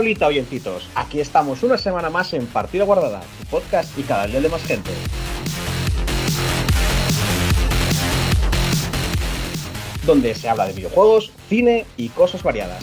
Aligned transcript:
Olita, 0.00 0.28
oyentitos. 0.28 0.88
Aquí 0.94 1.20
estamos 1.20 1.62
una 1.62 1.76
semana 1.76 2.08
más 2.08 2.32
en 2.32 2.46
Partida 2.46 2.84
Guardada, 2.84 3.20
podcast 3.50 3.98
y 3.98 4.02
cada 4.02 4.26
día 4.26 4.40
de 4.40 4.48
más 4.48 4.62
gente. 4.62 4.90
Donde 10.06 10.34
se 10.34 10.48
habla 10.48 10.66
de 10.68 10.72
videojuegos, 10.72 11.32
cine 11.50 11.84
y 11.98 12.08
cosas 12.08 12.42
variadas. 12.42 12.82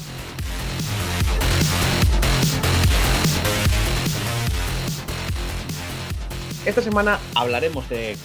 Esta 6.67 6.83
semana 6.83 7.19
hablaremos 7.33 7.89
de 7.89 8.15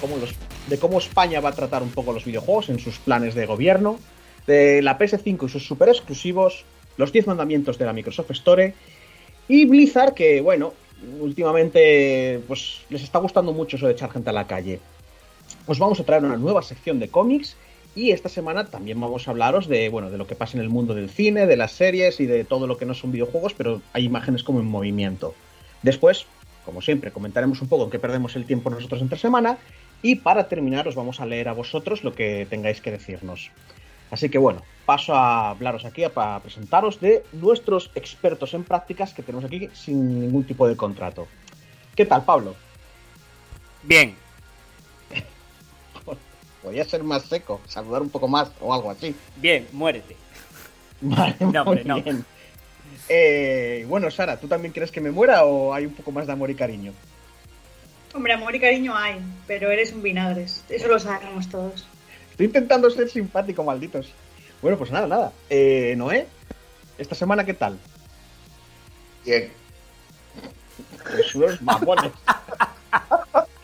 cómo 0.79 0.99
España 0.99 1.41
va 1.41 1.49
a 1.49 1.55
tratar 1.55 1.83
un 1.83 1.93
poco 1.93 2.13
los 2.13 2.27
videojuegos 2.27 2.69
en 2.69 2.79
sus 2.79 2.99
planes 2.99 3.35
de 3.35 3.47
gobierno, 3.47 3.99
de 4.47 4.83
la 4.83 4.99
PS5 4.99 5.47
y 5.47 5.49
sus 5.49 5.67
super 5.67 5.89
exclusivos, 5.89 6.67
los 6.97 7.13
10 7.13 7.27
mandamientos 7.27 7.79
de 7.79 7.85
la 7.85 7.93
Microsoft 7.93 8.31
Store 8.31 8.75
y 9.49 9.65
Blizzard 9.65 10.15
que, 10.15 10.41
bueno, 10.41 10.73
últimamente 11.21 12.41
pues 12.47 12.83
les 12.91 13.03
está 13.03 13.19
gustando 13.19 13.53
mucho 13.53 13.77
eso 13.77 13.87
de 13.87 13.93
echar 13.93 14.11
gente 14.11 14.31
a 14.31 14.33
la 14.33 14.47
calle. 14.47 14.81
Os 15.67 15.79
vamos 15.79 16.01
a 16.01 16.05
traer 16.05 16.25
una 16.25 16.37
nueva 16.37 16.63
sección 16.63 16.99
de 16.99 17.09
cómics 17.09 17.57
y 17.95 18.11
esta 18.11 18.29
semana 18.29 18.67
también 18.67 19.01
vamos 19.01 19.29
a 19.29 19.33
hablaros 19.33 19.69
de, 19.69 19.89
bueno, 19.89 20.11
de 20.11 20.19
lo 20.19 20.27
que 20.27 20.35
pasa 20.35 20.57
en 20.57 20.63
el 20.63 20.71
mundo 20.71 20.95
del 20.95 21.11
cine, 21.11 21.47
de 21.47 21.57
las 21.57 21.73
series 21.73 22.21
y 22.21 22.27
de 22.27 22.45
todo 22.45 22.67
lo 22.67 22.79
que 22.79 22.87
no 22.87 22.95
son 22.95 23.13
videojuegos, 23.13 23.55
pero 23.55 23.83
hay 23.93 24.05
imágenes 24.05 24.43
como 24.43 24.61
en 24.61 24.67
movimiento. 24.67 25.35
Después, 25.83 26.27
como 26.65 26.81
siempre, 26.81 27.11
comentaremos 27.11 27.61
un 27.61 27.69
poco 27.69 27.85
en 27.85 27.91
qué 27.91 27.99
perdemos 27.99 28.37
el 28.37 28.47
tiempo 28.47 28.71
nosotros 28.71 29.03
entre 29.03 29.19
semana 29.19 29.59
y 30.03 30.17
para 30.17 30.49
terminar 30.49 30.89
os 30.89 30.95
vamos 30.95 31.21
a 31.21 31.27
leer 31.27 31.49
a 31.49 31.53
vosotros 31.53 32.03
lo 32.03 32.15
que 32.15 32.47
tengáis 32.49 32.81
que 32.81 32.91
decirnos. 32.91 33.51
Así 34.13 34.29
que 34.29 34.37
bueno, 34.37 34.63
paso 34.85 35.15
a 35.15 35.49
hablaros 35.51 35.87
aquí, 35.87 36.05
para 36.13 36.39
presentaros 36.41 37.01
de 37.01 37.25
nuestros 37.33 37.91
expertos 37.95 38.53
en 38.53 38.63
prácticas 38.63 39.15
que 39.15 39.23
tenemos 39.23 39.47
aquí 39.47 39.71
sin 39.73 40.21
ningún 40.21 40.45
tipo 40.45 40.69
de 40.69 40.77
contrato. 40.77 41.27
¿Qué 41.97 42.05
tal, 42.05 42.23
Pablo? 42.23 42.55
Bien. 43.83 44.15
Podría 46.63 46.85
ser 46.85 47.03
más 47.03 47.23
seco, 47.25 47.61
saludar 47.67 48.03
un 48.03 48.11
poco 48.11 48.29
más 48.29 48.53
o 48.61 48.73
algo 48.75 48.91
así. 48.91 49.15
Bien, 49.37 49.67
muérete. 49.73 50.15
Vale, 51.01 51.35
No, 51.41 51.47
muy 51.49 51.59
hombre, 51.79 51.85
no. 51.85 52.03
bien. 52.03 52.25
Eh, 53.09 53.87
bueno, 53.89 54.11
Sara, 54.11 54.39
¿tú 54.39 54.47
también 54.47 54.73
quieres 54.73 54.93
que 54.93 55.01
me 55.01 55.11
muera 55.11 55.45
o 55.45 55.73
hay 55.73 55.87
un 55.87 55.95
poco 55.95 56.13
más 56.13 56.27
de 56.27 56.35
amor 56.35 56.51
y 56.51 56.55
cariño? 56.55 56.93
Hombre, 58.15 58.35
amor 58.35 58.55
y 58.55 58.61
cariño 58.61 58.95
hay, 58.95 59.17
pero 59.47 59.71
eres 59.71 59.91
un 59.93 60.03
vinagres. 60.03 60.65
Eso 60.69 60.87
lo 60.89 60.99
sabemos 61.01 61.49
todos. 61.49 61.87
Estoy 62.33 62.47
intentando 62.47 62.89
ser 62.89 63.11
simpático, 63.11 63.63
malditos. 63.63 64.11
Bueno, 64.63 64.79
pues 64.79 64.91
nada, 64.91 65.07
nada. 65.07 65.33
Eh, 65.51 65.93
Noé, 65.99 66.27
¿esta 66.97 67.15
semana 67.15 67.45
qué 67.45 67.53
tal? 67.53 67.79
Bien. 69.23 69.53
Pues 71.05 71.35
unos 71.35 71.61
mamones. 71.61 72.11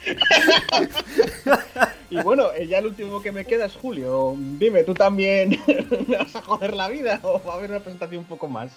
y 2.10 2.20
bueno, 2.20 2.52
eh, 2.52 2.66
ya 2.66 2.78
el 2.78 2.86
último 2.86 3.22
que 3.22 3.32
me 3.32 3.46
queda 3.46 3.64
es 3.64 3.74
Julio. 3.74 4.34
Dime, 4.36 4.84
¿tú 4.84 4.92
también 4.92 5.58
me 6.06 6.18
vas 6.18 6.36
a 6.36 6.42
joder 6.42 6.76
la 6.76 6.90
vida 6.90 7.20
o 7.22 7.42
va 7.42 7.54
a 7.54 7.56
haber 7.56 7.70
una 7.70 7.80
presentación 7.80 8.20
un 8.20 8.28
poco 8.28 8.48
más? 8.48 8.70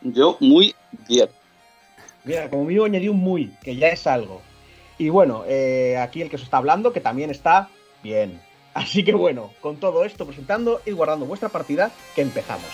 Yo 0.00 0.36
muy 0.38 0.76
bien. 1.08 1.28
Mira, 2.22 2.48
como 2.48 2.66
mínimo 2.66 2.84
añadí 2.84 3.08
un 3.08 3.18
muy, 3.18 3.52
que 3.64 3.74
ya 3.74 3.88
es 3.88 4.06
algo. 4.06 4.42
Y 4.96 5.08
bueno, 5.08 5.42
eh, 5.48 5.98
aquí 5.98 6.22
el 6.22 6.30
que 6.30 6.36
os 6.36 6.42
está 6.42 6.58
hablando, 6.58 6.92
que 6.92 7.00
también 7.00 7.30
está 7.30 7.68
bien. 8.00 8.40
Así 8.74 9.04
que 9.04 9.14
bueno, 9.14 9.50
con 9.60 9.76
todo 9.76 10.04
esto 10.04 10.26
presentando 10.26 10.80
y 10.86 10.92
guardando 10.92 11.26
vuestra 11.26 11.48
partida, 11.48 11.90
que 12.14 12.22
empezamos. 12.22 12.70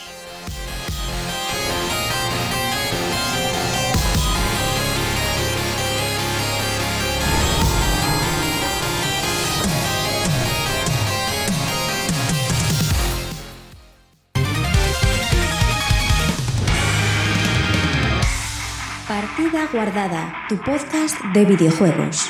Partida 19.09 19.69
Guardada, 19.73 20.35
tu 20.49 20.57
podcast 20.59 21.21
de 21.33 21.45
videojuegos. 21.45 22.29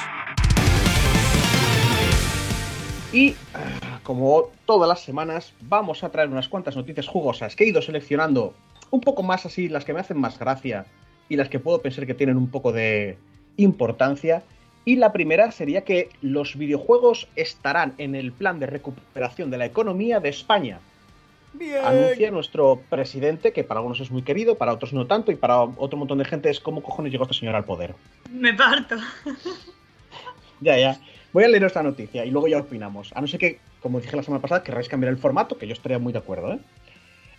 Y 3.12 3.34
ah, 3.54 4.00
como 4.02 4.50
todas 4.66 4.88
las 4.88 5.00
semanas, 5.00 5.52
vamos 5.62 6.02
a 6.04 6.10
traer 6.10 6.28
unas 6.28 6.48
cuantas 6.48 6.76
noticias 6.76 7.06
jugosas 7.06 7.54
que 7.56 7.64
he 7.64 7.68
ido 7.68 7.80
seleccionando 7.80 8.54
un 8.90 9.00
poco 9.00 9.22
más 9.22 9.46
así, 9.46 9.68
las 9.68 9.84
que 9.84 9.92
me 9.92 10.00
hacen 10.00 10.18
más 10.18 10.38
gracia 10.38 10.86
y 11.28 11.36
las 11.36 11.48
que 11.48 11.58
puedo 11.58 11.80
pensar 11.80 12.06
que 12.06 12.14
tienen 12.14 12.36
un 12.36 12.48
poco 12.48 12.72
de 12.72 13.18
importancia. 13.56 14.42
Y 14.84 14.96
la 14.96 15.12
primera 15.12 15.50
sería 15.50 15.82
que 15.82 16.10
los 16.22 16.56
videojuegos 16.56 17.28
estarán 17.34 17.94
en 17.98 18.14
el 18.14 18.32
plan 18.32 18.60
de 18.60 18.66
recuperación 18.66 19.50
de 19.50 19.58
la 19.58 19.66
economía 19.66 20.20
de 20.20 20.28
España. 20.28 20.78
Bien. 21.54 21.84
Anuncia 21.84 22.30
nuestro 22.30 22.80
presidente, 22.88 23.52
que 23.52 23.64
para 23.64 23.80
algunos 23.80 23.98
es 24.00 24.10
muy 24.10 24.22
querido, 24.22 24.56
para 24.56 24.72
otros 24.72 24.92
no 24.92 25.06
tanto, 25.06 25.32
y 25.32 25.36
para 25.36 25.62
otro 25.62 25.98
montón 25.98 26.18
de 26.18 26.24
gente 26.24 26.50
es 26.50 26.60
cómo 26.60 26.82
cojones 26.82 27.10
llegó 27.10 27.24
este 27.24 27.34
señor 27.34 27.56
al 27.56 27.64
poder. 27.64 27.94
Me 28.30 28.52
parto. 28.54 28.96
Ya, 30.60 30.78
ya. 30.78 30.98
Voy 31.36 31.44
a 31.44 31.48
leer 31.48 31.64
esta 31.64 31.82
noticia 31.82 32.24
y 32.24 32.30
luego 32.30 32.48
ya 32.48 32.56
opinamos. 32.56 33.12
A 33.14 33.20
no 33.20 33.26
ser 33.26 33.38
que, 33.38 33.58
como 33.82 34.00
dije 34.00 34.16
la 34.16 34.22
semana 34.22 34.40
pasada, 34.40 34.62
querráis 34.62 34.88
cambiar 34.88 35.12
el 35.12 35.18
formato, 35.18 35.58
que 35.58 35.66
yo 35.66 35.74
estaría 35.74 35.98
muy 35.98 36.14
de 36.14 36.18
acuerdo. 36.18 36.54
¿eh? 36.54 36.58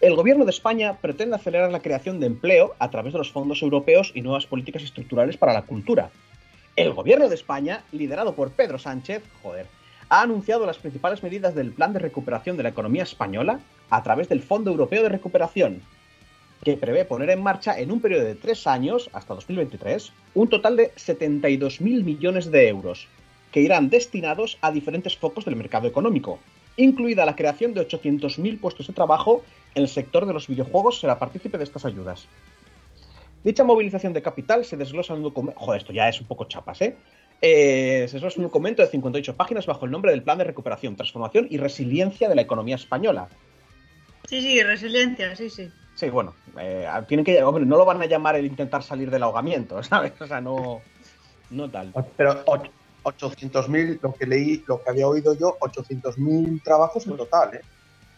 El 0.02 0.16
gobierno 0.16 0.46
de 0.46 0.52
España 0.52 1.00
pretende 1.02 1.36
acelerar 1.36 1.72
la 1.72 1.80
creación 1.80 2.20
de 2.20 2.28
empleo 2.28 2.76
a 2.78 2.92
través 2.92 3.14
de 3.14 3.18
los 3.18 3.32
fondos 3.32 3.64
europeos 3.64 4.12
y 4.14 4.22
nuevas 4.22 4.46
políticas 4.46 4.84
estructurales 4.84 5.36
para 5.38 5.52
la 5.52 5.64
cultura. 5.64 6.12
El 6.76 6.94
gobierno 6.94 7.28
de 7.28 7.34
España, 7.34 7.86
liderado 7.92 8.36
por 8.36 8.52
Pedro 8.52 8.78
Sánchez, 8.78 9.24
joder, 9.42 9.66
ha 10.10 10.22
anunciado 10.22 10.68
las 10.68 10.78
principales 10.78 11.24
medidas 11.24 11.56
del 11.56 11.72
plan 11.72 11.92
de 11.92 11.98
recuperación 11.98 12.56
de 12.56 12.62
la 12.62 12.70
economía 12.70 13.02
española 13.02 13.62
a 13.90 14.04
través 14.04 14.30
del 14.30 14.44
Fondo 14.44 14.70
Europeo 14.70 15.02
de 15.02 15.10
Recuperación, 15.10 15.82
que 16.64 16.78
prevé 16.78 17.04
poner 17.06 17.32
en 17.32 17.42
marcha 17.42 17.80
en 17.80 17.90
un 17.90 18.00
periodo 18.00 18.26
de 18.26 18.36
tres 18.36 18.68
años, 18.68 19.10
hasta 19.12 19.34
2023, 19.34 20.14
un 20.36 20.50
total 20.50 20.78
de 20.78 20.92
72.000 20.92 22.04
millones 22.04 22.52
de 22.52 22.68
euros, 22.68 23.08
que 23.52 23.62
irán 23.62 23.90
destinados 23.90 24.58
a 24.62 24.72
diferentes 24.72 25.18
focos 25.18 25.46
del 25.46 25.56
mercado 25.56 25.88
económico, 25.88 26.40
incluida 26.78 27.26
la 27.26 27.36
creación 27.36 27.74
de 27.74 27.88
800.000 27.88 28.60
puestos 28.60 28.88
de 28.88 28.94
trabajo 28.94 29.44
en 29.76 29.84
el 29.84 29.90
sector 29.90 30.26
de 30.26 30.34
los 30.34 30.48
videojuegos 30.48 31.00
será 31.00 31.20
partícipe 31.20 31.58
de 31.58 31.64
estas 31.64 31.86
ayudas. 31.86 32.28
Dicha 33.44 33.64
movilización 33.64 34.14
de 34.14 34.22
capital 34.22 34.66
se 34.66 34.78
desglosa 34.78 35.14
en 35.14 35.18
un 35.20 35.24
documento... 35.24 35.60
Joder, 35.60 35.82
esto 35.82 35.94
ya 35.94 36.10
es 36.10 36.20
un 36.20 36.28
poco 36.28 36.46
chapas, 36.46 36.82
¿eh? 36.82 36.96
Eh, 37.42 38.06
se 38.08 38.16
desglosa 38.16 38.36
en 38.36 38.42
un 38.42 38.50
documento 38.50 38.82
de 38.82 38.90
58 38.90 39.36
páginas 39.36 39.66
bajo 39.66 39.86
el 39.86 39.92
nombre 39.92 40.12
del 40.12 40.24
Plan 40.24 40.38
de 40.38 40.44
Recuperación, 40.44 40.96
Transformación 40.96 41.48
y 41.50 41.58
Resiliencia 41.58 42.28
de 42.28 42.36
la 42.36 42.42
Economía 42.42 42.76
Española. 42.76 43.28
Sí, 44.28 44.42
sí, 44.42 44.62
resiliencia, 44.62 45.36
sí, 45.36 45.50
sí. 45.50 45.70
Sí, 45.96 46.10
bueno, 46.10 46.36
eh, 46.60 46.88
tienen 47.08 47.26
que... 47.26 47.42
Hombre, 47.42 47.66
no 47.66 47.78
lo 47.78 47.86
van 47.86 48.02
a 48.02 48.06
llamar 48.06 48.36
el 48.36 48.46
intentar 48.46 48.84
salir 48.84 49.10
del 49.10 49.24
ahogamiento, 49.24 49.82
¿sabes? 49.84 50.14
O 50.20 50.28
sea, 50.28 50.42
no... 50.42 50.82
No 51.50 51.70
tal. 51.70 51.94
Pero 52.18 52.44
800.000, 53.12 54.00
lo 54.02 54.14
que 54.14 54.26
leí, 54.26 54.64
lo 54.68 54.84
que 54.84 54.90
había 54.90 55.08
oído 55.08 55.34
yo, 55.38 55.58
800.000 55.60 56.62
trabajos 56.64 57.08
en 57.08 57.18
total, 57.18 57.56
¿eh? 57.56 57.62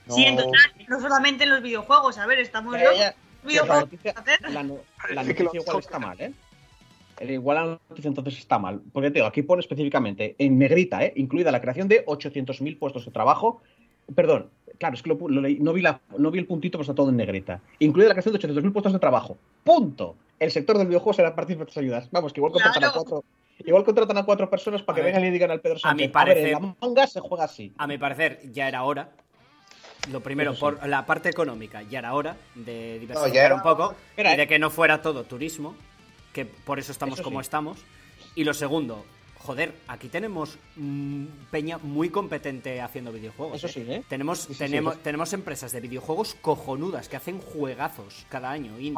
No- 0.07 0.15
Sí, 0.15 0.23
en 0.25 0.35
total, 0.37 0.59
no 0.87 0.99
solamente 0.99 1.43
en 1.43 1.51
los 1.51 1.61
videojuegos. 1.61 2.17
A 2.17 2.25
ver, 2.25 2.39
estamos 2.39 2.73
Ya, 2.75 2.83
locos. 2.85 2.99
ya, 2.99 3.11
¿Qué 3.11 3.17
ya, 3.53 3.65
la 3.65 3.83
videojuegos 3.83 3.83
noticia, 3.83 4.13
la 4.49 4.63
no- 4.63 4.77
noticia 5.23 5.49
igual 5.61 5.79
está 5.79 5.99
mal, 5.99 6.19
¿eh? 6.21 6.33
El- 7.19 7.31
Igual 7.31 7.55
la 7.57 7.79
noticia 7.89 8.07
entonces 8.07 8.37
está 8.37 8.57
mal. 8.59 8.81
Porque 8.91 9.09
te 9.09 9.15
digo, 9.15 9.27
aquí 9.27 9.41
pone 9.43 9.59
específicamente, 9.59 10.35
en 10.39 10.57
negrita, 10.57 11.03
¿eh? 11.03 11.13
incluida 11.17 11.51
la 11.51 11.61
creación 11.61 11.87
de 11.87 12.05
800.000 12.05 12.77
puestos 12.79 13.05
de 13.05 13.11
trabajo. 13.11 13.61
Perdón, 14.15 14.49
claro, 14.79 14.95
es 14.95 15.03
que 15.03 15.09
lo 15.09 15.27
lo 15.27 15.41
leí- 15.41 15.59
no, 15.59 15.71
vi 15.73 15.81
la, 15.83 15.99
no 16.17 16.31
vi 16.31 16.39
el 16.39 16.47
puntito, 16.47 16.77
pero 16.79 16.83
está 16.83 16.95
todo 16.95 17.09
en 17.09 17.17
negrita. 17.17 17.61
Incluida 17.77 18.07
la 18.07 18.15
creación 18.15 18.33
de 18.33 18.39
800.000 18.39 18.71
puestos 18.73 18.93
de 18.93 18.99
trabajo. 18.99 19.37
¡Punto! 19.63 20.15
El 20.39 20.49
sector 20.51 20.77
del 20.79 20.87
videojuego 20.87 21.13
será 21.13 21.35
partícipe 21.35 21.65
de 21.65 21.69
estas 21.69 21.83
ayudas. 21.83 22.09
Vamos, 22.09 22.33
que 22.33 22.39
igual 22.39 22.53
Claro. 22.53 22.91
cuatro. 22.95 23.23
Igual 23.65 23.83
contratan 23.83 24.17
a 24.17 24.23
cuatro 24.23 24.49
personas 24.49 24.81
para 24.83 24.93
A 24.93 24.95
que 24.97 25.01
ver, 25.03 25.13
vengan 25.13 25.27
y 25.27 25.31
digan 25.31 25.51
al 25.51 25.59
Pedro 25.61 25.79
a 25.83 25.93
mi 25.93 26.03
Sánchez. 26.03 26.15
A 26.15 26.23
ver, 26.25 26.35
parecer- 26.35 26.47
en 26.47 26.53
la 26.53 26.75
manga 26.81 27.07
se 27.07 27.19
juega 27.19 27.43
así. 27.43 27.73
A 27.77 27.87
mi 27.87 27.97
parecer, 27.97 28.39
ya 28.51 28.67
era 28.67 28.83
hora. 28.83 29.09
Lo 30.11 30.21
primero, 30.21 30.53
sí. 30.53 30.59
por 30.61 30.87
la 30.87 31.05
parte 31.05 31.29
económica, 31.29 31.81
ya 31.83 31.99
era 31.99 32.13
hora 32.13 32.37
de 32.55 32.99
diversificar 32.99 33.45
era- 33.47 33.55
un 33.55 33.61
poco 33.61 33.93
Espera, 34.11 34.33
y 34.33 34.37
de 34.37 34.43
eh. 34.43 34.47
que 34.47 34.57
no 34.59 34.69
fuera 34.69 35.01
todo 35.01 35.23
turismo, 35.25 35.75
que 36.33 36.45
por 36.45 36.79
eso 36.79 36.91
estamos 36.93 37.15
Eso 37.19 37.23
como 37.23 37.39
sí. 37.39 37.43
estamos. 37.43 37.79
Y 38.33 38.45
lo 38.45 38.53
segundo, 38.53 39.05
joder, 39.39 39.73
aquí 39.89 40.07
tenemos 40.07 40.57
mm, 40.77 41.25
peña 41.51 41.77
muy 41.79 42.09
competente 42.09 42.79
haciendo 42.79 43.11
videojuegos. 43.11 43.57
Eso 43.57 43.67
¿eh? 43.67 43.71
sí, 43.71 43.85
¿eh? 43.91 44.03
Tenemos, 44.07 44.39
Sí, 44.39 44.47
sí, 44.47 44.53
sí, 44.53 44.59
tenemos, 44.59 44.97
tenemos 45.03 45.33
empresas 45.33 45.73
de 45.73 45.81
videojuegos 45.81 46.35
cojonudas 46.41 47.09
que 47.09 47.17
hacen 47.17 47.41
juegazos 47.41 48.25
cada 48.29 48.51
año, 48.51 48.79
indies. 48.79 48.95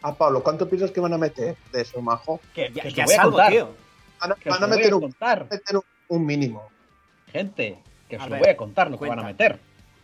Ah, 0.00 0.02
Pa- 0.02 0.08
ah, 0.08 0.14
Pablo, 0.18 0.42
¿cuánto 0.42 0.68
piensas 0.68 0.90
que 0.90 1.00
van 1.00 1.12
a 1.12 1.18
meter 1.18 1.56
de 1.72 1.80
eso, 1.82 2.00
majo? 2.00 2.40
Que, 2.54 2.70
ya 2.72 2.82
que 2.82 2.90
voy 2.90 3.02
a 3.02 3.06
salgo, 3.16 3.30
contar, 3.32 3.52
tío. 3.52 3.68
Van 4.20 4.32
a, 4.32 4.34
que 4.36 4.48
os 4.50 4.54
van 4.54 4.62
a 4.62 4.66
lo 4.66 4.68
voy 4.72 4.76
meter, 4.78 4.92
a 4.92 4.96
un, 4.96 5.02
contar. 5.02 5.46
meter 5.50 5.76
un- 5.76 5.82
un 6.16 6.26
mínimo. 6.26 6.62
Gente, 7.32 7.78
que 8.08 8.16
os 8.16 8.22
A 8.22 8.26
lo 8.26 8.30
ver, 8.32 8.40
voy 8.40 8.48
a 8.50 8.56
contar 8.56 8.90
lo 8.90 8.98
que 8.98 9.08
van 9.08 9.18
a 9.20 9.24
meter. 9.24 9.58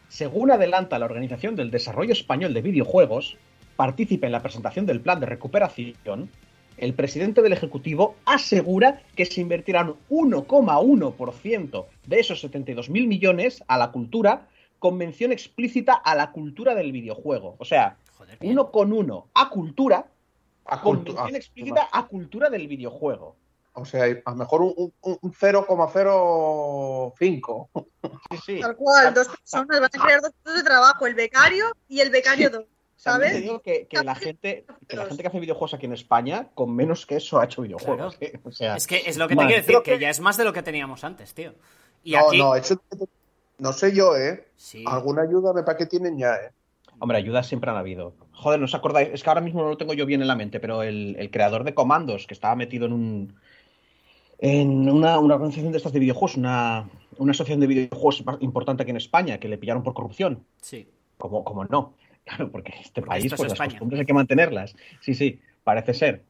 Según 0.08 0.50
adelanta 0.50 0.98
la 0.98 1.06
Organización 1.06 1.56
del 1.56 1.70
Desarrollo 1.70 2.12
Español 2.12 2.52
de 2.54 2.62
Videojuegos, 2.62 3.36
participa 3.76 4.26
en 4.26 4.32
la 4.32 4.42
presentación 4.42 4.86
del 4.86 5.00
plan 5.00 5.18
de 5.20 5.26
recuperación, 5.26 6.30
el 6.76 6.94
presidente 6.94 7.40
del 7.42 7.52
Ejecutivo 7.52 8.16
asegura 8.24 9.00
que 9.16 9.24
se 9.26 9.40
invertirán 9.40 9.94
1,1% 10.10 11.86
de 12.06 12.20
esos 12.20 12.44
72.000 12.44 13.06
millones 13.06 13.62
a 13.68 13.78
la 13.78 13.90
cultura 13.92 14.48
con 14.78 14.96
mención 14.96 15.32
explícita 15.32 15.94
a 15.94 16.14
la 16.14 16.30
cultura 16.32 16.74
del 16.74 16.92
videojuego. 16.92 17.56
O 17.58 17.64
sea, 17.64 17.96
Joder, 18.24 18.38
bien. 18.38 18.56
1,1 18.56 19.26
a 19.34 19.50
cultura 19.50 20.06
A 20.66 20.80
con 20.80 21.04
cultu- 21.04 21.34
explícita 21.36 21.88
a 21.92 22.06
cultura 22.06 22.48
del 22.50 22.66
videojuego. 22.68 23.36
O 23.76 23.84
sea, 23.84 24.04
a 24.04 24.30
lo 24.30 24.36
mejor 24.36 24.62
un, 24.62 24.92
un- 25.02 25.18
un 25.20 25.32
0,05. 25.32 27.68
Sí, 28.30 28.38
sí. 28.44 28.60
Tal 28.60 28.76
cual, 28.76 29.14
dos 29.14 29.28
personas 29.28 29.68
van 29.80 29.84
a 29.84 29.88
crear 29.88 30.20
dos 30.20 30.30
puestos 30.32 30.54
de 30.54 30.62
trabajo, 30.62 31.06
el 31.06 31.14
becario 31.14 31.66
y 31.88 32.00
el 32.00 32.10
becario 32.10 32.50
2, 32.50 32.64
También 33.02 33.32
te 33.32 33.36
¿sabes? 33.36 33.42
digo 33.42 33.60
que, 33.62 33.86
que 33.88 34.02
la 34.02 34.14
gente 34.14 34.64
que 34.88 34.96
la 34.96 35.06
gente 35.06 35.22
que 35.22 35.28
hace 35.28 35.40
videojuegos 35.40 35.74
aquí 35.74 35.86
en 35.86 35.92
España, 35.92 36.48
con 36.54 36.74
menos 36.74 37.06
que 37.06 37.16
eso 37.16 37.38
ha 37.40 37.44
hecho 37.44 37.62
videojuegos. 37.62 38.16
¿eh? 38.20 38.38
O 38.44 38.52
sea, 38.52 38.76
Es 38.76 38.86
que 38.86 39.02
es 39.06 39.16
lo 39.16 39.28
que 39.28 39.36
te 39.36 39.46
quiero 39.46 39.62
decir, 39.62 39.76
que 39.82 39.92
que- 39.94 39.98
ya 39.98 40.10
es 40.10 40.20
más 40.20 40.36
de 40.36 40.44
lo 40.44 40.52
que 40.52 40.62
teníamos 40.62 41.02
antes, 41.04 41.34
tío. 41.34 41.54
Y 42.04 42.12
no, 42.12 42.28
aquí. 42.28 42.38
no, 42.38 42.54
eso 42.54 42.80
no 43.58 43.72
sé 43.72 43.92
yo, 43.94 44.16
¿eh? 44.16 44.48
Sí. 44.56 44.84
Alguna 44.86 45.22
ayuda 45.22 45.52
me 45.52 45.62
parece 45.62 45.84
que 45.84 45.90
tienen 45.90 46.18
ya, 46.18 46.34
¿eh? 46.36 46.50
Hombre, 47.04 47.18
ayudas 47.18 47.46
siempre 47.46 47.70
han 47.70 47.76
habido. 47.76 48.14
Joder, 48.32 48.58
¿no 48.58 48.64
os 48.64 48.74
acordáis? 48.74 49.10
Es 49.12 49.22
que 49.22 49.30
ahora 49.30 49.40
mismo 49.40 49.62
no 49.62 49.68
lo 49.68 49.76
tengo 49.76 49.94
yo 49.94 50.06
bien 50.06 50.20
en 50.22 50.28
la 50.28 50.36
mente, 50.36 50.58
pero 50.60 50.82
el, 50.82 51.16
el 51.18 51.30
creador 51.30 51.64
de 51.64 51.74
Comandos, 51.74 52.26
que 52.26 52.34
estaba 52.34 52.56
metido 52.56 52.86
en 52.86 52.92
un 52.92 53.34
en 54.38 54.90
una, 54.90 55.18
una 55.20 55.36
organización 55.36 55.70
de 55.72 55.78
estas 55.78 55.92
de 55.92 56.00
videojuegos, 56.00 56.36
una, 56.36 56.88
una 57.18 57.30
asociación 57.30 57.60
de 57.60 57.66
videojuegos 57.68 58.22
importante 58.40 58.82
aquí 58.82 58.90
en 58.90 58.96
España, 58.96 59.38
que 59.38 59.48
le 59.48 59.56
pillaron 59.58 59.82
por 59.82 59.94
corrupción. 59.94 60.44
Sí. 60.60 60.88
Como, 61.18 61.44
como 61.44 61.64
no. 61.64 61.94
Claro, 62.24 62.50
porque 62.50 62.72
este 62.80 63.02
Porque 63.02 63.08
país, 63.10 63.24
es 63.26 63.30
pues 63.32 63.42
las 63.42 63.52
España. 63.52 63.70
costumbres 63.72 64.00
hay 64.00 64.06
que 64.06 64.14
mantenerlas. 64.14 64.74
Sí, 65.02 65.14
sí, 65.14 65.40
parece 65.62 65.92
ser. 65.92 66.24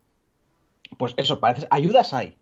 Pues 0.98 1.14
eso, 1.16 1.38
parece. 1.38 1.68
Ayudas 1.70 2.12
hay. 2.12 2.36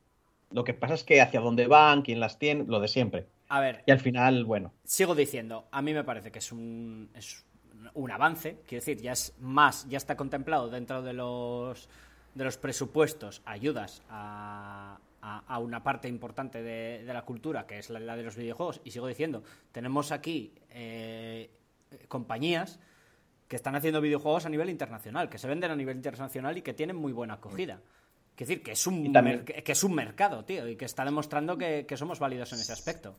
Lo 0.50 0.64
que 0.64 0.72
pasa 0.72 0.94
es 0.94 1.04
que 1.04 1.20
hacia 1.20 1.40
dónde 1.40 1.66
van, 1.66 2.00
quién 2.00 2.18
las 2.18 2.38
tiene, 2.38 2.64
lo 2.66 2.80
de 2.80 2.88
siempre. 2.88 3.26
A 3.50 3.60
ver, 3.60 3.82
Y 3.84 3.90
al 3.90 4.00
final, 4.00 4.46
bueno. 4.46 4.72
sigo 4.84 5.14
diciendo, 5.14 5.66
a 5.70 5.82
mí 5.82 5.92
me 5.92 6.02
parece 6.02 6.32
que 6.32 6.38
es 6.38 6.50
un, 6.50 7.10
es 7.14 7.44
un 7.94 8.10
avance, 8.10 8.58
quiero 8.66 8.80
decir, 8.84 9.00
ya 9.02 9.12
es 9.12 9.34
más, 9.40 9.88
ya 9.88 9.98
está 9.98 10.16
contemplado 10.16 10.68
dentro 10.70 11.02
de 11.02 11.12
los, 11.12 11.88
de 12.34 12.44
los 12.44 12.56
presupuestos 12.58 13.42
ayudas 13.44 14.02
a, 14.08 14.98
a- 15.20 15.44
a 15.46 15.58
una 15.58 15.82
parte 15.82 16.08
importante 16.08 16.62
de, 16.62 17.04
de 17.04 17.12
la 17.14 17.22
cultura, 17.22 17.66
que 17.66 17.78
es 17.78 17.90
la, 17.90 18.00
la 18.00 18.16
de 18.16 18.22
los 18.24 18.36
videojuegos, 18.36 18.80
y 18.84 18.90
sigo 18.90 19.06
diciendo, 19.06 19.42
tenemos 19.72 20.12
aquí 20.12 20.52
eh, 20.70 21.50
compañías 22.08 22.78
que 23.48 23.56
están 23.56 23.74
haciendo 23.74 24.00
videojuegos 24.00 24.46
a 24.46 24.48
nivel 24.48 24.70
internacional, 24.70 25.28
que 25.28 25.38
se 25.38 25.46
venden 25.48 25.70
a 25.70 25.76
nivel 25.76 25.96
internacional 25.96 26.56
y 26.56 26.62
que 26.62 26.72
tienen 26.72 26.96
muy 26.96 27.12
buena 27.12 27.34
acogida. 27.34 27.80
Quiero 28.34 28.48
decir, 28.48 28.62
que 28.62 28.72
es 28.72 28.86
un, 28.86 29.12
también- 29.12 29.44
que 29.44 29.72
es 29.72 29.84
un 29.84 29.94
mercado, 29.94 30.44
tío, 30.44 30.66
y 30.66 30.76
que 30.76 30.86
está 30.86 31.04
demostrando 31.04 31.58
que, 31.58 31.84
que 31.86 31.96
somos 31.98 32.18
válidos 32.18 32.52
en 32.54 32.60
ese 32.60 32.72
aspecto. 32.72 33.14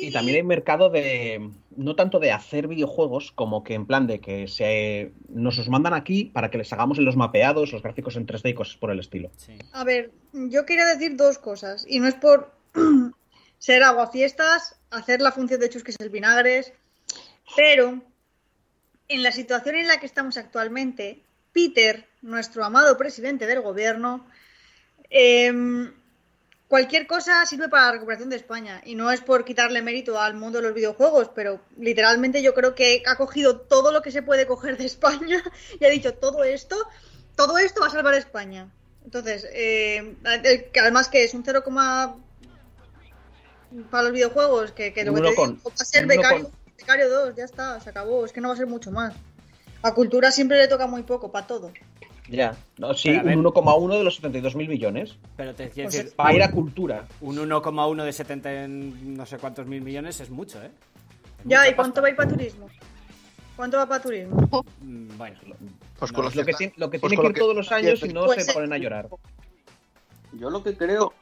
Y 0.00 0.12
también 0.12 0.36
hay 0.36 0.42
mercado 0.42 0.90
de. 0.90 1.50
No 1.76 1.96
tanto 1.96 2.18
de 2.18 2.32
hacer 2.32 2.68
videojuegos, 2.68 3.32
como 3.32 3.62
que 3.64 3.74
en 3.74 3.86
plan 3.86 4.06
de 4.06 4.20
que 4.20 4.48
se 4.48 5.12
nos 5.28 5.58
los 5.58 5.68
mandan 5.68 5.94
aquí 5.94 6.24
para 6.24 6.50
que 6.50 6.58
les 6.58 6.72
hagamos 6.72 6.98
en 6.98 7.04
los 7.04 7.16
mapeados, 7.16 7.72
los 7.72 7.82
gráficos 7.82 8.16
en 8.16 8.26
3D 8.26 8.50
y 8.50 8.54
cosas 8.54 8.76
por 8.76 8.90
el 8.90 9.00
estilo. 9.00 9.30
Sí. 9.36 9.58
A 9.72 9.84
ver, 9.84 10.10
yo 10.32 10.66
quería 10.66 10.86
decir 10.86 11.16
dos 11.16 11.38
cosas, 11.38 11.84
y 11.88 12.00
no 12.00 12.08
es 12.08 12.14
por 12.14 12.52
ser 13.58 13.82
aguafiestas, 13.82 14.76
hacer 14.90 15.20
la 15.20 15.32
función 15.32 15.60
de 15.60 15.68
chusques 15.68 15.96
el 15.98 16.10
vinagres, 16.10 16.72
pero 17.56 18.02
en 19.08 19.22
la 19.22 19.32
situación 19.32 19.76
en 19.76 19.86
la 19.86 19.98
que 20.00 20.06
estamos 20.06 20.36
actualmente, 20.36 21.22
Peter, 21.52 22.08
nuestro 22.22 22.64
amado 22.64 22.96
presidente 22.96 23.46
del 23.46 23.60
gobierno, 23.60 24.26
em, 25.10 25.92
cualquier 26.68 27.06
cosa 27.06 27.44
sirve 27.46 27.68
para 27.68 27.86
la 27.86 27.92
recuperación 27.92 28.28
de 28.30 28.36
España. 28.36 28.80
Y 28.84 28.94
no 28.94 29.10
es 29.10 29.20
por 29.20 29.44
quitarle 29.44 29.82
mérito 29.82 30.20
al 30.20 30.34
mundo 30.34 30.58
de 30.58 30.64
los 30.66 30.74
videojuegos, 30.74 31.30
pero 31.34 31.60
literalmente 31.78 32.42
yo 32.42 32.54
creo 32.54 32.74
que 32.74 33.02
ha 33.06 33.16
cogido 33.16 33.60
todo 33.60 33.90
lo 33.92 34.02
que 34.02 34.12
se 34.12 34.22
puede 34.22 34.46
coger 34.46 34.76
de 34.76 34.86
España 34.86 35.42
y 35.80 35.84
ha 35.84 35.88
dicho 35.90 36.14
todo 36.14 36.44
esto, 36.44 36.76
todo 37.36 37.58
esto 37.58 37.80
va 37.80 37.86
a 37.86 37.90
salvar 37.90 38.14
a 38.14 38.18
España. 38.18 38.68
Entonces, 39.04 39.46
eh, 39.52 40.16
que 40.72 40.80
además 40.80 41.08
que 41.08 41.24
es 41.24 41.32
un 41.32 41.42
0, 41.44 41.62
para 43.90 44.02
los 44.04 44.12
videojuegos, 44.12 44.72
que, 44.72 44.92
que 44.92 45.04
lo 45.04 45.14
que 45.14 45.20
te 45.30 45.34
con- 45.34 45.56
digo, 45.56 45.70
va 45.70 45.74
a 45.78 45.84
ser 45.84 46.06
becario, 46.06 46.44
con- 46.44 46.52
becario 46.76 47.08
2, 47.08 47.36
ya 47.36 47.44
está, 47.44 47.80
se 47.80 47.90
acabó, 47.90 48.24
es 48.24 48.32
que 48.32 48.40
no 48.40 48.48
va 48.48 48.54
a 48.54 48.56
ser 48.58 48.66
mucho 48.66 48.90
más. 48.90 49.14
A 49.82 49.94
cultura 49.94 50.30
siempre 50.32 50.58
le 50.58 50.68
toca 50.68 50.86
muy 50.86 51.02
poco, 51.04 51.30
para 51.30 51.46
todo. 51.46 51.72
Ya. 52.28 52.54
No, 52.78 52.92
sí, 52.94 53.10
Pero 53.24 53.38
un 53.38 53.44
1,1 53.44 53.98
de 53.98 54.04
los 54.04 54.22
72.000 54.22 54.68
millones. 54.68 55.16
Pero 55.36 55.54
te 55.54 55.70
quiero 55.70 55.88
Pues 55.88 55.96
decir, 56.04 56.20
Va 56.20 56.28
a 56.28 56.34
ir 56.34 56.42
a 56.42 56.50
cultura. 56.50 57.06
un 57.22 57.36
1,1 57.38 58.04
de 58.04 58.12
70 58.12 58.64
en 58.64 59.14
no 59.14 59.24
sé 59.26 59.38
cuántos 59.38 59.66
mil 59.66 59.80
millones 59.80 60.20
es 60.20 60.28
mucho, 60.30 60.62
¿eh? 60.62 60.70
Ya, 61.44 61.66
¿y 61.68 61.74
cuánto 61.74 62.00
va 62.02 62.08
a 62.08 62.10
ir 62.10 62.16
para 62.16 62.28
turismo? 62.30 62.66
¿Cuánto 63.56 63.76
va 63.78 63.86
para 63.86 64.02
turismo? 64.02 64.64
Mm, 64.82 65.16
Bueno, 65.16 65.36
Pues 65.98 66.12
No, 66.12 66.16
con 66.16 66.24
lo 66.26 66.30
que, 66.44 66.50
está- 66.52 66.72
lo 66.76 66.90
que 66.90 66.98
pues 67.00 67.10
tiene 67.10 67.16
con 67.16 67.24
que 67.24 67.28
ir 67.30 67.34
que- 67.34 67.40
todos 67.40 67.56
los 67.56 67.72
años 67.72 68.02
y 68.04 68.12
no 68.12 68.26
Pues, 68.26 68.44
se 68.44 68.52
ponen 68.52 68.72
a 68.72 68.78
llorar. 68.78 69.08
Yo 70.32 70.50
lo 70.50 70.62
que 70.62 70.76
creo 70.76 71.12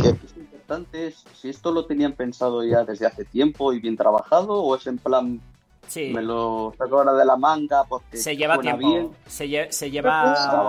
que 0.00 0.08
es 0.10 0.36
importante 0.36 1.08
es 1.08 1.24
si 1.34 1.48
esto 1.48 1.72
lo 1.72 1.86
tenían 1.86 2.12
pensado 2.12 2.62
ya 2.64 2.84
desde 2.84 3.06
hace 3.06 3.24
tiempo 3.24 3.72
y 3.72 3.80
bien 3.80 3.96
trabajado 3.96 4.62
o 4.62 4.76
es 4.76 4.86
en 4.86 4.98
plan 4.98 5.40
sí, 5.88 6.10
me 6.12 6.22
lo 6.22 6.74
saco 6.78 6.98
ahora 6.98 7.12
de 7.14 7.24
la 7.24 7.36
manga 7.36 7.84
porque 7.84 8.16
se 8.16 8.36
lleva 8.36 8.58
tiempo. 8.60 8.78
bien. 8.88 9.10
Se, 9.26 9.46
lle- 9.46 9.70
se 9.70 9.86
Pero, 9.86 9.92
lleva. 9.92 10.66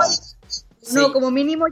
No, 0.94 1.08
Sí. 1.08 1.12
como 1.14 1.32
mínimo, 1.32 1.66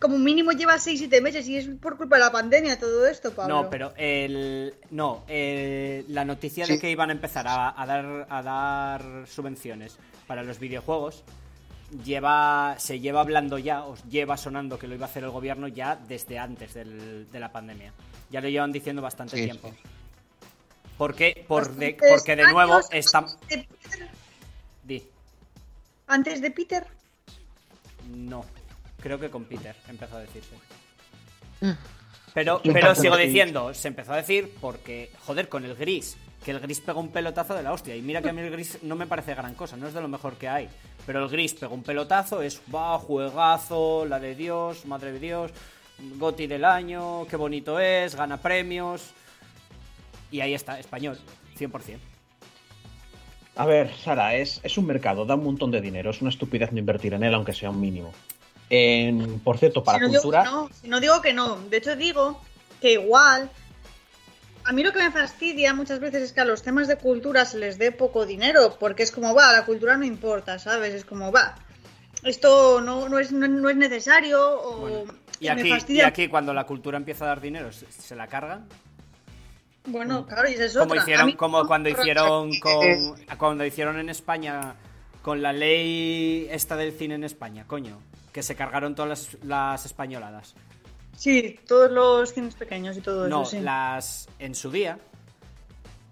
como 0.00 0.16
mínimo 0.16 0.52
lleva 0.52 0.78
6-7 0.78 1.20
meses 1.20 1.48
y 1.48 1.56
es 1.56 1.66
por 1.80 1.96
culpa 1.96 2.16
de 2.16 2.22
la 2.22 2.30
pandemia 2.30 2.78
todo 2.78 3.04
esto, 3.08 3.32
Pablo. 3.32 3.62
No, 3.64 3.68
pero 3.70 3.92
el. 3.96 4.72
No, 4.90 5.24
el- 5.26 6.04
la 6.08 6.24
noticia 6.24 6.66
Sí. 6.66 6.74
de 6.74 6.78
que 6.78 6.88
iban 6.88 7.10
a 7.10 7.12
empezar 7.12 7.48
a, 7.48 7.74
a 7.80 7.84
dar, 7.86 8.26
a 8.30 8.42
dar 8.42 9.26
subvenciones 9.26 9.98
para 10.28 10.44
los 10.44 10.60
videojuegos 10.60 11.24
lleva 12.04 12.76
se 12.78 13.00
lleva 13.00 13.20
hablando 13.20 13.58
ya, 13.58 13.84
os 13.84 14.04
lleva 14.04 14.36
sonando 14.36 14.78
que 14.78 14.86
lo 14.86 14.94
iba 14.94 15.06
a 15.06 15.08
hacer 15.08 15.24
el 15.24 15.30
gobierno 15.30 15.66
ya 15.66 15.96
desde 15.96 16.38
antes 16.38 16.74
del- 16.74 17.28
de 17.30 17.40
la 17.40 17.50
pandemia. 17.50 17.92
Ya 18.30 18.40
lo 18.40 18.48
llevan 18.48 18.70
diciendo 18.70 19.02
bastante 19.02 19.36
Sí, 19.36 19.44
tiempo. 19.44 19.72
Porque, 21.00 21.46
por 21.48 21.76
de, 21.76 21.96
porque 22.10 22.36
de 22.36 22.52
nuevo 22.52 22.78
está. 22.90 23.20
Antes 23.20 23.48
de 23.48 23.64
Peter, 23.64 24.08
Di. 24.84 25.02
antes 26.08 26.42
de 26.42 26.50
Peter. 26.50 26.86
No, 28.14 28.44
creo 29.00 29.18
que 29.18 29.30
con 29.30 29.46
Peter 29.46 29.74
empezó 29.88 30.16
a 30.16 30.20
decirse. 30.20 30.54
Mm. 31.62 31.70
Pero, 32.34 32.60
pero 32.62 32.94
sigo 32.94 33.16
diciendo, 33.16 33.72
se 33.72 33.88
empezó 33.88 34.12
a 34.12 34.16
decir 34.16 34.52
porque, 34.60 35.10
joder, 35.24 35.48
con 35.48 35.64
el 35.64 35.74
gris, 35.74 36.18
que 36.44 36.50
el 36.50 36.60
gris 36.60 36.80
pegó 36.80 37.00
un 37.00 37.08
pelotazo 37.08 37.54
de 37.54 37.62
la 37.62 37.72
hostia. 37.72 37.96
Y 37.96 38.02
mira 38.02 38.20
que 38.20 38.28
a 38.28 38.34
mí 38.34 38.42
el 38.42 38.50
gris 38.50 38.82
no 38.82 38.94
me 38.94 39.06
parece 39.06 39.34
gran 39.34 39.54
cosa, 39.54 39.78
no 39.78 39.88
es 39.88 39.94
de 39.94 40.02
lo 40.02 40.08
mejor 40.08 40.36
que 40.36 40.50
hay. 40.50 40.68
Pero 41.06 41.24
el 41.24 41.30
gris 41.30 41.54
pegó 41.54 41.72
un 41.72 41.82
pelotazo, 41.82 42.42
es, 42.42 42.60
va, 42.74 42.98
juegazo, 42.98 44.04
la 44.04 44.20
de 44.20 44.34
Dios, 44.34 44.84
madre 44.84 45.12
de 45.12 45.18
Dios, 45.18 45.50
Goti 46.18 46.46
del 46.46 46.66
año, 46.66 47.26
qué 47.26 47.36
bonito 47.36 47.80
es, 47.80 48.14
gana 48.14 48.36
premios. 48.36 49.14
Y 50.30 50.40
ahí 50.40 50.54
está, 50.54 50.78
español, 50.78 51.18
100%. 51.58 51.98
A 53.56 53.66
ver, 53.66 53.92
Sara, 53.96 54.34
es, 54.36 54.60
es 54.62 54.78
un 54.78 54.86
mercado, 54.86 55.24
da 55.26 55.34
un 55.34 55.44
montón 55.44 55.70
de 55.70 55.80
dinero. 55.80 56.10
Es 56.10 56.20
una 56.22 56.30
estupidez 56.30 56.72
no 56.72 56.78
invertir 56.78 57.14
en 57.14 57.24
él, 57.24 57.34
aunque 57.34 57.52
sea 57.52 57.70
un 57.70 57.80
mínimo. 57.80 58.12
En- 58.70 59.40
por 59.40 59.58
cierto, 59.58 59.82
para 59.82 59.98
si 59.98 60.04
no 60.04 60.10
cultura. 60.12 60.42
Digo 60.44 60.54
no, 60.54 60.70
si 60.72 60.88
no 60.88 61.00
digo 61.00 61.20
que 61.20 61.32
no. 61.32 61.56
De 61.68 61.76
hecho, 61.78 61.96
digo 61.96 62.40
que 62.80 62.92
igual. 62.92 63.50
A 64.64 64.72
mí 64.72 64.82
lo 64.82 64.92
que 64.92 65.00
me 65.02 65.10
fastidia 65.10 65.74
muchas 65.74 65.98
veces 66.00 66.22
es 66.22 66.32
que 66.32 66.40
a 66.40 66.44
los 66.44 66.62
temas 66.62 66.86
de 66.86 66.96
cultura 66.96 67.44
se 67.44 67.58
les 67.58 67.78
dé 67.78 67.92
poco 67.92 68.24
dinero, 68.26 68.76
porque 68.78 69.02
es 69.02 69.10
como, 69.10 69.34
va, 69.34 69.52
la 69.52 69.64
cultura 69.64 69.96
no 69.96 70.04
importa, 70.04 70.58
¿sabes? 70.58 70.94
Es 70.94 71.04
como, 71.04 71.32
va, 71.32 71.56
esto 72.22 72.80
no, 72.80 73.08
no, 73.08 73.18
es, 73.18 73.32
no, 73.32 73.48
no 73.48 73.68
es 73.70 73.76
necesario 73.76 74.38
o 74.62 74.80
Bueno, 74.82 75.14
y 75.40 75.46
me 75.46 75.50
aquí, 75.52 75.68
y 75.68 75.70
fastidia. 75.72 76.06
aquí 76.06 76.28
cuando 76.28 76.52
la 76.52 76.66
cultura 76.66 76.98
empieza 76.98 77.24
a 77.24 77.28
dar 77.28 77.40
dinero, 77.40 77.72
se, 77.72 77.90
se 77.90 78.14
la 78.14 78.26
cargan. 78.28 78.68
Bueno, 79.86 80.26
claro, 80.26 80.48
y 80.48 80.54
es 80.54 80.72
como 80.74 80.90
otra. 80.92 81.02
Hicieron 81.02 81.26
mí- 81.26 81.34
como 81.36 81.66
cuando 81.66 81.88
hicieron 81.88 82.50
con 82.60 82.84
Eh. 82.86 83.14
cuando 83.38 83.64
hicieron 83.64 83.98
en 83.98 84.08
España 84.10 84.74
con 85.22 85.40
la 85.42 85.52
ley 85.52 86.46
esta 86.50 86.76
del 86.76 86.92
cine 86.92 87.14
en 87.14 87.24
España 87.24 87.64
coño 87.66 87.98
que 88.32 88.42
se 88.42 88.54
cargaron 88.54 88.94
todas 88.94 89.08
las, 89.34 89.44
las 89.44 89.86
españoladas 89.86 90.54
Sí, 91.16 91.58
todos 91.66 91.90
los 91.90 92.32
cines 92.32 92.54
pequeños 92.54 92.96
y 92.96 93.00
todo 93.02 93.28
No, 93.28 93.42
eso, 93.42 93.50
sí. 93.52 93.60
las. 93.60 94.28
En 94.38 94.54
su 94.54 94.70
día. 94.70 94.98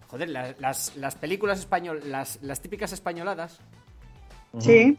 Joder, 0.09 0.29
las, 0.29 0.59
las, 0.61 0.97
las 0.97 1.15
películas 1.15 1.59
españolas. 1.61 2.05
Las, 2.05 2.39
las 2.43 2.61
típicas 2.61 2.93
españoladas. 2.93 3.59
Sí. 4.59 4.99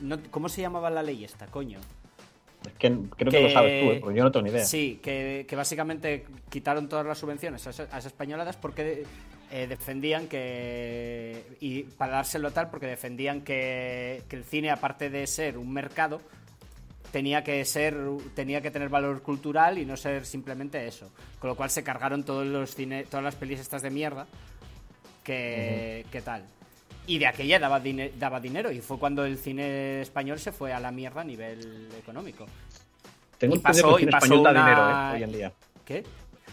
no- 0.00 0.18
¿Cómo 0.30 0.48
se 0.48 0.60
llamaba 0.62 0.90
la 0.90 1.02
ley 1.04 1.24
esta, 1.24 1.46
coño? 1.46 1.78
Es 2.66 2.72
que 2.74 2.88
creo 3.16 3.30
que, 3.30 3.42
lo 3.42 3.50
sabes 3.50 3.82
tú, 3.82 3.90
¿eh? 3.92 3.98
porque 4.00 4.18
yo 4.18 4.24
no 4.24 4.32
tengo 4.32 4.44
ni 4.44 4.50
idea. 4.50 4.64
Sí, 4.64 4.98
que, 5.02 5.44
que 5.48 5.56
básicamente 5.56 6.24
quitaron 6.48 6.88
todas 6.88 7.06
las 7.06 7.18
subvenciones 7.18 7.66
a 7.66 7.70
esas, 7.70 8.06
españoladas 8.06 8.56
porque 8.56 9.04
eh, 9.50 9.66
defendían 9.66 10.28
que. 10.28 11.44
Y 11.60 11.82
para 11.82 12.14
dárselo 12.14 12.50
tal, 12.50 12.70
porque 12.70 12.86
defendían 12.86 13.42
que, 13.42 14.22
que 14.28 14.36
el 14.36 14.44
cine, 14.44 14.70
aparte 14.70 15.10
de 15.10 15.26
ser 15.26 15.58
un 15.58 15.72
mercado, 15.72 16.20
tenía 17.12 17.44
que 17.44 17.64
ser 17.64 17.96
tenía 18.34 18.60
que 18.60 18.72
tener 18.72 18.88
valor 18.88 19.22
cultural 19.22 19.78
y 19.78 19.84
no 19.84 19.96
ser 19.96 20.26
simplemente 20.26 20.86
eso. 20.86 21.12
Con 21.38 21.50
lo 21.50 21.56
cual 21.56 21.70
se 21.70 21.84
cargaron 21.84 22.24
todos 22.24 22.46
los 22.46 22.74
cine, 22.74 23.04
todas 23.04 23.22
las 23.22 23.34
pelis 23.34 23.60
estas 23.60 23.82
de 23.82 23.90
mierda 23.90 24.26
que, 25.22 26.06
que 26.10 26.22
tal. 26.22 26.44
Y 27.06 27.18
de 27.18 27.26
aquella 27.26 27.58
daba, 27.58 27.80
daba 28.18 28.40
dinero 28.40 28.72
y 28.72 28.80
fue 28.80 28.98
cuando 28.98 29.24
el 29.26 29.36
cine 29.36 30.00
español 30.00 30.38
se 30.38 30.52
fue 30.52 30.72
a 30.72 30.80
la 30.80 30.90
mierda 30.90 31.20
a 31.20 31.24
nivel 31.24 31.88
económico. 31.98 32.46
Tengo 33.38 33.54
y 33.54 33.58
entendido 33.58 33.84
pasó- 33.88 33.96
que 33.96 34.04
el 34.04 34.08
cine 34.08 34.08
y 34.08 34.12
pasó 34.12 34.24
español 34.26 34.44
da 34.44 34.50
una- 34.50 34.64
dinero, 34.64 34.90
¿eh? 34.90 35.12
Hoy 35.16 35.22
en 35.22 35.32
día. 35.32 35.52
¿Qué? 35.84 36.04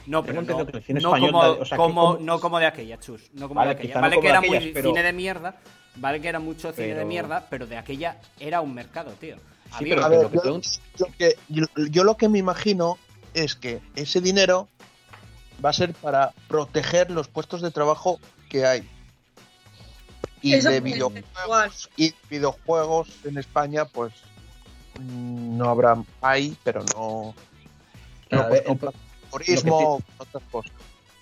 No, 0.08 0.24
pero 0.26 0.42
no, 0.42 0.66
que 0.66 0.78
el 0.78 0.84
cine 0.84 1.00
no 1.00 1.10
español 1.10 1.32
como, 1.32 1.44
da- 1.44 1.52
o 1.52 1.66
sea, 1.66 1.78
que 1.78 1.82
como- 1.82 2.06
como- 2.14 2.20
no 2.26 2.40
como 2.42 2.60
de 2.60 2.66
aquella, 2.66 3.00
chus. 3.00 3.30
No 3.34 3.48
como 3.48 3.60
Vale, 3.60 3.70
de 3.76 3.80
aquella. 3.80 3.96
no 3.96 4.02
Vale 4.02 4.20
que 4.20 4.28
era 4.28 4.40
aquellas, 4.40 4.64
muy 4.64 4.72
pero- 4.74 4.90
cine 4.90 5.04
de 5.04 5.14
mierda, 5.14 5.56
vale 5.96 6.20
que 6.22 6.28
era 6.28 6.40
mucho 6.40 6.74
cine 6.74 6.96
de 6.96 7.06
mierda, 7.06 7.48
pero 7.50 7.66
de 7.68 7.78
aquella 7.78 8.18
era 8.40 8.60
un 8.62 8.74
mercado, 8.74 9.12
tío. 9.12 9.36
Sí, 9.38 9.42
Había- 9.72 9.96
pero 9.96 10.06
A 10.06 10.10
que 10.10 10.16
ver, 10.16 10.24
lo 10.24 10.30
que 10.32 10.36
yo, 10.36 10.42
pregunto- 10.42 10.70
lo 10.98 11.06
que, 11.18 11.38
yo, 11.48 11.66
yo 11.90 12.04
lo 12.04 12.18
que 12.18 12.28
me 12.28 12.40
imagino 12.40 12.98
es 13.34 13.56
que 13.56 13.80
ese 13.96 14.20
dinero 14.20 14.68
va 15.64 15.70
a 15.70 15.74
ser 15.74 15.94
para 15.94 16.34
proteger 16.50 17.10
los 17.10 17.30
puestos 17.30 17.62
de 17.62 17.72
trabajo 17.72 18.20
que 18.50 18.66
hay. 18.66 18.84
Y 20.42 20.54
Eso 20.56 20.70
de 20.70 20.80
videojuegos, 20.80 21.90
y 21.98 22.14
videojuegos 22.30 23.10
en 23.26 23.38
España, 23.38 23.86
pues 23.86 24.12
mm, 25.00 25.58
no 25.58 25.70
habrá, 25.70 26.02
hay, 26.22 26.56
pero 26.64 26.84
no, 26.96 27.36
Claro, 28.30 28.44
no 28.46 28.50
pues, 28.50 28.64
ver, 28.64 28.78
con 28.80 28.94
turismo, 29.32 30.02
otras 30.18 30.44
cosas. 30.52 30.72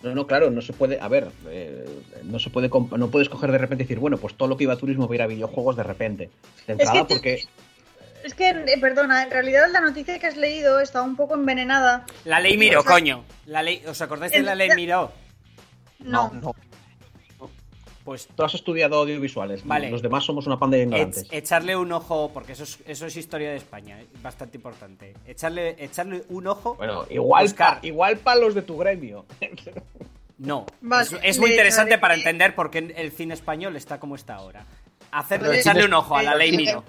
No, 0.02 0.16
no, 0.16 0.26
claro, 0.28 0.50
no 0.50 0.62
se 0.62 0.72
puede. 0.72 1.02
A 1.02 1.10
ver, 1.10 1.30
eh, 1.48 1.86
no 2.24 2.40
se 2.40 2.50
puede. 2.50 2.70
comp- 2.70 2.98
No 2.98 3.10
puedes 3.10 3.28
coger 3.28 3.52
de 3.52 3.58
repente 3.58 3.84
y 3.84 3.86
decir, 3.88 4.00
bueno, 4.00 4.18
pues 4.18 4.36
todo 4.36 4.48
lo 4.48 4.56
que 4.56 4.64
iba 4.64 4.74
a 4.74 4.78
turismo 4.78 5.08
va 5.10 5.14
a 5.14 5.16
ir 5.16 5.22
a 5.24 5.28
videojuegos 5.28 5.76
de 5.76 5.84
repente. 5.84 6.30
De 6.68 6.74
entrada, 6.74 7.06
te- 7.06 7.14
porque. 7.16 7.44
Es 8.24 8.34
que, 8.34 8.50
eh, 8.50 8.78
perdona, 8.80 9.24
en 9.24 9.32
realidad 9.32 9.66
la 9.72 9.82
noticia 9.82 10.18
que 10.20 10.28
has 10.28 10.38
leído 10.38 10.80
está 10.80 11.02
un 11.02 11.18
poco 11.18 11.34
envenenada. 11.36 12.06
La 12.24 12.40
ley 12.40 12.58
Miró, 12.58 12.80
O 12.80 12.84
sea- 12.84 12.92
coño. 12.94 13.26
La 13.46 13.62
ley, 13.62 13.84
¿Os 13.88 14.02
acordáis 14.02 14.32
de 14.32 14.42
la 14.42 14.56
ley 14.56 14.70
Miró? 14.76 15.12
No. 16.00 16.32
no. 16.34 16.56
Pues 18.10 18.28
Tú 18.36 18.42
has 18.42 18.56
estudiado 18.56 18.96
audiovisuales. 18.96 19.63
Vale. 19.63 19.92
Los 19.92 20.01
demás 20.01 20.25
somos 20.25 20.48
una 20.48 20.58
panda 20.58 20.78
de 20.78 20.84
ignorantes. 20.86 21.25
ech- 21.30 21.38
echarle 21.38 21.75
un 21.75 21.92
ojo, 21.92 22.32
porque 22.34 22.54
eso 22.54 22.63
es, 22.63 22.80
eso 22.88 23.06
es 23.06 23.16
historia 23.16 23.51
de 23.51 23.58
España, 23.58 24.01
eh, 24.01 24.08
bastante 24.20 24.58
importante. 24.58 25.13
Echarle, 25.28 25.75
echarle 25.78 26.24
un 26.30 26.48
ojo. 26.48 26.74
Bueno, 26.74 27.06
igual 27.12 27.44
buscar- 27.46 27.82
pa, 27.82 27.86
igual 27.86 28.18
pa 28.18 28.36
los 28.36 28.56
de 28.56 28.63
tu 28.63 28.80
gremio. 28.80 29.28
No. 30.39 30.66
Es, 31.22 31.38
muy 31.38 31.51
interesante 31.51 32.00
para 32.00 32.16
entender 32.16 32.56
por 32.56 32.72
qué 32.72 32.96
el 32.98 33.12
cine 33.12 33.36
español 33.36 33.75
está 33.75 34.00
como 34.00 34.16
está 34.16 34.34
ahora. 34.36 34.66
Hacerle, 35.12 35.60
echarle 35.60 35.86
un 35.86 35.94
ojo 35.94 36.18
a 36.18 36.24
la 36.24 36.34
ley 36.34 36.50
sí. 36.50 36.58
Miró. 36.58 36.84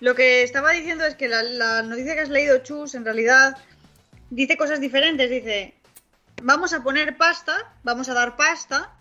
Lo 0.00 0.16
que 0.16 0.42
estaba 0.42 0.72
diciendo 0.72 1.04
es 1.04 1.14
que 1.14 1.28
la, 1.28 1.44
la 1.44 1.82
noticia 1.82 2.14
que 2.16 2.22
has 2.22 2.30
leído, 2.30 2.58
Chus, 2.64 2.96
en 2.96 3.04
realidad 3.04 3.56
dice 4.30 4.56
cosas 4.56 4.80
diferentes. 4.80 5.30
Dice, 5.30 5.74
vamos 6.42 6.72
a 6.72 6.82
poner 6.82 7.16
pasta, 7.16 7.72
vamos 7.84 8.08
a 8.08 8.14
dar 8.14 8.36
pasta, 8.36 8.97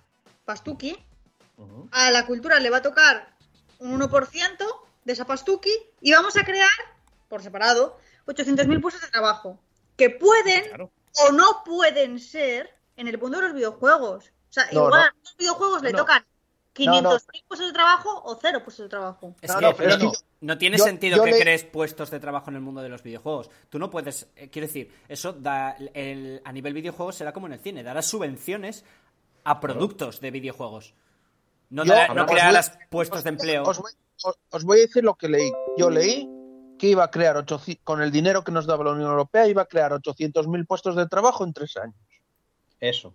pastuki, 0.48 0.98
a 1.92 2.10
la 2.12 2.25
cultura 2.25 2.60
le 2.60 2.70
va 2.70 2.77
a 2.77 2.82
tocar 2.82 3.36
un 3.80 4.00
1% 4.00 4.66
de 5.06 5.13
esa 5.13 5.25
pastuki 5.25 5.72
y 6.01 6.13
vamos 6.13 6.38
a 6.38 6.44
crear, 6.46 6.70
por 7.27 7.44
separado, 7.44 7.98
800.000 8.25 8.82
puestos 8.82 9.01
de 9.04 9.10
trabajo 9.10 9.60
que 9.98 10.10
pueden 10.10 10.63
Claro. 10.70 10.92
o 11.27 11.32
no 11.32 11.63
pueden 11.66 12.20
ser 12.20 12.74
en 12.96 13.08
el 13.08 13.18
mundo 13.20 13.38
de 13.39 13.44
los 13.48 13.54
videojuegos. 13.56 14.25
O 14.50 14.54
sea, 14.54 14.66
No, 14.72 14.86
igual 14.86 14.92
no. 14.92 14.98
a 14.98 15.13
los 15.24 15.38
videojuegos 15.38 15.82
le 15.84 15.92
No. 15.92 15.98
tocan 16.00 16.24
No, 16.80 17.01
no. 17.01 17.10
500.000 17.10 17.44
puestos 17.48 17.68
de 17.68 17.74
trabajo 17.74 18.22
o 18.24 18.38
cero 18.39 18.62
puestos 18.63 18.86
de 18.86 18.89
trabajo. 18.89 19.36
Es 19.42 19.50
No, 19.51 19.58
que, 19.60 19.66
no, 19.66 19.75
pero 19.75 20.58
tiene 20.60 20.77
yo- 20.77 20.84
sentido 20.84 21.18
yo 21.18 21.24
que 21.24 21.32
le- 21.32 21.39
crees 21.39 21.63
puestos 21.63 22.12
de 22.12 22.20
trabajo 22.20 22.51
en 22.51 22.56
el 22.58 22.62
mundo 22.62 22.82
de 22.82 22.89
los 22.89 23.01
videojuegos. 23.01 23.50
Tú 23.70 23.80
no 23.80 23.89
puedes, 23.89 24.27
eh, 24.36 24.50
quiero 24.51 24.68
decir, 24.68 24.94
eso 25.10 25.34
da 25.34 25.72
el- 25.96 26.39
a 26.46 26.51
nivel 26.51 26.74
videojuegos 26.75 27.16
será 27.16 27.34
como 27.34 27.48
en 27.48 27.54
el 27.54 27.60
cine, 27.60 27.82
darás 27.82 28.06
subvenciones 28.06 28.86
a 29.50 29.60
productos 29.62 30.20
de 30.20 30.30
videojuegos. 30.32 30.94
No, 31.70 31.84
Yo- 31.86 31.94
no 32.13 32.25
voy- 32.25 32.36
puestos 32.89 33.24
de 33.24 33.30
empleo. 33.30 33.63
Os 33.63 33.80
voy, 33.80 33.92
os- 34.24 34.38
os 34.51 34.63
voy 34.66 34.80
a 34.80 34.82
decir 34.82 35.04
lo 35.04 35.16
que 35.16 35.30
leí. 35.30 35.51
Yo 35.77 35.89
leí 35.89 36.30
que 36.77 36.88
iba 36.88 37.04
a 37.06 37.10
crear, 37.12 37.38
800 37.38 37.84
con 37.84 38.01
el 38.01 38.12
dinero 38.12 38.44
que 38.44 38.51
nos 38.51 38.66
daba 38.68 38.84
la 38.84 38.92
Unión 38.92 39.10
Europea, 39.10 39.48
iba 39.48 39.62
a 39.62 39.66
crear 39.66 39.94
800.000 39.94 40.66
puestos 40.66 40.96
de 40.96 41.08
trabajo 41.08 41.44
en 41.46 41.54
tres 41.54 41.75
años. 41.77 41.96
Eso. 42.80 43.13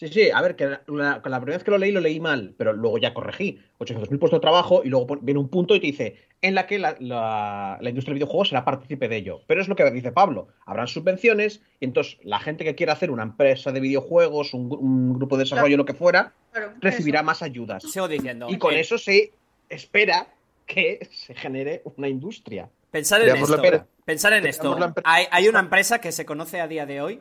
Sí, 0.00 0.08
sí, 0.08 0.30
a 0.30 0.40
ver, 0.40 0.56
que 0.56 0.64
la, 0.64 0.82
la- 0.86 1.20
la 1.22 1.40
primera 1.40 1.58
vez 1.58 1.62
que 1.62 1.70
lo 1.70 1.76
leí 1.76 1.92
lo 1.92 2.00
leí 2.00 2.20
mal, 2.20 2.54
pero 2.56 2.72
luego 2.72 2.96
ya 2.96 3.12
corregí. 3.12 3.60
800.000 3.80 4.18
puestos 4.18 4.38
de 4.38 4.40
trabajo 4.40 4.80
y 4.82 4.88
luego 4.88 5.18
viene 5.20 5.38
un 5.40 5.50
punto 5.50 5.74
y 5.74 5.80
te 5.80 5.88
dice 5.88 6.16
en 6.40 6.54
la 6.54 6.66
que 6.66 6.78
la, 6.78 6.96
la- 7.00 7.76
la 7.82 7.88
industria 7.90 8.12
del 8.14 8.20
videojuego 8.20 8.46
será 8.46 8.64
partícipe 8.64 9.08
de 9.08 9.16
ello. 9.18 9.42
Pero 9.46 9.60
es 9.60 9.68
lo 9.68 9.76
que 9.76 9.90
dice 9.90 10.10
Pablo. 10.10 10.48
Habrán 10.64 10.86
subvenciones 10.88 11.60
y 11.80 11.84
entonces 11.84 12.16
la 12.22 12.38
gente 12.40 12.64
que 12.64 12.74
quiera 12.74 12.94
hacer 12.94 13.10
una 13.10 13.24
empresa 13.24 13.72
de 13.72 13.80
videojuegos, 13.80 14.54
un, 14.54 14.70
gru- 14.70 14.78
un 14.78 15.12
grupo 15.12 15.36
de 15.36 15.44
desarrollo, 15.44 15.76
lo 15.76 15.84
que 15.84 15.92
fuera, 15.92 16.32
Claro, 16.52 16.72
recibirá 16.80 17.18
eso. 17.18 17.26
más 17.26 17.42
ayudas. 17.42 17.82
Sigo 17.82 18.08
diciendo. 18.08 18.46
Y 18.48 18.56
con 18.56 18.72
eh, 18.72 18.80
eso 18.80 18.96
se 18.96 19.32
espera 19.68 20.28
que 20.64 21.06
se 21.12 21.34
genere 21.34 21.82
una 21.84 22.08
industria. 22.08 22.70
Pensar 22.90 23.20
en 23.20 23.36
esto. 23.36 23.60
Pensar 24.06 24.32
en 24.32 24.46
esto. 24.46 24.76
Hay, 25.04 25.26
hay 25.30 25.46
una 25.46 25.60
empresa 25.60 26.00
que 26.00 26.10
se 26.10 26.24
conoce 26.24 26.58
a 26.62 26.66
día 26.68 26.86
de 26.86 27.02
hoy 27.02 27.20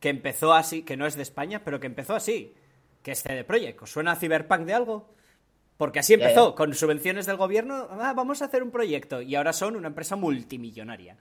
que 0.00 0.08
empezó 0.08 0.52
así, 0.52 0.82
que 0.82 0.96
no 0.96 1.06
es 1.06 1.16
de 1.16 1.22
España, 1.22 1.62
pero 1.64 1.80
que 1.80 1.86
empezó 1.86 2.14
así, 2.14 2.54
que 3.02 3.12
es 3.12 3.22
CD 3.22 3.44
Projekt. 3.44 3.82
¿Os 3.82 3.90
suena 3.90 4.12
a 4.12 4.16
Cyberpunk 4.16 4.62
de 4.62 4.74
algo? 4.74 5.14
Porque 5.76 5.98
así 5.98 6.16
Ya, 6.16 6.22
empezó, 6.24 6.54
con 6.54 6.72
subvenciones 6.74 7.26
del 7.26 7.36
gobierno, 7.36 7.88
"Ah, 7.90 8.12
vamos 8.14 8.42
a 8.42 8.44
hacer 8.46 8.62
un 8.62 8.70
proyecto, 8.70 9.20
y 9.22 9.34
ahora 9.34 9.52
son 9.52 9.76
una 9.76 9.88
empresa 9.88 10.14
multimillonaria. 10.16 11.16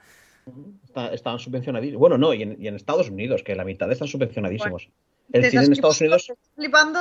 Está- 0.86 1.14
estaban 1.14 1.40
subvencionadísimos. 1.40 2.00
Bueno, 2.00 2.18
no, 2.18 2.34
y 2.34 2.44
en, 2.44 2.62
y 2.62 2.68
en 2.68 2.76
Estados 2.76 3.10
Unidos, 3.10 3.44
que 3.44 3.56
la 3.56 3.64
mitad 3.64 3.90
están 3.92 4.08
subvencionadísimos. 4.10 4.90
Te 5.32 5.38
El 5.40 5.46
cine 5.50 5.64
en 5.66 5.72
Estados 5.72 6.02
Unidos. 6.02 6.34
flipando 6.56 7.00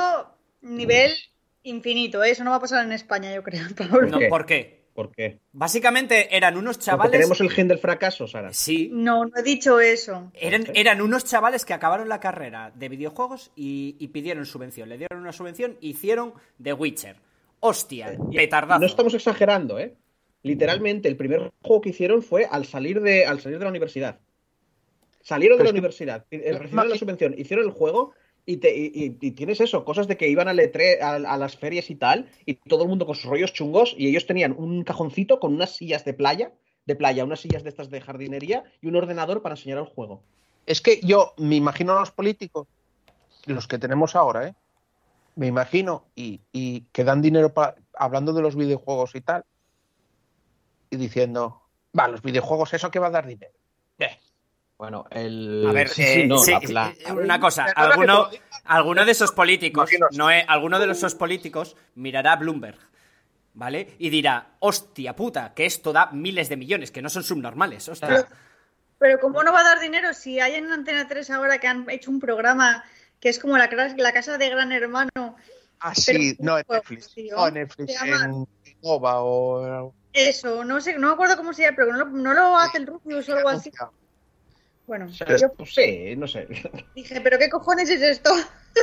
nivel 0.61 1.11
infinito, 1.63 2.23
¿eh? 2.23 2.31
eso 2.31 2.43
no 2.43 2.51
va 2.51 2.57
a 2.57 2.61
pasar 2.61 2.85
en 2.85 2.93
España, 2.93 3.33
yo 3.35 3.43
creo. 3.43 3.61
Pablo. 3.77 4.07
No? 4.07 4.19
¿Por 4.29 4.45
qué? 4.45 4.82
¿Por 4.93 5.11
qué? 5.11 5.39
Básicamente 5.51 6.35
eran 6.35 6.55
unos 6.55 6.77
Porque 6.77 6.85
chavales... 6.85 7.11
tenemos 7.11 7.41
el 7.41 7.49
gen 7.49 7.67
del 7.67 7.79
fracaso, 7.79 8.27
Sara. 8.27 8.53
Sí, 8.53 8.89
No, 8.91 9.25
no 9.25 9.31
he 9.37 9.43
dicho 9.43 9.79
eso. 9.79 10.31
Eran, 10.35 10.67
eran 10.75 11.01
unos 11.01 11.25
chavales 11.25 11.65
que 11.65 11.73
acabaron 11.73 12.07
la 12.09 12.19
carrera 12.19 12.71
de 12.75 12.89
videojuegos 12.89 13.51
y, 13.55 13.95
y 13.99 14.09
pidieron 14.09 14.45
subvención. 14.45 14.89
Le 14.89 14.97
dieron 14.97 15.19
una 15.19 15.33
subvención 15.33 15.77
e 15.81 15.87
hicieron 15.87 16.33
The 16.61 16.73
Witcher. 16.73 17.15
Hostia, 17.59 18.17
petardazo. 18.35 18.79
No 18.79 18.85
estamos 18.85 19.13
exagerando, 19.13 19.79
¿eh? 19.79 19.95
Literalmente, 20.43 21.07
el 21.07 21.15
primer 21.15 21.51
juego 21.61 21.81
que 21.81 21.89
hicieron 21.89 22.21
fue 22.21 22.45
al 22.45 22.65
salir 22.65 23.01
de, 23.01 23.25
al 23.25 23.39
salir 23.39 23.57
de 23.57 23.63
la 23.63 23.69
universidad. 23.69 24.19
Salieron 25.21 25.57
de 25.57 25.63
la 25.63 25.69
universidad, 25.69 26.25
eh, 26.31 26.51
recibieron 26.51 26.89
la 26.89 26.97
subvención, 26.97 27.33
hicieron 27.37 27.63
el 27.65 27.71
juego 27.71 28.13
y, 28.45 28.57
te- 28.57 28.75
y- 28.75 29.17
y- 29.19 29.31
tienes 29.31 29.61
eso, 29.61 29.85
cosas 29.85 30.07
de 30.07 30.17
que 30.17 30.27
iban 30.29 30.47
al 30.47 30.59
E3 30.59 31.01
a, 31.01 31.15
a 31.15 31.37
las 31.37 31.55
ferias 31.57 31.89
y 31.89 31.95
tal, 31.95 32.29
y 32.45 32.55
todo 32.55 32.83
el 32.83 32.89
mundo 32.89 33.05
con 33.05 33.15
sus 33.15 33.29
rollos 33.29 33.53
chungos, 33.53 33.95
y 33.97 34.07
ellos 34.07 34.25
tenían 34.25 34.53
un 34.57 34.83
cajoncito 34.83 35.39
con 35.39 35.53
unas 35.53 35.75
sillas 35.75 36.05
de 36.05 36.13
playa, 36.13 36.51
de 36.85 36.95
playa, 36.95 37.23
unas 37.23 37.39
sillas 37.39 37.63
de 37.63 37.69
estas 37.69 37.89
de 37.89 38.01
jardinería 38.01 38.63
y 38.81 38.87
un 38.87 38.95
ordenador 38.95 39.41
para 39.41 39.55
enseñar 39.55 39.77
el 39.77 39.85
juego. 39.85 40.21
Es 40.65 40.81
que 40.81 40.99
yo 41.01 41.33
me 41.37 41.55
imagino 41.55 41.93
a 41.93 41.99
los 41.99 42.11
políticos, 42.11 42.67
los 43.45 43.67
que 43.67 43.79
tenemos 43.79 44.15
ahora, 44.15 44.47
¿eh? 44.47 44.53
Me 45.35 45.47
imagino, 45.47 46.05
y, 46.15 46.41
y 46.51 46.81
que 46.91 47.03
dan 47.03 47.21
dinero 47.21 47.53
para, 47.53 47.75
hablando 47.93 48.33
de 48.33 48.41
los 48.41 48.55
videojuegos 48.55 49.15
y 49.15 49.21
tal, 49.21 49.43
y 50.91 50.97
diciendo, 50.97 51.61
va, 51.97 52.07
los 52.07 52.21
videojuegos, 52.21 52.73
¿eso 52.73 52.91
que 52.91 52.99
va 52.99 53.07
a 53.07 53.11
dar 53.11 53.25
dinero? 53.25 53.51
Eh, 54.73 54.75
Bueno, 54.77 55.05
el. 55.11 55.65
A 55.67 55.71
ver, 55.71 55.87
sí, 55.89 56.01
eh, 56.01 56.13
sí, 56.23 56.27
no, 56.27 56.37
sí, 56.39 56.51
la- 56.51 56.59
la- 56.87 56.89
eh, 56.89 57.11
una 57.13 57.39
cosa, 57.39 57.65
alguno, 58.65 59.05
de 59.05 59.11
esos 59.11 59.31
políticos, 59.31 59.89
no 60.11 60.29
es- 60.29 60.45
alguno 60.47 60.79
de 60.79 60.91
esos 60.91 61.15
políticos 61.15 61.75
mirará 61.95 62.33
a 62.33 62.35
Bloomberg, 62.37 62.77
¿vale? 63.53 63.95
Y 63.99 64.09
dirá, 64.09 64.55
hostia 64.59 65.15
puta, 65.15 65.53
que 65.53 65.65
esto 65.65 65.93
da 65.93 66.07
miles 66.11 66.49
de 66.49 66.57
millones, 66.57 66.91
que 66.91 67.01
no 67.01 67.09
son 67.09 67.23
subnormales, 67.23 67.87
hostia. 67.87 68.07
Pero, 68.09 68.27
pero 68.97 69.19
¿cómo 69.19 69.43
no 69.43 69.53
va 69.53 69.61
a 69.61 69.63
dar 69.63 69.79
dinero 69.79 70.13
si 70.13 70.39
hay 70.39 70.55
en 70.55 70.71
Antena 70.71 71.07
3 71.07 71.29
ahora 71.29 71.59
que 71.59 71.67
han 71.67 71.89
hecho 71.89 72.09
un 72.11 72.19
programa 72.19 72.83
que 73.19 73.29
es 73.29 73.39
como 73.39 73.57
la, 73.57 73.69
casa 73.69 74.37
de 74.37 74.49
Gran 74.49 74.71
Hermano? 74.71 75.09
Ah, 75.79 75.93
Pero- 76.05 76.19
sí, 76.19 76.35
no 76.39 76.57
en 76.57 76.65
Netflix, 76.67 77.13
tío, 77.13 77.35
no 77.37 77.47
en 77.47 77.53
Netflix, 77.53 77.97
se 77.97 78.05
llama- 78.07 78.25
en 78.25 78.47
Nova 78.81 79.21
o... 79.21 79.93
Eso, 80.13 80.63
no 80.65 80.79
sé, 80.81 80.97
no 80.97 81.07
me 81.07 81.13
acuerdo 81.13 81.37
cómo 81.37 81.53
se 81.53 81.63
llama, 81.63 81.75
pero 81.77 81.91
no, 81.93 81.97
lo- 81.99 82.05
no 82.11 82.33
lo 82.33 82.57
hace 82.57 82.77
el 82.79 82.87
Rubius 82.87 83.27
o 83.29 83.35
algo 83.37 83.49
así. 83.49 83.71
Bueno, 84.85 85.07
yo 85.39 85.53
pues 85.55 85.73
sí, 85.73 86.15
no 86.17 86.27
sé. 86.27 86.47
dije, 86.95 87.21
¿pero 87.21 87.37
qué 87.37 87.49
cojones 87.49 87.89
es 87.89 88.01
esto? 88.01 88.31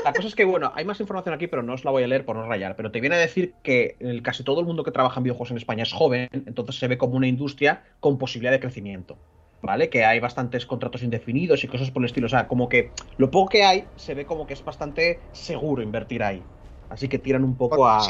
La 0.04 0.14
cosa 0.14 0.28
es 0.28 0.34
que, 0.34 0.44
bueno, 0.44 0.72
hay 0.74 0.84
más 0.86 0.98
información 1.00 1.34
aquí, 1.34 1.46
pero 1.46 1.62
no 1.62 1.74
os 1.74 1.84
la 1.84 1.90
voy 1.90 2.02
a 2.02 2.06
leer 2.06 2.24
por 2.24 2.34
no 2.36 2.46
rayar. 2.46 2.74
Pero 2.74 2.90
te 2.90 3.00
viene 3.00 3.16
a 3.16 3.18
decir 3.18 3.54
que 3.62 3.96
el- 4.00 4.22
casi 4.22 4.42
todo 4.44 4.60
el 4.60 4.66
mundo 4.66 4.82
que 4.82 4.92
trabaja 4.92 5.20
en 5.20 5.24
videojuegos 5.24 5.50
en 5.50 5.58
España 5.58 5.82
es 5.82 5.92
joven, 5.92 6.28
entonces 6.32 6.76
se 6.76 6.88
ve 6.88 6.96
como 6.96 7.16
una 7.16 7.26
industria 7.28 7.84
con 8.00 8.16
posibilidad 8.16 8.52
de 8.52 8.60
crecimiento. 8.60 9.18
¿Vale? 9.62 9.90
Que 9.90 10.06
hay 10.06 10.20
bastantes 10.20 10.64
contratos 10.64 11.02
indefinidos 11.02 11.62
y 11.64 11.68
cosas 11.68 11.90
por 11.90 12.00
el 12.02 12.06
estilo. 12.06 12.26
O 12.26 12.30
sea, 12.30 12.48
como 12.48 12.66
que 12.70 12.94
lo 13.18 13.30
poco 13.30 13.50
que 13.50 13.62
hay 13.62 13.88
se 13.94 14.14
ve 14.14 14.24
como 14.24 14.46
que 14.46 14.54
es 14.54 14.64
bastante 14.64 15.20
seguro 15.32 15.82
invertir 15.82 16.22
ahí. 16.22 16.46
Así 16.88 17.08
que 17.10 17.18
tiran 17.18 17.44
un 17.44 17.58
poco 17.58 17.86
a. 17.86 18.06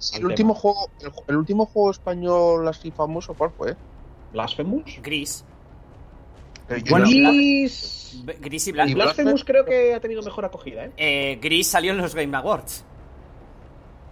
Sí, 0.00 0.16
el 0.16 0.24
último 0.24 0.54
juego, 0.54 0.90
el, 1.00 1.10
el 1.28 1.36
último 1.36 1.66
juego 1.66 1.90
español 1.90 2.66
así 2.66 2.92
famoso, 2.92 3.34
¿cuál 3.34 3.52
fue? 3.52 3.76
Blasphemous. 4.30 5.00
Gris. 5.02 5.44
Gris. 6.68 8.22
Gris 8.40 8.66
y 8.68 8.72
Blanco. 8.72 8.94
Blasphemous 8.94 9.44
creo 9.44 9.64
que 9.64 9.94
ha 9.94 10.00
tenido 10.00 10.22
mejor 10.22 10.44
acogida, 10.44 10.86
¿eh? 10.86 10.90
Eh, 10.96 11.38
Gris 11.40 11.66
salió 11.68 11.92
en 11.92 11.98
los 11.98 12.14
Game 12.14 12.36
Awards. 12.36 12.84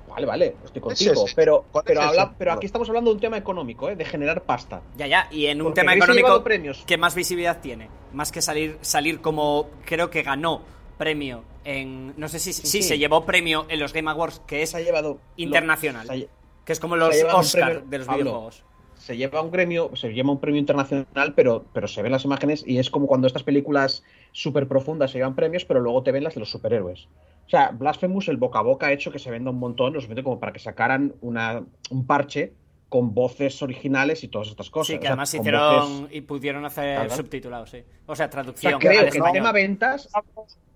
Vale, 0.09 0.27
vale, 0.27 0.57
estoy 0.65 0.81
¿Cuál 0.81 0.93
es 0.95 1.05
contigo. 1.07 1.25
Pero, 1.35 1.65
¿Cuál 1.73 1.85
pero, 1.85 2.01
es 2.03 2.07
habla- 2.07 2.23
ese? 2.25 2.33
pero 2.39 2.53
aquí 2.53 2.67
estamos 2.67 2.89
hablando 2.89 3.11
de 3.11 3.15
un 3.17 3.21
tema 3.21 3.37
económico, 3.37 3.89
¿eh? 3.89 3.97
De 3.97 4.05
generar 4.05 4.43
pasta. 4.45 4.81
Ya, 4.97 5.09
ya. 5.09 5.27
Y 5.33 5.47
en 5.47 5.61
un 5.61 5.69
Porque 5.69 5.81
tema 5.81 5.93
Gris 5.93 6.05
económico, 6.05 6.45
premios. 6.45 6.85
¿qué 6.87 6.97
más 6.97 7.17
visibilidad 7.17 7.61
tiene? 7.61 7.89
Más 8.13 8.31
que 8.31 8.41
salir, 8.41 8.79
salir 8.81 9.21
como 9.21 9.71
creo 9.85 10.11
que 10.11 10.23
ganó 10.23 10.63
premio 10.99 11.43
en. 11.65 12.15
No 12.17 12.29
sé 12.29 12.39
si 12.39 12.53
sí, 12.53 12.65
sí. 12.65 12.83
se 12.83 12.97
llevó 12.99 13.25
premio 13.27 13.67
en 13.69 13.81
los 13.81 13.93
Game 13.93 14.09
Awards, 14.09 14.41
que 14.47 14.63
es 14.63 14.71
Se 14.71 14.77
ha 14.77 14.81
llevado. 14.81 15.19
internacional. 15.37 16.07
se 16.07 16.13
ha 16.13 16.17
lle- 16.17 16.29
que 16.65 16.73
es 16.73 16.79
como 16.81 16.95
los 16.97 17.15
Oscar 17.33 17.65
premio, 17.73 17.91
de 17.91 17.99
los 17.99 18.07
Pablo. 18.07 18.23
videojuegos. 18.23 18.65
Se 19.05 19.17
lleva 19.19 19.43
un 19.43 19.51
premio, 19.51 19.91
se 19.97 20.15
lleva 20.15 20.31
un 20.33 20.41
premio 20.41 20.59
internacional, 20.59 21.35
pero, 21.35 21.67
pero 21.75 21.87
se 21.89 22.01
ven 22.03 22.11
las 22.13 22.25
imágenes 22.25 22.65
y 22.67 22.79
es 22.79 22.89
como 22.89 23.07
cuando 23.07 23.27
estas 23.27 23.43
películas 23.43 24.03
súper 24.33 24.67
profundas 24.67 25.11
se 25.11 25.19
llevan 25.19 25.35
premios, 25.35 25.67
pero 25.67 25.81
luego 25.81 26.03
te 26.03 26.11
ven 26.11 26.25
las 26.25 26.33
de 26.35 26.41
los 26.41 26.51
superhéroes. 26.51 27.07
O 27.47 27.51
sea, 27.51 27.69
Blasphemous, 27.71 28.29
el 28.29 28.39
boca 28.39 28.61
a 28.61 28.63
boca 28.63 28.87
ha 28.87 28.93
hecho 28.93 29.13
que 29.13 29.19
se 29.19 29.31
venda 29.31 29.51
un 29.51 29.59
montón, 29.59 29.93
lo 29.93 30.01
suficiente 30.01 30.23
como 30.25 30.41
para 30.41 30.53
que 30.55 30.59
sacaran 30.59 31.15
una, 31.21 31.63
un 31.91 32.07
parche 32.07 32.55
con 32.89 33.13
voces 33.13 33.61
originales 33.63 34.25
y 34.25 34.29
todas 34.29 34.49
estas 34.49 34.71
cosas. 34.71 34.87
Sí, 34.87 34.95
O 34.95 35.01
que 35.01 35.03
sea, 35.03 35.11
además 35.11 35.35
hicieron 35.35 36.03
voces- 36.03 36.17
y 36.17 36.21
pudieron 36.23 36.65
hacer 36.65 37.11
subtitulados, 37.11 37.69
sí. 37.71 37.83
O 38.07 38.17
sea, 38.17 38.27
O 38.27 38.31
traducción 38.31 38.73
sea, 38.73 38.79
creo 38.79 39.01
al 39.01 39.11
que 39.11 39.19
español. 39.19 39.33
tema 39.35 39.53
ventas, 39.53 40.09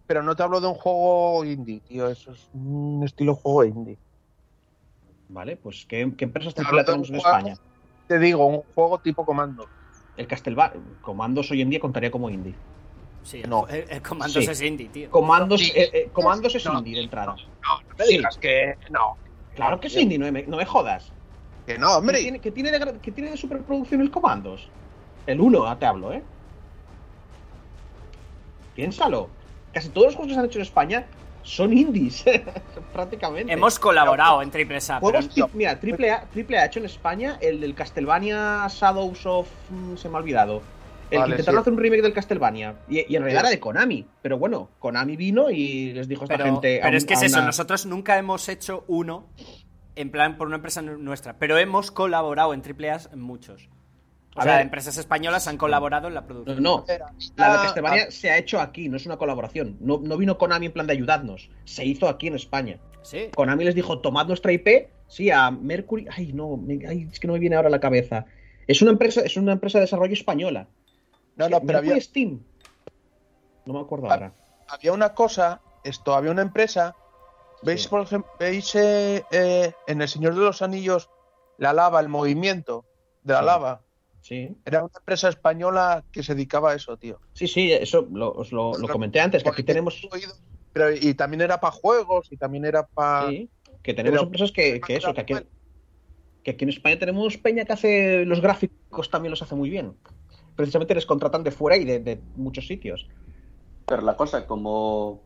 Pero 0.07 0.23
no 0.23 0.37
te 0.37 0.43
hablo 0.43 0.61
de 0.61 0.67
un 0.67 0.75
juego 0.75 1.45
indie, 1.45 1.81
tío. 1.81 2.09
Eso 2.09 2.33
es 2.33 2.49
un 2.53 3.03
estilo 3.05 3.35
juego 3.35 3.65
indie. 3.65 3.97
¿vale? 5.31 5.57
Pues 5.57 5.85
¿qué, 5.87 6.11
qué 6.17 6.25
empresas 6.25 6.55
Te 6.55 6.63
tenemos 6.65 7.11
en 7.11 7.21
juego- 7.21 7.37
España? 7.39 7.57
Te 8.09 8.19
digo, 8.19 8.47
un 8.47 8.63
juego 8.75 8.99
tipo 8.99 9.25
comando. 9.25 9.69
El 10.17 10.27
Castlevania, 10.27 10.81
Comandos 11.03 11.51
hoy 11.51 11.61
en 11.63 11.71
día 11.71 11.79
contaría 11.79 12.11
como 12.11 12.29
indie. 12.31 12.55
Sí, 13.23 13.43
No. 13.47 13.69
el, 13.69 13.85
Sí. 14.29 14.39
es 14.51 14.63
indie, 14.63 14.89
tío. 14.89 15.11
Comandos, 15.11 15.61
Sí. 15.61 15.73
eh, 15.77 15.91
eh, 15.93 16.11
Comandos 16.13 16.55
es 16.55 16.65
No. 16.65 16.79
indie 16.79 16.97
de 16.97 17.03
entrada. 17.03 17.27
No, 17.37 17.37
no 17.37 17.95
me 17.99 18.05
Sí. 18.05 18.17
digas 18.17 18.37
que 18.39 18.75
no. 18.91 19.17
Claro 19.55 19.79
que 19.79 19.89
es 19.89 19.97
indie, 19.97 20.19
no 20.19 20.33
me, 20.33 20.43
no 20.45 20.57
me 20.57 20.65
jodas. 20.65 21.13
Que 21.67 21.79
no, 21.79 21.89
¿Qué 21.89 21.95
hombre. 21.95 22.19
tiene, 22.21 22.39
qué 22.41 22.51
tiene 22.51 22.71
de, 22.73 22.99
qué 23.01 23.13
tiene 23.13 23.31
de 23.31 23.37
superproducción 23.37 24.01
el 24.01 24.11
Comandos? 24.11 24.71
El 25.27 25.41
1, 25.41 25.77
te 25.77 25.85
hablo, 25.85 26.13
¿eh? 26.13 26.23
Piénsalo. 28.75 29.29
Casi 29.73 29.91
todos 29.91 30.07
los 30.07 30.15
juegos 30.17 30.29
que 30.29 30.35
se 30.35 30.41
han 30.41 30.47
hecho 30.47 30.59
en 30.59 30.63
España 30.63 31.07
son 31.43 31.73
indies, 31.73 32.25
prácticamente. 32.93 33.53
Hemos 33.53 33.79
colaborado 33.79 34.43
en 34.43 34.51
Triple 34.51 34.79
tip- 34.79 35.51
mira, 35.55 35.79
triple 35.81 36.11
A, 36.11 36.25
triple 36.25 36.59
A 36.59 36.63
ha 36.63 36.67
hecho 36.67 36.79
en 36.81 36.87
España 36.87 37.39
el 37.41 37.61
del 37.61 37.75
Castlevania 37.75 38.67
Shadows 38.69 39.25
of... 39.27 39.49
mm, 39.71 39.97
se 39.97 40.09
me 40.09 40.17
ha 40.17 40.19
olvidado. 40.19 40.63
El 41.11 41.21
Vale, 41.21 41.31
que 41.37 41.41
intentaron 41.41 41.59
sí. 41.59 41.63
hacer 41.63 41.73
un 41.73 41.79
remake 41.79 42.03
del 42.03 42.13
Castlevania. 42.13 42.75
Y, 42.89 42.99
y 43.11 43.17
en 43.17 43.23
realidad 43.23 43.41
Sí. 43.41 43.47
era 43.47 43.51
de 43.51 43.61
Konami. 43.61 44.07
Pero 44.21 44.39
bueno, 44.39 44.69
Konami 44.79 45.17
vino 45.17 45.51
y 45.51 45.93
les 45.95 46.07
dijo 46.07 46.23
a 46.23 46.25
esta 46.27 46.37
pero, 46.37 46.45
gente... 46.53 46.81
a 46.83 46.85
pero 46.85 46.97
es 46.99 47.05
que 47.07 47.15
es 47.15 47.23
a 47.23 47.27
eso, 47.27 47.41
nosotros 47.43 47.87
nunca 47.87 48.19
hemos 48.19 48.47
hecho 48.51 48.85
uno 48.89 49.27
en 49.97 50.11
plan 50.11 50.37
por 50.37 50.47
una 50.49 50.57
empresa 50.57 50.83
nu- 50.83 50.99
nuestra, 50.99 51.39
pero 51.39 51.57
hemos 51.57 51.91
colaborado 51.91 52.53
en 52.53 52.61
Triple 52.61 52.91
A 52.91 53.01
en 53.11 53.21
muchos. 53.23 53.69
O 54.39 54.41
A 54.41 54.45
sea, 54.45 54.53
ver. 54.55 54.63
empresas 54.63 54.97
españolas 54.97 55.49
han 55.49 55.57
colaborado 55.57 56.07
en 56.07 56.15
la 56.15 56.25
producción. 56.25 56.63
no, 56.63 56.85
La 56.87 56.95
de 56.95 57.03
Ah, 57.39 57.61
Castlevania 57.65 58.11
se 58.13 58.31
ha 58.31 58.39
hecho 58.39 58.61
aquí, 58.61 58.89
no 58.89 58.97
es 58.97 59.05
una 59.05 59.17
colaboración. 59.17 59.77
No, 59.81 59.99
no 59.99 60.17
vino 60.17 60.39
Konami 60.39 60.67
en 60.67 60.73
plan 60.73 60.87
de 60.87 60.93
ayudarnos. 60.93 61.51
Se 61.65 61.85
hizo 61.85 62.09
aquí 62.09 62.29
en 62.29 62.37
España. 62.37 62.79
Sí. 63.03 63.31
Konami 63.35 63.65
les 63.65 63.75
dijo, 63.75 64.01
tomad 64.01 64.27
nuestra 64.29 64.53
IP. 64.53 64.91
Sí, 65.09 65.31
a 65.33 65.51
Mercury. 65.51 66.07
Ay, 66.17 66.33
no, 66.33 66.57
me- 66.57 66.87
ay, 66.87 67.09
es 67.11 67.19
que 67.19 67.27
no 67.27 67.33
me 67.33 67.41
viene 67.41 67.57
ahora 67.57 67.67
a 67.69 67.71
la 67.73 67.81
cabeza. 67.81 68.27
Es 68.69 68.81
una 68.81 68.93
empresa, 68.93 69.23
es 69.23 69.37
una 69.37 69.53
empresa 69.53 69.79
de 69.79 69.83
desarrollo 69.87 70.13
española. 70.13 70.69
No, 71.37 71.47
Sí, 71.47 71.51
no, 71.51 71.59
pero 71.61 71.67
Mercury 71.73 71.91
había, 71.91 72.03
Steam. 72.03 72.41
No 73.67 73.75
me 73.75 73.81
acuerdo 73.81 74.07
Ah, 74.11 74.15
ahora. 74.15 74.33
había 74.69 74.93
una 74.93 75.15
cosa, 75.15 75.61
esto, 75.85 76.15
había 76.15 76.31
una 76.31 76.43
empresa. 76.43 76.95
¿Veis, 77.63 77.83
Sí. 77.83 77.89
por 77.89 78.03
ejemplo, 78.03 78.31
veis 78.39 78.73
eh, 78.77 79.25
eh, 79.33 79.73
en 79.89 80.01
El 80.03 80.09
Señor 80.09 80.35
de 80.35 80.41
los 80.43 80.63
Anillos 80.63 81.11
la 81.57 81.73
lava, 81.73 81.99
el 82.01 82.09
movimiento 82.09 82.85
de 83.25 83.33
la 83.35 83.41
Sí. 83.41 83.47
lava? 83.47 83.81
Sí, 84.21 84.51
Era 84.65 84.81
una 84.85 84.93
empresa 84.99 85.29
española 85.29 86.05
que 86.13 86.23
se 86.23 86.35
dedicaba 86.35 86.73
a 86.73 86.75
eso, 86.75 86.97
tío. 86.97 87.21
sí, 87.33 87.47
sí, 87.47 87.73
eso 87.73 88.07
lo, 88.13 88.33
os 88.33 88.53
lo, 88.53 88.77
lo 88.77 88.89
comenté 88.89 89.21
antes, 89.21 89.43
que 89.43 89.49
aquí 89.49 89.63
tenemos. 89.63 90.07
Pero, 90.73 90.95
y 90.95 91.15
también 91.15 91.41
era 91.41 91.61
para 91.61 91.73
juegos 91.73 92.29
y 92.31 92.37
también 92.37 92.65
era 92.65 92.87
para. 92.87 93.29
Sí, 93.31 93.49
que 93.83 93.95
tenemos 93.95 94.19
Pero- 94.19 94.27
empresas 94.27 94.53
que, 94.53 94.81
que 94.81 94.97
eso, 94.97 95.15
que 95.15 95.21
aquí, 95.23 95.35
que 96.43 96.51
aquí 96.51 96.65
en 96.65 96.69
España 96.71 96.99
tenemos 96.99 97.39
Peña 97.39 97.65
que 97.65 97.73
hace 97.73 98.25
los 98.27 98.41
gráficos 98.41 99.09
también 99.11 99.31
los 99.31 99.41
hace 99.43 99.55
muy 99.55 99.71
bien. 99.71 99.95
Precisamente 100.57 100.95
les 100.95 101.07
contratan 101.07 101.45
de 101.45 101.51
fuera 101.53 101.77
y 101.77 101.85
de, 101.85 102.01
de 102.01 102.21
muchos 102.37 102.67
sitios. 102.67 103.09
Pero 103.87 104.03
la 104.03 104.17
cosa, 104.17 104.47
como 104.47 105.23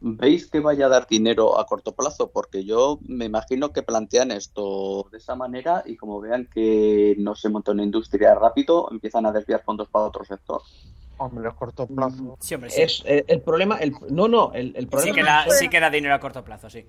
veis 0.00 0.50
que 0.50 0.60
vaya 0.60 0.86
a 0.86 0.88
dar 0.88 1.06
dinero 1.06 1.58
a 1.58 1.66
corto 1.66 1.94
plazo, 1.94 2.30
porque 2.30 2.64
yo 2.64 2.98
me 3.06 3.24
imagino 3.26 3.72
que 3.72 3.82
plantean 3.82 4.30
esto 4.30 5.08
de 5.10 5.18
esa 5.18 5.34
manera 5.34 5.82
y 5.86 5.96
como 5.96 6.20
vean 6.20 6.48
que 6.52 7.14
no 7.18 7.34
se 7.34 7.48
monta 7.48 7.72
una 7.72 7.84
industria 7.84 8.34
rápido, 8.34 8.88
empiezan 8.90 9.26
a 9.26 9.32
desviar 9.32 9.62
fondos 9.64 9.88
para 9.88 10.06
otro 10.06 10.24
sector. 10.24 10.60
Hombre, 11.16 11.48
a 11.48 11.52
corto 11.52 11.86
plazo. 11.86 12.36
Sí, 12.40 12.54
hombre, 12.54 12.70
sí. 12.70 12.82
Es 12.82 13.02
eh, 13.06 13.24
el 13.28 13.40
problema, 13.40 13.78
el, 13.78 13.92
no, 14.10 14.28
no, 14.28 14.52
el, 14.52 14.74
el 14.76 14.84
sí, 14.84 14.90
problema 14.90 15.14
que 15.14 15.20
es- 15.20 15.26
da, 15.26 15.50
sí 15.50 15.68
que 15.70 15.80
da 15.80 15.90
dinero 15.90 16.14
a 16.14 16.20
corto 16.20 16.44
plazo, 16.44 16.68
sí. 16.68 16.84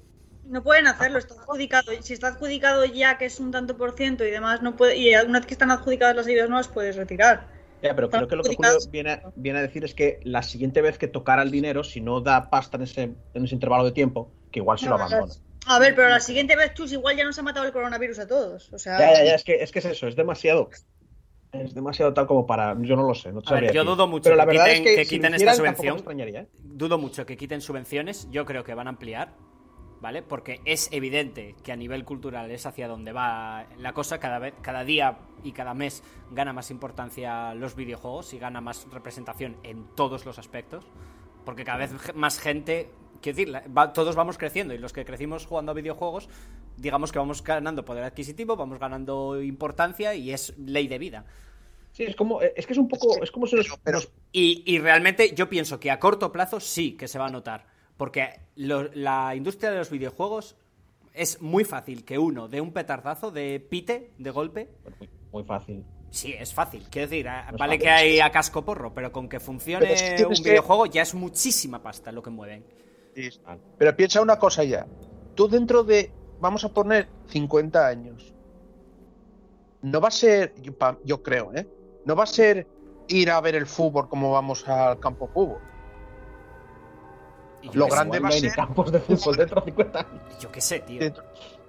No 0.45 0.61
pueden 0.63 0.87
hacerlo, 0.87 1.17
está 1.17 1.33
adjudicado. 1.35 1.91
Si 2.01 2.13
está 2.13 2.27
adjudicado 2.29 2.85
ya 2.85 3.17
que 3.17 3.25
es 3.25 3.39
un 3.39 3.51
tanto 3.51 3.77
por 3.77 3.93
ciento 3.95 4.23
y 4.23 4.31
demás, 4.31 4.61
no 4.61 4.75
puede, 4.75 4.97
y 4.97 5.13
una 5.15 5.39
vez 5.39 5.47
que 5.47 5.53
están 5.55 5.71
adjudicadas 5.71 6.15
las 6.15 6.27
ayudas 6.27 6.49
nuevas, 6.49 6.67
puedes 6.67 6.95
retirar. 6.95 7.47
Ya, 7.85 7.95
pero 7.95 8.09
creo 8.09 8.27
que 8.27 8.35
lo 8.35 8.43
que 8.43 8.55
Julio 8.55 8.77
viene, 8.89 9.11
a- 9.11 9.21
viene 9.35 9.59
a 9.59 9.61
decir 9.61 9.83
es 9.85 9.93
que 9.93 10.19
la 10.23 10.41
siguiente 10.43 10.81
vez 10.81 10.97
que 10.97 11.07
tocara 11.07 11.41
el 11.43 11.51
dinero, 11.51 11.83
si 11.83 12.01
no 12.01 12.21
da 12.21 12.49
pasta 12.49 12.77
en 12.77 12.83
ese, 12.83 13.03
en 13.33 13.43
ese 13.45 13.53
intervalo 13.55 13.83
de 13.85 13.91
tiempo, 13.91 14.31
que 14.51 14.59
igual 14.59 14.79
se 14.79 14.89
lo 14.89 14.95
abandona. 14.95 15.33
A 15.67 15.79
ver, 15.79 15.95
pero 15.95 16.09
la 16.09 16.19
siguiente 16.19 16.55
vez, 16.55 16.73
Chus, 16.73 16.91
igual 16.93 17.15
ya 17.17 17.23
nos 17.23 17.37
ha 17.39 17.41
matado 17.43 17.65
el 17.65 17.71
coronavirus 17.71 18.19
a 18.19 18.27
todos. 18.27 18.71
O 18.71 18.77
sea, 18.77 18.99
Ya, 18.99 19.13
ya, 19.13 19.23
ya, 19.25 19.35
es 19.35 19.43
que, 19.43 19.55
es 19.63 19.71
que 19.71 19.79
es 19.79 19.85
eso, 19.85 20.07
es 20.07 20.15
demasiado. 20.15 20.69
Es 21.51 21.73
demasiado 21.73 22.13
tal 22.13 22.27
como 22.27 22.45
para. 22.45 22.75
Yo 22.81 22.95
no 22.95 23.03
lo 23.07 23.15
sé, 23.15 23.31
no 23.31 23.41
te 23.41 23.49
A 23.49 23.53
ver, 23.53 23.63
yo 23.67 23.81
decir. 23.81 23.85
dudo 23.85 24.07
mucho 24.07 24.23
Pero 24.23 24.35
la 24.35 24.43
que 24.43 24.47
verdad 24.57 24.65
quiten- 24.67 24.73
es 24.73 24.79
que, 24.81 24.95
que 24.95 25.05
si 25.05 25.15
lo 25.15 25.21
quiten 25.21 25.33
esta 25.35 25.53
subvención. 25.55 25.95
extrañaría, 25.95 26.41
¿eh? 26.41 26.47
Dudo 26.63 26.97
mucho 26.97 27.25
que 27.25 27.37
quiten 27.37 27.61
subvenciones, 27.61 28.27
yo 28.29 28.45
creo 28.45 28.63
que 28.63 28.73
van 28.73 28.87
a 28.87 28.89
ampliar, 28.89 29.33
¿vale? 30.05 30.21
Porque 30.21 30.61
es 30.65 30.87
evidente 30.91 31.55
que 31.63 31.71
a 31.71 31.75
nivel 31.75 32.05
cultural 32.05 32.51
es 32.51 32.67
hacia 32.67 32.87
donde 32.87 33.11
va 33.11 33.65
la 33.79 33.93
cosa, 33.93 34.19
cada, 34.19 34.37
vez, 34.37 34.53
cada 34.61 34.83
día 34.83 35.17
y 35.43 35.51
cada 35.51 35.73
mes 35.73 36.03
gana 36.29 36.53
más 36.53 36.69
importancia 36.69 37.55
los 37.55 37.75
videojuegos 37.75 38.31
y 38.35 38.37
gana 38.37 38.61
más 38.61 38.85
representación 38.91 39.57
en 39.63 39.87
todos 39.95 40.23
los 40.27 40.37
aspectos, 40.37 40.85
porque 41.43 41.63
cada 41.63 41.79
vez 41.79 42.13
más 42.13 42.39
gente, 42.39 42.91
quiero 43.19 43.35
decir, 43.35 43.55
va- 43.75 43.93
todos 43.93 44.15
vamos 44.15 44.37
creciendo 44.37 44.75
y 44.75 44.77
los 44.77 44.93
que 44.93 45.05
crecimos 45.05 45.47
jugando 45.47 45.71
a 45.71 45.75
videojuegos, 45.75 46.29
digamos 46.77 47.11
que 47.11 47.17
vamos 47.17 47.43
ganando 47.43 47.83
poder 47.83 48.03
adquisitivo, 48.03 48.55
vamos 48.55 48.77
ganando 48.77 49.41
importancia 49.41 50.13
y 50.13 50.31
es 50.31 50.55
ley 50.59 50.87
de 50.87 50.99
vida. 50.99 51.25
Sí, 51.93 52.03
es 52.03 52.15
como. 52.15 52.41
Es 52.41 52.67
que 52.67 52.73
es 52.73 52.77
un 52.77 52.87
poco. 52.87 53.23
Es 53.23 53.31
como 53.31 53.47
si 53.47 53.55
Y, 54.31 54.61
y 54.71 54.77
realmente 54.77 55.33
yo 55.33 55.49
pienso 55.49 55.79
que 55.79 55.89
a 55.89 55.97
corto 55.97 56.31
plazo 56.31 56.59
sí 56.59 56.91
que 56.91 57.07
se 57.07 57.17
va 57.17 57.25
a 57.25 57.31
notar. 57.31 57.73
Porque 57.97 58.41
lo- 58.55 58.89
la 58.93 59.35
industria 59.35 59.71
de 59.71 59.77
los 59.77 59.89
videojuegos 59.89 60.55
es 61.13 61.41
muy 61.41 61.63
fácil 61.63 62.03
que 62.03 62.17
uno 62.19 62.47
de 62.47 62.59
un 62.61 62.73
petardazo, 62.73 63.31
de 63.31 63.59
pite, 63.59 64.11
de 64.17 64.29
golpe. 64.31 64.69
muy, 64.99 65.09
muy 65.31 65.43
fácil. 65.43 65.85
Sí, 66.09 66.33
es 66.33 66.53
fácil. 66.53 66.85
Quiero 66.89 67.09
decir, 67.09 67.25
No 67.25 67.57
vale 67.57 67.73
fácil. 67.73 67.79
que 67.79 67.89
hay 67.89 68.19
a 68.19 68.31
casco 68.31 68.63
porro, 68.63 68.93
pero 68.93 69.11
con 69.11 69.27
que 69.27 69.39
funcione 69.39 69.91
es 69.93 70.01
que 70.01 70.25
un 70.25 70.33
que- 70.33 70.49
videojuego 70.49 70.85
ya 70.85 71.01
es 71.01 71.13
muchísima 71.13 71.81
pasta 71.81 72.11
lo 72.11 72.21
que 72.21 72.29
mueven. 72.29 72.65
Pero 73.77 73.95
piensa 73.95 74.21
una 74.21 74.37
cosa 74.37 74.63
ya. 74.63 74.85
Tú 75.35 75.47
dentro 75.47 75.83
de, 75.83 76.11
vamos 76.39 76.63
a 76.65 76.69
poner 76.73 77.07
50 77.27 77.87
años, 77.87 78.33
no 79.81 80.01
va 80.01 80.07
a 80.07 80.11
ser, 80.11 80.53
yo 81.03 81.21
creo, 81.23 81.53
¿eh? 81.53 81.67
No 82.05 82.15
va 82.15 82.23
a 82.23 82.27
ser 82.27 82.67
ir 83.07 83.29
a 83.29 83.39
ver 83.41 83.55
el 83.55 83.65
fútbol 83.67 84.09
como 84.09 84.31
vamos 84.31 84.67
al 84.67 84.99
campo 84.99 85.27
fútbol. 85.27 85.59
Yo 87.71 87.79
Lo 87.79 87.87
grande 87.87 88.19
va 88.19 88.29
a 88.29 88.31
ser- 88.31 88.53
campos 88.53 88.91
de 88.91 88.99
fútbol 88.99 89.35
dentro 89.37 89.61
de 89.61 89.65
50 89.65 89.99
años. 89.99 90.21
Yo 90.39 90.51
qué 90.51 90.61
sé, 90.61 90.79
tío. 90.79 90.99
Dentro- 90.99 91.23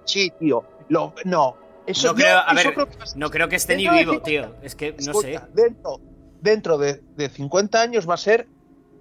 Sí, 0.05 0.31
tío. 0.39 0.63
Lo, 0.89 1.13
no. 1.25 1.55
Eso 1.85 2.07
No 2.09 2.15
creo, 2.15 2.37
a 2.39 2.45
eso 2.51 2.55
ver, 2.55 2.73
creo 2.73 2.85
que 2.89 2.95
a 2.95 3.05
no 3.15 3.29
creo 3.29 3.47
que 3.49 3.55
esté 3.55 3.75
ni 3.77 3.83
vivo, 3.83 4.11
50 4.13 4.23
tío. 4.23 4.55
Es 4.61 4.75
que 4.75 4.95
no 5.05 5.13
sé. 5.13 5.39
Dentro, 5.53 5.99
dentro 6.41 6.77
de, 6.77 7.01
de 7.15 7.29
50 7.29 7.81
años 7.81 8.09
va 8.09 8.13
a 8.15 8.17
ser 8.17 8.47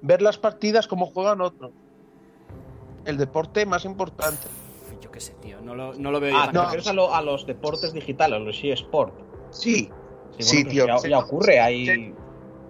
ver 0.02 0.22
las 0.22 0.38
partidas 0.38 0.86
como 0.86 1.06
juegan 1.06 1.40
otros. 1.40 1.72
El 3.04 3.16
deporte 3.18 3.66
más 3.66 3.84
importante. 3.84 4.46
Yo 5.00 5.10
qué 5.10 5.20
sé, 5.20 5.34
tío. 5.34 5.60
No 5.60 5.74
lo, 5.74 5.94
no 5.94 6.10
lo 6.10 6.20
veo 6.20 6.32
yo 6.32 6.38
Ah, 6.38 6.46
¿te 6.48 6.52
no. 6.54 6.62
a, 6.62 6.92
lo- 6.92 7.14
a 7.14 7.22
los 7.22 7.46
deportes 7.46 7.92
digitales, 7.92 8.36
a 8.36 8.40
los 8.40 8.58
eSport? 8.62 9.14
Sí, 9.50 9.90
Sí, 10.38 10.42
Sí, 10.42 10.64
tío. 10.64 10.86
Ya, 10.86 10.96
ya 11.08 11.18
ocurre, 11.20 11.58
ahí... 11.60 12.14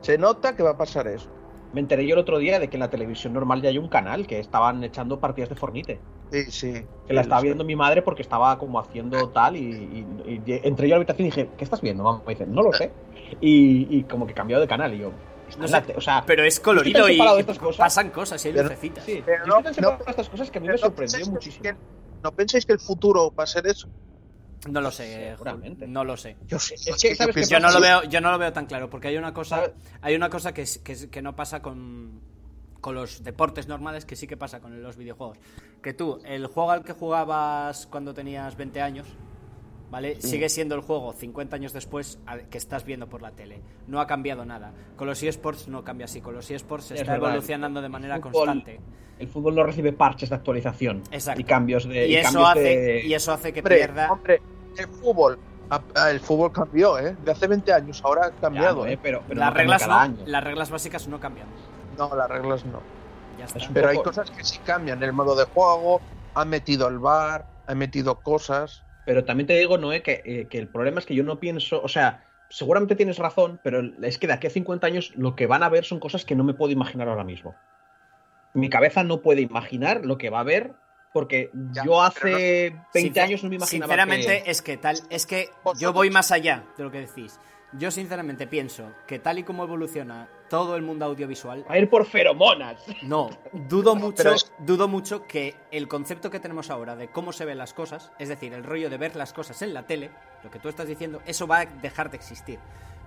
Se 0.00 0.16
nota 0.18 0.54
que 0.54 0.62
va 0.62 0.70
a 0.70 0.76
pasar 0.76 1.08
eso. 1.08 1.28
Me 1.72 1.80
enteré 1.80 2.06
yo 2.06 2.14
el 2.14 2.20
otro 2.20 2.38
día 2.38 2.58
de 2.58 2.68
que 2.68 2.76
en 2.76 2.80
la 2.80 2.90
televisión 2.90 3.32
normal 3.32 3.60
ya 3.60 3.68
hay 3.68 3.78
un 3.78 3.88
canal 3.88 4.26
que 4.26 4.38
estaban 4.38 4.82
echando 4.84 5.20
partidas 5.20 5.48
de 5.50 5.56
Fornite. 5.56 6.00
Sí, 6.32 6.44
sí. 6.50 6.72
Que 7.06 7.12
la 7.12 7.20
estaba 7.20 7.40
viendo 7.42 7.64
mi 7.64 7.76
madre 7.76 8.02
porque 8.02 8.22
estaba 8.22 8.58
como 8.58 8.78
haciendo 8.80 9.28
tal 9.30 9.56
y, 9.56 9.60
y- 9.60 10.42
y 10.46 10.60
entré 10.64 10.88
yo 10.88 10.94
a 10.94 10.98
la 10.98 11.02
habitación 11.02 11.26
y 11.26 11.30
dije, 11.30 11.50
¿qué 11.56 11.64
estás 11.64 11.80
viendo, 11.80 12.02
mamá? 12.02 12.22
Me 12.26 12.34
dice, 12.34 12.46
no 12.46 12.62
lo 12.62 12.72
sé. 12.72 12.90
Y, 13.40 13.86
y 13.98 14.04
como 14.04 14.26
que 14.26 14.34
cambió 14.34 14.58
de 14.60 14.66
canal 14.66 14.94
y 14.94 14.98
yo, 14.98 15.12
No 15.58 15.68
sé, 15.68 15.82
o 15.96 16.00
sea, 16.00 16.24
Pero 16.26 16.44
es 16.44 16.58
colorido 16.58 17.08
y, 17.08 17.18
cosas. 17.18 17.76
pasan 17.76 18.10
cosas 18.10 18.44
y 18.44 18.48
hay 18.48 18.54
Pero- 18.54 18.68
lucecitas. 18.68 19.04
sí, 19.04 19.22
Pero 19.24 19.44
yo 19.46 19.60
no- 19.60 19.90
no- 19.90 19.98
estas 20.06 20.28
cosas 20.28 20.50
que 20.50 20.58
a 20.58 20.60
mí 20.60 20.66
me 20.66 20.72
no 20.74 20.78
sorprendió 20.78 21.26
muchísimo. 21.26 21.62
que- 21.62 21.76
¿No 22.22 22.32
pensáis 22.32 22.64
que 22.66 22.72
el 22.72 22.80
futuro 22.80 23.32
va 23.38 23.44
a 23.44 23.46
ser 23.46 23.66
eso? 23.66 23.88
No 24.68 24.80
lo 24.80 24.90
sé, 24.90 25.36
no 25.86 26.04
lo 26.04 26.16
sé. 26.16 26.36
Yo 26.46 26.58
sé. 26.58 26.74
Es 26.74 26.96
que, 27.00 27.14
¿sabes 27.14 27.48
Yo 27.48 27.60
no 27.60 27.70
lo 27.70 27.80
veo, 27.80 28.02
yo 28.04 28.20
no 28.20 28.30
lo 28.30 28.38
veo 28.38 28.52
tan 28.52 28.66
claro, 28.66 28.88
porque 28.90 29.08
hay 29.08 29.16
una 29.16 29.32
cosa, 29.32 29.72
hay 30.00 30.14
una 30.14 30.28
cosa 30.30 30.52
que, 30.52 30.64
que, 31.10 31.22
no 31.22 31.34
pasa 31.36 31.60
con, 31.62 32.20
con 32.80 32.94
los 32.94 33.22
deportes 33.22 33.68
normales, 33.68 34.04
que 34.04 34.16
sí 34.16 34.26
que 34.26 34.36
pasa 34.36 34.60
con 34.60 34.82
los 34.82 34.96
videojuegos. 34.96 35.38
Que 35.82 35.92
tú, 35.94 36.20
el 36.24 36.46
juego 36.46 36.70
al 36.70 36.84
que 36.84 36.92
jugabas 36.92 37.86
cuando 37.86 38.12
tenías 38.14 38.56
20 38.56 38.80
años, 38.80 39.06
¿vale? 39.90 40.20
Sigue 40.20 40.48
siendo 40.48 40.74
el 40.74 40.80
juego 40.80 41.12
50 41.12 41.54
años 41.56 41.72
después 41.72 42.18
que 42.50 42.58
estás 42.58 42.84
viendo 42.84 43.08
por 43.08 43.22
la 43.22 43.30
tele. 43.30 43.60
No 43.86 44.00
ha 44.00 44.06
cambiado 44.06 44.44
nada. 44.44 44.72
Con 44.96 45.06
los 45.06 45.22
eSports 45.22 45.68
no 45.68 45.84
cambia 45.84 46.06
así. 46.06 46.20
Con 46.20 46.34
los 46.34 46.50
eSports 46.50 46.86
se 46.86 46.94
Es 46.94 47.00
está 47.02 47.12
verdad. 47.12 47.28
evolucionando 47.30 47.80
de 47.82 47.88
manera 47.88 48.16
El 48.16 48.22
fútbol- 48.22 48.32
constante. 48.32 48.80
El 49.18 49.28
fútbol 49.28 49.54
no 49.54 49.62
recibe 49.62 49.94
parches 49.94 50.28
de 50.28 50.34
actualización 50.34 51.02
Exacto. 51.10 51.40
y 51.40 51.44
cambios 51.44 51.88
de. 51.88 52.06
Y 52.06 52.16
eso, 52.16 52.24
cambios 52.32 52.50
hace, 52.50 52.60
de- 52.60 53.06
y 53.06 53.14
eso 53.14 53.32
hace 53.32 53.52
que 53.52 53.60
Hombre, 53.60 53.76
pierda... 53.76 54.12
hombre, 54.12 54.42
el 54.78 54.88
fútbol, 54.88 55.38
ah, 55.70 55.80
ah, 55.94 56.10
el 56.10 56.20
fútbol 56.20 56.52
cambió, 56.52 56.98
¿eh? 56.98 57.16
De 57.24 57.32
hace 57.32 57.46
20 57.46 57.72
años, 57.72 58.00
ahora 58.04 58.26
ha 58.26 58.30
cambiado, 58.30 58.86
¿eh? 58.86 58.92
eh, 58.92 58.98
pero, 59.02 59.22
pero 59.26 59.40
las, 59.40 59.50
no 59.50 59.56
reglas 59.56 59.82
cada 59.82 59.94
no, 59.94 60.00
año. 60.00 60.16
las 60.26 60.44
reglas 60.44 60.70
básicas 60.70 61.08
no 61.08 61.20
cambian. 61.20 61.46
No, 61.96 62.14
las 62.14 62.28
reglas 62.28 62.64
no. 62.66 62.80
Ya 63.38 63.44
está. 63.46 63.60
Pero 63.72 63.88
hay 63.88 63.98
cosas 63.98 64.30
que 64.30 64.44
sí 64.44 64.58
cambian. 64.64 65.02
El 65.02 65.12
modo 65.12 65.34
de 65.34 65.44
juego, 65.44 66.00
han 66.34 66.48
metido 66.48 66.88
el 66.88 66.98
bar, 66.98 67.46
han 67.66 67.78
metido 67.78 68.20
cosas. 68.20 68.82
Pero 69.04 69.24
también 69.24 69.46
te 69.46 69.54
digo, 69.54 69.78
Noé, 69.78 70.02
que, 70.02 70.22
eh, 70.24 70.46
que 70.50 70.58
el 70.58 70.68
problema 70.68 71.00
es 71.00 71.06
que 71.06 71.14
yo 71.14 71.22
no 71.22 71.38
pienso, 71.38 71.80
o 71.82 71.88
sea, 71.88 72.24
seguramente 72.48 72.96
tienes 72.96 73.18
razón, 73.18 73.60
pero 73.62 73.82
es 74.02 74.18
que 74.18 74.26
de 74.26 74.32
aquí 74.32 74.46
a 74.46 74.50
50 74.50 74.86
años 74.86 75.12
lo 75.16 75.36
que 75.36 75.46
van 75.46 75.62
a 75.62 75.68
ver 75.68 75.84
son 75.84 76.00
cosas 76.00 76.24
que 76.24 76.34
no 76.34 76.44
me 76.44 76.54
puedo 76.54 76.72
imaginar 76.72 77.08
ahora 77.08 77.24
mismo. 77.24 77.54
Mi 78.54 78.68
cabeza 78.70 79.04
no 79.04 79.20
puede 79.20 79.42
imaginar 79.42 80.04
lo 80.04 80.18
que 80.18 80.30
va 80.30 80.40
a 80.40 80.44
ver, 80.44 80.72
porque 81.16 81.48
Ya, 81.72 81.82
yo 81.82 82.02
hace 82.02 82.76
20 82.92 83.00
Sincer- 83.00 83.22
años 83.22 83.42
no 83.42 83.48
me 83.48 83.56
imaginaba 83.56 83.86
Sinceramente, 83.88 84.42
que... 84.44 84.50
es 84.50 84.60
que 84.60 84.76
tal, 84.76 84.98
es 85.08 85.24
que 85.24 85.48
yo 85.78 85.94
voy 85.94 86.10
más 86.10 86.30
allá 86.30 86.64
de 86.76 86.84
lo 86.84 86.90
que 86.90 87.00
decís. 87.00 87.40
Yo 87.72 87.90
sinceramente 87.90 88.46
pienso 88.46 88.92
que 89.06 89.18
tal 89.18 89.38
y 89.38 89.42
como 89.42 89.64
evoluciona 89.64 90.28
todo 90.50 90.76
el 90.76 90.82
mundo 90.82 91.06
audiovisual, 91.06 91.64
Va 91.68 91.74
a 91.74 91.78
ir 91.78 91.88
por 91.88 92.04
feromonas. 92.04 92.84
no, 93.02 93.30
dudo 93.54 93.94
mucho, 93.96 94.30
es- 94.34 94.52
dudo 94.58 94.88
mucho 94.88 95.26
que 95.26 95.54
el 95.70 95.88
concepto 95.88 96.30
que 96.30 96.38
tenemos 96.38 96.68
ahora 96.68 96.96
de 96.96 97.08
cómo 97.08 97.32
se 97.32 97.46
ven 97.46 97.56
las 97.56 97.72
cosas, 97.72 98.12
es 98.18 98.28
decir, 98.28 98.52
el 98.52 98.62
rollo 98.62 98.90
de 98.90 98.98
ver 98.98 99.16
las 99.16 99.32
cosas 99.32 99.62
en 99.62 99.72
la 99.72 99.86
tele, 99.86 100.10
lo 100.44 100.50
que 100.50 100.58
tú 100.58 100.68
estás 100.68 100.86
diciendo, 100.86 101.22
eso 101.24 101.46
va 101.46 101.60
a 101.60 101.64
dejar 101.64 102.10
de 102.10 102.18
existir. 102.18 102.58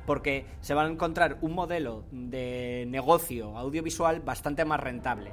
Porque 0.07 0.47
se 0.61 0.73
va 0.73 0.81
a 0.83 0.87
encontrar 0.87 1.37
un 1.41 1.53
modelo 1.53 2.05
de 2.11 2.85
negocio 2.87 3.55
audiovisual 3.55 4.21
bastante 4.21 4.65
más 4.65 4.79
rentable. 4.79 5.31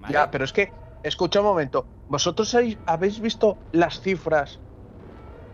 ¿Vale? 0.00 0.12
Ya, 0.14 0.30
pero 0.30 0.44
es 0.44 0.52
que, 0.52 0.70
escucha 1.04 1.38
un 1.40 1.46
momento. 1.46 1.86
¿Vosotros 2.08 2.52
habéis- 2.54 2.78
habéis 2.86 3.20
visto 3.20 3.56
las 3.72 4.00
cifras 4.00 4.58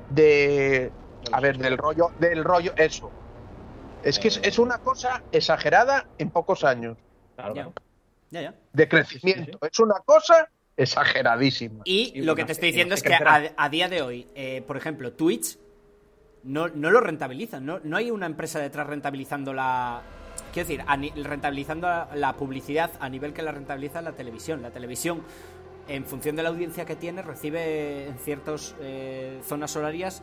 de. 0.08 0.90
A 1.32 1.40
ver, 1.40 1.58
del 1.58 1.76
rollo, 1.76 2.10
del 2.18 2.42
rollo, 2.44 2.72
eso. 2.76 3.10
Es 4.02 4.18
que 4.18 4.28
es, 4.28 4.40
es 4.42 4.58
una 4.58 4.78
cosa 4.78 5.22
exagerada 5.30 6.06
en 6.16 6.30
pocos 6.30 6.64
años 6.64 6.96
Claro, 7.36 7.54
Ya. 7.54 7.68
Ya, 8.30 8.40
ya. 8.42 8.54
de 8.72 8.88
crecimiento. 8.88 9.58
Es 9.70 9.78
una 9.80 9.96
cosa 10.04 10.48
exageradísima. 10.76 11.82
Y 11.84 12.12
Y 12.18 12.22
lo 12.22 12.34
que 12.34 12.44
te 12.44 12.52
estoy 12.52 12.68
diciendo 12.68 12.94
es 12.94 13.02
que 13.02 13.12
a, 13.14 13.68
día 13.68 13.88
de 13.88 14.02
hoy, 14.02 14.26
eh, 14.34 14.62
por 14.66 14.76
ejemplo, 14.76 15.12
Twitch 15.12 15.58
no, 16.44 16.68
no 16.68 16.90
lo 16.90 17.00
rentabilizan. 17.00 17.66
No, 17.66 17.80
no 17.84 17.96
hay 17.96 18.10
una 18.10 18.26
empresa 18.26 18.58
detrás 18.60 18.86
rentabilizando 18.86 19.52
la. 19.52 20.00
Quiero 20.52 20.68
decir, 20.68 20.84
rentabilizando 21.24 21.88
la, 22.14 22.34
publicidad 22.36 22.90
a 23.00 23.08
nivel 23.08 23.32
que 23.32 23.42
la 23.42 23.52
rentabiliza 23.52 24.02
la 24.02 24.12
televisión. 24.12 24.62
La 24.62 24.70
televisión, 24.70 25.22
en 25.88 26.04
función 26.04 26.36
de 26.36 26.42
la 26.42 26.48
audiencia 26.50 26.84
que 26.84 26.96
tiene, 26.96 27.22
recibe 27.22 28.06
en 28.08 28.18
ciertas 28.18 28.74
zonas 29.46 29.74
horarias 29.76 30.22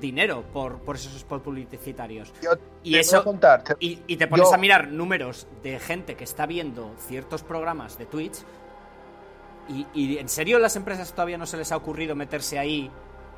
dinero 0.00 0.42
por, 0.52 0.78
por 0.80 0.96
esos 0.96 1.12
spots 1.20 1.44
publicitarios. 1.44 2.32
Yo 2.42 2.50
Y 2.82 2.96
eso- 2.96 3.22
contar, 3.22 3.62
te- 3.62 3.76
Y, 3.78 4.00
y 4.08 4.16
te 4.16 4.26
pones 4.26 4.48
Yo- 4.48 4.54
a 4.54 4.58
mirar 4.58 4.88
números 4.88 5.46
de 5.62 5.78
gente 5.78 6.16
que 6.16 6.24
está 6.24 6.46
viendo 6.46 6.92
ciertos 6.98 7.42
programas 7.44 7.96
de 7.96 8.06
Twitch. 8.06 8.38
Y, 9.68 9.86
y 9.94 10.18
en 10.18 10.28
serio 10.28 10.58
las 10.58 10.76
empresas 10.76 11.12
todavía 11.12 11.38
no 11.38 11.46
se 11.46 11.56
les 11.56 11.70
ha 11.72 11.76
ocurrido 11.76 12.14
meterse 12.16 12.58
ahí 12.58 12.90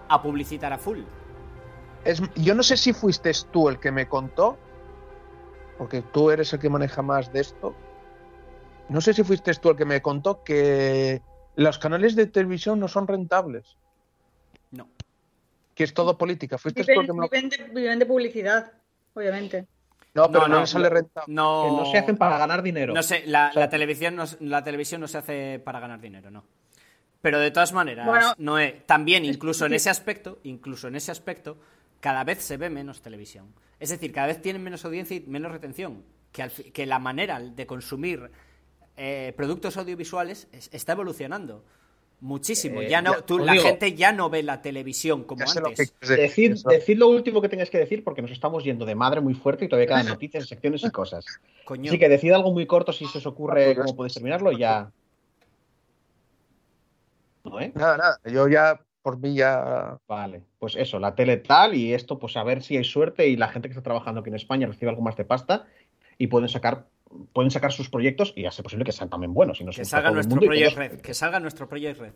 a 0.09 0.23
publicitar 0.23 0.73
a 0.73 0.79
full. 0.79 1.01
es- 2.05 2.23
yo 2.37 2.55
no 2.55 2.63
sé 2.63 2.77
si 2.77 2.93
fuiste 2.93 3.31
tú 3.53 3.69
el 3.69 3.79
que 3.79 3.91
me 3.93 4.09
contó, 4.09 4.57
porque 5.79 6.03
tú 6.03 6.31
eres 6.31 6.53
el 6.53 6.59
que 6.61 6.69
maneja 6.69 7.03
más 7.03 7.33
de 7.33 7.41
esto. 7.41 7.75
No 8.89 9.01
sé 9.01 9.13
si 9.13 9.23
fuiste 9.25 9.53
tú 9.55 9.71
el 9.71 9.77
que 9.77 9.85
me 9.85 10.01
contó 10.01 10.43
que 10.45 11.21
los 11.57 11.79
canales 11.79 12.15
de 12.17 12.27
televisión 12.27 12.79
no 12.79 12.89
son 12.89 13.07
rentables, 13.07 13.77
No. 14.71 14.89
que 15.75 15.85
es 15.85 15.93
todo 15.95 16.17
política. 16.17 16.59
Fuiste 16.59 16.85
tú 16.85 16.91
el 16.93 16.99
Viven, 17.01 17.07
que 17.07 17.13
me 17.13 17.21
lo 17.21 17.29
viven 17.29 17.49
de, 17.49 17.81
viven 17.81 17.99
de 17.99 18.07
publicidad, 18.07 18.73
obviamente. 19.15 19.67
No, 20.15 20.29
pero 20.31 20.43
No, 20.43 20.49
no, 20.49 20.55
no, 20.55 20.61
le 20.63 20.67
sale 20.67 20.89
rentable. 20.89 21.35
No, 21.35 21.65
Que 21.65 21.77
no 21.85 21.91
se 21.91 21.99
hacen 21.99 22.17
para 22.17 22.39
ganar 22.39 22.63
dinero. 22.63 22.95
No 22.95 23.03
sé, 23.03 23.25
la, 23.27 23.49
O 23.49 23.53
sea, 23.53 23.61
la 23.61 23.69
televisión 23.69 24.17
no, 24.17 24.25
la 24.41 24.65
televisión 24.65 25.01
no 25.01 25.09
se 25.09 25.19
hace 25.19 25.61
para 25.63 25.81
ganar 25.81 26.01
dinero, 26.01 26.31
no. 26.31 26.45
Pero 27.21 27.41
de 27.41 27.51
todas 27.51 27.73
maneras, 27.73 28.07
Bueno, 28.07 28.35
Noé, 28.39 28.83
también 28.87 29.25
incluso 29.25 29.67
en 29.67 29.75
ese 29.75 29.91
aspecto, 29.91 30.39
incluso 30.45 30.87
en 30.89 30.95
ese 30.95 31.11
aspecto, 31.11 31.57
cada 32.07 32.23
vez 32.23 32.39
se 32.41 32.57
ve 32.57 32.71
menos 32.71 33.03
televisión. 33.03 33.53
Es 33.81 33.89
decir, 33.89 34.13
cada 34.13 34.29
vez 34.29 34.41
tienen 34.41 34.63
menos 34.63 34.85
audiencia 34.85 35.17
y 35.17 35.25
menos 35.27 35.51
retención. 35.51 36.05
Que, 36.31 36.43
al 36.45 36.53
que 36.53 36.87
la 36.87 37.01
manera 37.01 37.41
de 37.41 37.67
consumir 37.67 38.31
eh, 38.97 39.33
productos 39.37 39.77
audiovisuales 39.77 40.47
es- 40.53 40.71
está 40.73 40.93
evolucionando 40.93 41.65
muchísimo. 42.21 42.81
Eh, 42.81 42.89
ya 42.89 43.03
no, 43.03 43.15
ya, 43.15 43.23
tú- 43.23 43.41
os 43.41 43.45
la 43.47 43.53
digo- 43.55 43.65
gente 43.65 43.93
ya 43.95 44.13
no 44.13 44.31
ve 44.31 44.45
la 44.45 44.63
televisión 44.63 45.25
como 45.25 45.45
lo 45.45 45.67
antes. 45.67 45.91
quieres 45.99 46.19
decir, 46.29 46.53
eso. 46.53 46.69
decid 46.69 46.97
lo 46.97 47.09
último 47.09 47.41
que 47.43 47.49
tengáis 47.49 47.71
que 47.71 47.79
decir 47.79 48.05
porque 48.05 48.23
nos 48.23 48.31
estamos 48.31 48.63
yendo 48.63 48.87
de 48.87 48.95
madre 48.95 49.21
muy 49.21 49.35
fuerte 49.35 49.65
y 49.65 49.69
todavía 49.69 49.89
quedan 49.89 50.07
noticias, 50.21 50.47
secciones 50.47 50.85
y 50.85 50.91
cosas. 50.91 51.25
Coño. 51.65 51.91
Así 51.91 51.99
que 51.99 52.09
decid 52.09 52.31
algo 52.31 52.53
muy 52.53 52.67
corto 52.67 52.93
si 52.93 53.05
se 53.07 53.19
os 53.19 53.27
ocurre 53.27 53.75
cómo 53.75 53.97
podéis 53.97 54.15
terminarlo 54.15 54.53
ya. 54.53 54.93
¿No, 57.43 57.61
eh? 57.61 57.73
Nada, 57.75 57.97
nada, 57.97 58.21
yo 58.25 58.47
ya 58.49 58.81
por 59.07 59.19
mí 59.19 59.37
ya. 59.37 59.99
Vale, 60.09 60.43
pues 60.59 60.75
eso, 60.75 60.99
la 60.99 61.15
tele 61.15 61.37
tal 61.37 61.75
y 61.75 61.95
esto, 61.95 62.19
pues 62.19 62.37
a 62.37 62.43
ver 62.43 62.61
si 62.61 62.77
hay 62.77 62.83
suerte 62.83 63.29
y 63.29 63.37
la 63.37 63.47
gente 63.47 63.69
que 63.69 63.73
está 63.73 63.83
trabajando 63.85 64.21
aquí 64.21 64.31
en 64.31 64.35
España 64.35 64.67
recibe 64.67 64.91
algo 64.91 65.01
más 65.03 65.17
de 65.17 65.25
pasta 65.25 65.67
y 66.19 66.27
pueden 66.27 66.49
sacar 66.49 66.87
pueden 67.33 67.53
sacar 67.53 67.71
sus 67.71 67.89
proyectos 67.89 68.33
y 68.35 68.47
a 68.47 68.51
ser 68.51 68.65
posible 68.65 68.85
que 68.85 68.91
sean 68.91 69.09
también 69.09 69.33
buenos. 69.33 69.61
Y 69.61 69.65
no 69.65 69.71
que 69.71 69.85
salga 69.85 70.11
nuestro 70.11 70.35
mundo 70.41 70.47
y 70.47 70.49
Project 70.49 70.75
todos- 70.77 70.91
Red. 70.91 71.01
Que 71.03 71.15
salga 71.15 71.39
nuestro 71.39 71.69
Project 71.69 72.01
Red. 72.01 72.13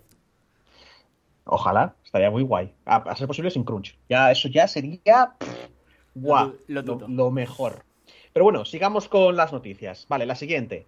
Ojalá, 1.44 1.94
estaría 2.05 2.29
muy 2.31 2.42
guay. 2.42 2.74
A, 2.85 2.96
a 2.96 3.14
ser 3.14 3.29
posible 3.29 3.53
sin 3.53 3.62
crunch. 3.62 3.96
Ya, 4.09 4.33
eso 4.33 4.48
ya 4.48 4.66
sería 4.66 5.35
pff, 5.38 5.68
guau, 6.16 6.57
lo 6.66 7.31
mejor. 7.31 7.85
Pero 8.33 8.44
bueno, 8.44 8.64
sigamos 8.64 9.09
con 9.09 9.37
las 9.37 9.53
noticias. 9.53 10.07
Vale, 10.09 10.26
la 10.26 10.35
siguiente. 10.35 10.87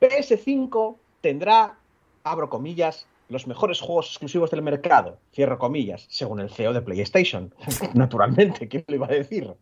PS5 0.00 0.96
tendrá, 1.22 1.78
abro 2.24 2.50
comillas, 2.50 3.06
los 3.28 3.46
mejores 3.46 3.80
juegos 3.80 4.08
exclusivos 4.08 4.50
del 4.50 4.62
mercado, 4.62 5.18
cierro 5.32 5.58
comillas, 5.58 6.06
según 6.08 6.40
el 6.40 6.50
CEO 6.50 6.72
de 6.72 6.82
PlayStation. 6.82 7.54
Naturalmente, 7.94 8.68
¿quién 8.68 8.84
lo 8.88 8.94
iba 8.96 9.06
a 9.06 9.10
decir? 9.10 9.54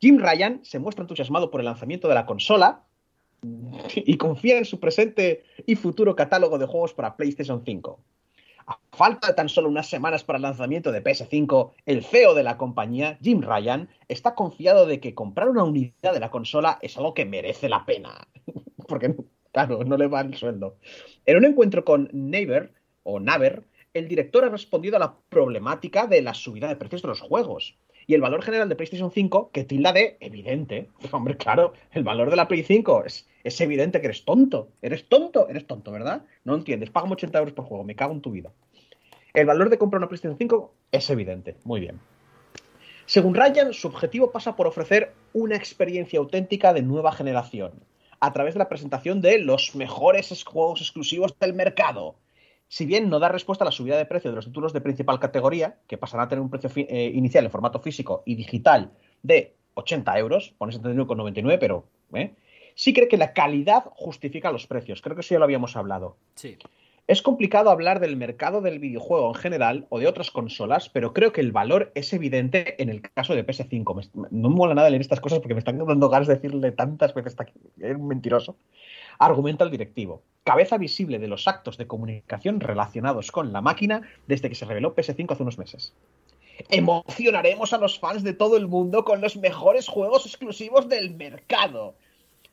Jim 0.00 0.18
Ryan 0.18 0.60
se 0.64 0.78
muestra 0.78 1.02
entusiasmado 1.02 1.50
por 1.50 1.60
el 1.60 1.66
lanzamiento 1.66 2.08
de 2.08 2.14
la 2.14 2.26
consola 2.26 2.82
y 3.94 4.16
confía 4.16 4.58
en 4.58 4.64
su 4.64 4.80
presente 4.80 5.44
y 5.66 5.76
futuro 5.76 6.16
catálogo 6.16 6.58
de 6.58 6.66
juegos 6.66 6.94
para 6.94 7.16
PlayStation 7.16 7.62
5. 7.64 8.00
A 8.66 8.78
falta 8.92 9.28
de 9.28 9.34
tan 9.34 9.48
solo 9.48 9.68
unas 9.68 9.88
semanas 9.88 10.22
para 10.22 10.36
el 10.36 10.42
lanzamiento 10.42 10.92
de 10.92 11.02
PS5, 11.02 11.72
el 11.86 12.04
CEO 12.04 12.34
de 12.34 12.44
la 12.44 12.56
compañía, 12.56 13.18
Jim 13.20 13.42
Ryan, 13.42 13.88
está 14.08 14.34
confiado 14.34 14.86
de 14.86 15.00
que 15.00 15.14
comprar 15.14 15.48
una 15.48 15.64
unidad 15.64 16.14
de 16.14 16.20
la 16.20 16.30
consola 16.30 16.78
es 16.82 16.96
algo 16.96 17.14
que 17.14 17.24
merece 17.24 17.68
la 17.68 17.84
pena. 17.84 18.28
Porque, 18.88 19.14
claro, 19.52 19.84
no 19.84 19.96
le 19.96 20.08
va 20.08 20.22
el 20.22 20.34
sueldo. 20.34 20.76
En 21.26 21.36
un 21.36 21.44
encuentro 21.44 21.84
con 21.84 22.08
Naver, 22.12 22.72
o 23.04 23.20
Naver, 23.20 23.64
el 23.94 24.08
director 24.08 24.44
ha 24.44 24.48
respondido 24.48 24.96
a 24.96 25.00
la 25.00 25.14
problemática 25.28 26.06
de 26.06 26.22
la 26.22 26.34
subida 26.34 26.68
de 26.68 26.76
precios 26.76 27.02
de 27.02 27.08
los 27.08 27.20
juegos. 27.20 27.76
Y 28.06 28.14
el 28.14 28.20
valor 28.20 28.42
general 28.42 28.68
de 28.68 28.74
PlayStation 28.74 29.12
5, 29.12 29.50
que 29.52 29.64
tilda 29.64 29.92
de 29.92 30.16
evidente. 30.20 30.88
Hombre, 31.12 31.36
claro, 31.36 31.74
el 31.92 32.02
valor 32.02 32.30
de 32.30 32.36
la 32.36 32.48
Play 32.48 32.62
5 32.62 33.04
es, 33.06 33.28
es 33.44 33.60
evidente 33.60 34.00
que 34.00 34.06
eres 34.06 34.24
tonto. 34.24 34.70
Eres 34.82 35.08
tonto, 35.08 35.48
eres 35.48 35.66
tonto, 35.66 35.92
¿verdad? 35.92 36.24
No 36.44 36.54
entiendes. 36.54 36.90
Págame 36.90 37.12
80 37.12 37.38
euros 37.38 37.54
por 37.54 37.64
juego, 37.64 37.84
me 37.84 37.94
cago 37.94 38.12
en 38.12 38.20
tu 38.20 38.32
vida. 38.32 38.50
El 39.34 39.46
valor 39.46 39.70
de 39.70 39.78
comprar 39.78 39.98
una 39.98 40.08
PlayStation 40.08 40.36
5 40.36 40.74
es 40.90 41.10
evidente. 41.10 41.56
Muy 41.64 41.80
bien. 41.80 42.00
Según 43.06 43.34
Ryan, 43.34 43.72
su 43.72 43.88
objetivo 43.88 44.30
pasa 44.30 44.56
por 44.56 44.66
ofrecer 44.66 45.12
una 45.32 45.56
experiencia 45.56 46.18
auténtica 46.18 46.72
de 46.72 46.82
nueva 46.82 47.12
generación, 47.12 47.72
a 48.22 48.32
través 48.32 48.54
de 48.54 48.60
la 48.60 48.68
presentación 48.68 49.20
de 49.20 49.40
los 49.40 49.74
mejores 49.74 50.44
juegos 50.44 50.80
exclusivos 50.80 51.36
del 51.40 51.54
mercado. 51.54 52.14
Si 52.68 52.86
bien 52.86 53.10
no 53.10 53.18
da 53.18 53.28
respuesta 53.28 53.64
a 53.64 53.66
la 53.66 53.72
subida 53.72 53.98
de 53.98 54.06
precio 54.06 54.30
de 54.30 54.36
los 54.36 54.46
títulos 54.46 54.72
de 54.72 54.80
principal 54.80 55.18
categoría, 55.18 55.80
que 55.88 55.98
pasarán 55.98 56.26
a 56.26 56.28
tener 56.28 56.40
un 56.40 56.48
precio 56.48 56.70
eh, 56.76 57.10
inicial 57.12 57.44
en 57.44 57.50
formato 57.50 57.80
físico 57.80 58.22
y 58.24 58.36
digital 58.36 58.92
de 59.24 59.56
80 59.74 60.16
euros, 60.20 60.54
pones 60.56 60.80
79,99, 60.80 61.58
pero 61.58 61.84
¿eh? 62.14 62.32
sí 62.76 62.92
cree 62.92 63.08
que 63.08 63.16
la 63.16 63.32
calidad 63.32 63.86
justifica 63.96 64.52
los 64.52 64.68
precios. 64.68 65.02
Creo 65.02 65.16
que 65.16 65.22
eso 65.22 65.34
ya 65.34 65.40
lo 65.40 65.44
habíamos 65.44 65.74
hablado. 65.74 66.16
Sí. 66.36 66.56
Es 67.08 67.20
complicado 67.20 67.70
hablar 67.70 67.98
del 67.98 68.16
mercado 68.16 68.60
del 68.60 68.78
videojuego 68.78 69.28
en 69.28 69.34
general 69.34 69.86
o 69.88 69.98
de 69.98 70.06
otras 70.06 70.30
consolas, 70.30 70.88
pero 70.88 71.12
creo 71.12 71.32
que 71.32 71.40
el 71.40 71.50
valor 71.50 71.90
es 71.96 72.12
evidente 72.12 72.80
en 72.80 72.88
el 72.88 73.02
caso 73.02 73.34
de 73.34 73.44
PS5. 73.44 74.10
no 74.30 74.48
me 74.48 74.54
mola 74.54 74.74
nada 74.74 74.88
leer 74.88 75.00
estas 75.00 75.20
cosas 75.20 75.40
porque 75.40 75.54
me 75.54 75.58
están 75.58 75.78
dando 75.78 76.08
ganas 76.08 76.28
de 76.28 76.36
decirle 76.36 76.70
tantas 76.70 77.12
veces 77.12 77.34
que 77.34 77.90
es 77.90 77.98
mentiroso. 77.98 78.56
Argumenta 79.18 79.64
el 79.64 79.72
directivo. 79.72 80.22
Cabeza 80.44 80.78
visible 80.78 81.18
de 81.18 81.26
los 81.26 81.48
actos 81.48 81.76
de 81.76 81.88
comunicación 81.88 82.60
relacionados 82.60 83.32
con 83.32 83.52
la 83.52 83.60
máquina 83.60 84.02
desde 84.28 84.48
que 84.48 84.54
se 84.54 84.64
reveló 84.64 84.94
PS5 84.94 85.32
hace 85.32 85.42
unos 85.42 85.58
meses. 85.58 85.94
Emocionaremos 86.68 87.72
a 87.72 87.78
los 87.78 87.98
fans 87.98 88.22
de 88.22 88.32
todo 88.32 88.56
el 88.56 88.68
mundo 88.68 89.04
con 89.04 89.20
los 89.20 89.36
mejores 89.36 89.88
juegos 89.88 90.24
exclusivos 90.24 90.88
del 90.88 91.16
mercado 91.16 91.96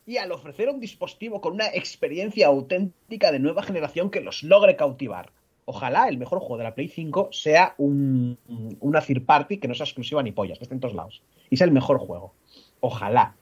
y 0.09 0.17
al 0.17 0.31
ofrecer 0.31 0.69
un 0.69 0.79
dispositivo 0.79 1.39
con 1.39 1.53
una 1.53 1.67
experiencia 1.67 2.47
auténtica 2.47 3.31
de 3.31 3.37
nueva 3.37 3.61
generación 3.61 4.09
que 4.09 4.21
los 4.21 4.41
logre 4.41 4.75
cautivar. 4.75 5.29
Ojalá 5.65 6.09
el 6.09 6.17
mejor 6.17 6.39
juego 6.39 6.57
de 6.57 6.63
la 6.63 6.73
Play 6.73 6.87
5 6.87 7.29
sea 7.31 7.75
un, 7.77 8.35
una 8.79 9.01
third 9.01 9.23
party 9.23 9.59
que 9.59 9.67
no 9.67 9.75
sea 9.75 9.83
exclusiva 9.83 10.23
ni 10.23 10.31
pollas, 10.31 10.57
que 10.57 10.63
esté 10.63 10.73
en 10.73 10.81
todos 10.81 10.95
lados. 10.95 11.21
Y 11.51 11.57
sea 11.57 11.65
el 11.65 11.71
mejor 11.71 11.99
juego. 11.99 12.33
Ojalá. 12.79 13.35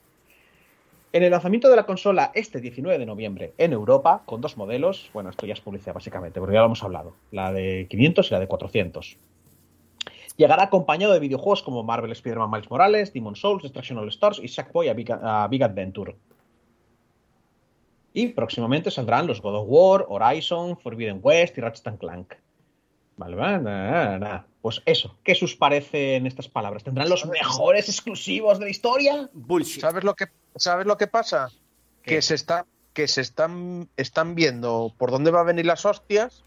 En 1.14 1.22
el 1.22 1.30
lanzamiento 1.30 1.70
de 1.70 1.76
la 1.76 1.86
consola 1.86 2.32
este 2.34 2.60
19 2.60 2.98
de 2.98 3.06
noviembre 3.06 3.54
en 3.56 3.72
Europa, 3.72 4.24
con 4.26 4.42
dos 4.42 4.58
modelos, 4.58 5.08
bueno, 5.14 5.30
esto 5.30 5.46
ya 5.46 5.54
es 5.54 5.62
publicidad 5.62 5.94
básicamente, 5.94 6.38
porque 6.38 6.52
ya 6.52 6.60
lo 6.60 6.66
hemos 6.66 6.84
hablado, 6.84 7.14
la 7.30 7.50
de 7.50 7.86
500 7.88 8.30
y 8.30 8.34
la 8.34 8.40
de 8.40 8.46
400. 8.46 9.16
Llegará 10.36 10.64
acompañado 10.64 11.14
de 11.14 11.20
videojuegos 11.20 11.62
como 11.62 11.82
Marvel 11.82 12.12
Spider-Man 12.12 12.50
Miles 12.50 12.70
Morales, 12.70 13.14
Demon 13.14 13.36
Souls, 13.36 13.62
Destruction 13.62 13.98
All 13.98 14.08
Stars 14.10 14.38
y 14.38 14.48
Sackboy 14.48 14.90
a 14.90 15.48
Big 15.48 15.64
Adventure. 15.64 16.14
Y 18.18 18.26
próximamente 18.30 18.90
saldrán 18.90 19.28
los 19.28 19.40
God 19.40 19.54
of 19.60 19.66
War, 19.68 20.06
Horizon, 20.08 20.76
Forbidden 20.76 21.20
West 21.22 21.56
y 21.56 21.60
Ratchet 21.60 21.98
Clank. 21.98 22.34
Vale, 23.16 23.36
vale, 23.36 23.60
nada, 23.60 24.18
nada. 24.18 24.46
Pues 24.60 24.82
eso, 24.86 25.16
¿qué 25.22 25.38
os 25.40 25.54
parecen 25.54 26.26
estas 26.26 26.48
palabras? 26.48 26.82
¿Tendrán 26.82 27.08
los 27.08 27.24
mejores 27.26 27.88
exclusivos 27.88 28.58
de 28.58 28.64
la 28.64 28.70
historia? 28.72 29.30
Bullshit. 29.32 29.80
¿Sabes 29.80 30.02
lo 30.02 30.16
que, 30.16 30.26
¿sabes 30.56 30.84
lo 30.84 30.96
que 30.96 31.06
pasa? 31.06 31.52
Que 32.02 32.20
se 32.20 32.34
está 32.34 32.66
que 32.92 33.06
se 33.06 33.20
están, 33.20 33.88
están 33.96 34.34
viendo 34.34 34.92
por 34.98 35.12
dónde 35.12 35.30
va 35.30 35.42
a 35.42 35.44
venir 35.44 35.66
las 35.66 35.86
hostias 35.86 36.42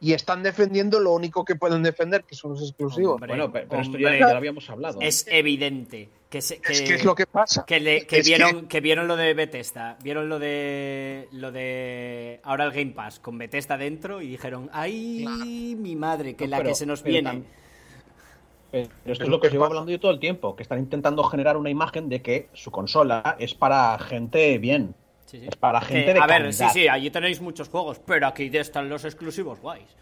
y 0.00 0.12
están 0.12 0.42
defendiendo 0.42 1.00
lo 1.00 1.12
único 1.12 1.44
que 1.44 1.54
pueden 1.54 1.82
defender, 1.82 2.24
que 2.24 2.34
son 2.34 2.52
los 2.52 2.62
exclusivos. 2.62 3.14
Hombre, 3.14 3.28
bueno, 3.28 3.50
pero, 3.50 3.80
esto 3.80 3.98
ya, 3.98 4.10
lo 4.18 4.36
habíamos 4.36 4.68
hablado. 4.68 5.00
Es 5.00 5.26
evidente 5.28 6.10
que, 6.28 6.38
es 6.38 6.60
que 6.62 6.94
es 6.94 7.04
lo 7.04 7.14
que 7.14 7.26
pasa. 7.26 7.64
Que, 7.66 7.78
vieron, 8.24 8.68
que... 8.68 8.80
vieron 8.80 9.08
lo 9.08 9.16
de 9.16 9.32
Bethesda, 9.32 9.96
vieron 10.02 10.28
lo 10.28 10.38
de 10.38 11.28
lo 11.32 11.50
de 11.50 12.40
ahora 12.42 12.64
el 12.64 12.72
Game 12.72 12.92
Pass 12.92 13.20
con 13.20 13.38
Bethesda 13.38 13.78
dentro 13.78 14.20
y 14.20 14.28
dijeron, 14.28 14.68
ay, 14.72 15.76
mi 15.78 15.96
madre, 15.96 16.36
que 16.36 16.46
la 16.46 16.62
que 16.62 16.74
se 16.74 16.84
nos 16.84 17.02
viene. 17.02 17.44
Pero 18.70 18.90
esto 19.06 19.24
es 19.24 19.30
lo 19.30 19.40
que 19.40 19.46
os 19.46 19.52
llevo 19.52 19.64
hablando 19.64 19.90
yo 19.90 19.98
todo 19.98 20.10
el 20.10 20.18
tiempo, 20.18 20.54
que 20.54 20.62
están 20.62 20.78
intentando 20.78 21.22
generar 21.24 21.56
una 21.56 21.70
imagen 21.70 22.08
de 22.10 22.20
que 22.20 22.50
su 22.52 22.70
consola 22.70 23.36
es 23.38 23.54
para 23.54 23.98
gente 23.98 24.58
bien. 24.58 24.94
Es 25.32 25.56
para 25.56 25.80
gente 25.80 26.14
de 26.14 26.20
A 26.20 26.26
ver, 26.26 26.52
sí, 26.52 26.64
sí, 26.72 26.88
allí 26.88 27.10
tenéis 27.10 27.40
muchos 27.40 27.68
juegos, 27.68 28.00
pero 28.04 28.26
aquí 28.26 28.50
están 28.52 28.88
los 28.88 29.04
exclusivos 29.04 29.60
guays. 29.60 29.96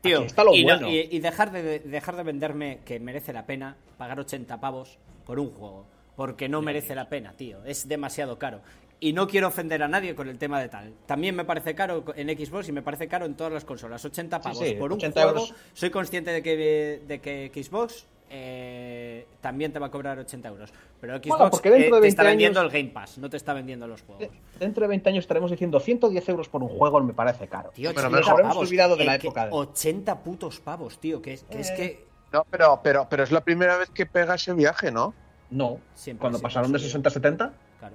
Tío, 0.00 0.26
y, 0.52 1.18
dejar, 1.18 1.50
de, 1.50 1.78
dejar 1.78 2.16
de 2.16 2.22
venderme 2.24 2.80
que 2.84 3.00
merece 3.00 3.32
la 3.32 3.46
pena 3.46 3.74
pagar 3.96 4.20
80 4.20 4.60
pavos 4.60 4.98
por 5.24 5.38
un 5.38 5.50
juego. 5.50 5.86
Porque 6.14 6.48
no 6.48 6.60
merece 6.60 6.94
la 6.94 7.08
pena, 7.08 7.32
tío. 7.32 7.64
Es 7.64 7.88
demasiado 7.88 8.38
caro. 8.38 8.60
Y 9.00 9.14
no 9.14 9.26
quiero 9.26 9.48
ofender 9.48 9.82
a 9.82 9.88
nadie 9.88 10.14
con 10.14 10.28
el 10.28 10.38
tema 10.38 10.60
de 10.60 10.68
tal. 10.68 10.92
También 11.06 11.34
me 11.34 11.44
parece 11.44 11.74
caro 11.74 12.04
en 12.14 12.28
Xbox 12.28 12.68
y 12.68 12.72
me 12.72 12.82
parece 12.82 13.08
caro 13.08 13.24
en 13.24 13.34
todas 13.34 13.52
las 13.52 13.64
consolas. 13.64 14.04
80 14.04 14.40
pavos 14.42 14.72
por 14.74 14.92
un 14.92 15.00
juego. 15.00 15.46
Soy 15.72 15.90
consciente 15.90 16.30
de 16.30 16.42
que, 16.42 17.00
de 17.06 17.20
que 17.20 17.50
Xbox 17.62 18.06
eh, 18.36 19.28
también 19.40 19.72
te 19.72 19.78
va 19.78 19.86
a 19.86 19.90
cobrar 19.92 20.18
80 20.18 20.48
euros. 20.48 20.72
Pero 21.00 21.18
Xbox 21.18 21.60
eh, 21.64 21.88
te 22.00 22.08
está 22.08 22.24
vendiendo 22.24 22.60
el 22.60 22.68
Game 22.68 22.88
Pass, 22.88 23.18
no 23.18 23.30
te 23.30 23.36
está 23.36 23.54
vendiendo 23.54 23.86
los 23.86 24.02
juegos. 24.02 24.28
Dentro 24.58 24.82
de 24.82 24.88
20 24.88 25.08
años 25.10 25.22
estaremos 25.22 25.52
diciendo 25.52 25.78
110 25.78 26.28
euros 26.30 26.48
por 26.48 26.60
un 26.60 26.68
juego, 26.68 27.00
me 27.00 27.12
parece 27.12 27.46
caro. 27.46 27.70
Tío, 27.70 27.92
pero 27.94 28.10
nos 28.10 28.28
habremos 28.28 28.56
olvidado 28.56 28.96
de 28.96 29.04
la 29.04 29.14
época. 29.14 29.48
80 29.52 30.24
putos 30.24 30.58
pavos, 30.58 30.98
tío, 30.98 31.22
que 31.22 31.34
es, 31.34 31.46
es 31.50 31.70
que... 31.70 31.84
Eh. 31.84 32.04
No, 32.32 32.44
pero, 32.50 32.80
pero, 32.82 33.06
pero 33.08 33.22
es 33.22 33.30
la 33.30 33.42
primera 33.42 33.76
vez 33.76 33.90
que 33.90 34.06
pega 34.06 34.34
ese 34.34 34.52
viaje, 34.52 34.90
¿no? 34.90 35.14
No, 35.50 35.78
siempre, 35.94 36.22
cuando 36.22 36.40
pasaron 36.40 36.72
de 36.72 36.80
60 36.80 37.08
a 37.08 37.12
70. 37.12 37.52
Claro. 37.78 37.94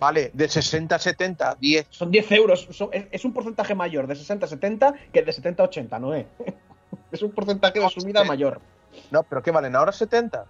Vale, 0.00 0.32
de 0.34 0.48
60 0.48 0.96
a 0.96 0.98
70, 0.98 1.58
10. 1.60 1.86
Son 1.90 2.10
10 2.10 2.32
euros. 2.32 2.68
es, 3.12 3.24
un 3.24 3.32
porcentaje 3.32 3.76
mayor 3.76 4.08
de 4.08 4.16
60 4.16 4.46
a 4.46 4.48
70 4.48 4.94
que 5.12 5.22
de 5.22 5.32
70 5.32 5.62
a 5.62 5.66
80, 5.66 5.98
¿no? 6.00 6.14
es? 6.14 6.26
es 7.12 7.22
un 7.22 7.30
porcentaje 7.30 7.78
de 7.78 7.88
subida 7.88 8.24
mayor. 8.24 8.60
No, 9.10 9.22
pero 9.22 9.42
¿qué 9.42 9.50
valen 9.50 9.76
ahora 9.76 9.92
70? 9.92 10.46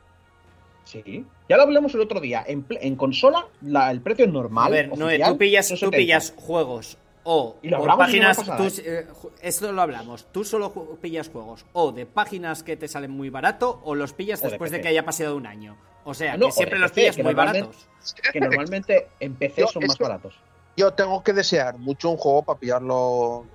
Sí. 0.85 1.27
Ya 1.49 1.57
lo 1.57 1.65
hablamos 1.65 1.95
el 1.95 2.01
otro 2.01 2.21
día. 2.21 2.45
En, 2.47 2.97
consola, 2.97 3.47
el 3.91 4.01
precio 4.01 4.25
es 4.25 4.33
normal. 4.33 4.67
A 4.67 4.71
ver, 4.71 4.91
tú 4.91 5.39
pillas, 5.39 5.69
tú 5.69 5.91
pillas 5.91 6.33
juegos 6.37 6.97
o 7.29 7.57
¿Y 7.61 7.71
páginas. 7.71 8.39
¿eh? 8.39 8.83
Eh, 8.85 9.07
esto 9.43 9.73
lo 9.73 9.83
hablamos. 9.83 10.27
Tú 10.31 10.45
solo 10.45 10.73
pillas 11.01 11.29
juegos 11.29 11.67
o 11.73 11.91
de 11.91 12.07
páginas 12.07 12.63
que 12.63 12.77
te 12.77 12.87
salen 12.87 13.11
muy 13.11 13.31
barato 13.31 13.81
o 13.85 13.97
los 13.97 14.13
pillas 14.13 14.41
después 14.41 14.71
de, 14.71 14.81
que 14.81 14.89
haya 14.89 15.05
pasado 15.05 15.37
un 15.37 15.47
año. 15.47 15.77
O 16.05 16.15
sea, 16.15 16.39
que 16.39 16.53
siempre 16.53 16.79
los 16.79 16.93
pillas 16.93 17.19
muy 17.19 17.35
baratos. 17.35 17.89
Que 18.33 18.39
normalmente 18.39 19.09
en 19.19 19.35
PC 19.35 19.67
son 19.67 19.85
más 19.85 19.99
baratos. 19.99 20.39
Yo 20.77 20.93
tengo 20.93 21.25
que 21.25 21.33
desear 21.33 21.77
mucho 21.77 22.09
un 22.11 22.17
juego 22.17 22.45
para 22.45 22.61
pillarlo. 22.61 23.47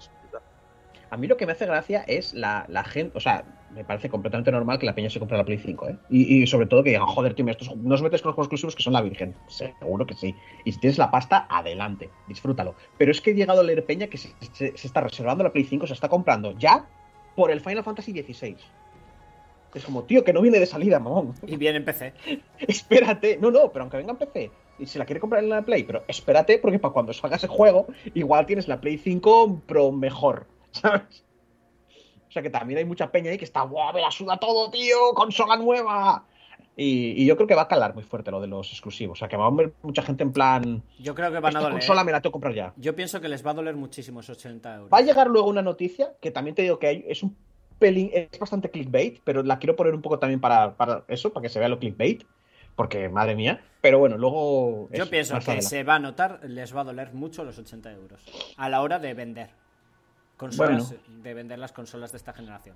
A 1.10 1.16
mí 1.16 1.28
lo 1.28 1.38
que 1.38 1.46
me 1.46 1.54
hace 1.54 1.66
gracia 1.66 2.04
es 2.06 2.34
la, 2.34 2.66
la 2.68 2.84
gente. 2.84 3.18
O 3.18 3.22
sea, 3.22 3.46
me 3.74 3.84
parece 3.84 4.10
completamente 4.10 4.52
normal 4.52 4.80
que 4.80 4.86
la 4.86 4.96
peña 4.96 5.10
se 5.10 5.20
compre 5.20 5.38
la 5.38 5.46
Play 5.46 5.58
5, 5.58 5.90
¿eh? 5.90 5.98
Y, 6.10 6.46
sobre 6.48 6.66
todo 6.66 6.84
que 6.84 6.92
digan, 6.92 7.06
joder, 7.06 7.34
tío, 7.34 7.48
estos, 7.48 7.76
no 7.76 7.96
os 7.96 8.02
metes 8.02 8.22
con 8.22 8.30
los 8.30 8.36
juegos 8.36 8.48
exclusivos 8.48 8.76
que 8.76 8.84
son 8.84 8.94
la 8.94 9.02
Virgen. 9.02 9.36
Seguro 9.48 10.06
que 10.06 10.14
sí. 10.14 10.36
Y 10.66 10.72
si 10.72 10.80
tienes 10.80 10.98
la 10.98 11.12
pasta, 11.12 11.48
adelante, 11.50 12.10
disfrútalo. 12.28 12.76
Pero 12.98 13.12
es 13.12 13.22
que 13.22 13.32
he 13.32 13.34
llegado 13.34 13.62
a 13.62 13.64
leer 13.64 13.86
peña 13.86 14.08
que 14.08 14.18
se, 14.18 14.34
está 14.60 15.02
reservando 15.02 15.44
la 15.44 15.52
Play 15.52 15.64
5, 15.64 15.88
se 15.88 15.94
está 15.94 16.10
comprando 16.10 16.58
ya 16.58 16.88
por 17.36 17.52
el 17.52 17.62
Final 17.62 17.84
Fantasy 17.84 18.12
XVI. 18.12 18.58
Es 19.74 19.86
como, 19.86 20.04
tío, 20.04 20.24
que 20.24 20.34
no 20.34 20.42
viene 20.42 20.60
de 20.60 20.66
salida, 20.66 21.00
mamón. 21.00 21.34
Y 21.48 21.56
viene 21.56 21.78
en 21.78 21.86
PC. 21.86 22.14
espérate. 22.60 23.38
No, 23.38 23.52
no, 23.52 23.72
pero 23.72 23.84
aunque 23.84 23.98
venga 23.98 24.12
en 24.12 24.18
PC 24.18 24.52
y 24.80 24.86
se 24.86 25.00
la 25.00 25.06
quiere 25.06 25.20
comprar 25.20 25.44
en 25.44 25.50
la 25.50 25.62
Play, 25.62 25.84
pero 25.84 26.04
espérate 26.08 26.58
porque 26.58 26.80
para 26.80 26.94
cuando 26.94 27.14
salga 27.14 27.38
ese 27.38 27.48
juego, 27.48 27.88
igual 28.14 28.46
tienes 28.46 28.68
la 28.68 28.82
Play 28.82 28.98
5 28.98 29.62
Pro 29.66 29.92
mejor, 29.92 30.48
¿sabes? 30.72 31.24
O 32.32 32.34
sea 32.34 32.42
que 32.42 32.50
también 32.50 32.78
hay 32.78 32.86
mucha 32.86 33.12
peña 33.12 33.30
ahí 33.30 33.38
que 33.38 33.44
está, 33.44 33.60
¡guau! 33.64 33.94
Me 33.94 34.00
la 34.00 34.10
suda 34.10 34.38
todo, 34.38 34.72
tío, 34.72 35.14
consola 35.14 35.58
nueva. 35.58 36.24
Y, 36.78 37.26
yo 37.26 37.36
creo 37.36 37.46
que 37.46 37.56
va 37.56 37.64
a 37.64 37.68
calar 37.68 37.94
muy 37.94 38.04
fuerte 38.04 38.32
lo 38.32 38.40
de 38.40 38.48
los 38.48 38.72
exclusivos. 38.72 39.18
O 39.18 39.20
sea, 39.20 39.28
que 39.28 39.36
va 39.36 39.44
a 39.44 39.48
haber 39.50 39.74
mucha 39.84 40.02
gente 40.02 40.24
en 40.24 40.32
plan. 40.32 40.82
Yo 40.98 41.14
creo 41.14 41.30
que 41.30 41.40
van 41.40 41.58
a 41.58 41.60
doler. 41.60 41.80
consola 41.80 42.06
me 42.06 42.14
la 42.14 42.22
tengo 42.22 42.32
que 42.32 42.36
comprar 42.36 42.54
ya. 42.54 42.74
Yo 42.78 42.96
pienso 42.96 43.20
que 43.20 43.28
les 43.28 43.46
va 43.46 43.52
a 43.52 43.56
doler 43.56 43.76
muchísimo 43.76 44.22
esos 44.22 44.38
80 44.38 44.76
euros. 44.76 44.94
Va 44.94 45.00
a 45.00 45.02
llegar 45.02 45.28
luego 45.28 45.50
una 45.50 45.62
noticia 45.62 46.14
que 46.22 46.32
también 46.32 46.56
te 46.56 46.62
digo 46.62 46.80
que 46.80 46.88
hay, 46.88 47.06
es 47.06 47.22
un 47.22 47.36
pelín. 47.80 48.10
Es 48.14 48.40
bastante 48.40 48.70
clickbait, 48.70 49.20
pero 49.26 49.44
la 49.44 49.60
quiero 49.60 49.76
poner 49.76 49.94
un 49.94 50.02
poco 50.02 50.18
también 50.18 50.40
para, 50.40 50.78
para 50.78 51.04
eso, 51.10 51.34
para 51.34 51.42
que 51.42 51.50
se 51.50 51.60
vea 51.60 51.68
lo 51.68 51.80
clickbait. 51.80 52.24
Porque, 52.78 53.10
madre 53.10 53.36
mía. 53.36 53.62
Pero 53.82 54.00
bueno, 54.00 54.18
luego. 54.18 54.88
Yo 54.94 55.10
pienso 55.10 55.38
que 55.40 55.62
se 55.62 55.84
va 55.84 55.96
a 55.96 56.00
notar, 56.00 56.40
les 56.44 56.74
va 56.74 56.80
a 56.80 56.86
doler 56.86 57.14
mucho 57.14 57.44
los 57.44 57.60
80 57.60 57.92
euros. 57.92 58.24
A 58.56 58.70
la 58.70 58.82
hora 58.82 59.00
de 59.00 59.14
vender 59.14 59.61
consolas, 60.42 60.96
de 61.08 61.34
vender 61.34 61.60
las 61.60 61.72
consolas 61.72 62.12
de 62.12 62.18
esta 62.18 62.34
generación. 62.34 62.76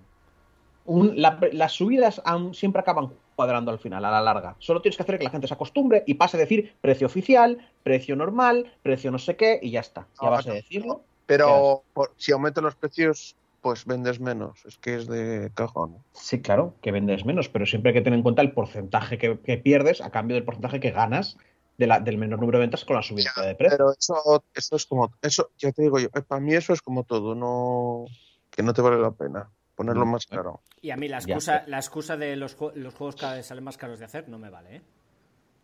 las 0.86 1.71
subidas 1.73 2.21
siempre 2.54 2.80
acaban 2.80 3.12
cuadrando 3.36 3.71
al 3.71 3.80
final, 3.80 4.06
a 4.06 4.12
la 4.12 4.21
larga. 4.21 4.56
Solo 4.60 4.82
tienes 4.82 4.95
que 4.95 5.04
hacer 5.04 5.17
que 5.17 5.23
la 5.23 5.32
gente 5.32 5.47
se 5.47 5.56
acostumbre 5.56 6.04
y 6.06 6.13
pase 6.13 6.38
a 6.38 6.39
decir 6.39 6.75
precio 6.80 7.08
oficial, 7.08 7.58
precio 7.82 8.15
normal, 8.15 8.71
precio 8.84 9.10
no 9.12 9.17
sé 9.17 9.36
qué 9.36 9.60
y 9.62 9.71
ya 9.71 9.80
está. 9.80 10.08
Ya 10.21 10.30
vas 10.30 10.47
a 10.47 10.54
decirlo. 10.54 11.01
Pero 11.25 11.84
si 12.17 12.32
aumentan 12.32 12.65
los 12.65 12.75
precios, 12.75 13.36
pues 13.62 13.84
vendes 13.86 14.19
menos. 14.19 14.63
Es 14.65 14.78
que 14.78 14.93
es 14.95 15.08
de 15.08 15.49
cajón. 15.56 15.97
Sí, 16.13 16.39
claro, 16.39 16.75
que 16.84 16.91
vendes 16.91 17.25
menos, 17.25 17.49
pero 17.49 17.65
siempre 17.65 17.89
hay 17.89 17.95
que 17.95 18.01
tener 18.01 18.17
en 18.17 18.23
cuenta 18.23 18.43
el 18.43 18.51
porcentaje 18.51 19.17
que, 19.17 19.39
que 19.39 19.58
pierdes 19.58 20.01
a 20.01 20.12
cambio 20.12 20.36
del 20.36 20.43
porcentaje 20.43 20.80
que 20.80 20.91
ganas 20.91 21.36
de 21.77 21.88
la- 21.88 21.99
del 21.99 22.17
menor 22.17 22.39
número 22.39 22.57
de 22.59 22.63
ventas 22.63 22.85
con 22.85 22.95
la 22.95 23.01
subida 23.01 23.31
de 23.43 23.55
precio. 23.55 23.77
Pero 23.77 23.91
eso, 23.97 24.43
eso 24.53 24.75
es 24.75 24.85
como, 24.85 25.11
eso, 25.21 25.49
ya 25.57 25.71
te 25.71 25.81
digo 25.81 25.99
yo, 25.99 26.07
eh, 26.15 26.21
para 26.21 26.39
mí 26.41 26.53
eso 26.53 26.73
es 26.73 26.81
como 26.81 27.03
todo, 27.03 27.35
no, 27.35 28.05
que 28.49 28.63
no 28.63 28.73
te 28.73 28.81
vale 28.81 28.97
la 28.99 29.11
pena 29.11 29.49
ponerlo 29.75 30.05
Mm, 30.05 30.11
más 30.11 30.25
caro. 30.25 30.61
Y 30.81 30.91
a 30.91 30.95
mí 30.97 31.07
la 31.09 31.19
Ya. 31.19 31.33
excusa, 31.35 31.63
la 31.67 31.77
excusa 31.77 32.15
de 32.15 32.35
los, 32.38 32.55
los 32.75 32.93
juegos 32.93 33.15
cada 33.17 33.35
vez 33.35 33.45
salen 33.45 33.63
más 33.63 33.77
caros 33.77 33.99
de 33.99 34.05
hacer 34.05 34.29
no 34.29 34.38
me 34.39 34.49
vale, 34.49 34.77
¿eh? 34.77 34.81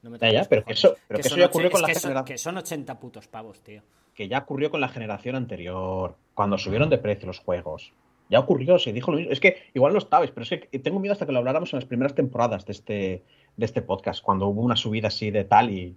No 0.02 0.10
me 0.10 0.18
Ya, 0.18 0.44
pero 0.50 0.66
que 0.66 0.74
eso- 0.74 0.96
pero 1.08 1.22
que 1.22 1.28
eso 1.28 1.38
ya 1.38 1.46
ocurrió 1.46 1.70
con 1.72 1.82
la 1.82 1.88
que 1.88 1.94
son- 1.96 2.02
generación. 2.10 2.26
que 2.26 2.38
son 2.40 2.58
80 2.58 3.00
putos 3.00 3.28
pavos, 3.28 3.62
tío. 3.62 3.82
que 4.14 4.28
ya 4.28 4.40
ocurrió 4.40 4.70
con 4.70 4.82
la 4.82 4.90
generación 4.90 5.38
anterior, 5.38 6.18
cuando 6.34 6.58
subieron 6.58 6.90
de 6.90 6.98
precio 6.98 7.28
los 7.28 7.40
juegos. 7.40 7.94
Ya 8.30 8.40
ocurrió, 8.40 8.78
se 8.78 8.92
dijo 8.92 9.10
lo 9.12 9.18
mismo. 9.18 9.32
Es 9.32 9.40
que 9.40 9.70
igual 9.74 9.94
no 9.94 10.00
estabais, 10.00 10.32
pero 10.32 10.44
es 10.44 10.50
que 10.50 10.80
tengo 10.80 11.00
miedo 11.00 11.14
hasta 11.14 11.26
que 11.26 11.32
lo 11.32 11.38
habláramos 11.40 11.72
en 11.72 11.78
las 11.80 11.86
primeras 11.86 12.14
temporadas 12.14 12.66
de 12.66 12.72
este, 12.74 13.24
de 13.58 13.66
este 13.66 13.82
podcast, 13.82 14.24
cuando 14.24 14.48
hubo 14.48 14.62
una 14.62 14.76
subida 14.76 15.08
así 15.10 15.32
de 15.32 15.44
tal 15.44 15.70
y, 15.70 15.96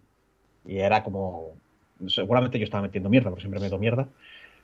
y 0.67 0.79
era 0.79 1.03
como. 1.03 1.53
Seguramente 2.09 2.59
yo 2.59 2.65
estaba 2.65 2.83
metiendo 2.83 3.09
mierda, 3.09 3.31
porque 3.31 3.43
siempre 3.43 3.61
meto 3.61 3.79
mierda. 3.79 4.09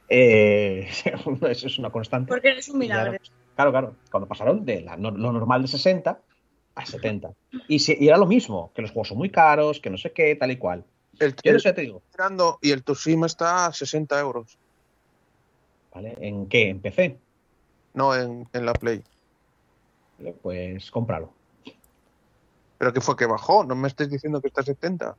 Eh, 0.09 0.89
eso 1.51 1.67
es 1.67 1.79
una 1.79 1.91
constante. 1.91 2.29
Porque 2.29 2.49
eres 2.49 2.69
un 2.69 2.79
milagre. 2.79 3.21
Claro, 3.55 3.71
claro. 3.71 3.95
Cuando 4.11 4.27
pasaron 4.29 4.65
de 4.65 4.81
la- 4.83 4.97
lo 4.97 5.11
normal 5.13 5.63
de 5.63 5.69
60 5.69 6.21
a 6.75 6.87
70. 6.87 7.31
Y, 7.69 7.79
si- 7.79 7.97
y 7.99 8.09
era 8.09 8.17
lo 8.17 8.27
mismo, 8.27 8.73
que 8.75 8.83
los 8.83 8.91
juegos 8.91 9.09
son 9.09 9.19
muy 9.19 9.31
caros, 9.31 9.81
que 9.81 9.91
no 9.91 9.97
sé 9.99 10.13
qué, 10.13 10.35
tal 10.37 10.51
y 10.51 10.57
cual. 10.57 10.85
El, 11.19 11.35
Yo 11.45 11.53
no 11.53 11.59
sé, 11.59 11.73
te 11.73 11.83
digo. 11.83 12.03
y 12.63 12.71
el 12.71 12.83
Tsushima 12.83 13.27
está 13.27 13.67
a 13.67 13.73
60 13.73 14.19
euros. 14.19 14.59
¿Vale? 15.95 16.17
¿En 16.21 16.47
qué? 16.47 16.69
¿En 16.71 16.81
PC? 16.81 17.19
No, 17.95 18.15
en, 18.15 18.49
en 18.53 18.67
la 18.67 18.73
Play. 18.73 19.03
Pues 20.43 20.91
cómpralo. 20.91 21.33
Pero 22.81 22.95
que 22.95 23.03
fue 23.03 23.15
que 23.15 23.27
bajó, 23.27 23.63
no 23.63 23.77
me 23.77 23.89
estés 23.89 24.09
diciendo 24.09 24.41
que 24.41 24.49
está 24.49 24.63
a 24.63 24.65
70. 24.65 25.15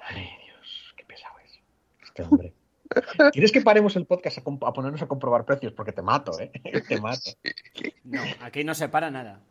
Ay, 0.00 0.26
Dios, 0.46 0.94
qué 0.96 1.04
pesado 1.04 1.34
es. 1.44 1.60
Este 2.02 2.22
hombre. 2.22 2.54
¿Quieres 3.32 3.52
que 3.52 3.60
paremos 3.60 3.94
el 3.96 4.06
podcast 4.06 4.38
a, 4.38 4.72
ponernos 4.72 5.02
a 5.02 5.06
comprobar 5.06 5.44
precios? 5.44 5.74
Porque 5.74 5.92
te 5.92 6.00
mato, 6.00 6.32
¿eh? 6.40 6.50
Te 6.88 6.98
mato. 6.98 7.30
No, 8.04 8.22
aquí 8.40 8.64
no 8.64 8.74
se 8.74 8.88
para 8.88 9.10
nada. 9.10 9.42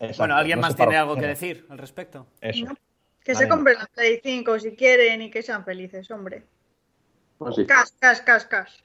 Exacto, 0.00 0.22
Bueno, 0.22 0.36
¿alguien 0.36 0.58
no 0.58 0.62
más 0.62 0.74
tiene 0.74 0.96
algo 0.96 1.16
que 1.16 1.26
decir 1.26 1.66
al 1.68 1.76
respecto? 1.76 2.26
Eso. 2.40 2.64
No. 2.64 2.76
Que 3.22 3.34
Vale. 3.34 3.44
se 3.44 3.50
compren 3.50 3.78
la 3.78 3.86
Play 3.94 4.20
5 4.24 4.58
si 4.58 4.74
quieren 4.74 5.20
y 5.20 5.30
que 5.30 5.42
sean 5.42 5.66
felices, 5.66 6.10
hombre. 6.10 6.46
Pues 7.36 7.56
sí. 7.56 7.66
Cash, 7.66 7.90
cash, 7.98 8.20
cash, 8.20 8.44
cash. 8.44 8.80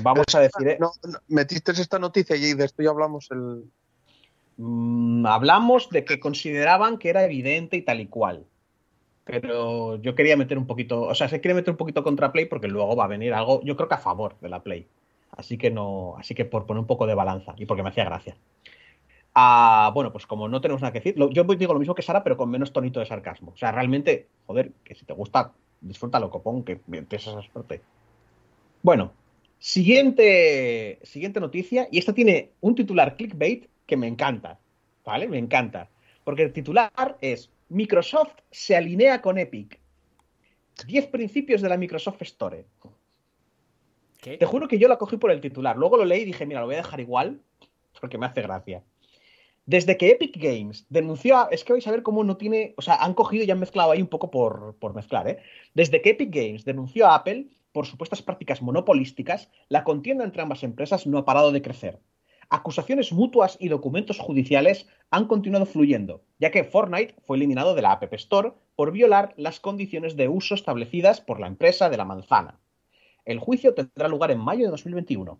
Vamos 0.00 0.34
a 0.34 0.40
decir, 0.40 0.68
¿eh? 0.68 0.78
No, 0.80 0.92
no, 1.02 1.18
metiste 1.28 1.72
esta 1.72 1.98
noticia 1.98 2.34
y 2.34 2.54
de 2.54 2.64
esto 2.64 2.82
ya 2.82 2.88
hablamos 2.88 3.30
el. 3.30 3.70
Mm, 4.58 5.24
hablamos 5.24 5.88
de 5.90 6.04
que 6.04 6.18
consideraban 6.18 6.98
que 6.98 7.10
era 7.10 7.24
evidente 7.24 7.76
y 7.76 7.82
tal 7.82 8.00
y 8.00 8.06
cual. 8.06 8.44
Pero 9.24 9.96
yo 9.96 10.14
quería 10.14 10.36
meter 10.36 10.58
un 10.58 10.66
poquito, 10.66 11.02
o 11.02 11.14
sea, 11.14 11.28
se 11.28 11.40
quiere 11.40 11.54
meter 11.54 11.70
un 11.70 11.76
poquito 11.76 12.02
contra 12.02 12.32
Play 12.32 12.46
porque 12.46 12.66
luego 12.66 12.96
va 12.96 13.04
a 13.04 13.08
venir 13.08 13.34
algo, 13.34 13.62
yo 13.62 13.76
creo 13.76 13.88
que 13.88 13.94
a 13.94 13.98
favor 13.98 14.36
de 14.40 14.48
la 14.48 14.62
Play. 14.62 14.86
Así 15.30 15.58
que 15.58 15.70
no, 15.70 16.16
así 16.18 16.34
que 16.34 16.44
por 16.44 16.66
poner 16.66 16.80
un 16.80 16.86
poco 16.86 17.06
de 17.06 17.14
balanza 17.14 17.54
y 17.56 17.66
porque 17.66 17.82
me 17.82 17.90
hacía 17.90 18.04
gracia. 18.04 18.36
Ah, 19.34 19.92
bueno, 19.94 20.10
pues 20.10 20.26
como 20.26 20.48
no 20.48 20.60
tenemos 20.60 20.82
nada 20.82 20.92
que 20.92 21.00
decir, 21.00 21.14
yo 21.16 21.44
digo 21.44 21.72
lo 21.72 21.78
mismo 21.78 21.94
que 21.94 22.02
Sara, 22.02 22.24
pero 22.24 22.36
con 22.36 22.50
menos 22.50 22.72
tonito 22.72 22.98
de 22.98 23.06
sarcasmo. 23.06 23.52
O 23.52 23.56
sea, 23.56 23.70
realmente, 23.70 24.26
joder, 24.46 24.72
que 24.82 24.96
si 24.96 25.04
te 25.04 25.12
gusta, 25.12 25.52
disfrútalo, 25.80 26.30
copón, 26.30 26.64
que 26.64 26.80
empiezas 26.90 27.36
a 27.36 27.42
suerte. 27.42 27.80
Bueno, 28.82 29.12
siguiente, 29.60 30.98
siguiente 31.04 31.38
noticia, 31.38 31.86
y 31.92 31.98
esta 31.98 32.12
tiene 32.12 32.50
un 32.60 32.74
titular 32.74 33.16
clickbait 33.16 33.68
que 33.88 33.96
me 33.96 34.06
encanta, 34.06 34.60
¿vale? 35.04 35.26
Me 35.26 35.38
encanta. 35.38 35.88
Porque 36.22 36.42
el 36.42 36.52
titular 36.52 36.92
es 37.22 37.50
Microsoft 37.70 38.34
se 38.50 38.76
alinea 38.76 39.20
con 39.22 39.38
Epic. 39.38 39.80
10 40.86 41.06
principios 41.08 41.62
de 41.62 41.70
la 41.70 41.78
Microsoft 41.78 42.20
Store. 42.22 42.66
¿Qué? 44.20 44.36
Te 44.36 44.46
juro 44.46 44.68
que 44.68 44.78
yo 44.78 44.88
la 44.88 44.98
cogí 44.98 45.16
por 45.16 45.30
el 45.30 45.40
titular. 45.40 45.76
Luego 45.76 45.96
lo 45.96 46.04
leí 46.04 46.22
y 46.22 46.26
dije, 46.26 46.44
mira, 46.44 46.60
lo 46.60 46.66
voy 46.66 46.74
a 46.74 46.84
dejar 46.84 47.00
igual 47.00 47.40
porque 48.00 48.18
me 48.18 48.26
hace 48.26 48.42
gracia. 48.42 48.84
Desde 49.64 49.96
que 49.96 50.10
Epic 50.10 50.36
Games 50.36 50.86
denunció, 50.90 51.36
a- 51.38 51.48
es 51.50 51.64
que 51.64 51.72
vais 51.72 51.86
a 51.86 51.90
ver 51.90 52.02
cómo 52.02 52.24
no 52.24 52.36
tiene, 52.36 52.74
o 52.76 52.82
sea, 52.82 52.96
han 52.96 53.14
cogido 53.14 53.44
y 53.44 53.50
han 53.50 53.58
mezclado 53.58 53.90
ahí 53.90 54.02
un 54.02 54.08
poco 54.08 54.30
por, 54.30 54.76
por 54.78 54.94
mezclar, 54.94 55.28
¿eh? 55.28 55.38
Desde 55.74 56.00
que 56.02 56.10
Epic 56.10 56.30
Games 56.34 56.64
denunció 56.64 57.06
a 57.06 57.14
Apple 57.16 57.46
por 57.72 57.86
supuestas 57.86 58.22
prácticas 58.22 58.60
monopolísticas, 58.62 59.50
la 59.68 59.84
contienda 59.84 60.24
entre 60.24 60.42
ambas 60.42 60.62
empresas 60.62 61.06
no 61.06 61.18
ha 61.18 61.24
parado 61.24 61.52
de 61.52 61.62
crecer. 61.62 61.98
Acusaciones 62.50 63.12
mutuas 63.12 63.58
y 63.60 63.68
documentos 63.68 64.18
judiciales 64.18 64.86
han 65.10 65.26
continuado 65.26 65.66
fluyendo, 65.66 66.24
ya 66.38 66.50
que 66.50 66.64
Fortnite 66.64 67.14
fue 67.22 67.36
eliminado 67.36 67.74
de 67.74 67.82
la 67.82 67.92
App 67.92 68.12
Store 68.14 68.52
por 68.74 68.92
violar 68.92 69.34
las 69.36 69.60
condiciones 69.60 70.16
de 70.16 70.28
uso 70.28 70.54
establecidas 70.54 71.20
por 71.20 71.40
la 71.40 71.46
empresa 71.46 71.90
de 71.90 71.98
la 71.98 72.06
manzana. 72.06 72.58
El 73.26 73.38
juicio 73.38 73.74
tendrá 73.74 74.08
lugar 74.08 74.30
en 74.30 74.38
mayo 74.38 74.64
de 74.64 74.70
2021. 74.70 75.38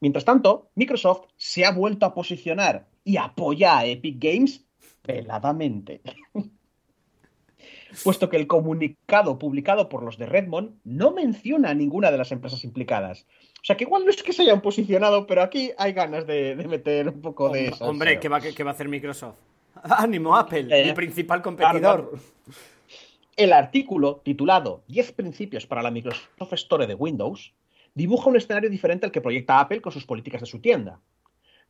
Mientras 0.00 0.24
tanto, 0.24 0.70
Microsoft 0.74 1.26
se 1.36 1.66
ha 1.66 1.72
vuelto 1.72 2.06
a 2.06 2.14
posicionar 2.14 2.88
y 3.04 3.18
apoya 3.18 3.76
a 3.76 3.84
Epic 3.84 4.16
Games 4.18 4.66
veladamente. 5.04 6.00
Puesto 8.04 8.28
que 8.28 8.36
el 8.36 8.46
comunicado 8.46 9.38
publicado 9.38 9.88
por 9.88 10.02
los 10.02 10.18
de 10.18 10.26
Redmond 10.26 10.78
no 10.84 11.10
menciona 11.12 11.70
a 11.70 11.74
ninguna 11.74 12.10
de 12.10 12.18
las 12.18 12.32
empresas 12.32 12.64
implicadas. 12.64 13.26
O 13.60 13.64
sea 13.64 13.76
que 13.76 13.84
igual 13.84 14.04
no 14.04 14.10
es 14.10 14.22
que 14.22 14.32
se 14.32 14.42
hayan 14.42 14.60
posicionado, 14.60 15.26
pero 15.26 15.42
aquí 15.42 15.72
hay 15.76 15.92
ganas 15.92 16.26
de, 16.26 16.56
de 16.56 16.68
meter 16.68 17.08
un 17.08 17.20
poco 17.20 17.50
de 17.50 17.58
Hombre, 17.58 17.68
salseo. 17.70 17.88
Hombre, 17.88 18.20
¿qué 18.20 18.28
va, 18.28 18.40
qué 18.40 18.64
va 18.64 18.70
a 18.70 18.74
hacer 18.74 18.88
Microsoft? 18.88 19.36
Ánimo, 19.82 20.36
Apple, 20.36 20.84
mi 20.84 20.92
principal 20.92 21.42
competidor. 21.42 22.12
El 23.36 23.52
artículo, 23.52 24.20
titulado 24.22 24.82
10 24.88 25.12
principios 25.12 25.66
para 25.66 25.82
la 25.82 25.90
Microsoft 25.90 26.52
Store 26.52 26.86
de 26.86 26.94
Windows, 26.94 27.54
dibuja 27.94 28.28
un 28.28 28.36
escenario 28.36 28.68
diferente 28.68 29.06
al 29.06 29.12
que 29.12 29.20
proyecta 29.20 29.60
Apple 29.60 29.80
con 29.80 29.92
sus 29.92 30.04
políticas 30.04 30.40
de 30.40 30.46
su 30.46 30.60
tienda. 30.60 31.00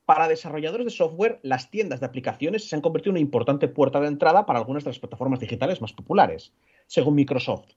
Para 0.05 0.29
desarrolladores 0.29 0.87
de 0.87 0.91
software, 0.91 1.39
las 1.43 1.71
tiendas 1.71 2.01
de 2.01 2.07
aplicaciones 2.07 2.69
se 2.69 2.75
han 2.75 2.83
convertido 2.83 3.11
en 3.11 3.15
una 3.15 3.21
importante 3.21 3.69
puerta 3.69 4.01
de 4.01 4.09
entrada 4.09 4.47
para 4.47 4.59
algunas 4.59 4.85
de 4.85 4.91
las 4.91 4.99
plataformas 4.99 5.41
digitales 5.41 5.81
más 5.81 5.93
populares, 5.93 6.53
según 6.87 7.15
Microsoft. 7.15 7.69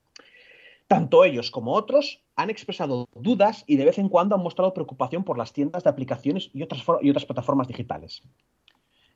Tanto 0.87 1.23
ellos 1.23 1.51
como 1.51 1.73
otros 1.73 2.21
han 2.35 2.49
expresado 2.49 3.07
dudas 3.15 3.63
y 3.67 3.77
de 3.77 3.85
vez 3.85 3.97
en 3.97 4.09
cuando 4.09 4.35
han 4.35 4.43
mostrado 4.43 4.73
preocupación 4.73 5.23
por 5.23 5.37
las 5.37 5.53
tiendas 5.53 5.83
de 5.83 5.89
aplicaciones 5.89 6.49
y 6.53 6.63
otras, 6.63 6.83
y 7.01 7.09
otras 7.09 7.25
plataformas 7.25 7.67
digitales. 7.67 8.23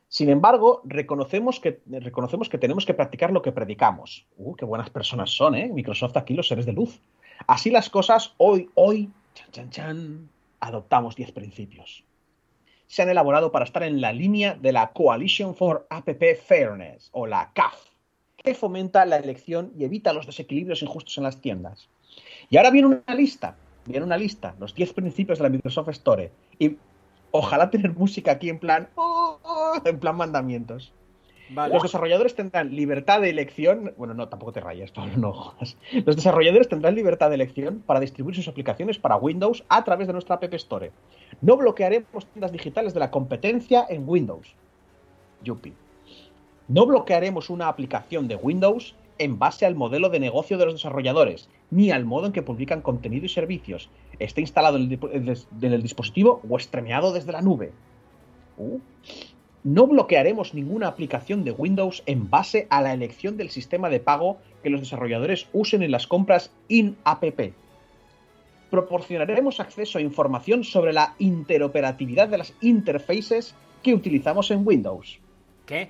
Sin 0.10 0.30
embargo, 0.30 0.82
reconocemos 0.86 1.60
que, 1.60 1.82
reconocemos 1.86 2.48
que 2.48 2.58
tenemos 2.58 2.86
que 2.86 2.93
practicar 2.93 3.32
lo 3.32 3.41
que 3.41 3.52
predicamos. 3.52 4.26
Uh, 4.38 4.56
qué 4.56 4.63
buenas 4.63 4.89
personas 4.89 5.32
son, 5.32 5.56
¿eh? 5.56 5.70
Microsoft 5.74 6.15
aquí 6.15 6.34
los 6.34 6.48
seres 6.48 6.65
de 6.65 6.74
luz. 6.74 7.02
Así 7.46 7.70
las 7.70 7.89
cosas, 7.89 8.34
hoy, 8.38 8.70
hoy, 8.76 9.12
chan, 9.34 9.52
chan, 9.52 9.70
chan, 9.70 10.30
adoptamos 10.62 11.15
10 11.15 11.34
principios. 11.34 12.07
Se 12.88 13.02
han 13.02 13.10
elaborado 13.10 13.52
para 13.52 13.65
estar 13.65 13.84
en 13.84 14.02
la 14.02 14.13
línea 14.13 14.56
de 14.56 14.71
la 14.71 14.91
Coalition 14.91 15.56
for 15.56 15.86
App 15.89 16.10
Fairness, 16.45 17.10
o 17.12 17.28
la 17.28 17.52
CAF, 17.54 17.76
que 18.38 18.56
fomenta 18.56 19.06
la 19.06 19.17
elección 19.17 19.71
y 19.78 19.84
evita 19.84 20.13
los 20.13 20.26
desequilibrios 20.26 20.82
injustos 20.82 21.17
en 21.17 21.23
las 21.23 21.41
tiendas. 21.41 21.89
Y 22.50 22.58
ahora 22.58 22.71
viene 22.71 22.88
una 22.88 23.15
lista, 23.15 23.56
viene 23.86 24.06
una 24.06 24.17
lista, 24.17 24.56
los 24.60 24.73
10 24.73 24.93
principios 24.93 25.39
de 25.39 25.43
la 25.43 25.50
Microsoft 25.50 25.89
Store. 25.89 26.32
Y 26.58 26.78
ojalá 27.32 27.69
tener 27.69 27.93
música 27.93 28.32
aquí 28.32 28.50
en 28.50 28.60
plan, 28.60 28.89
oh, 28.95 29.39
oh, 29.43 29.73
en 29.84 30.00
plan 30.00 30.15
mandamientos. 30.15 30.93
Los 31.49 31.83
desarrolladores 31.83 32.36
tendrán 32.36 32.75
libertad 32.75 33.21
de 33.21 33.29
elección. 33.29 33.93
Bueno, 33.97 34.13
no, 34.13 34.27
tampoco 34.27 34.51
te 34.51 34.60
rayes, 34.60 34.91
Pablo, 34.95 35.13
no. 35.17 35.55
Los 36.05 36.15
desarrolladores 36.15 36.67
tendrán 36.67 36.95
libertad 36.95 37.29
de 37.29 37.36
elección 37.36 37.83
para 37.86 37.99
distribuir 37.99 38.36
sus 38.36 38.48
aplicaciones 38.48 38.98
para 38.98 39.15
Windows 39.15 39.63
a 39.69 39.83
través 39.83 40.08
de 40.08 40.13
nuestra 40.13 40.35
App 40.35 40.54
Store. 40.54 40.91
No 41.41 41.58
bloquearemos 41.58 42.25
tiendas 42.27 42.52
digitales 42.52 42.93
de 42.93 43.00
la 43.00 43.12
competencia 43.12 43.85
en 43.89 44.08
Windows. 44.08 44.56
Yupi. 45.43 45.73
No 46.67 46.85
bloquearemos 46.85 47.50
una 47.50 47.69
aplicación 47.69 48.27
de 48.27 48.35
Windows 48.35 48.95
en 49.19 49.39
base 49.39 49.65
al 49.65 49.75
modelo 49.75 50.10
de 50.10 50.19
negocio 50.19 50.58
de 50.58 50.65
los 50.65 50.75
desarrolladores, 50.75 51.50
ni 51.71 51.91
al 51.91 52.06
modo 52.06 52.27
en 52.27 52.33
que 52.33 52.43
publican 52.43 52.81
contenido 52.81 53.25
y 53.25 53.29
servicios, 53.29 53.89
esté 54.19 54.41
instalado 54.41 54.77
en 54.77 54.91
el, 54.91 55.37
en 55.62 55.73
el 55.73 55.81
dispositivo 55.81 56.41
o 56.48 56.58
estremeado 56.58 57.13
desde 57.13 57.31
la 57.31 57.41
nube. 57.41 57.71
Uh. 58.58 58.79
No 59.63 59.87
bloquearemos 59.87 60.53
ninguna 60.53 60.87
aplicación 60.87 61.43
de 61.43 61.51
Windows 61.51 62.03
en 62.05 62.29
base 62.29 62.67
a 62.69 62.81
la 62.81 62.93
elección 62.93 63.37
del 63.37 63.49
sistema 63.49 63.89
de 63.89 63.99
pago 63.99 64.37
que 64.63 64.69
los 64.69 64.81
desarrolladores 64.81 65.47
usen 65.53 65.83
en 65.83 65.91
las 65.91 66.08
compras 66.08 66.51
in-app. 66.67 67.23
Proporcionaremos 68.69 69.60
acceso 69.60 69.97
a 69.97 70.01
información 70.01 70.63
sobre 70.63 70.93
la 70.93 71.15
interoperatividad 71.19 72.27
de 72.27 72.37
las 72.37 72.53
interfaces 72.62 73.55
que 73.81 73.93
utilizamos 73.93 74.51
en 74.51 74.65
Windows. 74.65 75.19
¿Qué? 75.65 75.89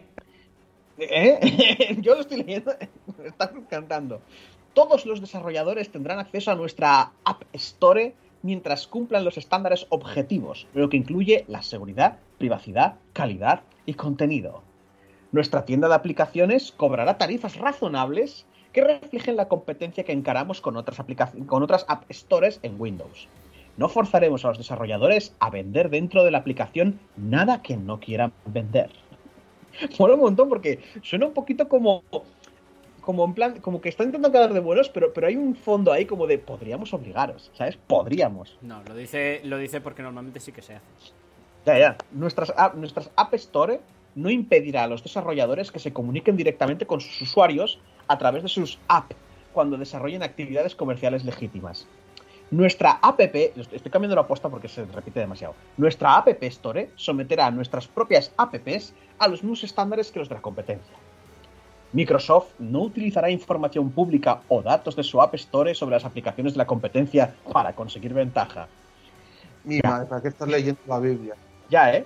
¿Eh? 0.97 1.97
Yo 2.01 2.15
lo 2.15 2.21
estoy 2.21 2.37
leyendo, 2.37 2.73
me 3.17 3.27
está 3.27 3.51
encantando. 3.55 4.21
Todos 4.73 5.05
los 5.05 5.21
desarrolladores 5.21 5.89
tendrán 5.89 6.19
acceso 6.19 6.51
a 6.51 6.55
nuestra 6.55 7.11
App 7.23 7.43
Store 7.53 8.13
mientras 8.47 8.87
cumplan 8.87 9.25
los 9.25 9.37
estándares 9.37 9.87
objetivos, 9.89 10.67
lo 10.73 10.87
que 10.87 10.95
incluye 10.95 11.43
la 11.49 11.61
seguridad, 11.61 12.19
privacidad, 12.37 12.95
calidad 13.11 13.63
y 13.85 13.95
contenido. 13.95 14.63
Nuestra 15.33 15.65
tienda 15.65 15.89
de 15.89 15.95
aplicaciones 15.95 16.71
cobrará 16.71 17.17
tarifas 17.17 17.57
razonables 17.57 18.45
que 18.71 18.85
reflejen 18.85 19.35
la 19.35 19.49
competencia 19.49 20.05
que 20.05 20.13
encaramos 20.13 20.61
con 20.61 20.77
otras, 20.77 20.97
con 21.45 21.61
otras 21.61 21.85
App 21.89 22.09
Stores 22.09 22.61
en 22.63 22.79
Windows. 22.79 23.27
No 23.75 23.89
forzaremos 23.89 24.45
a 24.45 24.47
los 24.47 24.59
desarrolladores 24.59 25.35
a 25.39 25.49
vender 25.49 25.89
dentro 25.89 26.23
de 26.23 26.31
la 26.31 26.37
aplicación 26.37 27.01
nada 27.17 27.61
que 27.61 27.75
no 27.75 27.99
quieran 27.99 28.31
vender. 28.45 28.91
Mola 29.99 30.13
un 30.13 30.21
montón 30.21 30.47
porque 30.47 30.79
suena 31.03 31.25
un 31.25 31.33
poquito 31.33 31.67
como 31.67 32.01
como 33.07 33.23
en 33.23 33.33
plan, 33.33 33.61
como 33.61 33.79
que 33.79 33.87
están 33.87 34.07
intentando 34.07 34.37
quedar 34.37 34.51
de 34.51 34.59
buenos, 34.59 34.89
pero, 34.89 35.13
pero 35.13 35.27
hay 35.27 35.37
un 35.37 35.55
fondo 35.55 35.93
ahí 35.93 36.03
como 36.03 36.27
de 36.27 36.39
podríamos 36.39 36.93
obligaros, 36.93 37.49
¿sabes? 37.53 37.77
Podríamos. 37.87 38.57
No, 38.61 38.83
lo 38.83 38.93
dice, 38.93 39.39
lo 39.45 39.57
dice 39.57 39.79
porque 39.79 40.03
normalmente 40.03 40.41
sí 40.41 40.51
que 40.51 40.61
se 40.61 40.75
hace. 40.75 40.85
Ya, 41.65 41.79
ya. 41.79 41.97
Nuestras, 42.11 42.53
nuestras 42.75 43.09
App 43.15 43.33
Store 43.35 43.79
no 44.15 44.29
impedirá 44.29 44.83
a 44.83 44.87
los 44.87 45.03
desarrolladores 45.03 45.71
que 45.71 45.79
se 45.79 45.93
comuniquen 45.93 46.35
directamente 46.35 46.85
con 46.85 46.99
sus 46.99 47.21
usuarios 47.21 47.79
a 48.09 48.17
través 48.17 48.43
de 48.43 48.49
sus 48.49 48.77
apps 48.89 49.15
cuando 49.53 49.77
desarrollen 49.77 50.21
actividades 50.21 50.75
comerciales 50.75 51.23
legítimas. 51.23 51.87
Nuestra 52.51 52.99
app, 53.01 53.21
estoy 53.21 53.89
cambiando 53.89 54.15
la 54.15 54.23
apuesta 54.23 54.49
porque 54.49 54.67
se 54.67 54.83
repite 54.83 55.21
demasiado. 55.21 55.55
Nuestra 55.77 56.17
app 56.17 56.43
store 56.43 56.89
someterá 56.97 57.45
a 57.45 57.51
nuestras 57.51 57.87
propias 57.87 58.33
apps 58.35 58.93
a 59.17 59.29
los 59.29 59.43
mismos 59.43 59.63
estándares 59.63 60.11
que 60.11 60.19
los 60.19 60.27
de 60.27 60.35
la 60.35 60.41
competencia. 60.41 60.93
Microsoft 61.93 62.51
no 62.59 62.81
utilizará 62.81 63.29
información 63.29 63.91
pública 63.91 64.41
o 64.49 64.61
datos 64.61 64.95
de 64.95 65.03
su 65.03 65.21
App 65.21 65.35
Store 65.35 65.73
sobre 65.73 65.95
las 65.95 66.05
aplicaciones 66.05 66.53
de 66.53 66.57
la 66.57 66.67
competencia 66.67 67.33
para 67.51 67.73
conseguir 67.73 68.13
ventaja. 68.13 68.67
Mira, 69.63 70.05
¿para 70.07 70.21
qué 70.21 70.27
estás 70.27 70.47
leyendo 70.47 70.81
la 70.87 70.99
Biblia? 70.99 71.35
Ya, 71.69 71.93
¿eh? 71.93 72.05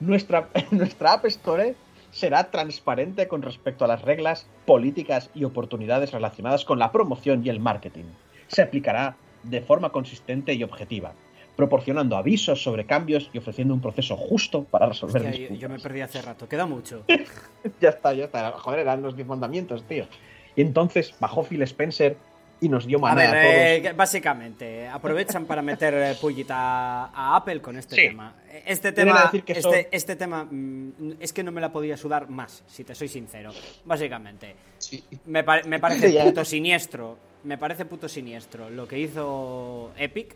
Nuestra, 0.00 0.48
nuestra 0.70 1.14
App 1.14 1.24
Store 1.26 1.74
será 2.10 2.50
transparente 2.50 3.28
con 3.28 3.42
respecto 3.42 3.84
a 3.84 3.88
las 3.88 4.02
reglas, 4.02 4.46
políticas 4.64 5.30
y 5.34 5.44
oportunidades 5.44 6.12
relacionadas 6.12 6.64
con 6.64 6.78
la 6.78 6.92
promoción 6.92 7.44
y 7.44 7.50
el 7.50 7.60
marketing. 7.60 8.04
Se 8.46 8.62
aplicará 8.62 9.16
de 9.42 9.60
forma 9.60 9.90
consistente 9.90 10.54
y 10.54 10.62
objetiva, 10.62 11.12
proporcionando 11.56 12.16
avisos 12.16 12.62
sobre 12.62 12.84
cambios 12.84 13.30
y 13.32 13.38
ofreciendo 13.38 13.74
un 13.74 13.80
proceso 13.80 14.16
justo 14.16 14.64
para 14.64 14.86
resolver 14.86 15.22
Hostia, 15.22 15.48
yo, 15.48 15.54
yo 15.54 15.68
me 15.68 15.78
perdí 15.78 16.02
hace 16.02 16.20
rato, 16.22 16.48
queda 16.48 16.66
mucho. 16.66 17.04
ya 17.80 17.88
está, 17.88 18.12
ya 18.12 18.26
está. 18.26 18.52
Joder, 18.52 18.80
eran 18.80 19.02
los 19.02 19.16
10 19.16 19.26
mandamientos, 19.26 19.82
tío. 19.84 20.06
Y 20.54 20.60
entonces 20.60 21.14
bajó 21.18 21.42
Phil 21.42 21.62
Spencer 21.62 22.16
y 22.60 22.68
nos 22.68 22.86
dio 22.86 22.98
manera 22.98 23.30
a, 23.30 23.34
ver, 23.34 23.40
a 23.40 23.42
todos. 23.42 23.90
Eh, 23.90 23.92
básicamente, 23.96 24.88
aprovechan 24.88 25.44
para 25.44 25.62
meter 25.62 25.94
eh, 25.94 26.16
pullita 26.20 27.06
a, 27.06 27.36
Apple 27.36 27.60
con 27.60 27.76
este 27.76 27.94
sí. 27.94 28.02
tema. 28.02 28.34
Este 28.64 28.92
tema, 28.92 29.30
este, 29.32 29.62
son... 29.62 29.74
este, 29.90 30.16
tema 30.16 30.44
mm, 30.50 31.12
es 31.20 31.32
que 31.32 31.42
no 31.42 31.52
me 31.52 31.60
la 31.60 31.70
podía 31.70 31.96
sudar 31.96 32.28
más, 32.28 32.64
si 32.66 32.84
te 32.84 32.94
soy 32.94 33.08
sincero. 33.08 33.50
Básicamente, 33.84 34.56
sí. 34.78 35.04
me, 35.26 35.44
me, 35.66 35.78
parece 35.78 36.18
puto 36.24 36.44
siniestro. 36.44 37.18
Me 37.44 37.58
parece 37.58 37.84
puto 37.84 38.08
siniestro 38.08 38.70
lo 38.70 38.88
que 38.88 38.98
hizo 38.98 39.92
Epic 39.96 40.34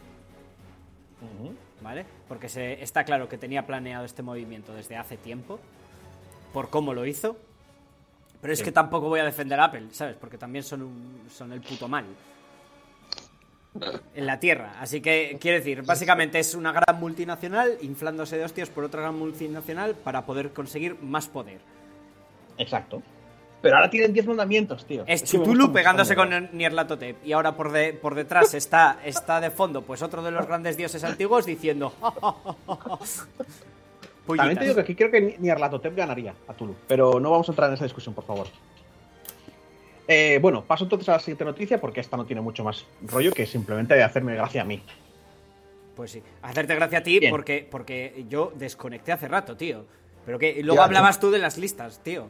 ¿Vale? 1.81 2.05
Porque 2.29 2.49
se, 2.49 2.83
está 2.83 3.05
claro 3.05 3.29
que 3.29 3.39
tenía 3.39 3.67
planeado 3.67 4.05
este 4.05 4.23
movimiento 4.23 4.75
desde 4.75 4.97
hace 4.97 5.17
tiempo, 5.17 5.59
por 6.53 6.71
cómo 6.71 6.95
lo 6.95 7.07
hizo. 7.07 7.37
Pero 8.41 8.53
es 8.53 8.61
sí. 8.61 8.65
que 8.65 8.73
tampoco 8.73 9.09
voy 9.09 9.21
a 9.21 9.25
defender 9.25 9.61
a 9.61 9.65
Apple, 9.65 9.89
¿sabes? 9.93 10.17
Porque 10.17 10.39
también 10.39 10.65
son, 10.65 10.83
un, 10.83 11.27
son 11.31 11.53
el 11.53 11.61
puto 11.61 11.89
mal. 11.89 12.07
En 14.15 14.27
la 14.27 14.41
Tierra. 14.41 14.75
Así 14.81 15.01
que, 15.01 15.39
quiero 15.41 15.59
decir, 15.59 15.83
básicamente 15.83 16.39
es 16.39 16.55
una 16.55 16.73
gran 16.73 16.99
multinacional 16.99 17.79
inflándose 17.83 18.37
de 18.37 18.45
hostias 18.45 18.69
por 18.69 18.85
otra 18.85 19.03
gran 19.03 19.19
multinacional 19.19 19.95
para 19.95 20.27
poder 20.27 20.53
conseguir 20.53 20.97
más 21.03 21.29
poder. 21.29 21.61
Exacto. 22.59 23.03
Pero 23.61 23.77
ahora 23.77 23.91
tienen 23.91 24.13
10 24.13 24.27
mandamientos, 24.27 24.87
tío. 24.87 25.05
Es 25.07 25.25
Chutulu 25.25 25.73
pegándose 25.73 26.17
con 26.17 26.49
Nierlatotep. 26.53 27.25
Y 27.25 27.33
ahora 27.33 27.55
por, 27.55 27.71
de, 27.73 27.93
por 27.93 28.15
detrás 28.15 28.55
está, 28.55 28.99
está 29.05 29.41
de 29.41 29.51
fondo, 29.51 29.83
pues 29.83 30.03
otro 30.03 30.23
de 30.23 30.31
los 30.31 30.47
grandes 30.47 30.77
dioses 30.77 31.05
antiguos 31.05 31.45
diciendo. 31.45 31.93
También 34.27 34.59
te 34.59 34.65
digo 34.65 34.77
que 34.77 34.81
aquí 34.83 34.95
creo 34.95 35.11
que 35.11 35.37
Nierlatotep 35.39 35.95
ganaría 35.95 36.35
a 36.49 36.55
Tulu. 36.55 36.75
Pero 36.87 37.21
no 37.21 37.31
vamos 37.31 37.49
a 37.49 37.53
entrar 37.53 37.69
en 37.69 37.75
esa 37.75 37.85
discusión, 37.85 38.15
por 38.15 38.25
favor. 38.25 38.47
Eh, 40.09 40.39
bueno, 40.41 40.65
paso 40.65 40.85
entonces 40.85 41.09
a 41.09 41.13
la 41.13 41.19
siguiente 41.21 41.45
noticia 41.45 41.81
porque 41.81 42.01
esta 42.01 42.17
no 42.17 42.25
tiene 42.25 42.41
mucho 42.41 42.65
más 42.65 42.85
rollo 43.03 43.33
que 43.33 43.47
simplemente 43.47 44.03
hacerme 44.03 44.35
gracia 44.35 44.63
a 44.63 44.65
mí. 44.65 44.83
Pues 45.95 46.13
sí, 46.13 46.23
hacerte 46.43 46.75
gracia 46.75 46.99
a 46.99 47.03
ti 47.03 47.21
porque, 47.29 47.67
porque 47.71 48.25
yo 48.29 48.53
desconecté 48.57 49.13
hace 49.13 49.29
rato, 49.29 49.57
tío. 49.57 49.85
Pero 50.25 50.39
que 50.39 50.63
luego 50.63 50.81
ya, 50.81 50.85
hablabas 50.85 51.21
tú 51.21 51.31
de 51.31 51.39
las 51.39 51.59
listas, 51.59 52.03
tío. 52.03 52.27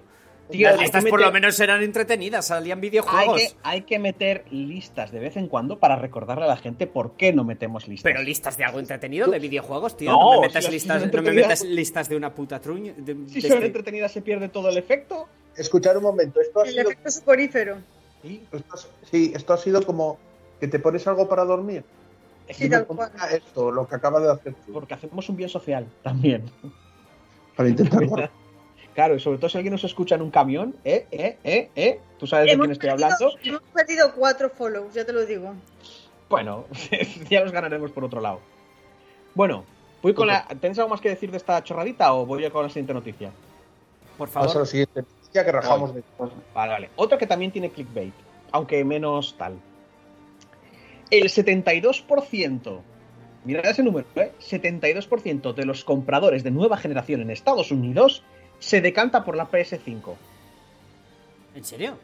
Tío, 0.51 0.69
Las 0.69 0.81
listas 0.81 1.05
meter... 1.05 1.11
por 1.11 1.21
lo 1.21 1.33
menos 1.33 1.59
eran 1.61 1.83
entretenidas, 1.83 2.47
salían 2.47 2.81
videojuegos. 2.81 3.41
Hay 3.41 3.49
que, 3.49 3.57
hay 3.63 3.83
que, 3.83 3.99
meter 3.99 4.45
listas 4.51 5.13
de 5.13 5.19
vez 5.19 5.37
en 5.37 5.49
cuando 5.49 5.79
para 5.79 5.97
recordarle 5.97 6.45
a 6.45 6.49
la 6.49 6.57
gente 6.57 6.87
por 6.87 7.13
qué 7.17 7.33
no 7.33 7.45
metemos 7.45 7.89
listas. 7.89 8.11
Pero 8.11 8.23
listas 8.23 8.57
de 8.57 8.65
algo 8.65 8.81
entretenido, 8.81 9.31
de 9.31 9.39
videojuegos, 9.39 9.97
tío. 9.97 10.11
No, 10.11 10.35
no 10.35 10.41
me 10.41 10.49
metas, 10.49 10.65
si 10.65 10.71
listas, 10.71 11.13
no 11.13 11.23
me 11.23 11.33
metas 11.33 11.65
listas 11.65 12.09
de 12.09 12.17
una 12.17 12.35
puta 12.35 12.61
truña. 12.61 12.93
De, 12.97 13.17
si 13.29 13.41
de 13.41 13.49
son 13.49 13.59
este... 13.59 13.67
entretenidas 13.67 14.13
se 14.13 14.23
pierde 14.23 14.49
todo 14.49 14.69
el 14.69 14.77
efecto. 14.77 15.29
Escuchar 15.57 15.97
un 15.97 16.05
momento, 16.05 16.41
esto 16.41 16.61
ha 16.61 16.65
el 16.65 16.71
sido... 16.71 16.91
efecto 16.91 17.11
suporífero. 17.11 17.79
¿Sí? 18.23 18.43
Esto, 18.53 18.77
sí, 19.11 19.33
esto 19.35 19.53
ha 19.53 19.57
sido 19.57 19.83
como 19.83 20.19
que 20.59 20.69
te 20.69 20.79
pones 20.79 21.07
algo 21.07 21.29
para 21.29 21.45
dormir. 21.45 21.85
Sí, 22.51 22.69
tal 22.69 22.87
cual. 22.87 23.11
Esto, 23.33 23.71
lo 23.71 23.87
que 23.87 23.95
acaba 23.95 24.21
de 24.21 24.31
hacer. 24.31 24.55
Porque 24.73 24.95
hacemos 24.95 25.29
un 25.29 25.37
bien 25.37 25.49
social 25.49 25.87
también. 26.03 26.45
Para 27.57 27.69
intentar. 27.69 28.31
Claro, 28.95 29.15
y 29.15 29.21
sobre 29.21 29.39
todo 29.39 29.49
si 29.49 29.57
alguien 29.57 29.73
nos 29.73 29.85
escucha 29.85 30.17
en 30.17 30.23
un 30.23 30.31
camión, 30.31 30.75
¿eh? 30.85 31.07
¿eh? 31.11 31.39
¿eh? 31.45 31.71
¿eh? 31.77 32.01
¿Tú 32.19 32.27
sabes 32.27 32.53
hemos 32.53 32.69
de 32.69 32.69
quién 32.69 32.73
estoy 32.73 32.91
perdido, 32.91 33.07
hablando? 33.07 33.39
Hemos 33.43 33.63
perdido 33.73 34.15
cuatro 34.15 34.51
follows, 34.51 34.95
ya 34.95 35.05
te 35.05 35.13
lo 35.13 35.25
digo. 35.25 35.55
Bueno, 36.29 36.65
ya 37.31 37.41
los 37.41 37.53
ganaremos 37.53 37.91
por 37.93 38.05
otro 38.05 38.21
lado. 38.21 38.41
Bueno, 39.35 39.65
voy 40.03 40.13
con 40.13 40.27
la... 40.27 40.47
¿Tenéis 40.61 40.79
algo 40.79 40.91
más 40.91 41.01
que 41.01 41.09
decir 41.09 41.31
de 41.31 41.37
esta 41.37 41.63
chorradita 41.63 42.13
o 42.15 42.27
voy 42.27 42.45
a 42.45 42.51
con 42.51 42.65
la 42.65 42.69
siguiente 42.69 42.93
noticia? 42.93 43.31
Por 44.19 44.29
favor. 44.29 44.49
Pasa 44.49 44.59
a 44.59 44.63
la 44.63 44.67
siguiente 44.67 45.03
noticia 45.03 45.45
que 45.45 45.53
rajamos 45.53 45.91
vale. 45.91 46.03
de 46.19 46.35
Vale, 46.53 46.73
vale. 46.73 46.91
Otra 46.97 47.17
que 47.17 47.27
también 47.27 47.53
tiene 47.53 47.71
clickbait, 47.71 48.15
aunque 48.53 48.85
menos 48.85 49.37
tal. 49.39 49.59
El 51.11 51.25
72%, 51.25 52.81
mirad 53.45 53.67
ese 53.67 53.83
número, 53.83 54.07
¿eh? 54.17 54.33
72% 54.41 55.55
de 55.55 55.65
los 55.65 55.85
compradores 55.85 56.45
de 56.45 56.51
nueva 56.51 56.77
generación 56.77 57.21
en 57.23 57.31
Estados 57.31 57.73
Unidos 57.73 58.23
se 58.61 58.81
decanta 58.81 59.25
por 59.25 59.37
la 59.37 59.51
PS5. 59.51 60.15
¿En 61.57 61.65
serio? 61.65 61.99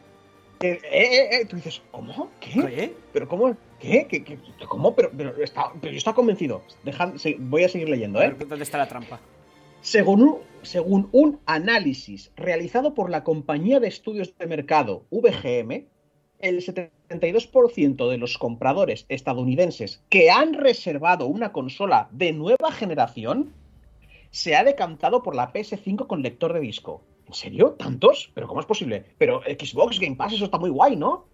Eh, 0.59 0.79
eh, 0.91 1.29
eh, 1.31 1.45
tú 1.45 1.55
dices, 1.55 1.81
¿cómo? 1.91 2.31
¿Qué? 2.39 2.93
¿Pero 3.13 3.27
cómo? 3.27 3.55
¿Qué? 3.79 4.07
¿Qué? 4.09 4.23
¿Qué? 4.23 4.39
¿Cómo? 4.67 4.95
Pero, 4.95 5.11
pero, 5.15 5.43
está, 5.43 5.71
pero 5.79 5.93
yo 5.93 5.97
estaba 5.97 6.15
convencido. 6.15 6.63
Dejad, 6.83 7.13
voy 7.39 7.63
a 7.63 7.69
seguir 7.69 7.89
leyendo, 7.89 8.21
¿eh? 8.21 8.35
¿Dónde 8.37 8.63
está 8.63 8.79
la 8.79 8.87
trampa? 8.87 9.19
Según 9.81 10.23
un, 10.23 10.37
según 10.63 11.09
un 11.11 11.39
análisis 11.45 12.31
realizado 12.35 12.95
por 12.95 13.11
la 13.11 13.23
compañía 13.23 13.79
de 13.79 13.87
estudios 13.87 14.35
de 14.37 14.47
mercado 14.47 15.03
VGM, 15.11 15.85
el 16.39 16.65
72% 16.65 18.09
de 18.09 18.17
los 18.17 18.37
compradores 18.37 19.05
estadounidenses 19.09 20.01
que 20.09 20.31
han 20.31 20.53
reservado 20.53 21.27
una 21.27 21.51
consola 21.51 22.09
de 22.11 22.33
nueva 22.33 22.71
generación 22.71 23.53
se 24.37 24.55
ha 24.55 24.63
decantado 24.63 25.23
por 25.23 25.35
la 25.35 25.51
PS5 25.51 26.05
con 26.05 26.21
lector 26.21 26.53
de 26.53 26.59
disco. 26.59 27.01
¿En 27.25 27.33
serio? 27.33 27.71
¿Tantos? 27.71 28.29
¿Pero 28.35 28.47
cómo 28.47 28.59
es 28.59 28.67
posible? 28.67 29.03
Pero 29.17 29.41
Xbox 29.41 29.99
Game 29.99 30.15
Pass, 30.15 30.33
eso 30.33 30.45
está 30.45 30.59
muy 30.59 30.69
guay, 30.69 30.95
¿no? 30.95 31.25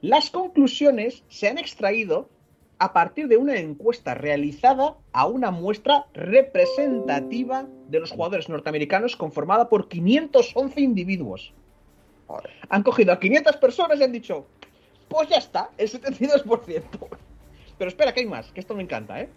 Las 0.00 0.30
conclusiones 0.30 1.24
se 1.28 1.48
han 1.48 1.58
extraído 1.58 2.30
a 2.78 2.94
partir 2.94 3.28
de 3.28 3.36
una 3.36 3.58
encuesta 3.58 4.14
realizada 4.14 4.96
a 5.12 5.26
una 5.26 5.50
muestra 5.50 6.06
representativa 6.14 7.68
de 7.88 8.00
los 8.00 8.12
jugadores 8.12 8.48
norteamericanos 8.48 9.14
conformada 9.14 9.68
por 9.68 9.88
511 9.88 10.80
individuos. 10.80 11.52
Han 12.70 12.82
cogido 12.82 13.12
a 13.12 13.20
500 13.20 13.58
personas 13.58 14.00
y 14.00 14.04
han 14.04 14.12
dicho, 14.12 14.46
pues 15.10 15.28
ya 15.28 15.36
está, 15.36 15.70
el 15.76 15.90
72%. 15.90 16.82
Pero 17.76 17.88
espera, 17.88 18.14
que 18.14 18.20
hay 18.20 18.26
más, 18.26 18.50
que 18.52 18.60
esto 18.60 18.74
me 18.74 18.84
encanta, 18.84 19.20
¿eh? 19.20 19.28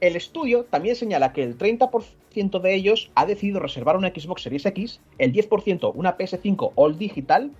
El 0.00 0.16
estudio 0.16 0.64
también 0.64 0.96
señala 0.96 1.32
que 1.32 1.42
el 1.42 1.56
30% 1.56 2.60
de 2.60 2.74
ellos 2.74 3.10
ha 3.14 3.26
decidido 3.26 3.60
reservar 3.60 3.96
una 3.96 4.08
Xbox 4.08 4.42
Series 4.42 4.66
X, 4.66 5.00
el 5.18 5.32
10% 5.32 5.92
una 5.94 6.18
PS5 6.18 6.72
All 6.74 6.98
Digital, 6.98 7.52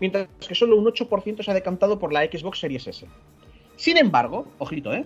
mientras 0.00 0.28
que 0.46 0.54
solo 0.54 0.76
un 0.76 0.86
8% 0.86 1.42
se 1.42 1.50
ha 1.50 1.54
decantado 1.54 1.98
por 1.98 2.12
la 2.12 2.24
Xbox 2.24 2.58
Series 2.58 2.86
S. 2.86 3.06
Sin 3.76 3.96
embargo, 3.96 4.46
ojito, 4.58 4.92
¿eh? 4.92 5.04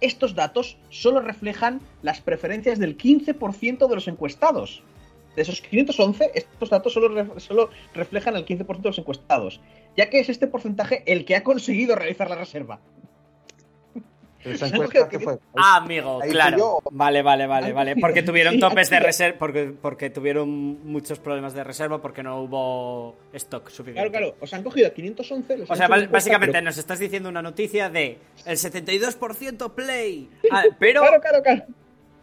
Estos 0.00 0.34
datos 0.34 0.76
solo 0.88 1.20
reflejan 1.20 1.80
las 2.02 2.20
preferencias 2.20 2.78
del 2.80 2.96
15% 2.96 3.88
de 3.88 3.94
los 3.94 4.08
encuestados. 4.08 4.82
De 5.36 5.42
esos 5.42 5.62
511, 5.62 6.32
estos 6.34 6.70
datos 6.70 6.92
solo, 6.92 7.38
solo 7.38 7.70
reflejan 7.94 8.34
el 8.36 8.44
15% 8.44 8.80
de 8.82 8.88
los 8.88 8.98
encuestados, 8.98 9.60
ya 9.96 10.10
que 10.10 10.18
es 10.18 10.28
este 10.28 10.48
porcentaje 10.48 11.04
el 11.06 11.24
que 11.24 11.36
ha 11.36 11.44
conseguido 11.44 11.94
realizar 11.94 12.28
la 12.28 12.36
reserva. 12.36 12.80
Esa 14.44 14.66
Han 14.66 14.72
encuesta 14.74 14.84
cogido 14.84 15.08
que 15.08 15.18
fue. 15.20 15.38
Ah, 15.56 15.76
amigo, 15.76 16.20
Ahí 16.22 16.30
claro. 16.30 16.58
yo. 16.58 16.78
Vale, 16.90 17.22
vale, 17.22 17.46
vale, 17.46 17.66
Ahí 17.68 17.72
vale. 17.72 17.96
Porque 17.96 18.22
tuvieron 18.22 18.54
sí, 18.54 18.60
topes 18.60 18.90
de 18.90 19.00
reserva, 19.00 19.38
porque, 19.38 19.72
porque 19.80 20.10
tuvieron 20.10 20.48
muchos 20.84 21.18
problemas 21.18 21.54
de 21.54 21.64
reserva 21.64 22.00
porque 22.02 22.22
no 22.22 22.40
hubo 22.42 23.16
stock 23.32 23.68
suficiente. 23.70 24.10
Claro, 24.10 24.10
claro. 24.10 24.36
Os 24.40 24.52
han 24.54 24.62
cogido 24.62 24.88
a 24.88 24.90
511. 24.90 25.56
les 25.58 25.70
O 25.70 25.76
sea, 25.76 25.88
básicamente 25.88 26.52
pero- 26.52 26.64
nos 26.64 26.78
estás 26.78 26.98
diciendo 26.98 27.28
una 27.28 27.42
noticia 27.42 27.88
de 27.88 28.18
el 28.46 28.56
72% 28.56 29.72
play. 29.74 30.28
Ah, 30.50 30.64
pero 30.78 31.00
Claro, 31.02 31.20
claro, 31.20 31.42
claro. 31.42 31.62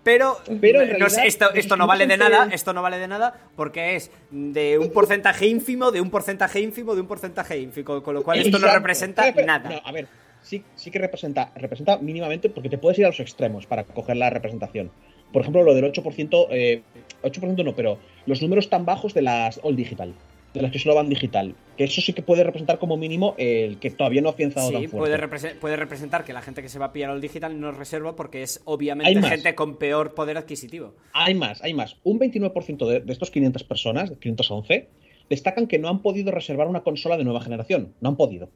pero, 0.03 0.37
Pero 0.61 0.79
no 0.81 0.85
realidad, 0.87 1.07
sé, 1.09 1.27
esto, 1.27 1.53
esto 1.53 1.75
no 1.75 1.83
los 1.83 1.87
vale 1.89 2.07
de 2.07 2.13
511 2.13 2.37
nada, 2.45 2.53
esto 2.55 2.73
no 2.73 2.81
vale 2.81 2.97
de 2.97 3.07
nada 3.07 3.33
porque 3.55 3.95
es 3.95 4.11
de 4.31 4.77
un 4.79 4.91
porcentaje 4.91 5.47
ínfimo, 5.47 5.91
de 5.91 6.01
un 6.01 6.09
porcentaje 6.09 6.59
ínfimo, 6.61 6.95
de 6.95 7.01
un 7.01 7.07
porcentaje 7.07 7.57
ínfimo, 7.59 8.01
con 8.01 8.13
lo 8.13 8.23
cual 8.23 8.39
esto 8.39 8.57
no 8.59 8.71
representa 8.73 9.31
nada. 9.45 9.69
No, 9.69 9.81
a 9.85 9.91
ver, 9.91 10.07
sí, 10.41 10.63
sí 10.75 10.91
que 10.91 10.99
representa, 10.99 11.51
representa 11.55 11.97
mínimamente 11.97 12.49
porque 12.49 12.69
te 12.69 12.77
puedes 12.77 12.97
ir 12.99 13.05
a 13.05 13.09
los 13.09 13.19
extremos 13.19 13.65
para 13.65 13.83
coger 13.83 14.17
la 14.17 14.29
representación. 14.29 14.91
Por 15.31 15.41
ejemplo, 15.43 15.63
lo 15.63 15.73
del 15.75 15.85
8%, 15.85 16.47
eh, 16.51 16.81
8% 17.23 17.63
no, 17.63 17.75
pero 17.75 17.99
los 18.25 18.41
números 18.41 18.69
tan 18.69 18.85
bajos 18.85 19.13
de 19.13 19.21
las 19.21 19.59
All 19.63 19.75
Digital, 19.75 20.13
de 20.53 20.61
las 20.63 20.71
que 20.71 20.79
solo 20.79 20.95
van 20.95 21.07
digital, 21.09 21.53
que 21.77 21.83
eso 21.83 22.01
sí 22.01 22.13
que 22.13 22.23
puede 22.23 22.43
representar 22.43 22.79
como 22.79 22.97
mínimo 22.97 23.35
el 23.37 23.77
que 23.77 23.91
todavía 23.91 24.21
no 24.21 24.29
ha 24.29 24.31
afianzado 24.31 24.69
Sí, 24.69 24.73
tan 24.73 24.83
fuerte. 24.89 24.97
puede, 24.97 25.17
represe- 25.17 25.55
puede 25.59 25.75
representar 25.75 26.23
que 26.25 26.33
la 26.33 26.41
gente 26.41 26.63
que 26.63 26.69
se 26.69 26.79
va 26.79 26.87
a 26.87 26.91
pillar 26.93 27.11
al 27.11 27.21
digital 27.21 27.59
no 27.59 27.71
reserva 27.71 28.15
porque 28.15 28.41
es 28.41 28.59
obviamente 28.65 29.21
gente 29.21 29.53
con 29.53 29.77
peor 29.77 30.15
poder 30.15 30.37
adquisitivo. 30.37 30.95
Hay 31.13 31.35
más, 31.35 31.61
hay 31.63 31.75
más. 31.75 31.97
Un 32.03 32.17
29% 32.19 32.87
de, 32.87 33.01
de 33.01 33.13
estos 33.13 33.29
500 33.29 33.63
personas, 33.63 34.11
511, 34.19 34.89
destacan 35.29 35.67
que 35.67 35.77
no 35.77 35.89
han 35.89 36.01
podido 36.01 36.31
reservar 36.31 36.67
una 36.67 36.81
consola 36.81 37.15
de 37.17 37.23
nueva 37.25 37.41
generación. 37.41 37.93
No 38.01 38.09
han 38.09 38.15
podido. 38.17 38.49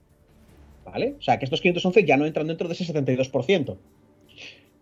¿Vale? 0.93 1.15
O 1.17 1.21
sea, 1.23 1.39
que 1.39 1.45
estos 1.45 1.59
511 1.59 2.05
ya 2.05 2.17
no 2.17 2.25
entran 2.27 2.45
dentro 2.45 2.67
de 2.67 2.75
ese 2.75 2.85
72%. 2.93 3.75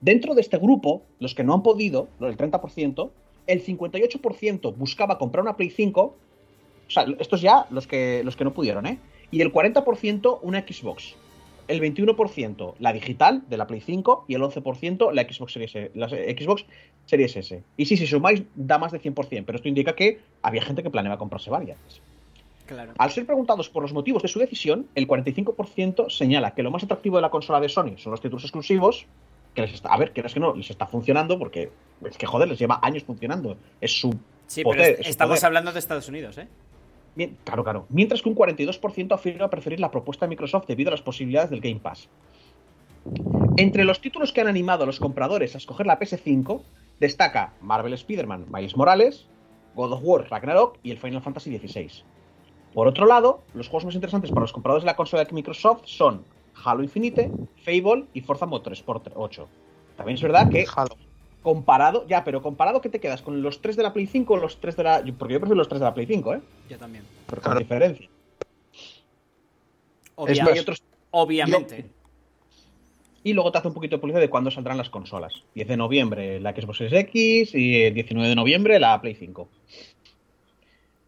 Dentro 0.01 0.33
de 0.35 0.41
este 0.41 0.57
grupo, 0.57 1.03
los 1.19 1.33
que 1.33 1.43
no 1.45 1.53
han 1.53 1.63
podido, 1.63 2.09
el 2.19 2.35
30%, 2.35 3.09
el 3.47 3.63
58% 3.65 4.75
buscaba 4.75 5.17
comprar 5.17 5.43
una 5.43 5.55
Play 5.55 5.69
5. 5.69 6.01
O 6.01 6.91
sea, 6.91 7.05
estos 7.19 7.39
ya 7.41 7.65
los 7.69 7.87
que, 7.87 8.23
los 8.25 8.35
que 8.35 8.43
no 8.43 8.53
pudieron, 8.53 8.85
¿eh? 8.87 8.97
Y 9.31 9.39
el 9.41 9.53
40% 9.53 10.39
una 10.41 10.59
Xbox. 10.67 11.15
El 11.69 11.79
21% 11.79 12.73
la 12.79 12.91
digital 12.91 13.43
de 13.47 13.55
la 13.55 13.65
Play 13.67 13.79
5 13.79 14.25
y 14.27 14.33
el 14.35 14.41
11% 14.41 15.13
la 15.13 15.21
Xbox 15.23 15.53
Series, 15.53 15.73
S- 15.75 15.91
la 15.93 16.09
Xbox 16.09 16.65
Series 17.05 17.37
S. 17.37 17.63
Y 17.77 17.85
sí, 17.85 17.95
si 17.95 18.05
sumáis, 18.05 18.43
da 18.55 18.77
más 18.77 18.91
de 18.91 18.99
100%, 18.99 19.45
pero 19.45 19.55
esto 19.55 19.69
indica 19.69 19.95
que 19.95 20.19
había 20.41 20.61
gente 20.61 20.83
que 20.83 20.89
planeaba 20.89 21.17
comprarse 21.17 21.49
varias. 21.49 21.77
Claro. 22.71 22.93
Al 22.97 23.11
ser 23.11 23.25
preguntados 23.25 23.69
por 23.69 23.83
los 23.83 23.91
motivos 23.93 24.21
de 24.21 24.27
su 24.29 24.39
decisión, 24.39 24.87
el 24.95 25.07
45% 25.07 26.09
señala 26.09 26.53
que 26.55 26.63
lo 26.63 26.71
más 26.71 26.83
atractivo 26.83 27.17
de 27.17 27.21
la 27.21 27.29
consola 27.29 27.59
de 27.59 27.67
Sony 27.69 27.97
son 27.97 28.11
los 28.11 28.21
títulos 28.21 28.43
exclusivos, 28.43 29.05
que 29.53 29.61
les 29.63 29.73
está, 29.73 29.89
a 29.89 29.97
ver, 29.97 30.13
quieras 30.13 30.33
que 30.33 30.39
no, 30.39 30.55
les 30.55 30.69
está 30.69 30.87
funcionando 30.87 31.37
porque 31.37 31.69
es 32.05 32.17
que 32.17 32.25
joder, 32.25 32.47
les 32.47 32.57
lleva 32.59 32.79
años 32.81 33.03
funcionando. 33.03 33.57
Es 33.81 33.99
su 33.99 34.15
Sí, 34.47 34.63
poder, 34.63 34.77
pero 34.79 34.93
es- 34.93 34.99
es 35.01 35.05
su 35.07 35.09
estamos 35.11 35.35
poder. 35.39 35.45
hablando 35.47 35.71
de 35.73 35.79
Estados 35.79 36.07
Unidos, 36.07 36.37
¿eh? 36.37 36.47
Bien, 37.15 37.37
claro, 37.43 37.63
claro. 37.63 37.85
Mientras 37.89 38.21
que 38.21 38.29
un 38.29 38.35
42% 38.35 39.13
afirma 39.13 39.49
preferir 39.49 39.81
la 39.81 39.91
propuesta 39.91 40.25
de 40.25 40.29
Microsoft 40.29 40.65
debido 40.67 40.89
a 40.89 40.91
las 40.91 41.01
posibilidades 41.01 41.49
del 41.49 41.59
Game 41.59 41.81
Pass. 41.81 42.07
Entre 43.57 43.83
los 43.83 43.99
títulos 43.99 44.31
que 44.31 44.41
han 44.41 44.47
animado 44.47 44.83
a 44.83 44.85
los 44.85 44.99
compradores 44.99 45.55
a 45.55 45.57
escoger 45.57 45.85
la 45.87 45.99
PS5, 45.99 46.61
destaca 46.99 47.53
Marvel 47.61 47.93
Spider-Man 47.93 48.45
Miles 48.51 48.77
Morales, 48.77 49.27
God 49.75 49.93
of 49.93 49.99
War 50.03 50.27
Ragnarok 50.29 50.77
y 50.83 50.91
el 50.91 50.97
Final 50.99 51.21
Fantasy 51.21 51.57
XVI. 51.57 52.03
Por 52.73 52.87
otro 52.87 53.05
lado, 53.05 53.41
los 53.53 53.67
juegos 53.67 53.85
más 53.85 53.95
interesantes 53.95 54.31
para 54.31 54.41
los 54.43 54.53
compradores 54.53 54.83
de 54.83 54.87
la 54.87 54.95
consola 54.95 55.25
de 55.25 55.33
Microsoft 55.33 55.81
son 55.85 56.23
Halo 56.63 56.83
Infinite, 56.83 57.31
Fable 57.63 58.05
y 58.13 58.21
Forza 58.21 58.45
Motorsport 58.45 59.11
8. 59.15 59.47
También 59.97 60.15
es 60.15 60.21
verdad 60.21 60.49
que 60.49 60.65
Halo. 60.75 60.95
comparado, 61.43 62.07
ya, 62.07 62.23
pero 62.23 62.41
comparado 62.41 62.79
que 62.81 62.89
te 62.89 62.99
quedas 62.99 63.21
con 63.21 63.41
los 63.41 63.61
tres 63.61 63.75
de 63.75 63.83
la 63.83 63.91
Play 63.93 64.07
5 64.07 64.33
o 64.33 64.37
los 64.37 64.59
tres 64.59 64.77
de 64.77 64.83
la... 64.83 65.03
Porque 65.17 65.33
yo 65.33 65.39
prefiero 65.39 65.55
los 65.55 65.67
tres 65.67 65.79
de 65.79 65.85
la 65.85 65.93
Play 65.93 66.05
5, 66.05 66.33
¿eh? 66.35 66.41
Yo 66.69 66.77
también. 66.77 67.03
Por 67.29 67.41
Claro. 67.41 67.59
diferencia. 67.59 68.07
Obvia- 70.15 70.31
Es 70.31 70.43
más, 70.43 70.53
Hay 70.53 70.59
otros 70.59 70.83
obviamente. 71.11 71.89
Y 73.23 73.33
luego 73.33 73.51
te 73.51 73.59
hace 73.59 73.67
un 73.67 73.73
poquito 73.75 73.97
de 73.97 73.99
publicidad 73.99 74.21
de 74.21 74.29
cuándo 74.29 74.49
saldrán 74.49 74.77
las 74.77 74.89
consolas. 74.89 75.43
10 75.53 75.67
de 75.67 75.77
noviembre 75.77 76.39
la 76.39 76.53
Xbox 76.55 76.77
Series 76.79 76.93
X 77.05 77.53
y 77.53 77.83
el 77.83 77.93
19 77.93 78.27
de 78.29 78.35
noviembre 78.35 78.79
la 78.79 78.99
Play 78.99 79.13
5. 79.15 79.47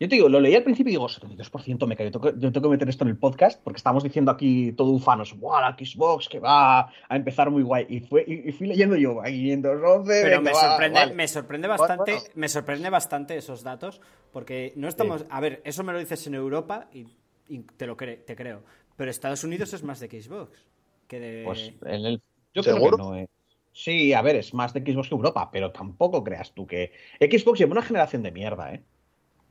Yo 0.04 0.10
te 0.10 0.16
digo, 0.16 0.28
lo 0.28 0.42
leí 0.42 0.54
al 0.54 0.64
principio 0.64 0.90
y 0.90 0.94
digo, 0.96 1.08
72% 1.08 1.88
me 1.88 1.96
cae. 1.96 2.08
Yo 2.08 2.12
tengo, 2.12 2.26
que- 2.34 2.40
yo 2.40 2.52
tengo 2.52 2.68
que 2.68 2.72
meter 2.74 2.90
esto 2.90 3.06
en 3.06 3.12
el 3.12 3.18
podcast 3.18 3.62
porque 3.64 3.78
estábamos 3.78 4.04
diciendo 4.04 4.32
aquí 4.32 4.74
todo 4.74 4.90
ufanos, 4.90 5.34
¡guau! 5.40 5.62
La 5.62 5.78
Xbox 5.78 6.28
que 6.28 6.40
va 6.40 6.82
a 6.82 7.16
empezar 7.16 7.50
muy 7.50 7.64
guay. 7.64 7.86
Y, 7.88 8.02
fue, 8.02 8.26
y, 8.28 8.50
y 8.50 8.52
fui 8.52 8.68
leyendo 8.68 8.98
yo, 8.98 9.22
"Ay, 9.22 9.34
511. 9.42 10.22
Pero 10.24 10.40
venga, 10.40 10.42
me 10.42 10.52
va, 10.52 10.60
sorprende, 10.70 11.00
vale". 11.00 11.14
me 11.14 11.28
sorprende 11.30 11.68
bastante, 11.70 12.12
bueno. 12.12 12.28
me 12.36 12.50
sorprende 12.50 12.90
bastante 12.90 13.38
esos 13.38 13.64
datos, 13.64 14.02
porque 14.34 14.74
no 14.76 14.90
estamos. 14.90 15.26
A 15.30 15.40
ver, 15.40 15.62
eso 15.64 15.84
me 15.86 15.94
lo 15.94 16.00
dices 16.00 16.28
en 16.28 16.36
Europa 16.36 16.90
y, 16.94 17.06
y 17.48 17.60
te 17.60 17.88
lo 17.88 17.96
cre- 17.96 18.26
te 18.26 18.36
creo. 18.36 18.62
Pero 18.98 19.10
Estados 19.10 19.44
Unidos 19.46 19.74
es 19.74 19.84
más 19.84 20.00
de 20.02 20.08
Xbox 20.22 20.66
que 21.08 21.20
de. 21.20 21.44
Pues 21.46 21.72
en 21.86 22.06
el. 22.06 22.22
Yo 22.54 22.62
¿Seguro? 22.62 22.98
creo 22.98 23.10
que 23.12 23.16
no, 23.16 23.18
eh. 23.24 23.30
Sí, 23.72 24.14
a 24.14 24.22
ver, 24.22 24.36
es 24.36 24.54
más 24.54 24.74
de 24.74 24.82
Xbox 24.82 25.08
que 25.08 25.16
Europa, 25.16 25.50
pero 25.50 25.72
tampoco 25.72 26.24
creas 26.26 26.52
tú 26.54 26.68
que. 26.68 26.92
Xbox 27.22 27.58
lleva 27.58 27.72
una 27.72 27.82
generación 27.82 28.22
de 28.22 28.32
mierda, 28.32 28.74
¿eh? 28.74 28.84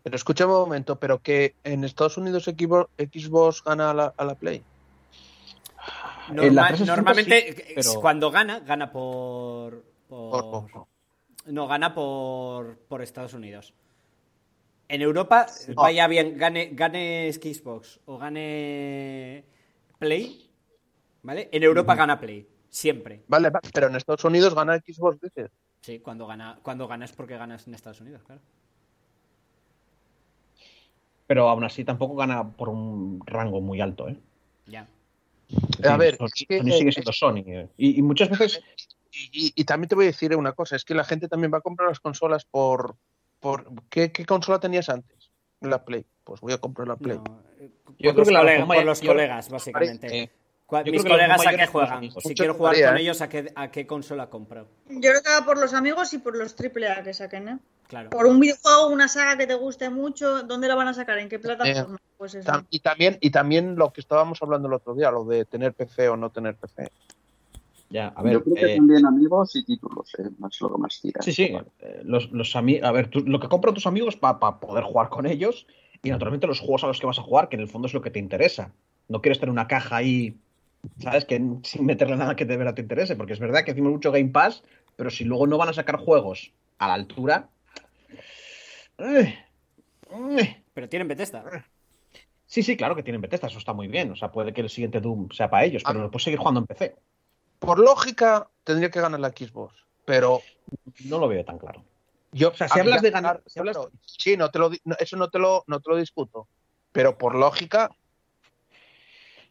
Pero 0.03 0.16
escúchame 0.16 0.53
un 0.53 0.61
momento, 0.61 0.96
pero 0.98 1.20
que 1.20 1.55
en 1.64 1.84
Estados 1.84 2.16
Unidos 2.16 2.44
Xbox, 2.44 2.90
Xbox 2.98 3.62
gana 3.64 3.90
a 3.90 3.94
la, 3.94 4.14
a 4.16 4.24
la 4.24 4.34
Play. 4.34 4.62
Norma- 6.28 6.46
en 6.46 6.55
la 6.55 6.66
360 6.68 6.96
normalmente, 6.96 7.40
sí, 7.40 7.48
eh, 7.68 7.72
pero- 7.76 8.00
cuando 8.00 8.30
gana, 8.30 8.61
gana 8.61 8.90
por. 8.90 9.82
por- 10.09 10.30
Por 10.30 10.50
poco. 10.50 10.88
No, 11.46 11.66
gana 11.66 11.92
por, 11.94 12.78
por 12.88 13.03
Estados 13.03 13.34
Unidos. 13.34 13.74
En 14.88 15.03
Europa, 15.03 15.46
vaya 15.74 16.07
bien, 16.07 16.36
gane, 16.36 16.70
gane 16.72 17.32
Xbox 17.32 17.98
o 18.05 18.18
gane 18.18 19.44
Play, 19.98 20.50
¿vale? 21.22 21.48
En 21.50 21.62
Europa 21.62 21.94
gana 21.94 22.20
Play, 22.20 22.46
siempre. 22.68 23.22
Vale, 23.26 23.50
vale, 23.50 23.68
pero 23.72 23.86
en 23.88 23.96
Estados 23.96 24.22
Unidos 24.24 24.55
gana 24.55 24.76
Xbox, 24.78 25.18
dices. 25.20 25.50
Sí, 25.80 25.98
cuando 26.00 26.26
gana, 26.26 26.59
cuando 26.62 26.86
gana 26.86 27.07
es 27.07 27.12
porque 27.12 27.36
ganas 27.36 27.66
en 27.66 27.74
Estados 27.74 28.00
Unidos, 28.03 28.22
claro. 28.24 28.40
Pero 31.32 31.48
aún 31.48 31.64
así 31.64 31.82
tampoco 31.82 32.14
gana 32.14 32.46
por 32.46 32.68
un 32.68 33.22
rango 33.24 33.62
muy 33.62 33.80
alto, 33.80 34.06
¿eh? 34.06 34.18
Ya. 34.66 34.86
A 35.88 35.96
ver, 35.96 36.18
Sony, 36.18 36.26
es 36.26 36.44
que- 36.46 36.58
Sony 36.58 36.72
sigue 36.72 36.92
siendo 36.92 37.10
Sony. 37.14 37.42
eh. 37.46 37.68
Y, 37.78 37.98
y 38.00 38.02
muchas 38.02 38.28
veces. 38.28 38.60
Y, 39.10 39.30
y- 39.46 39.52
y 39.56 39.64
también 39.64 39.88
te 39.88 39.94
voy 39.94 40.04
a 40.04 40.08
decir 40.08 40.36
una 40.36 40.52
cosa, 40.52 40.76
es 40.76 40.84
que 40.84 40.94
la 40.94 41.04
gente 41.04 41.28
también 41.28 41.50
va 41.50 41.56
a 41.56 41.60
comprar 41.62 41.88
las 41.88 42.00
consolas 42.00 42.44
por... 42.44 42.96
por 43.40 43.64
¿qué, 43.88 44.12
qué 44.12 44.26
consola 44.26 44.60
tenías 44.60 44.90
antes? 44.90 45.30
La 45.62 45.82
Play. 45.86 46.04
Pues 46.22 46.42
voy 46.42 46.52
a 46.52 46.58
comprar 46.58 46.86
la 46.86 46.96
Play. 46.96 47.16
No, 47.16 47.40
eh, 47.58 47.70
por 47.82 47.96
creo 47.96 48.12
los, 48.12 48.28
que 48.28 48.34
la 48.34 48.40
colega- 48.40 48.66
por 48.66 48.84
los 48.84 49.00
yo- 49.00 49.08
colegas, 49.12 49.48
básicamente. 49.48 50.18
eh, 50.24 50.30
yo 50.84 50.92
Mis 50.92 51.02
colegas 51.04 51.46
a 51.46 51.50
qué 51.56 51.66
juegan. 51.66 52.02
Si 52.10 52.14
Mucho 52.28 52.28
quiero 52.34 52.52
jugar 52.54 52.72
varía, 52.74 52.88
con 52.88 52.98
¿eh? 52.98 53.00
ellos, 53.00 53.22
¿a 53.22 53.28
qué, 53.30 53.50
¿a 53.54 53.70
qué 53.70 53.86
consola 53.86 54.28
compro? 54.28 54.66
Yo 54.90 55.00
creo 55.00 55.22
que 55.22 55.30
va 55.30 55.46
por 55.46 55.58
los 55.58 55.72
amigos 55.72 56.12
y 56.12 56.18
por 56.18 56.36
los 56.36 56.54
AAA 56.60 57.02
que 57.02 57.14
saquen, 57.14 57.48
¿eh? 57.48 57.58
Claro. 57.93 58.09
Por 58.09 58.24
un 58.24 58.40
videojuego, 58.40 58.86
una 58.88 59.07
saga 59.07 59.36
que 59.36 59.47
te 59.47 59.53
guste 59.53 59.90
mucho, 59.90 60.45
¿dónde 60.45 60.66
la 60.66 60.74
van 60.74 60.88
a 60.88 60.95
sacar? 60.95 61.18
¿En 61.18 61.28
qué 61.28 61.38
plataforma? 61.38 61.99
Pues 62.16 62.34
eso. 62.34 62.51
Tam- 62.51 62.64
y, 62.70 62.80
también, 62.80 63.18
y 63.20 63.28
también 63.28 63.76
lo 63.76 63.93
que 63.93 64.01
estábamos 64.01 64.43
hablando 64.43 64.66
el 64.66 64.72
otro 64.72 64.95
día, 64.95 65.11
lo 65.11 65.26
de 65.26 65.45
tener 65.45 65.74
PC 65.74 66.09
o 66.09 66.16
no 66.16 66.30
tener 66.30 66.57
PC. 66.57 66.90
Ya, 67.90 68.09
a 68.16 68.22
ver. 68.22 68.32
Yo 68.32 68.45
creo 68.45 68.55
que 68.55 68.72
eh, 68.72 68.76
también 68.76 69.05
amigos 69.05 69.55
y 69.57 69.64
títulos, 69.66 70.11
eh, 70.18 70.22
más 70.38 70.59
lo 70.62 70.74
que 70.74 70.80
más 70.80 70.99
tira. 71.03 71.20
sí, 71.20 71.34
sí. 71.34 71.55
eh, 71.80 72.01
Los, 72.03 72.32
los 72.32 72.57
A 72.57 72.62
ver, 72.93 73.09
tú- 73.11 73.24
lo 73.26 73.38
que 73.38 73.49
compran 73.51 73.74
tus 73.74 73.86
amigos 73.86 74.16
para 74.16 74.38
poder 74.59 74.84
jugar 74.84 75.11
con 75.11 75.26
ellos. 75.26 75.66
Y 76.03 76.09
naturalmente 76.09 76.47
los 76.47 76.61
juegos 76.61 76.84
a 76.84 76.86
los 76.86 76.99
que 76.99 77.07
vas 77.07 77.18
a 77.18 77.22
jugar, 77.22 77.51
que 77.51 77.57
en 77.57 77.62
el 77.62 77.68
fondo 77.68 77.88
es 77.88 77.93
lo 77.93 78.01
que 78.01 78.11
te 78.11 78.18
interesa. 78.20 78.72
No 79.09 79.20
quieres 79.20 79.38
tener 79.38 79.51
una 79.53 79.68
caja 79.68 79.97
ahí, 79.97 80.38
¿sabes? 80.99 81.26
Que 81.26 81.47
sin 81.64 81.84
meterle 81.84 82.16
nada 82.16 82.36
que 82.36 82.47
de 82.47 82.57
verdad 82.57 82.72
te 82.72 82.80
interese. 82.80 83.16
Porque 83.16 83.34
es 83.34 83.38
verdad 83.38 83.64
que 83.66 83.72
decimos 83.72 83.93
mucho 83.93 84.12
Game 84.12 84.30
Pass, 84.30 84.62
pero 84.97 85.11
si 85.11 85.24
luego 85.24 85.47
no 85.47 85.59
van 85.59 85.68
a 85.68 85.74
sacar 85.74 85.97
juegos 85.99 86.55
a 86.78 86.88
la 86.88 86.95
altura. 86.95 87.51
Eh, 88.98 89.38
eh. 90.10 90.62
Pero 90.74 90.88
tienen 90.88 91.08
Bethesda. 91.08 91.66
Sí, 92.46 92.62
sí, 92.62 92.76
claro 92.76 92.94
que 92.94 93.02
tienen 93.02 93.20
Bethesda, 93.20 93.48
eso 93.48 93.58
está 93.58 93.72
muy 93.72 93.88
bien. 93.88 94.10
O 94.12 94.16
sea, 94.16 94.30
puede 94.30 94.52
que 94.52 94.60
el 94.60 94.70
siguiente 94.70 95.00
Doom 95.00 95.30
sea 95.30 95.48
para 95.50 95.64
ellos, 95.64 95.82
pero 95.86 96.00
Ah. 96.00 96.02
lo 96.02 96.10
puedes 96.10 96.24
seguir 96.24 96.38
jugando 96.38 96.60
en 96.60 96.66
PC. 96.66 96.96
Por 97.58 97.78
lógica, 97.78 98.48
tendría 98.64 98.90
que 98.90 99.00
ganar 99.00 99.20
la 99.20 99.28
Xbox. 99.30 99.74
Pero 100.04 100.40
No 101.04 101.18
lo 101.18 101.28
veo 101.28 101.44
tan 101.44 101.58
claro. 101.58 101.84
yo. 102.32 102.50
O 102.50 102.54
sea, 102.54 102.68
si 102.68 102.78
hablas 102.80 103.02
de 103.02 103.10
ganar- 103.10 103.42
si 103.46 103.58
hablas- 103.60 103.78
Sí, 104.04 104.36
no 104.36 104.50
te 104.50 104.58
lo, 104.58 104.70
no, 104.84 104.96
eso 104.98 105.16
no 105.16 105.30
te, 105.30 105.38
lo, 105.38 105.64
no 105.66 105.80
te 105.80 105.90
lo 105.90 105.96
discuto. 105.96 106.48
Pero 106.90 107.16
por 107.16 107.34
lógica, 107.36 107.90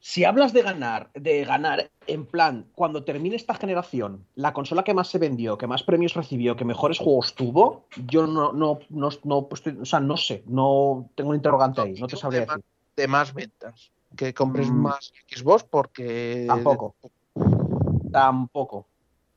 Si 0.03 0.25
hablas 0.25 0.51
de 0.51 0.63
ganar, 0.63 1.11
de 1.13 1.45
ganar 1.45 1.91
en 2.07 2.25
plan, 2.25 2.65
cuando 2.73 3.03
termine 3.03 3.35
esta 3.35 3.53
generación, 3.53 4.25
la 4.33 4.51
consola 4.51 4.83
que 4.83 4.95
más 4.95 5.07
se 5.09 5.19
vendió, 5.19 5.59
que 5.59 5.67
más 5.67 5.83
premios 5.83 6.15
recibió, 6.15 6.55
que 6.55 6.65
mejores 6.65 6.97
juegos 6.97 7.35
tuvo, 7.35 7.85
yo 8.07 8.25
no, 8.25 8.51
no, 8.51 8.79
no, 8.89 9.09
no 9.23 9.47
pues, 9.47 9.61
o 9.67 9.85
sea, 9.85 9.99
no 9.99 10.17
sé, 10.17 10.43
no 10.47 11.07
tengo 11.13 11.29
un 11.29 11.35
interrogante 11.35 11.81
ahí, 11.81 11.93
no 12.01 12.07
te 12.07 12.17
sabría 12.17 12.41
de, 12.41 12.45
más, 12.47 12.59
de 12.95 13.07
más 13.07 13.33
ventas. 13.35 13.91
Que 14.15 14.33
compres 14.33 14.71
Mm. 14.71 14.75
más 14.81 15.13
Xbox 15.29 15.63
porque. 15.65 16.45
Tampoco. 16.47 16.95
Tampoco. 18.11 18.87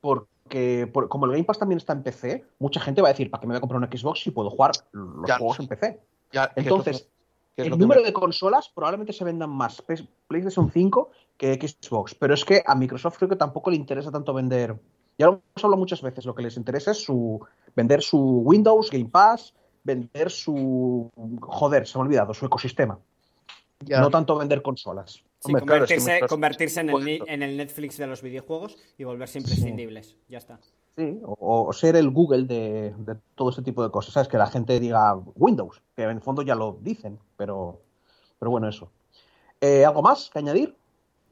Porque 0.01 0.89
por- 0.93 1.09
como 1.09 1.27
el 1.27 1.33
Game 1.33 1.45
Pass 1.45 1.59
también 1.59 1.77
está 1.79 1.93
en 1.93 2.03
PC, 2.03 2.45
mucha 2.59 2.81
gente 2.81 3.03
va 3.03 3.09
a 3.09 3.12
decir, 3.12 3.31
¿para 3.31 3.41
qué 3.43 3.47
me 3.47 3.53
voy 3.53 3.59
a 3.59 3.61
comprar 3.61 3.79
una 3.79 3.89
Xbox 3.91 4.21
si 4.21 4.31
puedo 4.31 4.51
jugar 4.51 4.73
los 4.93 5.29
Ya. 5.29 5.37
juegos 5.39 5.61
en 5.61 5.69
PC? 5.69 6.01
Ya, 6.33 6.51
Entonces, 6.57 7.09
el 7.63 7.69
lo 7.71 7.77
que 7.77 7.81
número 7.83 8.01
me- 8.01 8.07
de 8.09 8.13
consolas 8.13 8.69
probablemente 8.69 9.13
se 9.13 9.25
vendan 9.25 9.51
más 9.51 9.83
PlayStation 10.29 10.71
5 10.71 11.11
que 11.37 11.55
Xbox, 11.55 12.15
pero 12.15 12.35
es 12.35 12.45
que 12.45 12.63
a 12.67 12.75
Microsoft 12.75 13.17
creo 13.19 13.29
que 13.29 13.37
tampoco 13.37 13.71
le 13.71 13.77
interesa 13.77 14.11
tanto 14.11 14.33
vender. 14.35 14.77
Ya 15.19 15.27
lo 15.27 15.33
hemos 15.35 15.65
hablado 15.65 15.77
muchas 15.79 16.03
veces, 16.03 16.25
lo 16.27 16.35
que 16.35 16.43
les 16.43 16.57
interesa 16.57 16.91
es 16.91 16.99
su 17.03 17.41
vender 17.77 18.03
su 18.03 18.19
Windows, 18.19 18.91
Game 18.91 19.09
Pass, 19.11 19.55
vender 19.85 20.31
su 20.31 21.11
joder, 21.41 21.87
se 21.87 21.99
me 21.99 22.03
ha 22.03 22.07
olvidado, 22.07 22.35
su 22.35 22.47
ecosistema, 22.47 22.99
ya. 23.81 24.01
no 24.01 24.11
tanto 24.11 24.37
vender 24.37 24.63
consolas. 24.63 25.23
Sí, 25.41 25.53
Hombre, 25.53 25.63
claro, 25.67 25.85
es 25.85 25.91
que 26.05 26.27
convertirse, 26.27 26.81
en, 26.81 26.91
el, 26.91 27.23
en 27.27 27.43
el 27.43 27.57
Netflix 27.57 27.99
de 27.99 28.07
los 28.07 28.23
videojuegos 28.23 28.79
y 28.97 29.05
volverse 29.05 29.39
imprescindibles. 29.39 30.17
Ya 30.29 30.39
está. 30.39 30.59
Sí, 30.97 31.18
o, 31.24 31.66
o 31.66 31.72
ser 31.72 31.97
el 31.97 32.11
Google 32.11 32.45
de, 32.45 32.95
de 32.97 33.16
todo 33.34 33.51
este 33.51 33.62
tipo 33.62 33.82
de 33.82 33.90
cosas, 33.90 34.14
¿sabes? 34.14 34.28
Que 34.28 34.38
la 34.38 34.47
gente 34.47 34.78
diga 34.78 35.14
Windows, 35.34 35.82
que 35.97 36.05
en 36.05 36.11
el 36.11 36.20
fondo 36.20 36.42
ya 36.42 36.55
lo 36.55 36.78
dicen, 36.80 37.18
pero, 37.36 37.80
pero 38.38 38.51
bueno, 38.53 38.68
eso. 38.68 38.90
Eh, 39.61 39.84
¿Algo 39.84 40.03
más 40.03 40.30
que 40.30 40.38
añadir? 40.38 40.76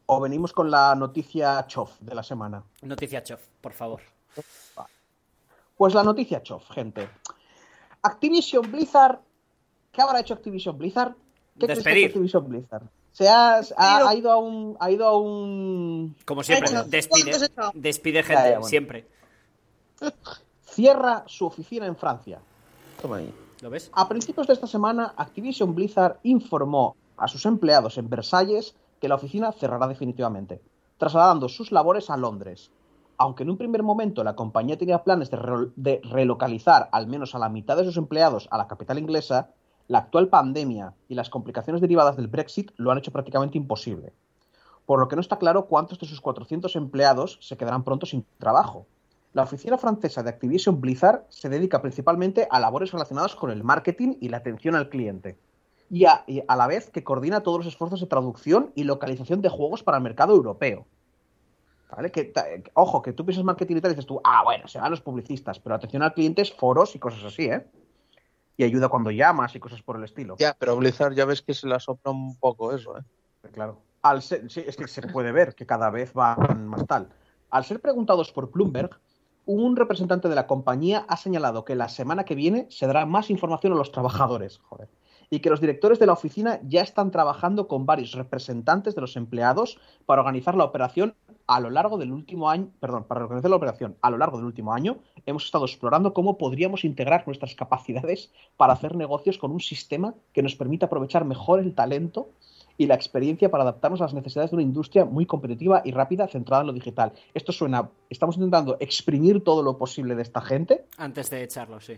¿O 0.06 0.20
venimos 0.20 0.52
con 0.52 0.70
la 0.70 0.94
noticia 0.96 1.64
chof 1.68 1.92
de 2.00 2.14
la 2.14 2.22
semana? 2.24 2.64
Noticia 2.82 3.22
Chof, 3.22 3.40
por 3.60 3.72
favor. 3.72 4.00
Pues 5.76 5.94
la 5.94 6.02
noticia 6.02 6.42
chof, 6.42 6.68
gente. 6.70 7.08
Activision 8.02 8.70
Blizzard. 8.70 9.20
¿Qué 9.92 10.02
habrá 10.02 10.20
hecho 10.20 10.34
Activision 10.34 10.76
Blizzard? 10.76 11.14
¿Qué 11.58 11.66
crees 11.66 11.66
que 11.66 11.72
ha 11.72 11.76
Despedir. 11.92 12.06
Activision 12.08 12.48
Blizzard? 12.48 12.82
Se 13.12 13.28
ha, 13.28 13.60
ha- 13.76 14.14
ido 14.14 14.32
a 14.32 14.36
un. 14.38 14.76
Ha 14.80 14.90
ido 14.90 15.06
a 15.06 15.16
un. 15.16 16.16
Como 16.24 16.42
siempre, 16.42 16.70
despide, 16.86 17.32
despide 17.74 18.22
Ya, 18.22 18.24
gente, 18.24 18.42
ya, 18.44 18.50
bueno. 18.58 18.64
siempre. 18.68 19.06
Cierra 20.62 21.24
su 21.26 21.46
oficina 21.46 21.86
en 21.86 21.96
Francia. 21.96 22.40
Toma 23.00 23.16
ahí. 23.16 23.32
¿Lo 23.60 23.70
ves? 23.70 23.90
A 23.94 24.08
principios 24.08 24.46
de 24.46 24.54
esta 24.54 24.66
semana, 24.66 25.14
Activision 25.16 25.74
Blizzard 25.74 26.18
informó 26.22 26.96
a 27.16 27.28
sus 27.28 27.44
empleados 27.46 27.98
en 27.98 28.08
Versalles 28.08 28.74
que 29.00 29.08
la 29.08 29.16
oficina 29.16 29.52
cerrará 29.52 29.86
definitivamente, 29.86 30.60
trasladando 30.98 31.48
sus 31.48 31.72
labores 31.72 32.10
a 32.10 32.16
Londres. 32.16 32.70
Aunque 33.18 33.42
en 33.42 33.50
un 33.50 33.58
primer 33.58 33.82
momento 33.82 34.24
la 34.24 34.34
compañía 34.34 34.78
tenía 34.78 35.04
planes 35.04 35.30
de, 35.30 35.36
re- 35.36 35.68
de 35.76 36.00
relocalizar 36.04 36.88
al 36.90 37.06
menos 37.06 37.34
a 37.34 37.38
la 37.38 37.48
mitad 37.48 37.76
de 37.76 37.84
sus 37.84 37.96
empleados 37.96 38.48
a 38.50 38.58
la 38.58 38.66
capital 38.66 38.98
inglesa, 38.98 39.50
la 39.88 39.98
actual 39.98 40.28
pandemia 40.28 40.94
y 41.08 41.14
las 41.14 41.28
complicaciones 41.28 41.80
derivadas 41.82 42.16
del 42.16 42.28
Brexit 42.28 42.72
lo 42.76 42.90
han 42.90 42.98
hecho 42.98 43.12
prácticamente 43.12 43.58
imposible. 43.58 44.12
Por 44.86 44.98
lo 44.98 45.06
que 45.08 45.16
no 45.16 45.20
está 45.20 45.38
claro 45.38 45.66
cuántos 45.66 45.98
de 45.98 46.06
sus 46.06 46.20
400 46.20 46.74
empleados 46.76 47.38
se 47.40 47.56
quedarán 47.56 47.84
pronto 47.84 48.06
sin 48.06 48.24
trabajo. 48.38 48.86
La 49.32 49.42
oficina 49.44 49.78
francesa 49.78 50.22
de 50.22 50.30
Activision 50.30 50.80
Blizzard 50.80 51.24
se 51.30 51.48
dedica 51.48 51.80
principalmente 51.80 52.46
a 52.50 52.60
labores 52.60 52.92
relacionadas 52.92 53.34
con 53.34 53.50
el 53.50 53.64
marketing 53.64 54.16
y 54.20 54.28
la 54.28 54.38
atención 54.38 54.74
al 54.74 54.88
cliente. 54.90 55.38
Y 55.90 56.04
a, 56.06 56.24
y 56.26 56.42
a 56.46 56.56
la 56.56 56.66
vez 56.66 56.90
que 56.90 57.02
coordina 57.04 57.42
todos 57.42 57.58
los 57.58 57.66
esfuerzos 57.66 58.00
de 58.00 58.06
traducción 58.06 58.72
y 58.74 58.84
localización 58.84 59.40
de 59.42 59.48
juegos 59.48 59.82
para 59.82 59.98
el 59.98 60.02
mercado 60.02 60.34
europeo. 60.34 60.86
¿Vale? 61.94 62.10
Que, 62.10 62.32
que- 62.32 62.70
ojo, 62.74 63.02
que 63.02 63.12
tú 63.12 63.24
piensas 63.26 63.44
marketing 63.44 63.76
y 63.76 63.80
tal 63.82 63.90
y 63.90 63.94
dices 63.94 64.06
tú, 64.06 64.20
ah, 64.24 64.42
bueno, 64.44 64.66
se 64.68 64.78
van 64.78 64.90
los 64.90 65.02
publicistas, 65.02 65.58
pero 65.60 65.74
atención 65.74 66.02
al 66.02 66.14
cliente 66.14 66.40
es 66.42 66.52
foros 66.52 66.94
y 66.94 66.98
cosas 66.98 67.24
así, 67.24 67.44
¿eh? 67.44 67.66
Y 68.56 68.64
ayuda 68.64 68.88
cuando 68.88 69.10
llamas 69.10 69.54
y 69.54 69.60
cosas 69.60 69.82
por 69.82 69.96
el 69.96 70.04
estilo. 70.04 70.36
Ya, 70.38 70.54
pero 70.58 70.76
Blizzard 70.76 71.14
ya 71.14 71.24
ves 71.26 71.42
que 71.42 71.52
se 71.54 71.66
la 71.66 71.78
sopla 71.80 72.12
un 72.12 72.36
poco 72.36 72.72
eso, 72.74 72.96
¿eh? 72.98 73.02
Claro. 73.52 73.78
Al 74.02 74.22
ser- 74.22 74.50
sí, 74.50 74.62
es 74.66 74.76
que 74.76 74.88
se 74.88 75.02
puede 75.02 75.32
ver 75.32 75.54
que 75.54 75.66
cada 75.66 75.90
vez 75.90 76.12
van 76.14 76.66
más 76.66 76.86
tal. 76.86 77.08
Al 77.50 77.64
ser 77.64 77.80
preguntados 77.80 78.32
por 78.32 78.50
Bloomberg, 78.50 78.98
un 79.46 79.76
representante 79.76 80.28
de 80.28 80.34
la 80.34 80.46
compañía 80.46 81.04
ha 81.08 81.16
señalado 81.16 81.64
que 81.64 81.74
la 81.74 81.88
semana 81.88 82.24
que 82.24 82.34
viene 82.34 82.66
se 82.70 82.86
dará 82.86 83.06
más 83.06 83.30
información 83.30 83.72
a 83.72 83.76
los 83.76 83.90
trabajadores, 83.90 84.58
joder, 84.58 84.88
y 85.30 85.40
que 85.40 85.50
los 85.50 85.60
directores 85.60 85.98
de 85.98 86.06
la 86.06 86.12
oficina 86.12 86.60
ya 86.62 86.82
están 86.82 87.10
trabajando 87.10 87.66
con 87.66 87.86
varios 87.86 88.12
representantes 88.12 88.94
de 88.94 89.00
los 89.00 89.16
empleados 89.16 89.78
para 90.06 90.20
organizar 90.20 90.54
la 90.54 90.64
operación 90.64 91.14
a 91.46 91.58
lo 91.58 91.70
largo 91.70 91.98
del 91.98 92.12
último 92.12 92.50
año, 92.50 92.70
perdón, 92.80 93.04
para 93.04 93.24
organizar 93.24 93.50
la 93.50 93.56
operación 93.56 93.96
a 94.00 94.10
lo 94.10 94.18
largo 94.18 94.36
del 94.36 94.46
último 94.46 94.72
año, 94.72 94.98
hemos 95.26 95.44
estado 95.44 95.64
explorando 95.64 96.12
cómo 96.12 96.38
podríamos 96.38 96.84
integrar 96.84 97.24
nuestras 97.26 97.54
capacidades 97.54 98.30
para 98.56 98.74
hacer 98.74 98.94
negocios 98.94 99.38
con 99.38 99.50
un 99.50 99.60
sistema 99.60 100.14
que 100.32 100.42
nos 100.42 100.54
permita 100.54 100.86
aprovechar 100.86 101.24
mejor 101.24 101.58
el 101.60 101.74
talento 101.74 102.28
y 102.82 102.86
la 102.86 102.96
experiencia 102.96 103.48
para 103.48 103.62
adaptarnos 103.62 104.00
a 104.00 104.04
las 104.04 104.14
necesidades 104.14 104.50
de 104.50 104.56
una 104.56 104.64
industria 104.64 105.04
muy 105.04 105.24
competitiva 105.24 105.82
y 105.84 105.92
rápida 105.92 106.26
centrada 106.26 106.62
en 106.62 106.66
lo 106.66 106.72
digital. 106.72 107.12
Esto 107.32 107.52
suena, 107.52 107.90
estamos 108.10 108.36
intentando 108.36 108.76
exprimir 108.80 109.44
todo 109.44 109.62
lo 109.62 109.78
posible 109.78 110.16
de 110.16 110.22
esta 110.22 110.40
gente. 110.40 110.86
Antes 110.96 111.30
de 111.30 111.44
echarlo, 111.44 111.80
sí. 111.80 111.96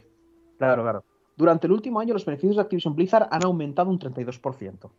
Claro, 0.59 0.82
claro. 0.82 1.05
Durante 1.37 1.66
el 1.66 1.72
último 1.72 2.01
año 2.01 2.12
los 2.12 2.26
beneficios 2.26 2.57
de 2.57 2.62
Activision 2.62 2.95
Blizzard 2.95 3.28
han 3.30 3.45
aumentado 3.45 3.89
un 3.89 3.99
32%. 3.99 4.91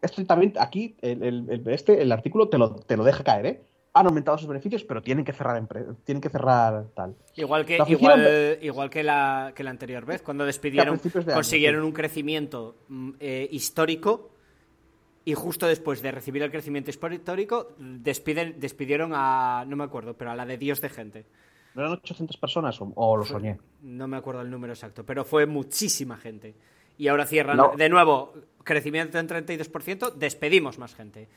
Esto 0.00 0.24
también, 0.24 0.52
aquí, 0.60 0.96
el, 1.00 1.64
este, 1.66 2.00
el 2.00 2.12
artículo 2.12 2.48
te 2.48 2.58
lo, 2.58 2.76
te 2.76 2.96
lo 2.96 3.02
deja 3.02 3.24
caer, 3.24 3.46
¿eh? 3.46 3.62
Han 3.94 4.06
aumentado 4.06 4.38
sus 4.38 4.48
beneficios, 4.48 4.84
pero 4.84 5.02
tienen 5.02 5.24
que 5.24 5.32
cerrar, 5.32 5.62
tienen 6.04 6.22
que 6.22 6.30
cerrar 6.30 6.86
tal. 6.94 7.14
Igual 7.36 7.66
que, 7.66 7.76
La 7.76 7.84
oficina 7.84 8.14
igual, 8.14 8.58
igual 8.62 8.90
que, 8.90 9.02
la, 9.02 9.52
que 9.54 9.62
la 9.62 9.70
anterior 9.70 10.06
vez, 10.06 10.22
cuando 10.22 10.46
despidieron, 10.46 10.98
año, 10.98 11.34
consiguieron 11.34 11.82
sí. 11.82 11.86
un 11.86 11.92
crecimiento 11.92 12.76
mm, 12.88 13.10
eh, 13.20 13.48
histórico 13.50 14.31
y 15.24 15.34
justo 15.34 15.66
después 15.66 16.02
de 16.02 16.10
recibir 16.10 16.42
el 16.42 16.50
crecimiento 16.50 16.90
histórico 16.90 17.68
despiden, 17.78 18.58
despidieron 18.58 19.12
a, 19.14 19.64
no 19.66 19.76
me 19.76 19.84
acuerdo, 19.84 20.14
pero 20.14 20.30
a 20.30 20.36
la 20.36 20.46
de 20.46 20.58
Dios 20.58 20.80
de 20.80 20.88
gente. 20.88 21.26
¿No 21.74 21.82
eran 21.82 21.92
800 21.94 22.36
personas 22.36 22.80
o, 22.80 22.92
o 22.94 23.16
lo 23.16 23.24
soñé? 23.24 23.58
No 23.82 24.06
me 24.08 24.16
acuerdo 24.16 24.42
el 24.42 24.50
número 24.50 24.72
exacto, 24.72 25.04
pero 25.04 25.24
fue 25.24 25.46
muchísima 25.46 26.16
gente. 26.16 26.54
Y 26.98 27.08
ahora 27.08 27.24
cierran 27.26 27.56
No. 27.56 27.72
de 27.76 27.88
nuevo 27.88 28.34
crecimiento 28.64 29.18
en 29.18 29.26
32%, 29.28 30.12
despedimos 30.14 30.78
más 30.78 30.94
gente. 30.94 31.28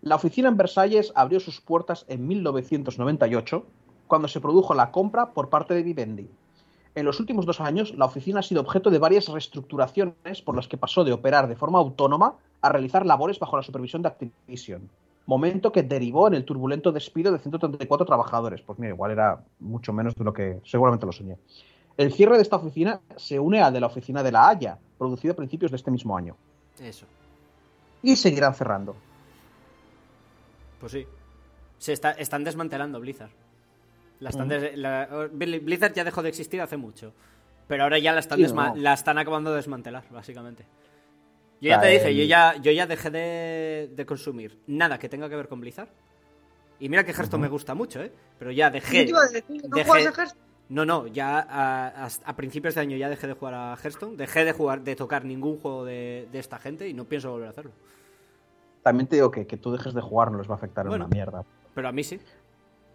La 0.00 0.14
oficina 0.16 0.48
en 0.48 0.56
Versalles 0.56 1.12
abrió 1.14 1.40
sus 1.40 1.60
puertas 1.60 2.04
en 2.08 2.26
1998, 2.26 3.66
cuando 4.06 4.28
se 4.28 4.40
produjo 4.40 4.74
la 4.74 4.90
compra 4.90 5.32
por 5.32 5.48
parte 5.50 5.74
de 5.74 5.82
Vivendi. 5.82 6.28
En 6.94 7.04
los 7.04 7.18
últimos 7.18 7.44
dos 7.44 7.60
años, 7.60 7.92
la 7.96 8.04
oficina 8.04 8.40
ha 8.40 8.42
sido 8.42 8.60
objeto 8.60 8.88
de 8.88 8.98
varias 8.98 9.28
reestructuraciones 9.28 10.42
por 10.42 10.54
las 10.54 10.68
que 10.68 10.76
pasó 10.76 11.02
de 11.02 11.12
operar 11.12 11.48
de 11.48 11.56
forma 11.56 11.78
autónoma 11.80 12.36
a 12.60 12.68
realizar 12.68 13.04
labores 13.04 13.38
bajo 13.38 13.56
la 13.56 13.64
supervisión 13.64 14.02
de 14.02 14.08
Activision, 14.08 14.88
momento 15.26 15.72
que 15.72 15.82
derivó 15.82 16.28
en 16.28 16.34
el 16.34 16.44
turbulento 16.44 16.92
despido 16.92 17.32
de 17.32 17.40
134 17.40 18.06
trabajadores. 18.06 18.62
Pues 18.62 18.78
mira, 18.78 18.94
igual 18.94 19.10
era 19.10 19.42
mucho 19.58 19.92
menos 19.92 20.14
de 20.14 20.24
lo 20.24 20.32
que 20.32 20.60
seguramente 20.64 21.04
lo 21.04 21.12
soñé. 21.12 21.36
El 21.96 22.12
cierre 22.12 22.36
de 22.36 22.42
esta 22.42 22.56
oficina 22.56 23.00
se 23.16 23.40
une 23.40 23.60
al 23.60 23.72
de 23.72 23.80
la 23.80 23.86
oficina 23.86 24.22
de 24.22 24.32
La 24.32 24.48
Haya, 24.48 24.78
producido 24.96 25.32
a 25.32 25.36
principios 25.36 25.72
de 25.72 25.76
este 25.76 25.90
mismo 25.90 26.16
año. 26.16 26.36
Eso, 26.80 27.06
Y 28.02 28.16
seguirán 28.16 28.54
cerrando. 28.54 28.94
pues 30.80 30.92
sí. 30.92 31.06
Se 31.78 31.92
está, 31.92 32.12
están 32.12 32.44
desmantelando 32.44 33.00
Blizzard. 33.00 33.30
La 34.20 34.30
están 34.30 34.48
des- 34.48 34.76
la- 34.78 35.28
Blizzard 35.32 35.92
ya 35.94 36.04
dejó 36.04 36.22
de 36.22 36.28
existir 36.30 36.60
hace 36.60 36.76
mucho. 36.76 37.12
Pero 37.66 37.82
ahora 37.84 37.98
ya 37.98 38.12
la 38.12 38.20
están, 38.20 38.38
Sí, 38.38 38.44
desma- 38.44 38.74
no. 38.74 38.76
la 38.82 38.92
están 38.94 39.18
acabando 39.18 39.50
de 39.50 39.56
desmantelar, 39.56 40.04
básicamente. 40.10 40.64
Yo 41.60 41.70
ya 41.70 41.80
te 41.80 41.88
dije, 41.88 42.08
el- 42.08 42.16
yo 42.18 42.24
ya, 42.24 42.56
yo 42.56 42.72
ya 42.72 42.86
dejé 42.86 43.10
de, 43.10 43.90
de 43.94 44.06
consumir 44.06 44.58
nada 44.66 44.98
que 44.98 45.08
tenga 45.08 45.28
que 45.28 45.36
ver 45.36 45.48
con 45.48 45.60
Blizzard. 45.60 45.88
Y 46.78 46.88
mira 46.88 47.04
que 47.04 47.12
Hearthstone 47.12 47.42
me 47.42 47.48
gusta 47.48 47.74
mucho, 47.74 48.02
¿eh? 48.02 48.12
Pero 48.38 48.50
ya 48.50 48.68
Yo 48.68 48.72
dejé. 48.74 49.04
te 49.04 49.10
iba 49.10 49.20
a 49.20 49.28
decir, 49.28 49.44
¿no 49.48 49.76
dejé- 49.76 49.88
juegas 49.88 50.06
a 50.18 50.20
Hearthstone? 50.20 50.44
No, 50.68 50.84
no, 50.84 51.06
ya 51.06 51.38
a, 51.40 52.04
a- 52.04 52.08
a 52.24 52.36
principios 52.36 52.74
de 52.74 52.80
año 52.80 52.96
ya 52.96 53.08
dejé 53.08 53.26
de 53.26 53.34
jugar 53.34 53.54
a 53.54 53.76
Hearthstone. 53.82 54.16
Dejé 54.16 54.44
de 54.44 54.52
jugar, 54.52 54.82
de 54.82 54.96
tocar 54.96 55.24
ningún 55.24 55.58
juego 55.58 55.84
de, 55.84 56.28
de 56.32 56.38
esta 56.38 56.58
gente 56.58 56.88
y 56.88 56.94
no 56.94 57.04
pienso 57.04 57.30
volver 57.30 57.48
a 57.48 57.50
hacerlo. 57.50 57.72
También 58.82 59.06
te 59.06 59.16
digo 59.16 59.30
que 59.30 59.46
que 59.46 59.56
tú 59.56 59.72
dejes 59.72 59.94
de 59.94 60.00
jugar 60.02 60.30
no 60.30 60.38
les 60.38 60.48
va 60.48 60.54
a 60.54 60.56
afectar 60.56 60.86
Bueno. 60.86 61.04
en 61.04 61.08
una 61.10 61.14
mierda. 61.14 61.44
Pero 61.74 61.88
a 61.88 61.92
mí 61.92 62.04
sí. 62.04 62.20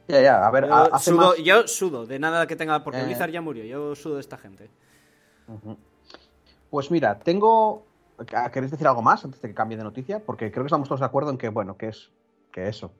Ya, 0.09 0.21
ya, 0.21 0.47
a 0.47 0.51
ver, 0.51 0.67
Yo, 0.67 0.97
sudo, 0.99 1.15
más- 1.17 1.37
yo 1.37 1.67
sudo 1.67 2.05
de 2.07 2.17
nada 2.19 2.47
que 2.47 2.55
tenga. 2.55 2.83
Porque 2.83 2.99
Eh. 2.99 3.05
Blizzard 3.05 3.29
ya 3.31 3.41
murió. 3.41 3.63
Yo 3.63 3.95
sudo 3.95 4.15
de 4.15 4.21
esta 4.21 4.37
gente. 4.37 4.69
Pues 6.69 6.89
mira, 6.91 7.19
tengo. 7.19 7.85
¿Queréis 8.51 8.71
decir 8.71 8.85
algo 8.87 9.01
más 9.01 9.23
antes 9.23 9.41
de 9.41 9.47
que 9.47 9.53
cambie 9.53 9.77
de 9.77 9.83
noticia? 9.83 10.19
Porque 10.25 10.51
creo 10.51 10.63
que 10.63 10.67
estamos 10.67 10.87
todos 10.89 10.99
de 10.99 11.05
acuerdo 11.05 11.29
en 11.29 11.37
que, 11.37 11.49
bueno, 11.49 11.77
que 11.77 11.87
es. 11.89 12.11
Que 12.51 12.67
eso. 12.67 12.91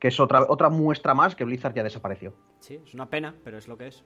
Que 0.00 0.08
es 0.08 0.18
otra, 0.18 0.46
otra 0.48 0.68
muestra 0.70 1.14
más 1.14 1.36
que 1.36 1.44
Blizzard 1.44 1.74
ya 1.74 1.82
desapareció. 1.82 2.32
Sí, 2.60 2.80
es 2.84 2.94
una 2.94 3.08
pena, 3.08 3.34
pero 3.44 3.58
es 3.58 3.68
lo 3.68 3.76
que 3.78 3.88
es. 3.88 4.02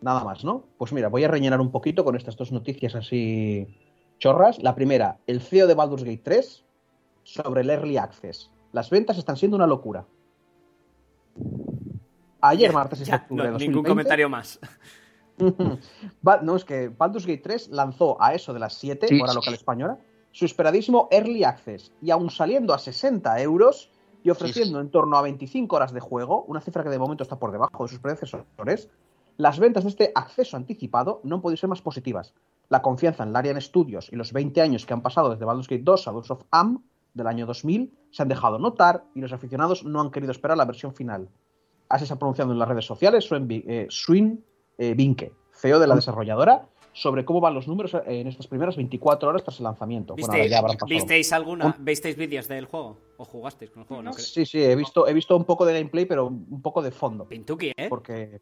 Nada 0.00 0.24
más, 0.24 0.44
¿no? 0.44 0.64
Pues 0.78 0.92
mira, 0.92 1.08
voy 1.08 1.24
a 1.24 1.28
rellenar 1.28 1.60
un 1.60 1.70
poquito 1.70 2.04
con 2.04 2.16
estas 2.16 2.36
dos 2.36 2.50
noticias 2.52 2.94
así 2.94 3.78
chorras. 4.18 4.62
La 4.62 4.74
primera, 4.74 5.18
el 5.26 5.40
CEO 5.40 5.66
de 5.66 5.74
Baldur's 5.74 6.02
Gate 6.04 6.22
3 6.24 6.64
sobre 7.22 7.60
el 7.60 7.70
Early 7.70 7.96
Access. 7.98 8.50
Las 8.72 8.90
ventas 8.90 9.16
están 9.18 9.36
siendo 9.36 9.56
una 9.56 9.66
locura. 9.66 10.06
Ayer, 12.40 12.72
martes 12.72 12.98
6 12.98 13.10
de 13.10 13.16
octubre 13.16 13.50
no, 13.50 13.58
de 13.58 13.58
ningún 13.58 13.82
2020, 13.82 13.88
comentario 13.88 14.28
más. 14.28 14.60
No, 16.42 16.56
es 16.56 16.64
que 16.64 16.88
Baldur's 16.88 17.26
Gate 17.26 17.42
3 17.42 17.68
lanzó 17.68 18.16
a 18.22 18.34
eso 18.34 18.54
de 18.54 18.58
las 18.58 18.74
7, 18.74 19.06
Sí, 19.08 19.20
hora 19.20 19.32
sí. 19.32 19.36
local 19.36 19.52
española, 19.52 19.98
su 20.32 20.46
esperadísimo 20.46 21.08
Early 21.10 21.44
Access. 21.44 21.92
Y 22.00 22.10
aún 22.10 22.30
saliendo 22.30 22.72
a 22.72 22.78
60 22.78 23.38
euros, 23.42 23.90
y 24.22 24.30
ofreciendo 24.30 24.80
en 24.80 24.90
torno 24.90 25.16
a 25.16 25.22
25 25.22 25.76
horas 25.76 25.92
de 25.92 26.00
juego, 26.00 26.44
una 26.48 26.60
cifra 26.60 26.82
que 26.82 26.88
de 26.88 26.98
momento 26.98 27.22
está 27.22 27.38
por 27.38 27.52
debajo 27.52 27.84
de 27.84 27.88
sus 27.88 28.00
predecesores, 28.00 28.88
las 29.36 29.58
ventas 29.60 29.84
de 29.84 29.90
este 29.90 30.12
acceso 30.14 30.56
anticipado 30.56 31.20
no 31.22 31.36
han 31.36 31.42
podido 31.42 31.58
ser 31.58 31.68
más 31.68 31.80
positivas. 31.80 32.34
La 32.68 32.82
confianza 32.82 33.22
en 33.22 33.32
Larian 33.32 33.60
Studios 33.60 34.08
y 34.10 34.16
los 34.16 34.32
20 34.32 34.60
años 34.62 34.84
que 34.84 34.94
han 34.94 35.02
pasado 35.02 35.30
desde 35.30 35.44
Baldur's 35.44 35.68
Gate 35.68 35.84
2 35.84 36.00
a 36.00 36.04
Shadows 36.10 36.30
of 36.32 36.42
Am 36.50 36.82
del 37.14 37.26
año 37.28 37.46
2000 37.46 37.92
se 38.10 38.22
han 38.22 38.28
dejado 38.28 38.58
notar 38.58 39.04
y 39.14 39.20
los 39.20 39.32
aficionados 39.32 39.84
no 39.84 40.00
han 40.00 40.10
querido 40.10 40.32
esperar 40.32 40.56
la 40.56 40.64
versión 40.64 40.92
final. 40.92 41.28
Así 41.88 42.06
se 42.06 42.12
ha 42.12 42.18
pronunciado 42.18 42.52
en 42.52 42.58
las 42.58 42.68
redes 42.68 42.84
sociales 42.84 43.24
Swin, 43.24 43.46
eh, 43.50 43.86
Swin 43.88 44.44
eh, 44.78 44.94
Vinke, 44.94 45.32
CEO 45.52 45.78
de 45.78 45.86
la 45.86 45.94
desarrolladora, 45.94 46.66
sobre 46.92 47.24
cómo 47.24 47.40
van 47.40 47.52
los 47.52 47.68
números 47.68 47.94
en 48.06 48.26
estas 48.26 48.46
primeras 48.46 48.74
24 48.74 49.28
horas 49.28 49.44
tras 49.44 49.58
el 49.58 49.64
lanzamiento. 49.64 50.14
Bueno, 50.14 50.32
¿Visteis, 50.32 50.60
pasado. 50.62 50.86
¿visteis 50.86 51.32
alguna, 51.32 51.76
¿Visteis 51.78 52.16
vídeos 52.16 52.48
del 52.48 52.64
juego? 52.64 52.96
¿O 53.18 53.24
jugasteis 53.24 53.70
con 53.70 53.82
el 53.82 53.88
juego? 53.88 54.02
No, 54.02 54.12
creo. 54.12 54.24
Sí, 54.24 54.46
sí, 54.46 54.62
he 54.62 54.74
visto, 54.74 55.06
he 55.06 55.12
visto 55.12 55.36
un 55.36 55.44
poco 55.44 55.66
de 55.66 55.74
gameplay, 55.74 56.06
pero 56.06 56.26
un 56.26 56.62
poco 56.62 56.80
de 56.80 56.90
fondo. 56.90 57.26
Pintuki, 57.28 57.72
¿eh? 57.76 57.88
Porque. 57.90 58.40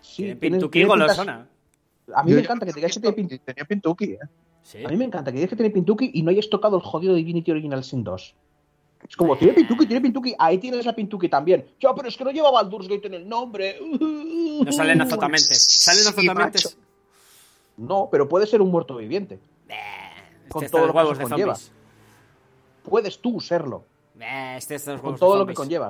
Sí, 0.00 0.34
Pintuki 0.34 0.82
golosona. 0.82 1.48
A 2.12 2.24
mí 2.24 2.30
Yo 2.30 2.36
me 2.36 2.42
encanta 2.42 2.66
que 2.66 2.72
digas 2.72 2.92
que 2.92 3.00
tiene 3.00 3.14
Pintuki. 3.14 3.38
Tenía 3.38 3.64
Pintuki, 3.64 4.04
¿eh? 4.04 4.18
Sí. 4.62 4.84
A 4.84 4.88
mí 4.88 4.96
me 4.96 5.04
encanta 5.04 5.30
que 5.30 5.36
digas 5.36 5.50
que 5.50 5.56
tiene 5.56 5.70
Pintuki 5.70 6.10
y 6.12 6.22
no 6.22 6.30
hayas 6.30 6.50
tocado 6.50 6.76
el 6.76 6.82
jodido 6.82 7.14
Divinity 7.14 7.52
Original 7.52 7.84
Sin 7.84 8.02
2. 8.02 8.34
Es 9.08 9.16
como, 9.16 9.36
tiene 9.36 9.52
Pintuki, 9.54 9.86
tiene 9.86 10.00
Pintuki, 10.00 10.34
ahí 10.38 10.58
tienes 10.58 10.86
a 10.86 10.92
Pintuki 10.94 11.28
también. 11.28 11.66
Ya, 11.80 11.94
pero 11.94 12.08
es 12.08 12.16
que 12.16 12.24
no 12.24 12.30
lleva 12.30 12.50
Baldur's 12.50 12.88
Gate 12.88 13.06
en 13.08 13.14
el 13.14 13.28
nombre. 13.28 13.78
No 13.80 14.70
salen 14.72 15.00
azotamentes. 15.00 15.62
¿Salen 15.62 16.02
Sí, 16.02 16.08
azotamentes? 16.08 16.64
macho. 16.64 16.76
No, 17.76 18.08
pero 18.10 18.28
puede 18.28 18.46
ser 18.46 18.60
un 18.62 18.70
muerto 18.70 18.96
viviente. 18.96 19.38
Eh, 19.68 19.74
Con 20.48 20.62
este 20.64 20.72
todo 20.76 20.86
lo 20.86 20.86
los 20.88 20.92
que 20.92 20.98
huevos 20.98 21.18
eso 21.18 21.28
conlleva. 21.28 21.54
zombies. 21.54 21.72
Puedes 22.84 23.18
tú 23.20 23.40
serlo, 23.40 23.84
Eh, 24.20 24.54
este 24.58 24.74
los 24.86 25.00
con 25.00 25.16
todo 25.16 25.36
lo 25.36 25.46
que 25.46 25.54
conlleva. 25.54 25.88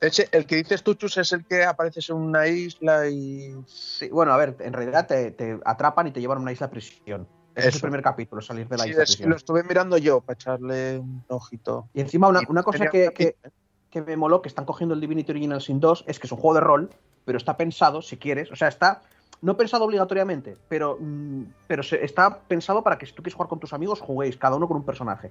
Ese, 0.00 0.28
el 0.32 0.44
que 0.46 0.56
dices 0.56 0.82
tú, 0.82 0.94
Chus, 0.94 1.16
es 1.16 1.32
el 1.32 1.46
que 1.46 1.64
apareces 1.64 2.10
en 2.10 2.16
una 2.16 2.46
isla 2.46 3.08
y. 3.08 3.54
Sí, 3.66 4.08
bueno, 4.08 4.32
a 4.32 4.36
ver, 4.36 4.56
en 4.60 4.72
realidad 4.72 5.06
te, 5.06 5.30
te 5.30 5.58
atrapan 5.64 6.08
y 6.08 6.10
te 6.10 6.20
llevan 6.20 6.38
a 6.38 6.40
una 6.42 6.52
isla 6.52 6.68
prisión. 6.68 7.26
Ese 7.54 7.68
es 7.68 7.74
el 7.74 7.78
Eso. 7.78 7.80
primer 7.86 8.02
capítulo, 8.02 8.42
salir 8.42 8.66
de 8.68 8.76
la 8.76 8.84
Sí, 8.84 8.90
es- 8.90 9.20
lo 9.20 9.36
estuve 9.36 9.62
mirando 9.62 9.96
yo 9.96 10.20
para 10.20 10.34
echarle 10.34 10.98
un 10.98 11.24
ojito. 11.28 11.88
Y 11.94 12.00
encima 12.00 12.28
una, 12.28 12.40
una 12.48 12.62
cosa 12.62 12.86
que, 12.88 13.10
que- 13.12 14.00
me 14.02 14.16
moló, 14.16 14.42
que 14.42 14.48
están 14.48 14.64
cogiendo 14.64 14.92
el 14.94 15.00
Divinity 15.00 15.30
Original 15.30 15.60
Sin 15.60 15.78
2, 15.78 16.04
es 16.08 16.18
que 16.18 16.26
es 16.26 16.32
un 16.32 16.38
juego 16.38 16.54
de 16.54 16.60
rol, 16.60 16.90
pero 17.24 17.38
está 17.38 17.56
pensado, 17.56 18.02
si 18.02 18.16
quieres, 18.16 18.50
o 18.50 18.56
sea, 18.56 18.66
está 18.66 19.02
no 19.40 19.56
pensado 19.56 19.84
obligatoriamente, 19.84 20.56
pero, 20.68 20.96
mm, 20.98 21.42
pero 21.68 21.82
se- 21.84 22.04
está 22.04 22.40
pensado 22.40 22.82
para 22.82 22.98
que 22.98 23.06
si 23.06 23.12
tú 23.12 23.22
quieres 23.22 23.34
jugar 23.34 23.48
con 23.48 23.60
tus 23.60 23.72
amigos, 23.72 24.00
juguéis 24.00 24.36
cada 24.36 24.56
uno 24.56 24.66
con 24.66 24.78
un 24.78 24.84
personaje. 24.84 25.30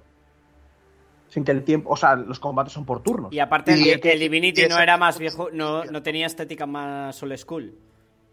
Sin 1.28 1.44
que 1.44 1.50
el 1.52 1.62
tiempo, 1.64 1.90
o 1.90 1.96
sea, 1.96 2.14
los 2.16 2.38
combates 2.40 2.72
son 2.72 2.86
por 2.86 3.02
turnos. 3.02 3.32
Y 3.34 3.40
aparte, 3.40 3.76
Y 3.76 3.90
el, 3.90 4.00
que- 4.00 4.12
el 4.12 4.20
Divinity 4.20 4.66
no 4.68 4.78
era 4.78 4.96
más 4.96 5.18
viejo, 5.18 5.48
no, 5.52 5.84
no 5.84 6.02
tenía 6.02 6.26
estética 6.26 6.64
más 6.64 7.22
old 7.22 7.36
school. 7.36 7.74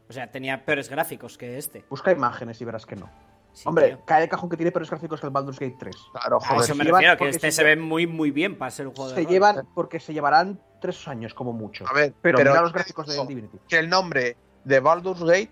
O 0.07 0.13
sea, 0.13 0.31
tenía 0.31 0.63
peores 0.63 0.87
gráficos 0.89 1.37
que 1.37 1.57
este. 1.57 1.83
Busca 1.89 2.11
imágenes 2.11 2.61
y 2.61 2.65
verás 2.65 2.85
que 2.85 2.95
no. 2.95 3.09
Sí, 3.53 3.63
Hombre, 3.67 3.87
tío. 3.89 4.05
cae 4.05 4.23
el 4.23 4.29
cajón 4.29 4.49
que 4.49 4.55
tiene 4.57 4.71
peores 4.71 4.89
gráficos 4.89 5.19
que 5.19 5.27
el 5.27 5.31
Baldur's 5.33 5.59
Gate 5.59 5.75
3. 5.77 5.95
Claro, 6.13 6.37
A 6.37 6.47
joder. 6.47 6.63
eso 6.63 6.75
me 6.75 6.83
refiero, 6.85 7.17
que 7.17 7.29
este 7.29 7.51
se 7.51 7.63
ve 7.63 7.75
muy, 7.75 8.07
muy 8.07 8.31
bien 8.31 8.57
para 8.57 8.71
ser 8.71 8.87
un 8.87 8.93
juego 8.95 9.09
de 9.11 9.15
Se 9.17 9.23
rol. 9.23 9.31
llevan, 9.31 9.67
porque 9.75 9.99
se 9.99 10.13
llevarán 10.13 10.59
tres 10.79 11.07
años 11.07 11.33
como 11.33 11.51
mucho. 11.53 11.85
A 11.87 11.93
ver, 11.93 12.13
pero, 12.21 12.37
pero 12.37 12.51
mira 12.51 12.61
los 12.61 12.71
gráficos 12.73 13.07
del 13.07 13.27
Divinity. 13.27 13.59
que 13.67 13.77
el 13.77 13.89
nombre 13.89 14.37
de 14.63 14.79
Baldur's 14.79 15.21
Gate 15.23 15.51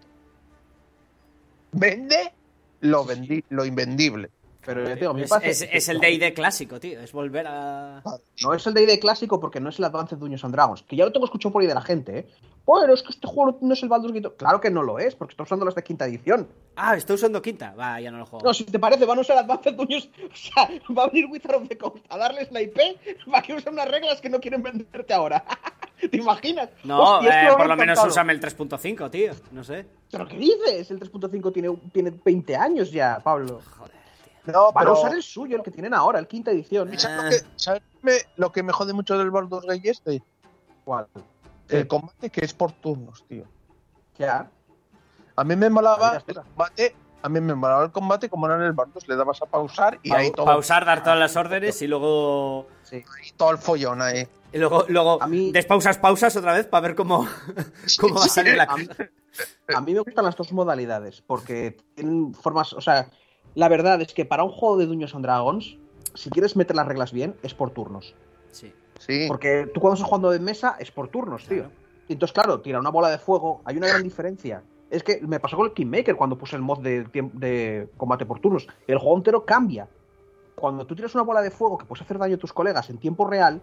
vende 1.71 2.33
lo, 2.81 3.05
vendi- 3.05 3.43
lo 3.49 3.65
invendible. 3.65 4.29
Pero 4.65 4.83
ya 4.83 4.93
te 4.93 4.99
digo, 4.99 5.11
a 5.11 5.13
mí 5.13 5.19
me 5.21 5.25
Es, 5.25 5.29
parece 5.29 5.65
es- 5.65 5.71
que- 5.71 5.77
es 5.77 5.89
el 5.89 5.99
D&D 5.99 6.33
clásico, 6.33 6.79
tío. 6.79 6.99
Es 6.99 7.11
volver 7.13 7.47
a... 7.47 8.03
No 8.43 8.53
es 8.53 8.67
el 8.67 8.73
D&D 8.73 8.99
clásico 8.99 9.39
porque 9.39 9.59
no 9.59 9.69
es 9.69 9.79
el 9.79 9.85
Advanced 9.85 10.17
Dungeons 10.17 10.43
and 10.43 10.53
Dragons, 10.53 10.83
que 10.83 10.95
ya 10.95 11.05
lo 11.05 11.11
tengo 11.11 11.25
escuchado 11.25 11.53
por 11.53 11.61
ahí 11.61 11.67
de 11.67 11.73
la 11.75 11.81
gente, 11.81 12.19
¿eh? 12.19 12.27
Bueno, 12.65 12.93
es 12.93 13.01
que 13.01 13.09
este 13.09 13.25
juego 13.25 13.57
no 13.61 13.73
es 13.73 13.81
el 13.81 13.89
Baldur's 13.89 14.13
Gate. 14.13 14.35
Claro 14.37 14.61
que 14.61 14.69
no 14.69 14.83
lo 14.83 14.99
es, 14.99 15.15
porque 15.15 15.31
está 15.31 15.41
usando 15.43 15.65
las 15.65 15.73
de 15.73 15.81
quinta 15.83 16.05
edición. 16.05 16.47
Ah, 16.75 16.95
estoy 16.95 17.15
usando 17.15 17.41
quinta. 17.41 17.73
Va, 17.73 17.99
ya 17.99 18.11
no 18.11 18.19
lo 18.19 18.25
juego. 18.27 18.45
No, 18.45 18.53
si 18.53 18.63
te 18.65 18.77
parece, 18.77 19.05
van 19.05 19.17
a 19.17 19.21
usar 19.21 19.37
Advanced 19.37 19.73
Dungeons. 19.73 20.09
O 20.31 20.35
sea, 20.35 20.69
va 20.95 21.05
a 21.05 21.07
venir 21.07 21.25
Wizard 21.31 21.55
of 21.55 21.67
the 21.67 21.77
Coast 21.77 22.05
a 22.09 22.17
darles 22.17 22.51
la 22.51 22.61
IP 22.61 22.77
para 23.31 23.41
que 23.41 23.53
usen 23.55 23.73
unas 23.73 23.89
reglas 23.89 24.21
que 24.21 24.29
no 24.29 24.39
quieren 24.39 24.61
venderte 24.61 25.13
ahora. 25.13 25.43
¿Te 26.11 26.15
imaginas? 26.17 26.69
No, 26.83 27.15
Hostia, 27.17 27.43
eh, 27.47 27.47
lo 27.49 27.57
por 27.57 27.67
lo 27.67 27.75
menos 27.75 28.05
úsame 28.05 28.33
el 28.33 28.39
3.5, 28.39 29.09
tío. 29.09 29.31
No 29.51 29.63
sé. 29.63 29.85
¿Pero 30.11 30.27
qué 30.27 30.37
dices? 30.37 30.91
El 30.91 30.99
3.5 30.99 31.51
tiene, 31.51 31.75
tiene 31.91 32.11
20 32.23 32.55
años 32.55 32.91
ya, 32.91 33.19
Pablo. 33.23 33.61
Joder. 33.77 33.98
No, 34.51 34.71
Van 34.71 34.83
pero. 34.83 34.95
a 34.95 34.99
usar 34.99 35.13
el 35.13 35.23
suyo, 35.23 35.57
el 35.57 35.63
que 35.63 35.71
tienen 35.71 35.93
ahora, 35.93 36.19
el 36.19 36.27
quinta 36.27 36.51
edición. 36.51 36.97
¿Sabes 36.97 37.23
lo 37.23 37.29
que, 37.29 37.45
sabes 37.55 37.81
me- 38.01 38.21
lo 38.37 38.51
que 38.51 38.63
me 38.63 38.73
jode 38.73 38.93
mucho 38.93 39.17
del 39.17 39.31
Baldur's 39.31 39.65
Gate 39.65 39.89
este? 39.89 40.23
¿Cuál? 40.85 41.07
El 41.67 41.87
combate 41.87 42.29
que 42.29 42.43
es 42.45 42.53
por 42.53 42.71
turnos, 42.71 43.23
tío. 43.27 43.43
Ya. 44.17 44.49
A 45.35 45.43
mí 45.43 45.55
me 45.55 45.69
molaba 45.69 46.11
Ahí 46.13 46.21
el 46.27 46.35
combate. 46.35 46.95
A 47.21 47.27
mí 47.27 47.41
me 47.41 47.53
molaba 47.53 47.83
el 47.83 47.91
combate 47.91 48.29
como 48.29 48.45
era 48.45 48.55
en 48.55 48.61
el 48.63 48.71
Baldur's. 48.73 49.07
Le 49.07 49.15
dabas 49.15 49.41
a 49.41 49.45
pausar 49.45 49.99
y 50.03 50.11
ahí 50.13 50.29
Pa- 50.29 50.35
todo, 50.37 50.45
pausar, 50.47 50.85
dar 50.85 51.03
todas 51.03 51.19
las 51.19 51.35
órdenes 51.35 51.81
y 51.81 51.87
luego... 51.87 52.67
Sí. 52.83 52.95
ahí 52.97 53.31
todo 53.37 53.51
el 53.51 53.57
follón 53.57 54.01
ahí. 54.01 54.27
Y 54.51 54.57
luego, 54.57 54.85
luego 54.87 55.21
A 55.21 55.27
mí- 55.27 55.51
despausas, 55.51 55.97
pausas 55.99 56.35
otra 56.35 56.53
vez 56.53 56.65
para 56.65 56.81
ver 56.87 56.95
cómo, 56.95 57.27
cómo 57.99 58.15
va 58.15 58.25
a 58.25 58.29
salir 58.29 58.55
la 58.55 58.63
A 58.63 58.77
mí, 58.77 58.87
a 59.75 59.81
mí 59.81 59.93
me 59.93 59.99
gustan 59.99 60.25
las 60.25 60.35
dos 60.35 60.51
modalidades 60.53 61.21
porque 61.21 61.77
tienen 61.93 62.33
formas, 62.33 62.73
o 62.73 62.81
sea, 62.81 63.07
la 63.55 63.67
verdad 63.67 64.01
es 64.01 64.13
que 64.13 64.25
para 64.25 64.43
un 64.43 64.51
juego 64.51 64.77
de 64.77 64.85
Dungeons 64.85 65.15
and 65.15 65.25
Dragons, 65.25 65.77
si 66.13 66.29
quieres 66.29 66.55
meter 66.55 66.75
las 66.75 66.87
reglas 66.87 67.11
bien, 67.11 67.35
es 67.43 67.53
por 67.53 67.71
turnos. 67.71 68.15
Sí. 68.51 68.73
Sí. 68.99 69.25
Porque 69.27 69.69
tú 69.73 69.79
cuando 69.79 69.95
estás 69.95 70.07
jugando 70.07 70.29
de 70.31 70.39
mesa 70.39 70.75
es 70.79 70.91
por 70.91 71.07
turnos, 71.07 71.45
tío. 71.45 71.63
Claro. 71.63 71.71
Entonces, 72.09 72.33
claro, 72.33 72.59
tira 72.61 72.79
una 72.79 72.89
bola 72.89 73.09
de 73.09 73.19
fuego, 73.19 73.61
hay 73.65 73.77
una 73.77 73.87
gran 73.87 74.03
diferencia. 74.03 74.63
Es 74.89 75.03
que 75.03 75.21
me 75.21 75.39
pasó 75.39 75.55
con 75.55 75.67
el 75.67 75.73
Kingmaker 75.73 76.15
cuando 76.15 76.37
puse 76.37 76.55
el 76.55 76.63
mod 76.63 76.79
de, 76.79 77.87
combate 77.97 78.25
por 78.25 78.39
turnos. 78.39 78.67
El 78.87 78.97
juego 78.97 79.17
entero 79.17 79.45
cambia. 79.45 79.87
Cuando 80.55 80.85
tú 80.85 80.95
tiras 80.95 81.13
una 81.13 81.23
bola 81.23 81.41
de 81.41 81.51
fuego 81.51 81.77
que 81.77 81.85
puedes 81.85 82.01
hacer 82.01 82.17
daño 82.17 82.35
a 82.35 82.39
tus 82.39 82.51
colegas 82.51 82.89
en 82.89 82.97
tiempo 82.97 83.25
real, 83.25 83.61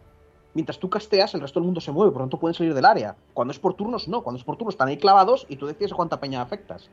mientras 0.55 0.79
tú 0.79 0.89
casteas, 0.89 1.35
el 1.35 1.41
resto 1.41 1.59
del 1.59 1.67
mundo 1.67 1.81
se 1.81 1.91
mueve, 1.91 2.13
por 2.13 2.21
lo 2.21 2.27
tanto 2.27 2.39
pueden 2.39 2.55
salir 2.55 2.73
del 2.73 2.85
área. 2.85 3.17
Cuando 3.35 3.51
es 3.51 3.59
por 3.59 3.75
turnos, 3.75 4.07
no. 4.07 4.23
Cuando 4.23 4.39
es 4.39 4.45
por 4.45 4.57
turnos 4.57 4.75
están 4.75 4.89
ahí 4.89 4.97
clavados 4.97 5.45
y 5.49 5.57
tú 5.57 5.67
decides 5.67 5.93
a 5.93 5.97
cuánta 5.97 6.21
peña 6.21 6.41
afectas. 6.41 6.89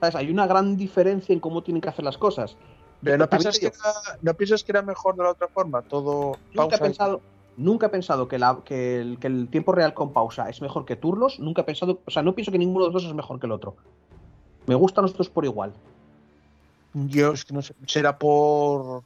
¿Sabes? 0.00 0.14
Hay 0.14 0.30
una 0.30 0.46
gran 0.46 0.76
diferencia 0.76 1.32
en 1.32 1.40
cómo 1.40 1.62
tienen 1.62 1.80
que 1.80 1.88
hacer 1.88 2.04
las 2.04 2.18
cosas. 2.18 2.56
Pero 3.02 3.18
no 3.18 3.28
piensas, 3.28 3.58
que 3.58 3.66
era, 3.66 3.74
no 4.22 4.34
piensas 4.34 4.64
que 4.64 4.72
era 4.72 4.82
mejor 4.82 5.16
de 5.16 5.22
la 5.22 5.30
otra 5.30 5.48
forma. 5.48 5.82
Todo. 5.82 6.36
Nunca 6.54 6.76
he 6.76 6.78
y- 6.78 6.82
pensado, 6.82 7.20
nunca 7.56 7.86
he 7.86 7.88
pensado 7.90 8.26
que, 8.28 8.38
la- 8.38 8.60
que 8.64 9.00
el, 9.00 9.18
que 9.18 9.26
el 9.26 9.48
tiempo 9.48 9.72
real 9.72 9.94
con 9.94 10.12
pausa 10.12 10.48
es 10.48 10.60
mejor 10.62 10.84
que 10.84 10.96
turnos. 10.96 11.38
Nunca 11.38 11.62
he 11.62 11.64
pensado, 11.64 12.00
o 12.04 12.10
sea, 12.10 12.22
no 12.22 12.34
pienso 12.34 12.50
que 12.52 12.58
ninguno 12.58 12.86
de 12.86 12.92
los 12.92 13.02
dos 13.02 13.10
es 13.10 13.14
mejor 13.16 13.38
que 13.38 13.46
el 13.46 13.52
otro. 13.52 13.76
Me 14.66 14.74
gustan 14.74 15.02
los 15.02 15.16
dos 15.16 15.28
por 15.28 15.44
igual. 15.44 15.72
Yo 16.94 17.32
es 17.32 17.44
que 17.44 17.52
no 17.52 17.62
sé. 17.62 17.74
Será 17.86 18.18
por. 18.18 19.02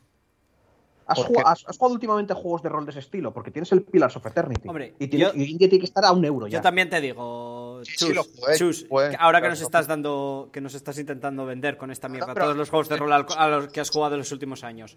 ¿Has, 1.10 1.16
¿Por 1.18 1.26
jugado, 1.26 1.48
has- 1.48 1.64
has 1.66 1.76
jugado 1.76 1.94
últimamente 1.94 2.34
juegos 2.34 2.62
de 2.62 2.68
rol 2.68 2.84
de 2.84 2.90
ese 2.92 3.00
estilo? 3.00 3.32
Porque 3.32 3.50
tienes 3.50 3.70
el 3.72 3.82
Pillars 3.82 4.16
of 4.16 4.24
Eternity. 4.26 4.68
Hombre, 4.68 4.94
y, 4.98 5.08
tiene, 5.08 5.24
yo- 5.24 5.32
y 5.34 5.56
día 5.56 5.68
tiene 5.68 5.78
que 5.80 5.84
estar 5.86 6.04
a 6.04 6.12
un 6.12 6.24
euro 6.24 6.46
ya. 6.46 6.58
Yo 6.58 6.62
también 6.62 6.88
te 6.88 7.00
digo, 7.00 7.80
Sí, 7.84 7.92
Chus, 7.96 8.08
sí, 8.08 8.14
lo 8.14 8.22
jugué, 8.24 8.56
Chus, 8.56 8.86
jugué. 8.88 9.16
ahora 9.18 9.40
que 9.42 9.48
nos 9.48 9.60
estás 9.60 9.86
dando, 9.88 10.48
que 10.52 10.60
nos 10.60 10.74
estás 10.74 10.96
intentando 10.98 11.44
vender 11.46 11.76
con 11.76 11.90
esta 11.90 12.08
mierda 12.08 12.32
pero- 12.32 12.46
todos 12.46 12.56
los 12.56 12.70
juegos 12.70 12.88
de 12.88 12.96
rol 12.96 13.12
al- 13.12 13.26
a 13.36 13.48
los 13.48 13.68
que 13.68 13.80
has 13.80 13.90
jugado 13.90 14.14
en 14.14 14.20
los 14.20 14.30
últimos 14.32 14.62
años, 14.64 14.96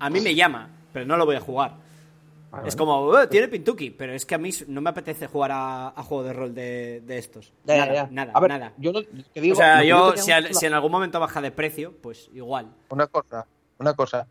a 0.00 0.10
mí 0.10 0.20
me 0.20 0.34
llama, 0.34 0.68
pero 0.92 1.06
no 1.06 1.16
lo 1.16 1.26
voy 1.26 1.36
a 1.36 1.40
jugar. 1.40 1.76
Vale, 2.50 2.68
Es 2.68 2.76
como, 2.76 3.18
"Eh, 3.18 3.28
tiene 3.28 3.48
Pintuki, 3.48 3.88
pero 3.90 4.12
es 4.12 4.26
que 4.26 4.34
a 4.34 4.38
mí 4.38 4.50
no 4.66 4.82
me 4.82 4.90
apetece 4.90 5.26
jugar 5.26 5.52
a, 5.52 5.88
a 5.88 6.02
juego 6.02 6.22
de 6.24 6.32
rol 6.34 6.54
de, 6.54 7.00
de 7.06 7.16
estos. 7.16 7.50
Ya, 7.64 7.78
nada, 7.78 7.94
ya. 7.94 8.08
nada, 8.10 8.32
A 8.34 8.40
ver, 8.40 8.50
nada. 8.50 8.72
Yo 8.76 8.92
no, 8.92 9.00
te 9.02 9.40
digo, 9.40 9.54
o 9.54 9.56
sea, 9.56 9.82
yo, 9.82 10.14
si, 10.18 10.32
al- 10.32 10.42
mucho 10.42 10.52
la- 10.54 10.60
si 10.60 10.66
en 10.66 10.74
algún 10.74 10.92
momento 10.92 11.18
baja 11.18 11.40
de 11.40 11.50
precio, 11.50 11.94
pues 12.02 12.28
igual. 12.34 12.66
Una 12.90 13.06
cosa. 13.06 13.46
Una 13.78 13.94
cosa. 13.94 14.26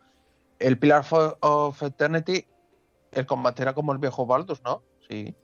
El 0.62 0.78
Pilar 0.78 1.06
of 1.42 1.82
Eternity. 1.84 2.46
El 3.12 3.26
combate 3.26 3.64
era 3.64 3.74
como 3.74 3.92
el 3.92 3.98
viejo 3.98 4.26
Baldur's, 4.26 4.62
¿no? 4.64 4.84
Sí. 5.10 5.36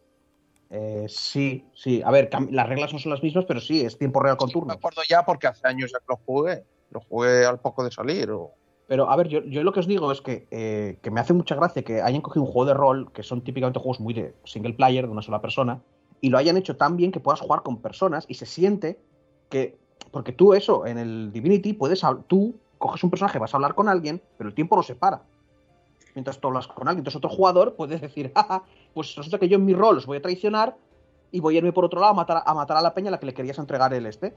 Eh, 0.70 1.05
sí, 1.07 1.65
sí. 1.74 2.01
A 2.05 2.11
ver, 2.11 2.30
las 2.51 2.70
reglas 2.70 2.93
no 2.93 2.99
son 2.99 3.11
las 3.11 3.24
mismas, 3.24 3.45
pero 3.45 3.59
sí, 3.59 3.82
es 3.82 3.97
tiempo 3.97 4.22
real 4.22 4.38
con 4.38 4.47
Me 4.47 4.53
turnos. 4.53 4.78
acuerdo 4.78 5.01
ya 5.09 5.26
porque 5.26 5.47
hace 5.47 5.68
años 5.68 5.91
ya 5.91 5.99
que 5.99 6.05
lo 6.09 6.18
jugué. 6.26 6.63
Lo 6.91 7.01
jugué 7.01 7.45
al 7.45 7.59
poco 7.59 7.84
de 7.84 7.91
salir. 7.91 8.30
O... 8.32 8.53
Pero, 8.88 9.09
a 9.09 9.15
ver, 9.18 9.28
yo, 9.28 9.43
yo 9.43 9.63
lo 9.63 9.74
que 9.74 9.82
os 9.82 9.88
digo 9.88 10.11
es 10.11 10.22
que, 10.22 10.47
eh, 10.51 10.97
que 11.01 11.11
me 11.11 11.20
hace 11.20 11.34
mucha 11.34 11.55
gracia 11.55 11.84
que 11.84 12.01
hayan 12.01 12.22
cogido 12.22 12.45
un 12.45 12.51
juego 12.51 12.65
de 12.68 12.74
rol, 12.74 13.11
que 13.11 13.24
son 13.24 13.41
típicamente 13.41 13.80
juegos 13.80 13.99
muy 13.99 14.13
de 14.13 14.34
single 14.45 14.74
player, 14.74 15.05
de 15.05 15.11
una 15.11 15.22
sola 15.22 15.41
persona, 15.41 15.82
y 16.22 16.30
lo 16.30 16.38
hayan 16.38 16.55
hecho 16.55 16.78
tan 16.78 16.95
bien 16.95 17.11
que 17.11 17.20
puedas 17.20 17.41
jugar 17.41 17.63
con 17.63 17.82
personas 17.82 18.26
y 18.28 18.36
se 18.36 18.45
siente 18.45 18.99
que. 19.49 19.78
Porque 20.11 20.32
tú, 20.32 20.53
eso, 20.53 20.86
en 20.86 20.97
el 20.97 21.32
Divinity, 21.34 21.74
puedes. 21.74 22.01
Tú 22.28 22.55
coges 22.78 23.04
un 23.04 23.10
personaje, 23.10 23.40
vas 23.40 23.54
a 23.54 23.58
hablar 23.58 23.76
con 23.76 23.90
alguien, 23.90 24.22
pero 24.38 24.48
el 24.50 24.56
tiempo 24.56 24.76
no 24.76 24.84
se 24.84 24.96
para. 24.96 25.22
Mientras 26.16 26.40
tú 26.40 26.48
hablas 26.48 26.68
con 26.68 26.88
alguien, 26.88 27.02
entonces 27.02 27.18
otro 27.18 27.30
jugador 27.30 27.76
puede 27.76 28.00
decir, 28.00 28.32
pues 28.94 29.16
resulta 29.16 29.38
que 29.40 29.48
yo 29.50 29.58
en 29.58 29.66
mi 29.66 29.74
rol 29.74 29.98
os 29.98 30.06
voy 30.06 30.18
a 30.18 30.22
traicionar 30.22 30.76
y 31.32 31.40
voy 31.40 31.56
a 31.56 31.58
irme 31.60 31.74
por 31.74 31.86
otro 31.86 32.00
lado 32.00 32.12
a 32.14 32.16
matar, 32.16 32.42
a 32.46 32.54
matar 32.54 32.78
a 32.78 32.82
la 32.82 32.94
peña 32.94 33.10
a 33.10 33.12
la 33.12 33.20
que 33.20 33.26
le 33.28 33.34
querías 33.34 33.60
entregar 33.60 33.94
el 33.94 34.06
este. 34.06 34.34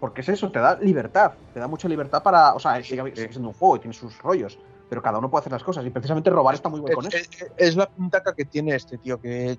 Porque 0.00 0.22
es 0.22 0.28
eso, 0.28 0.50
te 0.50 0.58
da 0.58 0.76
libertad, 0.80 1.32
te 1.54 1.60
da 1.60 1.68
mucha 1.68 1.88
libertad 1.88 2.22
para. 2.22 2.54
O 2.54 2.58
sea, 2.58 2.82
sigue, 2.82 3.14
sigue 3.14 3.30
siendo 3.30 3.48
un 3.50 3.54
juego 3.54 3.76
y 3.76 3.80
tiene 3.80 3.94
sus 3.94 4.18
rollos. 4.18 4.58
pero 4.88 5.00
cada 5.00 5.18
uno 5.18 5.30
puede 5.30 5.40
hacer 5.40 5.52
las 5.52 5.62
cosas. 5.64 5.86
Y 5.86 5.90
precisamente 5.90 6.28
robar 6.28 6.54
está 6.54 6.68
muy 6.68 6.80
bien 6.82 6.92
con 6.92 7.06
Es, 7.06 7.14
eso. 7.14 7.24
es- 7.46 7.52
es 7.56 7.76
la 7.76 7.86
pintaca 7.86 8.34
que 8.34 8.44
tiene 8.44 8.74
este 8.74 8.98
tío, 8.98 9.18
que, 9.18 9.56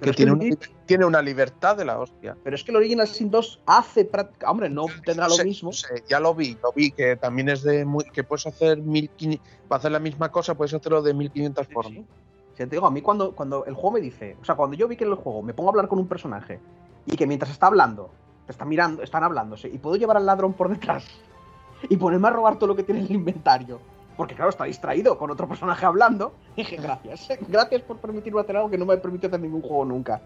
que 0.00 0.12
tiene, 0.12 0.32
el- 0.48 0.58
tiene 0.86 1.04
una 1.04 1.22
libertad 1.22 1.76
de 1.76 1.84
la 1.84 1.98
hostia. 1.98 2.36
Pero 2.42 2.56
es 2.56 2.64
que 2.64 2.70
el 2.70 2.76
Original 2.76 3.08
Sin 3.08 3.30
2 3.30 3.60
hace 3.66 4.04
práctica. 4.04 4.50
Hombre, 4.50 4.68
no 4.68 4.86
tendrá 5.04 5.28
lo 5.28 5.36
mismo. 5.44 5.70
ya 6.08 6.20
lo 6.20 6.34
vi, 6.34 6.56
lo 6.62 6.72
vi, 6.74 6.90
que 6.90 7.16
también 7.16 7.48
es 7.48 7.62
de 7.62 7.84
muy, 7.84 8.04
que 8.04 8.24
puedes 8.24 8.46
hacer 8.46 8.78
1500, 8.78 9.46
para 9.68 9.78
hacer 9.78 9.92
la 9.92 9.98
misma 9.98 10.30
cosa, 10.30 10.54
puedes 10.54 10.74
hacerlo 10.74 11.02
de 11.02 11.14
1500 11.14 11.66
formas. 11.68 11.92
Sí. 11.92 12.06
Sí, 12.54 12.64
te 12.64 12.66
digo, 12.76 12.86
a 12.86 12.90
mí 12.90 13.02
cuando, 13.02 13.32
cuando 13.32 13.66
el 13.66 13.74
juego 13.74 13.92
me 13.92 14.00
dice, 14.00 14.36
o 14.40 14.44
sea, 14.44 14.54
cuando 14.54 14.76
yo 14.76 14.88
vi 14.88 14.96
que 14.96 15.04
en 15.04 15.10
el 15.10 15.16
juego 15.16 15.42
me 15.42 15.52
pongo 15.52 15.68
a 15.68 15.72
hablar 15.72 15.88
con 15.88 15.98
un 15.98 16.08
personaje 16.08 16.58
y 17.04 17.14
que 17.14 17.26
mientras 17.26 17.50
está 17.52 17.66
hablando, 17.66 18.10
está 18.48 18.64
mirando, 18.64 19.02
están 19.02 19.24
hablándose 19.24 19.68
y 19.68 19.76
puedo 19.76 19.96
llevar 19.96 20.16
al 20.16 20.24
ladrón 20.24 20.54
por 20.54 20.70
detrás 20.70 21.04
y 21.90 21.96
ponerme 21.98 22.28
a 22.28 22.30
robar 22.30 22.56
todo 22.56 22.68
lo 22.68 22.76
que 22.76 22.82
tiene 22.82 23.00
en 23.02 23.06
el 23.08 23.12
inventario, 23.12 23.78
porque 24.16 24.34
claro, 24.34 24.50
está 24.50 24.64
distraído 24.64 25.18
con 25.18 25.30
otro 25.30 25.46
personaje 25.48 25.84
hablando, 25.86 26.34
dije, 26.56 26.76
gracias, 26.76 27.28
gracias 27.48 27.82
por 27.82 27.98
permitirme 27.98 28.40
hacer 28.40 28.56
algo 28.56 28.70
que 28.70 28.78
no 28.78 28.86
me 28.86 28.96
permitido 28.96 29.28
hacer 29.28 29.38
en 29.44 29.50
ningún 29.52 29.62
juego 29.62 29.84
nunca. 29.84 30.20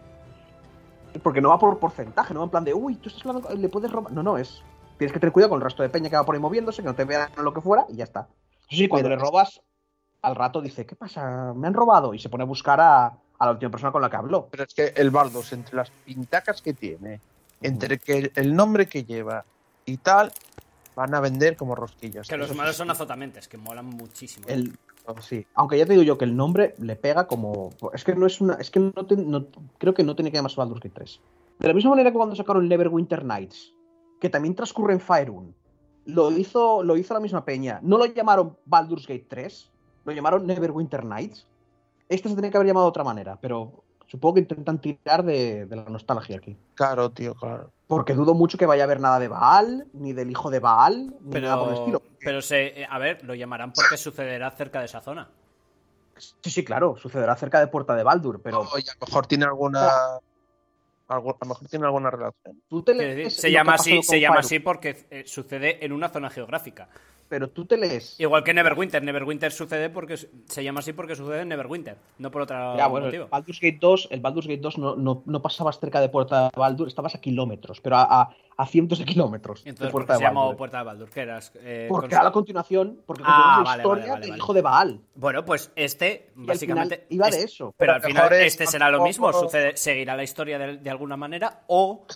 Porque 1.23 1.41
no 1.41 1.49
va 1.49 1.59
por 1.59 1.79
porcentaje, 1.79 2.33
no 2.33 2.41
va 2.41 2.45
en 2.45 2.51
plan 2.51 2.65
de, 2.65 2.73
uy, 2.73 2.95
tú 2.97 3.09
estás 3.09 3.27
hablando, 3.27 3.53
le 3.53 3.69
puedes 3.69 3.91
robar. 3.91 4.13
No, 4.13 4.23
no, 4.23 4.39
es. 4.39 4.63
Tienes 4.97 5.13
que 5.13 5.19
tener 5.19 5.33
cuidado 5.33 5.51
con 5.51 5.59
el 5.59 5.65
resto 5.65 5.83
de 5.83 5.89
peña 5.89 6.09
que 6.09 6.17
va 6.17 6.25
por 6.25 6.35
ahí 6.35 6.41
moviéndose, 6.41 6.83
que 6.83 6.89
no 6.89 6.95
te 6.95 7.05
vean 7.05 7.31
lo 7.43 7.53
que 7.53 7.61
fuera 7.61 7.85
y 7.89 7.97
ya 7.97 8.05
está. 8.05 8.29
Sí, 8.69 8.87
cuando 8.87 9.09
Pero- 9.09 9.17
le 9.21 9.23
robas, 9.23 9.61
al 10.23 10.37
rato 10.37 10.61
dice, 10.61 10.87
¿qué 10.87 10.95
pasa? 10.95 11.53
Me 11.57 11.67
han 11.67 11.75
robado. 11.75 12.15
Y 12.15 12.19
se 12.21 12.29
pone 12.29 12.45
a 12.45 12.47
buscar 12.47 12.81
a, 12.81 13.07
a 13.07 13.47
la 13.47 13.51
última 13.51 13.71
persona 13.73 13.91
con 13.91 14.03
la 14.03 14.09
que 14.11 14.17
habló. 14.17 14.47
Pero 14.51 14.63
es 14.65 14.73
que 14.75 14.93
el 14.95 15.11
Baldos, 15.11 15.53
entre 15.53 15.75
las 15.75 15.91
pintacas 15.91 16.63
que 16.63 16.75
tiene, 16.75 17.21
entre 17.61 17.99
que 17.99 18.31
el 18.37 18.55
nombre 18.55 18.87
que 18.87 19.03
lleva 19.05 19.45
y 19.87 19.97
tal, 19.97 20.31
van 20.97 21.15
a 21.15 21.21
vender 21.21 21.57
como 21.57 21.75
rosquillas. 21.75 22.29
Que 22.29 22.37
los 22.37 22.55
malos 22.55 22.77
son 22.77 22.91
azotamentes, 22.91 23.49
que 23.49 23.57
molan 23.57 23.87
muchísimo. 23.87 24.47
El, 24.49 24.77
sí. 25.21 25.47
Aunque 25.55 25.79
ya 25.79 25.87
te 25.87 25.93
digo 25.93 26.03
yo 26.03 26.19
que 26.19 26.25
el 26.25 26.37
nombre 26.37 26.75
le 26.79 26.97
pega 26.97 27.27
como. 27.27 27.71
Es 27.93 28.05
que 28.05 28.15
no 28.15 28.27
es 28.27 28.41
una. 28.41 28.55
Es 28.55 28.71
que 28.71 28.81
no, 28.81 28.93
te- 29.07 29.17
no- 29.17 29.47
creo 29.79 29.95
que 29.95 30.03
no 30.05 30.15
tiene 30.15 30.31
que 30.31 30.37
llamarse 30.39 30.57
Baldur's 30.57 30.81
Gate 30.83 30.95
3. 30.95 31.21
De 31.59 31.69
la 31.69 31.75
misma 31.75 31.91
manera 31.91 32.11
que 32.11 32.17
cuando 32.17 32.35
sacaron 32.37 32.69
Neverwinter 32.69 33.25
Nights, 33.25 33.73
que 34.21 34.31
también 34.31 34.55
transcurre 34.55 34.93
en 34.95 35.01
Faerun, 35.01 35.55
lo 36.07 36.31
hizo, 36.31 36.83
lo 36.83 36.97
hizo 36.97 37.15
la 37.15 37.21
misma 37.21 37.45
peña. 37.45 37.81
No 37.83 37.99
lo 37.99 38.07
llamaron 38.07 38.57
Baldur's 38.65 39.07
Gate 39.07 39.27
3, 39.29 39.71
lo 40.05 40.13
llamaron 40.13 40.47
Neverwinter 40.47 41.05
Nights. 41.05 41.47
Este 42.09 42.29
se 42.29 42.35
tenía 42.35 42.51
que 42.51 42.57
haber 42.57 42.67
llamado 42.67 42.87
de 42.87 42.91
otra 42.91 43.05
manera, 43.05 43.39
pero 43.41 43.85
supongo 44.07 44.35
que 44.35 44.41
intentan 44.41 44.81
tirar 44.81 45.23
de, 45.23 45.67
de 45.67 45.77
la 45.77 45.85
nostalgia 45.85 46.39
aquí. 46.39 46.57
Claro, 46.75 47.11
tío, 47.11 47.35
claro. 47.35 47.71
Porque 47.91 48.15
dudo 48.15 48.35
mucho 48.35 48.57
que 48.57 48.67
vaya 48.67 48.85
a 48.85 48.87
haber 48.87 49.01
nada 49.01 49.19
de 49.19 49.27
Baal, 49.27 49.89
ni 49.95 50.13
del 50.13 50.31
hijo 50.31 50.49
de 50.49 50.61
Baal, 50.61 51.13
ni 51.23 51.41
nada 51.41 51.59
por 51.59 51.69
el 51.71 51.75
estilo. 51.75 52.03
pero 52.21 52.41
se, 52.41 52.83
eh, 52.83 52.87
a 52.89 52.99
ver, 53.01 53.25
lo 53.25 53.35
llamarán 53.35 53.73
porque 53.73 53.97
sucederá 53.97 54.49
cerca 54.53 54.79
de 54.79 54.85
esa 54.85 55.01
zona. 55.01 55.29
Sí, 56.17 56.51
sí, 56.51 56.65
claro, 56.65 56.97
sucederá 56.97 57.35
cerca 57.35 57.59
de 57.59 57.67
Puerta 57.67 57.97
de 57.97 58.05
Baldur, 58.05 58.41
pero 58.41 58.61
Oye, 58.61 58.89
a 58.91 58.95
lo 59.01 59.07
mejor 59.09 59.27
tiene 59.27 59.45
alguna. 59.47 59.89
algo- 61.09 61.31
a 61.33 61.45
lo 61.45 61.49
mejor 61.49 61.67
tiene 61.69 61.87
alguna 61.87 62.11
relación. 62.13 62.63
tú 62.69 62.83
te 62.85 63.29
se 63.29 63.51
llama 63.51 63.75
así, 63.75 64.01
se 64.05 64.21
llama 64.21 64.39
así 64.39 64.61
porque 64.61 65.07
eh, 65.11 65.25
sucede 65.27 65.85
en 65.85 65.91
una 65.93 66.11
zona 66.11 66.31
geográfica. 66.31 66.89
Pero 67.31 67.49
tú 67.49 67.65
te 67.65 67.77
lees. 67.79 68.19
Igual 68.19 68.43
que 68.43 68.53
Neverwinter. 68.53 69.03
Neverwinter 69.05 69.53
sucede 69.53 69.89
porque 69.89 70.17
se 70.17 70.65
llama 70.65 70.81
así 70.81 70.93
porque 70.93 71.15
sucede 71.15 71.43
en 71.43 71.49
Neverwinter, 71.49 71.97
no 72.19 72.31
por 72.33 72.43
otro 72.43 72.77
Ya, 72.77 72.89
bueno, 72.89 73.07
el 73.07 73.13
motivo. 73.13 73.29
Baldur's 73.31 73.61
Gate 73.61 73.79
2, 73.81 74.09
el 74.11 74.21
Baldur's 74.21 74.49
Gate 74.49 74.61
2 74.61 74.79
no, 74.79 74.97
no, 74.97 75.23
no 75.25 75.41
pasabas 75.41 75.79
cerca 75.79 76.01
de 76.01 76.09
Puerta 76.09 76.45
de 76.45 76.51
Baldur, 76.59 76.89
estabas 76.89 77.15
a 77.15 77.21
kilómetros, 77.21 77.81
pero 77.81 77.97
a, 77.99 78.23
a, 78.23 78.31
a 78.57 78.67
cientos 78.67 78.99
de 78.99 79.05
kilómetros 79.05 79.61
Entonces, 79.61 79.87
de 79.87 79.93
¿por 79.93 80.05
Puerta 80.05 80.15
qué 80.15 80.19
de 80.19 80.19
se 80.19 80.25
llamó 80.25 80.41
Baldur. 80.41 80.57
Puerta 80.57 80.79
de 80.79 80.85
Baldur? 80.85 81.09
¿Qué 81.11 81.21
eras? 81.21 81.53
Eh, 81.63 81.87
Porque 81.89 82.15
era 82.17 82.25
la 82.25 82.33
continuación, 82.33 83.01
porque 83.07 83.23
Ah, 83.25 83.27
continuamos 83.27 83.65
la 83.65 83.71
vale, 83.71 83.83
historia 83.83 84.01
vale, 84.03 84.11
vale, 84.11 84.21
del 84.23 84.31
vale. 84.31 84.39
hijo 84.39 84.53
de 84.55 84.63
Baal. 84.63 85.01
Bueno, 85.15 85.45
pues 85.45 85.71
este, 85.77 86.33
Y 86.37 86.47
básicamente. 86.47 86.97
final 86.97 87.07
iba 87.11 87.31
de 87.31 87.45
eso. 87.45 87.73
Pero 87.77 87.77
Pero 87.79 87.93
al 87.93 87.99
a 87.99 88.03
final 88.09 88.33
es 88.41 88.47
este 88.55 88.67
será 88.67 88.91
lo 88.91 89.05
mismo, 89.05 89.33
sucede, 89.33 89.77
seguirá 89.77 90.17
la 90.17 90.25
historia 90.25 90.59
de, 90.59 90.79
de 90.79 90.91
alguna 90.91 91.17
manera 91.17 91.63
o, 91.69 92.07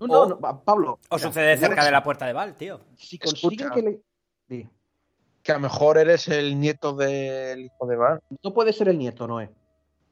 No, 0.00 0.06
no, 0.06 0.20
o- 0.22 0.28
no, 0.30 0.38
pa- 0.38 0.58
Pablo. 0.64 0.98
o 1.10 1.16
mira, 1.16 1.28
sucede 1.28 1.58
cerca 1.58 1.84
de 1.84 1.90
la 1.90 2.02
Puerta 2.02 2.24
de 2.26 2.32
Val, 2.32 2.54
tío. 2.54 2.80
Si 2.96 3.18
consiguen 3.18 3.68
que 3.70 3.82
le. 3.82 4.00
Que 5.42 5.52
a 5.52 5.54
lo 5.54 5.60
mejor 5.60 5.98
eres 5.98 6.28
el 6.28 6.58
nieto 6.58 6.94
del 6.94 7.66
hijo 7.66 7.86
de 7.86 7.96
Bar. 7.96 8.22
No 8.42 8.52
puede 8.52 8.72
ser 8.72 8.88
el 8.88 8.98
nieto, 8.98 9.26
Noé. 9.26 9.50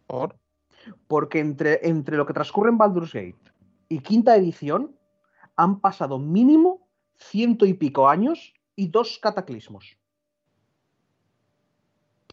¿Por? 0.07 0.37
Porque 1.07 1.41
entre, 1.41 1.87
entre 1.87 2.17
lo 2.17 2.27
que 2.27 2.33
transcurre 2.33 2.71
en 2.71 2.79
Baldur's 2.79 3.13
Gate 3.13 3.37
y 3.89 4.01
quinta 4.01 4.37
edición 4.37 4.97
han 5.57 5.81
pasado 5.81 6.19
mínimo 6.19 6.89
ciento 7.17 7.67
y 7.67 7.75
pico 7.75 8.09
años 8.09 8.55
y 8.77 8.89
dos 8.89 9.19
cataclismos. 9.21 9.99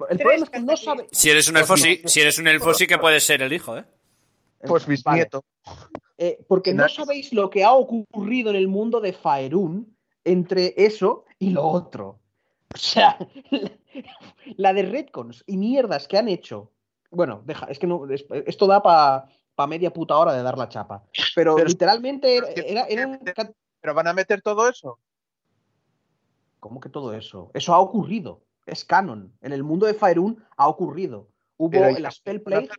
El 0.09 0.17
problema 0.17 0.43
es 0.43 0.49
que 0.49 0.59
no 0.59 0.77
sabe. 0.77 1.07
Si 1.11 1.29
eres 1.29 1.49
un 1.49 1.57
elfo, 1.57 1.77
sí, 1.77 2.01
si 2.05 2.19
eres 2.19 2.37
un 2.37 2.47
elfo, 2.47 2.73
sí 2.73 2.85
que 2.85 2.97
puedes 2.97 3.23
ser 3.23 3.41
el 3.41 3.53
hijo, 3.53 3.77
¿eh? 3.77 3.85
Pues 4.59 4.85
Vale. 4.85 4.95
bisnieto. 4.95 5.43
Eh, 6.17 6.43
porque 6.47 6.73
no 6.73 6.87
sabéis 6.87 7.33
lo 7.33 7.49
que 7.49 7.63
ha 7.63 7.73
ocurrido 7.73 8.49
en 8.49 8.55
el 8.57 8.67
mundo 8.67 8.99
de 8.99 9.13
Faerun 9.13 9.94
entre 10.25 10.73
eso 10.77 11.23
y 11.39 11.51
lo 11.51 11.63
otro. 11.65 12.19
O 12.73 12.77
sea, 12.77 13.17
la, 13.51 13.71
la 14.57 14.73
de 14.73 14.83
Redcons 14.83 15.43
y 15.47 15.55
mierdas 15.57 16.07
que 16.07 16.17
han 16.17 16.27
hecho. 16.27 16.71
Bueno, 17.11 17.41
deja, 17.45 17.67
es 17.67 17.79
que 17.79 17.87
no, 17.87 18.05
es- 18.09 18.25
esto 18.45 18.67
da 18.67 18.83
para 18.83 19.29
media 19.69 19.93
puta 19.93 20.17
hora 20.17 20.33
de 20.33 20.43
dar 20.43 20.57
la 20.57 20.67
chapa. 20.67 21.03
Pero, 21.35 21.55
Pero- 21.55 21.67
literalmente 21.69 22.35
era, 22.67 23.17
cat- 23.33 23.53
¿Pero 23.79 23.93
van 23.93 24.07
a 24.07 24.13
meter 24.13 24.41
todo 24.41 24.67
eso? 24.67 24.99
¿Cómo 26.59 26.79
que 26.79 26.89
todo 26.89 27.13
eso? 27.13 27.51
Eso 27.53 27.73
ha 27.73 27.79
ocurrido. 27.79 28.41
Es 28.65 28.83
canon. 28.83 29.31
En 29.41 29.53
el 29.53 29.63
mundo 29.63 29.85
de 29.85 29.93
Faerun 29.93 30.43
ha 30.57 30.67
ocurrido. 30.67 31.29
Hubo 31.57 31.77
el 31.85 32.11
Spell 32.11 32.41
Plague. 32.41 32.69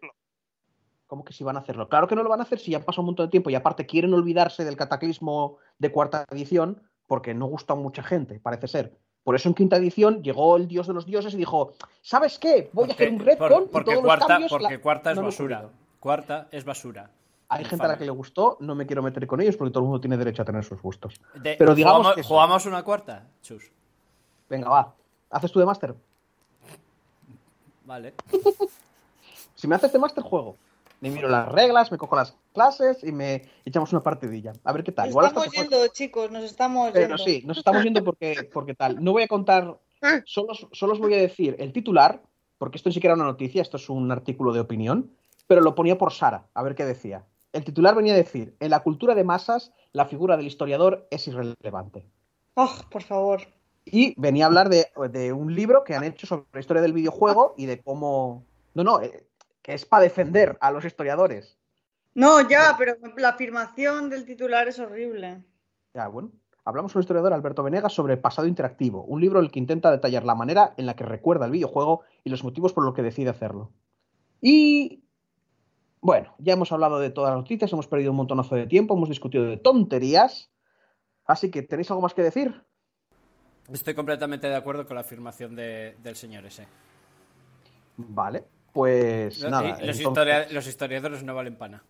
¿Cómo 1.07 1.25
que 1.25 1.33
si 1.33 1.45
van 1.45 1.57
a 1.57 1.61
hacerlo? 1.61 1.89
Claro 1.89 2.09
que 2.09 2.17
no 2.17 2.25
lo 2.25 2.29
van 2.29 2.41
a 2.41 2.43
hacer 2.43 2.59
si 2.59 2.73
ya 2.73 2.85
pasó 2.85 3.01
un 3.03 3.07
montón 3.07 3.27
de 3.27 3.31
tiempo 3.31 3.49
y 3.49 3.55
aparte 3.55 3.87
quieren 3.87 4.13
olvidarse 4.13 4.65
del 4.65 4.77
cataclismo 4.77 5.59
de 5.79 5.93
cuarta 5.93 6.25
edición 6.33 6.83
porque 7.07 7.35
no 7.35 7.47
gusta 7.47 7.73
a 7.75 7.77
mucha 7.77 8.03
gente, 8.03 8.41
parece 8.41 8.69
ser. 8.69 8.93
Por 9.25 9.35
eso 9.35 9.49
en 9.49 9.55
quinta 9.55 9.77
edición 9.77 10.23
llegó 10.23 10.57
el 10.57 10.69
dios 10.69 10.87
de 10.87 10.93
los 10.95 11.05
dioses 11.07 11.35
y 11.35 11.37
dijo, 11.37 11.73
¿sabes 12.01 12.39
qué? 12.39 12.71
Voy 12.73 12.89
a 12.91 12.93
hacer 12.93 13.11
un 13.13 13.19
retcon 13.19 13.49
por- 13.49 13.63
y 13.63 13.67
porque 13.67 13.91
todos 13.93 14.05
cuarta, 14.05 14.25
los 14.25 14.29
cambios... 14.29 14.51
porque 14.53 14.75
la- 14.77 14.81
cuarta 14.81 15.11
es 15.11 15.17
no 15.17 15.23
basura. 15.25 15.57
ocurrido". 15.59 15.73
Cuarta 16.01 16.49
es 16.53 16.65
basura. 16.65 17.11
Hay 17.49 17.65
gente 17.65 17.85
a 17.85 17.89
la 17.89 17.99
que 17.99 18.05
le 18.05 18.11
gustó, 18.11 18.57
no 18.61 18.75
me 18.75 18.87
quiero 18.87 19.03
meter 19.03 19.27
con 19.27 19.41
ellos 19.41 19.57
porque 19.57 19.73
todo 19.73 19.81
el 19.85 19.87
mundo 19.89 20.01
tiene 20.01 20.17
derecho 20.17 20.43
a 20.43 20.45
tener 20.45 20.65
sus 20.65 20.81
gustos. 20.83 21.21
De- 21.35 21.55
Pero 21.57 21.75
digamos 21.75 21.99
¿jugamos, 21.99 22.15
que. 22.17 22.23
¿Jugamos 22.23 22.67
una 22.67 22.83
cuarta? 22.83 23.27
Chus. 23.43 23.71
Venga, 24.49 24.69
va. 24.69 24.95
¿Haces 25.31 25.51
tú 25.53 25.59
de 25.61 25.67
máster? 25.67 25.95
Vale. 27.85 28.15
Si 29.55 29.67
me 29.67 29.75
haces 29.75 29.91
de 29.91 29.99
máster, 29.99 30.23
juego. 30.23 30.59
Me 31.11 31.17
miro 31.17 31.29
las 31.29 31.49
reglas, 31.51 31.91
me 31.93 31.99
cojo 31.99 32.17
las 32.17 32.37
clases 32.53 33.03
y 33.05 33.13
me 33.13 33.43
echamos 33.65 33.93
una 33.93 34.03
partidilla. 34.03 34.53
A 34.65 34.73
ver 34.73 34.83
qué 34.85 34.93
tal. 34.93 35.07
Nos 35.07 35.13
Igual 35.13 35.27
estamos 35.27 35.51
yendo, 35.53 35.87
chicos, 35.89 36.31
nos 36.31 36.45
estamos 36.45 36.91
Pero 36.93 37.09
yendo. 37.17 37.19
sí, 37.25 37.43
nos 37.47 37.59
estamos 37.59 37.83
yendo 37.83 38.03
porque, 38.05 38.49
porque 38.53 38.75
tal. 38.75 39.03
No 39.03 39.13
voy 39.13 39.23
a 39.25 39.29
contar, 39.29 39.79
solo, 40.25 40.53
os- 40.53 40.69
solo 40.73 40.93
os 40.95 40.99
voy 40.99 41.15
a 41.15 41.19
decir 41.19 41.57
el 41.59 41.73
titular, 41.73 42.23
porque 42.59 42.77
esto 42.79 42.89
ni 42.89 42.95
siquiera 42.95 43.15
era 43.15 43.23
una 43.23 43.31
noticia, 43.31 43.63
esto 43.63 43.77
es 43.77 43.89
un 43.89 44.11
artículo 44.11 44.53
de 44.53 44.61
opinión, 44.61 45.11
pero 45.47 45.61
lo 45.61 45.75
ponía 45.75 45.97
por 45.99 46.13
Sara, 46.13 46.47
a 46.55 46.63
ver 46.63 46.75
qué 46.75 46.85
decía. 46.85 47.25
El 47.53 47.65
titular 47.65 47.95
venía 47.95 48.13
a 48.13 48.17
decir, 48.17 48.55
en 48.61 48.71
la 48.71 48.81
cultura 48.81 49.15
de 49.15 49.25
masas, 49.25 49.73
la 49.93 50.07
figura 50.07 50.37
del 50.37 50.47
historiador 50.47 51.07
es 51.11 51.27
irrelevante. 51.29 52.07
Oh, 52.55 52.71
por 52.91 53.03
favor. 53.03 53.43
Y 53.85 54.19
venía 54.21 54.45
a 54.45 54.49
hablar 54.49 54.69
de, 54.69 54.89
de 55.11 55.33
un 55.33 55.55
libro 55.55 55.85
que 55.85 55.95
han 55.95 56.03
hecho 56.05 56.27
sobre 56.27 56.45
la 56.53 56.61
historia 56.61 56.83
del 56.83 56.93
videojuego 56.93 57.55
y 57.57 57.67
de 57.67 57.81
cómo... 57.81 58.45
No, 58.75 58.83
no, 58.85 59.01
eh, 59.01 59.26
que 59.67 59.75
es 59.75 59.85
para 59.85 60.05
defender 60.05 60.57
a 60.61 60.71
los 60.71 60.85
historiadores. 60.85 61.59
No, 62.15 62.49
ya, 62.49 62.77
pero 62.79 62.95
la 63.17 63.31
afirmación 63.31 64.09
del 64.09 64.25
titular 64.25 64.69
es 64.69 64.79
horrible. 64.79 65.43
Ya, 65.93 66.07
bueno. 66.07 66.31
Hablamos 66.65 66.93
con 66.93 67.01
el 67.01 67.03
historiador 67.03 67.33
Alberto 67.33 67.65
Venegas 67.65 67.93
sobre 67.93 68.17
Pasado 68.17 68.47
Interactivo, 68.47 69.03
un 69.03 69.21
libro 69.21 69.41
en 69.41 69.47
el 69.47 69.51
que 69.51 69.59
intenta 69.59 69.91
detallar 69.91 70.23
la 70.25 70.37
manera 70.37 70.73
en 70.77 70.87
la 70.87 70.95
que 70.95 71.03
recuerda 71.03 71.47
el 71.47 71.51
videojuego 71.51 72.03
y 72.23 72.31
los 72.31 72.45
motivos 72.45 72.73
por 72.73 72.85
los 72.85 72.95
que 72.95 73.03
decide 73.03 73.29
hacerlo. 73.31 73.73
Y 74.41 75.03
bueno, 76.01 76.37
ya 76.39 76.53
hemos 76.53 76.71
hablado 76.71 77.01
de 77.01 77.11
todas 77.11 77.31
las 77.33 77.39
noticias, 77.39 77.73
hemos 77.73 77.89
perdido 77.89 78.13
un 78.13 78.19
montonazo 78.19 78.55
de 78.55 78.69
tiempo, 78.69 78.95
hemos 78.95 79.09
discutido 79.09 79.45
de 79.47 79.57
tonterías. 79.57 80.53
Así 81.25 81.51
que, 81.51 81.63
¿tenéis 81.63 81.91
algo 81.91 82.03
más 82.03 82.15
que 82.15 82.23
decir? 82.23 82.65
Estoy 83.73 83.95
completamente 83.95 84.47
de 84.47 84.55
acuerdo 84.55 84.87
con 84.87 84.95
la 84.95 85.01
afirmación 85.01 85.57
de- 85.57 85.97
del 86.05 86.15
señor 86.15 86.47
ese. 86.47 86.69
Vale, 87.97 88.45
pues 88.77 89.43
nada. 89.43 89.63
y 89.65 89.87
los, 89.87 89.99
entonces- 89.99 90.01
historia- 90.01 90.47
los 90.51 90.67
historiadores 90.67 91.23
no 91.25 91.35
valen 91.35 91.57
pana. 91.57 91.83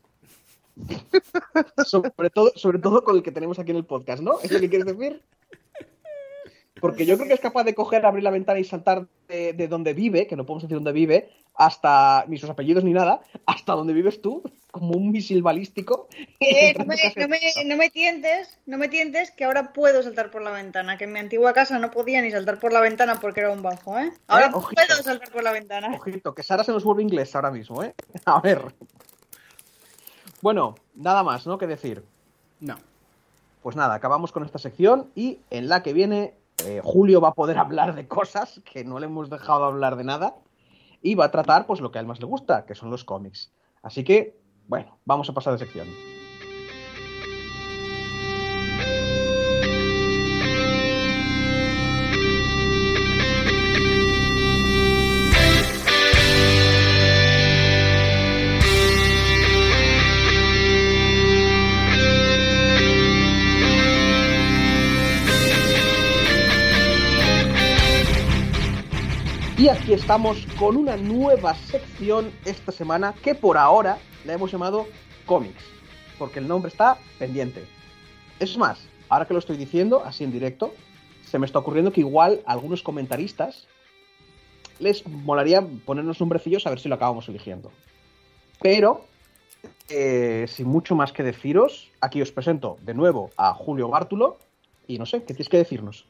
sobre, 1.85 2.31
todo, 2.31 2.53
sobre 2.55 2.79
todo 2.79 3.03
con 3.03 3.17
el 3.17 3.23
que 3.25 3.33
tenemos 3.33 3.59
aquí 3.59 3.73
en 3.73 3.79
el 3.79 3.85
podcast, 3.85 4.23
¿no? 4.23 4.39
¿Es 4.41 4.53
lo 4.53 4.61
que 4.61 4.69
quieres 4.71 4.87
decir? 4.87 5.21
Porque 6.81 7.05
yo 7.07 7.17
creo 7.17 7.27
que 7.27 7.35
es 7.35 7.41
capaz 7.41 7.65
de 7.65 7.75
coger, 7.75 8.07
abrir 8.07 8.23
la 8.23 8.31
ventana 8.31 8.61
y 8.61 8.65
saltar 8.65 9.09
de, 9.27 9.53
de 9.53 9.67
donde 9.67 9.95
vive, 9.95 10.29
que 10.29 10.37
no 10.37 10.47
podemos 10.47 10.63
decir 10.63 10.77
dónde 10.77 10.93
vive, 10.93 11.29
hasta 11.57 12.25
ni 12.29 12.39
sus 12.39 12.51
apellidos 12.51 12.85
ni 12.85 12.93
nada, 12.93 13.21
hasta 13.47 13.73
donde 13.73 13.93
vives 13.93 14.21
tú, 14.21 14.43
como 14.71 14.91
un 14.97 15.11
misil 15.11 15.43
balístico. 15.43 16.09
Eh, 16.39 16.75
no, 16.79 16.85
me, 16.85 16.97
no, 17.17 17.29
me, 17.29 17.39
no 17.65 17.77
me 17.77 17.91
tientes, 17.91 18.59
no 18.67 18.79
me 18.79 18.89
tientes 18.89 19.31
que 19.31 19.45
ahora 19.45 19.73
puedo 19.73 20.03
saltar 20.03 20.31
por 20.31 20.43
la 20.43 20.51
ventana, 20.51 20.97
que 20.99 21.05
en 21.05 21.13
mi 21.13 21.19
antigua 21.19 21.53
casa 21.55 21.79
no 21.79 21.91
podía 21.91 22.21
ni 22.23 22.31
saltar 22.31 22.61
por 22.61 22.73
la 22.73 22.81
ventana 22.81 23.19
porque 23.21 23.41
era 23.41 23.51
un 23.51 23.63
bajo, 23.63 23.99
¿eh? 23.99 24.13
Ahora 24.29 24.47
Eh, 24.47 24.51
ojito. 24.53 24.83
puedo 24.87 25.03
saltar 25.03 25.31
por 25.31 25.43
la 25.43 25.53
ventana. 25.53 25.93
Ojito, 25.95 26.35
que 26.35 26.43
Sara 26.43 26.63
se 26.63 26.73
nos 26.73 26.85
vuelve 26.85 27.03
inglés 27.03 27.35
ahora 27.35 27.51
mismo, 27.51 27.83
¿eh? 27.83 27.95
A 28.27 28.41
ver. 28.41 28.75
Bueno, 30.43 30.75
nada 30.95 31.23
más, 31.23 31.47
¿no? 31.47 31.59
Que 31.59 31.67
decir. 31.67 32.05
No. 32.61 32.77
Pues 33.63 33.75
nada, 33.77 33.95
acabamos 33.95 34.31
con 34.31 34.45
esta 34.45 34.59
sección 34.59 35.11
y 35.15 35.39
en 35.51 35.69
la 35.69 35.83
que 35.83 35.93
viene 35.93 36.35
eh, 36.65 36.81
Julio 36.85 37.21
va 37.21 37.29
a 37.31 37.35
poder 37.35 37.59
hablar 37.59 37.95
de 37.95 38.07
cosas 38.07 38.61
que 38.71 38.85
no 38.85 38.99
le 39.01 39.07
hemos 39.07 39.31
dejado 39.31 39.65
hablar 39.65 39.97
de 39.97 40.05
nada 40.05 40.35
y 41.03 41.15
va 41.15 41.27
a 41.27 41.31
tratar 41.31 41.67
pues 41.67 41.81
lo 41.81 41.91
que 41.91 41.99
a 41.99 42.01
él 42.01 42.07
más 42.07 42.21
le 42.21 42.27
gusta, 42.27 42.67
que 42.67 42.75
son 42.75 42.91
los 42.91 43.05
cómics. 43.05 43.53
Así 43.83 44.05
que, 44.05 44.39
bueno, 44.67 44.99
vamos 45.05 45.29
a 45.29 45.35
pasar 45.35 45.53
de 45.53 45.59
sección. 45.59 46.16
Y 69.59 69.69
aquí 69.69 69.95
estamos 69.95 70.45
con 70.59 70.77
una 70.77 70.99
nueva 70.99 71.55
sección 71.55 72.31
esta 72.45 72.73
semana 72.73 73.15
que 73.23 73.35
por 73.35 73.57
ahora 73.57 73.97
la 74.27 74.35
hemos 74.35 74.53
llamado 74.53 74.87
cómics, 75.25 75.65
porque 76.19 76.41
el 76.41 76.47
nombre 76.47 76.69
está 76.69 76.99
pendiente. 77.19 77.65
Es 78.39 78.59
más, 78.59 78.87
ahora 79.09 79.25
que 79.25 79.33
lo 79.33 79.39
estoy 79.39 79.57
diciendo, 79.57 80.03
así 80.05 80.25
en 80.25 80.31
directo, 80.31 80.75
se 81.25 81.39
me 81.39 81.47
está 81.47 81.59
ocurriendo 81.59 81.91
que 81.91 82.01
igual 82.01 82.43
a 82.45 82.53
algunos 82.53 82.83
comentaristas 82.83 83.67
les 84.79 85.07
molaría 85.07 85.67
ponernos 85.87 86.21
nombrecillos 86.21 86.67
a 86.67 86.71
ver 86.71 86.79
si 86.79 86.91
lo 86.91 86.97
acabamos 86.97 87.27
eligiendo. 87.31 87.73
Pero, 88.61 89.07
eh, 89.89 90.45
sin 90.49 90.69
mucho 90.69 90.95
más 90.95 91.13
que 91.13 91.23
deciros, 91.23 91.91
aquí 92.03 92.21
os 92.21 92.31
presento 92.31 92.77
de 92.83 92.93
nuevo 92.93 93.31
a 93.39 93.55
Julio 93.55 93.89
Bártulo 93.89 94.37
y 94.87 94.99
no 94.99 95.07
sé, 95.07 95.21
¿qué 95.21 95.33
tienes 95.33 95.49
que 95.49 95.57
decirnos? 95.57 96.05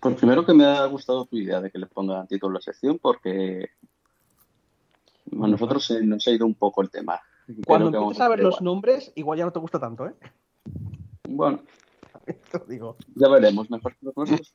Pues 0.00 0.14
primero 0.16 0.44
que 0.44 0.52
me 0.54 0.64
ha 0.64 0.84
gustado 0.86 1.24
tu 1.26 1.36
idea 1.36 1.60
de 1.60 1.70
que 1.70 1.78
le 1.78 1.86
ponga 1.86 2.26
título 2.26 2.52
a 2.52 2.54
la 2.58 2.60
sección 2.60 2.98
porque 3.00 3.70
a 5.32 5.46
nosotros 5.48 5.84
se 5.84 6.02
nos 6.02 6.26
ha 6.26 6.30
ido 6.30 6.46
un 6.46 6.54
poco 6.54 6.82
el 6.82 6.90
tema. 6.90 7.20
Cuando 7.64 7.88
empieces 7.88 8.20
a 8.20 8.28
ver 8.28 8.40
los 8.40 8.54
igual. 8.56 8.64
nombres, 8.64 9.12
igual 9.14 9.38
ya 9.38 9.44
no 9.44 9.52
te 9.52 9.58
gusta 9.58 9.78
tanto, 9.80 10.06
¿eh? 10.06 10.14
Bueno, 11.28 11.60
Te 12.50 12.60
digo. 12.68 12.96
ya 13.14 13.28
veremos. 13.28 13.70
Mejor 13.70 13.92
que 13.96 14.06
los 14.06 14.16
nuestros. 14.16 14.54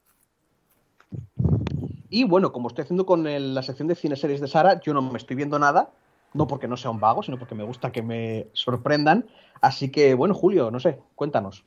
Y 2.10 2.26
bueno, 2.26 2.52
como 2.52 2.68
estoy 2.68 2.84
haciendo 2.84 3.06
con 3.06 3.26
el- 3.28 3.56
la 3.56 3.64
sección 3.64 3.88
de 3.88 3.96
cine 3.96 4.16
series 4.18 4.42
de 4.42 4.48
Sara, 4.48 4.80
yo 4.82 4.94
no 4.94 5.02
me 5.02 5.18
estoy 5.18 5.36
viendo 5.38 5.58
nada, 5.60 5.92
no 6.34 6.46
porque 6.48 6.68
no 6.68 6.76
sea 6.78 6.92
un 6.92 7.00
vago, 7.00 7.24
sino 7.24 7.40
porque 7.40 7.56
me 7.56 7.64
gusta 7.64 7.92
que 7.92 8.02
me 8.02 8.48
sorprendan. 8.54 9.28
Así 9.62 9.92
que, 9.92 10.14
bueno, 10.14 10.34
Julio, 10.34 10.72
no 10.72 10.80
sé, 10.80 11.00
cuéntanos. 11.16 11.64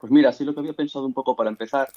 Pues 0.00 0.10
mira, 0.10 0.30
así 0.30 0.44
lo 0.44 0.54
que 0.54 0.60
había 0.60 0.72
pensado 0.72 1.04
un 1.04 1.12
poco 1.12 1.36
para 1.36 1.50
empezar, 1.50 1.90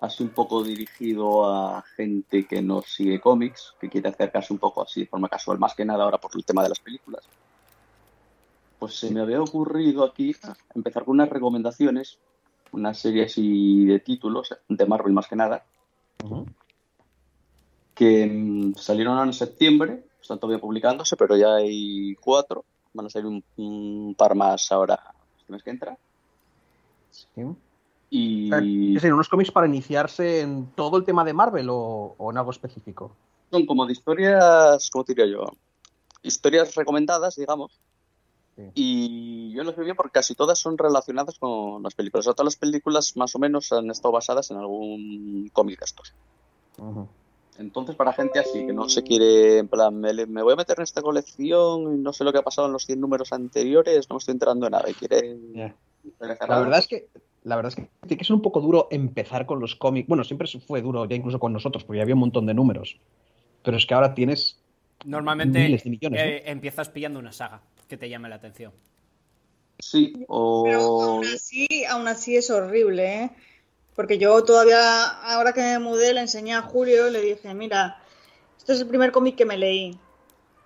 así 0.00 0.24
un 0.24 0.30
poco 0.30 0.64
dirigido 0.64 1.46
a 1.48 1.82
gente 1.94 2.44
que 2.44 2.60
no 2.60 2.82
sigue 2.82 3.20
cómics, 3.20 3.74
que 3.80 3.88
quiere 3.88 4.08
acercarse 4.08 4.52
un 4.52 4.58
poco 4.58 4.82
así 4.82 5.02
de 5.02 5.06
forma 5.06 5.28
casual, 5.28 5.60
más 5.60 5.74
que 5.76 5.84
nada 5.84 6.02
ahora 6.02 6.18
por 6.18 6.32
el 6.34 6.44
tema 6.44 6.64
de 6.64 6.70
las 6.70 6.80
películas. 6.80 7.22
Pues 8.80 8.98
se 8.98 9.12
me 9.12 9.20
había 9.20 9.40
ocurrido 9.40 10.02
aquí 10.02 10.34
empezar 10.74 11.04
con 11.04 11.14
unas 11.14 11.28
recomendaciones, 11.28 12.18
una 12.72 12.94
serie 12.94 13.26
así 13.26 13.84
de 13.84 14.00
títulos, 14.00 14.52
de 14.68 14.86
Marvel 14.86 15.12
más 15.12 15.28
que 15.28 15.36
nada, 15.36 15.64
que 17.94 18.26
mm, 18.26 18.74
salieron 18.74 19.24
en 19.24 19.32
septiembre, 19.32 20.02
están 20.20 20.40
todavía 20.40 20.60
publicándose, 20.60 21.16
pero 21.16 21.36
ya 21.36 21.54
hay 21.54 22.16
cuatro, 22.16 22.64
van 22.92 23.06
a 23.06 23.10
salir 23.10 23.28
un, 23.28 23.44
un 23.56 24.16
par 24.16 24.34
más 24.34 24.72
ahora 24.72 24.98
este 25.38 25.52
mes 25.52 25.62
que 25.62 25.70
entra. 25.70 25.96
Sí. 27.34 27.42
Y 28.10 28.50
¿Qué 28.50 29.00
serían 29.00 29.14
unos 29.14 29.28
cómics 29.28 29.52
para 29.52 29.66
iniciarse 29.66 30.40
en 30.40 30.66
todo 30.74 30.96
el 30.96 31.04
tema 31.04 31.24
de 31.24 31.32
Marvel 31.32 31.68
o, 31.70 32.14
o 32.18 32.30
en 32.30 32.38
algo 32.38 32.50
específico? 32.50 33.16
son 33.50 33.66
como 33.66 33.86
de 33.86 33.92
historias, 33.92 34.90
¿cómo 34.90 35.04
te 35.04 35.14
diría 35.14 35.32
yo? 35.32 35.44
Historias 36.22 36.74
recomendadas, 36.74 37.36
digamos. 37.36 37.80
Sí. 38.56 38.62
Y 38.74 39.52
yo 39.52 39.64
lo 39.64 39.70
escribí 39.70 39.92
porque 39.94 40.12
casi 40.12 40.34
todas 40.34 40.58
son 40.58 40.78
relacionadas 40.78 41.38
con 41.38 41.82
las 41.82 41.94
películas. 41.94 42.26
O 42.26 42.30
sea, 42.30 42.34
todas 42.34 42.54
las 42.54 42.56
películas 42.56 43.16
más 43.16 43.34
o 43.34 43.38
menos 43.38 43.72
han 43.72 43.90
estado 43.90 44.12
basadas 44.12 44.50
en 44.50 44.58
algún 44.58 45.50
cómic 45.52 45.78
de 45.78 45.84
estos. 45.84 46.14
Entonces, 47.58 47.96
para 47.96 48.12
gente 48.12 48.38
así, 48.38 48.66
que 48.66 48.72
no 48.72 48.88
se 48.88 49.02
quiere, 49.02 49.58
en 49.58 49.68
plan, 49.68 49.98
me, 49.98 50.42
voy 50.42 50.52
a 50.52 50.56
meter 50.56 50.78
en 50.78 50.84
esta 50.84 51.02
colección 51.02 51.94
y 51.94 51.98
no 51.98 52.12
sé 52.12 52.24
lo 52.24 52.32
que 52.32 52.38
ha 52.38 52.42
pasado 52.42 52.66
en 52.66 52.72
los 52.72 52.86
100 52.86 53.00
números 53.00 53.32
anteriores, 53.32 54.08
no 54.08 54.14
me 54.14 54.18
estoy 54.18 54.32
enterando 54.32 54.66
de 54.66 54.70
nada 54.70 54.88
y 54.88 54.94
quiere... 54.94 55.74
La 56.20 56.60
verdad 56.60 56.78
es 56.78 56.88
que 56.88 57.08
la 57.42 57.56
verdad 57.56 57.70
es 57.70 57.76
que 57.76 57.90
tiene 58.06 58.18
que 58.18 58.24
ser 58.24 58.36
un 58.36 58.42
poco 58.42 58.60
duro 58.60 58.88
empezar 58.90 59.46
con 59.46 59.60
los 59.60 59.74
cómics. 59.74 60.08
Bueno, 60.08 60.24
siempre 60.24 60.46
fue 60.66 60.82
duro, 60.82 61.06
ya 61.06 61.16
incluso 61.16 61.38
con 61.38 61.52
nosotros, 61.52 61.84
porque 61.84 62.02
había 62.02 62.14
un 62.14 62.20
montón 62.20 62.46
de 62.46 62.54
números. 62.54 62.98
Pero 63.62 63.76
es 63.76 63.86
que 63.86 63.94
ahora 63.94 64.14
tienes 64.14 64.60
Normalmente 65.04 65.60
Miles 65.60 65.84
de 65.84 65.90
millones, 65.90 66.20
eh, 66.22 66.42
empiezas 66.46 66.90
pillando 66.90 67.18
una 67.18 67.32
saga 67.32 67.62
que 67.88 67.96
te 67.96 68.08
llame 68.08 68.28
la 68.28 68.36
atención. 68.36 68.72
Sí, 69.78 70.12
Pero 70.14 70.26
o... 70.28 71.02
aún 71.02 71.24
así, 71.24 71.66
aún 71.88 72.06
así 72.06 72.36
es 72.36 72.50
horrible, 72.50 73.22
¿eh? 73.22 73.30
Porque 73.96 74.18
yo 74.18 74.44
todavía, 74.44 75.08
ahora 75.08 75.52
que 75.52 75.62
me 75.62 75.78
mudé, 75.78 76.12
le 76.12 76.20
enseñé 76.20 76.54
a 76.54 76.62
Julio 76.62 77.08
y 77.08 77.10
le 77.10 77.22
dije, 77.22 77.54
mira, 77.54 78.02
este 78.58 78.74
es 78.74 78.80
el 78.80 78.88
primer 78.88 79.10
cómic 79.10 79.36
que 79.36 79.46
me 79.46 79.56
leí. 79.56 79.98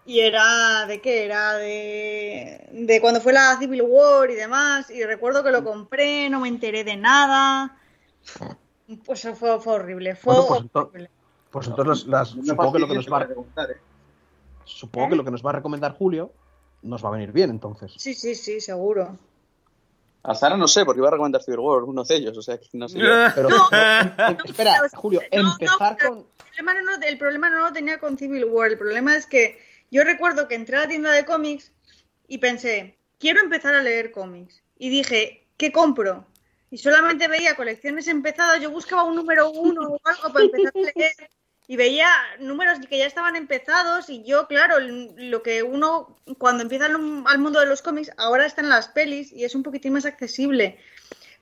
Y 0.07 0.21
era 0.21 0.85
de 0.87 1.01
qué? 1.01 1.25
Era 1.25 1.55
de, 1.55 2.69
de 2.73 3.01
cuando 3.01 3.21
fue 3.21 3.33
la 3.33 3.57
Civil 3.59 3.83
War 3.83 4.31
y 4.31 4.35
demás. 4.35 4.91
Y 4.91 5.03
recuerdo 5.05 5.43
que 5.43 5.51
lo 5.51 5.65
compré, 5.65 6.29
no 6.29 6.41
me 6.41 6.49
enteré 6.49 6.85
de 6.85 6.97
nada. 6.97 7.79
Pues 9.07 9.23
fue, 9.35 9.59
fue 9.61 9.73
horrible, 9.75 10.15
fue 10.15 10.35
Bueno, 10.35 10.47
pues 10.49 10.85
horrible. 10.85 11.11
Pues 11.51 11.69
entonces 11.69 12.07
las- 12.07 12.31
supongo 12.31 12.73
que 12.73 12.79
lo 12.81 12.89
que 12.89 12.95
nos 12.95 13.11
va 13.13 13.19
a 13.21 13.27
preguntar, 13.27 13.71
¿eh? 13.71 13.77
supongo 14.65 15.11
que 15.11 15.17
lo 15.17 15.25
que 15.25 15.31
nos 15.31 15.45
va 15.45 15.51
a 15.51 15.55
recomendar 15.55 15.97
Julio 15.97 16.33
nos 16.83 17.03
va 17.05 17.09
a 17.09 17.13
venir 17.13 17.33
bien 17.33 17.51
entonces. 17.51 17.93
Sí, 17.97 18.13
sí, 18.15 18.35
sí, 18.35 18.61
seguro. 18.61 19.17
A 20.23 20.35
Sara 20.35 20.57
no 20.57 20.67
sé, 20.67 20.85
porque 20.85 21.01
iba 21.01 21.09
a 21.09 21.13
recomendar 21.13 21.43
Civil 21.43 21.61
War, 21.61 21.83
uno 21.85 22.03
de 22.03 22.15
ellos, 22.17 22.37
o 22.37 22.43
sea, 22.43 22.59
que 22.59 22.67
no 22.73 22.89
sé 22.89 22.99
yo. 22.99 23.07
Pero 23.35 23.49
No, 23.51 23.69
espera, 24.45 24.79
no, 24.83 24.99
Julio, 25.01 25.21
no, 25.33 25.53
empezar 25.53 25.97
con 25.99 26.19
El 26.19 26.65
problema, 26.65 26.83
no, 26.83 27.07
el 27.07 27.19
problema 27.19 27.51
no 27.51 27.61
lo 27.61 27.73
tenía 27.73 27.99
con 27.99 28.19
Civil 28.19 28.45
War, 28.47 28.71
el 28.71 28.79
problema 28.79 29.17
es 29.17 29.27
que 29.27 29.59
yo 29.95 30.03
recuerdo 30.03 30.49
que 30.49 30.57
entré 30.57 30.77
a 30.77 30.81
la 30.81 30.89
tienda 30.89 31.13
de 31.13 31.25
cómics 31.25 31.71
y 32.27 32.39
pensé, 32.39 32.99
quiero 33.21 33.41
empezar 33.41 33.77
a 33.77 33.83
leer 33.83 34.11
cómics. 34.11 34.61
Y 34.77 34.91
dije, 34.91 35.47
¿qué 35.57 35.71
compro? 35.71 36.27
Y 36.69 36.79
solamente 36.79 37.29
veía 37.29 37.55
colecciones 37.55 38.09
empezadas, 38.09 38.61
yo 38.61 38.73
buscaba 38.73 39.05
un 39.05 39.15
número 39.15 39.53
uno 39.53 39.83
o 39.83 40.01
algo 40.03 40.33
para 40.33 40.47
empezar 40.47 40.73
a 40.75 40.99
leer 40.99 41.31
y 41.69 41.77
veía 41.77 42.09
números 42.41 42.81
que 42.89 42.99
ya 42.99 43.07
estaban 43.07 43.37
empezados 43.37 44.11
y 44.11 44.25
yo, 44.25 44.49
claro, 44.49 44.81
lo 44.81 45.43
que 45.45 45.63
uno 45.63 46.17
cuando 46.39 46.65
empieza 46.65 46.87
al 46.87 47.39
mundo 47.39 47.61
de 47.61 47.67
los 47.67 47.81
cómics 47.81 48.11
ahora 48.17 48.47
está 48.47 48.63
en 48.63 48.71
las 48.71 48.89
pelis 48.89 49.33
y 49.33 49.45
es 49.45 49.55
un 49.55 49.63
poquitín 49.63 49.93
más 49.93 50.07
accesible. 50.07 50.81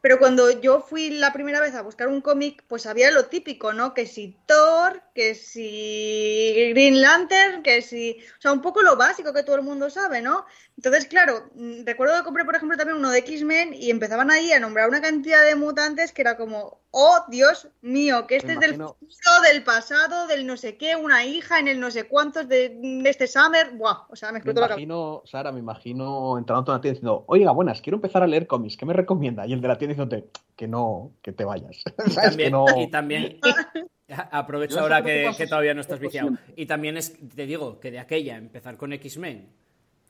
Pero 0.02 0.18
cuando 0.18 0.50
yo 0.60 0.80
fui 0.80 1.10
la 1.10 1.32
primera 1.32 1.60
vez 1.60 1.74
a 1.74 1.82
buscar 1.82 2.08
un 2.08 2.20
cómic, 2.20 2.64
pues 2.66 2.86
había 2.86 3.10
lo 3.12 3.26
típico, 3.26 3.72
¿no? 3.72 3.94
Que 3.94 4.04
si 4.06 4.36
Thor, 4.46 5.00
que 5.14 5.34
si 5.36 6.70
Green 6.70 7.00
Lantern, 7.00 7.62
que 7.62 7.82
si... 7.82 8.18
O 8.38 8.40
sea, 8.40 8.52
un 8.52 8.60
poco 8.60 8.82
lo 8.82 8.96
básico 8.96 9.32
que 9.32 9.44
todo 9.44 9.56
el 9.56 9.62
mundo 9.62 9.88
sabe, 9.90 10.20
¿no? 10.20 10.44
Entonces, 10.76 11.06
claro, 11.06 11.48
mm, 11.54 11.84
recuerdo 11.86 12.16
que 12.16 12.24
compré, 12.24 12.44
por 12.44 12.56
ejemplo, 12.56 12.76
también 12.76 12.98
uno 12.98 13.10
de 13.10 13.18
X-Men 13.20 13.74
y 13.74 13.90
empezaban 13.90 14.30
ahí 14.32 14.52
a 14.52 14.58
nombrar 14.58 14.88
una 14.88 15.00
cantidad 15.00 15.44
de 15.44 15.54
mutantes 15.54 16.12
que 16.12 16.22
era 16.22 16.36
como, 16.36 16.80
oh, 16.90 17.18
Dios 17.28 17.68
mío, 17.82 18.26
que 18.26 18.36
este 18.36 18.54
es 18.54 18.60
del 18.60 18.74
imagino- 18.74 18.96
futuro, 18.98 19.40
del 19.48 19.62
pasado, 19.62 20.26
del 20.26 20.46
no 20.46 20.56
sé 20.56 20.76
qué, 20.76 20.96
una 20.96 21.24
hija 21.24 21.60
en 21.60 21.68
el 21.68 21.78
no 21.78 21.90
sé 21.92 22.04
cuántos 22.08 22.48
de, 22.48 22.70
de 22.80 23.08
este 23.08 23.28
Summer. 23.28 23.70
Buah, 23.76 24.06
o 24.08 24.16
sea, 24.16 24.28
me 24.28 24.32
me 24.32 24.38
explotó 24.38 24.60
la 24.62 24.68
cabeza. 24.68 24.82
imagino, 24.82 25.22
Sara, 25.26 25.52
me 25.52 25.60
imagino 25.60 26.38
entrando 26.38 26.72
a 26.72 26.74
una 26.74 26.80
tienda 26.80 26.94
diciendo, 26.94 27.24
oiga, 27.28 27.52
buenas, 27.52 27.80
quiero 27.80 27.98
empezar 27.98 28.22
a 28.22 28.26
leer 28.26 28.46
cómics, 28.48 28.76
¿qué 28.76 28.84
me 28.86 28.94
recomienda? 28.94 29.46
Y 29.46 29.52
el 29.52 29.60
de 29.60 29.68
la 29.68 29.78
tienda 29.78 29.91
diciéndote, 29.92 30.28
que 30.56 30.66
no, 30.68 31.12
que 31.22 31.32
te 31.32 31.44
vayas. 31.44 31.82
Y. 32.06 32.14
Que 32.14 32.20
también, 32.22 32.52
no... 32.52 32.66
y 32.80 32.86
también 32.90 33.38
aprovecha 34.30 34.74
Yo 34.76 34.80
ahora 34.82 35.02
que 35.02 35.28
que, 35.30 35.36
que 35.38 35.46
todavía 35.46 35.74
no 35.74 35.80
estás 35.80 36.00
viciado. 36.00 36.30
Y 36.56 36.66
también 36.66 36.96
es, 36.96 37.14
te 37.34 37.46
digo, 37.46 37.80
que 37.80 37.90
de 37.90 37.98
aquella 37.98 38.36
empezar 38.36 38.76
con 38.76 38.92
X-Men, 38.92 39.48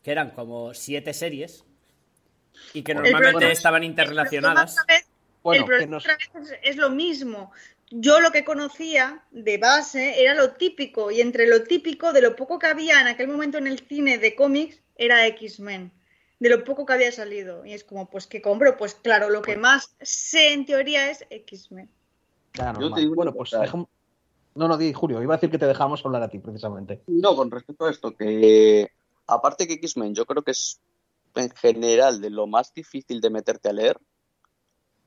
que 0.03 0.11
eran 0.11 0.31
como 0.31 0.75
siete 0.75 1.13
series, 1.15 1.65
y 2.75 2.83
que 2.83 2.93
Bueno, 2.95 3.03
normalmente 3.11 3.33
problema- 3.47 3.53
estaban 3.53 3.83
El 3.85 3.95
problema 3.95 4.13
interrelacionadas. 4.23 4.73
otra 4.73 4.95
vez- 4.95 5.07
Bueno, 5.43 5.61
el 5.63 5.67
problema 5.67 5.85
que 5.87 5.91
nos- 5.91 6.05
otra 6.05 6.17
vez 6.17 6.51
es, 6.53 6.59
es 6.71 6.77
lo 6.77 6.91
mismo. 6.91 7.53
yo 7.95 8.21
lo 8.21 8.31
que 8.33 8.43
conocía 8.45 9.23
de 9.33 9.59
base 9.59 10.23
era 10.23 10.35
lo 10.35 10.53
típico, 10.53 11.11
y 11.11 11.21
entre 11.21 11.47
lo 11.47 11.63
típico, 11.63 12.13
de 12.13 12.23
lo 12.23 12.35
poco 12.37 12.59
que 12.59 12.67
había 12.67 13.01
en 13.01 13.07
aquel 13.07 13.29
momento 13.29 13.59
en 13.59 13.67
el 13.67 13.81
cine 13.81 14.19
de 14.19 14.35
cómics, 14.35 14.81
era 14.97 15.27
X-Men. 15.27 15.91
De 16.43 16.49
lo 16.49 16.65
poco 16.65 16.85
que 16.85 16.93
había 16.93 17.13
salido. 17.13 17.65
Y 17.65 17.73
es 17.73 17.85
como, 17.85 18.11
pues, 18.11 18.27
¿qué 18.27 18.43
compro? 18.43 18.77
Pues 18.77 18.97
claro, 18.97 19.31
lo 19.31 19.43
que 19.43 19.57
más 19.57 19.95
sé 20.01 20.53
en 20.53 20.67
teoría 20.67 21.09
es 21.09 21.25
X-Men. 21.31 21.89
Ya, 22.55 22.73
Yo 22.73 22.81
normal. 22.81 22.95
te 22.95 23.01
digo 23.01 23.15
bueno, 23.15 23.33
pues 23.33 23.53
No, 23.53 23.87
no, 24.57 24.77
di, 24.77 24.93
Julio, 24.93 25.23
iba 25.23 25.35
a 25.35 25.37
decir 25.37 25.53
que 25.53 25.59
te 25.59 25.67
dejamos 25.67 26.05
hablar 26.05 26.25
a 26.25 26.29
ti, 26.29 26.41
precisamente. 26.41 27.01
No, 27.07 27.37
con 27.37 27.49
respecto 27.49 27.85
a 27.85 27.91
esto, 27.93 28.17
que 28.17 28.91
aparte 29.29 29.69
que 29.69 29.75
X-Men, 29.75 30.17
yo 30.17 30.27
creo 30.27 30.43
que 30.43 30.51
es 30.51 30.81
en 31.37 31.51
general 31.51 32.21
de 32.21 32.31
lo 32.31 32.49
más 32.49 32.75
difícil 32.75 33.21
de 33.21 33.31
meterte 33.31 33.69
a 33.69 33.73
leer, 33.73 34.01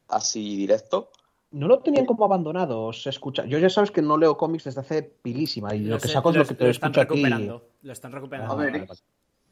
así 0.07 0.55
directo. 0.55 1.11
No 1.51 1.67
lo 1.67 1.79
tenían 1.79 2.05
como 2.05 2.23
abandonado, 2.23 2.93
se 2.93 3.09
escucha. 3.09 3.43
Yo 3.45 3.59
ya 3.59 3.69
sabes 3.69 3.91
que 3.91 4.01
no 4.01 4.17
leo 4.17 4.37
cómics 4.37 4.63
desde 4.63 4.79
hace 4.79 5.03
pilísima 5.03 5.75
y 5.75 5.79
lo, 5.79 5.99
que 5.99 6.07
saco 6.07 6.29
es 6.29 6.37
lo 6.37 6.45
que 6.45 6.53
te 6.53 6.69
están 6.69 6.91
escucho 6.91 7.01
aquí. 7.01 7.15
recuperando. 7.15 7.71
Lo 7.81 7.91
están 7.91 8.13
recuperando. 8.13 8.53
A 8.53 8.55
ver, 8.55 8.71
vale. 8.71 8.87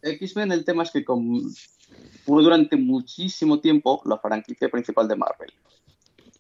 X-Men, 0.04 0.52
el 0.52 0.66
tema 0.66 0.84
es 0.84 0.92
que 0.92 1.04
fue 1.04 2.44
durante 2.44 2.76
muchísimo 2.76 3.60
tiempo 3.60 4.02
la 4.06 4.18
franquicia 4.18 4.70
principal 4.70 5.08
de 5.08 5.16
Marvel. 5.16 5.54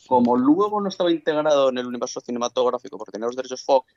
Como 0.08 0.36
luego 0.36 0.82
no 0.82 0.90
estaba 0.90 1.12
integrado 1.12 1.70
en 1.70 1.78
el 1.78 1.88
universo 1.88 2.20
cinematográfico 2.20 2.98
por 2.98 3.10
tener 3.10 3.28
los 3.28 3.36
derechos 3.36 3.64
Fox, 3.64 3.94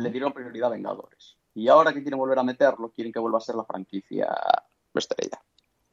le 0.00 0.10
dieron 0.10 0.32
prioridad 0.32 0.68
a 0.68 0.72
Vengadores. 0.72 1.36
Y 1.54 1.68
ahora 1.68 1.92
que 1.92 2.02
quieren 2.02 2.18
volver 2.18 2.38
a 2.38 2.42
meterlo, 2.42 2.90
quieren 2.90 3.12
que 3.12 3.18
vuelva 3.18 3.38
a 3.38 3.42
ser 3.42 3.56
la 3.56 3.64
franquicia 3.64 4.28
estrella. 4.94 5.40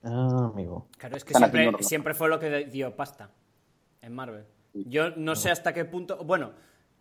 Ah, 0.03 0.51
amigo. 0.53 0.87
Claro, 0.97 1.17
es 1.17 1.23
que 1.23 1.33
siempre 1.81 2.13
fue 2.13 2.29
lo 2.29 2.39
que 2.39 2.65
dio 2.65 2.95
pasta 2.95 3.31
en 4.01 4.13
Marvel. 4.13 4.45
Yo 4.73 5.11
no 5.11 5.35
sé 5.35 5.51
hasta 5.51 5.73
qué 5.73 5.85
punto. 5.85 6.23
Bueno, 6.23 6.51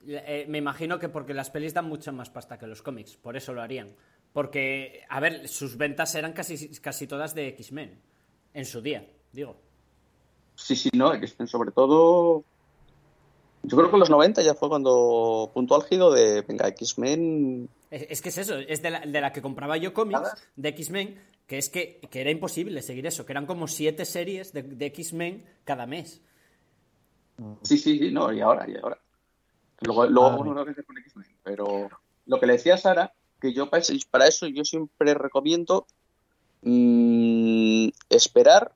eh, 0.06 0.46
me 0.48 0.58
imagino 0.58 0.98
que 0.98 1.08
porque 1.08 1.34
las 1.34 1.50
pelis 1.50 1.74
dan 1.74 1.86
mucha 1.86 2.12
más 2.12 2.30
pasta 2.30 2.58
que 2.58 2.66
los 2.66 2.82
cómics, 2.82 3.16
por 3.16 3.36
eso 3.36 3.52
lo 3.52 3.62
harían. 3.62 3.94
Porque, 4.34 5.04
a 5.08 5.20
ver, 5.20 5.46
sus 5.46 5.76
ventas 5.76 6.12
eran 6.16 6.32
casi, 6.32 6.68
casi 6.80 7.06
todas 7.06 7.36
de 7.36 7.48
X-Men. 7.48 8.00
En 8.52 8.64
su 8.66 8.82
día, 8.82 9.08
digo. 9.32 9.56
Sí, 10.56 10.74
sí, 10.74 10.90
no, 10.92 11.14
X-Men 11.14 11.46
sobre 11.46 11.70
todo. 11.70 12.44
Yo 13.62 13.76
creo 13.76 13.88
que 13.88 13.96
en 13.96 14.00
los 14.00 14.10
90 14.10 14.42
ya 14.42 14.54
fue 14.54 14.68
cuando 14.68 15.50
punto 15.54 15.76
álgido 15.76 16.12
de, 16.12 16.42
venga, 16.42 16.66
X-Men. 16.68 17.68
Es, 17.92 18.06
es 18.10 18.22
que 18.22 18.28
es 18.30 18.38
eso, 18.38 18.58
es 18.58 18.82
de 18.82 18.90
la, 18.90 19.00
de 19.00 19.20
la 19.20 19.32
que 19.32 19.40
compraba 19.40 19.76
yo 19.76 19.94
cómics 19.94 20.28
de 20.56 20.68
X-Men, 20.70 21.16
que 21.46 21.58
es 21.58 21.70
que, 21.70 22.00
que 22.10 22.20
era 22.20 22.30
imposible 22.30 22.82
seguir 22.82 23.06
eso, 23.06 23.24
que 23.24 23.32
eran 23.32 23.46
como 23.46 23.68
siete 23.68 24.04
series 24.04 24.52
de, 24.52 24.64
de 24.64 24.86
X-Men 24.86 25.44
cada 25.64 25.86
mes. 25.86 26.20
Sí, 27.62 27.78
sí, 27.78 27.98
sí, 27.98 28.10
no, 28.10 28.32
y 28.32 28.40
ahora, 28.40 28.68
y 28.68 28.76
ahora. 28.76 28.98
Luego, 29.80 30.06
luego 30.06 30.28
Ah, 30.28 30.36
uno 30.38 30.54
lo 30.54 30.64
que 30.64 30.72
hace 30.72 30.82
con 30.82 30.98
X-Men. 30.98 31.26
Pero 31.44 31.88
lo 32.26 32.40
que 32.40 32.46
le 32.46 32.54
decía 32.54 32.74
a 32.74 32.78
Sara, 32.78 33.14
que 33.44 33.52
yo 33.52 33.68
para 33.68 33.82
eso, 33.82 33.92
para 34.10 34.26
eso 34.26 34.46
yo 34.46 34.64
siempre 34.64 35.12
recomiendo 35.12 35.86
mm, 36.62 37.88
esperar 38.08 38.72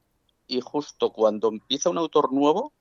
y 0.46 0.60
justo 0.60 1.10
cuando 1.10 1.48
empieza 1.48 1.88
un 1.88 1.96
autor 1.96 2.32
nuevo, 2.34 2.74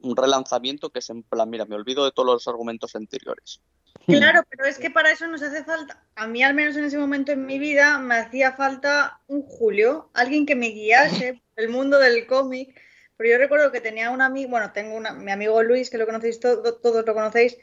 un 0.00 0.16
relanzamiento 0.16 0.90
que 0.90 1.00
es 1.00 1.10
en 1.10 1.24
plan, 1.24 1.50
mira, 1.50 1.64
me 1.64 1.74
olvido 1.74 2.04
de 2.04 2.12
todos 2.12 2.26
los 2.26 2.46
argumentos 2.48 2.94
anteriores. 2.94 3.60
Claro, 4.06 4.42
pero 4.48 4.64
es 4.64 4.78
que 4.78 4.90
para 4.90 5.10
eso 5.10 5.26
nos 5.26 5.42
hace 5.42 5.64
falta, 5.64 6.04
a 6.14 6.28
mí 6.28 6.42
al 6.44 6.54
menos 6.54 6.76
en 6.76 6.84
ese 6.84 6.98
momento 6.98 7.32
en 7.32 7.46
mi 7.46 7.58
vida, 7.58 7.98
me 7.98 8.14
hacía 8.16 8.52
falta 8.52 9.20
un 9.26 9.42
Julio, 9.42 10.10
alguien 10.14 10.46
que 10.46 10.54
me 10.54 10.68
guiase 10.68 11.42
por 11.54 11.64
el 11.64 11.70
mundo 11.70 11.98
del 11.98 12.26
cómic. 12.28 12.80
Pero 13.16 13.30
yo 13.32 13.38
recuerdo 13.38 13.70
que 13.70 13.80
tenía 13.80 14.10
un 14.10 14.22
amigo, 14.22 14.50
bueno, 14.50 14.72
tengo 14.72 14.94
una, 14.96 15.12
mi 15.12 15.30
amigo 15.32 15.62
Luis, 15.62 15.90
que 15.90 15.98
lo 15.98 16.06
conocéis 16.06 16.38
todo- 16.40 16.76
todos 16.80 17.04
lo 17.04 17.12
conocéis. 17.12 17.58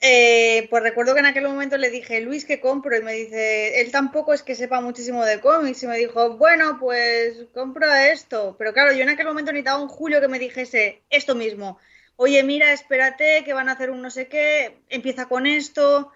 Eh, 0.00 0.66
pues 0.70 0.82
recuerdo 0.82 1.14
que 1.14 1.20
en 1.20 1.26
aquel 1.26 1.44
momento 1.44 1.76
le 1.76 1.90
dije, 1.90 2.20
Luis, 2.20 2.44
¿qué 2.44 2.60
compro? 2.60 2.96
Y 2.96 3.02
me 3.02 3.12
dice, 3.12 3.80
él 3.80 3.90
tampoco 3.90 4.32
es 4.32 4.42
que 4.42 4.54
sepa 4.54 4.80
muchísimo 4.80 5.24
de 5.24 5.40
cómics. 5.40 5.82
Y 5.82 5.86
me 5.86 5.98
dijo, 5.98 6.36
bueno, 6.36 6.78
pues 6.78 7.46
compra 7.52 8.10
esto. 8.10 8.54
Pero 8.58 8.72
claro, 8.72 8.92
yo 8.92 9.02
en 9.02 9.08
aquel 9.10 9.26
momento 9.26 9.52
necesitaba 9.52 9.82
un 9.82 9.88
Julio 9.88 10.20
que 10.20 10.28
me 10.28 10.38
dijese 10.38 11.02
esto 11.10 11.34
mismo 11.34 11.78
oye, 12.18 12.42
mira, 12.42 12.72
espérate, 12.72 13.44
que 13.44 13.54
van 13.54 13.68
a 13.68 13.72
hacer 13.72 13.90
un 13.90 14.02
no 14.02 14.10
sé 14.10 14.28
qué, 14.28 14.82
empieza 14.88 15.26
con 15.28 15.46
esto, 15.46 16.10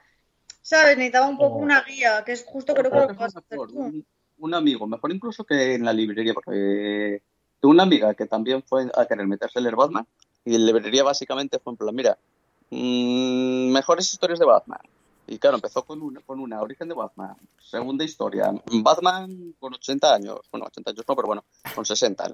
¿sabes? 0.61 0.97
Necesitaba 0.97 1.29
un 1.29 1.39
poco 1.39 1.57
Oh. 1.57 1.63
una 1.63 1.83
guía, 1.83 2.25
que 2.27 2.33
es 2.33 2.45
justo 2.45 2.75
creo 2.75 2.91
que 2.91 2.99
lo 2.99 3.07
que 3.07 3.13
vas 3.15 3.37
a 3.37 3.39
hacer 3.39 3.59
tú. 3.69 4.05
un, 4.39 4.55
amigo, 4.55 4.87
mejor 4.89 5.13
incluso 5.13 5.45
que 5.45 5.75
en 5.75 5.85
la 5.85 5.93
librería, 5.93 6.35
porque 6.35 7.23
tengo 7.61 7.71
una 7.71 7.85
amiga 7.85 8.15
que 8.15 8.27
también 8.27 8.65
fue 8.65 8.91
a 8.97 9.07
querer 9.07 9.29
meterse 9.29 9.61
leer 9.61 9.77
Batman 9.77 10.05
y 10.45 10.57
en 10.57 10.67
la 10.67 10.73
librería 10.73 11.05
básicamente 11.05 11.61
fue 11.61 11.73
en 11.73 11.77
plan, 11.77 11.95
mira, 11.95 12.19
mm, 12.77 13.71
mejores 13.73 14.11
historias 14.13 14.39
de 14.39 14.47
Batman. 14.47 14.81
Y 15.27 15.39
claro, 15.39 15.57
empezó 15.57 15.85
con 15.85 16.03
una, 16.03 16.21
con 16.21 16.41
una 16.41 16.61
origen 16.61 16.89
de 16.89 16.95
Batman, 16.95 17.37
segunda 17.61 18.05
historia, 18.05 18.53
Batman 18.83 19.55
con 19.61 19.73
80 19.75 20.15
años, 20.15 20.41
bueno, 20.51 20.67
80 20.67 20.91
años 20.91 21.05
no, 21.09 21.15
pero 21.17 21.27
bueno, 21.29 21.45
con 21.75 21.85
60. 21.87 22.25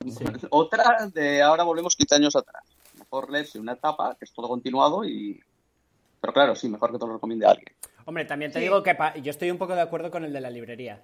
Otra 0.50 1.08
de 1.12 1.42
ahora 1.42 1.64
volvemos 1.64 1.96
15 1.96 2.14
años 2.16 2.36
atrás. 2.36 2.62
Mejor 2.98 3.30
leerse 3.30 3.58
una 3.58 3.72
etapa 3.72 4.14
que 4.18 4.24
es 4.24 4.32
todo 4.32 4.48
continuado 4.48 5.04
y... 5.04 5.40
Pero 6.20 6.32
claro, 6.32 6.54
sí, 6.56 6.68
mejor 6.68 6.92
que 6.92 6.98
te 6.98 7.06
lo 7.06 7.14
recomiende 7.14 7.46
a 7.46 7.50
alguien. 7.50 7.72
Hombre, 8.04 8.24
también 8.24 8.50
te 8.50 8.58
Sí. 8.58 8.64
digo 8.64 8.82
que 8.82 8.94
pa- 8.94 9.16
yo 9.16 9.30
estoy 9.30 9.50
un 9.50 9.58
poco 9.58 9.74
de 9.74 9.80
acuerdo 9.82 10.10
con 10.10 10.24
el 10.24 10.32
de 10.32 10.40
la 10.40 10.50
librería, 10.50 11.02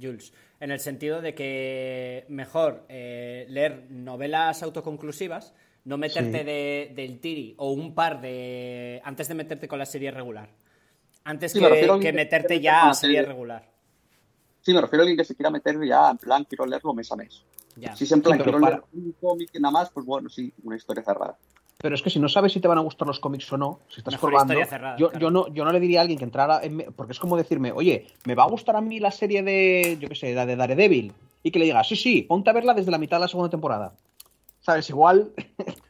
Jules, 0.00 0.32
en 0.60 0.70
el 0.70 0.80
sentido 0.80 1.20
de 1.22 1.34
que 1.34 2.26
mejor 2.28 2.84
eh, 2.88 3.46
leer 3.48 3.86
novelas 3.90 4.62
autoconclusivas, 4.62 5.54
no 5.86 5.96
meterte 5.98 6.40
Sí. 6.40 6.44
de- 6.44 6.92
del 6.94 7.18
tiri 7.20 7.54
o 7.58 7.70
un 7.72 7.94
par 7.94 8.20
de 8.20 9.00
antes 9.04 9.26
de 9.28 9.34
meterte 9.34 9.66
con 9.66 9.78
la 9.78 9.86
serie 9.86 10.10
regular, 10.10 10.48
antes 11.24 11.52
Sí, 11.52 11.58
que, 11.60 12.12
meterte 12.12 12.54
que 12.56 12.60
ya 12.60 12.82
a 12.84 12.86
la 12.88 12.94
serie 12.94 13.16
serie. 13.16 13.28
regular. 13.32 13.64
Sí, 14.60 14.74
me 14.74 14.80
refiero 14.80 15.02
a 15.02 15.04
alguien 15.04 15.16
que 15.16 15.24
se 15.24 15.34
quiera 15.34 15.48
meter 15.50 15.76
ya 15.86 16.10
en 16.10 16.18
plan, 16.18 16.44
quiero 16.44 16.66
leerlo 16.66 16.92
mes 16.92 17.10
a 17.12 17.16
mes. 17.16 17.42
Ya. 17.76 17.94
Si 17.94 18.04
es 18.04 18.12
en 18.12 18.22
plan, 18.22 18.36
Sí, 18.38 18.42
quiero 18.44 18.60
para- 18.60 18.76
leer 18.76 18.84
un 18.92 19.12
cómic 19.20 19.50
nada 19.60 19.70
más, 19.72 19.90
pues 19.90 20.04
bueno, 20.06 20.28
sí, 20.28 20.52
una 20.64 20.76
historia 20.76 21.02
cerrada. 21.04 21.36
Pero 21.78 21.94
es 21.94 22.00
que 22.02 22.08
si 22.10 22.18
no 22.18 22.28
sabes 22.28 22.52
si 22.52 22.58
te 22.60 22.66
van 22.68 22.78
a 22.78 22.80
gustar 22.80 23.06
los 23.06 23.20
cómics 23.20 23.52
o 23.52 23.58
no, 23.58 23.80
si 23.88 24.00
estás 24.00 24.14
Mejor 24.14 24.30
probando, 24.30 24.54
historia 24.54 24.66
cerrada, 24.70 24.96
yo, 24.96 25.10
claro. 25.10 25.20
yo 25.22 25.30
no, 25.30 25.54
yo 25.54 25.64
no 25.64 25.72
le 25.72 25.78
diría 25.78 26.00
a 26.00 26.02
alguien 26.02 26.18
que 26.18 26.24
entrara 26.24 26.60
en... 26.64 26.86
Porque 26.96 27.12
es 27.12 27.20
como 27.20 27.36
decirme, 27.36 27.70
oye, 27.70 28.06
¿me 28.24 28.34
va 28.34 28.44
a 28.44 28.48
gustar 28.48 28.76
a 28.76 28.80
mí 28.80 28.98
la 28.98 29.10
serie 29.10 29.42
de, 29.42 29.98
yo 30.00 30.08
qué 30.08 30.14
sé, 30.14 30.34
la 30.34 30.46
de 30.46 30.56
Daredevil? 30.56 31.12
Y 31.42 31.50
que 31.50 31.58
le 31.58 31.66
diga, 31.66 31.84
sí, 31.84 31.94
sí, 31.94 32.22
ponte 32.22 32.48
a 32.48 32.54
verla 32.54 32.72
desde 32.72 32.90
la 32.90 32.98
mitad 32.98 33.18
de 33.18 33.20
la 33.20 33.28
segunda 33.28 33.50
temporada. 33.50 33.92
¿Sabes? 34.66 34.90
Igual... 34.90 35.32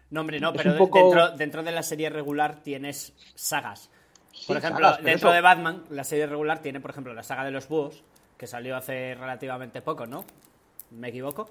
No, 0.08 0.20
hombre, 0.20 0.38
no, 0.38 0.52
pero 0.56 0.76
poco- 0.78 1.00
dentro, 1.00 1.30
dentro 1.36 1.62
de 1.64 1.72
la 1.72 1.82
serie 1.82 2.08
regular 2.10 2.62
tienes 2.62 3.12
sagas. 3.34 3.90
Por 4.30 4.38
Sí, 4.38 4.52
ejemplo, 4.52 4.84
sagas, 4.86 5.02
dentro 5.02 5.30
eso- 5.30 5.34
de 5.34 5.40
Batman, 5.40 5.82
la 5.90 6.04
serie 6.04 6.26
regular 6.28 6.60
tiene, 6.60 6.78
por 6.78 6.92
ejemplo, 6.92 7.12
la 7.12 7.24
saga 7.24 7.44
de 7.44 7.50
los 7.50 7.66
búhos, 7.68 8.04
que 8.38 8.46
salió 8.46 8.76
hace 8.76 9.16
relativamente 9.16 9.82
poco, 9.82 10.06
¿no? 10.06 10.24
¿Me 10.92 11.08
equivoco? 11.08 11.50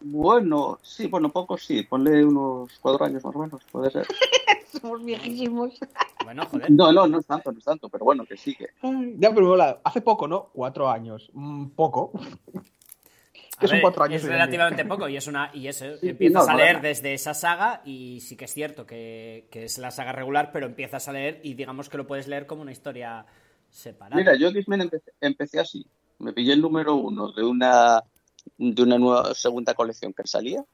Bueno, 0.00 0.80
sí, 0.82 1.06
bueno, 1.06 1.28
poco 1.28 1.56
sí, 1.56 1.82
ponle 1.84 2.24
unos 2.24 2.76
cuatro 2.80 3.04
años 3.06 3.22
más 3.24 3.36
o 3.36 3.38
menos, 3.38 3.62
puede 3.70 3.90
ser. 3.92 4.06
Somos 4.80 5.04
viejísimos. 5.04 5.78
Bueno, 6.24 6.44
joder. 6.46 6.70
No, 6.72 6.90
no, 6.92 7.06
no 7.06 7.20
es 7.20 7.26
tanto, 7.26 7.52
no 7.52 7.58
es 7.58 7.64
tanto, 7.64 7.88
pero 7.88 8.04
bueno, 8.04 8.24
que 8.24 8.36
sí 8.36 8.56
que. 8.56 8.66
Ya, 9.16 9.32
pero 9.32 9.46
mola, 9.46 9.78
hace 9.84 10.00
poco, 10.00 10.26
¿no? 10.26 10.48
Cuatro 10.52 10.90
años. 10.90 11.30
Mm, 11.34 11.66
poco. 11.68 12.10
A 13.60 13.62
que 13.62 13.68
son 13.68 13.76
ver, 13.76 13.82
cuatro 13.82 14.04
años 14.04 14.22
Es 14.22 14.28
relativamente 14.28 14.84
poco 14.84 15.08
y 15.08 15.16
es 15.16 15.26
una 15.26 15.50
y 15.52 15.68
eso, 15.68 15.84
sí, 15.98 16.08
empiezas 16.08 16.46
no, 16.46 16.52
a 16.52 16.56
leer 16.56 16.80
desde 16.80 17.12
esa 17.12 17.34
saga 17.34 17.82
y 17.84 18.20
sí 18.20 18.36
que 18.36 18.46
es 18.46 18.54
cierto 18.54 18.86
que, 18.86 19.48
que 19.50 19.64
es 19.64 19.78
la 19.78 19.90
saga 19.90 20.12
regular, 20.12 20.50
pero 20.52 20.66
empiezas 20.66 21.06
a 21.08 21.12
leer 21.12 21.40
y 21.42 21.54
digamos 21.54 21.88
que 21.88 21.98
lo 21.98 22.06
puedes 22.06 22.26
leer 22.26 22.46
como 22.46 22.62
una 22.62 22.72
historia 22.72 23.26
separada. 23.68 24.16
Mira, 24.16 24.34
yo 24.36 24.48
X-Men 24.48 24.82
empecé, 24.82 25.12
empecé 25.20 25.60
así. 25.60 25.86
Me 26.18 26.32
pillé 26.32 26.54
el 26.54 26.60
número 26.60 26.94
uno 26.94 27.32
de 27.32 27.44
una, 27.44 28.02
de 28.56 28.82
una 28.82 28.98
nueva 28.98 29.34
segunda 29.34 29.74
colección 29.74 30.12
que 30.12 30.26
salía. 30.26 30.64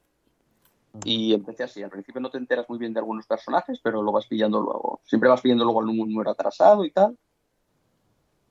Y 1.03 1.33
empecé 1.33 1.63
así. 1.63 1.83
Al 1.83 1.89
principio 1.89 2.21
no 2.21 2.29
te 2.29 2.37
enteras 2.37 2.67
muy 2.69 2.79
bien 2.79 2.93
de 2.93 2.99
algunos 2.99 3.27
personajes, 3.27 3.79
pero 3.83 4.01
lo 4.01 4.11
vas 4.11 4.25
pillando 4.25 4.59
luego. 4.61 5.01
Siempre 5.03 5.29
vas 5.29 5.41
pillando 5.41 5.63
luego 5.63 5.81
el 5.81 5.95
número 5.95 6.31
atrasado 6.31 6.85
y 6.85 6.91
tal. 6.91 7.17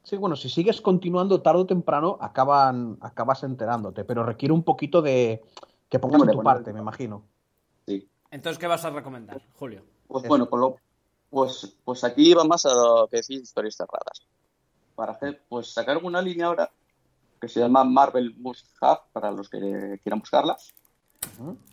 Sí, 0.07 0.17
bueno, 0.17 0.37
si 0.37 0.49
sigues 0.49 0.81
continuando 0.81 1.43
tarde 1.43 1.63
o 1.63 1.67
temprano, 1.67 2.17
acaban, 2.21 2.97
acabas 3.01 3.43
enterándote, 3.43 4.05
pero 4.05 4.23
requiere 4.23 4.55
un 4.55 4.63
poquito 4.63 5.03
de 5.03 5.43
que 5.89 5.99
pongas 5.99 6.21
de 6.21 6.29
tu 6.29 6.35
bueno, 6.37 6.45
parte, 6.45 6.73
me 6.73 6.79
imagino. 6.79 7.25
Sí. 7.89 8.09
Entonces, 8.31 8.57
¿qué 8.57 8.69
vas 8.69 8.85
a 8.85 8.91
recomendar, 8.91 9.43
Julio? 9.59 9.83
Pues 10.07 10.23
Eso. 10.23 10.29
bueno, 10.29 10.49
pues, 10.49 10.61
lo- 10.61 10.77
pues, 11.29 11.77
pues 11.85 12.05
aquí 12.05 12.31
iba 12.31 12.45
más 12.45 12.65
a 12.67 12.73
lo 12.73 13.09
que 13.09 13.17
decís 13.17 13.43
historias 13.43 13.75
cerradas. 13.75 14.23
Para 14.95 15.11
hacer, 15.11 15.43
pues 15.49 15.73
sacar 15.73 15.97
una 15.97 16.23
línea 16.23 16.47
ahora 16.47 16.71
que 17.41 17.49
se 17.49 17.59
llama 17.59 17.83
Marvel 17.83 18.33
Must 18.39 18.65
Have 18.81 19.01
para 19.13 19.33
los 19.33 19.49
que 19.49 19.99
quieran 20.05 20.21
buscarla. 20.21 20.57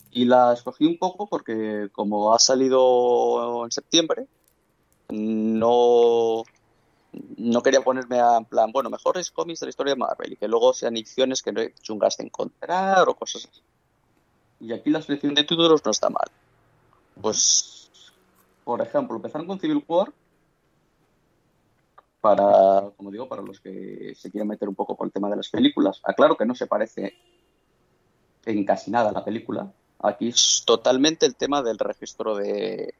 Y 0.10 0.26
la 0.26 0.53
escogí 0.53 0.88
un 0.88 0.97
poco 0.97 1.27
porque 1.27 1.89
como 1.91 2.34
ha 2.34 2.39
salido 2.39 3.64
en 3.64 3.69
septiembre, 3.72 4.26
no, 5.10 6.43
no 7.38 7.61
quería 7.61 7.81
ponerme 7.81 8.19
a, 8.19 8.38
en 8.38 8.45
plan, 8.45 8.72
bueno, 8.72 8.90
mejores 8.90 9.31
cómics 9.31 9.60
de 9.60 9.68
la 9.68 9.69
historia 9.69 9.94
de 9.94 9.99
Marvel 9.99 10.34
y 10.34 10.38
que 10.38 10.48
luego 10.48 10.73
sean 10.73 10.95
ediciones 10.98 11.41
que 11.41 11.52
no 11.52 11.61
chungas 11.81 12.18
de 12.18 12.26
encontrar 12.26 13.07
o 13.07 13.15
cosas 13.15 13.48
así. 13.52 13.61
Y 14.60 14.73
aquí 14.73 14.90
la 14.90 15.02
selección 15.02 15.35
de 15.35 15.44
títulos 15.44 15.84
no 15.85 15.91
está 15.91 16.10
mal. 16.10 16.27
Pues, 17.22 17.91
por 18.64 18.81
ejemplo, 18.81 19.15
empezaron 19.15 19.45
con 19.45 19.60
Civil 19.60 19.84
War 19.88 20.11
para, 22.22 22.90
como 22.95 23.11
digo, 23.11 23.27
para 23.27 23.41
los 23.41 23.60
que 23.60 24.14
se 24.15 24.31
quieren 24.31 24.48
meter 24.48 24.69
un 24.69 24.76
poco 24.76 24.95
por 24.95 25.07
el 25.07 25.11
tema 25.11 25.30
de 25.30 25.35
las 25.35 25.49
películas. 25.49 25.99
Aclaro 26.03 26.38
que 26.38 26.45
no 26.45 26.56
se 26.56 26.68
parece 26.68 27.14
en 28.45 28.65
casi 28.65 28.91
nada 28.91 29.11
la 29.11 29.26
película. 29.26 29.72
Aquí 29.99 30.30
es 30.30 30.64
totalmente 30.65 31.26
el 31.26 31.35
tema 31.35 31.61
del 31.61 31.77
registro 31.77 32.35
de, 32.35 32.95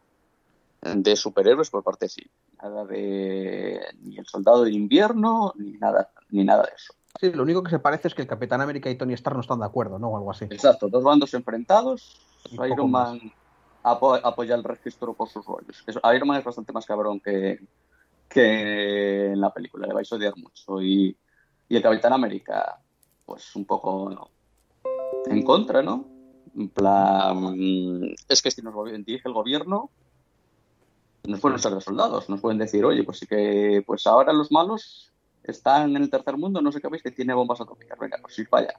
de 0.95 1.15
superhéroes 1.15 1.69
por 1.69 1.84
parte 1.84 2.05
de 2.05 2.10
sí. 2.10 2.22
Nada 2.61 2.85
de 2.85 3.80
ni 4.01 4.18
el 4.18 4.26
soldado 4.26 4.64
de 4.64 4.72
invierno, 4.72 5.53
ni 5.57 5.73
nada, 5.73 6.11
ni 6.30 6.43
nada 6.43 6.64
de 6.64 6.72
eso. 6.76 6.93
Sí, 7.19 7.31
lo 7.31 7.43
único 7.43 7.64
que 7.64 7.69
se 7.69 7.80
parece 7.80 8.07
es 8.07 8.15
que 8.15 8.23
el 8.23 8.27
Capitán 8.27 8.61
América 8.61 8.89
y 8.89 8.97
Tony 8.97 9.14
Stark 9.14 9.35
no 9.35 9.41
están 9.41 9.60
de 9.60 9.65
acuerdo, 9.65 9.99
¿no? 9.99 10.10
O 10.10 10.18
algo 10.18 10.31
así. 10.31 10.45
Exacto, 10.45 10.89
dos 10.89 11.03
bandos 11.03 11.34
enfrentados. 11.34 12.19
Iron 12.69 12.91
Man 12.91 13.19
apo- 13.84 14.19
apoya 14.22 14.55
el 14.55 14.64
registro 14.64 15.14
por 15.14 15.30
sus 15.30 15.45
rollos. 15.45 15.84
Iron 15.88 16.27
Man 16.27 16.39
es 16.39 16.43
bastante 16.43 16.73
más 16.73 16.85
cabrón 16.85 17.19
que, 17.19 17.60
que 18.27 19.27
en 19.27 19.39
la 19.39 19.53
película, 19.53 19.88
le 19.88 19.93
vais 19.93 20.11
a 20.11 20.15
odiar 20.15 20.35
mucho. 20.35 20.81
Y, 20.81 21.18
y 21.69 21.76
el 21.76 21.81
Capitán 21.81 22.14
América, 22.14 22.80
pues 23.26 23.55
un 23.55 23.65
poco 23.65 24.10
¿no? 24.10 24.31
en 25.27 25.43
contra, 25.43 25.81
¿no? 25.81 26.05
En 26.55 26.69
plan, 26.69 27.55
es 28.27 28.41
que 28.41 28.51
si 28.51 28.61
nos 28.61 28.76
dirige 29.05 29.27
el 29.27 29.34
gobierno, 29.34 29.91
nos 31.28 31.40
pueden 31.40 31.56
usar 31.56 31.74
de 31.74 31.82
soldados, 31.82 32.30
nos 32.30 32.41
pueden 32.41 32.58
decir, 32.58 32.84
oye, 32.86 33.04
pues 33.04 33.20
sí 33.20 33.28
que, 33.28 33.84
pues 33.86 34.06
ahora 34.08 34.34
los 34.34 34.52
malos 34.52 35.12
están 35.44 35.95
en 35.95 36.04
el 36.04 36.10
tercer 36.10 36.38
mundo, 36.38 36.62
no 36.62 36.72
sé 36.72 36.82
qué 36.82 36.88
veis, 36.90 37.04
que 37.04 37.12
tiene 37.12 37.34
bombas 37.34 37.62
atómicas, 37.62 37.98
venga, 38.00 38.18
pues 38.22 38.36
sí, 38.36 38.44
vaya. 38.50 38.74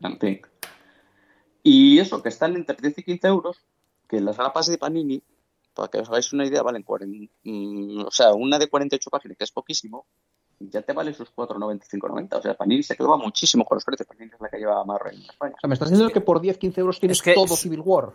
En 0.00 0.18
fin. 0.18 0.40
Y 1.62 1.98
eso, 1.98 2.22
que 2.22 2.28
están 2.28 2.54
entre 2.56 2.76
10 2.80 2.98
y 2.98 3.02
15 3.02 3.26
euros, 3.28 3.56
que 4.08 4.20
las 4.20 4.36
grapas 4.36 4.66
de 4.68 4.78
Panini, 4.78 5.22
para 5.74 5.88
que 5.88 5.98
os 5.98 6.08
hagáis 6.08 6.32
una 6.32 6.46
idea, 6.46 6.62
valen 6.62 6.82
40, 6.82 7.32
mm, 7.44 8.00
o 8.06 8.10
sea, 8.10 8.32
una 8.32 8.58
de 8.58 8.68
48 8.68 9.10
páginas, 9.10 9.36
que 9.36 9.44
es 9.44 9.52
poquísimo, 9.52 10.06
ya 10.60 10.82
te 10.82 10.92
vale 10.92 11.12
sus 11.14 11.30
4,95,90. 11.34 12.36
O 12.38 12.42
sea, 12.42 12.54
Panini 12.54 12.82
se 12.82 12.96
quedaba 12.96 13.16
muchísimo 13.16 13.64
con 13.64 13.76
los 13.76 13.84
precios. 13.84 14.08
Panini 14.08 14.32
es 14.34 14.40
la 14.40 14.48
que 14.48 14.58
lleva 14.58 14.84
más 14.84 14.98
en 15.12 15.20
España. 15.22 15.54
O 15.56 15.60
sea, 15.60 15.68
me 15.68 15.74
estás 15.74 15.90
diciendo 15.90 16.12
que 16.12 16.20
por 16.20 16.40
10-15 16.40 16.78
euros 16.78 16.98
tienes 16.98 17.18
Es 17.18 17.22
que- 17.22 17.34
todo 17.34 17.54
Civil 17.54 17.80
War. 17.84 18.12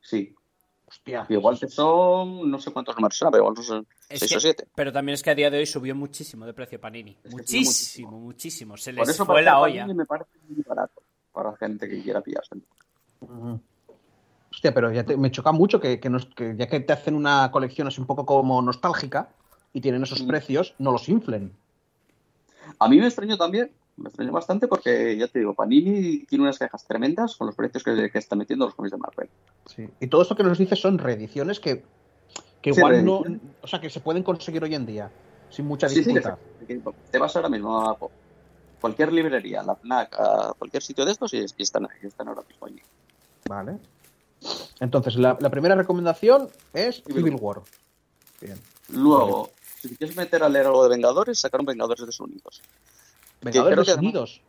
Sí. 0.00 0.34
Hostia. 0.88 1.26
Y 1.28 1.34
igual 1.34 1.58
que 1.58 1.68
son, 1.68 2.50
no 2.50 2.58
sé 2.58 2.70
cuántos 2.72 2.96
números 2.96 3.16
son, 3.16 3.30
pero 3.30 3.44
igual 3.44 3.62
son 3.64 3.86
Es 4.08 4.20
6 4.20 4.30
que- 4.30 4.36
o 4.36 4.40
7. 4.40 4.68
Pero 4.74 4.92
también 4.92 5.14
es 5.14 5.22
que 5.22 5.30
a 5.30 5.34
día 5.34 5.50
de 5.50 5.58
hoy 5.58 5.66
subió 5.66 5.94
muchísimo 5.94 6.46
de 6.46 6.54
precio 6.54 6.80
Panini. 6.80 7.10
Es 7.10 7.16
que 7.22 7.28
subió 7.30 7.36
muchísimo, 7.38 8.10
muchísimo. 8.18 8.76
Se 8.76 8.92
les 8.92 9.00
Por 9.04 9.10
eso 9.10 9.26
fue 9.26 9.42
la 9.42 9.60
olla. 9.60 9.82
Panini 9.82 9.98
me 9.98 10.06
parece 10.06 10.30
muy 10.48 10.62
barato 10.66 11.02
para 11.32 11.54
gente 11.56 11.88
que 11.88 12.02
quiera 12.02 12.20
pillarse. 12.22 12.56
Ujú. 13.20 13.60
Hostia, 14.50 14.72
pero 14.72 14.90
ya 14.90 15.04
te- 15.04 15.16
me 15.16 15.30
choca 15.30 15.52
mucho 15.52 15.78
que, 15.78 16.00
que 16.00 16.08
nos- 16.08 16.26
que 16.26 16.54
ya 16.56 16.66
que 16.66 16.80
te 16.80 16.92
hacen 16.92 17.14
una 17.14 17.50
colección 17.50 17.86
así 17.86 18.00
un 18.00 18.06
poco 18.06 18.24
como 18.24 18.60
nostálgica 18.62 19.28
y 19.74 19.80
tienen 19.82 20.02
esos 20.02 20.22
Mm. 20.22 20.26
precios, 20.28 20.74
no 20.78 20.90
los 20.90 21.08
inflen. 21.10 21.52
A 22.78 22.88
mí 22.88 22.98
me 22.98 23.06
extrañó 23.06 23.36
también, 23.36 23.70
me 23.98 24.08
extrañó 24.08 24.32
bastante 24.32 24.68
porque, 24.68 25.16
ya 25.16 25.28
te 25.28 25.40
digo, 25.40 25.54
Panini 25.54 26.24
tiene 26.26 26.44
unas 26.44 26.58
cajas 26.58 26.84
tremendas 26.86 27.36
con 27.36 27.46
los 27.46 27.56
precios 27.56 27.82
que, 27.82 28.10
que 28.10 28.18
están 28.18 28.38
metiendo 28.38 28.64
los 28.66 28.74
cómics 28.74 28.92
de 28.92 28.98
Marvel. 28.98 29.28
Sí. 29.66 29.88
Y 30.00 30.06
todo 30.06 30.22
esto 30.22 30.34
que 30.36 30.42
nos 30.44 30.58
dices 30.58 30.80
son 30.80 30.98
reediciones 30.98 31.60
que, 31.60 31.84
que 32.62 32.72
Sí, 32.72 32.78
igual 32.80 33.04
no. 33.04 33.22
O 33.62 33.66
sea, 33.66 33.80
que 33.80 33.90
se 33.90 34.00
pueden 34.00 34.22
conseguir 34.22 34.62
hoy 34.64 34.74
en 34.74 34.86
día, 34.86 35.10
sin 35.50 35.66
mucha 35.66 35.88
Sí, 35.88 35.96
sí, 35.96 36.00
dificultad. 36.12 36.38
que 36.66 36.80
te 37.10 37.18
vas 37.18 37.34
ahora 37.36 37.48
mismo 37.48 37.88
a 37.90 37.96
cualquier 38.80 39.12
librería, 39.12 39.62
la 39.62 39.74
FNAC, 39.76 40.14
a 40.18 40.54
cualquier 40.58 40.82
sitio 40.82 41.04
de 41.04 41.12
estos 41.12 41.34
y, 41.34 41.38
y 41.38 41.62
están, 41.62 41.84
ahí, 41.84 41.98
están 42.02 42.28
ahora 42.28 42.42
mismo 42.48 42.66
allí. 42.66 42.80
Vale. 43.48 43.78
Entonces, 44.80 45.16
la, 45.16 45.36
la 45.40 45.50
primera 45.50 45.74
recomendación 45.74 46.48
es 46.72 47.02
Civil 47.04 47.36
War. 47.40 47.62
Bien. 48.40 48.56
Luego, 48.90 49.50
si 49.80 49.88
te 49.88 49.96
quieres 49.96 50.16
meter 50.16 50.42
a 50.44 50.48
leer 50.48 50.66
algo 50.66 50.84
de 50.84 50.90
Vengadores, 50.90 51.40
sacaron 51.40 51.66
Vengadores 51.66 52.06
Desunidos. 52.06 52.62
Vengadores 53.40 53.86
que 53.86 53.94
Unidos. 53.94 54.42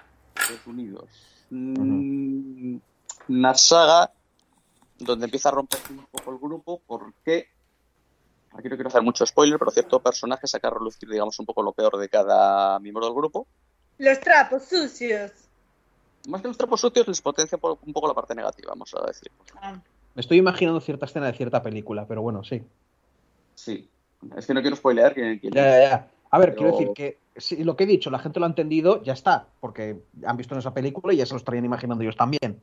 Desunidos. 0.49 1.10
Mm, 1.49 2.78
Una 3.30 3.53
saga 3.56 4.11
donde 4.98 5.26
empieza 5.26 5.49
a 5.49 5.52
romperse 5.53 5.94
un 5.94 6.06
poco 6.11 6.32
el 6.32 6.38
grupo 6.40 6.82
porque 6.88 7.48
aquí 8.52 8.68
no 8.70 8.76
quiero 8.76 8.88
hacer 8.90 9.02
mucho 9.02 9.26
spoiler, 9.26 9.57
pero 9.60 9.72
cierto 9.72 9.99
personaje 10.02 10.48
saca 10.48 10.68
a 10.68 10.72
relucir, 10.72 11.07
digamos, 11.10 11.38
un 11.40 11.45
poco 11.45 11.61
lo 11.64 11.72
peor 11.72 11.98
de 11.98 12.10
cada 12.10 12.80
miembro 12.80 13.06
del 13.06 13.14
grupo. 13.16 13.48
Los 13.98 14.20
trapos 14.20 14.64
sucios. 14.64 15.32
Más 16.28 16.41
que 16.41 16.48
los 16.48 16.57
trapos 16.57 16.82
sucios 16.82 17.07
les 17.07 17.22
potencia 17.22 17.57
un 17.61 17.94
poco 17.94 18.07
la 18.07 18.14
parte 18.14 18.36
negativa, 18.36 18.70
vamos 18.72 18.94
a 18.95 19.06
decir. 19.06 19.32
Ah, 19.61 19.80
Me 20.16 20.22
estoy 20.22 20.38
imaginando 20.38 20.82
cierta 20.82 21.06
escena 21.06 21.28
de 21.28 21.34
cierta 21.34 21.61
película, 21.61 22.06
pero 22.07 22.22
bueno, 22.22 22.44
sí. 22.44 22.61
Sí. 23.56 23.90
Es 24.36 24.45
que 24.45 24.53
no 24.53 24.61
quiero 24.61 24.76
spoilear 24.76 25.14
quién, 25.14 25.40
quién 25.40 25.53
Ya, 25.53 25.64
ya, 25.64 25.90
ya. 25.90 26.07
A 26.32 26.40
ver, 26.40 26.49
Pero- 26.49 26.57
quiero 26.57 26.78
decir 26.78 26.94
que 26.94 27.18
si 27.40 27.64
lo 27.64 27.76
que 27.76 27.84
he 27.84 27.88
dicho, 27.88 28.10
la 28.10 28.20
gente 28.20 28.40
lo 28.40 28.45
ha 28.45 28.49
entendido, 28.49 29.02
ya 29.03 29.14
está, 29.14 29.48
porque 29.60 30.03
han 30.26 30.38
visto 30.38 30.53
en 30.53 30.60
esa 30.60 30.74
película 30.74 31.14
y 31.14 31.18
ya 31.18 31.26
se 31.26 31.34
lo 31.34 31.38
estarían 31.38 31.66
imaginando 31.66 32.03
ellos 32.03 32.16
también. 32.18 32.61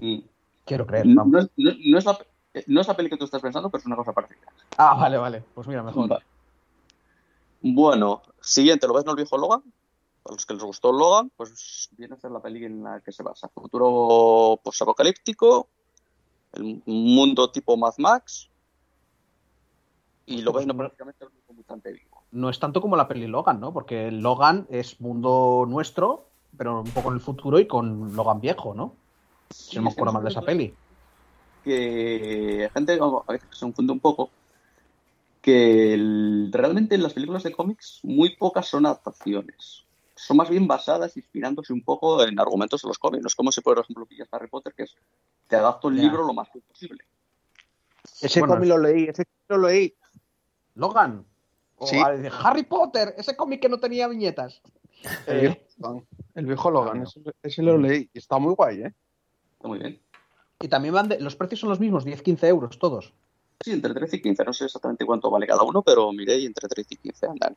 Mm. 0.00 0.18
Quiero 0.64 0.86
creer. 0.86 1.06
No, 1.06 1.24
no 1.24 1.38
es, 1.40 1.48
no- 1.56 1.72
no 1.86 1.98
es 1.98 2.04
la, 2.04 2.18
no 2.66 2.80
es 2.80 2.88
la 2.88 2.96
peli 2.96 3.08
que 3.10 3.16
tú 3.16 3.24
estás 3.24 3.40
pensando, 3.42 3.70
pero 3.70 3.80
es 3.80 3.86
una 3.86 3.96
cosa 3.96 4.12
parecida. 4.12 4.46
Ah, 4.76 4.94
vale, 4.94 5.16
vale. 5.16 5.44
Pues 5.54 5.66
mira, 5.66 5.82
mejor. 5.82 6.08
Vale. 6.08 6.24
Bueno, 7.60 8.22
siguiente, 8.40 8.86
¿lo 8.86 8.94
ves 8.94 9.04
no 9.04 9.12
el 9.12 9.16
viejo 9.16 9.36
Logan? 9.36 9.62
A 10.24 10.32
los 10.32 10.44
que 10.46 10.54
les 10.54 10.62
gustó 10.62 10.92
Logan, 10.92 11.30
pues 11.36 11.88
viene 11.96 12.14
a 12.14 12.18
ser 12.18 12.30
la 12.30 12.40
peli 12.40 12.64
en 12.64 12.82
la 12.82 13.00
que 13.00 13.12
se 13.12 13.22
basa. 13.22 13.48
Futuro 13.48 14.60
posapocalíptico, 14.62 15.68
el 16.52 16.82
mundo 16.86 17.50
tipo 17.50 17.76
Mad 17.76 17.94
Max, 17.98 18.48
y 20.26 20.42
lo 20.42 20.52
ves 20.52 20.66
no 20.66 20.76
prácticamente 20.76 21.24
el 21.24 21.30
vivo. 21.30 21.44
No 22.30 22.50
es 22.50 22.58
tanto 22.58 22.80
como 22.80 22.96
la 22.96 23.08
peli 23.08 23.26
Logan, 23.26 23.60
¿no? 23.60 23.72
Porque 23.72 24.10
Logan 24.10 24.66
es 24.70 25.00
mundo 25.00 25.64
nuestro, 25.66 26.26
pero 26.56 26.80
un 26.82 26.90
poco 26.90 27.08
en 27.08 27.14
el 27.14 27.20
futuro 27.20 27.58
y 27.58 27.66
con 27.66 28.14
Logan 28.14 28.40
viejo, 28.40 28.74
¿no? 28.74 28.94
Si 29.50 29.76
no 29.76 29.82
me 29.82 29.90
acuerdo 29.90 30.12
mal 30.12 30.22
de 30.24 30.30
esa 30.30 30.42
peli. 30.42 30.74
que 31.64 32.70
gente 32.72 32.98
a 33.00 33.32
veces 33.32 33.48
se 33.52 33.60
confunde 33.60 33.92
un 33.92 34.00
poco 34.00 34.30
que 35.42 35.92
el- 35.94 36.50
realmente 36.52 36.94
en 36.94 37.02
las 37.02 37.12
películas 37.12 37.42
de 37.42 37.52
cómics 37.52 38.00
muy 38.02 38.36
pocas 38.36 38.66
son 38.68 38.86
adaptaciones. 38.86 39.84
Son 40.14 40.36
más 40.36 40.48
bien 40.50 40.66
basadas, 40.66 41.16
inspirándose 41.16 41.72
un 41.72 41.82
poco 41.82 42.24
en 42.24 42.38
argumentos 42.40 42.82
de 42.82 42.88
los 42.88 42.98
cómics. 42.98 43.22
No 43.22 43.28
es 43.28 43.34
como 43.34 43.52
si, 43.52 43.60
por 43.60 43.78
ejemplo, 43.78 44.06
pillas 44.06 44.28
Harry 44.32 44.48
Potter, 44.48 44.74
que 44.74 44.84
es 44.84 44.96
te 45.46 45.56
adapto 45.56 45.88
el 45.88 45.96
libro 45.96 46.24
lo 46.26 46.32
más 46.34 46.48
posible. 46.48 47.04
Ese 48.20 48.40
Bueno, 48.40 48.54
cómic 48.54 48.68
lo 48.68 48.78
leí, 48.78 49.04
ese 49.04 49.24
cómic 49.24 49.62
lo 49.62 49.68
leí. 49.68 49.94
Logan. 50.74 51.24
O 51.78 51.86
Sí. 51.86 51.96
a- 51.96 52.30
Harry 52.44 52.64
Potter, 52.64 53.14
ese 53.16 53.36
cómic 53.36 53.60
que 53.60 53.68
no 53.68 53.78
tenía 53.78 54.08
viñetas. 54.08 54.60
El 55.26 55.40
viejo 55.40 55.60
Logan, 55.78 56.06
el 56.34 56.46
viejo 56.46 56.70
Logan, 56.70 57.00
Ah, 57.00 57.04
ese, 57.04 57.20
ese 57.42 57.62
lo 57.62 57.78
leí. 57.78 58.10
y 58.12 58.18
Está 58.18 58.38
muy 58.38 58.54
guay, 58.54 58.82
¿eh? 58.82 58.94
Está 59.54 59.68
muy 59.68 59.78
bien. 59.78 60.00
y 60.60 60.66
también 60.68 60.92
van 60.94 61.08
de. 61.08 61.20
Los 61.20 61.36
precios 61.36 61.60
son 61.60 61.68
los 61.68 61.78
mismos, 61.78 62.04
10-15 62.04 62.48
euros 62.48 62.78
todos. 62.80 63.12
Sí, 63.60 63.72
entre 63.72 63.94
13 63.94 64.16
y 64.16 64.22
15. 64.22 64.44
No 64.44 64.52
sé 64.52 64.64
exactamente 64.64 65.04
cuánto 65.06 65.30
vale 65.30 65.46
cada 65.46 65.62
uno, 65.62 65.82
pero 65.82 66.12
miré 66.12 66.38
y 66.38 66.46
entre 66.46 66.68
13 66.68 66.94
y 66.94 66.96
15 66.96 67.26
andan. 67.26 67.56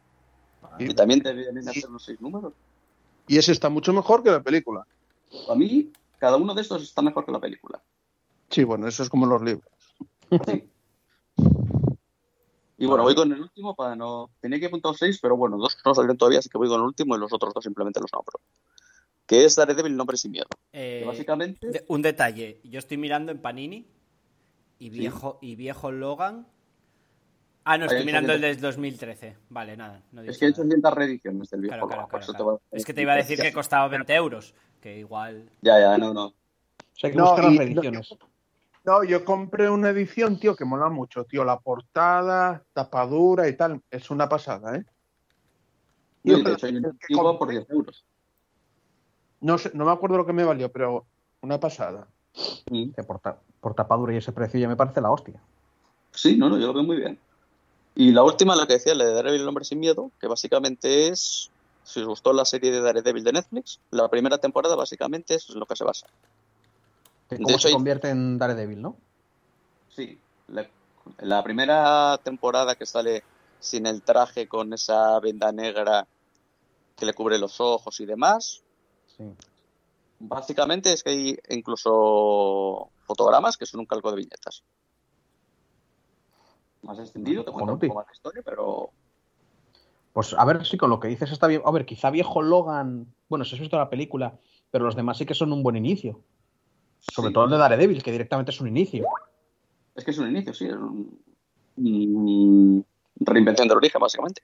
Y, 0.78 0.92
Y 0.92 0.94
también 0.94 1.22
te 1.22 1.34
vienen 1.34 1.68
a 1.68 1.72
hacer 1.72 1.90
los 1.90 2.04
seis 2.06 2.22
números. 2.22 2.54
y 3.28 3.38
ese 3.38 3.52
está 3.52 3.70
mucho 3.70 3.92
mejor 3.94 4.22
que 4.24 4.30
la 4.32 4.42
película. 4.42 4.86
A 5.50 5.56
mí, 5.56 5.92
cada 6.20 6.38
uno 6.38 6.54
de 6.54 6.62
estos 6.62 6.84
está 6.84 7.02
mejor 7.02 7.26
que 7.26 7.32
la 7.32 7.40
película. 7.40 7.82
Sí, 8.50 8.64
bueno, 8.64 8.88
eso 8.88 9.02
es 9.04 9.10
como 9.10 9.26
los 9.26 9.42
libros. 9.42 9.66
Sí. 10.46 10.70
Y 12.82 12.88
bueno, 12.88 13.04
voy 13.04 13.14
con 13.14 13.32
el 13.32 13.40
último 13.42 13.76
para 13.76 13.96
no. 13.96 14.32
Tenía 14.40 14.60
que 14.60 14.66
apuntar 14.66 14.96
seis, 14.96 15.20
pero 15.22 15.38
bueno, 15.38 15.58
dos 15.58 15.78
no 15.86 15.94
salieron 15.94 16.18
todavía, 16.18 16.40
así 16.40 16.50
que 16.50 16.58
voy 16.58 16.68
con 16.68 16.80
el 16.80 16.86
último 16.88 17.16
y 17.16 17.20
los 17.20 17.32
otros 17.32 17.54
dos 17.54 17.64
simplemente 17.64 18.00
los 18.00 18.12
nombro. 18.12 18.40
Que 19.28 19.46
es 19.46 19.56
Daredevil, 19.56 19.96
nombre 19.96 20.18
sin 20.18 20.32
miedo. 20.32 20.48
Eh, 20.74 21.02
Que 21.02 21.08
básicamente. 21.08 21.68
de- 21.70 21.86
un 21.88 22.02
detalle. 22.02 22.60
Yo 22.64 22.80
estoy 22.80 22.98
mirando 22.98 23.32
en 23.32 23.40
Panini 23.40 23.86
y 24.80 24.90
viejo, 24.90 25.38
y 25.42 25.56
viejo 25.56 25.92
Logan. 25.92 26.48
Ah, 27.64 27.78
no, 27.78 27.84
Ahí 27.84 27.90
estoy 27.92 28.06
mirando 28.08 28.34
el 28.34 28.42
del 28.42 28.60
2013. 28.60 29.38
Vale, 29.50 29.78
nada. 29.78 30.02
No 30.12 30.24
Es 30.24 30.40
que 30.40 30.46
he 30.46 30.50
hecho 30.50 30.62
nada. 30.64 30.72
ciertas 30.74 30.94
reediciones 30.96 31.50
del 31.52 31.62
viejo 31.62 31.76
Claro, 31.76 31.88
claro, 31.88 32.02
por 32.10 32.20
claro, 32.22 32.56
eso 32.56 32.60
te 32.72 32.78
Es 32.78 32.84
que 32.86 32.94
te 32.96 33.04
iba 33.04 33.14
a 33.14 33.18
decir 33.18 33.40
que 33.40 33.54
costaba 33.54 33.88
20 33.88 34.14
euros. 34.16 34.56
Que 34.82 34.98
igual. 34.98 35.48
Ya, 35.62 35.80
ya, 35.80 35.98
no, 36.00 36.12
no. 36.16 36.26
O 36.26 36.34
sea, 36.96 37.10
hay 37.10 37.12
que 37.12 37.18
No, 37.20 37.26
buscar 37.26 37.44
las 37.46 37.58
reediciones. 37.58 38.16
No, 38.84 39.04
yo 39.04 39.24
compré 39.24 39.70
una 39.70 39.90
edición, 39.90 40.40
tío, 40.40 40.56
que 40.56 40.66
mola 40.66 40.90
mucho, 40.90 41.24
tío. 41.26 41.44
La 41.44 41.60
portada, 41.60 42.64
tapadura 42.74 43.48
y 43.48 43.56
tal. 43.56 43.82
Es 43.92 44.10
una 44.10 44.28
pasada, 44.28 44.76
¿eh? 44.76 44.86
No, 46.24 46.38
Yo 46.38 46.44
de 46.44 46.54
hecho, 46.54 46.66
hay 46.66 46.76
una 46.78 46.90
antigua 46.90 47.38
por 47.38 47.50
10 47.50 47.70
euros. 47.70 48.04
No, 49.42 49.58
sé, 49.58 49.72
no 49.74 49.86
me 49.86 49.92
acuerdo 49.92 50.18
lo 50.18 50.26
que 50.26 50.34
me 50.34 50.44
valió, 50.44 50.72
pero 50.72 51.06
una 51.42 51.60
pasada. 51.60 52.08
Mm. 52.70 52.92
Por, 53.06 53.20
ta- 53.20 53.40
por 53.60 53.74
tapadura 53.74 54.14
y 54.14 54.18
ese 54.18 54.32
precio 54.32 54.60
ya 54.60 54.68
me 54.68 54.76
parece 54.76 55.02
la 55.02 55.12
hostia. 55.12 55.40
Sí, 56.12 56.38
no, 56.38 56.50
no, 56.50 56.58
yo 56.58 56.68
lo 56.68 56.74
veo 56.74 56.84
muy 56.84 56.98
bien. 56.98 57.20
Y 57.96 58.12
la 58.12 58.24
última, 58.24 58.56
la 58.56 58.68
que 58.68 58.74
decía, 58.74 58.96
la 58.96 59.06
de 59.06 59.14
Daredevil, 59.14 59.42
el 59.42 59.48
hombre 59.48 59.66
sin 59.66 59.80
miedo, 59.80 60.12
que 60.20 60.28
básicamente 60.28 61.08
es. 61.10 61.52
Si 61.84 62.00
os 62.00 62.08
gustó 62.08 62.32
la 62.32 62.46
serie 62.46 62.72
de 62.72 62.80
Daredevil 62.80 63.24
de 63.24 63.34
Netflix, 63.34 63.80
la 63.90 64.08
primera 64.08 64.38
temporada 64.38 64.76
básicamente 64.76 65.34
es 65.36 65.50
lo 65.50 65.66
que 65.66 65.76
se 65.76 65.84
basa. 65.84 66.08
Que 67.32 67.38
De 67.38 67.44
cómo 67.44 67.56
hecho, 67.56 67.62
se 67.62 67.68
hay- 67.70 67.74
convierte 67.76 68.10
en 68.10 68.38
Daredevil, 68.38 68.82
¿no? 68.82 68.98
Sí, 69.96 70.20
la, 70.50 70.68
la 71.22 71.42
primera 71.46 72.20
temporada 72.22 72.76
que 72.76 72.86
sale 72.86 73.24
sin 73.62 73.86
el 73.88 74.02
traje 74.02 74.50
con 74.50 74.74
esa 74.74 75.18
venda 75.22 75.54
negra 75.54 76.06
que 76.98 77.06
le 77.06 77.14
cubre 77.14 77.40
los 77.40 77.62
ojos 77.62 78.02
y 78.02 78.06
demás, 78.06 78.62
Sí. 79.16 79.24
básicamente 80.20 80.92
es 80.92 81.04
que 81.04 81.12
hay 81.12 81.38
incluso 81.50 82.90
fotogramas 83.06 83.56
que 83.56 83.66
son 83.66 83.80
un 83.80 83.86
calco 83.86 84.12
de 84.12 84.18
viñetas. 84.18 84.64
Más 86.82 87.00
extendido, 87.00 87.46
te 87.46 87.52
cuento 87.52 87.74
un 87.74 87.80
poco 87.80 87.96
más 87.96 88.08
de 88.08 88.14
historia, 88.14 88.42
pero 88.44 88.90
Pues 90.12 90.34
a 90.34 90.44
ver 90.44 90.66
si 90.66 90.78
con 90.78 90.90
lo 90.90 91.00
que 91.00 91.08
dices 91.08 91.32
está 91.32 91.48
bien. 91.48 91.62
A 91.64 91.72
ver, 91.72 91.86
quizá 91.86 92.10
viejo 92.10 92.42
Logan. 92.42 93.16
Bueno, 93.30 93.46
si 93.46 93.56
has 93.56 93.62
visto 93.62 93.78
la 93.78 93.90
película, 93.90 94.38
pero 94.70 94.84
los 94.84 94.98
demás 94.98 95.18
sí 95.18 95.26
que 95.26 95.34
son 95.34 95.54
un 95.54 95.64
buen 95.64 95.78
inicio. 95.78 96.20
Sobre 97.02 97.30
sí, 97.30 97.34
todo 97.34 97.46
el 97.46 97.52
de 97.52 97.58
Daredevil, 97.58 98.04
que 98.04 98.12
directamente 98.12 98.52
es 98.52 98.62
un 98.62 98.68
inicio. 98.68 99.06
es 99.96 100.06
que 100.06 100.12
es 100.12 100.18
un 100.20 100.30
inicio, 100.30 100.54
sí, 100.54 100.66
es 100.66 100.74
un, 100.74 101.20
un- 101.78 102.86
reinvención 103.20 103.68
del 103.68 103.78
origen, 103.78 104.00
básicamente. 104.00 104.42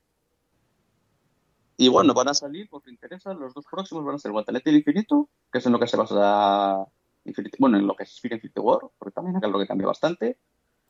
Y 1.78 1.90
bueno, 1.90 2.14
van 2.16 2.28
a 2.30 2.34
salir, 2.34 2.68
por 2.70 2.82
si 2.84 2.90
interesa, 2.90 3.34
los 3.36 3.54
dos 3.54 3.66
próximos 3.70 4.04
van 4.04 4.16
a 4.16 4.20
ser 4.20 4.32
Guantelete 4.32 4.70
del 4.72 4.80
Infinito, 4.80 5.30
que 5.52 5.60
es 5.60 5.66
en 5.68 5.72
lo 5.74 5.80
que 5.80 5.88
se 5.88 5.96
basa 5.96 6.86
Infinity- 7.24 7.58
bueno, 7.60 7.78
en 7.78 7.86
lo 7.86 7.96
que 7.96 8.04
es 8.04 8.16
Infinity 8.24 8.60
War, 8.60 8.80
porque 8.98 9.12
también 9.14 9.36
es 9.42 9.50
lo 9.50 9.60
que 9.60 9.68
cambia 9.68 9.88
bastante, 9.88 10.38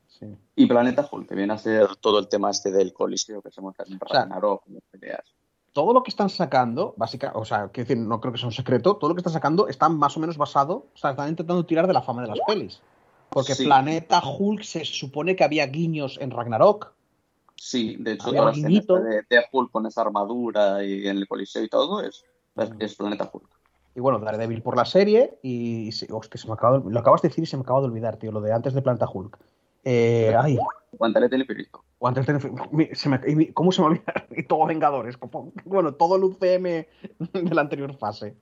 Sí. 0.08 0.26
y 0.56 0.66
Planeta 0.66 1.08
Hulk, 1.12 1.28
que 1.28 1.36
viene 1.36 1.52
a 1.54 1.58
ser 1.58 1.98
todo 1.98 2.18
el 2.20 2.30
tema 2.30 2.50
este 2.50 2.72
del 2.72 2.94
coliseo 2.94 3.42
que 3.42 3.52
se 3.52 3.60
monta 3.62 3.84
en 3.84 4.00
sea, 4.00 4.22
Ragnarok, 4.22 4.64
las 4.68 4.84
peleas. 4.90 5.36
Todo 5.78 5.94
lo 5.94 6.02
que 6.02 6.10
están 6.10 6.28
sacando, 6.32 6.96
básicamente, 6.98 7.40
o 7.40 7.46
sea, 7.46 7.68
quiero 7.68 7.88
decir, 7.88 8.04
no 8.04 8.20
creo 8.20 8.34
que 8.34 8.40
sea 8.40 8.48
un 8.48 8.52
secreto, 8.52 8.96
todo 8.96 9.10
lo 9.10 9.14
que 9.16 9.20
están 9.20 9.34
sacando 9.34 9.68
está 9.68 9.88
más 9.90 10.18
o 10.18 10.20
menos 10.20 10.36
basado, 10.36 10.88
o 10.92 10.98
sea, 10.98 11.12
están 11.12 11.30
intentando 11.30 11.64
tirar 11.68 11.86
de 11.86 11.94
la 11.94 12.02
fama 12.02 12.24
de 12.24 12.30
las 12.30 12.40
pelis. 12.48 12.82
Porque 13.30 13.54
Sí. 13.54 13.66
Planeta 13.66 14.20
Hulk 14.28 14.64
se 14.64 14.84
supone 14.86 15.36
que 15.36 15.44
había 15.44 15.68
guiños 15.68 16.18
en 16.20 16.32
Ragnarok. 16.32 16.94
Sí, 17.56 17.96
de 18.00 18.14
hecho, 18.14 18.30
Había 18.30 18.46
la 18.46 18.52
de, 18.54 19.22
de 19.30 19.46
Hulk 19.52 19.70
con 19.70 19.86
esa 19.86 20.02
armadura 20.02 20.84
y 20.84 21.08
en 21.08 21.18
el 21.18 21.28
coliseo 21.28 21.62
y 21.64 21.70
todo 21.70 22.02
es, 22.02 22.26
es, 22.56 22.72
es 22.80 22.96
Planeta 22.96 23.30
Hulk. 23.32 23.46
Y 23.94 24.00
bueno, 24.00 24.18
Daredevil 24.18 24.64
por 24.64 24.76
la 24.76 24.86
serie. 24.86 25.38
Y. 25.44 25.92
sí, 25.92 26.08
hostia, 26.10 26.42
se 26.42 26.48
me 26.48 26.56
acaba 26.56 26.80
de- 26.80 26.90
lo 26.90 27.00
acabas 27.00 27.22
de 27.22 27.28
decir 27.30 27.44
y 27.44 27.48
se 27.48 27.56
me 27.56 27.62
acaba 27.62 27.82
de 27.82 27.86
olvidar, 27.86 28.18
tío, 28.18 28.32
lo 28.32 28.42
de 28.42 28.52
antes 28.52 28.74
de 28.74 28.82
Planeta 28.82 29.08
Hulk. 29.08 29.38
Eh, 29.84 30.36
ay, 30.36 30.58
Guantelete 30.94 31.36
del 31.36 31.42
Infinito. 31.42 31.84
O 32.00 32.08
antes 32.08 32.26
de. 32.26 32.96
se 32.96 33.10
me- 33.10 33.54
¿Cómo 33.54 33.72
se 33.72 33.82
me 33.82 33.88
olvida? 33.88 34.04
Y 34.32 34.44
todo 34.44 34.66
Vengadores. 34.66 35.18
como- 35.18 35.52
bueno, 35.66 35.94
todo 35.96 36.16
el 36.16 36.24
UCM 36.24 36.64
de 36.64 37.56
la 37.56 37.62
anterior 37.62 37.96
fase. 37.98 38.36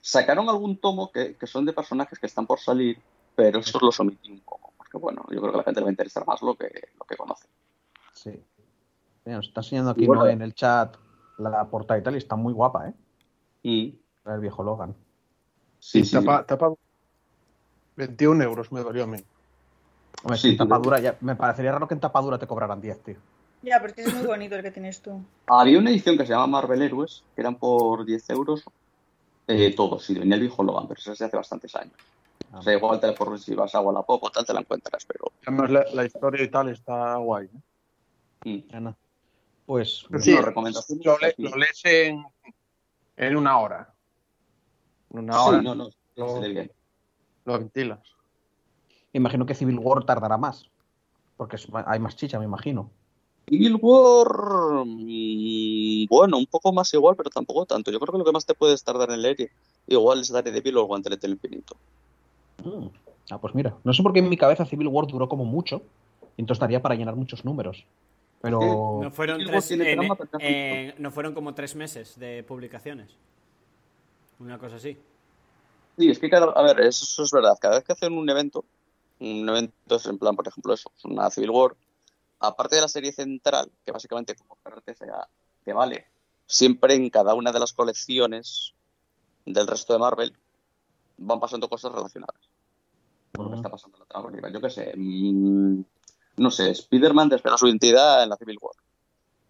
Sacaron 0.00 0.48
algún 0.48 0.78
tomo 0.78 1.10
que, 1.10 1.36
que 1.36 1.46
son 1.46 1.64
de 1.64 1.72
personajes 1.72 2.18
que 2.18 2.26
están 2.26 2.46
por 2.46 2.60
salir, 2.60 2.98
pero 3.34 3.58
esos 3.58 3.82
los 3.82 3.98
omití 4.00 4.30
un 4.30 4.40
poco, 4.40 4.72
porque 4.76 4.96
bueno, 4.96 5.24
yo 5.30 5.40
creo 5.40 5.52
que 5.52 5.56
a 5.56 5.58
la 5.58 5.64
gente 5.64 5.80
le 5.80 5.84
va 5.84 5.88
a 5.90 5.92
interesar 5.92 6.26
más 6.26 6.40
lo 6.42 6.54
que, 6.56 6.70
lo 6.98 7.04
que 7.04 7.16
conoce. 7.16 7.46
Sí. 8.12 8.30
Mira, 9.24 9.38
Nos 9.38 9.48
está 9.48 9.60
enseñando 9.60 9.90
aquí 9.90 10.06
Bueno. 10.06 10.26
En 10.26 10.40
el 10.42 10.54
chat 10.54 10.96
la 11.38 11.64
portada 11.68 11.98
y 11.98 12.02
tal, 12.02 12.14
y 12.14 12.18
está 12.18 12.36
muy 12.36 12.52
guapa, 12.52 12.88
¿eh? 12.88 12.94
Y 13.62 13.98
del 14.24 14.40
viejo 14.40 14.62
Logan. 14.62 14.94
sí, 15.78 16.04
sí, 16.04 16.12
Tapa, 16.16 16.44
tapa 16.46 16.72
21 17.96 18.42
euros 18.44 18.70
me 18.72 18.80
dolió 18.82 19.04
a 19.04 19.06
mí. 19.06 19.18
Hombre, 20.22 20.38
Sí, 20.38 20.50
en 20.50 20.56
tapadura, 20.56 21.00
ya, 21.00 21.16
me 21.20 21.36
parecería 21.36 21.72
raro 21.72 21.86
que 21.88 21.94
en 21.94 22.00
tapadura 22.00 22.38
te 22.38 22.46
cobraran 22.46 22.80
10, 22.80 23.02
tío. 23.02 23.16
Ya, 23.62 23.76
pero 23.80 23.88
es 23.88 23.92
que 23.94 24.02
es 24.02 24.14
muy 24.14 24.26
bonito 24.26 24.54
el 24.56 24.62
que 24.62 24.70
tienes 24.70 25.00
tú. 25.02 25.22
Había 25.46 25.78
una 25.78 25.90
edición 25.90 26.16
que 26.16 26.26
se 26.26 26.32
llama 26.32 26.46
Marvel 26.46 26.82
Heroes, 26.82 27.24
que 27.34 27.40
eran 27.40 27.56
por 27.56 28.04
10 28.04 28.30
euros 28.30 28.64
eh, 29.46 29.74
todos, 29.74 30.08
y 30.10 30.18
venía 30.18 30.34
el 30.34 30.42
viejo 30.42 30.62
Logan, 30.62 30.86
pero 30.88 31.00
eso 31.00 31.12
es 31.12 31.18
de 31.18 31.24
hace 31.26 31.36
bastantes 31.36 31.74
años. 31.76 31.94
Ah, 32.52 32.58
O 32.58 32.62
sea, 32.62 32.74
igual 32.74 33.00
te, 33.00 33.12
por 33.12 33.38
si 33.38 33.54
vas 33.54 33.74
a 33.74 33.80
Wallapop 33.80 34.22
o 34.24 34.30
tal, 34.30 34.44
te 34.44 34.52
la 34.52 34.60
encuentras, 34.60 35.04
pero... 35.04 35.32
Además, 35.46 35.70
la, 35.70 35.84
la 35.94 36.04
historia 36.04 36.44
y 36.44 36.48
tal 36.48 36.68
está 36.68 37.16
guay. 37.16 37.48
¿eh? 38.44 38.64
mm. 38.70 38.76
Ana. 38.76 38.96
Pues, 39.66 40.06
Sí, 40.20 40.34
no, 40.34 40.42
recomendación. 40.42 41.00
Lo, 41.04 41.18
le- 41.18 41.32
sí. 41.34 41.42
lo 41.42 41.56
lees 41.56 41.80
en, 41.84 42.24
en 43.16 43.36
una 43.36 43.58
hora. 43.58 43.92
En 45.10 45.18
una 45.20 45.32
Sí, 45.34 45.38
hora. 45.48 45.62
no, 45.62 45.74
no, 45.74 45.90
bien. 46.40 46.72
Lo 47.44 47.58
ventilas. 47.58 48.00
Imagino 49.12 49.46
que 49.46 49.54
Civil 49.54 49.78
War 49.78 50.04
tardará 50.04 50.36
más. 50.36 50.68
Porque 51.36 51.56
hay 51.86 51.98
más 52.00 52.16
chicha, 52.16 52.38
me 52.38 52.44
imagino. 52.44 52.90
Civil 53.48 53.78
War, 53.80 54.84
mm, 54.84 56.06
bueno, 56.10 56.36
un 56.38 56.46
poco 56.46 56.72
más 56.72 56.92
igual, 56.92 57.16
pero 57.16 57.30
tampoco 57.30 57.64
tanto. 57.64 57.90
Yo 57.90 57.98
creo 58.00 58.12
que 58.12 58.18
lo 58.18 58.24
que 58.24 58.32
más 58.32 58.44
te 58.44 58.54
puedes 58.54 58.82
tardar 58.84 59.10
en 59.10 59.22
leer 59.22 59.50
igual 59.86 60.20
es 60.20 60.30
Daredevil 60.30 60.76
o 60.76 60.80
el 60.80 60.86
Guantelete 60.86 61.22
del 61.26 61.34
Infinito. 61.36 61.76
Mm. 62.64 62.88
Ah, 63.30 63.38
pues 63.38 63.54
mira, 63.54 63.74
no 63.84 63.92
sé 63.92 64.02
por 64.02 64.12
qué 64.12 64.18
en 64.18 64.28
mi 64.28 64.36
cabeza 64.36 64.64
Civil 64.66 64.88
War 64.88 65.06
duró 65.06 65.28
como 65.28 65.44
mucho. 65.44 65.82
Y 66.36 66.42
entonces 66.42 66.60
daría 66.60 66.82
para 66.82 66.94
llenar 66.94 67.16
muchos 67.16 67.44
números. 67.44 67.84
Pero. 68.40 69.00
No 69.02 69.10
fueron, 69.10 69.38
Civil 69.38 69.52
War 69.52 69.62
tres, 69.62 69.68
tiene 69.68 69.90
en- 69.92 69.98
trama, 69.98 70.14
pero 70.16 70.30
en- 70.40 70.94
no 70.98 71.10
fueron 71.10 71.34
como 71.34 71.54
tres 71.54 71.74
meses 71.74 72.18
de 72.18 72.42
publicaciones. 72.44 73.10
Una 74.38 74.58
cosa 74.58 74.76
así. 74.76 74.96
Sí, 75.96 76.08
es 76.10 76.18
que 76.18 76.30
cada, 76.30 76.52
a 76.52 76.62
ver, 76.62 76.80
eso 76.80 77.22
es 77.22 77.32
verdad. 77.32 77.54
Cada 77.60 77.76
vez 77.76 77.84
que 77.84 77.92
hacen 77.92 78.16
un 78.16 78.28
evento, 78.30 78.64
un 79.20 79.48
evento 79.48 80.00
en 80.04 80.18
plan, 80.18 80.36
por 80.36 80.46
ejemplo, 80.46 80.72
eso, 80.74 80.92
es 80.96 81.04
una 81.04 81.30
Civil 81.30 81.50
War, 81.50 81.76
aparte 82.40 82.76
de 82.76 82.82
la 82.82 82.88
serie 82.88 83.12
central, 83.12 83.70
que 83.84 83.92
básicamente 83.92 84.34
como 84.36 84.56
parte 84.56 84.94
sea, 84.94 85.28
te 85.64 85.72
vale, 85.72 86.06
siempre 86.46 86.94
en 86.94 87.10
cada 87.10 87.34
una 87.34 87.52
de 87.52 87.60
las 87.60 87.72
colecciones 87.72 88.74
del 89.44 89.66
resto 89.66 89.92
de 89.92 89.98
Marvel 89.98 90.36
van 91.18 91.40
pasando 91.40 91.68
cosas 91.68 91.92
relacionadas. 91.92 92.48
Con 93.34 93.46
lo 93.46 93.50
que 93.50 93.56
está 93.56 93.68
pasando 93.68 93.96
en 93.96 94.00
la 94.00 94.06
trama. 94.06 94.50
Yo 94.50 94.60
qué 94.60 94.70
sé, 94.70 94.92
mm, 94.96 95.80
no 96.38 96.50
sé, 96.50 96.70
Spider-Man 96.70 97.28
desvela 97.28 97.58
su 97.58 97.66
identidad 97.66 98.22
en 98.22 98.30
la 98.30 98.36
Civil 98.36 98.58
War. 98.60 98.74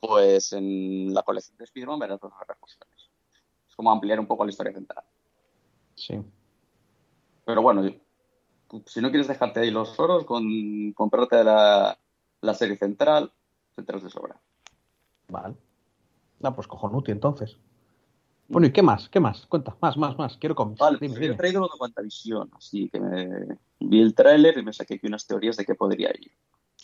Pues 0.01 0.53
en 0.53 1.13
la 1.13 1.23
colección 1.23 1.57
de 1.59 1.65
Spider-Man 1.65 1.99
verás 1.99 2.23
otras 2.23 2.41
repercusiones. 2.41 3.11
Es 3.69 3.77
como 3.77 3.91
ampliar 3.91 4.19
un 4.19 4.27
poco 4.27 4.45
la 4.45 4.51
historia 4.51 4.73
central. 4.73 5.05
Sí. 5.95 6.21
Pero 7.45 7.63
bueno, 7.63 7.83
si 8.87 9.01
no 9.01 9.11
quieres 9.11 9.29
dejarte 9.29 9.61
ahí 9.61 9.71
los 9.71 9.99
oros, 9.99 10.25
con 10.25 10.93
comprarte 10.93 11.43
la, 11.45 11.99
la 12.41 12.55
serie 12.55 12.77
central, 12.77 13.33
te 13.75 13.83
enteras 13.83 14.03
de 14.03 14.11
sobra. 14.11 14.41
Vale. 15.29 15.55
Ah, 16.43 16.55
pues 16.55 16.67
cojonuti 16.67 17.11
entonces. 17.11 17.57
Bueno, 18.49 18.67
¿y 18.67 18.73
qué 18.73 18.83
más? 18.83 19.09
¿Qué 19.09 19.21
más? 19.21 19.47
Cuenta, 19.47 19.77
más, 19.81 19.97
más, 19.97 20.17
más. 20.17 20.37
Quiero 20.39 20.55
cómics. 20.55 20.79
Vale, 20.81 20.99
dime, 21.01 21.17
pues 21.17 21.31
he 21.31 21.35
traído 21.35 21.61
lo 21.61 21.67
de 21.67 21.79
WandaVision, 21.79 22.51
así 22.57 22.89
que 22.89 22.99
me 22.99 23.59
vi 23.81 24.01
el 24.01 24.15
tráiler 24.15 24.57
y 24.57 24.63
me 24.63 24.73
saqué 24.73 24.95
aquí 24.95 25.07
unas 25.07 25.27
teorías 25.27 25.57
de 25.57 25.67
qué 25.67 25.75
podría 25.75 26.11
ir. 26.11 26.33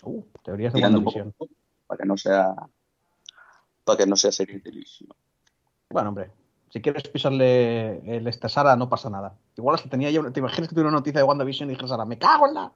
Uh, 0.03 0.23
teorías 0.43 0.73
de 0.73 0.79
Tirando 0.79 0.99
WandaVision. 0.99 1.33
poco 1.33 1.55
para 1.87 1.99
que 1.99 2.07
no 2.07 2.17
sea 2.17 2.55
para 3.85 3.99
que 3.99 4.07
no 4.07 4.17
sea 4.17 4.33
serie 4.33 4.57
de 4.57 4.61
televisión. 4.63 5.11
Bueno, 5.91 6.09
hombre, 6.11 6.31
si 6.75 6.83
quieres 6.83 7.07
pisarle 7.07 7.99
el 8.17 8.27
este 8.27 8.49
Sara, 8.49 8.75
no 8.75 8.89
pasa 8.89 9.09
nada. 9.09 9.37
Igual 9.57 9.77
hasta 9.77 9.89
tenía 9.89 10.11
yo. 10.11 10.29
¿Te 10.33 10.41
imaginas 10.41 10.69
que 10.69 10.75
tuviera 10.75 10.89
una 10.89 10.99
noticia 10.99 11.21
de 11.21 11.25
WandaVision 11.25 11.71
y 11.71 11.75
dije 11.75 11.87
Sara, 11.87 12.05
me 12.05 12.19
cago 12.19 12.49
en 12.49 12.55
la. 12.55 12.73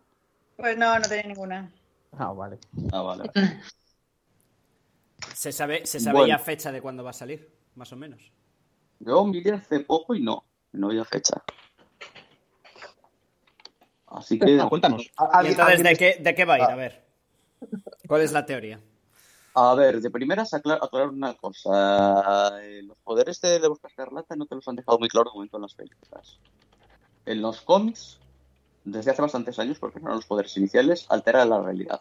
Pues 0.56 0.78
no, 0.78 0.96
no 0.96 1.08
tenía 1.08 1.24
ninguna. 1.26 1.72
Ah, 2.16 2.30
vale. 2.32 2.60
Ah, 2.92 3.02
vale. 3.02 3.28
¿Se 5.34 5.50
sabe, 5.50 5.84
se 5.84 5.98
sabe 5.98 6.18
Bueno. 6.18 6.28
ya 6.28 6.38
fecha 6.38 6.70
de 6.70 6.80
cuándo 6.80 7.02
va 7.02 7.10
a 7.10 7.12
salir? 7.12 7.52
Más 7.74 7.92
o 7.92 7.96
menos. 7.96 8.32
Yo 9.00 9.24
miré 9.24 9.54
hace 9.54 9.80
poco 9.80 10.14
y 10.14 10.22
no, 10.22 10.44
no 10.72 10.88
había 10.90 11.04
fecha. 11.04 11.42
Así 14.06 14.38
que 14.38 14.60
Ah, 14.60 14.68
cuéntanos. 14.68 15.02
¿Y 15.02 15.10
¿Alguien- 15.16 15.58
entonces 15.58 15.82
de 15.82 15.96
qué, 15.96 16.22
de 16.22 16.34
qué 16.36 16.44
va 16.44 16.54
a 16.54 16.58
ir? 16.58 16.64
A 16.64 16.76
ver. 16.76 17.04
¿Cuál 18.06 18.20
es 18.22 18.30
la 18.30 18.46
teoría? 18.46 18.78
A 19.60 19.74
ver, 19.74 20.00
de 20.00 20.10
primeras 20.10 20.54
aclar- 20.54 20.78
aclarar 20.80 21.08
una 21.08 21.34
cosa. 21.34 22.60
Eh, 22.62 22.82
Los 22.84 22.96
poderes 23.02 23.40
de 23.40 23.58
la 23.58 23.68
Busca 23.68 23.88
Escarlata 23.88 24.36
no 24.36 24.46
te 24.46 24.54
los 24.54 24.68
han 24.68 24.76
dejado 24.76 25.00
muy 25.00 25.08
claro 25.08 25.30
de 25.30 25.34
momento 25.34 25.56
en 25.56 25.62
las 25.62 25.74
películas. 25.74 26.38
En 27.26 27.42
los 27.42 27.60
cómics, 27.62 28.20
desde 28.84 29.10
hace 29.10 29.20
bastantes 29.22 29.58
años, 29.58 29.80
porque 29.80 29.98
no 29.98 30.06
eran 30.06 30.18
los 30.18 30.26
poderes 30.26 30.56
iniciales, 30.56 31.06
altera 31.08 31.44
la 31.44 31.60
realidad. 31.60 32.00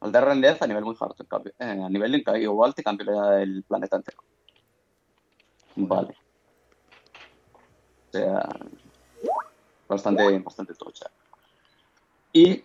Altera 0.00 0.26
la 0.26 0.32
realidad 0.32 0.58
a 0.60 0.66
nivel 0.66 0.84
muy 0.84 0.96
hard. 0.98 1.14
en 1.20 1.26
cambio- 1.26 1.52
eh, 1.60 1.80
a 1.86 1.88
nivel 1.88 2.14
en 2.16 2.24
que 2.24 2.38
igual 2.42 2.74
te 2.74 2.82
cambia 2.82 3.40
el 3.40 3.62
planeta 3.62 3.96
entero. 3.96 4.18
Vale. 5.76 6.16
O 7.52 8.16
sea, 8.16 8.48
bastante, 9.88 10.38
bastante 10.40 10.74
tocha. 10.74 11.06
Y 12.32 12.64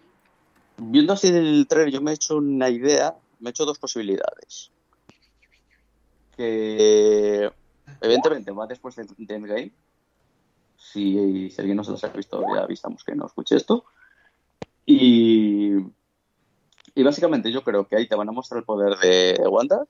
viendo 0.77 1.13
así 1.13 1.27
el 1.27 1.67
trailer, 1.67 1.93
yo 1.93 2.01
me 2.01 2.11
he 2.11 2.15
hecho 2.15 2.37
una 2.37 2.69
idea, 2.69 3.15
me 3.39 3.49
he 3.49 3.51
hecho 3.51 3.65
dos 3.65 3.79
posibilidades. 3.79 4.71
Que 6.35 7.51
evidentemente 8.01 8.51
va 8.51 8.67
después 8.67 8.95
de, 8.95 9.05
de 9.17 9.35
Endgame. 9.35 9.71
Si, 10.77 11.49
si 11.49 11.61
alguien 11.61 11.77
no 11.77 11.83
se 11.83 11.91
las 11.91 12.03
ha 12.03 12.09
visto, 12.09 12.41
ya 12.55 12.61
avisamos 12.63 13.03
que 13.03 13.15
no 13.15 13.25
escuche 13.25 13.55
esto. 13.55 13.85
Y, 14.85 15.73
y 16.95 17.03
básicamente 17.03 17.51
yo 17.51 17.63
creo 17.63 17.87
que 17.87 17.95
ahí 17.97 18.07
te 18.07 18.15
van 18.15 18.29
a 18.29 18.31
mostrar 18.31 18.59
el 18.59 18.65
poder 18.65 18.97
de 18.97 19.39
Wanda. 19.49 19.85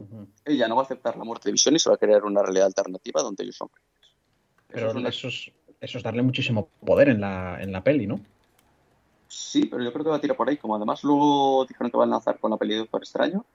Ujú. 0.00 0.26
Ella 0.44 0.68
no 0.68 0.76
va 0.76 0.82
a 0.82 0.84
aceptar 0.84 1.16
la 1.16 1.24
muerte 1.24 1.48
de 1.48 1.52
Visión 1.52 1.74
y 1.76 1.78
se 1.78 1.88
va 1.88 1.94
a 1.94 1.98
crear 1.98 2.24
una 2.24 2.42
realidad 2.42 2.66
alternativa 2.66 3.22
donde 3.22 3.44
ellos 3.44 3.56
son. 3.56 3.68
Eso 3.68 4.66
Pero 4.68 4.88
es 4.88 4.94
una- 4.96 5.08
eso 5.08 5.28
es, 5.28 5.52
eso 5.80 5.98
es 5.98 6.04
darle 6.04 6.22
muchísimo 6.22 6.68
poder 6.84 7.08
en 7.10 7.20
la, 7.20 7.62
en 7.62 7.72
la 7.72 7.82
peli, 7.84 8.06
¿no? 8.06 8.20
Sí, 9.32 9.64
pero 9.64 9.82
yo 9.82 9.90
creo 9.94 10.04
que 10.04 10.10
va 10.10 10.16
a 10.16 10.20
tirar 10.20 10.36
por 10.36 10.46
ahí. 10.46 10.58
Como 10.58 10.76
además 10.76 11.02
luego 11.04 11.64
dijeron 11.64 11.90
que 11.90 11.96
van 11.96 12.10
a 12.10 12.16
lanzar 12.16 12.38
con 12.38 12.50
la 12.50 12.58
peli 12.58 12.74
de 12.74 12.80
Doctor 12.80 13.00
Extraño. 13.02 13.46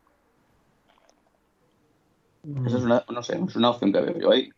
Esa 2.66 2.78
es 2.78 2.84
una, 2.84 3.06
no 3.08 3.22
sé, 3.22 3.40
es 3.48 3.56
una 3.56 3.70
opción 3.70 3.94
que 3.94 4.02
veo 4.02 4.18
yo 4.18 4.32
ahí. 4.32 4.50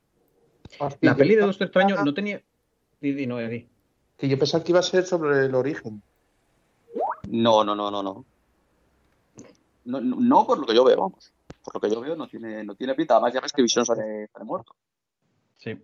La 1.02 1.16
peli 1.16 1.36
de 1.36 1.42
Doctor 1.42 1.68
Extraño 1.68 2.02
no 2.06 2.14
tenía. 2.14 2.42
Di, 3.02 3.12
di, 3.12 3.28
no, 3.28 3.38
di. 3.38 3.68
Que 4.18 4.30
yo 4.30 4.40
pensaba 4.40 4.64
que 4.64 4.72
iba 4.72 4.80
a 4.80 4.84
ser 4.84 5.06
sobre 5.06 5.46
el 5.46 5.56
origen. 5.56 6.02
No, 7.28 7.66
no, 7.66 7.76
no, 7.76 7.92
no, 7.92 8.02
no. 8.02 8.26
No, 9.84 10.00
no, 10.00 10.16
no 10.22 10.48
por 10.48 10.58
lo 10.58 10.66
que 10.66 10.76
yo 10.76 10.86
veo, 10.86 11.02
vamos. 11.02 11.34
Por 11.66 11.74
lo 11.74 11.82
que 11.82 11.94
yo 11.94 12.00
veo 12.00 12.16
no 12.16 12.30
tiene, 12.30 12.64
no 12.64 12.76
tiene 12.76 12.96
pinta. 12.96 13.16
Además 13.16 13.34
ya 13.34 13.42
ves 13.42 13.52
que 13.52 13.62
Vision 13.62 13.86
sale, 13.86 14.28
sale 14.32 14.46
muerto. 14.46 14.74
Sí. 15.58 15.78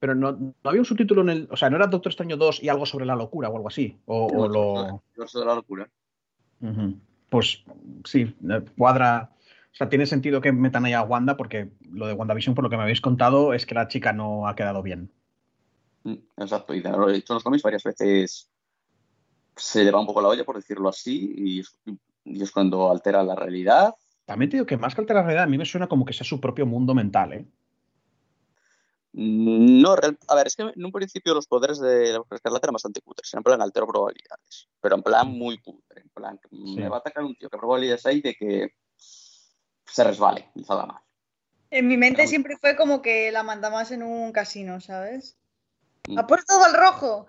Pero 0.00 0.14
no, 0.14 0.32
no 0.32 0.54
había 0.64 0.80
un 0.80 0.84
subtítulo 0.86 1.20
en 1.22 1.28
el. 1.28 1.48
O 1.50 1.56
sea, 1.56 1.70
no 1.70 1.76
era 1.76 1.86
Doctor 1.86 2.10
Extraño 2.10 2.36
2 2.36 2.62
y 2.62 2.68
algo 2.68 2.86
sobre 2.86 3.06
la 3.06 3.14
locura 3.14 3.48
o 3.50 3.56
algo 3.56 3.68
así. 3.68 3.98
O, 4.06 4.26
o 4.26 4.48
lo. 4.48 5.02
De 5.16 5.44
la 5.44 5.54
locura. 5.54 5.88
Pues 7.28 7.62
sí, 8.04 8.34
eh, 8.50 8.64
cuadra. 8.76 9.30
O 9.72 9.74
sea, 9.74 9.88
tiene 9.88 10.06
sentido 10.06 10.40
que 10.40 10.50
metan 10.52 10.84
ahí 10.84 10.94
a 10.94 11.02
Wanda 11.02 11.36
porque 11.36 11.70
lo 11.92 12.06
de 12.08 12.14
WandaVision, 12.14 12.54
por 12.56 12.64
lo 12.64 12.70
que 12.70 12.76
me 12.76 12.82
habéis 12.82 13.00
contado, 13.00 13.54
es 13.54 13.66
que 13.66 13.74
la 13.74 13.86
chica 13.86 14.12
no 14.12 14.48
ha 14.48 14.56
quedado 14.56 14.82
bien. 14.82 15.12
Mm, 16.02 16.14
Exacto, 16.38 16.74
y 16.74 16.80
de- 16.80 16.90
lo 16.90 17.08
he 17.08 17.12
dicho 17.12 17.32
en 17.32 17.36
los 17.36 17.44
cómics 17.44 17.62
varias 17.62 17.84
veces 17.84 18.50
se 19.54 19.84
le 19.84 19.90
va 19.92 20.00
un 20.00 20.06
poco 20.06 20.22
la 20.22 20.28
olla, 20.28 20.44
por 20.44 20.56
decirlo 20.56 20.88
así, 20.88 21.34
y 21.36 21.60
es, 21.60 21.78
y 22.24 22.42
es 22.42 22.50
cuando 22.50 22.90
altera 22.90 23.22
la 23.22 23.34
realidad. 23.36 23.94
También 24.24 24.50
te 24.50 24.56
digo 24.56 24.66
que 24.66 24.76
más 24.78 24.94
que 24.94 25.02
alterar 25.02 25.22
la 25.22 25.26
realidad, 25.26 25.44
a 25.44 25.48
mí 25.50 25.58
me 25.58 25.66
suena 25.66 25.86
como 25.86 26.04
que 26.04 26.14
sea 26.14 26.24
su 26.26 26.40
propio 26.40 26.64
mundo 26.66 26.94
mental, 26.94 27.32
¿eh? 27.34 27.46
No, 29.12 29.96
real- 29.96 30.18
a 30.28 30.34
ver, 30.36 30.46
es 30.46 30.54
que 30.56 30.62
en 30.62 30.84
un 30.84 30.92
principio 30.92 31.34
los 31.34 31.46
poderes 31.46 31.80
de 31.80 32.12
la 32.12 32.22
Escarlata 32.30 32.66
eran 32.66 32.74
bastante 32.74 33.00
cutres, 33.00 33.32
en 33.34 33.42
plan 33.42 33.60
altero 33.60 33.86
probabilidades, 33.86 34.68
pero 34.80 34.94
en 34.94 35.02
plan 35.02 35.28
muy 35.28 35.58
cutre, 35.58 36.02
en 36.02 36.08
plan, 36.10 36.40
me 36.50 36.88
va 36.88 36.96
a 36.96 37.00
atacar 37.00 37.24
un 37.24 37.34
tío, 37.34 37.50
¿qué 37.50 37.58
probabilidades 37.58 38.06
hay 38.06 38.20
de 38.20 38.34
que 38.34 38.74
se 39.84 40.04
resbale 40.04 40.50
y 40.54 40.62
salga 40.62 40.86
mal? 40.86 41.02
En 41.72 41.88
mi 41.88 41.96
mente 41.96 42.26
siempre 42.26 42.56
fue 42.56 42.76
como 42.76 43.02
que 43.02 43.32
la 43.32 43.42
mandabas 43.42 43.90
en 43.90 44.02
un 44.02 44.32
casino, 44.32 44.80
¿sabes? 44.80 45.36
Mm. 46.08 46.18
¡Ha 46.18 46.26
puesto 46.26 46.54
al 46.62 46.74
rojo! 46.74 47.26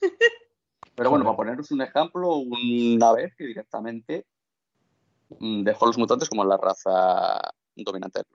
Pero 0.96 1.10
bueno, 1.10 1.24
para 1.24 1.36
poneros 1.36 1.70
un 1.70 1.82
ejemplo, 1.82 2.36
una 2.36 3.12
vez 3.12 3.34
que 3.36 3.44
directamente 3.44 4.26
mm, 5.38 5.62
dejó 5.62 5.84
a 5.84 5.88
los 5.88 5.98
mutantes 5.98 6.28
como 6.28 6.44
la 6.44 6.56
raza 6.56 7.40
dominante 7.74 8.18
del. 8.18 8.26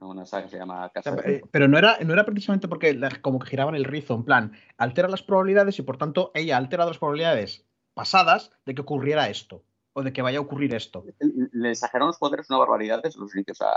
Una 0.00 0.26
saga 0.26 0.44
que 0.44 0.50
se 0.50 0.58
llama 0.58 0.86
O 0.86 0.90
Casa 0.92 1.14
sea, 1.14 1.22
de 1.22 1.36
eh, 1.36 1.42
pero 1.50 1.68
no 1.68 1.78
era, 1.78 1.98
no 2.04 2.12
era 2.12 2.24
precisamente 2.24 2.68
porque 2.68 2.98
como 3.22 3.38
que 3.38 3.50
giraban 3.50 3.74
el 3.74 3.84
rizo, 3.84 4.14
en 4.14 4.24
plan, 4.24 4.52
altera 4.78 5.08
las 5.08 5.22
probabilidades 5.22 5.78
y 5.78 5.82
por 5.82 5.96
tanto 5.96 6.32
ella 6.34 6.56
ha 6.56 6.58
alterado 6.58 6.90
las 6.90 6.98
probabilidades 6.98 7.64
pasadas 7.94 8.52
de 8.64 8.74
que 8.74 8.82
ocurriera 8.82 9.28
esto 9.28 9.64
o 9.92 10.02
de 10.02 10.12
que 10.12 10.22
vaya 10.22 10.38
a 10.38 10.42
ocurrir 10.42 10.74
esto. 10.74 11.04
Le 11.20 11.70
exageraron 11.70 12.08
los 12.08 12.18
poderes 12.18 12.50
una 12.50 12.58
barbaridad 12.58 13.02
desde 13.02 13.20
los 13.20 13.34
inicios 13.34 13.62
a, 13.62 13.72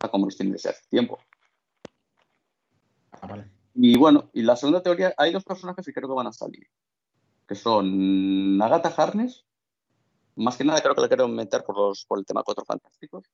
a 0.00 0.08
como 0.08 0.26
los 0.26 0.36
tienen 0.36 0.52
desde 0.52 0.70
hace 0.70 0.82
tiempo. 0.88 1.18
Ah, 3.12 3.26
vale. 3.26 3.50
Y 3.74 3.98
bueno, 3.98 4.30
y 4.32 4.42
la 4.42 4.56
segunda 4.56 4.82
teoría, 4.82 5.14
hay 5.16 5.32
dos 5.32 5.44
personajes 5.44 5.84
que 5.84 5.92
creo 5.92 6.08
que 6.08 6.14
van 6.14 6.28
a 6.28 6.32
salir, 6.32 6.68
que 7.46 7.56
son 7.56 8.60
Agatha 8.62 8.94
Harness, 8.96 9.44
más 10.36 10.56
que 10.56 10.64
nada 10.64 10.80
creo 10.80 10.94
que 10.94 11.00
la 11.00 11.08
quiero 11.08 11.28
meter 11.28 11.64
por, 11.64 11.76
los, 11.76 12.06
por 12.06 12.18
el 12.18 12.24
tema 12.24 12.42
Cuatro 12.42 12.64
Fantásticos, 12.64 13.24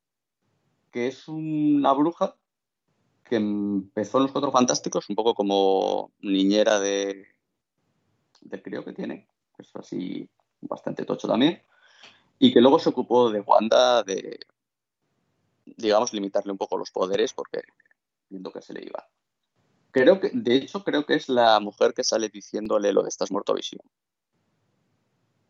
que 0.90 1.08
es 1.08 1.28
una 1.28 1.92
bruja 1.92 2.36
que 3.24 3.36
empezó 3.36 4.18
en 4.18 4.24
los 4.24 4.32
Cuatro 4.32 4.50
Fantásticos 4.50 5.08
un 5.08 5.16
poco 5.16 5.34
como 5.34 6.12
niñera 6.20 6.80
de, 6.80 7.28
del 8.40 8.62
crío 8.62 8.84
que 8.84 8.92
tiene, 8.92 9.28
que 9.56 9.62
es 9.62 9.70
así 9.76 10.28
bastante 10.60 11.04
tocho 11.04 11.28
también, 11.28 11.62
y 12.38 12.52
que 12.52 12.60
luego 12.60 12.78
se 12.78 12.88
ocupó 12.88 13.30
de 13.30 13.40
Wanda 13.40 14.02
de, 14.02 14.40
digamos, 15.64 16.12
limitarle 16.12 16.52
un 16.52 16.58
poco 16.58 16.76
los 16.76 16.90
poderes 16.90 17.32
porque 17.32 17.62
viendo 18.28 18.52
que 18.52 18.62
se 18.62 18.72
le 18.72 18.84
iba. 18.84 19.08
Creo 19.92 20.20
que, 20.20 20.30
de 20.32 20.56
hecho, 20.56 20.84
creo 20.84 21.04
que 21.04 21.14
es 21.14 21.28
la 21.28 21.58
mujer 21.60 21.94
que 21.94 22.04
sale 22.04 22.28
diciéndole 22.28 22.92
lo 22.92 23.02
de 23.02 23.08
estás 23.08 23.30
muerto 23.30 23.54
visión. 23.54 23.82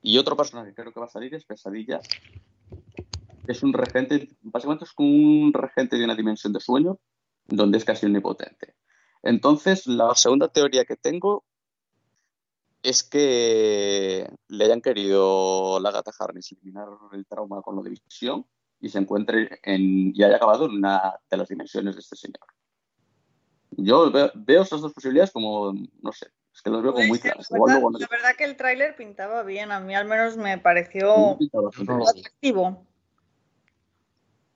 Y 0.02 0.16
otro 0.16 0.36
personaje 0.36 0.70
que 0.70 0.76
creo 0.80 0.92
que 0.92 1.00
va 1.00 1.06
a 1.06 1.10
salir 1.10 1.34
es 1.34 1.44
Pesadilla. 1.44 2.00
Es 3.50 3.64
un 3.64 3.72
regente, 3.72 4.28
básicamente 4.42 4.84
es 4.84 4.92
como 4.92 5.08
un 5.10 5.52
regente 5.52 5.96
de 5.96 6.04
una 6.04 6.14
dimensión 6.14 6.52
de 6.52 6.60
sueño, 6.60 7.00
donde 7.46 7.78
es 7.78 7.84
casi 7.84 8.06
omnipotente. 8.06 8.76
Entonces, 9.24 9.88
la 9.88 10.14
segunda 10.14 10.48
teoría 10.48 10.84
que 10.84 10.96
tengo 10.96 11.44
es 12.82 13.02
que 13.02 14.30
le 14.48 14.64
hayan 14.64 14.80
querido 14.80 15.80
la 15.80 15.90
gata 15.90 16.12
Harness 16.16 16.52
eliminar 16.52 16.86
el 17.12 17.26
trauma 17.26 17.60
con 17.60 17.74
lo 17.74 17.82
de 17.82 17.90
visión 17.90 18.46
y 18.80 18.88
se 18.88 18.98
encuentre 18.98 19.58
en, 19.64 20.12
y 20.14 20.22
haya 20.22 20.36
acabado 20.36 20.66
en 20.66 20.76
una 20.76 21.18
de 21.28 21.36
las 21.36 21.48
dimensiones 21.48 21.96
de 21.96 22.00
este 22.00 22.16
señor. 22.16 22.46
Yo 23.72 24.12
veo, 24.12 24.30
veo 24.34 24.62
esas 24.62 24.80
dos 24.80 24.92
posibilidades 24.92 25.32
como, 25.32 25.72
no 25.72 26.12
sé, 26.12 26.28
es 26.54 26.62
que 26.62 26.70
los 26.70 26.82
veo 26.82 26.92
como 26.92 27.06
muy 27.06 27.18
Puede 27.18 27.34
ser, 27.34 27.46
claras. 27.48 27.50
la, 27.50 28.08
verdad, 28.08 28.22
la 28.22 28.34
que 28.34 28.44
el 28.44 28.56
tráiler 28.56 28.94
pintaba 28.94 29.42
bien, 29.42 29.72
a 29.72 29.80
mí 29.80 29.94
al 29.94 30.06
menos 30.06 30.36
me 30.36 30.56
pareció 30.58 31.36
atractivo. 32.08 32.86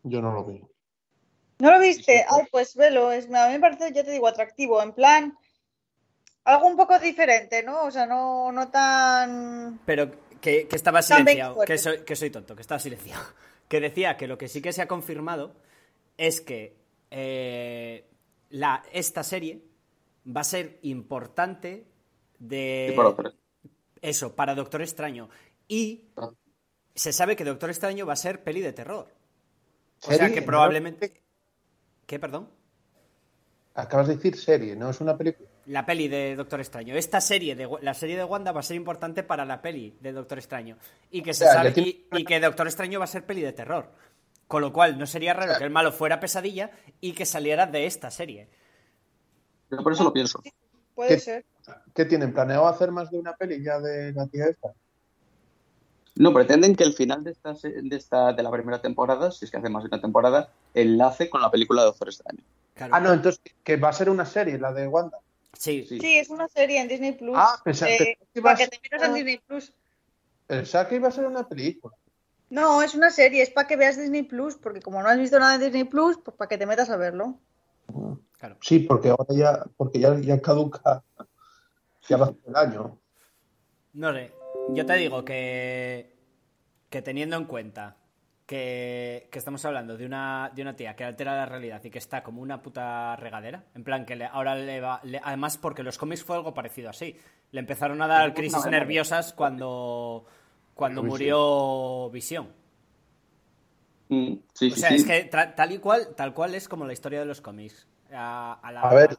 Yo 0.04 0.22
no 0.22 0.32
lo 0.32 0.44
vi. 0.44 0.62
¿No 1.58 1.70
lo 1.72 1.80
viste? 1.80 2.24
Ay, 2.28 2.44
pues 2.50 2.76
velo, 2.76 3.10
es, 3.12 3.26
a 3.32 3.48
mí 3.48 3.54
me 3.54 3.60
parece, 3.60 3.92
ya 3.92 4.04
te 4.04 4.10
digo, 4.10 4.26
atractivo, 4.28 4.82
en 4.82 4.92
plan, 4.92 5.36
algo 6.44 6.66
un 6.66 6.76
poco 6.76 6.98
diferente, 6.98 7.62
¿no? 7.62 7.84
O 7.84 7.90
sea, 7.90 8.06
no, 8.06 8.52
no 8.52 8.68
tan... 8.68 9.80
Pero 9.86 10.10
que, 10.40 10.68
que 10.68 10.76
estaba 10.76 11.00
silenciado, 11.00 11.60
que 11.64 11.78
soy, 11.78 12.04
que 12.04 12.16
soy 12.16 12.30
tonto, 12.30 12.54
que 12.54 12.62
estaba 12.62 12.78
silenciado. 12.78 13.24
Que 13.66 13.80
decía 13.80 14.18
que 14.18 14.26
lo 14.28 14.36
que 14.36 14.46
sí 14.46 14.60
que 14.60 14.74
se 14.74 14.82
ha 14.82 14.86
confirmado 14.86 15.56
es 16.18 16.42
que 16.42 16.76
eh, 17.10 18.04
la, 18.50 18.82
esta 18.92 19.24
serie 19.24 19.62
va 20.24 20.42
a 20.42 20.44
ser 20.44 20.78
importante 20.82 21.86
de... 22.38 22.88
Sí, 22.90 22.94
para 22.94 23.32
Eso, 24.02 24.36
para 24.36 24.54
Doctor 24.54 24.82
Extraño. 24.82 25.30
Y 25.66 26.10
Ah. 26.16 26.28
se 26.94 27.14
sabe 27.14 27.36
que 27.36 27.44
Doctor 27.44 27.70
Extraño 27.70 28.04
va 28.04 28.12
a 28.12 28.16
ser 28.16 28.44
peli 28.44 28.60
de 28.60 28.74
terror. 28.74 29.13
O 30.06 30.12
sea 30.12 30.30
que 30.32 30.40
¿No? 30.40 30.46
probablemente... 30.46 31.20
¿Qué, 32.06 32.18
perdón? 32.18 32.50
Acabas 33.74 34.08
de 34.08 34.16
decir 34.16 34.36
serie, 34.36 34.76
no 34.76 34.90
es 34.90 35.00
una 35.00 35.16
película. 35.16 35.48
La 35.66 35.86
peli 35.86 36.08
de 36.08 36.36
Doctor 36.36 36.60
Extraño. 36.60 36.94
Esta 36.94 37.20
serie, 37.20 37.56
de, 37.56 37.68
la 37.80 37.94
serie 37.94 38.16
de 38.16 38.24
Wanda 38.24 38.52
va 38.52 38.60
a 38.60 38.62
ser 38.62 38.76
importante 38.76 39.22
para 39.22 39.44
la 39.44 39.62
peli 39.62 39.96
de 40.00 40.12
Doctor 40.12 40.38
Extraño. 40.38 40.76
Y 41.10 41.22
que 41.22 41.32
se 41.32 41.44
O 41.44 41.46
sea, 41.46 41.56
sabe 41.56 41.72
tiene- 41.72 41.88
y, 41.90 42.06
y 42.18 42.24
que 42.24 42.38
Doctor 42.38 42.66
Extraño 42.66 42.98
va 42.98 43.04
a 43.04 43.08
ser 43.08 43.24
peli 43.24 43.40
de 43.40 43.52
terror. 43.52 43.90
Con 44.46 44.60
lo 44.60 44.72
cual, 44.72 44.98
no 44.98 45.06
sería 45.06 45.32
raro 45.32 45.56
que 45.56 45.64
el 45.64 45.70
malo 45.70 45.90
fuera 45.90 46.20
pesadilla 46.20 46.70
y 47.00 47.12
que 47.14 47.24
saliera 47.24 47.66
de 47.66 47.86
esta 47.86 48.10
serie. 48.10 48.48
Yo 49.70 49.78
por 49.82 49.92
eso 49.94 50.04
lo 50.04 50.12
pienso. 50.12 50.42
Puede 50.94 51.14
¿Qué? 51.14 51.18
ser. 51.18 51.44
¿Qué 51.94 52.04
tienen? 52.04 52.32
¿Planeado 52.34 52.68
hacer 52.68 52.92
más 52.92 53.10
de 53.10 53.18
una 53.18 53.34
peli 53.34 53.62
ya 53.64 53.80
de 53.80 54.12
la 54.12 54.26
tía 54.26 54.44
esta? 54.46 54.68
No, 56.16 56.32
pretenden 56.32 56.76
que 56.76 56.84
el 56.84 56.94
final 56.94 57.24
de 57.24 57.32
esta, 57.32 57.54
de 57.54 57.96
esta 57.96 58.32
de 58.32 58.42
la 58.42 58.50
primera 58.50 58.80
temporada, 58.80 59.32
si 59.32 59.44
es 59.44 59.50
que 59.50 59.56
hace 59.56 59.68
más 59.68 59.82
de 59.82 59.88
una 59.88 60.00
temporada, 60.00 60.48
enlace 60.72 61.28
con 61.28 61.42
la 61.42 61.50
película 61.50 61.82
de 61.82 61.86
Doctor 61.86 62.08
Extraño. 62.08 62.42
Claro. 62.74 62.94
Ah, 62.94 63.00
no, 63.00 63.12
entonces 63.12 63.40
que 63.64 63.76
va 63.76 63.88
a 63.88 63.92
ser 63.92 64.08
una 64.10 64.24
serie, 64.24 64.58
la 64.58 64.72
de 64.72 64.86
Wanda. 64.86 65.18
Sí, 65.58 65.84
Sí. 65.88 65.98
Sí, 66.00 66.18
es 66.18 66.30
una 66.30 66.48
serie 66.48 66.80
en 66.80 66.88
Disney 66.88 67.12
Plus. 67.12 67.36
Ah, 67.36 67.60
pensaba 67.64 67.90
eh, 67.90 67.98
que 67.98 68.38
iba 68.38 68.50
a 68.50 68.54
para 68.54 68.64
que 68.64 68.70
te 68.70 68.76
ser 68.76 68.82
metas 68.82 69.08
en 69.08 69.14
Disney 69.14 69.38
Plus. 69.38 69.72
Pensaba 70.46 70.88
que 70.88 70.96
iba 70.96 71.08
a 71.08 71.12
ser 71.12 71.26
una 71.26 71.48
película. 71.48 71.94
No, 72.50 72.82
es 72.82 72.94
una 72.94 73.10
serie, 73.10 73.42
es 73.42 73.50
para 73.50 73.66
que 73.66 73.76
veas 73.76 73.96
Disney 73.96 74.22
Plus, 74.22 74.56
porque 74.56 74.80
como 74.80 75.02
no 75.02 75.08
has 75.08 75.18
visto 75.18 75.38
nada 75.38 75.58
de 75.58 75.64
Disney 75.64 75.84
Plus, 75.84 76.18
pues 76.18 76.36
para 76.36 76.48
que 76.48 76.58
te 76.58 76.66
metas 76.66 76.90
a 76.90 76.96
verlo. 76.96 77.38
claro. 78.38 78.56
Sí, 78.60 78.80
porque 78.80 79.08
ahora 79.08 79.34
ya, 79.34 79.64
porque 79.76 79.98
ya, 79.98 80.16
ya 80.20 80.40
caduca, 80.40 81.02
ya 82.08 82.16
va 82.16 82.26
a 82.26 82.28
ser 82.28 82.38
el 82.46 82.56
año. 82.56 82.98
No 83.94 84.12
sé. 84.12 84.32
Yo 84.66 84.86
te 84.86 84.94
digo 84.94 85.24
que, 85.24 86.14
que 86.90 87.02
teniendo 87.02 87.36
en 87.36 87.44
cuenta 87.44 87.96
que, 88.46 89.28
que 89.30 89.38
estamos 89.38 89.64
hablando 89.64 89.96
de 89.96 90.06
una, 90.06 90.50
de 90.54 90.62
una 90.62 90.76
tía 90.76 90.96
que 90.96 91.04
altera 91.04 91.34
la 91.36 91.46
realidad 91.46 91.82
y 91.84 91.90
que 91.90 91.98
está 91.98 92.22
como 92.22 92.40
una 92.42 92.62
puta 92.62 93.16
regadera, 93.16 93.64
en 93.74 93.84
plan 93.84 94.04
que 94.06 94.16
le- 94.16 94.26
ahora 94.26 94.54
le 94.54 94.80
va... 94.80 95.00
le- 95.04 95.20
además, 95.22 95.58
porque 95.58 95.82
los 95.82 95.98
cómics 95.98 96.24
fue 96.24 96.36
algo 96.36 96.54
parecido 96.54 96.90
así. 96.90 97.16
Le 97.52 97.60
empezaron 97.60 98.00
a 98.02 98.06
dar 98.08 98.34
crisis 98.34 98.66
nerviosas 98.66 99.32
cuando, 99.32 100.24
cuando 100.74 101.02
murió 101.02 102.10
Visión. 102.10 102.48
Mm, 104.08 104.34
sí, 104.54 104.70
O 104.70 104.76
sea, 104.76 104.90
sí. 104.90 104.94
es 104.96 105.04
que 105.04 105.24
tal 105.24 105.72
y 105.72 105.78
cual, 105.78 106.14
tal 106.16 106.34
cual 106.34 106.54
es 106.54 106.68
como 106.68 106.84
la 106.86 106.92
historia 106.92 107.20
de 107.20 107.26
los 107.26 107.40
cómics. 107.40 107.86
A, 108.12 108.58
a 108.62 108.72
la- 108.72 108.80
A 108.82 108.94
ver. 108.94 109.16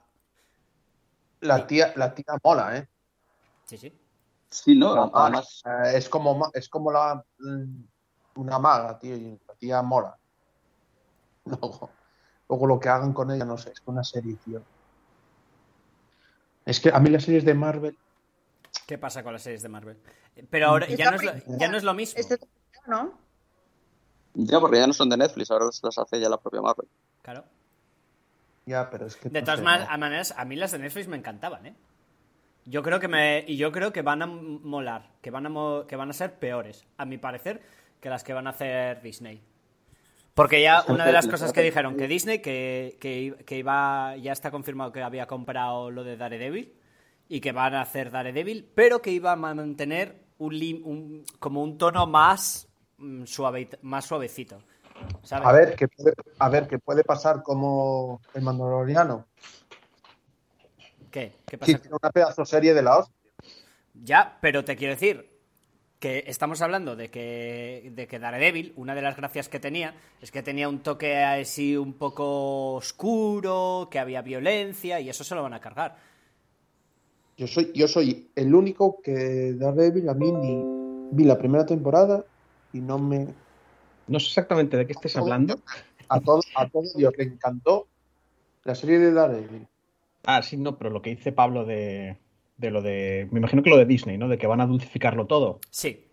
La 1.41 1.65
tía, 1.65 1.93
la 1.95 2.13
tía 2.13 2.37
mola, 2.43 2.77
¿eh? 2.77 2.87
Sí, 3.65 3.77
sí. 3.77 3.93
Sí, 4.63 4.73
no, 4.73 5.11
Además, 5.13 5.61
además, 5.63 5.93
eh, 5.93 5.97
es 5.97 6.09
como 6.09 6.49
es 6.53 6.69
como 6.69 6.91
la 6.91 7.21
mm, 7.39 7.83
una 8.35 8.57
maga, 8.57 8.97
tío, 8.97 9.15
y 9.15 9.39
la 9.47 9.53
tía 9.55 9.81
mola. 9.81 10.17
Luego, 11.45 11.89
luego 12.49 12.67
lo 12.67 12.79
que 12.79 12.89
hagan 12.89 13.13
con 13.13 13.29
ella, 13.31 13.45
no 13.45 13.57
sé, 13.57 13.71
es 13.71 13.81
una 13.85 14.03
serie, 14.03 14.35
tío. 14.43 14.63
Es 16.65 16.79
que 16.79 16.89
a 16.89 16.99
mí 16.99 17.09
las 17.09 17.23
series 17.23 17.45
de 17.45 17.53
Marvel. 17.53 17.97
¿Qué 18.87 18.97
pasa 18.97 19.23
con 19.23 19.33
las 19.33 19.43
series 19.43 19.61
de 19.61 19.69
Marvel? 19.69 19.97
Pero 20.49 20.69
ahora 20.69 20.87
ya 20.87 21.11
no 21.11 21.17
es 21.17 21.23
lo, 21.23 21.57
ya 21.57 21.67
no 21.67 21.77
es 21.77 21.83
lo 21.83 21.93
mismo. 21.93 22.19
Este- 22.19 22.39
¿no? 22.87 23.13
Ya, 24.33 24.59
porque 24.59 24.79
ya 24.79 24.87
no 24.87 24.93
son 24.93 25.09
de 25.09 25.17
Netflix, 25.17 25.51
ahora 25.51 25.65
las 25.65 25.97
hace 25.97 26.19
ya 26.19 26.29
la 26.29 26.37
propia 26.37 26.61
Marvel. 26.61 26.87
Claro. 27.21 27.45
Ya, 28.65 28.89
pero 28.89 29.05
es 29.05 29.15
que. 29.15 29.29
De 29.29 29.41
no 29.41 29.45
todas 29.45 29.61
maneras, 29.61 30.33
a 30.35 30.45
mí 30.45 30.55
las 30.55 30.71
de 30.71 30.79
Netflix 30.79 31.07
me 31.07 31.17
encantaban, 31.17 31.65
¿eh? 31.67 31.75
Yo 32.65 32.81
creo 32.81 32.99
que 32.99 33.07
me 33.07 33.43
y 33.47 33.57
yo 33.57 33.71
creo 33.71 33.93
que 33.93 34.01
van 34.01 34.21
a 34.21 34.27
molar, 34.27 35.11
que 35.21 35.29
van 35.31 35.45
a 35.45 35.49
mo- 35.49 35.85
que 35.87 35.95
van 35.95 36.09
a 36.09 36.13
ser 36.13 36.39
peores, 36.39 36.85
a 36.97 37.05
mi 37.05 37.17
parecer, 37.17 37.61
que 38.01 38.09
las 38.09 38.23
que 38.23 38.33
van 38.33 38.47
a 38.47 38.51
hacer 38.51 39.01
Disney. 39.01 39.41
Porque 40.33 40.61
ya 40.61 40.83
una 40.89 41.05
de 41.05 41.13
las 41.13 41.27
cosas 41.27 41.53
que 41.53 41.61
dijeron 41.61 41.95
que 41.95 42.07
Disney 42.07 42.39
que, 42.39 42.97
que, 42.99 43.35
que 43.45 43.57
iba 43.57 44.15
ya 44.17 44.33
está 44.33 44.51
confirmado 44.51 44.91
que 44.91 45.01
había 45.01 45.27
comprado 45.27 45.91
lo 45.91 46.03
de 46.03 46.17
Daredevil 46.17 46.73
y 47.29 47.39
que 47.39 47.51
van 47.53 47.73
a 47.75 47.81
hacer 47.81 48.11
Daredevil, 48.11 48.67
pero 48.75 49.01
que 49.01 49.11
iba 49.11 49.31
a 49.31 49.35
mantener 49.35 50.25
un, 50.37 50.53
lim- 50.53 50.81
un- 50.83 51.23
como 51.39 51.61
un 51.63 51.77
tono 51.77 52.05
más 52.07 52.67
mm, 52.97 53.23
suave, 53.25 53.69
más 53.83 54.05
suavecito. 54.05 54.57
¿sabes? 55.23 55.47
A 55.47 55.51
ver, 55.51 55.75
que 55.75 55.87
puede, 55.87 56.13
a 56.39 56.49
ver, 56.49 56.67
que 56.67 56.79
puede 56.79 57.03
pasar 57.03 57.43
como 57.43 58.21
el 58.33 58.41
Mandaloriano. 58.41 59.25
¿Qué? 61.15 61.31
¿Qué 61.45 61.57
pasa? 61.57 61.71
hicieron 61.71 61.97
una 62.01 62.11
pedazo 62.11 62.43
serie 62.43 62.73
de 62.73 62.81
la 62.81 62.97
hostia. 62.97 63.15
Ya, 63.93 64.37
pero 64.41 64.65
te 64.65 64.75
quiero 64.75 64.95
decir 64.95 65.29
que 65.97 66.25
estamos 66.27 66.61
hablando 66.61 66.97
de 66.97 67.09
que, 67.09 67.89
de 67.95 68.05
que 68.05 68.19
Daredevil, 68.19 68.73
una 68.75 68.93
de 68.93 69.01
las 69.01 69.15
gracias 69.15 69.47
que 69.47 69.61
tenía, 69.61 69.95
es 70.19 70.29
que 70.29 70.43
tenía 70.43 70.67
un 70.67 70.79
toque 70.79 71.23
así 71.23 71.77
un 71.77 71.93
poco 71.93 72.73
oscuro, 72.73 73.87
que 73.89 73.97
había 73.97 74.21
violencia, 74.23 74.99
y 74.99 75.07
eso 75.07 75.23
se 75.23 75.35
lo 75.35 75.43
van 75.43 75.53
a 75.53 75.61
cargar. 75.61 75.95
Yo 77.37 77.47
soy, 77.47 77.71
yo 77.73 77.87
soy 77.87 78.29
el 78.35 78.53
único 78.53 79.01
que 79.01 79.53
Daredevil 79.53 80.09
a 80.09 80.15
mí 80.15 80.33
ni 80.33 81.09
vi 81.11 81.23
la 81.23 81.37
primera 81.37 81.65
temporada 81.65 82.25
y 82.73 82.81
no 82.81 82.99
me. 82.99 83.25
No 84.07 84.19
sé 84.19 84.27
exactamente 84.27 84.75
de 84.75 84.85
qué 84.85 84.91
estés 84.91 85.15
hablando. 85.15 85.61
A 86.09 86.19
todo, 86.19 86.41
a 86.57 86.67
todo 86.67 86.83
Dios 86.93 87.13
le 87.17 87.23
encantó 87.23 87.87
la 88.65 88.75
serie 88.75 88.99
de 88.99 89.13
Daredevil. 89.13 89.65
Ah, 90.25 90.41
sí, 90.41 90.57
no, 90.57 90.77
pero 90.77 90.89
lo 90.89 91.01
que 91.01 91.11
dice 91.11 91.31
Pablo 91.31 91.65
de, 91.65 92.17
de 92.57 92.71
lo 92.71 92.81
de. 92.81 93.27
Me 93.31 93.39
imagino 93.39 93.61
que 93.63 93.69
lo 93.69 93.77
de 93.77 93.85
Disney, 93.85 94.17
¿no? 94.17 94.27
De 94.27 94.37
que 94.37 94.47
van 94.47 94.61
a 94.61 94.65
dulcificarlo 94.67 95.25
todo. 95.27 95.59
Sí. 95.69 96.07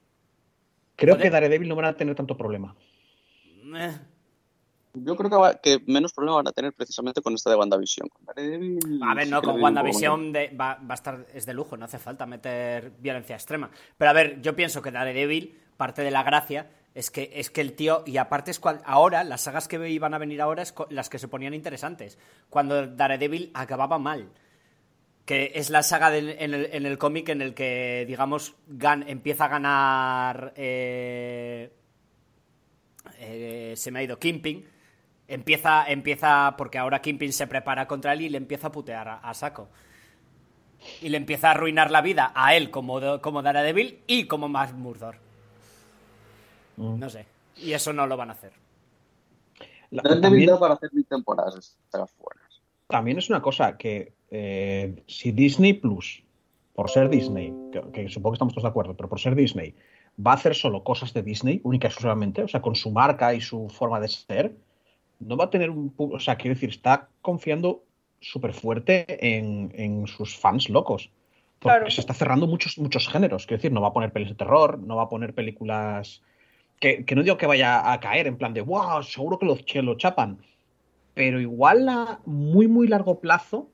Creo 0.96 1.18
que 1.18 1.30
Daredevil 1.30 1.68
no 1.68 1.74
van 1.76 1.86
a 1.86 1.96
tener 1.96 2.14
tanto 2.14 2.36
problema. 2.36 2.76
Eh, 3.76 3.92
Yo 4.94 5.16
creo 5.16 5.30
que, 5.30 5.36
va- 5.36 5.54
que 5.54 5.82
menos 5.86 6.12
problema 6.12 6.36
van 6.36 6.48
a 6.48 6.52
tener 6.52 6.74
precisamente 6.74 7.22
con 7.22 7.32
esta 7.34 7.48
de 7.50 7.56
WandaVision. 7.56 8.08
Con 8.10 8.26
Daredevil, 8.26 9.00
A 9.02 9.14
ver, 9.14 9.28
no, 9.28 9.40
con 9.42 9.60
WandaVision 9.62 10.32
de- 10.32 10.48
va, 10.50 10.74
va 10.74 10.90
a 10.90 10.94
estar, 10.94 11.26
es 11.32 11.46
de 11.46 11.54
lujo, 11.54 11.76
no 11.78 11.86
hace 11.86 11.98
falta 11.98 12.26
meter 12.26 12.92
violencia 13.00 13.34
extrema. 13.34 13.70
Pero 13.96 14.10
a 14.10 14.12
ver, 14.14 14.42
yo 14.42 14.54
pienso 14.54 14.82
que 14.82 14.90
Daredevil, 14.90 15.58
parte 15.78 16.02
de 16.02 16.10
la 16.10 16.22
gracia, 16.22 16.70
es 16.94 17.10
que, 17.10 17.30
es 17.34 17.50
que 17.50 17.60
el 17.62 17.72
tío, 17.72 18.02
y 18.06 18.18
aparte 18.18 18.50
es 18.50 18.60
cual, 18.60 18.80
ahora, 18.84 19.24
las 19.24 19.42
sagas 19.42 19.66
que 19.68 19.88
iban 19.88 20.12
a 20.14 20.18
venir 20.18 20.42
ahora 20.42 20.62
es 20.62 20.74
las 20.90 21.08
que 21.08 21.18
se 21.18 21.28
ponían 21.28 21.54
interesantes. 21.54 22.18
Cuando 22.50 22.86
Daredevil 22.86 23.50
acababa 23.54 23.98
mal. 23.98 24.30
Que 25.24 25.52
es 25.54 25.70
la 25.70 25.84
saga 25.84 26.14
en 26.16 26.28
el, 26.52 26.68
en 26.72 26.84
el 26.84 26.98
cómic 26.98 27.28
en 27.28 27.42
el 27.42 27.54
que, 27.54 28.04
digamos, 28.08 28.56
gan- 28.68 29.04
empieza 29.06 29.44
a 29.44 29.48
ganar. 29.48 30.52
eh, 30.56 31.72
eh, 33.18 33.74
se 33.76 33.90
me 33.90 34.00
ha 34.00 34.02
ido 34.02 34.18
Kimping. 34.18 34.64
Empieza, 35.28 35.84
empieza, 35.86 36.54
porque 36.58 36.78
ahora 36.78 37.00
Kimping 37.00 37.32
se 37.32 37.46
prepara 37.46 37.86
contra 37.86 38.12
él 38.12 38.22
y 38.22 38.28
le 38.28 38.36
empieza 38.36 38.66
a 38.66 38.72
putear 38.72 39.20
a, 39.22 39.32
saco. 39.34 39.68
Y 41.00 41.08
le 41.08 41.16
empieza 41.16 41.48
a 41.48 41.50
arruinar 41.52 41.90
la 41.90 42.02
vida 42.02 42.32
a 42.34 42.54
él 42.56 42.70
como, 42.70 43.20
como 43.20 43.42
Daredevil 43.42 44.00
y 44.06 44.26
como 44.26 44.48
Max 44.48 44.74
Murdock. 44.74 45.14
Mm. 46.76 46.98
No 46.98 47.10
sé. 47.10 47.26
Y 47.56 47.72
eso 47.72 47.92
no 47.92 48.06
lo 48.06 48.16
van 48.16 48.30
a 48.30 48.32
hacer. 48.32 48.52
La- 49.90 50.02
para 50.02 50.74
hacer 50.74 50.90
mil 50.94 51.04
temporadas 51.06 51.76
buenas. 51.92 52.60
también 52.88 53.18
es 53.18 53.28
una 53.28 53.42
cosa 53.42 53.76
que 53.76 54.12
eh, 54.30 55.02
si 55.06 55.32
Disney 55.32 55.74
Plus, 55.74 56.22
por 56.74 56.90
ser 56.90 57.10
Disney, 57.10 57.52
que, 57.72 57.82
que 57.92 58.08
supongo 58.08 58.32
que 58.32 58.36
estamos 58.36 58.54
todos 58.54 58.62
de 58.64 58.68
acuerdo, 58.70 58.94
pero 58.96 59.08
por 59.10 59.20
ser 59.20 59.34
Disney, 59.34 59.74
va 60.24 60.32
a 60.32 60.34
hacer 60.34 60.54
solo 60.54 60.82
cosas 60.82 61.12
de 61.12 61.22
Disney, 61.22 61.60
única 61.64 61.86
y 61.86 61.90
exclusivamente, 61.90 62.42
o 62.42 62.48
sea, 62.48 62.62
con 62.62 62.74
su 62.74 62.90
marca 62.90 63.34
y 63.34 63.40
su 63.42 63.68
forma 63.68 64.00
de 64.00 64.08
ser, 64.08 64.56
no 65.20 65.36
va 65.36 65.44
a 65.44 65.50
tener 65.50 65.68
un... 65.70 65.92
O 65.96 66.18
sea, 66.20 66.36
quiero 66.36 66.54
decir, 66.54 66.70
está 66.70 67.08
confiando 67.20 67.82
súper 68.20 68.54
fuerte 68.54 69.04
en, 69.36 69.72
en 69.74 70.06
sus 70.06 70.36
fans 70.38 70.68
locos. 70.70 71.10
Porque 71.58 71.76
Claro. 71.78 71.90
se 71.90 72.00
está 72.00 72.14
cerrando 72.14 72.46
muchos, 72.46 72.76
muchos 72.78 73.08
géneros. 73.08 73.46
Quiero 73.46 73.58
decir, 73.58 73.72
no 73.72 73.80
va 73.82 73.88
a 73.88 73.92
poner 73.92 74.12
pelis 74.12 74.30
de 74.30 74.34
terror, 74.34 74.78
no 74.78 74.96
va 74.96 75.02
a 75.04 75.08
poner 75.10 75.34
películas... 75.34 76.22
Que, 76.82 77.04
que 77.04 77.14
no 77.14 77.22
digo 77.22 77.36
que 77.36 77.46
vaya 77.46 77.92
a 77.92 78.00
caer 78.00 78.26
en 78.26 78.36
plan 78.36 78.52
de, 78.52 78.60
wow, 78.60 79.04
seguro 79.04 79.38
que 79.38 79.46
lo, 79.46 79.56
que 79.56 79.82
lo 79.82 79.96
chapan. 79.96 80.38
Pero 81.14 81.40
igual 81.40 81.88
a 81.88 82.20
muy, 82.26 82.66
muy 82.66 82.88
largo 82.88 83.20
plazo 83.20 83.70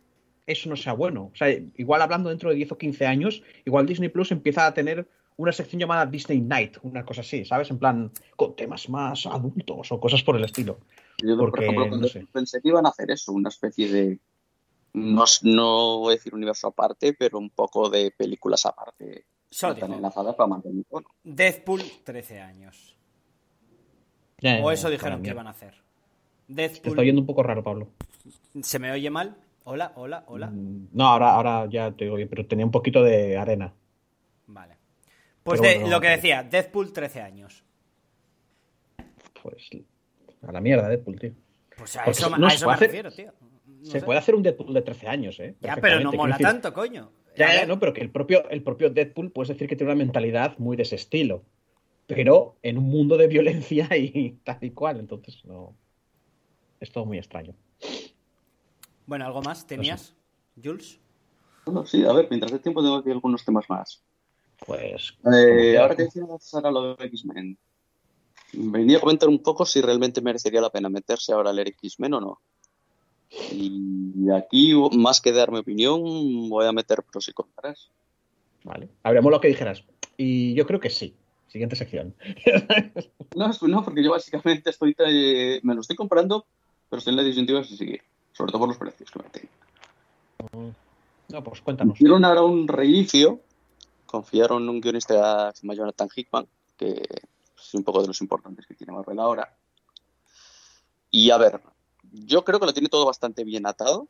eso 0.48 0.68
no 0.68 0.76
sea 0.76 0.94
bueno. 0.94 1.30
O 1.32 1.36
sea, 1.36 1.48
igual 1.76 2.02
hablando 2.02 2.30
dentro 2.30 2.50
de 2.50 2.56
10 2.56 2.72
o 2.72 2.78
15 2.78 3.06
años, 3.06 3.42
igual 3.64 3.86
Disney 3.86 4.08
Plus 4.08 4.32
empieza 4.32 4.66
a 4.66 4.74
tener 4.74 5.06
una 5.36 5.52
sección 5.52 5.78
llamada 5.78 6.06
Disney 6.06 6.40
Night, 6.40 6.78
una 6.82 7.04
cosa 7.04 7.20
así, 7.20 7.44
¿sabes? 7.44 7.70
En 7.70 7.78
plan, 7.78 8.10
con 8.34 8.56
temas 8.56 8.88
más 8.88 9.26
adultos 9.26 9.92
o 9.92 10.00
cosas 10.00 10.22
por 10.22 10.36
el 10.36 10.44
estilo. 10.44 10.80
Yo, 11.18 11.36
Porque, 11.36 11.50
por 11.50 11.62
ejemplo, 11.64 11.84
no 11.84 11.90
cuando 11.90 12.08
sé. 12.08 12.26
pensé 12.32 12.60
que 12.60 12.68
iban 12.68 12.86
a 12.86 12.88
hacer 12.88 13.10
eso, 13.10 13.32
una 13.32 13.50
especie 13.50 13.88
de. 13.88 14.18
No, 14.94 15.24
no 15.42 15.98
voy 15.98 16.12
a 16.12 16.16
decir 16.16 16.34
universo 16.34 16.68
aparte, 16.68 17.12
pero 17.12 17.38
un 17.38 17.50
poco 17.50 17.90
de 17.90 18.10
películas 18.10 18.66
aparte. 18.66 19.26
No 19.62 19.94
enlazadas 19.94 20.34
para 20.34 20.48
mantener. 20.48 20.84
Deadpool, 21.22 21.82
13 22.04 22.40
años. 22.40 22.97
Ya, 24.40 24.60
O 24.62 24.70
eso 24.70 24.88
dijeron 24.90 25.22
que 25.22 25.30
iban 25.30 25.46
a 25.46 25.50
hacer. 25.50 25.74
Te 26.54 26.64
está 26.66 26.90
oyendo 27.00 27.20
un 27.20 27.26
poco 27.26 27.42
raro, 27.42 27.62
Pablo. 27.62 27.88
¿Se 28.62 28.78
me 28.78 28.90
oye 28.92 29.10
mal? 29.10 29.36
Hola, 29.64 29.92
hola, 29.96 30.24
hola. 30.28 30.46
Mm, 30.48 30.88
No, 30.92 31.06
ahora, 31.08 31.34
ahora 31.34 31.66
ya 31.70 31.90
te 31.92 32.04
digo 32.04 32.16
bien, 32.16 32.28
pero 32.28 32.46
tenía 32.46 32.64
un 32.64 32.70
poquito 32.70 33.02
de 33.02 33.36
arena. 33.36 33.72
Vale. 34.46 34.76
Pues 35.42 35.60
Pero 35.60 35.72
de, 35.72 35.78
bueno, 35.80 35.96
lo 35.96 36.00
que 36.00 36.08
decía, 36.08 36.42
Deadpool, 36.42 36.92
13 36.92 37.20
años. 37.20 37.64
Pues 39.42 39.70
a 40.46 40.52
la 40.52 40.60
mierda, 40.60 40.88
Deadpool, 40.88 41.18
tío. 41.18 41.32
Pues 41.76 41.96
a 41.96 42.04
Porque 42.04 42.18
eso, 42.18 42.36
no 42.36 42.46
a 42.46 42.50
eso 42.52 42.66
me 42.66 42.72
hacer- 42.74 42.88
refiero, 42.88 43.10
tío. 43.10 43.32
No 43.66 43.84
Se 43.84 44.00
sé. 44.00 44.06
puede 44.06 44.18
hacer 44.18 44.34
un 44.34 44.42
Deadpool 44.42 44.72
de 44.74 44.82
13 44.82 45.06
años, 45.08 45.38
¿eh? 45.40 45.54
Ya, 45.60 45.76
pero 45.76 46.00
no 46.00 46.12
mola 46.12 46.38
tanto, 46.38 46.72
coño. 46.72 47.10
Ya, 47.36 47.54
ya, 47.54 47.66
no, 47.66 47.78
pero 47.78 47.92
que 47.92 48.00
el 48.00 48.10
propio, 48.10 48.48
el 48.50 48.62
propio 48.62 48.90
Deadpool 48.90 49.30
puedes 49.30 49.48
decir 49.50 49.68
que 49.68 49.76
tiene 49.76 49.92
una 49.92 49.98
mentalidad 49.98 50.58
muy 50.58 50.76
de 50.76 50.82
ese 50.82 50.96
estilo. 50.96 51.44
Pero 52.08 52.56
en 52.62 52.78
un 52.78 52.88
mundo 52.88 53.16
de 53.18 53.28
violencia 53.28 53.86
y 53.96 54.32
tal 54.42 54.58
y 54.62 54.70
cual, 54.70 54.98
entonces 54.98 55.44
no. 55.44 55.74
Es 56.80 56.90
todo 56.90 57.04
muy 57.04 57.18
extraño. 57.18 57.54
Bueno, 59.06 59.26
¿algo 59.26 59.42
más 59.42 59.66
tenías, 59.66 60.14
Jules? 60.62 60.98
Bueno, 61.66 61.86
sí, 61.86 62.04
a 62.04 62.12
ver, 62.12 62.26
mientras 62.30 62.50
el 62.52 62.60
tiempo 62.60 62.82
tengo 62.82 62.96
aquí 62.96 63.10
algunos 63.10 63.44
temas 63.44 63.68
más. 63.68 64.02
Pues. 64.66 65.14
Eh, 65.32 65.76
ahora 65.78 65.94
que 65.94 66.04
decía 66.04 66.24
Sara 66.40 66.70
lo 66.70 66.94
de 66.94 67.04
X-Men, 67.06 67.58
venía 68.54 68.96
a 68.96 69.00
comentar 69.00 69.28
un 69.28 69.42
poco 69.42 69.66
si 69.66 69.80
realmente 69.80 70.22
merecería 70.22 70.60
la 70.60 70.70
pena 70.70 70.88
meterse 70.88 71.32
ahora 71.32 71.50
a 71.50 71.52
leer 71.52 71.68
X-Men 71.68 72.14
o 72.14 72.20
no. 72.20 72.40
Y 73.52 74.30
aquí, 74.30 74.72
más 74.92 75.20
que 75.20 75.32
dar 75.32 75.52
mi 75.52 75.58
opinión, 75.58 76.48
voy 76.48 76.64
a 76.64 76.72
meter 76.72 77.02
pros 77.02 77.28
y 77.28 77.32
contras. 77.32 77.90
Vale. 78.64 78.88
Hablemos 79.02 79.30
lo 79.30 79.40
que 79.40 79.48
dijeras. 79.48 79.84
Y 80.16 80.54
yo 80.54 80.66
creo 80.66 80.80
que 80.80 80.90
sí. 80.90 81.14
Siguiente 81.48 81.76
sección. 81.76 82.14
No, 83.34 83.50
no, 83.62 83.84
porque 83.84 84.04
yo 84.04 84.10
básicamente 84.10 84.70
estoy 84.70 84.94
eh, 84.98 85.60
me 85.62 85.74
lo 85.74 85.80
estoy 85.80 85.96
comprando, 85.96 86.46
pero 86.88 86.98
estoy 86.98 87.12
en 87.12 87.16
la 87.16 87.22
disyuntiva 87.22 87.60
de 87.60 87.66
seguir, 87.66 88.02
sobre 88.32 88.52
todo 88.52 88.60
por 88.60 88.68
los 88.68 88.78
precios 88.78 89.10
que 89.10 89.18
me 89.18 89.30
tengo. 89.30 90.74
No, 91.28 91.44
pues 91.44 91.60
cuéntanos. 91.60 91.96
Hicieron 91.96 92.24
ahora 92.24 92.42
un 92.42 92.68
reinicio, 92.68 93.40
confiaron 94.06 94.62
en 94.62 94.68
un 94.68 94.80
guionista 94.80 95.50
que 95.52 95.58
se 95.60 95.66
llama 95.66 95.74
Jonathan 95.74 96.08
Hickman, 96.14 96.46
que 96.76 97.02
es 97.56 97.74
un 97.74 97.84
poco 97.84 98.02
de 98.02 98.08
los 98.08 98.20
importantes 98.20 98.66
que 98.66 98.74
tiene 98.74 98.92
Marvel 98.92 99.18
ahora. 99.18 99.56
Y 101.10 101.30
a 101.30 101.38
ver, 101.38 101.60
yo 102.12 102.44
creo 102.44 102.60
que 102.60 102.66
lo 102.66 102.72
tiene 102.72 102.88
todo 102.88 103.06
bastante 103.06 103.44
bien 103.44 103.66
atado 103.66 104.06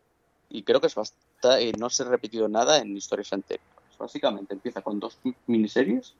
y 0.49 0.63
creo 0.63 0.81
que 0.81 0.87
es 0.89 0.95
basta- 0.95 1.61
eh, 1.61 1.73
no 1.79 1.91
se 1.91 2.03
ha 2.03 2.07
repetido 2.07 2.49
nada 2.49 2.79
en 2.79 2.97
historias 2.97 3.33
anteriores. 3.33 3.67
Básicamente 3.99 4.55
empieza 4.55 4.83
con 4.83 5.01
dos 5.01 5.19
miniseries 5.47 6.15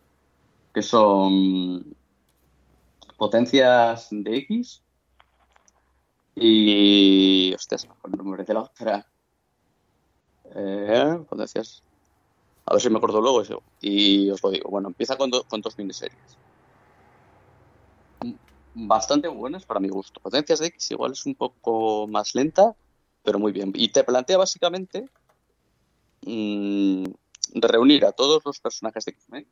que 0.79 0.83
son 0.83 1.97
Potencias 3.17 4.09
de 4.13 4.37
X 4.37 4.81
y... 6.37 7.53
Hostias, 7.53 7.81
se 7.81 7.89
me 7.89 7.95
el 8.05 8.17
nombre 8.17 8.45
de 8.45 8.55
la 8.55 8.61
otra. 8.61 9.05
Eh, 10.55 11.19
Potencias... 11.29 11.83
A 12.65 12.75
ver 12.75 12.81
si 12.81 12.91
me 12.91 12.99
acuerdo 12.99 13.21
luego 13.21 13.43
eso. 13.43 13.61
Y 13.81 14.31
os 14.31 14.41
lo 14.41 14.51
digo. 14.51 14.71
Bueno, 14.71 14.87
empieza 14.87 15.17
con 15.17 15.31
dos 15.31 15.79
miniseries. 15.79 16.39
Bastante 18.75 19.27
buenas 19.27 19.67
para 19.67 19.81
mi 19.81 19.89
gusto. 19.89 20.21
Potencias 20.21 20.61
de 20.61 20.67
X 20.67 20.93
igual 20.93 21.11
es 21.11 21.27
un 21.27 21.35
poco 21.35 22.07
más 22.07 22.37
lenta, 22.37 22.77
pero 23.25 23.41
muy 23.41 23.51
bien. 23.51 23.73
Y 23.75 23.89
te 23.89 24.05
plantea 24.05 24.39
básicamente 24.39 25.09
mm, 26.23 27.05
reunir 27.55 28.05
a 28.05 28.13
todos 28.13 28.43
los 28.45 28.61
personajes 28.61 29.05
de 29.07 29.11
X-Men, 29.11 29.49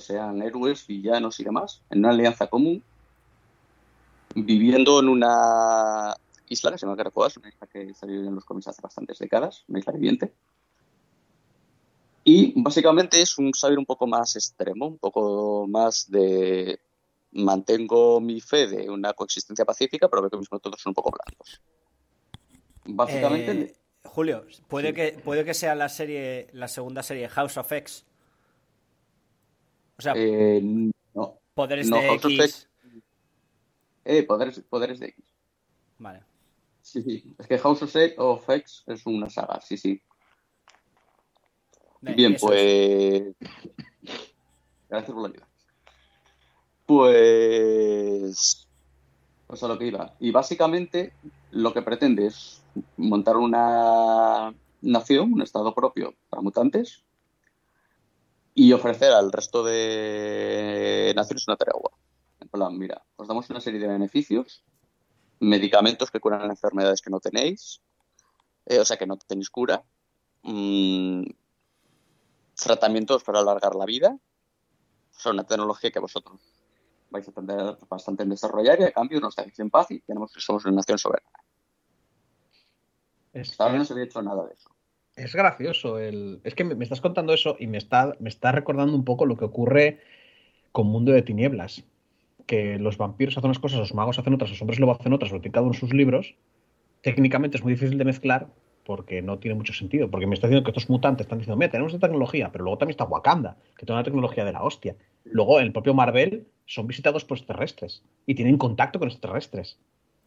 sean 0.00 0.42
héroes, 0.42 0.86
villanos 0.86 1.40
y 1.40 1.44
demás, 1.44 1.82
en 1.90 2.00
una 2.00 2.10
alianza 2.10 2.46
común, 2.46 2.82
viviendo 4.34 5.00
en 5.00 5.08
una 5.08 6.14
isla 6.48 6.70
que 6.70 6.78
se 6.78 6.86
llama 6.86 6.96
Caracoas, 6.96 7.36
una 7.36 7.48
isla 7.48 7.66
que 7.66 7.94
salió 7.94 8.20
en 8.20 8.34
los 8.34 8.44
cómics 8.44 8.68
hace 8.68 8.82
bastantes 8.82 9.18
décadas, 9.18 9.64
una 9.68 9.78
isla 9.78 9.92
viviente. 9.92 10.32
Y 12.24 12.60
básicamente 12.60 13.22
es 13.22 13.38
un 13.38 13.54
saber 13.54 13.78
un 13.78 13.86
poco 13.86 14.06
más 14.06 14.34
extremo, 14.34 14.88
un 14.88 14.98
poco 14.98 15.66
más 15.68 16.10
de 16.10 16.80
mantengo 17.32 18.20
mi 18.20 18.40
fe 18.40 18.66
de 18.66 18.90
una 18.90 19.12
coexistencia 19.12 19.64
pacífica, 19.64 20.08
pero 20.08 20.22
veo 20.22 20.30
que 20.30 20.38
mismo 20.38 20.58
todos 20.58 20.80
son 20.80 20.90
un 20.90 20.94
poco 20.94 21.12
blandos. 21.12 21.60
Básicamente. 22.84 23.52
Eh, 23.52 23.76
Julio, 24.04 24.44
puede, 24.68 24.94
que, 24.94 25.18
puede 25.24 25.44
que 25.44 25.54
sea 25.54 25.74
la 25.74 25.88
serie, 25.88 26.48
la 26.52 26.68
segunda 26.68 27.02
serie 27.02 27.28
House 27.28 27.56
of 27.58 27.70
X. 27.70 28.04
O 29.98 30.02
sea, 30.02 30.12
eh, 30.16 30.60
no. 31.14 31.38
poderes 31.54 31.88
no, 31.88 31.96
de 31.96 32.14
X. 32.14 32.68
Eh, 34.04 34.22
poderes, 34.22 34.60
poderes 34.60 35.00
de 35.00 35.06
X. 35.08 35.24
Vale. 35.98 36.22
Sí, 36.82 37.02
sí. 37.02 37.34
Es 37.38 37.46
que 37.46 37.58
House 37.58 37.82
of 37.82 38.48
X- 38.50 38.84
es 38.86 39.06
una 39.06 39.28
saga, 39.30 39.60
sí, 39.60 39.76
sí. 39.76 40.00
Bien, 42.00 42.34
eso 42.34 42.52
es. 42.52 43.34
pues. 43.40 44.20
Gracias 44.88 45.12
por 45.12 45.22
la 45.22 45.28
ayuda. 45.28 45.48
Pues. 46.84 48.68
Pues 49.46 49.62
a 49.62 49.68
lo 49.68 49.78
que 49.78 49.86
iba. 49.86 50.14
Y 50.20 50.30
básicamente 50.30 51.12
lo 51.50 51.72
que 51.72 51.82
pretende 51.82 52.26
es 52.26 52.62
montar 52.96 53.36
una 53.36 54.54
nación, 54.82 55.32
un 55.32 55.42
estado 55.42 55.74
propio 55.74 56.14
para 56.28 56.42
mutantes 56.42 57.05
y 58.58 58.72
ofrecer 58.72 59.12
al 59.12 59.30
resto 59.30 59.62
de 59.62 61.12
naciones 61.14 61.46
una 61.46 61.58
tregua. 61.58 61.90
En 62.40 62.48
plan, 62.48 62.76
mira, 62.76 63.04
os 63.16 63.28
damos 63.28 63.50
una 63.50 63.60
serie 63.60 63.78
de 63.78 63.86
beneficios, 63.86 64.64
medicamentos 65.40 66.10
que 66.10 66.20
curan 66.20 66.50
enfermedades 66.50 67.02
que 67.02 67.10
no 67.10 67.20
tenéis, 67.20 67.82
eh, 68.64 68.78
o 68.78 68.84
sea, 68.86 68.96
que 68.96 69.06
no 69.06 69.18
tenéis 69.18 69.50
cura, 69.50 69.84
mm, 70.42 71.24
tratamientos 72.54 73.22
para 73.24 73.40
alargar 73.40 73.74
la 73.74 73.84
vida, 73.84 74.18
o 74.18 75.20
sea, 75.20 75.32
una 75.32 75.44
tecnología 75.44 75.90
que 75.90 76.00
vosotros 76.00 76.40
vais 77.10 77.28
a 77.28 77.32
tardar 77.32 77.78
bastante 77.90 78.22
en 78.22 78.30
desarrollar 78.30 78.80
y 78.80 78.84
a 78.84 78.92
cambio 78.92 79.20
nos 79.20 79.36
dejéis 79.36 79.58
en 79.58 79.68
paz 79.68 79.90
y 79.90 80.00
tenemos 80.00 80.32
que 80.32 80.40
somos 80.40 80.64
una 80.64 80.76
nación 80.76 80.96
soberana. 80.96 81.44
Es, 83.34 83.50
Hasta 83.50 83.64
ahora 83.64 83.76
no 83.76 83.84
se 83.84 83.92
había 83.92 84.06
hecho 84.06 84.22
nada 84.22 84.46
de 84.46 84.54
eso. 84.54 84.75
Es 85.16 85.34
gracioso. 85.34 85.98
El... 85.98 86.40
Es 86.44 86.54
que 86.54 86.64
me, 86.64 86.82
estás 86.84 87.00
contando 87.00 87.32
eso 87.32 87.56
y 87.58 87.66
me 87.66 87.78
está, 87.78 88.14
me 88.20 88.28
está 88.28 88.52
recordando 88.52 88.94
un 88.94 89.04
poco 89.04 89.26
lo 89.26 89.36
que 89.36 89.46
ocurre 89.46 90.00
con 90.72 90.86
Mundo 90.86 91.12
de 91.12 91.22
Tinieblas. 91.22 91.84
Que 92.46 92.78
los 92.78 92.96
vampiros 92.96 93.36
hacen 93.36 93.48
unas 93.48 93.58
cosas, 93.58 93.80
los 93.80 93.94
magos 93.94 94.18
hacen 94.18 94.34
otras, 94.34 94.50
los 94.50 94.60
hombres 94.60 94.78
lobo 94.78 94.92
hacen 94.92 95.12
otras, 95.12 95.32
lo 95.32 95.40
tiene 95.40 95.52
cada 95.52 95.66
en 95.66 95.74
sus 95.74 95.92
libros. 95.92 96.36
Técnicamente 97.02 97.56
es 97.56 97.64
muy 97.64 97.72
difícil 97.72 97.98
de 97.98 98.04
mezclar 98.04 98.48
porque 98.84 99.20
no 99.20 99.38
tiene 99.38 99.56
mucho 99.56 99.72
sentido. 99.72 100.10
Porque 100.10 100.26
me 100.26 100.34
está 100.34 100.46
diciendo 100.46 100.64
que 100.64 100.70
estos 100.70 100.88
mutantes 100.88 101.24
están 101.24 101.38
diciendo, 101.38 101.56
mira, 101.56 101.72
tenemos 101.72 101.92
esta 101.92 102.06
tecnología, 102.06 102.52
pero 102.52 102.64
luego 102.64 102.78
también 102.78 102.92
está 102.92 103.04
Wakanda, 103.04 103.56
que 103.76 103.84
tiene 103.84 103.96
una 103.96 104.04
tecnología 104.04 104.44
de 104.44 104.52
la 104.52 104.62
hostia. 104.62 104.94
Luego, 105.24 105.58
en 105.58 105.66
el 105.66 105.72
propio 105.72 105.92
Marvel, 105.92 106.46
son 106.66 106.86
visitados 106.86 107.24
por 107.24 107.36
extraterrestres 107.36 108.04
y 108.26 108.36
tienen 108.36 108.58
contacto 108.58 109.00
con 109.00 109.08
extraterrestres. 109.08 109.78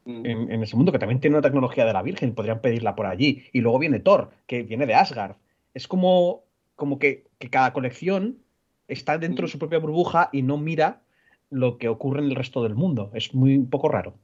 En, 0.06 0.52
en 0.52 0.64
ese 0.64 0.76
mundo, 0.76 0.92
que 0.92 1.00
también 1.00 1.20
tiene 1.20 1.36
una 1.36 1.44
tecnología 1.44 1.86
de 1.86 1.94
la 1.94 2.02
Virgen, 2.02 2.34
podrían 2.34 2.62
pedirla 2.62 2.96
por 2.96 3.06
allí. 3.06 3.44
Y 3.54 3.62
luego 3.62 3.80
viene 3.80 4.00
Thor, 4.00 4.32
que 4.48 4.64
viene 4.64 4.86
de 4.86 4.96
Asgard. 4.96 5.36
Es 5.74 5.88
como, 5.88 6.44
como 6.76 7.00
que, 7.00 7.26
que 7.38 7.50
cada 7.50 7.74
colección 7.74 8.40
está 8.88 9.18
dentro 9.18 9.46
de 9.46 9.52
su 9.52 9.60
propia 9.60 9.80
burbuja 9.80 10.30
y 10.32 10.42
no 10.42 10.58
mira 10.58 11.02
lo 11.50 11.78
que 11.78 11.90
ocurre 11.90 12.20
en 12.20 12.26
el 12.26 12.36
resto 12.36 12.64
del 12.64 12.76
mundo. 12.76 13.12
Es 13.14 13.34
muy 13.34 13.56
un 13.56 13.70
poco 13.70 13.90
raro. 13.90 14.16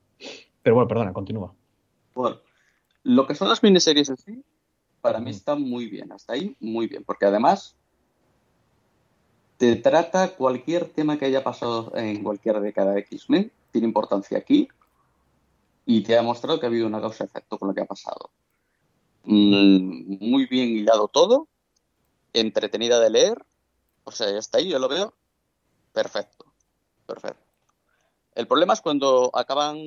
Pero 0.63 0.75
bueno, 0.75 0.87
perdona, 0.87 1.13
continúa. 1.13 1.53
Bueno, 2.13 2.37
lo 3.03 3.27
que 3.27 3.35
son 3.35 3.49
las 3.49 3.61
miniseries 3.61 4.09
en 4.09 4.17
sí, 4.17 4.43
para 5.01 5.19
mí 5.19 5.29
está 5.29 5.55
muy 5.55 5.87
bien, 5.87 6.11
hasta 6.11 6.33
ahí 6.33 6.55
muy 6.59 6.87
bien, 6.87 7.03
porque 7.03 7.25
además 7.25 7.75
te 9.57 9.75
trata 9.75 10.35
cualquier 10.35 10.85
tema 10.85 11.17
que 11.17 11.25
haya 11.25 11.43
pasado 11.43 11.91
en 11.95 12.23
cualquier 12.23 12.59
década 12.61 12.93
de 12.93 13.01
X-Men, 13.01 13.51
tiene 13.71 13.87
importancia 13.87 14.37
aquí 14.37 14.67
y 15.85 16.01
te 16.01 16.13
ha 16.13 16.17
demostrado 16.17 16.59
que 16.59 16.65
ha 16.65 16.69
habido 16.69 16.87
una 16.87 17.01
causa-efecto 17.01 17.57
con 17.57 17.69
lo 17.69 17.73
que 17.73 17.81
ha 17.81 17.85
pasado. 17.85 18.31
Mm, 19.23 20.17
muy 20.19 20.45
bien 20.45 20.69
hilado 20.69 21.07
todo, 21.07 21.47
entretenida 22.33 22.99
de 22.99 23.09
leer, 23.09 23.45
o 24.03 24.11
sea, 24.11 24.31
ya 24.31 24.37
está 24.37 24.57
ahí, 24.57 24.69
yo 24.69 24.79
lo 24.79 24.87
veo 24.87 25.13
perfecto, 25.93 26.45
perfecto. 27.05 27.43
El 28.35 28.47
problema 28.47 28.73
es 28.73 28.81
cuando 28.81 29.31
acaban 29.33 29.77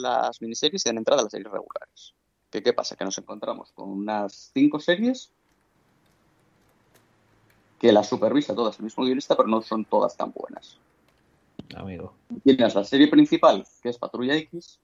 las 0.00 0.40
miniseries 0.40 0.84
y 0.84 0.88
dan 0.88 0.98
entrada 0.98 1.20
a 1.20 1.24
las 1.24 1.32
series 1.32 1.52
regulares. 1.52 2.14
¿Qué, 2.50 2.62
¿Qué 2.62 2.72
pasa? 2.72 2.96
Que 2.96 3.04
nos 3.04 3.18
encontramos 3.18 3.70
con 3.72 3.90
unas 3.90 4.50
cinco 4.54 4.80
series 4.80 5.30
que 7.78 7.92
las 7.92 8.08
supervisa 8.08 8.54
todas 8.54 8.78
el 8.78 8.84
mismo 8.84 9.04
guionista, 9.04 9.36
pero 9.36 9.48
no 9.48 9.62
son 9.62 9.84
todas 9.84 10.16
tan 10.16 10.32
buenas. 10.32 10.78
Amigo. 11.76 12.14
Tienes 12.42 12.74
la 12.74 12.84
serie 12.84 13.08
principal, 13.08 13.66
que 13.82 13.90
es 13.90 13.98
Patrulla 13.98 14.34
X, 14.36 14.80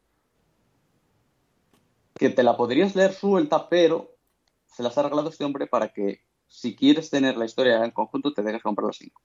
que 2.14 2.30
te 2.30 2.42
la 2.42 2.56
podrías 2.56 2.94
leer 2.94 3.12
suelta, 3.12 3.68
pero 3.68 4.12
se 4.66 4.82
las 4.82 4.96
ha 4.96 5.00
arreglado 5.00 5.28
este 5.28 5.44
hombre 5.44 5.66
para 5.66 5.88
que, 5.88 6.20
si 6.46 6.76
quieres 6.76 7.10
tener 7.10 7.36
la 7.36 7.44
historia 7.44 7.84
en 7.84 7.90
conjunto, 7.90 8.32
te 8.32 8.42
dejes 8.42 8.62
comprar 8.62 8.86
las 8.86 8.96
cinco. 8.96 9.20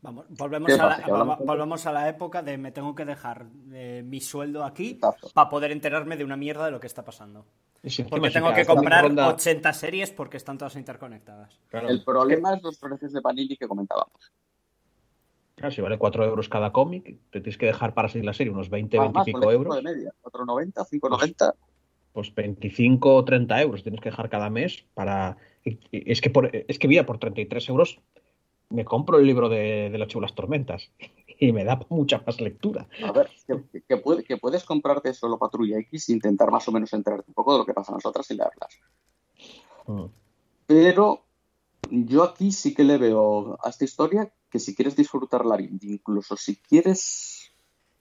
Vamos, 0.00 0.26
volvemos, 0.30 0.66
¿Qué 0.66 0.72
a 0.74 0.76
la, 0.78 0.88
pasa? 0.88 1.04
Que 1.04 1.10
hablamos- 1.10 1.38
vol- 1.38 1.46
volvemos 1.46 1.86
a 1.86 1.92
la 1.92 2.08
época 2.08 2.42
de 2.42 2.58
me 2.58 2.72
tengo 2.72 2.94
que 2.94 3.04
dejar 3.04 3.46
eh, 3.72 4.02
mi 4.04 4.20
sueldo 4.20 4.64
aquí 4.64 4.98
para 5.34 5.48
poder 5.48 5.70
enterarme 5.70 6.16
de 6.16 6.24
una 6.24 6.36
mierda 6.36 6.64
de 6.64 6.72
lo 6.72 6.80
que 6.80 6.86
está 6.88 7.04
pasando. 7.04 7.46
Porque 8.08 8.30
tengo 8.30 8.52
que 8.54 8.64
comprar 8.64 9.04
Ronda- 9.04 9.28
80 9.28 9.72
series 9.72 10.10
porque 10.10 10.36
están 10.38 10.56
todas 10.58 10.74
interconectadas. 10.76 11.60
Claro, 11.68 11.88
El 11.88 12.02
problema 12.02 12.54
es 12.54 12.62
los 12.62 12.78
precios 12.78 13.12
de 13.12 13.20
Panini 13.20 13.56
que 13.56 13.68
comentábamos. 13.68 14.32
claro, 15.54 15.72
si 15.74 15.80
vale 15.80 15.98
4 15.98 16.24
euros 16.24 16.48
cada 16.48 16.72
cómic, 16.72 17.04
te 17.30 17.40
tienes 17.40 17.58
que 17.58 17.66
dejar 17.66 17.92
para 17.94 18.08
seguir 18.08 18.24
la 18.24 18.32
serie 18.34 18.52
unos 18.52 18.70
20, 18.70 18.98
20 18.98 19.18
Además, 19.20 19.28
y 19.28 19.32
pico 19.32 19.52
euros. 19.52 19.76
de 19.76 19.82
media, 19.82 20.12
4,90, 20.22 20.84
5,90. 20.84 21.54
Pues 22.12 22.34
25 22.34 23.14
o 23.14 23.24
30 23.24 23.60
euros 23.62 23.82
tienes 23.82 24.00
que 24.00 24.10
dejar 24.10 24.28
cada 24.28 24.50
mes 24.50 24.84
para... 24.94 25.36
Es 25.92 26.20
que, 26.20 26.30
por, 26.30 26.50
es 26.54 26.78
que 26.78 26.88
mira, 26.88 27.06
por 27.06 27.18
33 27.18 27.68
euros 27.68 28.00
me 28.68 28.84
compro 28.84 29.18
el 29.18 29.26
libro 29.26 29.48
de, 29.48 29.90
de 29.90 29.98
las 29.98 30.08
chulas 30.08 30.34
tormentas 30.34 30.90
y 31.38 31.52
me 31.52 31.64
da 31.64 31.80
mucha 31.88 32.22
más 32.26 32.40
lectura. 32.40 32.88
A 33.04 33.12
ver, 33.12 33.30
que, 33.46 33.82
que 33.86 33.96
puede- 33.98 34.24
que 34.24 34.36
puedes 34.38 34.64
comprarte 34.64 35.12
solo 35.14 35.38
Patrulla 35.38 35.78
X 35.78 36.08
e 36.08 36.12
intentar 36.12 36.50
más 36.50 36.66
o 36.68 36.72
menos 36.72 36.92
enterarte 36.92 37.24
un 37.28 37.34
poco 37.34 37.52
de 37.52 37.58
lo 37.58 37.66
que 37.66 37.74
pasa 37.74 37.92
a 37.92 37.96
nosotras 37.96 38.30
y 38.30 38.34
leerlas. 38.34 38.80
Mm. 39.86 40.04
Pero 40.66 41.24
yo 41.90 42.22
aquí 42.22 42.52
sí 42.52 42.74
que 42.74 42.84
le 42.84 42.96
veo 42.96 43.58
a 43.62 43.68
esta 43.68 43.84
historia 43.84 44.32
que 44.48 44.58
si 44.58 44.74
quieres 44.74 44.96
disfrutarla 44.96 45.60
incluso 45.60 46.36
si 46.36 46.56
quieres 46.56 47.00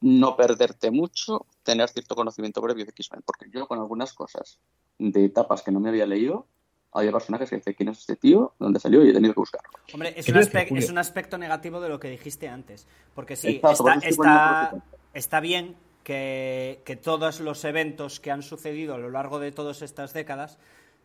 no 0.02 0.36
perderte 0.36 0.92
mucho, 0.92 1.46
tener 1.64 1.90
cierto 1.90 2.16
conocimiento 2.16 2.62
previo 2.62 2.86
de 2.86 2.92
X-Men. 2.92 3.22
Porque 3.26 3.50
yo 3.52 3.68
con 3.68 3.80
algunas 3.80 4.14
cosas 4.14 4.60
de 4.98 5.26
etapas 5.26 5.62
que 5.62 5.72
no 5.72 5.80
me 5.80 5.90
había 5.90 6.06
leído, 6.06 6.48
había 6.92 7.12
personajes 7.12 7.50
que 7.50 7.58
decían, 7.58 7.76
¿quién 7.76 7.90
es 7.90 8.00
este 8.00 8.16
tío? 8.16 8.54
¿Dónde 8.60 8.80
salió? 8.80 9.06
Y 9.06 9.10
he 9.10 9.14
tenido 9.14 9.34
que 9.34 9.40
buscarlo. 9.40 9.70
Hombre, 9.94 10.14
es 10.18 10.26
¿Qué 10.26 10.32
un, 10.32 10.38
aspe- 10.40 10.78
es 10.78 10.90
aspecto 10.90 11.38
negativo 11.38 11.80
de 11.80 11.90
lo 11.90 12.00
que 12.00 12.10
dijiste 12.10 12.50
antes. 12.50 12.86
Porque 13.16 13.36
sí, 13.36 13.62
Exacto, 13.64 14.82
está, 15.14 15.40
bien 15.40 15.76
que, 16.04 16.82
que 16.84 16.96
todos 16.96 17.40
los 17.40 17.64
eventos 17.64 18.20
que 18.20 18.32
han 18.32 18.42
sucedido 18.44 18.96
a 18.96 18.98
lo 18.98 19.10
largo 19.10 19.40
de 19.40 19.52
todas 19.52 19.82
estas 19.82 20.14
décadas 20.14 20.58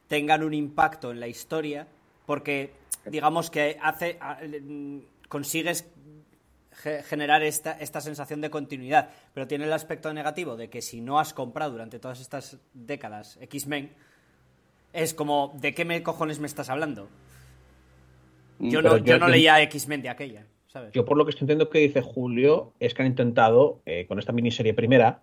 tengan 0.09 0.43
un 0.43 0.55
impacto 0.55 1.11
en 1.11 1.21
la 1.21 1.29
historia, 1.29 1.87
porque 2.27 2.73
digamos 3.05 3.51
que 3.51 3.79
hace 3.81 4.19
mm, 4.63 4.99
consigues 5.29 5.87
generar 6.83 7.43
esta, 7.43 7.73
esta 7.73 8.01
sensación 8.01 8.41
de 8.41 8.51
continuidad, 8.51 9.11
pero 9.35 9.47
tiene 9.47 9.65
el 9.65 9.73
aspecto 9.73 10.13
negativo 10.13 10.57
de 10.57 10.69
que 10.71 10.83
si 10.83 11.01
no 11.01 11.19
has 11.19 11.33
comprado 11.35 11.73
durante 11.73 11.99
todas 11.99 12.21
estas 12.21 12.59
décadas 12.75 13.39
X-Men, 13.41 13.93
es 14.93 15.15
como, 15.15 15.53
¿de 15.61 15.75
qué 15.75 15.85
me 15.85 16.03
cojones 16.03 16.39
me 16.39 16.47
estás 16.47 16.69
hablando? 16.71 17.09
Yo 18.59 18.81
Pero 18.81 18.91
no, 18.91 18.97
yo 18.99 19.05
yo- 19.05 19.19
no 19.19 19.27
yo- 19.27 19.33
leía 19.33 19.61
X-Men 19.63 20.03
de 20.03 20.09
aquella, 20.09 20.47
¿sabes? 20.69 20.93
Yo 20.93 21.05
por 21.05 21.17
lo 21.17 21.25
que 21.25 21.31
estoy 21.31 21.45
entendiendo 21.45 21.71
que 21.71 21.79
dice 21.81 22.03
Julio 22.03 22.73
es 22.81 22.95
que 22.95 23.03
han 23.03 23.09
intentado 23.09 23.81
eh, 23.87 24.07
con 24.07 24.19
esta 24.19 24.33
miniserie 24.33 24.75
primera 24.75 25.23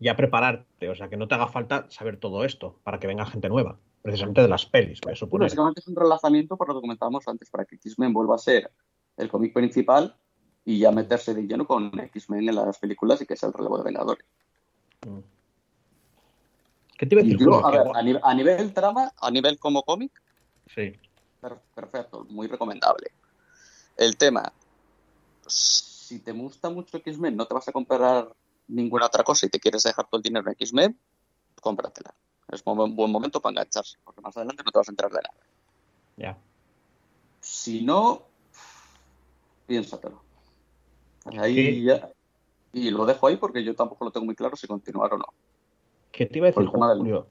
ya 0.00 0.14
prepararte, 0.16 0.88
o 0.88 0.94
sea, 0.94 1.08
que 1.08 1.16
no 1.16 1.26
te 1.26 1.34
haga 1.34 1.48
falta 1.48 1.86
saber 1.90 2.18
todo 2.18 2.44
esto 2.44 2.78
para 2.84 3.00
que 3.00 3.08
venga 3.08 3.26
gente 3.26 3.48
nueva, 3.48 3.78
precisamente 4.02 4.40
de 4.42 4.48
las 4.48 4.64
pelis, 4.64 5.00
básicamente 5.00 5.80
es 5.80 5.88
un 5.88 5.96
relanzamiento 5.96 6.56
por 6.56 6.68
lo 6.68 6.74
que 6.76 6.80
comentábamos 6.82 7.26
antes, 7.26 7.50
para 7.50 7.64
que 7.64 7.74
X-Men 7.76 8.12
vuelva 8.12 8.36
a 8.36 8.38
ser 8.38 8.70
el 9.16 9.28
cómic 9.28 9.52
principal 9.52 10.16
y 10.68 10.80
ya 10.80 10.90
meterse 10.90 11.32
de 11.32 11.46
lleno 11.46 11.66
con 11.66 11.98
X-Men 11.98 12.46
en 12.46 12.54
las 12.54 12.76
películas 12.76 13.22
y 13.22 13.26
que 13.26 13.36
sea 13.36 13.48
el 13.48 13.54
relevo 13.54 13.78
de 13.78 13.84
Vengadores. 13.84 14.26
Mm. 15.06 15.20
¿Qué 16.98 17.06
te 17.06 17.14
iba 17.14 17.22
a 17.22 17.24
decir, 17.24 17.38
yo, 17.40 17.64
a 17.66 17.70
ver, 17.70 17.86
a 17.94 18.02
nivel, 18.02 18.20
a 18.22 18.34
nivel 18.34 18.74
trama, 18.74 19.10
a 19.18 19.30
nivel 19.30 19.58
como 19.58 19.82
cómic, 19.82 20.12
Sí. 20.66 20.92
Per- 21.40 21.58
Perfecto, 21.74 22.26
muy 22.28 22.48
recomendable. 22.48 23.12
El 23.96 24.18
tema, 24.18 24.52
si 25.46 26.18
te 26.18 26.32
gusta 26.32 26.68
mucho 26.68 26.98
X-Men, 26.98 27.34
no 27.34 27.46
te 27.46 27.54
vas 27.54 27.66
a 27.66 27.72
comprar 27.72 28.30
ninguna 28.66 29.06
otra 29.06 29.24
cosa 29.24 29.46
y 29.46 29.48
te 29.48 29.58
quieres 29.60 29.84
dejar 29.84 30.06
todo 30.06 30.18
el 30.18 30.22
dinero 30.22 30.48
en 30.48 30.52
X-Men, 30.52 30.98
cómpratela. 31.62 32.12
Es 32.52 32.62
un 32.66 32.94
buen 32.94 33.10
momento 33.10 33.40
para 33.40 33.52
engancharse, 33.52 33.96
porque 34.04 34.20
más 34.20 34.36
adelante 34.36 34.62
no 34.62 34.70
te 34.70 34.78
vas 34.78 34.88
a 34.88 34.92
enterar 34.92 35.12
de 35.12 35.22
nada. 35.22 35.44
Ya. 36.18 36.38
Si 37.40 37.80
no, 37.80 38.24
piénsatelo. 39.66 40.27
Ahí 41.24 41.84
ya. 41.84 42.10
Y 42.72 42.90
lo 42.90 43.06
dejo 43.06 43.26
ahí 43.26 43.36
porque 43.36 43.64
yo 43.64 43.74
tampoco 43.74 44.04
lo 44.04 44.10
tengo 44.10 44.26
muy 44.26 44.34
claro 44.34 44.56
si 44.56 44.66
continuar 44.66 45.12
o 45.14 45.18
no. 45.18 45.26
¿Qué 46.12 46.26
te 46.26 46.38
iba 46.38 46.48
a 46.48 46.50
decir, 46.50 46.66
Julio? 46.66 47.26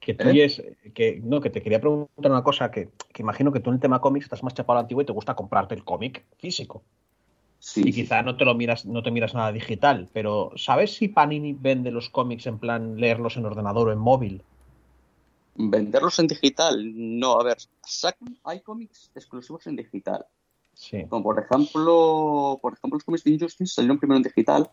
Que 0.00 0.14
tú 0.14 0.28
¿Eh? 0.28 0.44
es, 0.44 0.62
que, 0.92 1.20
no, 1.24 1.40
que 1.40 1.50
te 1.50 1.62
quería 1.62 1.80
preguntar 1.80 2.30
una 2.30 2.42
cosa 2.42 2.70
que, 2.70 2.90
que 3.12 3.22
imagino 3.22 3.52
que 3.52 3.60
tú 3.60 3.70
en 3.70 3.76
el 3.76 3.80
tema 3.80 4.00
cómics 4.00 4.26
estás 4.26 4.42
más 4.42 4.52
chapado 4.52 4.78
a 4.78 4.80
la 4.80 4.84
antigua 4.84 5.02
y 5.02 5.06
te 5.06 5.12
gusta 5.12 5.34
comprarte 5.34 5.74
el 5.74 5.84
cómic 5.84 6.24
físico. 6.36 6.82
Sí, 7.58 7.80
y 7.80 7.84
sí, 7.84 8.02
quizá 8.02 8.20
no 8.22 8.36
te 8.36 8.44
lo 8.44 8.54
miras, 8.54 8.84
no 8.84 9.02
te 9.02 9.10
miras 9.10 9.32
nada 9.32 9.50
digital, 9.50 10.10
pero 10.12 10.52
¿sabes 10.56 10.94
si 10.94 11.08
Panini 11.08 11.54
vende 11.54 11.90
los 11.90 12.10
cómics 12.10 12.46
en 12.46 12.58
plan 12.58 13.00
leerlos 13.00 13.38
en 13.38 13.46
ordenador 13.46 13.88
o 13.88 13.92
en 13.92 13.98
móvil? 13.98 14.42
Venderlos 15.54 16.18
en 16.18 16.26
digital, 16.26 16.92
no. 16.94 17.40
A 17.40 17.44
ver, 17.44 17.56
sacan, 17.82 18.36
hay 18.44 18.60
cómics 18.60 19.10
exclusivos 19.14 19.66
en 19.66 19.76
digital. 19.76 20.26
Sí. 20.74 21.04
Como 21.08 21.22
por 21.22 21.38
ejemplo, 21.38 22.58
por 22.60 22.72
ejemplo, 22.74 22.96
los 22.96 23.04
cómics 23.04 23.24
de 23.24 23.30
Injustice 23.32 23.74
salieron 23.74 23.98
primero 23.98 24.16
en 24.18 24.22
digital, 24.24 24.70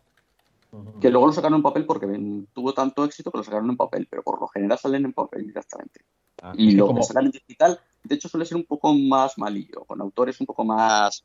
que 1.02 1.10
luego 1.10 1.28
lo 1.28 1.34
sacaron 1.34 1.58
en 1.58 1.64
papel 1.64 1.86
porque 1.86 2.08
tuvo 2.54 2.74
tanto 2.74 3.04
éxito 3.04 3.30
que 3.32 3.38
lo 3.40 3.44
sacaron 3.44 3.70
en 3.70 3.78
papel, 3.78 4.08
pero 4.10 4.24
por 4.24 4.40
lo 4.40 4.48
general 4.48 4.78
salen 4.80 5.06
en 5.06 5.14
papel 5.14 5.46
directamente. 5.48 6.02
Ah, 6.42 6.54
Y 6.58 6.72
lo 6.72 6.88
como- 6.88 7.00
que 7.00 7.06
sacan 7.06 7.26
en 7.26 7.32
digital, 7.32 7.80
de 8.04 8.16
hecho, 8.16 8.30
suele 8.30 8.46
ser 8.46 8.58
un 8.58 8.64
poco 8.66 8.94
más 8.94 9.38
malillo, 9.38 9.84
con 9.86 10.02
autores 10.02 10.40
un 10.40 10.48
poco 10.48 10.64
más 10.64 11.24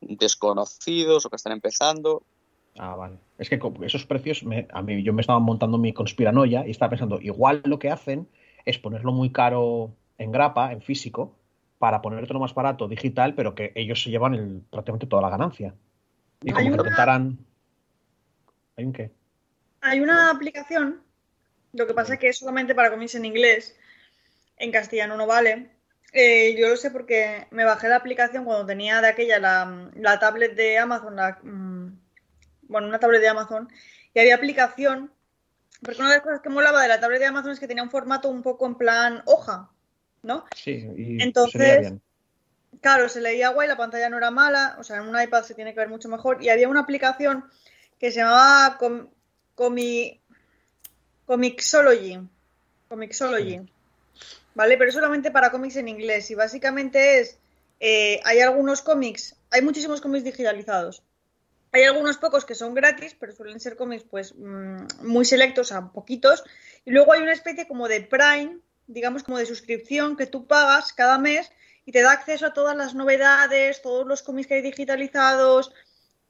desconocidos 0.00 1.24
o 1.24 1.30
que 1.30 1.36
están 1.36 1.52
empezando. 1.52 2.22
Ah, 2.78 2.94
vale. 2.94 3.16
Es 3.38 3.48
que 3.48 3.58
con 3.58 3.82
esos 3.84 4.06
precios, 4.06 4.44
me- 4.44 4.66
a 4.72 4.82
mí 4.82 5.02
yo 5.02 5.12
me 5.12 5.20
estaba 5.22 5.38
montando 5.38 5.78
mi 5.78 5.92
conspiranoia 5.92 6.66
y 6.66 6.70
estaba 6.70 6.90
pensando, 6.90 7.20
igual 7.20 7.62
lo 7.64 7.78
que 7.78 7.90
hacen 7.90 8.28
es 8.64 8.78
ponerlo 8.78 9.12
muy 9.12 9.30
caro 9.30 9.90
en 10.18 10.32
grapa, 10.32 10.72
en 10.72 10.82
físico, 10.82 11.32
para 11.80 12.02
ponértelo 12.02 12.38
más 12.38 12.52
barato 12.52 12.88
digital, 12.88 13.34
pero 13.34 13.54
que 13.54 13.72
ellos 13.74 14.02
se 14.02 14.10
llevan 14.10 14.34
el, 14.34 14.62
prácticamente 14.70 15.06
toda 15.06 15.22
la 15.22 15.30
ganancia. 15.30 15.74
Y 16.42 16.52
como 16.52 16.66
intentarán... 16.66 17.38
¿Hay 18.76 18.84
un 18.84 18.92
qué? 18.92 19.10
Hay 19.80 20.00
una 20.00 20.30
aplicación, 20.30 21.02
lo 21.72 21.86
que 21.86 21.94
pasa 21.94 22.14
es 22.14 22.20
que 22.20 22.28
es 22.28 22.38
solamente 22.38 22.74
para 22.74 22.90
cómics 22.90 23.14
en 23.14 23.24
inglés, 23.24 23.78
en 24.58 24.72
castellano 24.72 25.16
no 25.16 25.26
vale. 25.26 25.70
Eh, 26.12 26.54
yo 26.60 26.68
lo 26.68 26.76
sé 26.76 26.90
porque 26.90 27.46
me 27.50 27.64
bajé 27.64 27.88
la 27.88 27.96
aplicación 27.96 28.44
cuando 28.44 28.66
tenía 28.66 29.00
de 29.00 29.08
aquella 29.08 29.38
la, 29.38 29.90
la 29.94 30.18
tablet 30.18 30.54
de 30.54 30.76
Amazon, 30.76 31.16
la, 31.16 31.38
mm, 31.42 31.98
bueno, 32.64 32.88
una 32.88 32.98
tablet 32.98 33.22
de 33.22 33.28
Amazon, 33.28 33.70
y 34.12 34.20
había 34.20 34.34
aplicación, 34.34 35.10
porque 35.82 36.00
una 36.00 36.10
de 36.10 36.16
las 36.16 36.24
cosas 36.24 36.40
que 36.42 36.50
molaba 36.50 36.82
de 36.82 36.88
la 36.88 37.00
tablet 37.00 37.20
de 37.20 37.26
Amazon 37.26 37.52
es 37.52 37.58
que 37.58 37.68
tenía 37.68 37.82
un 37.82 37.90
formato 37.90 38.28
un 38.28 38.42
poco 38.42 38.66
en 38.66 38.74
plan 38.74 39.22
hoja, 39.24 39.70
¿no? 40.22 40.44
Sí, 40.54 40.86
y 40.96 41.22
Entonces- 41.22 41.80
bien. 41.80 42.02
Claro, 42.80 43.08
se 43.08 43.20
leía 43.20 43.48
guay, 43.50 43.66
la 43.68 43.76
pantalla 43.76 44.08
no 44.08 44.16
era 44.16 44.30
mala, 44.30 44.76
o 44.78 44.84
sea, 44.84 44.96
en 44.98 45.02
un 45.08 45.20
iPad 45.20 45.42
se 45.42 45.54
tiene 45.54 45.74
que 45.74 45.80
ver 45.80 45.88
mucho 45.88 46.08
mejor. 46.08 46.42
Y 46.42 46.48
había 46.50 46.68
una 46.68 46.80
aplicación 46.80 47.44
que 47.98 48.10
se 48.12 48.20
llamaba 48.20 48.78
Com- 48.78 49.08
Comi- 49.56 50.20
Comixology. 51.26 52.18
Comixology. 52.88 53.60
¿Vale? 54.54 54.76
Pero 54.76 54.88
es 54.88 54.94
solamente 54.94 55.30
para 55.30 55.50
cómics 55.50 55.76
en 55.76 55.88
inglés. 55.88 56.30
Y 56.30 56.34
básicamente 56.34 57.20
es. 57.20 57.38
eh, 57.80 58.20
hay 58.24 58.40
algunos 58.40 58.82
cómics, 58.82 59.36
hay 59.50 59.62
muchísimos 59.62 60.00
cómics 60.00 60.24
digitalizados. 60.24 61.02
Hay 61.72 61.84
algunos 61.84 62.18
pocos 62.18 62.44
que 62.44 62.54
son 62.54 62.74
gratis, 62.74 63.16
pero 63.18 63.32
suelen 63.32 63.58
ser 63.60 63.76
cómics, 63.76 64.04
pues, 64.10 64.34
mm, 64.36 65.06
muy 65.06 65.24
selectos, 65.24 65.72
a 65.72 65.90
poquitos. 65.92 66.44
Y 66.84 66.90
luego 66.90 67.12
hay 67.12 67.22
una 67.22 67.32
especie 67.32 67.66
como 67.68 67.88
de 67.88 68.00
Prime, 68.02 68.58
digamos, 68.92 69.22
como 69.22 69.38
de 69.38 69.46
suscripción 69.46 70.16
que 70.16 70.26
tú 70.26 70.46
pagas 70.46 70.92
cada 70.92 71.18
mes 71.18 71.50
y 71.86 71.92
te 71.92 72.02
da 72.02 72.12
acceso 72.12 72.46
a 72.46 72.52
todas 72.52 72.76
las 72.76 72.94
novedades, 72.94 73.82
todos 73.82 74.06
los 74.06 74.22
cómics 74.22 74.48
que 74.48 74.54
hay 74.54 74.62
digitalizados. 74.62 75.72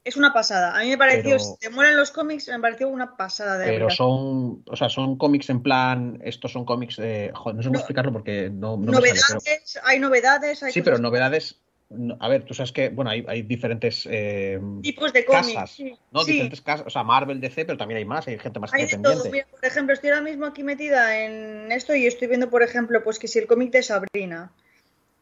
Es 0.03 0.15
una 0.17 0.33
pasada. 0.33 0.75
A 0.75 0.79
mí 0.81 0.89
me 0.89 0.97
pareció, 0.97 1.37
Pero- 1.37 1.39
si 1.39 1.57
te 1.59 1.69
mueren 1.69 1.95
los 1.95 2.09
cómics, 2.11 2.47
me 2.47 2.59
pareció 2.59 2.89
una 2.89 3.15
pasada 3.17 3.57
de 3.59 3.67
Pero 3.67 3.89
son, 3.91 4.63
o 4.65 4.75
sea, 4.75 4.89
son 4.89 5.15
cómics 5.17 5.49
en 5.51 5.61
plan, 5.61 6.19
estos 6.23 6.51
son 6.51 6.65
cómics, 6.65 6.97
eh, 6.99 7.31
joder, 7.35 7.55
no 7.57 7.61
sé 7.61 7.67
cómo 7.67 7.73
No. 7.73 7.79
explicarlo 7.79 8.11
porque 8.11 8.49
no, 8.51 8.77
no 8.77 8.77
me 8.77 8.85
sale, 8.85 9.09
novedades, 9.11 9.43
pero- 9.73 9.85
hay 9.87 9.99
novedades, 9.99 10.63
hay 10.63 10.71
sí, 10.71 10.81
pero 10.81 10.97
novedades, 10.97 11.55
no- 11.59 11.70
a 12.19 12.27
ver, 12.29 12.43
tú 12.43 12.53
sabes 12.53 12.71
que, 12.71 12.89
bueno, 12.89 13.11
hay, 13.11 13.25
hay 13.27 13.41
diferentes 13.41 14.07
eh, 14.09 14.59
tipos 14.81 15.11
de 15.11 15.25
cómics. 15.25 15.53
casas, 15.53 15.71
sí, 15.71 15.93
¿no? 16.11 16.21
sí. 16.23 16.31
Diferentes 16.31 16.61
casas, 16.61 16.87
o 16.87 16.89
sea, 16.89 17.03
Marvel, 17.03 17.41
DC, 17.41 17.65
pero 17.65 17.77
también 17.77 17.97
hay 17.97 18.05
más, 18.05 18.27
hay 18.27 18.39
gente 18.39 18.59
más 18.59 18.73
Hay 18.73 18.83
de 18.83 18.97
todo. 18.97 18.97
independiente. 18.97 19.29
Mira, 19.31 19.47
por 19.47 19.65
ejemplo, 19.65 19.93
estoy 19.93 20.09
ahora 20.11 20.21
mismo 20.21 20.45
aquí 20.45 20.63
metida 20.63 21.23
en 21.23 21.71
esto 21.71 21.93
y 21.93 22.07
estoy 22.07 22.27
viendo, 22.27 22.49
por 22.49 22.63
ejemplo, 22.63 23.03
pues 23.03 23.19
que 23.19 23.27
si 23.27 23.39
el 23.39 23.47
cómic 23.47 23.71
de 23.71 23.83
Sabrina, 23.83 24.51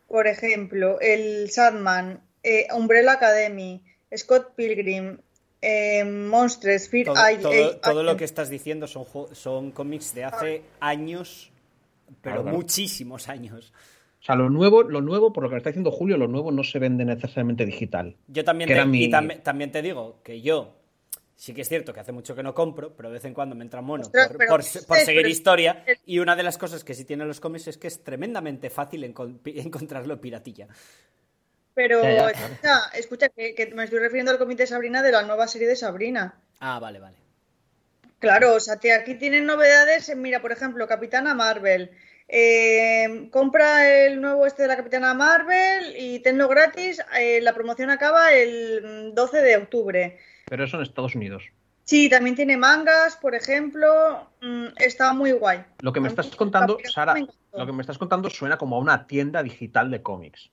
por 0.08 0.28
ejemplo, 0.28 1.00
el 1.00 1.50
Sandman, 1.50 2.22
eh, 2.44 2.68
Umbrella 2.74 3.14
Academy, 3.14 3.82
Scott 4.16 4.54
Pilgrim, 4.56 5.18
eh, 5.62 6.04
Monsters, 6.04 6.90
Fear 6.90 7.06
Todo, 7.06 7.52
eh, 7.52 7.80
todo 7.82 8.04
lo 8.04 8.16
que 8.16 8.26
estás 8.26 8.50
diciendo 8.50 8.88
son, 8.88 9.06
son 9.34 9.72
cómics 9.72 10.14
de 10.14 10.24
hace 10.24 10.64
años, 10.80 11.52
pero 12.22 12.44
claro. 12.44 12.58
muchísimos 12.58 13.28
años. 13.28 13.74
O 14.22 14.24
sea, 14.24 14.36
lo 14.36 14.50
nuevo, 14.50 14.84
lo 14.84 15.02
nuevo, 15.02 15.32
por 15.32 15.44
lo 15.44 15.50
que 15.50 15.54
me 15.56 15.58
está 15.60 15.70
diciendo 15.70 15.92
Julio, 15.92 16.18
lo 16.18 16.28
nuevo 16.28 16.52
no 16.52 16.64
se 16.64 16.78
vende 16.80 17.06
necesariamente 17.06 17.66
digital. 17.66 18.16
Yo 18.28 18.44
también 18.44 18.68
Que 18.68 18.74
te, 18.74 18.80
era 18.80 18.86
mi- 18.86 19.06
y 19.06 19.10
tam- 19.12 19.42
también 19.44 19.72
te 19.72 19.82
digo 19.82 20.20
que 20.24 20.42
yo 20.42 20.76
sí 21.38 21.54
que 21.54 21.62
es 21.62 21.70
cierto 21.70 21.94
que 21.94 22.02
hace 22.02 22.12
mucho 22.12 22.36
que 22.36 22.44
no 22.44 22.54
compro, 22.54 22.94
pero 22.98 23.08
de 23.10 23.14
vez 23.14 23.24
en 23.24 23.34
cuando 23.34 23.56
me 23.56 23.64
entra 23.64 23.82
mono 23.82 24.04
Ostras, 24.04 24.28
por, 24.28 24.38
pero 24.38 24.62
seguir 24.62 25.22
pero- 25.22 25.30
historia. 25.30 25.86
Y 26.06 26.20
una 26.20 26.36
de 26.36 26.44
las 26.44 26.58
cosas 26.58 26.84
que 26.84 26.94
sí 26.94 27.06
tienen 27.06 27.30
los 27.30 27.40
cómics 27.40 27.68
es 27.70 27.78
que 27.78 27.88
es 27.88 28.04
tremendamente 28.04 28.70
fácil 28.70 29.04
encon- 29.06 29.40
pi- 29.40 29.58
encontrarlo 29.60 30.20
piratilla. 30.20 30.68
Pero 31.74 32.04
Ya, 32.04 32.12
ya, 32.14 32.30
escucha, 32.32 32.80
escucha, 32.96 33.30
que, 33.30 33.56
que 33.56 33.68
me 33.74 33.86
estoy 33.86 34.00
refiriendo 34.00 34.32
al 34.34 34.38
cómic 34.38 34.58
de 34.58 34.68
Sabrina 34.68 35.02
de 35.02 35.14
la 35.14 35.22
nueva 35.24 35.48
serie 35.48 35.68
de 35.68 35.78
Sabrina. 35.78 36.36
Ah, 36.60 36.78
vale, 36.80 37.00
vale. 37.00 37.16
Claro, 38.20 38.56
o 38.56 38.60
sea, 38.60 38.76
te- 38.76 38.92
aquí 38.92 39.16
tienen 39.16 39.46
novedades. 39.46 40.14
Mira, 40.18 40.42
por 40.42 40.52
ejemplo, 40.52 40.86
Capitana 40.90 41.34
Marvel. 41.34 41.92
Eh, 42.32 43.28
compra 43.32 43.90
el 44.06 44.22
nuevo 44.22 44.46
este 44.46 44.62
de 44.62 44.68
la 44.68 44.78
Capitana 44.78 45.16
Marvel 45.16 45.96
y 45.98 46.20
tenlo 46.20 46.48
gratis. 46.48 47.02
eh, 47.20 47.42
la 47.42 47.54
promoción 47.54 47.90
acaba 47.90 48.32
el 48.34 49.10
mm, 49.12 49.16
12 49.16 49.42
de 49.42 49.58
octubre. 49.58 50.20
Pero 50.48 50.64
eso 50.64 50.78
en 50.78 50.84
Estados 50.84 51.16
Unidos. 51.16 51.44
Sí, 51.86 52.08
también 52.08 52.36
tiene 52.36 52.56
mangas, 52.56 53.16
por 53.18 53.34
ejemplo. 53.34 54.30
mm, 54.42 54.66
está 54.78 55.12
muy 55.14 55.32
guay. 55.32 55.64
Lo 55.82 55.92
que 55.92 56.00
me 56.00 56.08
estás 56.08 56.28
contando, 56.36 56.78
Sara, 56.86 57.16
lo 57.54 57.66
que 57.66 57.72
me 57.74 57.82
estás 57.82 57.98
contando 57.98 58.30
suena 58.30 58.58
como 58.60 58.76
a 58.76 58.80
una 58.80 59.08
tienda 59.08 59.42
digital 59.42 59.90
de 59.90 60.04
cómics. 60.04 60.52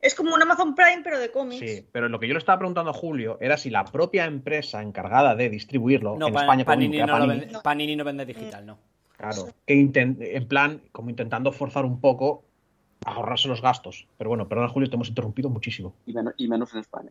Es 0.00 0.14
como 0.14 0.32
un 0.32 0.40
Amazon 0.40 0.74
Prime, 0.74 1.02
pero 1.04 1.18
de 1.18 1.30
cómics. 1.30 1.58
Sí, 1.58 1.86
pero 1.92 2.08
lo 2.08 2.18
que 2.18 2.26
yo 2.28 2.32
le 2.32 2.38
estaba 2.38 2.58
preguntando 2.58 2.92
a 2.92 2.94
Julio 2.94 3.36
era 3.40 3.58
si 3.58 3.68
la 3.68 3.84
propia 3.84 4.24
empresa 4.24 4.80
encargada 4.80 5.34
de 5.34 5.50
distribuirlo 5.50 6.16
No, 6.16 6.28
en 6.28 6.34
Pa- 6.34 6.40
España, 6.42 6.64
como 6.64 6.76
Panini, 6.76 6.98
no 6.98 7.06
Panini, 7.08 7.40
vende, 7.40 7.58
Panini 7.62 7.96
no 7.96 8.04
vende 8.04 8.24
digital, 8.24 8.64
no. 8.64 8.78
Claro, 9.18 9.48
que 9.66 9.90
en 9.94 10.48
plan, 10.48 10.80
como 10.92 11.10
intentando 11.10 11.52
forzar 11.52 11.84
un 11.84 12.00
poco 12.00 12.44
a 13.04 13.12
ahorrarse 13.12 13.48
los 13.48 13.60
gastos. 13.60 14.08
Pero 14.16 14.30
bueno, 14.30 14.48
perdona 14.48 14.68
Julio, 14.70 14.88
te 14.88 14.96
hemos 14.96 15.08
interrumpido 15.10 15.50
muchísimo. 15.50 15.94
y, 16.06 16.14
menos, 16.14 16.34
y 16.38 16.48
menos 16.48 16.72
en 16.72 16.80
España. 16.80 17.10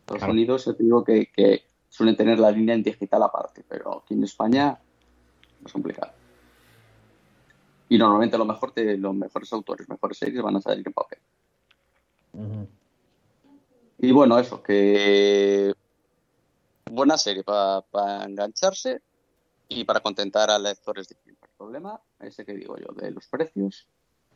Estados 0.00 0.20
Claro. 0.20 0.32
Unidos, 0.32 0.64
yo 0.64 0.76
te 0.76 0.84
digo 0.84 1.02
que, 1.02 1.26
que 1.34 1.64
suelen 1.88 2.16
tener 2.16 2.38
la 2.38 2.50
línea 2.50 2.74
en 2.74 2.82
digital 2.82 3.22
aparte, 3.22 3.64
pero 3.68 3.98
aquí 3.98 4.14
en 4.14 4.22
España 4.24 4.78
es 5.64 5.72
complicado. 5.72 6.12
Y 7.90 7.98
normalmente 7.98 8.38
lo 8.38 8.44
mejor 8.44 8.70
te, 8.72 8.96
los 8.96 9.14
mejores 9.14 9.52
autores, 9.52 9.88
mejores 9.88 10.18
series 10.18 10.42
van 10.42 10.56
a 10.56 10.60
salir 10.60 10.86
en 10.86 10.92
papel. 10.92 11.18
Y 13.98 14.12
bueno, 14.12 14.38
eso, 14.38 14.62
que 14.62 15.74
buena 16.90 17.16
serie 17.18 17.42
para 17.42 18.24
engancharse 18.24 19.02
y 19.68 19.84
para 19.84 20.00
contentar 20.00 20.50
a 20.50 20.58
lectores 20.58 21.08
distintos. 21.08 21.37
Problema 21.58 22.00
ese 22.20 22.44
que 22.44 22.54
digo 22.54 22.76
yo, 22.78 22.94
de 22.94 23.10
los 23.10 23.26
precios 23.26 23.88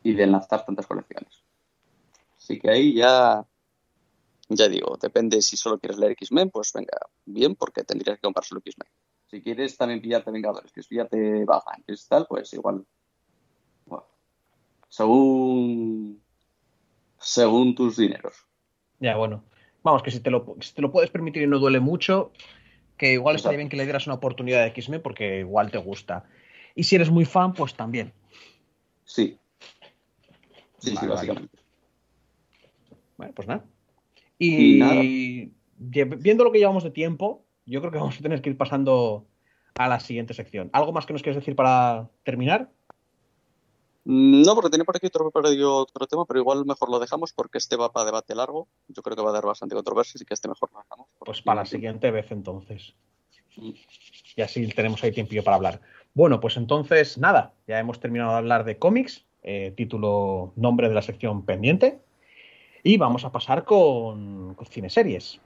y 0.03 0.13
de 0.13 0.27
lanzar 0.27 0.65
tantas 0.65 0.85
colecciones. 0.85 1.43
Así 2.37 2.59
que 2.59 2.69
ahí 2.69 2.93
ya, 2.93 3.45
ya 4.49 4.67
digo, 4.67 4.97
depende 5.01 5.41
si 5.41 5.55
solo 5.55 5.79
quieres 5.79 5.97
leer 5.97 6.11
X-Men, 6.11 6.49
pues 6.49 6.73
venga, 6.73 6.97
bien, 7.25 7.55
porque 7.55 7.83
tendrías 7.83 8.17
que 8.17 8.21
comprar 8.23 8.43
solo 8.43 8.59
X-Men. 8.65 8.89
Si 9.27 9.41
quieres 9.41 9.77
también 9.77 10.01
pillarte 10.01 10.31
Vengadores, 10.31 10.71
quieres 10.73 10.87
pillarte 10.87 11.45
Batman, 11.45 11.83
que 11.87 11.93
es 11.93 12.05
tal, 12.07 12.27
pues 12.27 12.53
igual. 12.53 12.85
Bueno, 13.85 14.05
según, 14.89 16.21
según 17.17 17.73
tus 17.73 17.97
dineros. 17.97 18.35
Ya, 18.99 19.15
bueno. 19.15 19.43
Vamos, 19.81 20.03
que 20.03 20.11
si 20.11 20.19
te, 20.19 20.29
lo, 20.29 20.55
si 20.61 20.73
te 20.73 20.81
lo 20.81 20.91
puedes 20.91 21.09
permitir 21.09 21.43
y 21.43 21.47
no 21.47 21.59
duele 21.59 21.79
mucho, 21.79 22.31
que 22.97 23.13
igual 23.13 23.35
estaría 23.35 23.55
Exacto. 23.55 23.57
bien 23.57 23.69
que 23.69 23.77
le 23.77 23.83
dieras 23.83 24.07
una 24.07 24.15
oportunidad 24.15 24.61
de 24.61 24.67
X-Men 24.67 25.01
porque 25.01 25.39
igual 25.39 25.71
te 25.71 25.77
gusta. 25.77 26.25
Y 26.75 26.83
si 26.83 26.95
eres 26.95 27.09
muy 27.11 27.25
fan, 27.25 27.53
pues 27.53 27.73
también. 27.75 28.13
Sí. 29.05 29.37
Sí, 30.79 30.89
sí, 30.89 30.95
Vale, 30.95 31.07
vale. 31.07 31.15
básicamente. 31.15 31.57
Bueno, 33.17 33.33
pues 33.35 33.47
nada. 33.47 33.65
Y, 34.39 34.75
Y 34.75 34.79
nada. 34.79 34.95
lle- 35.01 36.17
viendo 36.21 36.43
lo 36.43 36.51
que 36.51 36.59
llevamos 36.59 36.83
de 36.83 36.91
tiempo, 36.91 37.45
yo 37.65 37.79
creo 37.79 37.91
que 37.91 37.99
vamos 37.99 38.17
a 38.17 38.21
tener 38.21 38.41
que 38.41 38.49
ir 38.49 38.57
pasando 38.57 39.25
a 39.75 39.87
la 39.87 39.99
siguiente 39.99 40.33
sección. 40.33 40.69
¿Algo 40.73 40.91
más 40.91 41.05
que 41.05 41.13
nos 41.13 41.21
quieres 41.21 41.37
decir 41.41 41.55
para 41.55 42.09
terminar? 42.23 42.69
No, 44.05 44.53
porque 44.55 44.69
tenía 44.69 44.83
por 44.83 44.97
aquí 44.97 45.07
otro, 45.07 45.31
otro 45.33 46.07
tema, 46.07 46.25
pero 46.25 46.39
igual 46.39 46.65
mejor 46.65 46.89
lo 46.89 46.99
dejamos 46.99 47.31
porque 47.31 47.57
este 47.57 47.77
va 47.77 47.93
para 47.93 48.05
debate 48.07 48.35
largo. 48.35 48.67
Yo 48.89 49.01
creo 49.01 49.15
que 49.15 49.21
va 49.23 49.29
a 49.29 49.33
dar 49.33 49.45
bastante 49.45 49.75
controversia, 49.75 50.13
así 50.17 50.25
que 50.25 50.33
este 50.33 50.49
mejor 50.49 50.69
lo 50.73 50.79
dejamos. 50.81 51.07
Pues 51.19 51.41
para 51.41 51.61
la 51.61 51.65
siguiente 51.65 52.11
vez 52.11 52.29
entonces. 52.31 52.93
Mm. 53.55 53.71
Y 54.35 54.41
así 54.41 54.67
tenemos 54.67 55.01
ahí 55.03 55.13
tiempillo 55.13 55.43
para 55.43 55.55
hablar. 55.55 55.81
Bueno, 56.15 56.39
pues 56.39 56.57
entonces 56.57 57.17
nada, 57.17 57.53
ya 57.67 57.79
hemos 57.79 57.99
terminado 57.99 58.31
de 58.31 58.37
hablar 58.37 58.65
de 58.65 58.77
cómics, 58.77 59.25
eh, 59.41 59.73
título, 59.75 60.53
nombre 60.55 60.87
de 60.87 60.95
la 60.95 61.01
sección 61.01 61.43
pendiente. 61.43 61.99
Y 62.83 62.97
vamos 62.97 63.25
a 63.25 63.31
pasar 63.31 63.63
con, 63.63 64.53
con 64.55 64.67
cineseries. 64.67 65.39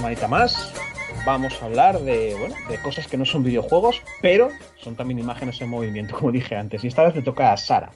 Semanita 0.00 0.28
más 0.28 0.72
vamos 1.26 1.60
a 1.60 1.66
hablar 1.66 2.00
de, 2.00 2.34
bueno, 2.38 2.54
de 2.70 2.80
cosas 2.80 3.06
que 3.06 3.18
no 3.18 3.26
son 3.26 3.44
videojuegos, 3.44 4.00
pero 4.22 4.48
son 4.82 4.96
también 4.96 5.18
imágenes 5.18 5.60
en 5.60 5.68
movimiento, 5.68 6.14
como 6.18 6.32
dije 6.32 6.56
antes. 6.56 6.82
Y 6.82 6.86
esta 6.86 7.04
vez 7.04 7.14
le 7.14 7.20
toca 7.20 7.52
a 7.52 7.56
Sara. 7.58 7.90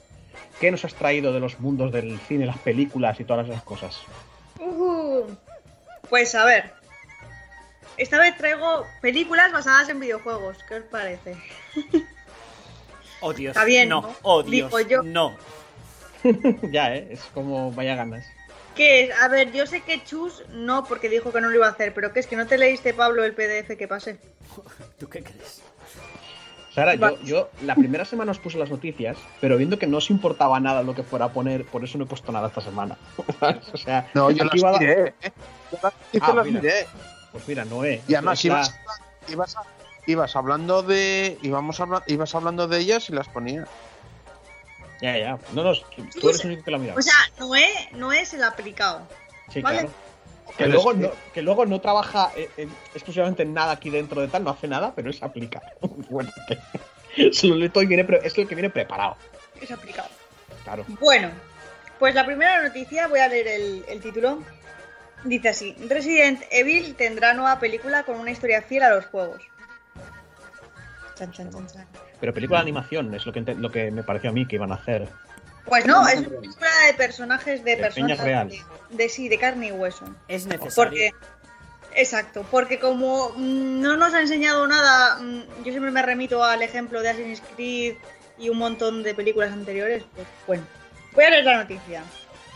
¿Qué 0.59 0.69
nos 0.69 0.85
has 0.85 0.93
traído 0.93 1.33
de 1.33 1.39
los 1.39 1.59
mundos 1.59 1.91
del 1.91 2.19
cine, 2.19 2.45
las 2.45 2.59
películas 2.59 3.19
y 3.19 3.23
todas 3.23 3.49
esas 3.49 3.63
cosas? 3.63 4.01
Ujú. 4.59 5.35
Pues 6.07 6.35
a 6.35 6.45
ver. 6.45 6.73
Esta 7.97 8.19
vez 8.19 8.37
traigo 8.37 8.85
películas 9.01 9.51
basadas 9.51 9.89
en 9.89 9.99
videojuegos. 9.99 10.57
¿Qué 10.69 10.75
os 10.75 10.83
parece? 10.83 11.35
Oh 13.21 13.33
Dios, 13.33 13.55
Está 13.55 13.65
bien, 13.65 13.89
no. 13.89 14.01
¿no? 14.01 14.15
Oh 14.21 14.43
Dios, 14.43 14.69
Digo 14.69 14.87
yo. 14.87 15.01
no. 15.01 15.35
ya, 16.71 16.93
¿eh? 16.95 17.07
Es 17.09 17.21
como 17.33 17.71
vaya 17.71 17.95
ganas. 17.95 18.27
¿Qué 18.75 19.05
es? 19.05 19.11
A 19.21 19.27
ver, 19.29 19.51
yo 19.51 19.65
sé 19.65 19.81
que 19.81 20.03
Chus 20.03 20.43
no, 20.51 20.83
porque 20.85 21.09
dijo 21.09 21.31
que 21.31 21.41
no 21.41 21.49
lo 21.49 21.55
iba 21.55 21.67
a 21.67 21.71
hacer, 21.71 21.93
pero 21.93 22.11
¿qué 22.13 22.19
es 22.19 22.27
que 22.27 22.35
no 22.35 22.45
te 22.45 22.57
leíste, 22.57 22.93
Pablo, 22.93 23.23
el 23.23 23.33
PDF 23.33 23.77
que 23.77 23.87
pasé? 23.87 24.19
¿Tú 24.99 25.07
qué 25.09 25.23
crees? 25.23 25.61
Sara, 26.73 26.95
yo, 26.95 27.17
yo 27.21 27.49
la 27.63 27.73
primera 27.73 28.03
semana 28.03 28.31
os 28.33 28.39
puse 28.39 28.57
las 28.57 28.69
noticias, 28.69 29.15
pero 29.39 29.55
viendo 29.55 29.79
que 29.79 29.87
no 29.87 29.97
os 29.97 30.09
importaba 30.09 30.59
nada 30.59 30.83
lo 30.83 30.93
que 30.93 31.03
fuera 31.03 31.25
a 31.25 31.29
poner, 31.31 31.63
por 31.63 31.85
eso 31.85 31.97
no 31.97 32.03
he 32.03 32.07
puesto 32.07 32.33
nada 32.33 32.49
esta 32.49 32.59
semana. 32.59 32.97
O 33.73 33.77
sea, 33.77 34.09
No, 34.13 34.29
yo 34.29 34.43
las 34.43 34.61
va- 34.61 34.77
miré. 34.77 35.13
Yo 35.71 35.77
las, 35.81 35.93
que 36.11 36.19
Ah, 36.21 36.33
las 36.33 36.45
mira. 36.45 36.59
miré. 36.61 36.85
Pues 37.31 37.47
mira, 37.47 37.63
Noé. 37.63 38.01
Y 38.09 38.13
además 38.15 38.39
está- 38.43 38.47
ibas, 38.47 38.75
ibas, 39.29 39.55
ibas 40.05 40.35
hablando 40.35 40.83
de. 40.83 41.37
Íbamos 41.41 41.81
ibas 42.07 42.35
hablando 42.35 42.67
de 42.67 42.77
ellas 42.79 43.09
y 43.09 43.13
las 43.13 43.29
ponía. 43.29 43.65
Ya, 45.01 45.17
ya. 45.17 45.37
No, 45.53 45.63
no, 45.63 45.73
tú 46.19 46.29
eres 46.29 46.41
el 46.41 46.51
único 46.51 46.63
que 46.63 46.71
la 46.71 46.77
ha 46.77 46.79
mirado. 46.79 46.99
O 46.99 47.01
sea, 47.01 47.13
Noé, 47.39 47.67
Noé 47.93 48.21
es 48.21 48.33
el 48.33 48.43
aplicado. 48.43 49.07
Sí, 49.51 49.61
vale. 49.61 49.79
claro. 49.79 49.93
Que 50.57 50.67
luego, 50.67 50.93
no, 50.93 51.11
que 51.33 51.41
luego 51.41 51.65
no 51.65 51.81
trabaja 51.81 52.31
eh, 52.35 52.49
eh, 52.55 52.67
exclusivamente 52.93 53.43
en 53.43 53.53
nada 53.53 53.73
aquí 53.73 53.89
dentro 53.89 54.21
de 54.21 54.27
tal, 54.27 54.43
no 54.43 54.51
hace 54.51 54.67
nada, 54.67 54.93
pero 54.95 55.09
es 55.09 55.21
aplica. 55.21 55.61
bueno, 56.09 56.31
que 56.47 56.57
y 57.17 57.85
viene 57.85 58.05
pre- 58.05 58.21
es 58.23 58.37
el 58.37 58.47
que 58.47 58.55
viene 58.55 58.69
preparado. 58.69 59.17
Es 59.59 59.71
aplicado. 59.71 60.09
Claro. 60.63 60.85
Bueno, 60.99 61.29
pues 61.99 62.15
la 62.15 62.25
primera 62.25 62.61
noticia, 62.61 63.07
voy 63.07 63.19
a 63.19 63.27
leer 63.27 63.47
el, 63.47 63.85
el 63.87 64.01
título. 64.01 64.43
Dice 65.23 65.49
así: 65.49 65.75
Resident 65.89 66.43
Evil 66.51 66.95
tendrá 66.95 67.33
nueva 67.33 67.59
película 67.59 68.03
con 68.03 68.19
una 68.19 68.31
historia 68.31 68.61
fiel 68.61 68.83
a 68.83 68.95
los 68.95 69.05
juegos. 69.07 69.41
Chan, 71.15 71.31
chan, 71.31 71.51
chan, 71.51 71.67
chan. 71.67 71.87
Pero 72.19 72.33
película 72.33 72.59
de 72.59 72.63
animación 72.63 73.13
es 73.13 73.25
lo 73.25 73.33
que, 73.33 73.41
lo 73.41 73.71
que 73.71 73.91
me 73.91 74.03
pareció 74.03 74.29
a 74.29 74.33
mí 74.33 74.47
que 74.47 74.55
iban 74.55 74.71
a 74.71 74.75
hacer. 74.75 75.07
Pues 75.65 75.85
no, 75.85 76.07
es 76.07 76.19
una 76.19 76.29
película 76.29 76.69
de 76.87 76.93
personajes 76.93 77.63
de, 77.63 77.75
De 77.75 77.81
personas 77.81 78.19
real. 78.19 78.49
De, 78.49 78.63
de 78.91 79.09
sí, 79.09 79.29
de 79.29 79.37
carne 79.37 79.67
y 79.67 79.71
hueso. 79.71 80.05
Es 80.27 80.45
necesario. 80.45 80.75
Porque, 80.75 81.11
exacto, 81.95 82.45
porque 82.51 82.79
como 82.79 83.31
mm, 83.35 83.81
no 83.81 83.97
nos 83.97 84.13
ha 84.13 84.21
enseñado 84.21 84.67
nada, 84.67 85.17
mm, 85.17 85.63
yo 85.63 85.71
siempre 85.71 85.91
me 85.91 86.01
remito 86.01 86.43
al 86.43 86.61
ejemplo 86.61 87.01
de 87.01 87.09
Assassin's 87.09 87.41
Creed 87.55 87.95
y 88.37 88.49
un 88.49 88.57
montón 88.57 89.03
de 89.03 89.13
películas 89.13 89.51
anteriores, 89.51 90.03
pues 90.15 90.27
bueno. 90.45 90.63
Voy 91.13 91.23
a 91.23 91.29
leer 91.29 91.45
la 91.45 91.57
noticia. 91.57 92.03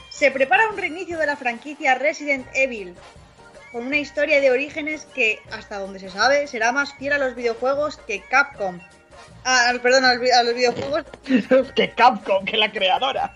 Se 0.10 0.32
prepara 0.32 0.70
un 0.70 0.78
reinicio 0.78 1.18
de 1.18 1.26
la 1.26 1.38
franquicia 1.38 1.96
Resident 1.96 2.46
Evil 2.54 2.94
con 3.72 3.86
una 3.86 3.98
historia 3.98 4.42
de 4.42 4.52
orígenes 4.52 5.06
que, 5.06 5.40
hasta 5.52 5.80
donde 5.80 6.00
se 6.00 6.10
sabe, 6.10 6.48
será 6.48 6.72
más 6.72 6.94
fiel 6.96 7.14
a 7.14 7.18
los 7.18 7.36
videojuegos 7.36 7.98
que 7.98 8.22
Capcom. 8.22 8.80
Ah, 9.46 9.74
perdón, 9.82 10.06
a 10.06 10.14
los, 10.16 10.46
los 10.46 10.54
videojuegos. 10.56 11.06
que 11.76 11.92
Capcom, 11.94 12.46
que 12.46 12.58
la 12.58 12.72
creadora. 12.72 13.34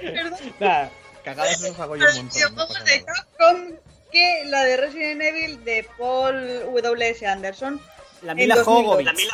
Perdón, 0.00 0.90
cagadas 1.24 1.62
esos 1.62 1.78
hago 1.80 1.96
yo 1.96 2.04
los 2.04 2.16
un 2.18 2.26
montón. 2.26 2.34
videojuegos 2.36 2.84
de 2.84 3.00
nada. 3.02 3.26
Capcom 3.38 3.76
que 4.12 4.42
la 4.46 4.62
de 4.64 4.76
Resident 4.76 5.22
Evil 5.22 5.64
de 5.64 5.88
Paul 5.98 6.64
W.S. 6.72 7.26
Anderson. 7.26 7.80
La 8.22 8.34
Mila 8.34 8.54
2002. 8.56 8.84
Jovovich. 8.86 9.30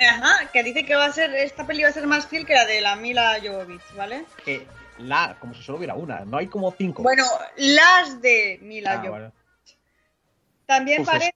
Ajá, 0.00 0.48
que 0.50 0.62
dice 0.62 0.84
que 0.86 0.96
va 0.96 1.04
a 1.06 1.12
ser, 1.12 1.34
esta 1.34 1.66
peli 1.66 1.82
va 1.82 1.90
a 1.90 1.92
ser 1.92 2.06
más 2.06 2.26
fiel 2.26 2.46
que 2.46 2.54
la 2.54 2.64
de 2.64 2.80
la 2.80 2.96
Mila 2.96 3.38
Jovovich, 3.42 3.82
¿vale? 3.94 4.24
Que 4.44 4.66
la, 4.98 5.36
como 5.38 5.52
si 5.54 5.62
solo 5.62 5.76
hubiera 5.78 5.94
una, 5.94 6.20
no 6.24 6.38
hay 6.38 6.46
como 6.46 6.72
cinco. 6.72 7.02
Bueno, 7.02 7.24
las 7.56 8.20
de 8.22 8.58
Mila 8.62 8.92
Ah, 8.92 8.96
Jovovich. 8.96 9.10
vale. 9.12 9.32
También 10.66 11.02
Uf, 11.02 11.08
parece, 11.08 11.34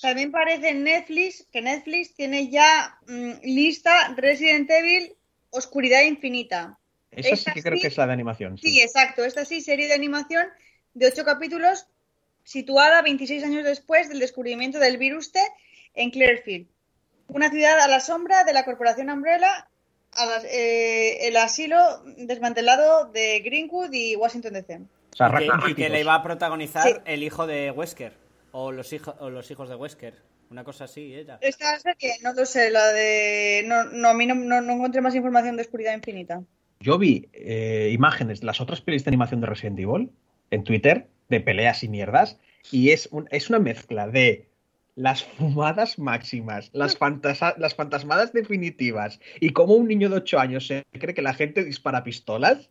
también 0.00 0.30
parece 0.30 0.70
en 0.70 0.84
Netflix 0.84 1.46
que 1.52 1.60
Netflix 1.62 2.14
tiene 2.14 2.48
ya 2.50 2.98
mm, 3.06 3.32
lista 3.42 4.14
Resident 4.16 4.70
Evil 4.70 5.14
Oscuridad 5.50 6.02
Infinita. 6.02 6.78
Esa 7.10 7.28
sí 7.28 7.34
Esta 7.34 7.52
que 7.52 7.62
creo 7.62 7.76
sí. 7.76 7.82
que 7.82 7.88
es 7.88 7.96
la 7.96 8.06
de 8.06 8.12
animación. 8.12 8.56
Sí, 8.58 8.70
Sí. 8.70 8.80
exacto. 8.80 9.24
Esta 9.24 9.44
sí, 9.44 9.60
serie 9.60 9.86
de 9.88 9.94
animación 9.94 10.46
de 10.94 11.06
ocho 11.08 11.24
capítulos, 11.24 11.86
situada 12.44 13.02
26 13.02 13.44
años 13.44 13.64
después 13.64 14.08
del 14.08 14.18
descubrimiento 14.18 14.78
del 14.78 14.96
virus 14.98 15.30
T 15.32 15.40
en 15.94 16.10
Clearfield, 16.10 16.66
una 17.28 17.50
ciudad 17.50 17.78
a 17.80 17.88
la 17.88 18.00
sombra 18.00 18.44
de 18.44 18.52
la 18.52 18.64
corporación 18.64 19.10
Umbrella, 19.10 19.68
a 20.14 20.40
eh, 20.50 21.26
el 21.28 21.36
asilo 21.36 22.02
desmantelado 22.18 23.06
de 23.06 23.40
Greenwood 23.40 23.92
y 23.92 24.16
Washington 24.16 24.52
DC. 24.54 24.80
O 25.12 25.16
sea, 25.16 25.28
Y 25.42 25.48
que, 25.64 25.70
y 25.70 25.74
que 25.74 25.88
le 25.90 26.00
iba 26.00 26.14
a 26.14 26.22
protagonizar 26.22 26.82
Sí. 26.86 26.94
el 27.04 27.22
hijo 27.22 27.46
de 27.46 27.70
Wesker. 27.70 28.21
O 28.52 28.70
los, 28.72 28.92
hijos 28.92 29.14
o 29.18 29.30
los 29.30 29.50
hijos 29.50 29.68
de 29.68 29.74
Wesker. 29.76 30.14
Una 30.50 30.64
cosa 30.64 30.84
así, 30.84 31.14
ella. 31.14 31.38
Esta 31.40 31.78
serie, 31.78 32.12
no 32.22 32.34
lo 32.34 32.44
sé, 32.44 32.70
la 32.70 32.92
de... 32.92 33.64
No, 33.66 33.84
no 33.84 34.08
a 34.08 34.14
mí 34.14 34.26
no, 34.26 34.34
no- 34.34 34.60
no 34.60 34.72
encontré 34.74 35.00
más 35.00 35.14
información 35.14 35.56
de 35.56 35.62
Oscuridad 35.62 35.94
Infinita. 35.94 36.42
Yo 36.80 36.98
vi 36.98 37.28
eh, 37.32 37.90
imágenes 37.92 38.40
de 38.40 38.46
las 38.46 38.60
otras 38.60 38.82
pelis 38.82 39.04
de 39.04 39.08
animación 39.10 39.40
de 39.40 39.46
Resident 39.46 39.78
Evil 39.78 40.10
en 40.50 40.64
Twitter, 40.64 41.06
de 41.30 41.40
peleas 41.40 41.82
y 41.82 41.88
mierdas, 41.88 42.38
y 42.70 42.90
es, 42.90 43.08
un- 43.12 43.28
es 43.30 43.48
una 43.48 43.60
mezcla 43.60 44.08
de 44.08 44.48
las 44.94 45.24
fumadas 45.24 45.98
máximas, 45.98 46.68
las, 46.74 46.98
fantasa- 46.98 47.54
las 47.56 47.74
fantasmadas 47.74 48.34
definitivas, 48.34 49.20
y 49.40 49.50
como 49.50 49.72
un 49.74 49.88
niño 49.88 50.10
de 50.10 50.16
8 50.16 50.38
años 50.38 50.66
se 50.66 50.84
cree 50.92 51.14
que 51.14 51.22
la 51.22 51.32
gente 51.32 51.64
dispara 51.64 52.04
pistolas, 52.04 52.68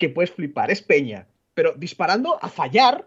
que 0.00 0.08
puedes 0.08 0.32
flipar, 0.32 0.70
es 0.72 0.82
peña, 0.82 1.28
pero 1.54 1.74
disparando 1.76 2.42
a 2.42 2.48
fallar, 2.48 3.06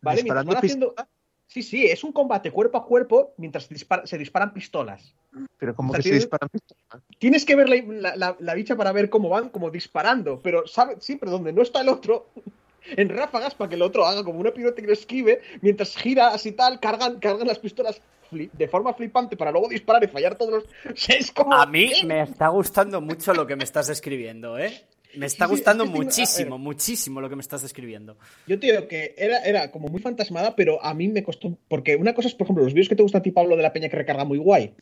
¿vale? 0.00 0.22
Mientras 0.22 0.44
Disparando 0.44 0.48
van 0.54 0.58
haciendo- 0.64 0.86
pistolas, 0.88 1.08
Sí, 1.46 1.62
sí, 1.62 1.84
es 1.86 2.02
un 2.02 2.10
combate 2.12 2.50
cuerpo 2.50 2.78
a 2.78 2.86
cuerpo 2.86 3.34
mientras 3.36 3.68
dispara- 3.68 4.06
se 4.06 4.16
disparan 4.18 4.52
pistolas. 4.54 5.14
Pero 5.58 5.76
como 5.76 5.90
O 5.90 5.92
sea, 5.92 5.98
que 5.98 6.02
se 6.02 6.08
tiene- 6.08 6.18
disparan 6.20 6.48
pistolas. 6.48 7.02
Tienes 7.18 7.44
que 7.44 7.54
ver 7.54 7.68
la, 7.68 7.76
la- 7.84 8.16
la- 8.16 8.36
la 8.40 8.54
bicha 8.54 8.74
para 8.76 8.92
ver 8.92 9.08
cómo 9.10 9.28
van, 9.28 9.50
como 9.50 9.70
disparando, 9.70 10.40
pero 10.42 10.66
sabe 10.66 10.96
siempre 11.00 11.30
donde 11.30 11.52
no 11.52 11.62
está 11.62 11.82
el 11.82 11.90
otro, 11.90 12.28
en 12.96 13.08
ráfagas 13.10 13.54
para 13.54 13.68
que 13.68 13.76
el 13.76 13.82
otro 13.82 14.04
haga 14.06 14.24
como 14.24 14.40
una 14.40 14.52
pirueta 14.52 14.80
y 14.80 14.86
lo 14.86 14.92
esquive, 14.94 15.42
mientras 15.60 15.94
gira 15.96 16.28
así 16.28 16.52
tal, 16.52 16.80
cargan, 16.80 17.20
cargan 17.20 17.46
las 17.46 17.58
pistolas 17.58 18.00
de 18.32 18.66
forma 18.66 18.92
flipante 18.94 19.36
para 19.36 19.52
luego 19.52 19.68
disparar 19.68 20.02
y 20.02 20.08
fallar 20.08 20.36
todos 20.36 20.50
los. 20.54 20.64
O 20.64 20.96
sea, 20.96 21.16
es 21.16 21.30
como. 21.30 21.52
A 21.54 21.66
mí 21.66 21.92
me 22.04 22.22
está 22.22 22.48
gustando 22.48 23.00
mucho 23.00 23.32
lo 23.34 23.46
que 23.46 23.54
me 23.54 23.62
estás 23.64 23.86
describiendo, 23.86 24.58
¿eh? 24.58 24.82
Me 25.16 25.26
está 25.26 25.44
Sí, 25.46 25.50
sí, 25.50 25.56
gustando 25.56 25.84
es 25.84 25.90
que 25.90 25.96
muchísimo, 25.96 26.50
ver. 26.52 26.60
muchísimo 26.60 27.20
lo 27.20 27.28
que 27.28 27.36
me 27.36 27.42
estás 27.42 27.62
describiendo. 27.62 28.18
Yo 28.46 28.58
te 28.58 28.66
digo 28.70 28.88
que 28.88 29.14
era, 29.16 29.38
era 29.44 29.70
como 29.70 29.88
muy 29.88 30.00
fantasmada, 30.00 30.56
pero 30.56 30.82
a 30.82 30.94
mí 30.94 31.08
me 31.08 31.22
costó. 31.22 31.58
Porque 31.68 31.96
una 31.96 32.14
cosa 32.14 32.28
es, 32.28 32.34
por 32.34 32.46
ejemplo, 32.46 32.64
los 32.64 32.74
vídeos 32.74 32.88
que 32.88 32.96
te 32.96 33.02
gustan 33.02 33.20
a 33.20 33.22
ti, 33.22 33.30
Pablo, 33.30 33.56
de 33.56 33.62
la 33.62 33.72
peña 33.72 33.88
que 33.88 33.96
recarga 33.96 34.24
muy 34.24 34.38
guay. 34.38 34.74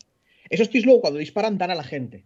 Esos 0.49 0.69
tíos 0.69 0.85
luego 0.85 1.01
cuando 1.01 1.19
disparan 1.19 1.57
dan 1.57 1.71
a 1.71 1.75
la 1.75 1.83
gente. 1.83 2.25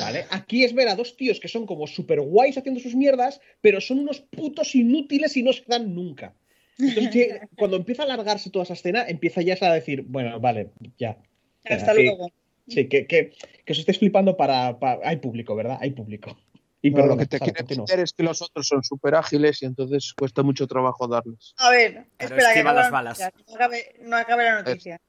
¿Vale? 0.00 0.26
Aquí 0.30 0.64
es 0.64 0.74
ver 0.74 0.88
a 0.88 0.96
dos 0.96 1.16
tíos 1.16 1.40
que 1.40 1.48
son 1.48 1.64
como 1.64 1.86
super 1.86 2.20
guays 2.20 2.58
haciendo 2.58 2.78
sus 2.80 2.94
mierdas, 2.94 3.40
pero 3.62 3.80
son 3.80 4.00
unos 4.00 4.20
putos 4.20 4.74
inútiles 4.74 5.34
y 5.36 5.42
no 5.42 5.52
se 5.52 5.62
dan 5.66 5.94
nunca. 5.94 6.34
Entonces, 6.78 7.40
cuando 7.56 7.76
empieza 7.78 8.02
a 8.02 8.04
alargarse 8.04 8.50
toda 8.50 8.64
esa 8.64 8.74
escena, 8.74 9.04
empieza 9.08 9.40
ya 9.42 9.56
a 9.60 9.72
decir, 9.74 10.02
bueno, 10.02 10.38
vale, 10.40 10.70
ya. 10.98 11.16
Hasta 11.64 11.94
luego. 11.94 12.30
Sí, 12.66 12.86
que, 12.86 13.06
que, 13.06 13.32
que 13.64 13.72
os 13.72 13.78
estéis 13.78 13.98
flipando 13.98 14.36
para, 14.36 14.78
para- 14.78 15.00
Hay 15.08 15.16
público, 15.16 15.56
¿verdad? 15.56 15.78
Hay 15.80 15.92
público. 15.92 16.36
Y 16.80 16.90
No, 16.90 16.96
perdona, 16.96 17.14
lo 17.14 17.18
que 17.18 17.26
te 17.26 17.40
quiere 17.40 17.64
meter 17.64 18.00
es 18.00 18.12
que 18.12 18.22
los 18.22 18.40
otros 18.40 18.68
son 18.68 18.84
súper 18.84 19.16
ágiles 19.16 19.62
y 19.62 19.66
entonces 19.66 20.14
cuesta 20.16 20.42
mucho 20.42 20.66
trabajo 20.66 21.08
darles. 21.08 21.54
A 21.58 21.70
ver, 21.70 22.06
Pero 22.16 22.36
espera, 22.36 22.54
que 22.54 22.62
las 22.62 22.74
la 22.76 22.90
balas. 22.90 23.18
No 23.18 23.54
acabe, 23.54 23.96
no 24.00 24.16
acabe 24.16 24.44
la 24.44 24.62
noticia. 24.62 25.00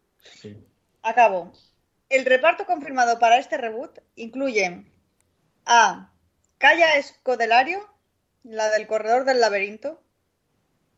Sí. 0.41 0.57
Acabo. 1.03 1.53
El 2.09 2.25
reparto 2.25 2.65
confirmado 2.65 3.19
para 3.19 3.37
este 3.37 3.57
reboot 3.57 3.99
incluye 4.15 4.85
a 5.65 6.11
Kaya 6.57 6.95
Escodelario, 6.95 7.87
la 8.43 8.69
del 8.71 8.87
corredor 8.87 9.25
del 9.25 9.39
laberinto. 9.39 10.01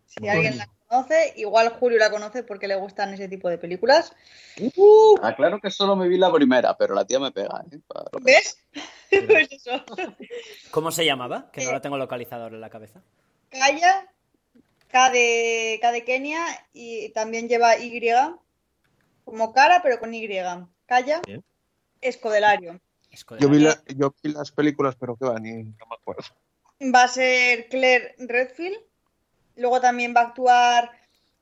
Si 0.05 0.27
alguien 0.27 0.57
la 0.57 0.69
conoce, 0.91 1.33
igual 1.37 1.69
Julio 1.69 1.97
la 1.97 2.09
conoce 2.11 2.43
porque 2.43 2.67
le 2.67 2.75
gustan 2.75 3.13
ese 3.13 3.27
tipo 3.29 3.49
de 3.49 3.57
películas. 3.57 4.13
Ah, 5.21 5.33
claro 5.35 5.59
que 5.61 5.71
solo 5.71 5.95
me 5.95 6.07
vi 6.07 6.17
la 6.17 6.31
primera, 6.31 6.77
pero 6.77 6.93
la 6.93 7.05
tía 7.05 7.19
me 7.19 7.31
pega. 7.31 7.63
¿eh? 7.71 7.79
Para 7.87 8.05
lo 8.11 8.19
que- 8.19 8.25
¿Ves? 8.25 8.57
pues 9.27 9.51
eso. 9.51 9.83
¿Cómo 10.71 10.91
se 10.91 11.05
llamaba? 11.05 11.49
Que 11.51 11.63
no 11.63 11.69
Eh. 11.69 11.73
la 11.73 11.81
tengo 11.81 11.97
localizado 11.97 12.43
ahora 12.43 12.55
en 12.55 12.61
la 12.61 12.69
cabeza. 12.69 13.01
Kaya, 13.49 14.07
K 14.89 15.09
de, 15.11 15.79
K 15.81 15.91
de 15.91 16.03
Kenia 16.03 16.43
y 16.73 17.09
también 17.09 17.47
lleva 17.47 17.77
Y 17.77 18.01
como 19.23 19.53
cara, 19.53 19.81
pero 19.81 19.99
con 19.99 20.13
Y. 20.13 20.27
Kaya 20.85 21.21
Bien. 21.25 21.43
Escodelario. 22.01 22.79
Yo 23.39 23.49
vi, 23.49 23.59
la- 23.59 23.81
yo 23.87 24.13
vi 24.23 24.31
las 24.33 24.51
películas, 24.51 24.95
pero 24.99 25.15
que 25.15 25.25
va, 25.25 25.39
ni 25.39 25.63
no 25.63 25.85
me 25.89 25.95
acuerdo. 25.99 26.23
Va 26.93 27.03
a 27.03 27.07
ser 27.07 27.67
Claire 27.69 28.15
Redfield. 28.17 28.77
Luego 29.55 29.81
también 29.81 30.13
va 30.15 30.21
a 30.21 30.25
actuar 30.25 30.91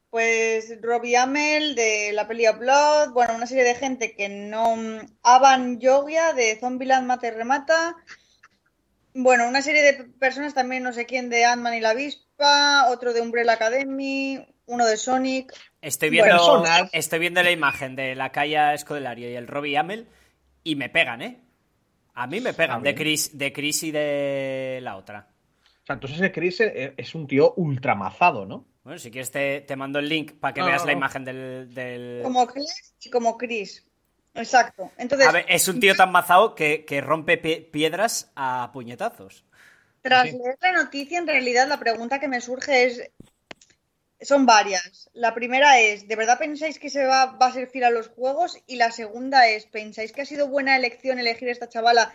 pues 0.10 0.74
Robbie 0.82 1.18
Amell 1.18 1.76
de 1.76 2.12
la 2.14 2.28
peli 2.28 2.46
Blood. 2.58 3.12
Bueno, 3.12 3.36
una 3.36 3.46
serie 3.46 3.64
de 3.64 3.76
gente 3.76 4.16
que 4.16 4.30
no. 4.30 4.76
Avan 5.24 5.80
Yogia 5.80 6.34
de 6.34 6.58
Zombieland 6.60 7.06
Mata 7.06 7.28
y 7.28 7.32
Remata. 7.32 7.96
Bueno, 9.14 9.48
una 9.48 9.62
serie 9.62 9.82
de 9.82 10.04
personas 10.04 10.54
también, 10.54 10.84
no 10.84 10.94
sé 10.94 11.06
quién, 11.06 11.30
de 11.30 11.46
Ant-Man 11.46 11.76
y 11.76 11.82
la 11.82 11.92
Avispa, 11.92 12.88
otro 12.90 13.12
de 13.12 13.22
Umbrella 13.22 13.54
Academy, 13.54 14.40
uno 14.66 14.86
de 14.86 14.98
Sonic. 14.98 15.54
Estoy 15.82 16.10
viendo, 16.10 16.32
Personas. 16.32 16.90
estoy 16.94 17.20
viendo 17.20 17.42
la 17.42 17.52
imagen 17.52 17.96
de 17.96 18.16
la 18.16 18.32
Calla 18.32 18.74
Escodelario 18.74 19.30
y 19.30 19.36
el 19.36 19.48
Robbie 19.48 19.78
Amell 19.78 20.08
y 20.64 20.76
me 20.76 20.90
pegan, 20.90 21.22
¿eh? 21.22 21.40
A 22.14 22.28
mí 22.28 22.40
me 22.40 22.54
pegan, 22.54 22.84
de. 22.84 22.96
Chris, 22.96 23.38
de 23.38 23.52
Chris 23.54 23.84
y 23.84 23.92
de 23.92 24.80
la 24.82 24.98
otra. 24.98 25.28
Sea, 25.90 25.96
entonces 25.96 26.20
ese 26.20 26.32
Chris 26.32 26.60
es 26.62 27.16
un 27.16 27.26
tío 27.26 27.54
ultramazado, 27.56 28.46
¿no? 28.46 28.68
Bueno, 28.84 29.00
si 29.00 29.10
quieres 29.10 29.32
te, 29.32 29.62
te 29.62 29.76
mando 29.76 29.98
el 29.98 30.08
link 30.08 30.34
para 30.34 30.54
que 30.54 30.62
No, 30.62 30.68
veas 30.68 30.82
no, 30.82 30.86
la 30.86 30.94
imagen 30.94 31.26
del... 31.26 31.74
del- 31.74 32.20
Como 32.22 32.46
Claire 32.46 32.72
y 33.02 33.10
como 33.10 33.38
Chris. 33.40 33.88
Exacto. 34.36 34.92
Entonces, 34.98 35.28
A 35.28 35.32
ver, 35.32 35.46
es 35.50 35.68
un 35.68 35.80
tío 35.80 35.96
tan 35.96 36.12
mazado 36.12 36.54
que, 36.54 36.86
que 36.86 37.02
rompe 37.02 37.42
pie- 37.42 37.72
piedras 37.72 38.32
a 38.36 38.70
puñetazos. 38.72 39.46
Tras 40.04 40.26
leer 40.26 40.58
la 40.62 40.74
noticia, 40.74 41.18
en 41.18 41.26
realidad 41.26 41.68
la 41.68 41.80
pregunta 41.80 42.20
que 42.20 42.28
me 42.28 42.40
surge 42.40 42.86
es. 42.86 43.12
Son 44.22 44.46
varias. 44.46 45.10
La 45.14 45.34
primera 45.34 45.80
es, 45.80 46.08
¿de 46.08 46.16
verdad 46.16 46.38
pensáis 46.38 46.78
que 46.78 46.90
se 46.92 47.06
va, 47.06 47.38
va 47.38 47.48
a 47.48 47.54
ser 47.54 47.68
fiel 47.68 47.86
a 47.86 47.90
los 47.90 48.10
juegos? 48.10 48.62
Y 48.68 48.76
la 48.76 48.92
segunda 48.92 49.48
es, 49.48 49.66
¿pensáis 49.66 50.12
que 50.12 50.22
ha 50.22 50.26
sido 50.26 50.50
buena 50.50 50.76
elección 50.76 51.20
elegir 51.20 51.50
esta 51.50 51.68
chavala 51.70 52.14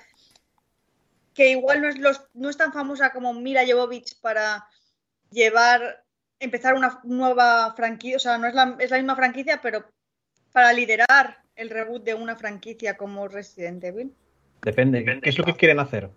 que 1.34 1.50
igual 1.50 1.82
no 1.82 1.88
es, 1.88 1.98
los, 1.98 2.22
no 2.34 2.48
es 2.48 2.56
tan 2.56 2.72
famosa 2.72 3.10
como 3.12 3.34
Mira 3.34 3.62
Jovovich 3.68 4.18
para 4.20 4.66
llevar, 5.30 6.04
empezar 6.38 6.74
una 6.74 7.00
nueva 7.04 7.74
franquicia? 7.74 8.16
O 8.16 8.20
sea, 8.20 8.38
no 8.38 8.46
es 8.46 8.54
la, 8.54 8.76
es 8.78 8.90
la 8.90 8.96
misma 8.98 9.16
franquicia, 9.16 9.60
pero 9.60 9.84
para 10.52 10.72
liderar 10.72 11.42
el 11.56 11.70
reboot 11.70 12.04
de 12.04 12.14
una 12.14 12.36
franquicia 12.36 12.96
como 12.96 13.26
Resident 13.28 13.82
Evil. 13.84 14.14
Depende. 14.62 15.04
¿Qué 15.20 15.28
es 15.28 15.36
lo 15.38 15.44
que 15.44 15.54
quieren 15.54 15.78
hacer? 15.80 16.08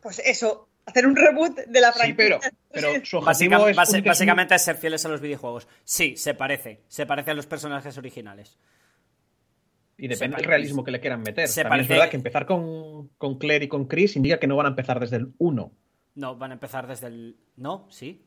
Pues 0.00 0.18
eso, 0.24 0.68
hacer 0.86 1.06
un 1.06 1.14
reboot 1.16 1.56
de 1.66 1.80
la 1.80 1.92
Sí, 1.92 1.98
franquicia. 2.00 2.38
pero, 2.40 2.56
pero 2.72 2.88
su 3.04 3.18
objetivo 3.18 3.24
Básicamente, 3.24 3.70
es 3.70 3.76
base- 3.76 4.00
básicamente 4.02 4.54
es 4.56 4.62
ser 4.62 4.76
fieles 4.76 5.04
a 5.06 5.08
los 5.08 5.20
videojuegos. 5.20 5.68
Sí, 5.84 6.16
se 6.16 6.34
parece. 6.34 6.80
Se 6.88 7.06
parece 7.06 7.30
a 7.30 7.34
los 7.34 7.46
personajes 7.46 7.96
originales. 7.98 8.58
Y 10.02 10.08
depende 10.08 10.36
del 10.36 10.46
realismo 10.46 10.82
que 10.82 10.90
le 10.90 10.98
quieran 10.98 11.22
meter. 11.22 11.46
se 11.46 11.62
También 11.62 11.70
parece- 11.70 11.92
es 11.92 11.96
verdad 11.96 12.10
que 12.10 12.16
empezar 12.16 12.44
con, 12.44 13.10
con 13.18 13.38
Claire 13.38 13.66
y 13.66 13.68
con 13.68 13.86
Chris 13.86 14.16
indica 14.16 14.40
que 14.40 14.48
no 14.48 14.56
van 14.56 14.66
a 14.66 14.70
empezar 14.70 14.98
desde 14.98 15.14
el 15.14 15.32
1. 15.38 15.72
No, 16.16 16.36
van 16.36 16.50
a 16.50 16.54
empezar 16.54 16.88
desde 16.88 17.06
el... 17.06 17.36
No, 17.54 17.86
sí. 17.88 18.20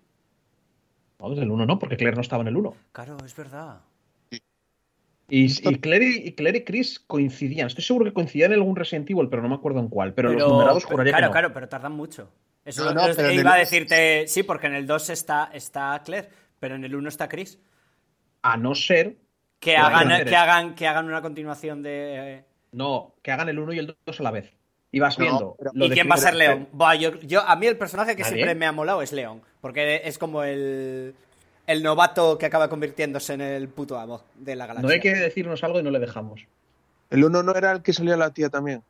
No, 1.19 1.29
desde 1.31 1.43
el 1.43 1.51
1 1.51 1.65
no, 1.65 1.77
porque 1.77 1.97
Claire 1.97 2.15
no 2.15 2.21
estaba 2.21 2.43
en 2.43 2.47
el 2.47 2.55
1. 2.55 2.73
Claro, 2.93 3.17
es 3.25 3.35
verdad. 3.35 3.81
Y, 5.27 5.47
y, 5.69 5.75
Claire 5.81 6.05
y, 6.05 6.29
y 6.29 6.31
Claire 6.31 6.59
y 6.59 6.63
Chris 6.63 6.97
coincidían. 6.97 7.67
Estoy 7.67 7.83
seguro 7.83 8.05
que 8.05 8.13
coincidían 8.13 8.53
en 8.53 8.59
algún 8.59 8.77
Resident 8.77 9.09
Evil, 9.09 9.27
pero 9.27 9.41
no 9.41 9.49
me 9.49 9.55
acuerdo 9.55 9.81
en 9.81 9.89
cuál. 9.89 10.13
Pero, 10.13 10.31
los 10.31 10.49
numerados 10.49 10.85
juraría 10.85 11.11
claro, 11.11 11.23
que 11.23 11.27
no. 11.27 11.31
claro, 11.33 11.53
pero 11.53 11.67
tardan 11.67 11.91
mucho. 11.91 12.31
Eso 12.63 12.85
No, 12.85 12.93
no, 12.93 13.13
pero 13.13 13.33
iba 13.33 13.53
a 13.53 13.57
decirte, 13.57 14.29
sí, 14.29 14.43
porque 14.43 14.67
en 14.67 14.75
el 14.75 14.87
2 14.87 15.09
está, 15.09 15.49
está 15.53 16.01
Claire, 16.05 16.29
pero 16.57 16.75
en 16.75 16.85
el 16.85 16.95
1 16.95 17.09
está 17.09 17.27
Chris. 17.27 17.59
A 18.43 18.55
no 18.55 18.75
ser 18.75 19.17
Que 19.65 19.77
hagan, 19.77 20.25
que 20.25 20.35
hagan, 20.35 20.75
que 20.75 20.87
hagan 20.87 21.05
una 21.07 21.21
continuación 21.21 21.81
de... 21.81 22.43
no, 22.71 23.13
que 23.21 23.31
hagan 23.31 23.49
el 23.49 23.59
1 23.59 23.73
y 23.73 23.79
el 23.79 23.95
2 24.05 24.19
a 24.19 24.23
la 24.23 24.31
vez. 24.31 24.51
Y 24.91 24.99
vas 24.99 25.17
No, 25.19 25.25
viendo. 25.25 25.57
¿Y 25.85 25.89
quién 25.89 26.09
va 26.09 26.15
a 26.15 26.17
ser 26.17 26.35
León? 26.35 26.69
Buah, 26.71 26.95
yo, 26.95 27.19
yo- 27.21 27.41
a 27.41 27.55
mí 27.55 27.65
el 27.67 27.77
personaje 27.77 28.15
que 28.15 28.21
Nadie. 28.21 28.35
siempre 28.35 28.55
me 28.55 28.65
ha 28.65 28.71
molado 28.71 29.01
es 29.01 29.11
León, 29.11 29.41
porque 29.59 30.01
es 30.05 30.17
como 30.17 30.43
el, 30.43 31.13
el 31.67 31.83
novato 31.83 32.37
que 32.37 32.45
acaba 32.45 32.69
convirtiéndose 32.69 33.33
en 33.33 33.41
el 33.41 33.67
puto 33.67 33.97
amo 33.99 34.21
de 34.35 34.55
la 34.55 34.67
galaxia. 34.67 34.87
No 34.87 34.93
hay 34.93 34.99
que 35.01 35.13
decirnos 35.13 35.63
algo 35.63 35.79
y 35.79 35.83
no 35.83 35.91
le 35.91 35.99
dejamos. 35.99 36.45
El 37.09 37.23
uno 37.25 37.43
no 37.43 37.53
era 37.55 37.71
el 37.73 37.81
que 37.81 37.91
salía 37.91 38.15
la 38.15 38.29
tía 38.31 38.49
también. 38.49 38.83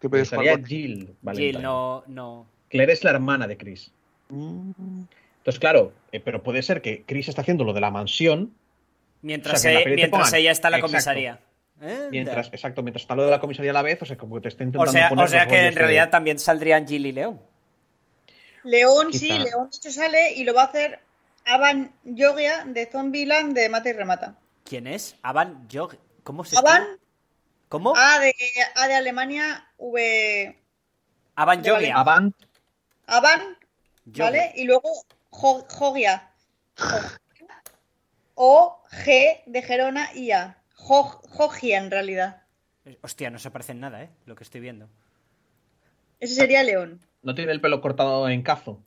Que 0.00 0.08
con- 0.08 0.64
Jill. 0.64 1.14
Valentine. 1.22 1.52
Jill, 1.52 1.62
no, 1.62 2.02
no. 2.08 2.46
Claire 2.70 2.92
es 2.92 3.04
la 3.04 3.10
hermana 3.10 3.46
de 3.46 3.56
Chris. 3.56 3.92
Mm, 4.30 4.70
Entonces, 5.38 5.60
claro, 5.60 5.92
eh, 6.10 6.18
pero 6.20 6.42
puede 6.42 6.62
ser 6.62 6.82
que 6.82 7.04
Chris 7.06 7.28
está 7.28 7.42
haciendo 7.42 7.62
lo 7.64 7.72
de 7.72 7.80
la 7.82 7.90
mansión 7.92 8.52
Mientras, 9.22 9.58
O 9.60 9.62
sea, 9.62 9.80
e- 9.80 9.84
te 9.84 9.90
mientras 9.94 10.28
pongan- 10.30 10.38
ella 10.40 10.50
está 10.50 10.68
en 10.68 10.72
la 10.72 10.76
Exacto. 10.78 10.92
comisaría. 10.92 11.40
¿Eh? 11.80 12.08
Mientras, 12.10 12.46
exacto, 12.48 12.82
mientras 12.82 13.02
está 13.02 13.14
lo 13.16 13.24
de 13.24 13.30
la 13.30 13.40
comisaría 13.40 13.70
a 13.72 13.74
la 13.74 13.82
vez, 13.82 14.00
o 14.02 14.04
sea, 14.04 14.16
como 14.16 14.36
que 14.36 14.42
te 14.42 14.48
está 14.48 14.62
O 14.62 14.66
intentando 14.66 14.92
sea, 14.92 15.08
poner 15.08 15.24
o 15.24 15.28
sea 15.28 15.46
que 15.46 15.54
en 15.56 15.60
rollos 15.62 15.74
de- 15.74 15.80
realidad 15.80 16.10
también 16.10 16.38
saldrían 16.38 16.86
Jill 16.86 17.06
y 17.06 17.12
León. 17.12 17.40
León, 18.64 19.12
sí. 19.12 19.28
León 19.28 19.70
de 19.70 19.76
hecho 19.76 19.90
sale 19.90 20.32
y 20.34 20.44
lo 20.44 20.54
va 20.54 20.62
a 20.62 20.66
hacer 20.66 21.00
Avan 21.44 21.92
Yogia 22.04 22.64
de 22.64 22.86
Zombieland 22.86 23.54
de 23.54 23.68
Mata 23.68 23.88
y 23.88 23.92
Remata. 23.94 24.36
¿Quién 24.64 24.86
es? 24.86 25.16
Avan 25.22 25.66
Jog. 25.72 25.96
¿Cómo 26.22 26.44
se 26.44 26.56
Avan, 26.56 26.82
escribe? 26.82 26.98
¿Cómo? 27.68 27.94
A 27.96 28.20
de, 28.20 28.34
A 28.76 28.86
de 28.86 28.94
Alemania, 28.94 29.66
V. 29.78 30.56
Avan. 31.34 31.66
Avant, 31.94 32.34
Avan, 33.08 33.40
Jogia. 34.06 34.24
¿vale? 34.24 34.52
Y 34.54 34.64
luego 34.64 34.88
Jo- 35.30 35.66
Jogia. 35.68 36.30
O 38.34 38.82
G 38.90 39.42
de 39.46 39.62
Gerona 39.62 40.14
y 40.14 40.30
A. 40.32 40.58
Jo- 40.74 41.20
Jogia 41.28 41.78
en 41.78 41.90
realidad. 41.90 42.42
Hostia, 43.02 43.30
no 43.30 43.38
se 43.38 43.50
parece 43.50 43.72
en 43.72 43.80
nada, 43.80 44.02
¿eh? 44.02 44.10
Lo 44.26 44.34
que 44.34 44.44
estoy 44.44 44.60
viendo. 44.60 44.88
Ese 46.20 46.34
sería 46.34 46.62
León. 46.62 47.00
no 47.22 47.34
tiene 47.34 47.52
el 47.52 47.60
pelo 47.60 47.80
cortado 47.80 48.28
en 48.28 48.42
cazo. 48.42 48.80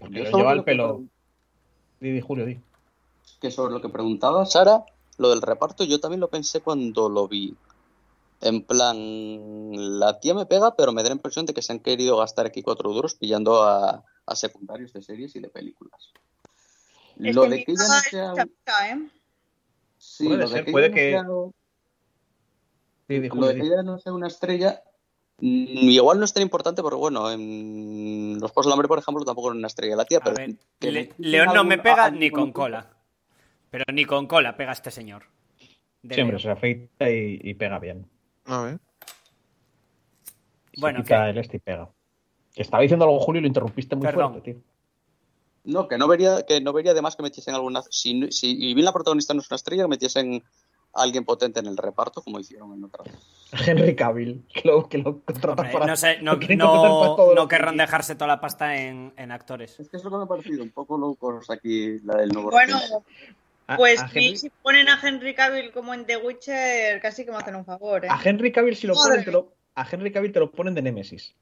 Porque 0.00 0.20
lo 0.20 0.30
lleva 0.38 0.52
el 0.52 0.58
que 0.60 0.64
pelo. 0.64 0.88
pregun- 0.98 1.10
Di, 2.00 2.10
di, 2.12 2.20
Julio, 2.20 2.46
di. 2.46 2.60
que 3.40 3.50
sobre 3.50 3.72
lo 3.72 3.80
que 3.80 3.88
preguntaba 3.88 4.46
Sara, 4.46 4.84
lo 5.16 5.30
del 5.30 5.42
reparto, 5.42 5.84
yo 5.84 5.98
también 6.00 6.20
lo 6.20 6.28
pensé 6.30 6.60
cuando 6.60 7.08
lo 7.08 7.26
vi. 7.28 7.56
En 8.40 8.62
plan, 8.62 8.96
la 9.98 10.20
tía 10.20 10.32
me 10.34 10.46
pega, 10.46 10.76
pero 10.76 10.92
me 10.92 11.02
da 11.02 11.08
la 11.08 11.16
impresión 11.16 11.44
de 11.46 11.54
que 11.54 11.62
se 11.62 11.72
han 11.72 11.80
querido 11.80 12.16
gastar 12.18 12.46
aquí 12.46 12.62
cuatro 12.62 12.92
duros 12.92 13.14
pillando 13.16 13.64
a, 13.64 14.04
a 14.26 14.36
secundarios 14.36 14.92
de 14.92 15.02
series 15.02 15.34
y 15.34 15.40
de 15.40 15.48
películas. 15.48 16.12
Es 17.20 17.34
Lo 17.34 17.42
que 17.42 17.48
de 17.50 17.64
que 17.64 17.72
ella 17.72 17.82
Mika 17.82 18.34
no 18.34 18.34
sea. 18.44 18.90
¿eh? 18.94 19.08
Sí, 19.96 20.24
Puede 20.26 20.38
lo 20.38 20.48
de 20.48 20.54
ser, 20.56 20.64
que 20.64 20.72
puede 20.72 20.86
ella 20.86 21.22
no 21.24 21.52
que- 23.08 23.14
sea- 23.16 23.20
di, 23.20 23.28
Lo 23.40 23.46
de 23.46 23.54
que 23.56 23.60
ella 23.62 23.82
no 23.82 23.98
sea 23.98 24.12
una 24.12 24.26
estrella, 24.28 24.82
mm, 25.38 25.88
igual 25.90 26.18
no 26.18 26.24
es 26.24 26.32
tan 26.32 26.42
importante, 26.42 26.82
porque 26.82 26.96
bueno, 26.96 27.30
en 27.30 28.38
los 28.40 28.50
Juegos 28.52 28.66
del 28.66 28.72
Hambre, 28.74 28.88
por 28.88 28.98
ejemplo, 28.98 29.24
tampoco 29.24 29.48
era 29.48 29.58
una 29.58 29.66
estrella 29.66 29.96
la 29.96 30.04
tía, 30.04 30.18
A 30.18 30.24
pero 30.24 30.36
que 30.78 30.92
Le- 30.92 31.12
León 31.18 31.48
no 31.54 31.64
me 31.64 31.78
pega 31.78 32.10
ni 32.10 32.30
con 32.30 32.52
cola. 32.52 32.88
Pero 33.70 33.84
ni 33.92 34.04
con 34.04 34.26
cola 34.26 34.56
pega 34.56 34.72
este 34.72 34.90
señor. 34.90 35.24
De 36.02 36.14
Sí, 36.14 36.22
León. 36.22 36.38
se 36.38 36.50
afeita 36.50 37.10
y, 37.10 37.40
y 37.42 37.54
pega 37.54 37.78
bien. 37.78 38.06
A 38.46 38.62
ver. 38.62 38.78
Se 40.72 40.80
Bueno, 40.80 41.02
quita 41.02 41.24
¿qué? 41.24 41.30
el 41.30 41.38
este 41.38 41.56
y 41.56 41.60
pega. 41.60 41.90
Estaba 42.54 42.82
diciendo 42.82 43.04
algo, 43.04 43.18
Julio, 43.20 43.40
y 43.40 43.42
lo 43.42 43.48
interrumpiste 43.48 43.96
muy 43.96 44.06
Perdón. 44.06 44.32
fuerte, 44.32 44.52
tío. 44.52 44.62
No, 45.64 45.88
que 45.88 45.98
no 45.98 46.08
vería, 46.08 46.42
que 46.46 46.60
no 46.60 46.72
vería 46.72 46.92
además 46.92 47.16
que 47.16 47.22
metiesen 47.22 47.54
alguna. 47.54 47.82
Si, 47.90 48.30
si 48.30 48.56
y 48.70 48.74
bien 48.74 48.84
la 48.84 48.92
protagonista 48.92 49.34
no 49.34 49.40
es 49.40 49.50
una 49.50 49.56
estrella, 49.56 49.82
que 49.84 49.88
metiesen 49.88 50.42
alguien 50.94 51.24
potente 51.24 51.60
en 51.60 51.66
el 51.66 51.76
reparto, 51.76 52.22
como 52.22 52.40
hicieron 52.40 52.72
en 52.72 52.84
otras. 52.84 53.06
Henry 53.66 53.94
Cavill, 53.94 54.44
que 54.54 54.62
lo, 54.66 54.88
que 54.88 54.98
lo 54.98 55.20
contratan 55.20 55.58
Hombre, 55.66 55.72
para. 55.72 55.86
no 55.86 55.96
sé, 55.96 56.18
no, 56.22 56.32
para 56.40 56.56
no, 56.56 57.16
no 57.34 57.48
que- 57.48 57.56
querrán 57.56 57.76
dejarse 57.76 58.14
toda 58.14 58.28
la 58.28 58.40
pasta 58.40 58.76
en, 58.76 59.12
en 59.16 59.30
actores. 59.30 59.78
Es 59.78 59.88
que 59.90 59.98
es 59.98 60.04
lo 60.04 60.10
que 60.10 60.16
me 60.16 60.22
ha 60.22 60.26
parecido 60.26 60.62
un 60.62 60.70
poco 60.70 60.96
locos 60.96 61.50
aquí, 61.50 61.98
la 62.04 62.16
del 62.16 62.30
nuevo. 62.30 62.50
Bueno. 62.50 62.78
A- 63.66 63.76
pues 63.76 64.00
a 64.00 64.06
a 64.06 64.08
Henry- 64.08 64.36
si 64.38 64.48
ponen 64.48 64.88
a 64.88 64.98
Henry 65.02 65.34
Cavill 65.34 65.72
como 65.72 65.92
en 65.92 66.06
The 66.06 66.16
Witcher, 66.16 67.02
casi 67.02 67.26
que 67.26 67.30
me 67.30 67.36
hacen 67.36 67.54
un 67.54 67.66
favor, 67.66 68.02
¿eh? 68.06 68.08
A 68.10 68.18
Henry 68.24 68.50
Cavill, 68.50 68.74
si 68.74 68.86
lo 68.86 68.94
Madre 68.94 69.10
ponen, 69.10 69.24
te 69.26 69.30
lo, 69.32 69.52
a 69.74 69.86
Henry 69.90 70.10
Cavill 70.10 70.32
te 70.32 70.40
lo 70.40 70.50
ponen 70.50 70.74
de 70.74 70.80
Nemesis. 70.80 71.34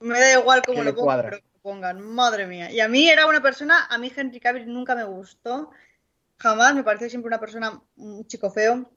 Me 0.00 0.20
da 0.20 0.38
igual 0.38 0.60
cómo 0.66 0.80
que 0.80 0.84
lo 0.84 0.90
le 0.90 0.92
pongan, 0.92 1.04
cuadra. 1.06 1.30
pero 1.30 1.42
que 1.42 1.47
pongan. 1.62 2.00
Madre 2.00 2.46
mía. 2.46 2.70
Y 2.70 2.80
a 2.80 2.88
mí 2.88 3.08
era 3.08 3.26
una 3.26 3.42
persona, 3.42 3.86
a 3.88 3.98
mí 3.98 4.12
Henry 4.14 4.40
Cavill 4.40 4.72
nunca 4.72 4.94
me 4.94 5.04
gustó. 5.04 5.70
Jamás, 6.38 6.74
me 6.74 6.84
pareció 6.84 7.08
siempre 7.10 7.28
una 7.28 7.40
persona, 7.40 7.80
un 7.96 8.26
chico 8.26 8.50
feo. 8.50 8.90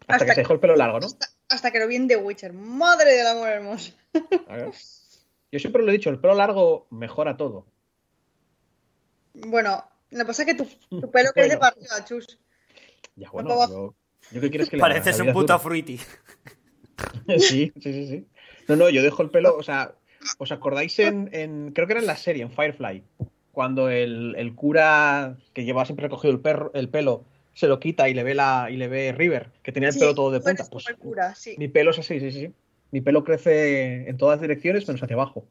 Hasta, 0.00 0.14
Hasta 0.14 0.26
que 0.26 0.34
se 0.34 0.40
dejó 0.40 0.54
el 0.54 0.60
pelo 0.60 0.76
largo, 0.76 1.00
¿no? 1.00 1.06
Hasta, 1.06 1.26
hasta 1.48 1.70
que 1.70 1.80
lo 1.80 1.88
vi 1.88 1.96
en 1.96 2.08
The 2.08 2.16
Witcher. 2.16 2.52
Madre 2.52 3.14
del 3.14 3.26
amor 3.26 3.48
hermoso. 3.48 3.92
A 4.48 4.56
ver. 4.56 4.72
Yo 5.52 5.58
siempre 5.58 5.82
lo 5.82 5.90
he 5.90 5.92
dicho, 5.92 6.10
el 6.10 6.18
pelo 6.18 6.34
largo 6.34 6.86
mejora 6.90 7.36
todo. 7.36 7.66
Bueno, 9.34 9.84
lo 10.10 10.18
que 10.18 10.24
pasa 10.24 10.42
es 10.42 10.46
que 10.46 10.54
tu, 10.54 10.64
tu 11.00 11.10
pelo 11.10 11.30
crece 11.32 11.56
Bueno. 11.56 11.60
para 11.60 11.76
arriba, 11.76 12.04
chus. 12.04 12.38
Ya, 13.16 13.30
bueno, 13.30 13.68
yo, 13.68 13.94
yo 14.32 14.40
qué 14.40 14.50
quieres 14.50 14.68
que 14.68 14.76
le? 14.76 14.80
Pareces 14.80 15.20
un 15.20 15.32
puto 15.32 15.58
fruity. 15.58 16.00
Sí, 17.38 17.72
sí, 17.74 17.92
sí, 17.92 18.06
sí. 18.06 18.26
No, 18.68 18.76
no, 18.76 18.88
yo 18.88 19.02
dejo 19.02 19.22
el 19.22 19.28
pelo, 19.28 19.54
o 19.54 19.62
sea, 19.62 19.94
¿os 20.38 20.52
acordáis 20.52 20.98
en, 20.98 21.28
en- 21.32 21.72
creo 21.72 21.86
que 21.86 21.92
era 21.94 22.00
en 22.00 22.06
la 22.06 22.16
serie, 22.16 22.42
en 22.42 22.50
Firefly, 22.50 23.02
cuando 23.52 23.88
el, 23.88 24.34
el 24.36 24.54
cura 24.54 25.36
que 25.54 25.64
llevaba 25.64 25.86
siempre 25.86 26.04
recogido 26.06 26.32
el, 26.32 26.40
perro, 26.40 26.70
el 26.74 26.88
pelo 26.88 27.24
se 27.54 27.68
lo 27.68 27.80
quita 27.80 28.08
y 28.08 28.14
le 28.14 28.22
ve 28.22 28.34
la 28.34 28.68
y 28.70 28.76
le 28.76 28.86
ve 28.88 29.12
River, 29.12 29.50
que 29.62 29.72
tenía 29.72 29.88
el 29.88 29.94
Sí, 29.94 30.00
pelo 30.00 30.14
todo 30.14 30.30
de 30.30 30.40
punta? 30.40 30.64
Pues 30.70 30.84
cura, 30.98 31.34
sí. 31.34 31.54
mi 31.58 31.68
pelo 31.68 31.90
es 31.92 31.98
así, 31.98 32.20
sí, 32.20 32.30
sí, 32.32 32.40
sí. 32.46 32.52
Mi 32.90 33.00
pelo 33.00 33.24
crece 33.24 34.08
en 34.08 34.16
todas 34.18 34.40
direcciones 34.40 34.86
menos 34.86 35.02
hacia 35.02 35.14
abajo. 35.14 35.46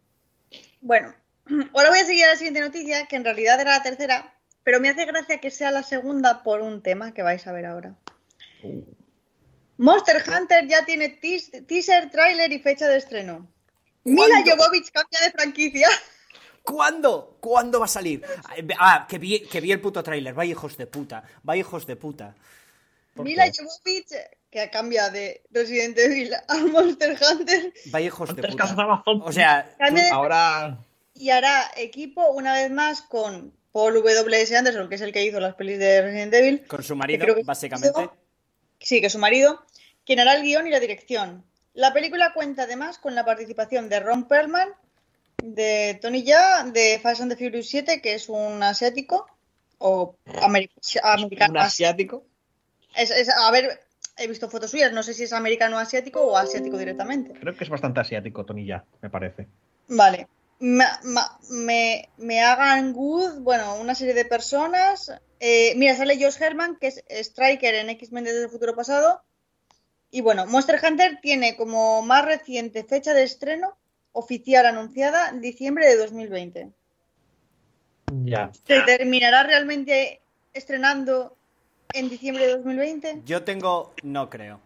Bueno, 0.82 1.14
ahora 1.74 1.90
voy 1.90 2.00
a 2.00 2.06
seguir 2.06 2.26
a 2.26 2.30
la 2.30 2.36
siguiente 2.36 2.62
noticia, 2.62 3.08
que 3.08 3.16
en 3.16 3.24
realidad 3.24 3.60
era 3.60 3.78
la 3.78 3.84
tercera, 3.84 4.34
pero 4.64 4.80
me 4.80 4.90
hace 4.90 5.06
gracia 5.06 5.40
que 5.40 5.50
sea 5.52 5.72
la 5.72 5.84
segunda 5.84 6.44
por 6.44 6.62
un 6.62 6.82
tema 6.82 7.14
que 7.14 7.24
vais 7.24 7.46
a 7.48 7.52
ver 7.52 7.66
ahora. 7.66 7.96
Uh. 8.64 8.82
Monster 9.78 10.18
Hunter 10.28 10.68
ya 10.68 10.86
tiene 10.86 11.10
teas- 11.22 11.52
teaser, 11.68 12.10
tráiler 12.10 12.52
y 12.54 12.60
fecha 12.60 12.88
de 12.88 12.98
estreno. 12.98 13.48
Mila 14.06 14.44
Jovovich 14.46 14.92
cambia 14.92 15.20
de 15.22 15.32
franquicia. 15.32 15.90
¿Cuándo? 16.64 17.38
¿Cuándo 17.40 17.80
va 17.80 17.86
a 17.86 17.90
salir? 17.90 18.24
Ah, 18.80 19.06
que 19.08 19.20
vi, 19.20 19.42
que 19.42 19.62
vi 19.62 19.72
el 19.72 19.82
puto 19.82 20.02
tráiler. 20.02 20.34
Vaya 20.34 20.52
hijos 20.52 20.78
de 20.78 20.88
puta. 20.88 21.24
Vaya 21.44 21.60
hijos 21.60 21.86
de 21.86 21.96
puta. 21.96 22.36
¿Por 23.14 23.26
Mila? 23.26 23.46
Jovovich, 23.56 24.14
que 24.50 24.70
cambia 24.70 25.10
de 25.10 25.44
Resident 25.52 25.98
Evil 25.98 26.34
a 26.34 26.58
Monster 26.58 27.18
Hunter 27.22 27.74
Vaya 27.88 28.08
hijos 28.08 28.36
de 28.36 28.44
puta. 28.44 29.04
O 29.06 29.32
sea, 29.32 29.76
ahora 30.12 30.80
y 31.16 31.30
hará 31.30 31.72
equipo 31.78 32.30
una 32.32 32.54
vez 32.54 32.70
más 32.70 33.02
con 33.02 33.54
Paul 33.72 33.94
W.S. 33.94 34.56
Anderson, 34.56 34.90
que 34.90 34.96
es 34.96 35.02
el 35.02 35.12
que 35.12 35.26
hizo 35.26 35.40
las 35.40 35.56
pelis 35.56 35.80
de 35.80 36.02
Resident 36.02 36.34
Evil. 36.34 36.68
con 36.68 36.84
su 36.84 36.94
que 36.94 36.98
marido, 36.98 37.24
creo 37.24 37.36
que 37.36 37.42
es 37.42 37.48
básicamente. 37.48 38.10
Sí, 38.80 39.00
que 39.00 39.08
es 39.08 39.14
su 39.14 39.20
marido, 39.20 39.66
quien 40.06 40.20
hará 40.20 40.36
el 40.36 40.44
guion 40.44 40.68
y 40.68 40.72
la 40.72 40.80
dirección. 40.80 41.44
La 41.76 41.94
película 41.94 42.34
cuenta 42.34 42.64
además 42.64 42.98
con 42.98 43.16
la 43.16 43.24
participación 43.24 43.88
de 43.90 44.00
Ron 44.00 44.28
Perlman, 44.28 44.70
de 45.44 46.00
Tony 46.02 46.24
Ya, 46.24 46.64
de 46.64 47.00
Fast 47.02 47.22
and 47.22 47.32
the 47.32 47.38
Furious 47.38 47.68
7, 47.70 48.02
que 48.02 48.16
es 48.16 48.30
un 48.30 48.64
asiático, 48.64 49.28
o 49.78 50.16
ameri- 50.26 50.72
americano. 51.04 51.52
un 51.54 51.58
asiático. 51.60 52.26
Es- 52.96 53.12
es- 53.12 53.30
a 53.30 53.52
ver, 53.52 53.82
he 54.18 54.28
visto 54.28 54.50
fotos 54.50 54.72
suyas, 54.72 54.94
no 54.94 55.04
sé 55.04 55.14
si 55.14 55.24
es 55.24 55.34
americano 55.34 55.76
o 55.76 55.80
asiático 55.80 56.22
o 56.22 56.38
asiático 56.38 56.78
directamente. 56.78 57.34
Creo 57.40 57.56
que 57.56 57.64
es 57.66 57.70
bastante 57.70 58.00
asiático, 58.00 58.46
Tony 58.46 58.66
ya, 58.66 58.86
me 59.02 59.10
parece. 59.10 59.48
Vale. 59.90 60.28
Ma- 60.60 61.00
ma- 61.04 61.38
me, 61.50 62.08
me 62.18 62.42
hagan 62.42 62.94
good, 62.94 63.42
bueno, 63.42 63.76
una 63.76 63.94
serie 63.94 64.14
de 64.14 64.24
personas. 64.24 65.12
Eh, 65.42 65.74
mira, 65.76 65.94
sale 65.98 66.16
Josh 66.18 66.42
Herman, 66.42 66.78
que 66.78 66.88
es 66.88 67.04
Striker 67.10 67.76
en 67.76 67.90
X-Men 67.90 68.24
desde 68.24 68.44
el 68.44 68.50
futuro 68.50 68.74
pasado. 68.74 69.22
Y 70.12 70.22
bueno, 70.22 70.46
Monster 70.46 70.80
Hunter 70.84 71.20
tiene 71.22 71.56
como 71.56 72.02
más 72.02 72.26
reciente 72.26 72.84
fecha 72.84 73.14
de 73.14 73.24
estreno 73.24 73.76
oficial 74.14 74.66
anunciada 74.66 75.32
diciembre 75.34 75.88
de 75.88 75.98
2020. 75.98 76.72
Ya. 78.24 78.52
¿Se 78.66 78.82
terminará 78.82 79.44
realmente 79.44 80.22
estrenando 80.54 81.36
en 81.94 82.10
diciembre 82.10 82.48
de 82.48 82.58
2020? 82.58 83.22
Yo 83.26 83.44
tengo. 83.44 83.94
No 84.04 84.30
creo. 84.30 84.60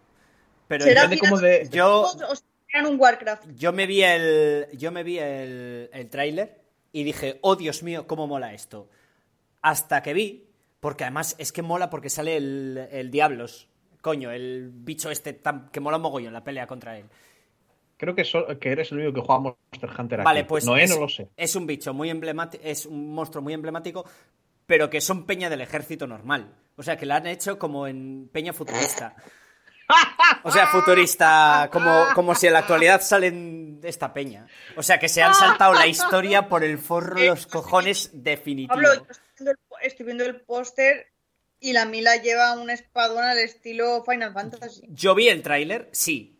Pero 0.68 0.84
¿Será 0.84 1.10
yo, 1.10 1.18
como 1.18 1.38
de. 1.38 1.68
yo, 1.70 2.02
¿O 2.02 2.34
serán 2.70 2.86
un 2.86 3.00
Warcraft? 3.00 3.46
yo 3.56 3.72
me 3.72 3.86
vi 3.86 4.02
el. 4.02 4.68
Yo 4.74 4.92
me 4.92 5.02
vi 5.02 5.18
el, 5.18 5.90
el 5.92 6.08
tráiler 6.10 6.60
y 6.92 7.04
dije, 7.04 7.38
oh 7.40 7.56
Dios 7.56 7.82
mío, 7.82 8.06
cómo 8.06 8.26
mola 8.26 8.54
esto. 8.54 8.88
Hasta 9.62 10.02
que 10.02 10.14
vi, 10.14 10.46
porque 10.80 11.04
además 11.04 11.34
es 11.38 11.52
que 11.52 11.62
mola 11.62 11.90
porque 11.90 12.10
sale 12.10 12.36
el, 12.36 12.88
el 12.92 13.10
Diablos. 13.10 13.68
Coño, 14.00 14.30
el 14.30 14.70
bicho 14.72 15.10
este 15.10 15.32
tan, 15.34 15.68
que 15.70 15.80
mola 15.80 15.96
un 15.96 16.02
mogollón 16.02 16.32
la 16.32 16.42
pelea 16.44 16.66
contra 16.66 16.96
él. 16.98 17.06
Creo 17.96 18.14
que, 18.14 18.24
so- 18.24 18.46
que 18.58 18.72
eres 18.72 18.90
el 18.92 18.98
único 18.98 19.12
que 19.14 19.20
juega 19.26 19.40
Monster 19.40 19.90
Hunter 19.98 20.20
aquí. 20.20 20.24
Vale, 20.24 20.44
pues 20.44 20.64
No, 20.64 20.76
¿eh? 20.76 20.84
es, 20.84 20.90
no 20.94 21.00
lo 21.00 21.08
sé. 21.08 21.28
es 21.36 21.54
un 21.54 21.66
bicho 21.66 21.92
muy 21.92 22.08
emblemático, 22.08 22.64
es 22.66 22.86
un 22.86 23.12
monstruo 23.14 23.42
muy 23.42 23.52
emblemático, 23.52 24.06
pero 24.66 24.88
que 24.88 25.00
son 25.02 25.26
peña 25.26 25.50
del 25.50 25.60
ejército 25.60 26.06
normal. 26.06 26.54
O 26.76 26.82
sea, 26.82 26.96
que 26.96 27.04
la 27.04 27.16
han 27.16 27.26
hecho 27.26 27.58
como 27.58 27.86
en 27.86 28.30
peña 28.32 28.52
futurista. 28.54 29.14
O 30.44 30.50
sea, 30.52 30.68
futurista, 30.68 31.68
como, 31.72 32.04
como 32.14 32.34
si 32.34 32.46
en 32.46 32.52
la 32.52 32.60
actualidad 32.60 33.02
salen 33.02 33.80
de 33.80 33.88
esta 33.88 34.14
peña. 34.14 34.46
O 34.76 34.82
sea, 34.84 34.98
que 35.00 35.08
se 35.08 35.20
han 35.22 35.34
saltado 35.34 35.74
la 35.74 35.86
historia 35.88 36.48
por 36.48 36.62
el 36.62 36.78
forro 36.78 37.16
de 37.16 37.26
los 37.26 37.46
cojones 37.48 38.10
definitivo. 38.14 38.74
Pablo, 38.74 38.94
yo 38.94 39.02
estoy 39.10 39.26
viendo 39.36 39.50
el, 39.50 39.58
estoy 39.86 40.06
viendo 40.06 40.24
el 40.24 40.40
póster 40.42 41.08
y 41.60 41.72
la 41.72 41.84
Mila 41.84 42.16
lleva 42.16 42.52
un 42.58 42.70
espadón 42.70 43.22
al 43.24 43.38
estilo 43.38 44.02
Final 44.04 44.32
Fantasy. 44.32 44.82
Yo 44.88 45.14
vi 45.14 45.28
el 45.28 45.42
tráiler, 45.42 45.88
sí. 45.92 46.36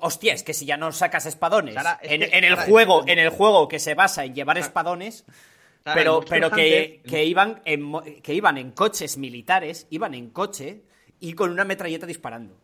Hostia, 0.00 0.34
es 0.34 0.42
que 0.42 0.52
si 0.54 0.66
ya 0.66 0.76
no 0.76 0.92
sacas 0.92 1.24
espadones 1.26 1.74
Sara, 1.74 1.98
es 2.02 2.10
en, 2.12 2.20
que- 2.20 2.36
en 2.38 2.44
el 2.44 2.54
Sara, 2.56 2.66
juego, 2.68 3.00
es 3.00 3.06
que- 3.06 3.12
en 3.12 3.18
el 3.18 3.28
juego 3.30 3.68
que 3.68 3.78
se 3.78 3.94
basa 3.94 4.24
en 4.24 4.34
llevar 4.34 4.58
espadones, 4.58 5.24
Sara, 5.82 5.94
pero, 5.94 6.20
pero 6.28 6.50
que, 6.50 7.00
que 7.08 7.24
iban 7.24 7.62
en, 7.64 7.92
que 8.22 8.34
iban 8.34 8.58
en 8.58 8.70
coches 8.72 9.16
militares, 9.16 9.86
iban 9.90 10.14
en 10.14 10.30
coche 10.30 10.82
y 11.20 11.32
con 11.32 11.50
una 11.50 11.64
metralleta 11.64 12.06
disparando. 12.06 12.56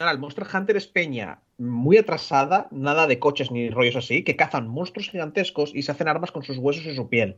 Ahora, 0.00 0.12
el 0.12 0.18
Monster 0.18 0.46
Hunter 0.52 0.76
es 0.76 0.86
peña 0.86 1.40
muy 1.58 1.96
atrasada, 1.96 2.68
nada 2.70 3.06
de 3.06 3.18
coches 3.18 3.50
ni 3.50 3.68
rollos 3.70 3.96
así, 3.96 4.22
que 4.22 4.36
cazan 4.36 4.68
monstruos 4.68 5.10
gigantescos 5.10 5.72
y 5.74 5.82
se 5.82 5.92
hacen 5.92 6.08
armas 6.08 6.30
con 6.32 6.42
sus 6.44 6.58
huesos 6.58 6.84
y 6.86 6.94
su 6.94 7.08
piel. 7.08 7.36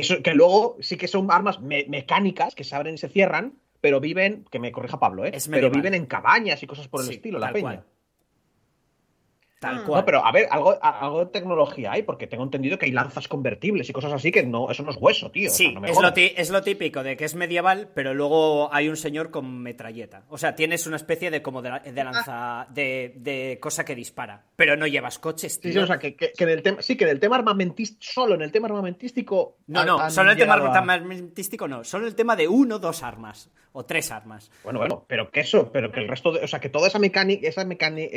Que, 0.00 0.22
que 0.22 0.34
luego 0.34 0.76
sí 0.80 0.96
que 0.96 1.06
son 1.06 1.30
armas 1.30 1.60
me- 1.60 1.84
mecánicas 1.88 2.56
que 2.56 2.64
se 2.64 2.74
abren 2.74 2.96
y 2.96 2.98
se 2.98 3.08
cierran, 3.08 3.54
pero 3.80 4.00
viven, 4.00 4.44
que 4.50 4.58
me 4.58 4.72
corrija 4.72 4.98
Pablo, 4.98 5.24
¿eh? 5.24 5.30
Pero 5.50 5.70
viven 5.70 5.94
en 5.94 6.06
cabañas 6.06 6.60
y 6.62 6.66
cosas 6.66 6.88
por 6.88 7.00
el 7.02 7.06
Sí, 7.06 7.14
estilo, 7.14 7.38
la 7.38 7.52
peña. 7.52 7.62
cual. 7.62 7.84
Tal 9.64 9.76
Mm. 9.82 9.84
cual. 9.84 10.00
No, 10.00 10.04
pero 10.06 10.24
a 10.26 10.30
ver, 10.32 10.46
algo, 10.50 10.76
algo 10.80 11.24
de 11.24 11.30
tecnología 11.32 11.92
hay, 11.92 12.02
porque 12.02 12.26
tengo 12.26 12.44
entendido 12.44 12.78
que 12.78 12.86
hay 12.86 12.92
lanzas 12.92 13.28
convertibles 13.28 13.88
y 13.88 13.92
cosas 13.92 14.12
así 14.12 14.30
que 14.30 14.42
no, 14.44 14.70
eso 14.70 14.82
no 14.82 14.90
es 14.90 14.96
hueso, 15.00 15.30
tío. 15.30 15.48
o 15.48 15.50
sea, 15.52 15.56
Sí, 15.68 15.72
no 15.74 15.84
es, 15.86 15.98
lo 16.00 16.12
es 16.14 16.50
lo 16.50 16.62
típico 16.62 17.02
de 17.02 17.16
que 17.16 17.24
es 17.24 17.34
medieval, 17.34 17.88
pero 17.94 18.14
luego 18.14 18.72
hay 18.74 18.88
un 18.88 18.96
señor 18.96 19.30
con 19.30 19.62
metralleta. 19.62 20.24
O 20.28 20.38
sea, 20.38 20.54
tienes 20.54 20.86
una 20.86 20.96
especie 20.96 21.30
de 21.30 21.40
como 21.42 21.62
de, 21.62 21.70
de 21.92 22.04
lanza, 22.04 22.66
de, 22.70 23.14
de 23.16 23.58
cosa 23.60 23.84
que 23.84 23.94
dispara. 23.94 24.44
Pero 24.56 24.76
no 24.76 24.86
llevas 24.86 25.18
coches, 25.18 25.54
Sí, 25.54 25.60
tío. 25.60 25.72
sí, 25.72 25.78
o 25.78 25.86
sea, 25.86 25.98
que, 25.98 26.14
que- 26.14 26.32
que 26.32 26.44
en 26.44 26.50
el 26.50 26.62
tema, 26.62 26.82
sí, 26.82 26.96
que 26.96 27.04
en 27.04 27.10
el 27.10 27.20
tema 27.20 27.36
armamentístico, 27.36 28.02
solo 28.02 28.34
en 28.34 28.42
el 28.42 28.52
tema 28.52 28.68
armamentístico. 28.68 29.56
No, 29.66 29.84
no, 29.84 30.10
solo 30.10 30.32
el 30.32 30.36
tema 30.38 30.54
a- 30.54 30.78
armamentístico 30.78 31.66
no, 31.68 31.84
solo 31.84 32.06
el 32.06 32.14
tema 32.14 32.36
de 32.36 32.48
uno, 32.48 32.78
dos 32.78 33.02
armas 33.02 33.50
o 33.72 33.84
tres 33.84 34.10
armas. 34.12 34.50
Bueno, 34.62 34.78
bueno, 34.78 35.04
pero 35.08 35.30
que 35.30 35.40
eso, 35.40 35.70
pero 35.72 35.90
que 35.90 36.00
el 36.00 36.08
resto 36.08 36.32
de, 36.32 36.44
o 36.44 36.48
sea, 36.48 36.60
que 36.60 36.68
toda 36.68 36.86
esa 36.88 36.98
mecánica, 36.98 37.48
esa 37.48 37.64
mecánica, 37.64 38.16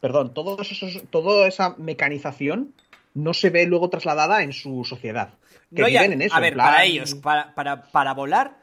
perdón, 0.00 0.34
todo 0.34 0.60
eso, 0.60 0.86
toda 1.10 1.46
esa 1.48 1.74
mecanización 1.78 2.74
no 3.14 3.32
se 3.34 3.50
ve 3.50 3.66
luego 3.66 3.88
trasladada 3.90 4.42
en 4.42 4.52
su 4.52 4.84
sociedad. 4.84 5.34
Que 5.74 5.82
No, 5.82 5.88
ya- 5.88 6.02
viven 6.02 6.14
en 6.20 6.22
eso. 6.22 6.34
a 6.34 6.38
en 6.38 6.42
ver, 6.42 6.54
plan- 6.54 6.66
para 6.68 6.84
ellos, 6.84 7.14
para, 7.16 7.54
para, 7.54 7.82
para 7.90 8.14
volar, 8.14 8.58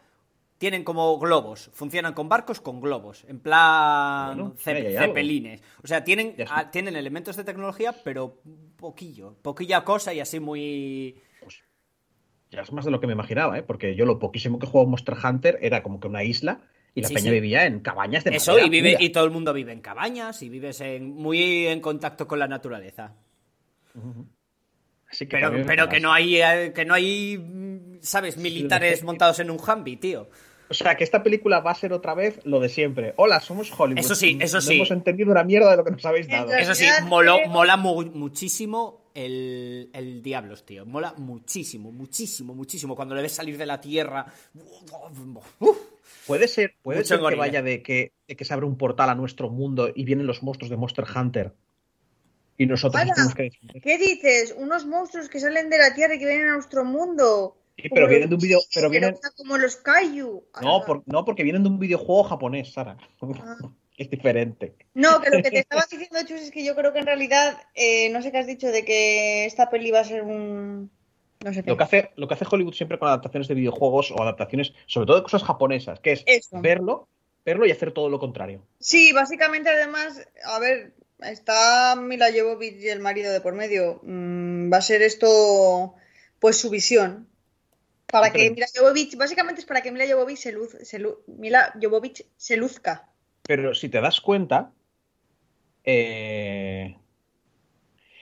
tienen 0.60 0.84
como 0.84 1.18
globos. 1.20 1.70
Funcionan 1.74 2.14
con 2.14 2.30
barcos 2.30 2.62
con 2.62 2.80
globos. 2.80 3.26
En 3.28 3.40
plan 3.40 4.38
Bueno, 4.38 4.54
cepelines. 4.58 5.62
O 5.84 5.88
sea, 5.88 6.04
tienen, 6.04 6.36
tienen 6.72 6.96
elementos 6.96 7.36
de 7.36 7.44
tecnología, 7.44 7.94
pero 8.04 8.38
poquillo. 8.78 9.36
Poquilla 9.42 9.84
cosa 9.84 10.14
y 10.14 10.20
así 10.22 10.40
muy. 10.40 11.22
Ya 12.52 12.62
es 12.62 12.72
más 12.72 12.86
de 12.86 12.92
lo 12.92 13.00
que 13.00 13.08
me 13.08 13.14
imaginaba, 13.14 13.58
¿eh? 13.58 13.64
Porque 13.64 13.96
yo 13.96 14.06
lo 14.06 14.20
poquísimo 14.20 14.60
que 14.60 14.68
juego 14.68 14.88
Monster 14.88 15.16
Hunter 15.22 15.58
era 15.62 15.82
como 15.82 16.00
que 16.00 16.08
una 16.08 16.24
isla 16.24 16.62
y 16.96 17.02
la 17.02 17.08
Sí, 17.08 17.14
peña 17.16 17.26
sí. 17.26 17.32
vivía 17.32 17.66
en 17.66 17.80
cabañas 17.80 18.24
de 18.24 18.36
Eso, 18.36 18.52
madera 18.52 18.68
y, 18.68 18.70
vive, 18.70 18.98
y 19.00 19.10
todo 19.10 19.24
el 19.26 19.32
mundo 19.32 19.52
vive 19.54 19.72
en 19.72 19.82
cabañas 19.82 20.42
y 20.44 20.50
vives 20.50 20.80
en, 20.82 21.14
muy 21.16 21.66
en 21.68 21.80
contacto 21.82 22.28
con 22.28 22.40
la 22.40 22.48
naturaleza. 22.48 23.14
Así 25.10 25.28
que 25.28 25.38
Pero, 25.68 25.90
que 25.90 26.00
no 26.00 26.12
hay, 26.12 26.42
eh, 26.42 26.72
que 26.74 26.86
no 26.86 26.94
hay, 26.96 27.40
¿sabes? 28.02 28.38
Militares 28.38 29.04
montados 29.04 29.40
en 29.40 29.52
un 29.52 29.58
Humvee, 29.60 29.98
tío. 29.98 30.30
O 30.70 30.74
sea, 30.74 30.96
que 30.96 31.04
esta 31.04 31.22
película 31.22 31.60
va 31.60 31.72
a 31.72 31.76
ser 31.76 31.94
otra 31.94 32.16
vez 32.16 32.40
lo 32.46 32.60
de 32.60 32.70
siempre. 32.70 33.14
Hola, 33.18 33.40
somos 33.42 33.72
Hollywood. 33.78 34.00
Eso 34.00 34.16
sí, 34.16 34.40
eso 34.42 34.58
No 34.58 34.62
sí. 34.62 34.76
hemos 34.76 34.90
entendido 34.92 35.30
una 35.32 35.44
mierda 35.44 35.70
de 35.70 35.78
lo 35.78 35.84
que 35.84 35.92
nos 35.92 36.04
habéis 36.06 36.28
dado. 36.28 36.52
Eso 36.54 36.74
sí, 36.74 36.86
moló- 37.04 37.46
mola 37.48 37.78
mu- 37.78 38.06
muchísimo 38.06 39.03
el, 39.14 39.90
el 39.94 40.22
Diablos, 40.22 40.66
tío. 40.66 40.86
Mola 40.86 41.14
muchísimo, 41.18 41.92
muchísimo, 41.92 42.54
muchísimo. 42.54 42.96
Cuando 42.96 43.16
le 43.16 43.22
ves 43.22 43.32
salir 43.34 43.58
de 43.58 43.66
la 43.66 43.80
tierra. 43.82 44.26
Uf. 45.60 45.78
Puede 46.28 46.48
ser, 46.48 46.76
puede 46.82 47.00
Mucho 47.00 47.18
ser 47.20 47.30
que 47.30 47.36
vaya 47.36 47.62
de 47.62 47.82
que, 47.82 48.14
de 48.28 48.36
que 48.36 48.46
se 48.46 48.54
abre 48.54 48.66
un 48.66 48.78
portal 48.78 49.10
a 49.10 49.16
nuestro 49.16 49.50
mundo 49.50 49.90
y 49.94 50.04
vienen 50.06 50.26
los 50.28 50.42
monstruos 50.42 50.70
de 50.70 50.78
Monster 50.78 51.06
Hunter. 51.16 51.54
Y 52.58 52.66
nosotros 52.66 53.02
tenemos 53.02 53.34
que 53.36 53.44
defender. 53.44 53.82
¿Qué 53.82 53.98
dices? 53.98 54.56
Unos 54.58 54.86
monstruos 54.86 55.28
que 55.28 55.40
salen 55.40 55.70
de 55.70 55.78
la 55.80 55.94
Tierra 55.96 56.16
y 56.16 56.20
que 56.20 56.26
vienen 56.26 56.50
a 56.50 56.54
nuestro 56.54 56.86
mundo. 56.86 57.58
Sí, 57.76 57.90
pero 57.90 58.06
Como 58.06 58.08
vienen 58.10 58.30
de 58.30 58.36
un 58.36 58.42
video, 58.42 58.60
pero 58.74 58.90
vienen. 58.90 59.16
como 59.36 59.58
los 59.58 59.76
Kaiju. 59.78 60.44
No, 60.62 60.78
Ah. 60.78 60.86
por- 60.86 61.04
no, 61.08 61.26
porque 61.26 61.44
vienen 61.44 61.64
de 61.64 61.70
un 61.70 61.80
videojuego 61.80 62.24
japonés, 62.24 62.72
Sara. 62.72 62.96
Ah. 63.22 63.58
Es 63.98 64.10
diferente. 64.10 64.76
No, 64.94 65.22
que 65.22 65.30
lo 65.30 65.44
que 65.44 65.52
te 65.52 65.60
estaba 65.60 65.84
diciendo, 65.90 66.20
Chus, 66.26 66.42
es 66.42 66.52
que 66.52 66.66
yo 66.66 66.76
creo 66.76 66.94
que 66.94 67.00
en 67.00 67.06
realidad, 67.06 67.62
eh, 67.76 68.10
no 68.10 68.22
sé 68.22 68.32
qué 68.32 68.40
has 68.40 68.48
dicho 68.48 68.68
de 68.68 68.84
que 68.84 69.46
esta 69.46 69.70
peli 69.70 69.92
va 69.92 70.00
a 70.00 70.06
ser 70.06 70.24
un... 70.24 70.90
No 71.44 71.54
sé 71.54 71.64
qué. 71.64 71.70
Lo 71.70 71.78
que, 71.78 71.84
hace, 71.84 72.12
lo 72.16 72.28
que 72.28 72.34
hace 72.34 72.46
Hollywood 72.50 72.74
siempre 72.74 72.98
con 72.98 73.10
adaptaciones 73.10 73.48
de 73.48 73.54
videojuegos 73.54 74.12
o 74.12 74.22
adaptaciones, 74.22 74.74
sobre 74.88 75.08
todo 75.08 75.18
de 75.18 75.24
cosas 75.24 75.44
japonesas, 75.44 76.00
que 76.00 76.14
es 76.14 76.24
Eso. 76.26 76.62
verlo, 76.62 77.08
verlo 77.46 77.68
y 77.68 77.72
hacer 77.72 77.92
todo 77.92 78.10
lo 78.10 78.20
contrario. 78.20 78.66
Sí, 78.80 79.12
básicamente 79.12 79.70
además, 79.70 80.26
a 80.46 80.58
ver, 80.60 80.94
está 81.20 81.96
Mila 81.96 82.28
Jovovich 82.36 82.82
y 82.82 82.90
el 82.90 83.00
marido 83.00 83.32
de 83.32 83.42
por 83.42 83.54
medio. 83.54 84.00
Mm, 84.04 84.72
va 84.72 84.78
a 84.78 84.82
ser 84.82 85.02
esto, 85.02 85.94
pues 86.40 86.58
su 86.58 86.70
visión. 86.70 87.28
Para 88.08 88.32
que 88.32 88.52
Mila 88.52 88.68
Jovovich, 88.74 89.18
básicamente 89.18 89.62
es 89.62 89.68
para 89.68 89.82
que 89.82 89.92
Mila 89.92 90.06
Jovovich 90.08 90.38
se, 90.38 90.52
luz, 90.52 90.78
se 90.84 91.04
Mila 91.28 91.74
Jovovich 91.82 92.26
se 92.38 92.58
luzca. 92.58 93.10
Pero 93.46 93.74
si 93.76 93.90
te 93.90 94.02
das 94.02 94.22
cuenta, 94.22 94.72
eh, 95.84 96.96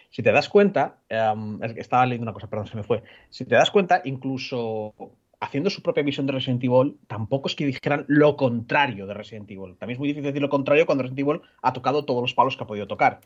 si 0.10 0.24
te 0.24 0.32
das 0.32 0.50
cuenta, 0.50 0.98
em, 1.08 1.60
estaba 1.78 2.06
leyendo 2.06 2.24
una 2.24 2.34
cosa, 2.34 2.50
perdón, 2.50 2.68
se 2.68 2.76
me 2.76 2.84
fue. 2.84 3.04
Si 3.30 3.46
te 3.46 3.56
das 3.56 3.72
cuenta, 3.72 4.02
incluso 4.04 4.94
haciendo 5.40 5.70
su 5.70 5.82
propia 5.82 6.04
visión 6.04 6.26
de 6.28 6.34
Resident 6.34 6.64
Evil, 6.64 6.98
tampoco 7.08 7.48
es 7.48 7.56
que 7.56 7.66
dijeran 7.66 8.06
lo 8.08 8.36
contrario 8.36 9.08
de 9.08 9.14
Resident 9.14 9.50
Evil. 9.50 9.76
También 9.78 9.96
es 9.96 10.00
muy 10.00 10.10
difícil 10.10 10.26
decir 10.26 10.42
lo 10.42 10.50
contrario 10.50 10.86
cuando 10.86 11.04
Resident 11.04 11.28
Evil 11.28 11.42
ha 11.62 11.74
tocado 11.74 12.06
todos 12.06 12.22
los 12.22 12.34
palos 12.34 12.58
que 12.58 12.64
ha 12.64 12.68
podido 12.68 12.88
tocar. 12.88 13.22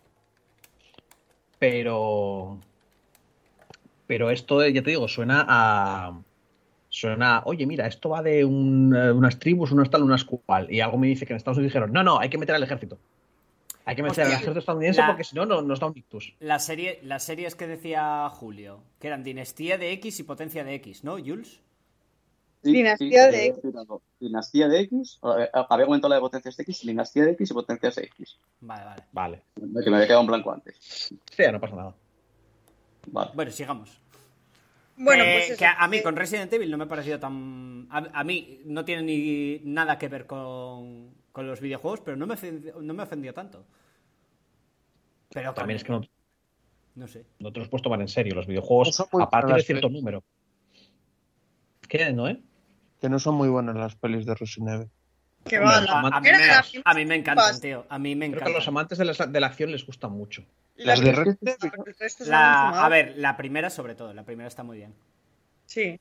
Pero. 1.59 2.59
Pero 4.07 4.29
esto, 4.29 4.65
ya 4.67 4.83
te 4.83 4.91
digo, 4.91 5.07
suena 5.07 5.45
a. 5.47 6.19
Suena, 6.95 7.41
oye, 7.43 7.65
mira, 7.65 7.87
esto 7.87 8.07
va 8.07 8.21
de 8.23 8.45
un, 8.45 8.95
eh, 8.95 9.11
unas 9.11 9.37
tribus, 9.37 9.73
unas 9.73 9.89
tal, 9.89 10.03
unas 10.03 10.23
cual. 10.23 10.71
Y 10.71 10.79
algo 10.79 10.97
me 10.97 11.07
dice 11.07 11.25
que 11.25 11.33
en 11.33 11.37
Estados 11.37 11.57
Unidos 11.57 11.73
dijeron, 11.73 11.91
no, 11.91 12.03
no, 12.05 12.19
hay 12.21 12.29
que 12.29 12.37
meter 12.37 12.55
al 12.55 12.63
ejército. 12.63 12.97
Hay 13.83 13.97
que 13.97 14.01
meter 14.01 14.23
al 14.25 14.31
ejército 14.31 14.59
estadounidense 14.59 15.01
la- 15.01 15.07
porque 15.07 15.25
si 15.25 15.35
no, 15.35 15.45
no 15.45 15.61
nos 15.61 15.81
da 15.81 15.87
un 15.87 15.97
ictus. 15.97 16.33
La 16.39 16.57
serie, 16.57 17.01
las 17.03 17.23
series 17.23 17.53
que 17.55 17.67
decía 17.67 18.29
Julio, 18.29 18.81
que 18.97 19.07
eran 19.07 19.25
Dinastía 19.25 19.77
de 19.77 19.91
X 19.91 20.21
y 20.21 20.23
Potencia 20.23 20.63
de 20.63 20.73
X, 20.75 21.03
¿no, 21.03 21.17
Jules? 21.17 21.59
Sí, 22.63 22.71
Dinastía 22.71 23.29
sí, 23.29 23.37
de 23.37 23.53
tirado 23.61 24.01
Dinastía 24.17 24.69
de 24.69 24.79
X. 24.79 25.19
Había 25.21 25.85
comentado 25.85 26.07
la 26.09 26.15
de 26.15 26.21
potencias 26.21 26.55
de 26.55 26.63
X, 26.63 26.79
Dinastía 26.83 27.25
de 27.25 27.31
X 27.31 27.51
y 27.51 27.53
potencias 27.53 27.95
de 27.95 28.03
X. 28.05 28.37
Vale, 28.61 28.85
vale. 28.85 29.03
Vale. 29.11 29.41
Que 29.83 29.89
me 29.89 29.97
había 29.97 30.07
quedado 30.07 30.21
en 30.21 30.27
blanco 30.27 30.53
antes. 30.53 30.77
Sí, 30.79 31.17
ya 31.37 31.51
no 31.51 31.59
pasa 31.59 31.75
nada. 31.75 31.93
Vale. 33.07 33.31
Bueno, 33.35 33.51
sigamos. 33.51 33.99
Bueno, 34.97 35.23
que, 35.23 35.31
pues 35.33 35.49
eso, 35.51 35.59
que 35.59 35.65
a 35.65 35.87
mí 35.87 35.97
que- 35.97 36.03
con 36.03 36.15
Resident 36.15 36.51
Evil 36.53 36.71
no 36.71 36.77
me 36.77 36.85
ha 36.85 36.87
parecido 36.87 37.19
tan... 37.19 37.87
A, 37.89 37.97
a 38.19 38.23
mí 38.23 38.61
no 38.65 38.85
tiene 38.85 39.03
ni 39.03 39.59
nada 39.63 39.97
que 39.97 40.07
ver 40.07 40.25
con, 40.25 41.13
con 41.31 41.47
los 41.47 41.59
videojuegos, 41.59 42.01
pero 42.01 42.15
no 42.17 42.25
me, 42.27 42.35
ofendió- 42.35 42.75
no 42.81 42.93
me 42.93 43.03
ofendió 43.03 43.33
tanto. 43.33 43.65
Pero 45.33 45.53
También 45.53 45.75
es 45.77 45.83
que 45.83 45.91
no, 45.91 46.01
no 46.95 47.07
sé. 47.07 47.25
no 47.39 47.51
te 47.51 47.59
los 47.59 47.67
puedes 47.67 47.83
tomar 47.83 47.99
en 47.99 48.07
serio. 48.07 48.35
Los 48.35 48.47
videojuegos, 48.47 48.87
No 48.87 48.91
son 48.93 49.07
muy 49.11 49.23
a 49.23 49.29
partir 49.29 49.55
de 49.55 49.61
cierto 49.63 49.87
¿eh? 49.87 49.91
número. 49.91 50.23
¿Qué, 51.89 52.11
no, 52.13 52.27
eh? 52.29 52.39
Que 53.01 53.09
no 53.09 53.19
son 53.19 53.35
muy 53.35 53.49
buenas 53.49 53.75
las 53.75 53.95
pelis 53.95 54.25
de 54.25 54.33
Resident 54.35 54.69
Evil. 54.75 54.89
Va, 55.53 55.77
A, 56.09 56.21
mí 56.21 56.29
me, 56.31 56.81
a 56.83 56.93
mí 56.93 57.05
me 57.05 57.15
encantan, 57.15 57.45
Vas. 57.51 57.61
tío. 57.61 57.85
A 57.89 57.99
mí 57.99 58.15
me 58.15 58.27
Creo 58.27 58.31
que 58.31 58.35
a 58.35 58.37
encantan. 58.39 58.53
los 58.53 58.67
amantes 58.67 58.97
de 58.97 59.05
la, 59.05 59.13
de 59.13 59.39
la 59.39 59.47
acción 59.47 59.71
les 59.71 59.85
gusta 59.85 60.07
mucho. 60.07 60.43
Las 60.75 60.99
de 60.99 61.37
La- 62.25 62.85
a 62.85 62.89
ver, 62.89 63.13
la 63.17 63.37
primera 63.37 63.69
sobre 63.69 63.95
todo. 63.95 64.13
La 64.13 64.23
primera 64.23 64.47
está 64.47 64.63
muy 64.63 64.77
bien. 64.77 64.93
Sí. 65.65 65.99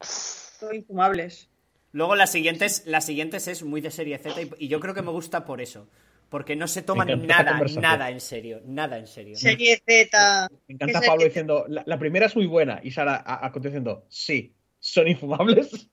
Son 0.00 0.74
infumables. 0.74 1.48
Luego 1.92 2.16
las 2.16 2.30
siguientes, 2.32 2.84
las 2.86 3.04
siguientes 3.04 3.48
es 3.48 3.62
muy 3.62 3.80
de 3.80 3.90
serie 3.90 4.16
Z 4.18 4.40
y, 4.40 4.50
y 4.58 4.68
yo 4.68 4.80
creo 4.80 4.94
que 4.94 5.02
me 5.02 5.10
gusta 5.10 5.44
por 5.44 5.60
eso. 5.60 5.88
Porque 6.30 6.56
no 6.56 6.66
se 6.66 6.80
toman 6.80 7.26
nada, 7.26 7.60
nada 7.80 8.08
en 8.10 8.20
serio. 8.20 8.62
Nada 8.64 8.96
en 8.96 9.06
serio. 9.06 9.36
Serie 9.36 9.82
Z. 9.86 10.48
Me 10.66 10.74
encanta 10.76 11.00
¿Qué 11.00 11.06
Pablo 11.06 11.20
serie? 11.20 11.28
diciendo, 11.28 11.66
la, 11.68 11.82
la 11.84 11.98
primera 11.98 12.24
es 12.24 12.34
muy 12.34 12.46
buena. 12.46 12.80
Y 12.82 12.90
Sara 12.92 13.16
a, 13.16 13.44
a 13.46 13.52
continuación 13.52 13.84
diciendo, 13.84 14.06
sí, 14.08 14.54
son 14.84 15.06
infumables. 15.08 15.88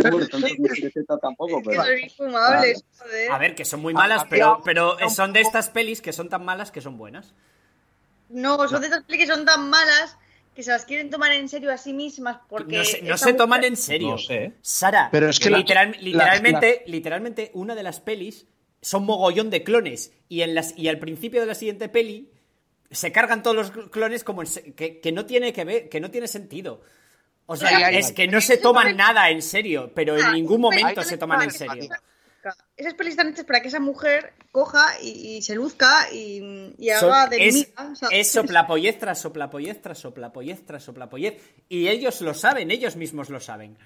Tanto 0.00 0.38
no 1.08 1.18
tampoco, 1.18 1.62
pero. 1.64 1.82
son 1.84 1.98
infumables, 1.98 2.84
joder. 2.98 3.32
A 3.32 3.38
ver, 3.38 3.54
que 3.54 3.64
son 3.64 3.80
muy 3.80 3.92
Ah, 3.94 3.98
malas, 3.98 4.22
había 4.22 4.30
pero, 4.30 4.56
un- 4.56 4.62
pero 4.62 5.10
son 5.10 5.32
de 5.32 5.40
estas 5.40 5.68
pelis 5.70 6.00
que 6.00 6.12
son 6.12 6.28
tan 6.28 6.44
malas 6.44 6.70
que 6.70 6.80
son 6.80 6.96
buenas. 6.96 7.34
No, 8.28 8.68
son 8.68 8.80
de 8.80 8.86
esas 8.88 9.02
pelis 9.04 9.26
que 9.26 9.32
son 9.34 9.44
tan 9.44 9.68
malas 9.70 10.16
que 10.54 10.62
se 10.62 10.70
las 10.70 10.84
quieren 10.84 11.08
tomar 11.10 11.32
en 11.32 11.48
serio 11.48 11.72
a 11.72 11.78
sí 11.78 11.92
mismas 11.92 12.38
porque 12.48 12.76
No 12.78 12.84
se, 12.84 13.02
no 13.02 13.36
toman 13.36 13.64
en 13.64 13.76
serio. 13.76 14.10
No 14.12 14.18
sé. 14.18 14.52
Sara, 14.60 15.08
Pero 15.10 15.28
es 15.28 15.38
que 15.40 15.50
la- 15.50 15.58
literal- 15.58 15.92
la- 15.92 15.98
literalmente, 16.00 16.82
literalmente, 16.86 17.50
una 17.54 17.74
de 17.74 17.82
las 17.82 18.00
pelis 18.00 18.46
son 18.82 19.04
mogollón 19.04 19.50
de 19.50 19.64
clones. 19.64 20.12
Y, 20.28 20.42
en 20.42 20.54
las, 20.54 20.76
y 20.76 20.88
al 20.88 20.98
principio 20.98 21.40
de 21.40 21.46
la 21.46 21.54
siguiente 21.54 21.88
peli 21.88 22.28
se 22.90 23.12
cargan 23.12 23.42
todos 23.42 23.56
los 23.56 23.88
clones 23.90 24.24
como 24.24 24.42
en 24.42 24.46
se- 24.48 24.72
que, 24.74 25.00
que 25.00 25.12
no 25.12 25.26
tiene 25.26 25.52
que 25.52 25.64
ver, 25.64 25.88
que 25.88 26.00
no 26.00 26.10
tiene 26.10 26.28
sentido. 26.28 26.80
O 27.46 27.56
sea, 27.56 27.90
es 27.90 28.12
que 28.12 28.26
no 28.28 28.40
se 28.40 28.58
toman 28.58 28.96
nada 28.96 29.30
en 29.30 29.40
serio, 29.40 29.90
pero 29.94 30.16
en 30.18 30.24
Ah, 30.26 30.32
ningún 30.32 30.60
momento 30.60 31.02
se 31.02 31.16
toman 31.16 31.42
en 31.42 31.50
serio. 31.50 31.88
Esas 32.76 32.94
pelis 32.94 33.12
están 33.12 33.28
hechas 33.30 33.44
para 33.44 33.60
que 33.60 33.68
esa 33.68 33.80
mujer 33.80 34.32
coja 34.52 34.92
y, 35.02 35.36
y 35.36 35.42
se 35.42 35.54
luzca 35.54 36.08
y, 36.12 36.72
haga 36.90 37.26
de 37.26 37.46
es, 37.46 37.54
enemiga, 37.54 37.96
¿sabes? 37.96 38.18
es 38.20 38.30
soplapollez 38.30 38.98
tras 38.98 39.18
soplapollez 39.20 39.82
tras 39.82 39.98
soplapollez 39.98 40.64
tras 40.64 40.82
soplapollez. 40.82 41.42
Y 41.68 41.88
ellos 41.88 42.20
lo 42.20 42.32
saben, 42.34 42.70
ellos 42.70 42.96
mismos 42.96 43.28
lo 43.28 43.40
saben. 43.40 43.76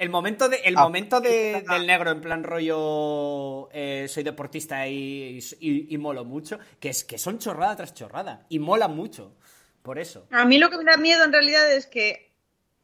El 0.00 0.08
momento, 0.10 0.48
de, 0.48 0.56
el 0.64 0.76
Ah, 0.78 0.82
momento 0.84 1.20
de- 1.20 1.62
del 1.68 1.86
negro 1.86 2.10
en 2.10 2.20
plan 2.22 2.42
rollo 2.42 3.68
eh, 3.72 4.06
soy 4.08 4.22
deportista 4.22 4.88
y, 4.88 5.38
y- 5.60 5.94
y 5.94 5.98
molo 5.98 6.24
mucho, 6.24 6.58
que 6.80 6.88
es 6.88 7.04
que 7.04 7.18
son 7.18 7.38
chorrada 7.38 7.76
tras 7.76 7.94
chorrada. 7.94 8.46
Y 8.48 8.58
mola 8.58 8.88
mucho. 8.88 9.36
Por 9.82 9.98
eso. 9.98 10.26
A 10.30 10.44
mí 10.44 10.58
lo 10.58 10.68
que 10.70 10.76
me 10.78 10.84
da 10.84 10.96
miedo 10.96 11.24
en 11.24 11.32
realidad 11.32 11.70
es 11.72 11.86
que 11.86 12.30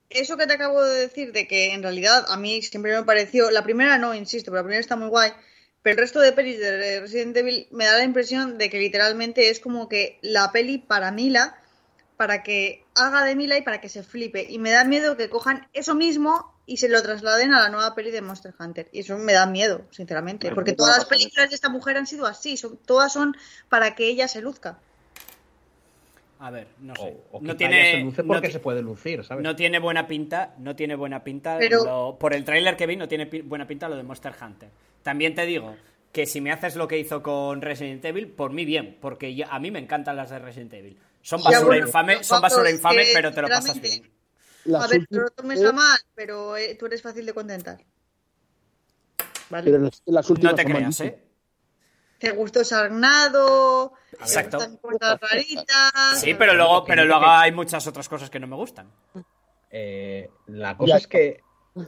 eso 0.09 0.37
que 0.37 0.47
te 0.47 0.55
acabo 0.55 0.83
de 0.83 1.01
decir, 1.01 1.33
de 1.33 1.47
que 1.49 1.73
en 1.75 1.83
realidad 1.83 2.25
a 2.29 2.37
mí 2.37 2.63
siempre 2.63 2.95
me 2.95 3.03
pareció, 3.03 3.51
la 3.51 3.65
primera 3.65 3.99
no, 3.99 4.15
insisto, 4.15 4.51
pero 4.51 4.61
la 4.63 4.65
primera 4.65 4.81
está 4.81 4.97
muy 4.97 5.09
guay, 5.09 5.31
pero 5.83 5.95
el 5.95 5.99
resto 6.01 6.21
de 6.21 6.33
pelis 6.33 6.59
de 6.59 7.01
Resident 7.01 7.37
Evil 7.37 7.67
me 7.71 7.85
da 7.85 7.99
la 7.99 8.05
impresión 8.05 8.57
de 8.59 8.71
que 8.71 8.79
literalmente 8.79 9.51
es 9.51 9.61
como 9.61 9.89
que 9.89 10.19
la 10.23 10.53
peli 10.53 10.79
para 10.79 11.13
Mila, 11.13 11.59
para 12.17 12.43
que 12.43 12.85
haga 12.95 13.25
de 13.25 13.37
Mila 13.37 13.57
y 13.59 13.63
para 13.63 13.81
que 13.81 13.89
se 13.91 14.03
flipe. 14.03 14.47
Y 14.49 14.59
me 14.59 14.71
da 14.71 14.85
miedo 14.85 15.17
que 15.19 15.29
cojan 15.29 15.69
eso 15.75 15.95
mismo 15.95 16.56
y 16.67 16.79
se 16.79 16.89
lo 16.89 17.01
trasladen 17.03 17.53
a 17.55 17.61
la 17.61 17.69
nueva 17.71 17.95
peli 17.95 18.11
de 18.11 18.21
Monster 18.23 18.53
Hunter. 18.59 18.89
Y 18.93 19.01
eso 19.01 19.17
me 19.19 19.33
da 19.33 19.47
miedo, 19.47 19.83
sinceramente, 19.91 20.51
porque 20.53 20.75
¿cómo 20.75 20.87
todas 20.89 20.99
las 20.99 21.07
películas 21.07 21.49
de 21.51 21.55
esta 21.55 21.69
mujer 21.69 21.97
han 21.97 22.07
sido 22.07 22.27
así, 22.27 22.57
son, 22.57 22.77
todas 22.79 23.13
son 23.13 23.37
para 23.69 23.95
que 23.95 24.09
ella 24.09 24.27
se 24.29 24.41
luzca. 24.43 24.79
A 26.39 26.51
ver, 26.51 26.67
no 26.81 26.95
sé. 26.95 27.17
O, 27.33 27.39
o 27.39 27.41
no 27.41 27.57
tiene, 27.57 27.93
se 27.93 27.99
luce 28.01 28.23
no 28.23 28.29
porque 28.29 28.49
ti- 28.49 28.53
se 28.53 28.61
puede 28.61 28.83
lucir, 28.83 29.25
¿sabes? 29.25 29.43
no 29.43 29.57
tiene 29.57 29.79
buena 29.79 30.07
pinta, 30.07 30.55
no 30.59 30.77
tiene 30.77 30.95
buena 30.95 31.25
pinta. 31.25 31.57
Pero- 31.59 31.85
lo- 31.85 32.17
por 32.19 32.35
el 32.35 32.45
tráiler 32.45 32.77
que 32.77 32.87
vi 32.87 32.97
no 32.97 33.09
tiene 33.09 33.27
pi- 33.27 33.41
buena 33.41 33.67
pinta 33.67 33.89
lo 33.89 33.97
de 33.97 34.03
Monster 34.03 34.35
Hunter. 34.41 34.69
También 35.03 35.35
te 35.35 35.47
digo 35.47 35.77
que 36.13 36.27
si 36.27 36.41
me 36.43 36.53
haces 36.53 36.77
lo 36.77 36.89
que 36.89 36.99
hizo 36.99 37.23
con 37.23 37.63
Resident 37.63 38.05
Evil, 38.05 38.27
por 38.29 38.53
mí 38.53 38.65
bien, 38.67 38.99
porque 39.01 39.35
yo- 39.35 39.47
a 39.51 39.59
mí 39.59 39.71
me 39.71 39.79
encantan 39.79 40.17
las 40.17 40.29
de 40.31 40.39
Resident 40.39 40.75
Evil. 40.75 40.99
Son 41.23 41.43
basura 41.43 41.65
bueno, 41.67 41.87
infame, 41.87 42.13
pero 42.15 42.25
son 42.25 42.41
basura 42.43 42.71
infame, 42.71 43.05
pero 43.15 43.33
te 43.33 43.43
lo 43.43 43.49
pasas 43.49 43.81
bien. 43.81 44.11
Las 44.67 44.85
a 44.85 44.89
ver, 44.89 45.07
no 45.11 45.23
lo 45.23 45.31
tomes 45.31 45.65
a 45.65 45.73
mal, 45.73 45.99
pero 46.15 46.57
eh, 46.57 46.75
tú 46.79 46.87
eres 46.87 47.03
fácil 47.03 47.25
de 47.27 47.33
contentar. 47.33 47.79
¿Vale? 49.49 49.71
pero 49.71 49.85
las, 49.85 50.03
las 50.07 50.29
últimas 50.31 50.53
No 50.53 50.57
te 50.57 50.65
creas. 50.65 51.01
¿eh? 51.01 51.19
Te 52.19 52.31
gustó 52.33 52.65
Sarnado, 52.65 53.93
Exacto. 54.13 54.59
te 54.59 54.67
gustan 54.67 54.79
cosas 54.79 55.21
raritas. 55.21 56.21
Sí, 56.21 56.35
pero 56.35 56.55
luego, 56.55 56.85
pero 56.85 57.05
luego 57.05 57.27
hay 57.27 57.53
muchas 57.53 57.87
otras 57.87 58.09
cosas 58.09 58.31
que 58.31 58.41
no 58.41 58.47
me 58.47 58.57
gustan. 58.57 58.91
Eh, 59.71 60.31
la 60.47 60.77
cosa 60.77 60.95
Ya. 60.95 60.97
es 60.97 61.07
que, 61.07 61.41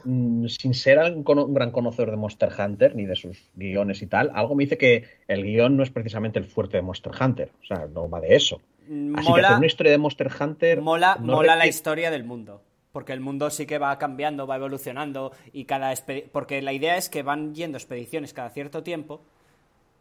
mm, 0.05 0.47
sin 0.47 0.75
ser 0.75 0.99
un, 0.99 1.25
gran 1.55 1.71
conocedor 1.71 2.11
de 2.11 2.17
Monster 2.19 2.51
Hunter, 2.59 2.95
ni 2.95 3.07
de 3.07 3.17
sus 3.17 3.39
guiones 3.55 4.03
y 4.03 4.07
tal, 4.07 4.31
algo 4.35 4.55
me 4.55 4.65
dice 4.65 4.77
que 4.77 5.09
el 5.27 5.43
guion 5.45 5.77
no 5.77 5.83
es 5.83 5.91
precisamente 5.91 6.39
el 6.39 6.45
fuerte 6.47 6.77
de 6.77 6.83
Monster 6.83 7.13
Hunter. 7.19 7.51
O 7.63 7.67
sea, 7.67 7.87
no 7.87 8.09
va 8.11 8.21
de 8.21 8.37
eso. 8.37 8.61
Así 8.83 8.87
que 8.87 9.21
hacer 9.21 9.31
Mola, 9.31 9.57
una 9.57 9.67
historia 9.67 9.93
de 9.93 9.99
Monster 9.99 10.31
Hunter. 10.41 10.81
mola, 10.83 11.17
no 11.21 11.35
mola 11.37 11.57
la 11.57 11.67
historia 11.67 12.11
del 12.11 12.25
mundo. 12.25 12.63
Porque 12.99 13.12
el 13.12 13.20
mundo 13.20 13.49
sí 13.49 13.65
que 13.65 13.79
va 13.79 13.97
cambiando, 13.97 14.45
va 14.45 14.57
evolucionando 14.57 15.31
y 15.53 15.66
cada 15.66 15.95
porque 16.33 16.61
la 16.62 16.73
idea 16.73 16.97
es 16.97 17.09
que 17.09 17.23
van 17.23 17.55
yendo 17.55 17.79
expediciones 17.79 18.35
cada 18.35 18.51
cierto 18.51 18.83
tiempo, 18.83 19.20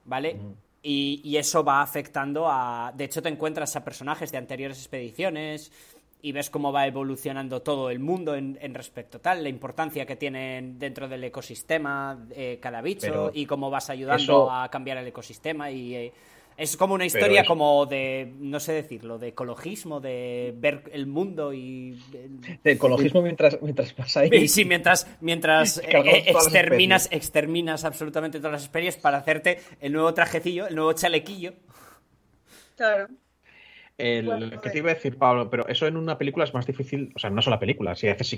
¿vale? 0.06 0.36
y, 0.82 1.22
y, 1.24 1.38
eso 1.38 1.64
va 1.64 1.84
afectando 1.84 2.48
a... 2.49 2.91
De 2.95 3.03
hecho, 3.03 3.22
te 3.22 3.30
encuentras 3.30 3.76
a 3.76 3.86
personajes 3.86 4.32
de 4.32 4.40
anteriores 4.40 4.80
expediciones 4.80 5.72
y 6.24 6.32
ves 6.32 6.49
cómo 6.49 6.72
va 6.72 6.88
evolucionando 6.88 7.61
todo 7.61 7.91
el 7.91 7.99
mundo 7.99 8.34
en, 8.34 8.74
respecto 8.74 9.19
a 9.19 9.22
tal, 9.22 9.44
la 9.44 9.49
importancia 9.49 10.03
que 10.07 10.15
tienen 10.15 10.80
dentro 10.80 11.07
del 11.07 11.24
ecosistema 11.24 12.18
eh, 12.32 12.57
cada 12.60 12.82
bicho 12.82 13.30
y 13.32 13.45
cómo 13.45 13.69
vas 13.69 13.91
ayudando 13.91 14.49
a 14.49 14.68
cambiar 14.72 14.98
el 14.98 15.06
ecosistema 15.06 15.69
y... 15.69 15.95
Eh, 15.95 16.14
es 16.57 16.75
como 16.75 16.95
una 16.95 17.05
historia 17.05 17.45
como 17.45 17.85
de, 17.85 18.34
no 18.39 18.59
sé 18.59 18.73
decirlo, 18.73 19.19
de 19.19 19.27
ecologismo, 19.29 19.99
de 19.99 20.55
ver 20.57 20.84
el 20.91 21.05
mundo 21.05 21.53
y... 21.53 22.01
De 22.63 22.71
ecologismo 22.71 23.21
mientras, 23.21 23.61
mientras 23.61 23.93
pasa 23.93 24.21
ahí. 24.21 24.47
Sí, 24.47 24.65
mientras, 24.65 25.07
mientras 25.21 25.77
eh, 25.84 26.23
exterminas, 26.25 27.09
exterminas 27.11 27.85
absolutamente 27.85 28.39
todas 28.39 28.53
las 28.53 28.63
especies 28.63 28.97
para 28.97 29.17
hacerte 29.19 29.59
el 29.79 29.93
nuevo 29.93 30.11
trajecillo, 30.15 30.65
el 30.65 30.75
nuevo 30.75 30.93
chalequillo. 30.93 31.53
Claro. 32.75 33.07
El, 33.99 34.59
que 34.59 34.69
te 34.71 34.79
iba 34.79 34.91
a 34.91 34.93
decir, 34.95 35.17
Pablo, 35.17 35.49
pero 35.49 35.67
eso 35.67 35.85
en 35.85 35.95
una 35.95 36.17
película 36.17 36.45
es 36.45 36.53
más 36.53 36.65
difícil, 36.65 37.11
o 37.15 37.19
sea, 37.19 37.29
no 37.29 37.41
solo 37.41 37.55
la 37.55 37.59
película, 37.59 37.95
si 37.95 38.07
haces 38.07 38.35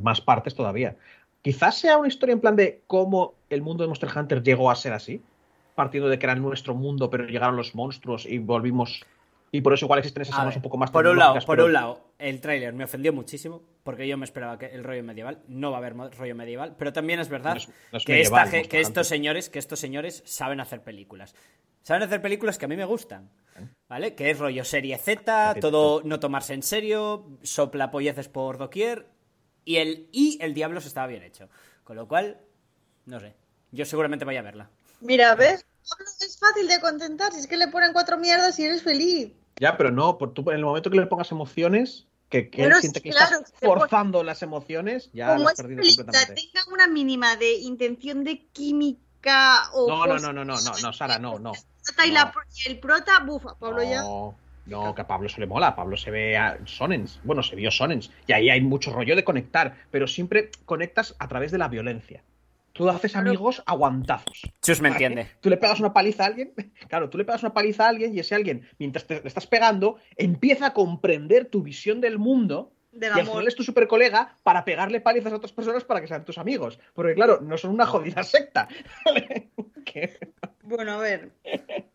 más 0.00 0.20
partes 0.20 0.54
todavía. 0.54 0.96
Quizás 1.42 1.78
sea 1.78 1.98
una 1.98 2.08
historia 2.08 2.32
en 2.32 2.40
plan 2.40 2.56
de 2.56 2.82
cómo 2.86 3.34
el 3.50 3.62
mundo 3.62 3.82
de 3.84 3.88
Monster 3.88 4.10
Hunter 4.16 4.42
llegó 4.42 4.70
a 4.70 4.76
ser 4.76 4.92
así, 4.92 5.20
partiendo 5.74 6.08
de 6.08 6.18
que 6.18 6.26
era 6.26 6.34
nuestro 6.34 6.74
mundo, 6.74 7.10
pero 7.10 7.26
llegaron 7.26 7.56
los 7.56 7.74
monstruos 7.74 8.26
y 8.26 8.38
volvimos. 8.38 9.04
Y 9.50 9.60
por 9.60 9.72
eso 9.72 9.86
igual 9.86 10.00
existen 10.00 10.22
esas 10.22 10.38
armas 10.38 10.56
un 10.56 10.62
poco 10.62 10.76
más 10.76 10.90
Por 10.90 11.06
un 11.06 11.16
lado, 11.16 11.38
por 11.46 11.60
un 11.60 11.72
lado, 11.72 12.00
el 12.18 12.40
tráiler 12.40 12.72
me 12.72 12.84
ofendió 12.84 13.12
muchísimo, 13.12 13.62
porque 13.84 14.08
yo 14.08 14.16
me 14.16 14.24
esperaba 14.24 14.58
que 14.58 14.66
el 14.66 14.82
rollo 14.82 15.04
medieval, 15.04 15.42
no 15.46 15.70
va 15.70 15.76
a 15.76 15.78
haber 15.78 15.94
rollo 15.94 16.34
medieval, 16.34 16.74
pero 16.76 16.92
también 16.92 17.20
es 17.20 17.28
verdad 17.28 17.58
que, 18.04 18.68
que 18.68 18.80
estos 18.80 19.06
señores, 19.06 19.50
que 19.50 19.60
estos 19.60 19.78
señores 19.78 20.22
saben 20.26 20.60
hacer 20.60 20.82
películas. 20.82 21.36
Saben 21.82 22.02
hacer 22.02 22.22
películas 22.22 22.58
que 22.58 22.64
a 22.64 22.68
mí 22.68 22.76
me 22.76 22.84
gustan. 22.84 23.30
¿Vale? 23.88 24.14
Que 24.14 24.30
es 24.30 24.38
rollo 24.38 24.64
serie 24.64 24.98
Z, 24.98 25.56
todo 25.60 26.02
no 26.04 26.18
tomarse 26.18 26.54
en 26.54 26.62
serio, 26.62 27.38
sopla 27.42 27.90
polleces 27.90 28.28
por 28.28 28.58
doquier. 28.58 29.06
Y 29.64 29.76
el 29.76 30.08
y 30.10 30.38
el 30.40 30.54
Diablos 30.54 30.86
estaba 30.86 31.06
bien 31.06 31.22
hecho. 31.22 31.48
Con 31.84 31.96
lo 31.96 32.08
cual, 32.08 32.40
no 33.06 33.20
sé. 33.20 33.34
Yo 33.70 33.84
seguramente 33.84 34.24
vaya 34.24 34.40
a 34.40 34.42
verla. 34.42 34.70
Mira, 35.00 35.34
¿ves? 35.34 35.64
Es 36.20 36.38
fácil 36.38 36.66
de 36.66 36.80
contentar. 36.80 37.32
Si 37.32 37.40
es 37.40 37.46
que 37.46 37.56
le 37.56 37.68
ponen 37.68 37.92
cuatro 37.92 38.16
mierdas 38.18 38.58
y 38.58 38.64
eres 38.64 38.82
feliz. 38.82 39.32
Ya, 39.56 39.76
pero 39.76 39.90
no, 39.90 40.18
por 40.18 40.32
tú, 40.32 40.42
en 40.50 40.56
el 40.56 40.64
momento 40.64 40.90
que 40.90 40.96
le 40.96 41.06
pongas 41.06 41.30
emociones, 41.30 42.06
que, 42.28 42.50
que 42.50 42.64
él 42.64 42.74
siente 42.80 43.00
que 43.00 43.10
estás 43.10 43.52
forzando 43.60 44.24
las 44.24 44.42
emociones, 44.42 45.10
ya 45.12 45.36
lo 45.36 45.48
has 45.48 45.54
perdido 45.54 45.82
completamente. 45.82 46.34
tenga 46.34 46.64
una 46.72 46.88
mínima 46.88 47.36
de 47.36 47.52
intención 47.52 48.24
de 48.24 48.46
química 48.46 49.70
o. 49.72 49.88
No, 49.88 50.06
no, 50.06 50.18
no, 50.18 50.32
no, 50.32 50.44
no, 50.44 50.60
no, 50.60 50.72
no, 50.82 50.92
Sara, 50.92 51.18
no, 51.18 51.38
no 51.38 51.52
y, 52.04 52.68
el 52.68 52.78
prota, 52.78 53.20
bufa, 53.20 53.54
Pablo 53.58 53.82
ya. 53.82 54.02
No, 54.66 54.94
que 54.94 55.02
a 55.02 55.06
Pablo 55.06 55.28
se 55.28 55.40
le 55.40 55.46
mola, 55.46 55.68
a 55.68 55.76
Pablo 55.76 55.96
se 55.96 56.10
ve 56.10 56.38
a 56.38 56.58
Sonens, 56.64 57.20
bueno, 57.22 57.42
se 57.42 57.54
vio 57.54 57.70
Sonens, 57.70 58.10
y 58.26 58.32
ahí 58.32 58.48
hay 58.48 58.62
mucho 58.62 58.92
rollo 58.92 59.14
de 59.14 59.22
conectar, 59.22 59.76
pero 59.90 60.06
siempre 60.06 60.50
conectas 60.64 61.14
a 61.18 61.28
través 61.28 61.52
de 61.52 61.58
la 61.58 61.68
violencia. 61.68 62.22
Tú 62.74 62.88
haces 62.88 63.14
amigos 63.14 63.62
aguantazos. 63.66 64.42
Chus 64.60 64.80
me 64.80 64.88
entiende. 64.88 65.28
Tú 65.40 65.48
le 65.48 65.56
pegas 65.56 65.78
una 65.78 65.92
paliza 65.92 66.24
a 66.24 66.26
alguien, 66.26 66.52
claro, 66.88 67.08
tú 67.08 67.16
le 67.16 67.24
pegas 67.24 67.42
una 67.42 67.54
paliza 67.54 67.86
a 67.86 67.88
alguien 67.88 68.14
y 68.14 68.18
ese 68.18 68.34
alguien, 68.34 68.68
mientras 68.78 69.06
te 69.06 69.20
le 69.20 69.28
estás 69.28 69.46
pegando, 69.46 69.96
empieza 70.16 70.66
a 70.66 70.74
comprender 70.74 71.46
tu 71.46 71.62
visión 71.62 72.00
del 72.00 72.18
mundo 72.18 72.72
y 72.92 73.04
al 73.04 73.26
final 73.26 73.48
es 73.48 73.54
tu 73.54 73.62
super 73.62 73.88
colega 73.88 74.38
para 74.42 74.64
pegarle 74.64 75.00
palizas 75.00 75.32
a 75.32 75.36
otras 75.36 75.52
personas 75.52 75.84
para 75.84 76.00
que 76.00 76.06
sean 76.06 76.24
tus 76.24 76.38
amigos. 76.38 76.78
Porque 76.94 77.14
claro, 77.14 77.40
no 77.40 77.56
son 77.58 77.72
una 77.72 77.86
jodida 77.86 78.22
secta. 78.22 78.68
Bueno, 80.64 80.92
a 80.92 80.96
ver. 80.96 81.30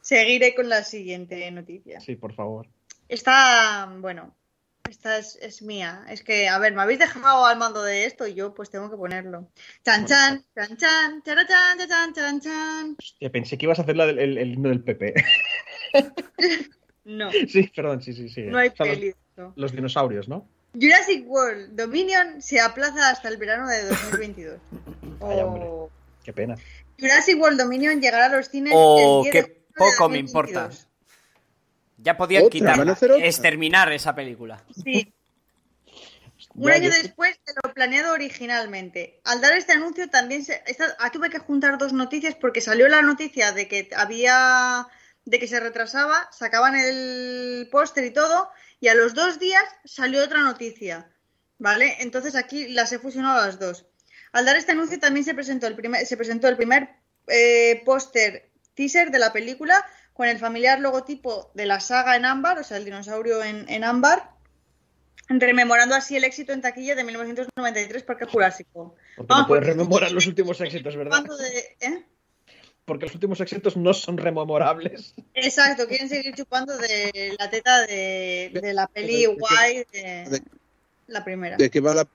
Seguiré 0.00 0.54
con 0.54 0.68
la 0.68 0.84
siguiente 0.84 1.50
noticia. 1.50 1.98
Sí, 1.98 2.14
por 2.14 2.32
favor. 2.32 2.68
Esta, 3.08 3.92
bueno, 3.98 4.36
esta 4.88 5.18
es, 5.18 5.62
mía. 5.62 6.04
Es 6.08 6.22
que, 6.22 6.48
a 6.48 6.58
ver, 6.58 6.74
me 6.74 6.82
habéis 6.82 6.98
dejado 6.98 7.46
al 7.46 7.58
mando 7.58 7.82
de 7.82 8.04
esto 8.04 8.26
y 8.26 8.34
yo 8.34 8.54
pues 8.54 8.70
tengo 8.70 8.90
que 8.90 8.96
ponerlo. 8.96 9.48
Chan 9.84 10.06
chan, 10.06 10.44
chan 10.54 10.76
chan, 10.76 11.22
chan 11.24 11.46
chan, 11.46 11.88
chan 11.88 12.12
chan, 12.14 12.40
chan. 12.40 12.96
Hostia, 12.98 13.30
pensé 13.30 13.58
que 13.58 13.66
ibas 13.66 13.78
a 13.78 13.82
hacer 13.82 13.96
la 13.96 14.06
del, 14.06 14.18
el, 14.18 14.52
himno 14.52 14.68
del 14.68 14.82
PP. 14.82 15.14
no. 17.04 17.30
Sí, 17.48 17.70
perdón, 17.74 18.02
sí, 18.02 18.12
sí, 18.12 18.28
sí. 18.28 18.42
No 18.42 18.58
hay 18.58 18.70
peli. 18.70 19.14
Los, 19.54 19.72
dinosaurios, 19.72 20.28
¿no? 20.28 20.48
Jurassic 20.74 21.26
World 21.28 21.76
Dominion 21.76 22.40
se 22.40 22.60
aplaza 22.60 23.10
hasta 23.10 23.28
el 23.28 23.36
verano 23.36 23.68
de 23.68 23.84
2022. 23.84 24.58
oh. 25.20 25.90
Qué 26.24 26.32
pena. 26.32 26.56
Jurassic 26.98 27.40
World 27.40 27.58
Dominion 27.60 28.00
llegará 28.00 28.26
a 28.26 28.28
los 28.30 28.48
cines. 28.48 28.72
Oh, 28.74 29.22
el 29.24 29.30
qué 29.30 29.62
poco 29.76 30.08
me 30.08 30.18
importa. 30.18 30.70
Ya 31.98 32.16
podían 32.16 32.48
quitar, 32.48 32.78
exterminar 33.20 33.92
esa 33.92 34.14
película. 34.14 34.62
Sí. 34.84 35.12
Un 36.54 36.70
año 36.70 36.90
después 36.90 37.38
de 37.46 37.52
lo 37.62 37.74
planeado 37.74 38.12
originalmente. 38.14 39.20
Al 39.24 39.40
dar 39.40 39.52
este 39.52 39.72
anuncio 39.72 40.08
también 40.08 40.44
se, 40.44 40.62
ah, 40.98 41.10
tuve 41.10 41.28
que 41.28 41.38
juntar 41.38 41.76
dos 41.76 41.92
noticias 41.92 42.34
porque 42.34 42.62
salió 42.62 42.88
la 42.88 43.02
noticia 43.02 43.52
de 43.52 43.68
que 43.68 43.90
había 43.94 44.86
de 45.26 45.38
que 45.38 45.48
se 45.48 45.60
retrasaba, 45.60 46.28
sacaban 46.32 46.76
el 46.76 47.68
póster 47.70 48.04
y 48.04 48.12
todo, 48.12 48.48
y 48.80 48.88
a 48.88 48.94
los 48.94 49.12
dos 49.12 49.38
días 49.38 49.64
salió 49.84 50.22
otra 50.22 50.40
noticia. 50.40 51.10
¿Vale? 51.58 51.96
Entonces 52.00 52.36
aquí 52.36 52.68
las 52.68 52.92
he 52.92 52.98
fusionado 52.98 53.44
las 53.44 53.58
dos. 53.58 53.86
Al 54.32 54.44
dar 54.44 54.56
este 54.56 54.72
anuncio 54.72 54.98
también 54.98 55.24
se 55.24 55.34
presentó 55.34 55.66
el 55.66 55.74
primer, 55.74 56.06
se 56.06 56.16
presentó 56.16 56.48
el 56.48 56.56
primer 56.56 56.90
eh, 57.28 57.82
póster 57.84 58.50
teaser 58.74 59.10
de 59.10 59.18
la 59.18 59.32
película 59.32 59.84
con 60.16 60.28
el 60.28 60.38
familiar 60.38 60.80
logotipo 60.80 61.50
de 61.54 61.66
la 61.66 61.78
saga 61.78 62.16
en 62.16 62.24
ámbar, 62.24 62.58
o 62.58 62.64
sea, 62.64 62.78
el 62.78 62.86
dinosaurio 62.86 63.42
en, 63.44 63.84
ámbar, 63.84 64.30
rememorando 65.28 65.94
así 65.94 66.16
el 66.16 66.24
éxito 66.24 66.54
en 66.54 66.62
taquilla 66.62 66.94
de 66.94 67.04
1993 67.04 68.02
Parque 68.02 68.24
Jurásico. 68.24 68.94
Porque 69.16 69.34
no 69.34 69.46
puedes 69.46 69.66
rememorar 69.66 70.12
los 70.12 70.26
últimos 70.26 70.58
éxitos, 70.62 70.96
¿verdad? 70.96 71.22
¿eh? 71.80 72.04
Porque 72.86 73.06
los 73.06 73.14
últimos 73.14 73.40
éxitos 73.40 73.76
no 73.76 73.92
son 73.92 74.16
rememorables. 74.16 75.14
Exacto, 75.34 75.86
quieren 75.86 76.08
seguir 76.08 76.34
chupando 76.34 76.78
de 76.78 77.36
la 77.38 77.50
teta 77.50 77.82
de, 77.82 78.72
la 78.72 78.86
peli 78.86 79.26
guay 79.26 79.84
de, 79.92 80.42
la 81.08 81.22
primera. 81.24 81.56
¿De 81.56 81.68
qué 81.68 81.80
va 81.80 81.94
la 81.94 82.08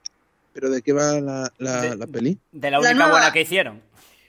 ¿Pero 0.53 0.69
de 0.69 0.81
qué 0.81 0.91
va 0.91 1.21
la, 1.21 1.53
la, 1.59 2.07
peli? 2.07 2.37
De 2.51 2.71
la 2.71 2.79
única 2.79 3.09
buena 3.09 3.31
que 3.31 3.41
hicieron. 3.41 3.81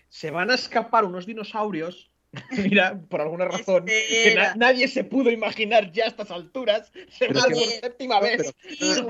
Se 0.09 0.31
van 0.31 0.51
a 0.51 0.55
escapar 0.55 1.05
unos 1.05 1.27
dinosaurios. 1.27 2.12
Mira, 2.51 2.99
por 3.09 3.21
alguna 3.21 3.45
razón, 3.45 3.87
que 3.87 4.37
nadie 4.57 4.89
se 4.89 5.05
pudo 5.05 5.31
imaginar 5.31 5.93
ya 5.93 6.05
a 6.05 6.09
estas 6.09 6.31
alturas. 6.31 6.91
Se 7.11 7.29
por 7.29 7.55
séptima 7.55 8.21
vez. 8.21 8.53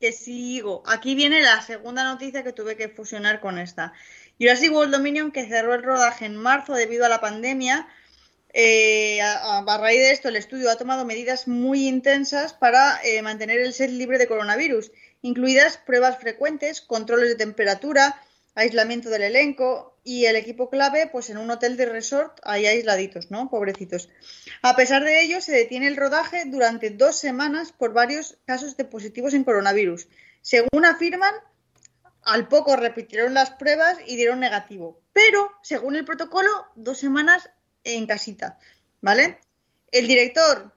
Que 0.00 0.10
sigo. 0.10 0.82
Aquí 0.84 1.14
viene 1.14 1.42
la 1.42 1.62
segunda 1.62 2.02
noticia 2.02 2.42
que 2.42 2.52
tuve 2.52 2.76
que 2.76 2.88
fusionar 2.88 3.38
con 3.38 3.56
esta. 3.56 3.92
Jurassic 4.40 4.72
World 4.72 4.92
Dominion, 4.92 5.30
que 5.30 5.46
cerró 5.46 5.74
el 5.74 5.84
rodaje 5.84 6.26
en 6.26 6.34
marzo 6.34 6.74
debido 6.74 7.06
a 7.06 7.08
la 7.08 7.20
pandemia, 7.20 7.86
eh, 8.52 9.20
a, 9.22 9.64
raíz 9.80 10.00
de 10.00 10.10
esto, 10.10 10.28
el 10.28 10.34
estudio 10.34 10.72
ha 10.72 10.76
tomado 10.76 11.04
medidas 11.04 11.46
muy 11.46 11.86
intensas 11.86 12.52
para 12.52 13.00
eh, 13.04 13.22
mantener 13.22 13.60
el 13.60 13.72
set 13.72 13.90
libre 13.90 14.18
de 14.18 14.26
coronavirus 14.26 14.90
incluidas 15.22 15.78
pruebas 15.78 16.18
frecuentes, 16.18 16.80
controles 16.80 17.28
de 17.30 17.36
temperatura, 17.36 18.20
aislamiento 18.54 19.10
del 19.10 19.22
elenco 19.22 19.98
y 20.04 20.26
el 20.26 20.36
equipo 20.36 20.68
clave, 20.68 21.08
pues 21.10 21.30
en 21.30 21.38
un 21.38 21.50
hotel 21.50 21.76
de 21.76 21.86
resort, 21.86 22.38
ahí 22.42 22.66
aisladitos, 22.66 23.30
¿no? 23.30 23.48
Pobrecitos. 23.48 24.08
A 24.62 24.76
pesar 24.76 25.04
de 25.04 25.22
ello, 25.22 25.40
se 25.40 25.52
detiene 25.52 25.86
el 25.86 25.96
rodaje 25.96 26.44
durante 26.46 26.90
dos 26.90 27.16
semanas 27.18 27.72
por 27.72 27.92
varios 27.92 28.38
casos 28.44 28.76
de 28.76 28.84
positivos 28.84 29.34
en 29.34 29.44
coronavirus. 29.44 30.08
Según 30.40 30.84
afirman, 30.84 31.34
al 32.24 32.48
poco 32.48 32.76
repitieron 32.76 33.34
las 33.34 33.50
pruebas 33.50 33.98
y 34.06 34.16
dieron 34.16 34.40
negativo. 34.40 35.00
Pero, 35.12 35.50
según 35.62 35.96
el 35.96 36.04
protocolo, 36.04 36.50
dos 36.74 36.98
semanas 36.98 37.50
en 37.84 38.06
casita, 38.06 38.58
¿vale? 39.00 39.38
El 39.90 40.06
director 40.06 40.72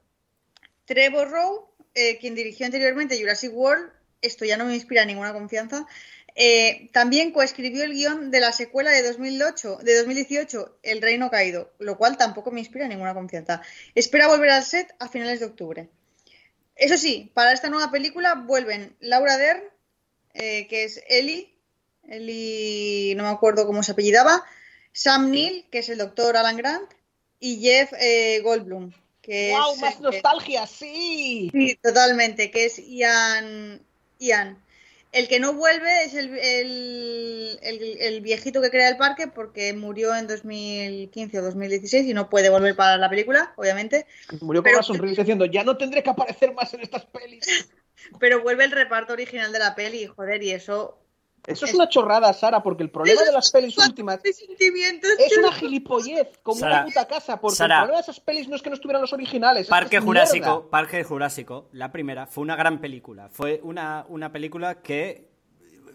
Trevor 0.85 1.30
Rowe, 1.30 1.69
eh, 1.93 2.18
quien 2.19 2.35
dirigió 2.35 2.65
anteriormente 2.65 3.19
Jurassic 3.19 3.53
World, 3.53 3.91
esto 4.22 4.45
ya 4.45 4.57
no 4.57 4.65
me 4.65 4.76
inspira 4.76 5.06
ninguna 5.06 5.34
confianza. 5.34 5.85
Eh, 6.38 6.90
también 6.91 7.32
coescribió 7.32 7.86
el 7.86 7.94
guion 7.94 8.30
de 8.30 8.41
la 8.41 8.52
secuela 8.52 8.91
de 8.91 9.02
2008, 9.03 9.80
de 9.82 9.95
2018, 9.95 10.80
El 10.84 11.02
Reino 11.02 11.32
Caído, 11.32 11.72
lo 11.80 11.98
cual 11.98 12.18
tampoco 12.18 12.52
me 12.52 12.60
inspira 12.60 12.88
ninguna 12.90 13.14
confianza. 13.14 13.62
Espera 13.95 14.28
volver 14.28 14.49
al 14.49 14.64
set 14.64 14.94
a 14.99 15.07
finales 15.07 15.40
de 15.40 15.45
octubre. 15.45 15.90
Eso 16.76 16.98
sí, 16.98 17.32
para 17.34 17.53
esta 17.53 17.70
nueva 17.70 17.90
película 17.90 18.36
vuelven 18.36 18.98
Laura 18.99 19.38
Dern, 19.38 19.64
eh, 20.34 20.68
que 20.68 20.84
es 20.84 21.02
Ellie, 21.07 21.56
Ellie, 22.03 23.16
no 23.16 23.24
me 23.24 23.30
acuerdo 23.30 23.66
cómo 23.66 23.82
se 23.82 23.94
apellidaba, 23.94 24.44
Sam 24.91 25.32
Neill, 25.32 25.66
que 25.72 25.80
es 25.80 25.90
el 25.90 25.98
doctor 25.98 26.36
Alan 26.36 26.57
Grant, 26.57 26.91
y 27.40 27.62
Jeff 27.62 27.94
eh, 27.99 28.41
Goldblum, 28.44 28.91
Que 29.22 29.52
¡Wow! 29.52 29.74
es, 29.74 29.82
¡Más 29.82 29.99
nostalgia! 30.02 30.68
¡Sí! 30.68 31.49
Sí, 31.52 31.80
totalmente, 31.82 32.52
que 32.52 32.66
es 32.66 32.80
Ian. 32.80 33.82
Ian. 34.20 34.64
El 35.15 35.27
que 35.29 35.39
no 35.39 35.53
vuelve 35.53 36.03
es 36.03 36.13
el, 36.13 36.37
el- 36.37 37.59
el- 37.61 37.97
el 38.01 38.21
viejito 38.21 38.61
que 38.61 38.69
crea 38.69 38.89
el 38.89 38.97
parque 38.97 39.27
porque 39.27 39.71
murió 39.73 40.13
en 40.15 40.27
2015 40.27 41.39
o 41.39 41.41
2016 41.41 42.05
y 42.05 42.13
no 42.13 42.29
puede 42.29 42.49
volver 42.49 42.75
para 42.75 42.97
la 42.97 43.09
película, 43.09 43.53
obviamente. 43.55 44.05
Murió 44.41 44.61
con 44.61 44.65
Pero- 44.65 44.77
una 44.79 44.83
sonrisa 44.83 45.21
diciendo, 45.21 45.45
ya 45.45 45.63
no 45.63 45.77
tendré 45.77 46.03
que 46.03 46.09
aparecer 46.09 46.53
más 46.53 46.73
en 46.73 46.81
estas 46.81 47.05
pelis. 47.05 47.45
Pero 48.19 48.43
vuelve 48.43 48.65
el 48.65 48.71
reparto 48.71 49.13
original 49.13 49.51
de 49.53 49.59
la 49.59 49.73
peli, 49.73 50.05
joder, 50.05 50.43
y 50.43 50.51
eso. 50.51 50.99
Eso 51.47 51.65
es 51.65 51.73
una 51.73 51.88
chorrada, 51.88 52.34
Sara, 52.34 52.61
porque 52.63 52.84
el 52.84 52.89
problema 52.89 53.23
de 53.23 53.31
las 53.31 53.51
pelis 53.51 53.77
últimas 53.77 54.19
es 54.23 55.38
una 55.38 55.51
gilipollez, 55.53 56.39
como 56.41 56.59
Sara, 56.59 56.77
una 56.77 56.85
puta 56.85 57.07
casa, 57.07 57.39
porque 57.39 57.57
Sara. 57.57 57.76
el 57.76 57.81
problema 57.81 57.97
de 57.97 58.03
esas 58.03 58.19
pelis 58.19 58.47
no 58.47 58.55
es 58.55 58.61
que 58.61 58.69
no 58.69 58.76
estuvieran 58.76 59.01
los 59.01 59.13
originales. 59.13 59.61
es 59.61 59.67
que 59.67 59.69
Parque 59.69 59.97
es 59.97 60.03
Jurásico, 60.03 60.45
mierda. 60.45 60.69
Parque 60.69 61.03
Jurásico, 61.03 61.69
la 61.72 61.91
primera, 61.91 62.27
fue 62.27 62.41
una 62.41 62.55
gran 62.55 62.80
película. 62.80 63.30
Fue 63.30 63.59
una, 63.63 64.05
una 64.09 64.31
película 64.31 64.81
que 64.81 65.30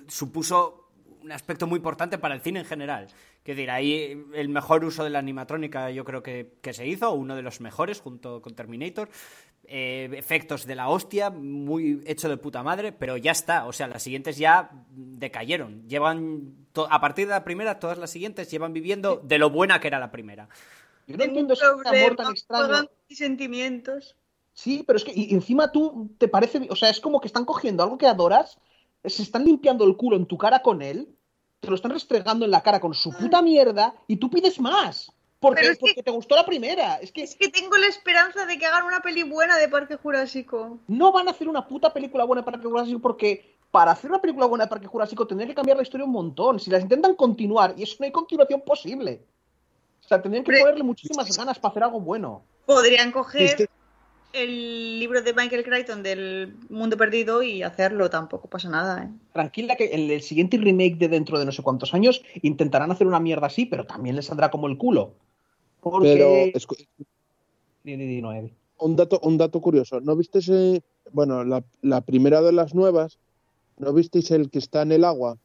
supuso 0.08 0.88
un 1.22 1.32
aspecto 1.32 1.66
muy 1.66 1.76
importante 1.76 2.18
para 2.18 2.34
el 2.34 2.40
cine 2.40 2.60
en 2.60 2.66
general. 2.66 3.08
Es 3.44 3.56
decir, 3.56 3.70
ahí 3.70 4.26
el 4.34 4.48
mejor 4.48 4.84
uso 4.84 5.02
de 5.02 5.10
la 5.10 5.18
animatrónica 5.18 5.90
yo 5.90 6.04
creo 6.04 6.22
que, 6.22 6.52
que 6.62 6.72
se 6.72 6.86
hizo, 6.86 7.12
uno 7.12 7.34
de 7.34 7.42
los 7.42 7.60
mejores 7.60 8.00
junto 8.00 8.40
con 8.42 8.54
Terminator. 8.54 9.08
Eh, 9.72 10.10
efectos 10.14 10.66
de 10.66 10.74
la 10.74 10.88
hostia, 10.88 11.30
muy 11.30 12.02
hecho 12.04 12.28
de 12.28 12.36
puta 12.36 12.60
madre, 12.64 12.90
pero 12.90 13.16
ya 13.16 13.30
está. 13.30 13.66
O 13.66 13.72
sea, 13.72 13.86
las 13.86 14.02
siguientes 14.02 14.36
ya 14.36 14.68
decayeron. 14.90 15.86
Llevan, 15.86 16.66
a 16.74 17.00
partir 17.00 17.28
de 17.28 17.34
la 17.34 17.44
primera, 17.44 17.78
todas 17.78 17.96
las 17.96 18.10
siguientes 18.10 18.50
llevan 18.50 18.72
viviendo 18.72 19.20
de 19.22 19.38
lo 19.38 19.48
buena 19.48 19.78
que 19.78 19.86
era 19.86 20.00
la 20.00 20.10
primera. 20.10 20.48
Yo 21.06 21.16
no 21.16 21.22
entiendo 21.22 21.54
ese 21.54 21.64
amor 21.64 22.16
tan 22.16 22.32
extraño. 22.32 22.90
mis 23.08 23.18
sentimientos. 23.18 24.16
Sí, 24.54 24.82
pero 24.84 24.96
es 24.96 25.04
que 25.04 25.12
y 25.14 25.32
encima 25.34 25.70
tú 25.70 26.10
te 26.18 26.26
parece, 26.26 26.66
o 26.68 26.74
sea, 26.74 26.90
es 26.90 26.98
como 26.98 27.20
que 27.20 27.28
están 27.28 27.44
cogiendo 27.44 27.84
algo 27.84 27.96
que 27.96 28.08
adoras, 28.08 28.58
se 29.04 29.22
están 29.22 29.44
limpiando 29.44 29.84
el 29.84 29.96
culo 29.96 30.16
en 30.16 30.26
tu 30.26 30.36
cara 30.36 30.62
con 30.62 30.82
él, 30.82 31.14
te 31.60 31.68
lo 31.68 31.76
están 31.76 31.92
restregando 31.92 32.44
en 32.44 32.50
la 32.50 32.64
cara 32.64 32.80
con 32.80 32.92
su 32.92 33.12
puta 33.12 33.40
mierda 33.40 33.94
y 34.08 34.16
tú 34.16 34.30
pides 34.30 34.58
más. 34.58 35.12
Porque, 35.40 35.62
es 35.62 35.70
que- 35.70 35.86
porque 35.86 36.02
te 36.02 36.10
gustó 36.10 36.36
la 36.36 36.44
primera. 36.44 36.96
Es 36.96 37.10
que 37.12 37.22
Es 37.22 37.34
que 37.34 37.48
tengo 37.48 37.76
la 37.78 37.86
esperanza 37.86 38.44
de 38.46 38.58
que 38.58 38.66
hagan 38.66 38.84
una 38.84 39.00
peli 39.00 39.22
buena 39.22 39.56
de 39.56 39.68
Parque 39.68 39.96
Jurásico. 39.96 40.78
no 40.86 41.12
van 41.12 41.28
a 41.28 41.30
hacer 41.30 41.48
una 41.48 41.66
puta 41.66 41.92
película 41.92 42.24
buena 42.24 42.42
de 42.42 42.50
Parque 42.50 42.66
Jurásico 42.66 43.00
porque 43.00 43.56
para 43.70 43.92
hacer 43.92 44.10
una 44.10 44.20
película 44.20 44.46
buena 44.46 44.64
de 44.66 44.68
Parque 44.70 44.86
Jurásico 44.86 45.26
tendrían 45.26 45.48
que 45.48 45.54
cambiar 45.54 45.76
la 45.78 45.82
historia 45.82 46.04
un 46.04 46.12
montón. 46.12 46.60
Si 46.60 46.70
las 46.70 46.82
intentan 46.82 47.14
continuar, 47.14 47.74
y 47.76 47.84
eso 47.84 47.96
no 48.00 48.04
hay 48.04 48.12
continuación 48.12 48.60
posible. 48.60 49.22
O 50.04 50.08
sea, 50.08 50.20
tendrían 50.20 50.44
que 50.44 50.58
ponerle 50.58 50.82
muchísimas 50.82 51.34
ganas 51.36 51.58
para 51.58 51.70
hacer 51.70 51.82
algo 51.84 52.00
bueno. 52.00 52.42
Podrían 52.66 53.10
coger 53.12 53.42
Es 53.42 53.54
que- 53.54 53.66
el 54.32 54.98
libro 55.00 55.22
de 55.22 55.32
Michael 55.32 55.64
Crichton 55.64 56.02
del 56.04 56.54
Mundo 56.68 56.96
Perdido 56.96 57.42
y 57.42 57.62
hacerlo, 57.64 58.10
tampoco 58.10 58.48
pasa 58.48 58.68
nada, 58.68 59.04
¿eh? 59.04 59.08
Tranquila 59.32 59.74
que 59.76 59.92
en 59.92 60.08
el 60.10 60.22
siguiente 60.22 60.56
remake 60.56 60.96
de 60.98 61.08
dentro 61.08 61.38
de 61.38 61.44
no 61.46 61.50
sé 61.52 61.62
cuántos 61.62 61.94
años 61.94 62.22
intentarán 62.42 62.92
hacer 62.92 63.06
una 63.08 63.18
mierda 63.18 63.46
así, 63.48 63.66
pero 63.66 63.86
también 63.86 64.14
les 64.16 64.26
saldrá 64.26 64.50
como 64.50 64.66
el 64.68 64.76
culo. 64.78 65.14
Porque... 65.80 66.08
Pero 66.08 66.44
un 68.78 68.96
dato, 68.96 69.20
un 69.22 69.36
dato 69.38 69.60
curioso. 69.60 70.00
¿No 70.00 70.16
viste 70.16 70.38
ese, 70.38 70.82
bueno, 71.12 71.44
la, 71.44 71.62
la 71.82 72.00
primera 72.00 72.40
de 72.42 72.52
las 72.52 72.74
nuevas, 72.74 73.18
¿no 73.78 73.92
visteis 73.92 74.30
el 74.30 74.50
que 74.50 74.58
está 74.58 74.82
en 74.82 74.92
el 74.92 75.04
agua? 75.04 75.38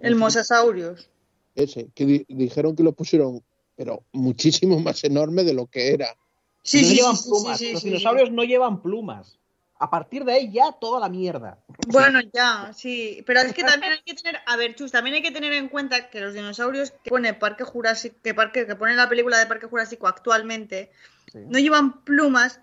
El 0.00 0.16
Mosasaurios. 0.16 1.08
Ese, 1.54 1.88
que 1.94 2.04
di- 2.06 2.26
dijeron 2.28 2.76
que 2.76 2.82
lo 2.82 2.92
pusieron, 2.92 3.42
pero 3.76 4.02
muchísimo 4.12 4.78
más 4.78 5.02
enorme 5.04 5.42
de 5.42 5.54
lo 5.54 5.66
que 5.66 5.92
era. 5.92 6.16
Sí, 6.62 6.82
no 6.82 6.88
sí, 6.88 6.94
llevan 6.96 7.16
sí, 7.16 7.22
sí, 7.22 7.28
plumas. 7.30 7.58
sí, 7.58 7.72
Los 7.72 7.82
sí, 7.82 7.88
dinosaurios 7.88 8.30
no 8.30 8.44
llevan 8.44 8.82
plumas. 8.82 9.38
A 9.78 9.90
partir 9.90 10.24
de 10.24 10.32
ahí 10.32 10.50
ya 10.50 10.72
toda 10.80 11.00
la 11.00 11.08
mierda. 11.08 11.58
Bueno, 11.86 12.20
ya, 12.32 12.72
sí. 12.74 13.22
Pero 13.26 13.40
es 13.40 13.52
que 13.52 13.62
también 13.62 13.92
hay 13.92 14.02
que 14.02 14.14
tener, 14.14 14.40
a 14.46 14.56
ver, 14.56 14.74
Chus, 14.74 14.90
también 14.90 15.16
hay 15.16 15.22
que 15.22 15.32
tener 15.32 15.52
en 15.52 15.68
cuenta 15.68 16.08
que 16.08 16.20
los 16.20 16.32
dinosaurios 16.32 16.92
que 16.92 17.10
pone 17.10 17.34
Parque 17.34 17.64
Jurásico, 17.64 18.16
que, 18.22 18.32
parque, 18.32 18.66
que 18.66 18.74
pone 18.76 18.94
la 18.96 19.08
película 19.08 19.38
de 19.38 19.46
Parque 19.46 19.66
Jurásico 19.66 20.08
actualmente, 20.08 20.90
Sí. 21.30 21.40
no 21.46 21.58
llevan 21.58 22.04
plumas 22.04 22.60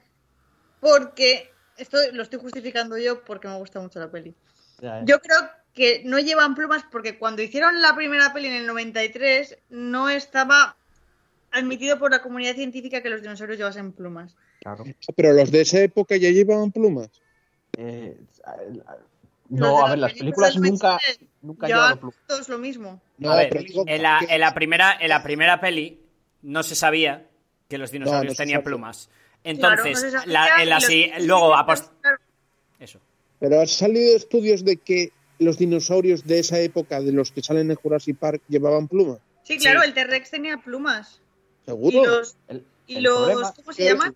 porque, 0.79 1.51
esto 1.77 1.97
lo 2.13 2.23
estoy 2.23 2.39
justificando 2.39 2.97
yo 2.97 3.23
porque 3.23 3.47
me 3.47 3.57
gusta 3.57 3.79
mucho 3.79 3.99
la 3.99 4.09
peli. 4.09 4.33
Ya, 4.81 4.99
¿eh? 4.99 5.03
Yo 5.05 5.19
creo 5.19 5.49
que 5.73 6.01
no 6.05 6.17
llevan 6.19 6.55
plumas 6.55 6.83
porque 6.91 7.19
cuando 7.19 7.41
hicieron 7.41 7.81
la 7.81 7.95
primera 7.95 8.33
peli 8.33 8.47
en 8.47 8.55
el 8.55 8.67
93 8.67 9.57
no 9.69 10.09
estaba 10.09 10.77
admitido 11.51 11.99
por 11.99 12.11
la 12.11 12.21
comunidad 12.21 12.55
científica 12.55 13.01
que 13.01 13.09
los 13.09 13.21
dinosaurios 13.21 13.57
llevasen 13.57 13.91
plumas. 13.91 14.35
Claro. 14.63 14.83
Pero 15.15 15.33
los 15.33 15.51
de 15.51 15.61
esa 15.61 15.81
época 15.81 16.15
ya 16.17 16.29
llevaban 16.31 16.71
plumas. 16.71 17.09
Eh, 17.77 18.17
Los 19.49 19.59
no, 19.59 19.85
a 19.85 19.89
ver, 19.91 19.99
las 19.99 20.13
películas 20.13 20.53
del 20.53 20.63
nunca, 20.63 20.87
93 20.93 21.29
nunca 21.41 21.67
llevaban 21.67 21.97
plumas. 21.99 22.15
todos 22.27 22.49
lo 22.49 22.57
mismo. 22.57 23.01
No, 23.17 23.31
A 23.31 23.35
ver, 23.37 23.65
en 23.87 24.01
la, 24.01 24.19
en 24.27 24.39
la 24.39 24.53
primera, 24.53 24.97
en 24.99 25.09
la 25.09 25.21
primera 25.21 25.59
peli 25.59 25.99
no 26.43 26.63
se 26.63 26.75
sabía 26.75 27.27
que 27.69 27.77
los 27.77 27.91
dinosaurios 27.91 28.23
No, 28.23 28.29
no 28.29 28.35
se 28.35 28.37
tenían 28.43 28.63
plumas. 28.63 29.09
Claro, 29.43 29.83
Entonces, 29.85 30.11
sabía, 30.13 30.25
la- 30.27 30.47
en 30.57 30.61
y 30.61 30.65
la 30.69 30.75
los 30.79 31.25
luego 31.27 31.55
a 31.55 31.65
post- 31.65 31.91
claro, 32.01 32.17
Eso. 32.79 32.99
Pero 33.39 33.59
han 33.59 33.67
salido 33.67 34.15
estudios 34.15 34.63
de 34.63 34.77
que 34.77 35.11
los 35.39 35.57
dinosaurios 35.57 36.23
de 36.25 36.39
esa 36.39 36.59
época, 36.61 37.01
de 37.01 37.11
los 37.11 37.31
que 37.33 37.41
salen 37.43 37.69
en 37.69 37.75
Jurassic 37.75 38.17
Park, 38.17 38.41
llevaban 38.47 38.87
plumas. 38.87 39.19
Sí, 39.43 39.57
claro, 39.57 39.81
Sí. 39.81 39.87
el 39.87 39.93
T-Rex 39.93 40.31
tenía 40.31 40.57
plumas. 40.57 41.19
Y 41.63 41.65
¿Seguro? 41.65 42.05
los, 42.05 42.37
El, 42.47 42.63
y 42.87 42.95
el 42.97 43.03
los 43.03 43.17
problema, 43.19 43.53
¿cómo 43.53 43.73
se 43.73 43.83
llaman? 43.83 44.15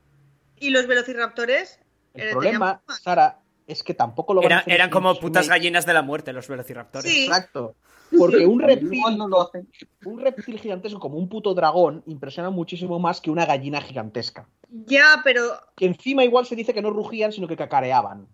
Y 0.60 0.70
los 0.72 0.88
velociraptores. 0.88 1.80
el 2.14 2.30
eh, 2.30 2.32
problema. 2.32 2.82
Sara, 3.02 3.40
es 3.68 3.84
que 3.84 3.94
tampoco 3.94 4.34
lo 4.34 4.42
van 4.42 4.52
a 4.54 4.58
hacer 4.60 4.74
eran 4.74 4.90
como 4.90 5.14
putas 5.20 5.48
gallinas 5.50 5.86
de 5.86 5.94
la 5.94 6.02
muerte 6.02 6.34
los 6.34 6.48
velociraptores. 6.48 7.12
Sí. 7.12 7.26
Exacto. 7.26 7.76
Porque 8.18 8.46
un 8.46 8.62
reptil, 8.62 9.02
no 9.18 9.28
lo 9.28 9.42
hacen. 9.42 9.68
un 10.06 10.22
reptil 10.22 10.58
gigantesco 10.60 10.98
como 11.00 11.18
un 11.18 11.28
puto 11.28 11.54
dragón 11.54 12.04
impresiona 12.08 12.50
muchísimo 12.50 13.00
más 13.00 13.20
que 13.20 13.30
una 13.30 13.46
gallina 13.46 13.82
gigantesca. 13.82 14.48
Ya, 14.70 15.20
pero 15.26 15.42
Que 15.76 15.86
encima 15.88 16.24
igual 16.24 16.46
se 16.46 16.56
dice 16.56 16.74
que 16.74 16.82
no 16.82 16.90
rugían, 16.92 17.34
sino 17.34 17.48
que 17.50 17.58
cacareaban. 17.58 18.28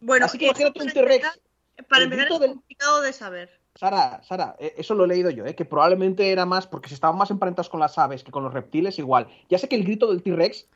bueno, 0.00 0.24
Así 0.24 0.38
que 0.38 0.46
imagínate 0.46 0.82
un 0.82 0.88
T-Rex. 0.90 1.26
empezar- 1.26 1.86
Para 1.88 2.04
empezar 2.04 2.32
es 2.32 2.40
del- 2.40 2.50
complicado 2.52 3.00
de 3.02 3.12
saber. 3.12 3.60
Sara, 3.74 4.22
Sara, 4.24 4.56
eh, 4.58 4.74
eso 4.78 4.94
lo 4.94 5.04
he 5.04 5.08
leído 5.08 5.30
yo, 5.30 5.44
eh, 5.44 5.54
que 5.54 5.64
probablemente 5.66 6.32
era 6.32 6.46
más 6.46 6.66
porque 6.66 6.88
si 6.88 6.94
estaban 6.94 7.16
más 7.18 7.30
emparentados 7.30 7.68
con 7.68 7.78
las 7.80 7.96
aves 7.98 8.24
que 8.24 8.32
con 8.32 8.42
los 8.42 8.52
reptiles, 8.54 8.98
igual. 8.98 9.28
Ya 9.50 9.58
sé 9.58 9.68
que 9.68 9.76
el 9.76 9.84
grito 9.84 10.08
del 10.10 10.22
T-Rex, 10.22 10.66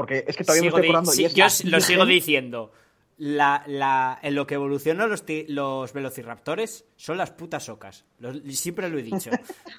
porque 0.00 0.24
es 0.26 0.34
que 0.36 0.44
todavía 0.44 0.62
Sigo 0.70 0.76
me 0.76 0.80
estoy 0.80 0.88
acordando. 0.90 1.12
sí, 1.12 1.22
y 1.22 1.24
es 1.26 1.34
yo 1.34 1.44
así 1.44 1.68
lo 1.68 1.80
sigo 1.80 2.06
diciendo. 2.06 2.72
La, 3.18 3.62
la- 3.66 4.18
en 4.22 4.34
lo 4.34 4.46
que 4.46 4.54
evolucionan 4.54 5.10
los, 5.10 5.24
los 5.48 5.92
velociraptores 5.92 6.86
son 6.96 7.18
las 7.18 7.30
putas 7.30 7.68
ocas. 7.68 8.06
Lo- 8.18 8.32
siempre 8.50 8.88
lo 8.88 8.98
he 8.98 9.02
dicho. 9.02 9.30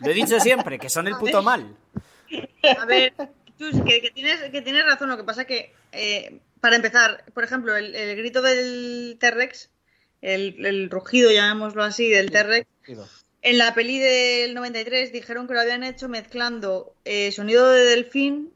Lo 0.01 0.11
he 0.11 0.13
dicho 0.13 0.39
siempre, 0.39 0.77
que 0.77 0.89
son 0.89 1.07
el 1.07 1.15
puto 1.15 1.41
mal. 1.41 1.75
A 2.79 2.85
ver, 2.85 3.13
Chus, 3.57 3.81
que, 3.83 3.99
que 4.01 4.11
tienes, 4.11 4.41
que 4.51 4.61
tienes 4.61 4.85
razón. 4.85 5.09
Lo 5.09 5.17
que 5.17 5.23
pasa 5.23 5.45
que, 5.45 5.73
eh, 5.91 6.39
para 6.59 6.75
empezar, 6.75 7.23
por 7.33 7.43
ejemplo, 7.43 7.75
el, 7.75 7.95
el 7.95 8.15
grito 8.15 8.43
del 8.43 9.17
T-Rex, 9.19 9.71
el, 10.21 10.63
el 10.63 10.89
rugido, 10.91 11.31
llamémoslo 11.31 11.81
así, 11.83 12.09
del 12.09 12.29
T-Rex, 12.29 12.67
en 13.41 13.57
la 13.57 13.73
peli 13.73 13.97
del 13.97 14.53
93 14.53 15.11
dijeron 15.11 15.47
que 15.47 15.55
lo 15.55 15.61
habían 15.61 15.83
hecho 15.83 16.07
mezclando 16.07 16.93
eh, 17.05 17.31
sonido 17.31 17.71
de 17.71 17.85
delfín 17.85 18.53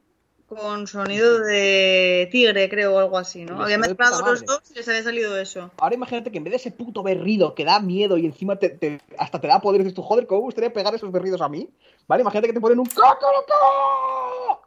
con 0.47 0.85
sonido 0.87 1.39
de 1.39 2.29
tigre, 2.31 2.69
creo, 2.69 2.95
o 2.95 2.99
algo 2.99 3.17
así, 3.17 3.45
¿no? 3.45 3.65
de 3.65 3.77
mezclado 3.77 4.21
los 4.21 4.45
dos 4.45 4.61
y 4.71 4.75
les 4.75 4.87
había 4.87 5.03
salido 5.03 5.37
eso. 5.37 5.71
Ahora 5.77 5.95
imagínate 5.95 6.31
que 6.31 6.37
en 6.37 6.43
vez 6.43 6.51
de 6.51 6.57
ese 6.57 6.71
puto 6.71 7.01
berrido 7.03 7.55
que 7.55 7.65
da 7.65 7.79
miedo 7.79 8.17
y 8.17 8.25
encima 8.25 8.55
te, 8.57 8.69
te- 8.69 9.01
hasta 9.17 9.41
te 9.41 9.47
da 9.47 9.59
poder, 9.59 9.81
dices 9.81 9.95
tú, 9.95 10.01
joder, 10.03 10.27
¿cómo 10.27 10.41
me 10.41 10.45
gustaría 10.45 10.71
pegar 10.71 10.93
esos 10.93 11.11
berridos 11.11 11.41
a 11.41 11.49
mí? 11.49 11.69
¿Vale? 12.07 12.21
Imagínate 12.21 12.47
que 12.47 12.53
te 12.53 12.61
ponen 12.61 12.79
un 12.79 12.85
¡Cocoroco! 12.85 14.64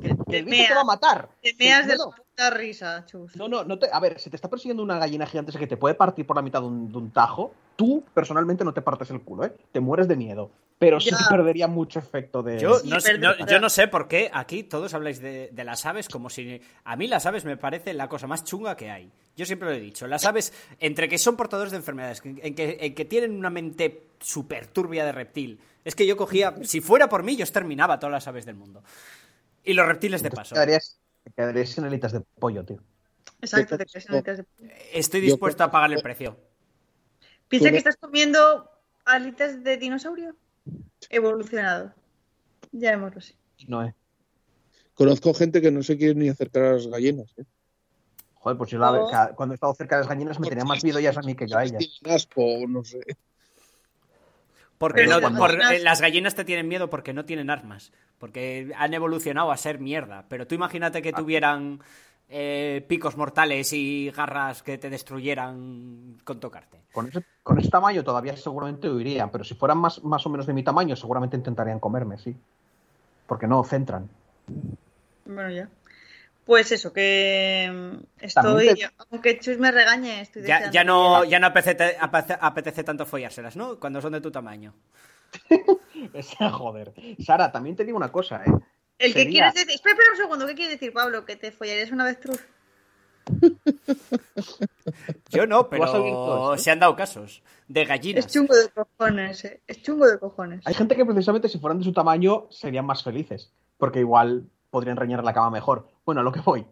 Que, 0.00 0.08
que, 0.08 0.16
que 0.16 0.24
Te 0.24 0.38
el 0.38 0.44
bicho 0.44 0.56
te 0.56 0.62
meas. 0.62 0.76
va 0.76 0.80
a 0.80 0.84
matar. 0.84 1.28
Te 1.40 1.54
meas 1.58 1.86
de 1.86 1.96
No, 1.96 2.10
la 2.10 2.16
puta 2.16 2.50
risa, 2.50 3.04
Chus. 3.06 3.36
No, 3.36 3.46
no, 3.48 3.64
no 3.64 3.78
te, 3.78 3.88
a 3.92 4.00
ver, 4.00 4.18
si 4.18 4.28
te 4.30 4.36
está 4.36 4.48
persiguiendo 4.50 4.82
una 4.82 4.98
gallina 4.98 5.24
gigantesca 5.26 5.60
que 5.60 5.66
te 5.68 5.76
puede 5.76 5.94
partir 5.94 6.26
por 6.26 6.34
la 6.36 6.42
mitad 6.42 6.60
de 6.60 6.66
un, 6.66 6.90
de 6.90 6.98
un 6.98 7.10
tajo, 7.12 7.52
tú 7.76 8.02
personalmente 8.12 8.64
no 8.64 8.74
te 8.74 8.82
partes 8.82 9.10
el 9.10 9.20
culo, 9.22 9.44
¿eh? 9.44 9.54
Te 9.72 9.78
mueres 9.80 10.08
de 10.08 10.16
miedo. 10.16 10.50
Pero 10.80 10.98
sí 10.98 11.10
Ya. 11.10 11.18
perdería 11.30 11.68
mucho 11.68 12.00
efecto 12.00 12.42
de. 12.42 12.58
Yo 12.58 12.80
Sí, 12.80 12.90
no, 13.20 13.46
yo 13.46 13.60
no 13.60 13.68
sé 13.70 13.86
por 13.86 14.08
qué 14.08 14.28
aquí 14.32 14.64
todos 14.64 14.92
habláis 14.94 15.20
de, 15.20 15.50
de 15.52 15.64
las 15.64 15.86
aves 15.86 16.08
como 16.08 16.28
si... 16.28 16.60
A 16.82 16.96
mí 16.96 17.06
las 17.06 17.24
aves 17.26 17.44
me 17.44 17.56
parece 17.56 17.94
la 17.94 18.08
cosa 18.08 18.26
más 18.26 18.42
chunga 18.42 18.76
que 18.76 18.90
hay. 18.90 19.10
Yo 19.36 19.46
siempre 19.46 19.68
lo 19.68 19.74
he 19.74 19.80
dicho. 19.80 20.08
Las 20.08 20.24
aves, 20.24 20.52
entre 20.80 21.08
que 21.08 21.18
son 21.18 21.36
portadores 21.36 21.70
de 21.70 21.78
enfermedades, 21.78 22.20
en, 22.24 22.40
en 22.42 22.54
que, 22.56 22.78
en 22.80 22.94
que 22.94 23.04
tienen 23.04 23.36
una 23.36 23.50
mente 23.50 24.08
súper 24.18 24.66
turbia 24.66 25.04
de 25.04 25.12
reptil, 25.12 25.60
es 25.84 25.94
que 25.94 26.04
yo 26.06 26.16
cogía... 26.16 26.54
Si 26.62 26.80
fuera 26.80 27.08
por 27.08 27.22
mí, 27.22 27.36
yo 27.36 27.44
exterminaba 27.44 28.00
todas 28.00 28.12
las 28.12 28.26
aves 28.26 28.44
del 28.44 28.56
mundo. 28.56 28.82
Y 29.64 29.72
los 29.74 29.86
reptiles 29.86 30.22
de 30.22 30.30
paso. 30.30 30.54
quedarías, 30.54 31.00
te 31.22 31.30
quedarías 31.32 31.70
sin 31.70 31.84
alitas 31.84 32.12
de 32.12 32.20
pollo, 32.20 32.64
tío. 32.64 32.78
Exacto, 33.40 33.76
te 33.76 33.82
en 33.84 34.22
test 34.22 34.40
de- 34.58 34.74
Estoy 34.92 35.20
Yo 35.20 35.26
dispuesto 35.26 35.64
a 35.64 35.70
pagar 35.70 35.92
el 35.92 36.00
precio. 36.02 36.36
Piensa 37.48 37.68
que 37.68 37.72
no- 37.72 37.78
estás 37.78 37.96
comiendo 37.96 38.70
alitas 39.04 39.62
de 39.62 39.76
dinosaurio 39.76 40.36
evolucionado. 41.10 41.92
Ya 42.72 42.90
vemoslo 42.92 43.18
así. 43.18 43.34
No, 43.68 43.84
eh. 43.84 43.94
Conozco 44.94 45.34
gente 45.34 45.60
que 45.60 45.70
no 45.70 45.82
se 45.82 45.96
quiere 45.96 46.14
ni 46.14 46.28
acercar 46.28 46.64
a 46.64 46.72
las 46.74 46.86
gallinas. 46.86 47.32
¿eh? 47.36 47.44
Joder, 48.34 48.58
pues 48.58 48.70
yo 48.70 48.78
la- 48.78 49.06
cada- 49.10 49.34
cuando 49.34 49.54
he 49.54 49.56
estado 49.56 49.74
cerca 49.74 49.96
de 49.96 50.02
las 50.02 50.08
gallinas 50.08 50.38
me 50.38 50.48
tenía 50.48 50.64
más 50.64 50.82
miedo 50.84 50.98
ellas 50.98 51.16
a 51.16 51.22
mí 51.22 51.34
que 51.34 51.46
yo 51.46 51.56
a 51.56 51.64
ellas. 51.64 52.00
Asco, 52.04 52.42
no 52.68 52.84
sé. 52.84 53.00
Porque 54.88 55.06
no- 55.06 55.20
cuando- 55.20 55.38
por- 55.38 55.52
gallinas- 55.56 55.72
eh, 55.72 55.78
las 55.80 56.00
gallinas 56.00 56.34
te 56.34 56.44
tienen 56.44 56.68
miedo 56.68 56.90
porque 56.90 57.12
no 57.12 57.24
tienen 57.24 57.50
armas. 57.50 57.92
Porque 58.18 58.72
han 58.76 58.94
evolucionado 58.94 59.50
a 59.52 59.56
ser 59.56 59.78
mierda. 59.78 60.24
Pero 60.28 60.46
tú 60.46 60.54
imagínate 60.54 60.98
Ah. 60.98 61.02
que 61.02 61.12
tuvieran 61.12 61.80
eh, 62.30 62.84
picos 62.88 63.18
mortales 63.18 63.70
y 63.74 64.10
garras 64.10 64.62
que 64.62 64.78
te 64.78 64.88
destruyeran 64.88 66.16
con 66.24 66.40
tocarte. 66.40 66.80
Con 66.92 67.08
ese, 67.08 67.22
con 67.42 67.58
ese 67.58 67.68
tamaño 67.68 68.02
todavía 68.02 68.34
seguramente 68.36 68.88
huirían, 68.90 69.30
pero 69.30 69.44
si 69.44 69.54
fueran 69.54 69.76
más, 69.78 70.02
más 70.02 70.24
o 70.26 70.30
menos 70.30 70.46
de 70.46 70.54
mi 70.54 70.62
tamaño, 70.62 70.96
seguramente 70.96 71.36
intentarían 71.36 71.78
comerme, 71.78 72.16
sí. 72.16 72.34
Porque 73.26 73.46
no 73.46 73.62
centran. 73.62 74.08
Bueno, 75.26 75.50
ya. 75.50 75.68
Pues 76.44 76.72
eso, 76.72 76.92
que 76.92 77.70
mm, 77.72 78.24
estoy. 78.24 78.80
Aunque 79.10 79.38
Chus 79.38 79.58
me 79.58 79.70
regañe, 79.70 80.20
estoy 80.20 80.42
Ya, 80.42 80.70
ya 80.70 80.84
no, 80.84 81.24
ya 81.24 81.38
no 81.38 81.46
apetece, 81.46 82.84
tanto 82.84 83.06
follárselas, 83.06 83.56
¿no? 83.56 83.80
Cuando 83.80 84.02
son 84.02 84.12
de 84.12 84.20
tu 84.20 84.30
tamaño. 84.30 84.74
Joder. 86.52 86.92
Sara, 87.24 87.50
también 87.50 87.76
te 87.76 87.84
digo 87.84 87.96
una 87.96 88.12
cosa, 88.12 88.42
¿eh? 88.44 88.52
El 88.98 89.14
que 89.14 89.28
quieres 89.28 89.54
decir. 89.54 89.70
Espera, 89.70 89.94
espera 89.94 90.10
un 90.12 90.16
segundo, 90.16 90.46
¿qué 90.46 90.54
quiere 90.54 90.72
decir, 90.72 90.92
Pablo? 90.92 91.24
¿Que 91.24 91.36
te 91.36 91.50
follarías 91.50 91.90
una 91.90 92.04
vez 92.04 92.20
truz? 92.20 92.40
Yo 95.30 95.46
no, 95.46 95.68
pero 95.68 96.54
¿eh? 96.54 96.58
se 96.58 96.70
han 96.70 96.78
dado 96.78 96.94
casos 96.94 97.42
de 97.68 97.84
gallinas. 97.84 98.26
Es 98.26 98.32
chungo 98.32 98.54
de 98.54 98.68
cojones, 98.68 99.44
eh. 99.44 99.60
Es 99.66 99.82
chungo 99.82 100.06
de 100.06 100.18
cojones. 100.18 100.66
Hay 100.66 100.74
gente 100.74 100.94
que 100.94 101.04
precisamente 101.04 101.48
si 101.48 101.58
fueran 101.58 101.78
de 101.78 101.84
su 101.84 101.92
tamaño 101.92 102.46
serían 102.50 102.86
más 102.86 103.02
felices, 103.02 103.52
porque 103.78 104.00
igual 104.00 104.46
podrían 104.70 104.96
reñir 104.96 105.22
la 105.22 105.32
cama 105.32 105.50
mejor. 105.50 105.88
Bueno, 106.04 106.20
a 106.20 106.24
lo 106.24 106.32
que 106.32 106.40
voy. 106.40 106.66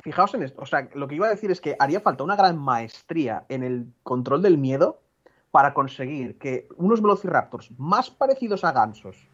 Fijaos 0.00 0.34
en 0.34 0.42
esto, 0.42 0.62
o 0.62 0.66
sea, 0.66 0.88
lo 0.94 1.06
que 1.06 1.16
iba 1.16 1.26
a 1.26 1.30
decir 1.30 1.50
es 1.50 1.60
que 1.60 1.76
haría 1.78 2.00
falta 2.00 2.24
una 2.24 2.36
gran 2.36 2.58
maestría 2.58 3.44
en 3.48 3.62
el 3.62 3.92
control 4.02 4.40
del 4.40 4.56
miedo 4.56 5.02
para 5.50 5.74
conseguir 5.74 6.38
que 6.38 6.68
unos 6.76 7.02
velociraptors 7.02 7.70
más 7.76 8.10
parecidos 8.10 8.64
a 8.64 8.72
gansos, 8.72 9.28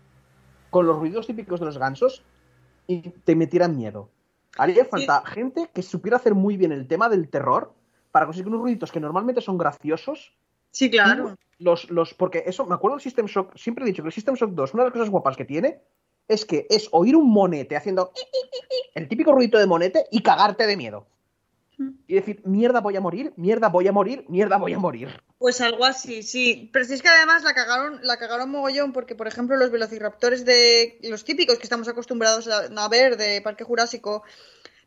con 0.71 0.87
los 0.87 0.99
ruidos 0.99 1.27
típicos 1.27 1.61
de 1.61 1.67
los 1.67 1.79
gansos, 1.79 2.25
y 2.89 3.11
te 3.11 3.37
metieran 3.37 3.77
miedo. 3.77 4.11
Haría 4.59 4.85
falta 4.85 5.23
gente 5.25 5.71
que 5.73 5.83
supiera 5.83 6.17
hacer 6.17 6.35
muy 6.35 6.57
bien 6.57 6.73
el 6.73 6.89
tema 6.89 7.09
del 7.09 7.29
terror 7.29 7.73
para 8.11 8.27
conseguir 8.27 8.49
unos 8.49 8.63
ruiditos 8.63 8.91
que 8.91 9.01
normalmente 9.01 9.41
son 9.41 9.59
graciosos 9.59 10.35
Sí, 10.77 10.91
claro. 10.91 11.37
los, 11.59 11.91
los, 11.91 12.13
porque 12.13 12.45
eso, 12.45 12.67
me 12.67 12.75
acuerdo 12.75 12.97
del 12.97 13.03
System 13.03 13.25
Shock, 13.25 13.57
siempre 13.57 13.83
he 13.83 13.87
dicho 13.87 14.03
que 14.03 14.09
el 14.09 14.13
System 14.13 14.35
Shock 14.35 14.51
2, 14.51 14.75
una 14.75 14.83
de 14.83 14.91
las 14.91 14.93
cosas 14.93 15.09
guapas 15.09 15.35
que 15.35 15.47
tiene 15.47 15.81
es 16.29 16.45
que 16.45 16.67
es 16.71 16.89
oír 16.93 17.17
un 17.17 17.31
monete 17.31 17.77
haciendo 17.77 18.13
el 18.95 19.09
típico 19.09 19.33
ruido 19.33 19.59
de 19.59 19.67
monete 19.67 20.07
y 20.11 20.23
cagarte 20.23 20.67
de 20.67 20.77
miedo. 20.77 21.07
Y 22.07 22.15
decir, 22.15 22.41
mierda 22.45 22.81
voy 22.81 22.97
a 22.97 23.03
morir, 23.03 23.35
mierda 23.37 23.69
voy 23.69 23.87
a 23.87 23.93
morir, 23.93 24.25
mierda 24.29 24.57
voy 24.57 24.73
a 24.73 24.79
morir. 24.79 25.09
Pues 25.39 25.61
algo 25.61 25.85
así, 25.85 26.23
sí. 26.23 26.71
Pero 26.73 26.87
si 26.87 26.95
es 26.95 27.03
que 27.03 27.09
además 27.09 27.43
la 27.43 27.53
cagaron, 27.53 28.01
la 28.03 28.17
cagaron 28.17 28.51
mogollón, 28.51 28.95
porque 28.95 29.15
por 29.15 29.27
ejemplo 29.27 29.57
los 29.57 29.71
velociraptores 29.71 30.47
de 30.47 30.99
los 31.03 31.25
típicos 31.25 31.59
que 31.59 31.65
estamos 31.65 31.87
acostumbrados 31.89 32.49
a, 32.49 32.89
ver 32.89 33.19
de 33.19 33.43
Parque 33.43 33.65
Jurásico, 33.65 34.23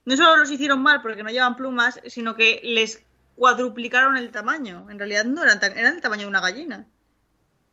no 0.06 0.18
solo 0.18 0.38
los 0.38 0.50
hicieron 0.50 0.82
mal 0.82 1.04
porque 1.04 1.22
no 1.22 1.30
llevan 1.30 1.56
plumas, 1.56 2.00
sino 2.08 2.36
que 2.36 2.60
les 2.64 3.04
cuadruplicaron 3.36 4.18
el 4.18 4.32
tamaño. 4.32 4.90
En 4.90 4.98
realidad 4.98 5.26
no 5.26 5.44
eran 5.44 5.60
tan, 5.60 5.78
eran 5.78 5.94
del 5.94 6.02
tamaño 6.02 6.24
de 6.24 6.30
una 6.30 6.42
gallina. 6.42 6.88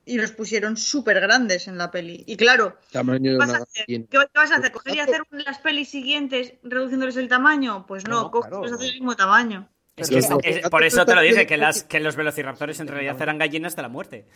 Y 0.09 0.19
los 0.19 0.31
pusieron 0.31 0.77
súper 0.77 1.21
grandes 1.21 1.67
en 1.67 1.77
la 1.77 1.91
peli. 1.91 2.23
Y 2.29 2.37
claro, 2.37 2.77
Tamaño 2.93 3.25
¿qué 3.25 3.31
de 3.31 3.37
vas 3.39 3.49
una 3.51 3.59
a 3.59 3.63
hacer? 3.63 3.85
¿Qué 3.87 4.19
vas 4.35 4.53
a 4.53 4.57
hacer? 4.57 4.71
¿Coger 4.73 4.95
y 4.95 5.01
hacer 5.01 5.23
las 5.33 5.59
pelis 5.59 5.89
siguientes 5.89 6.55
reduciéndoles 6.63 7.17
el 7.17 7.27
tamaño? 7.29 7.85
Pues 7.89 8.07
no, 8.07 8.23
No, 8.23 8.31
coges 8.31 8.51
claro. 8.51 8.77
del 8.79 8.93
mismo 8.93 9.17
tamaño. 9.17 9.69
Es 9.97 10.09
que 10.09 10.19
es- 10.19 10.69
por 10.71 10.85
eso 10.85 11.05
te 11.05 11.15
lo 11.15 11.21
dije, 11.23 11.47
que, 11.47 11.57
no, 11.57 11.65
las, 11.65 11.83
que 11.83 11.99
los 12.01 12.15
velociraptores 12.17 12.79
en 12.81 12.87
realidad 12.87 13.21
eran 13.21 13.37
gallinas 13.39 13.75
de 13.75 13.83
la 13.83 13.89
muerte. 13.89 14.27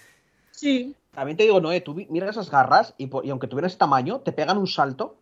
Sí. 0.50 0.96
También 1.12 1.36
te 1.36 1.44
digo, 1.44 1.60
Noé, 1.60 1.80
tú 1.82 1.94
mira 2.10 2.28
esas 2.28 2.50
garras 2.50 2.94
y, 2.98 3.08
aunque 3.30 3.46
tuvieran 3.46 3.68
ese 3.68 3.78
tamaño, 3.78 4.20
te 4.20 4.32
pegan 4.32 4.58
un 4.58 4.66
salto 4.66 5.18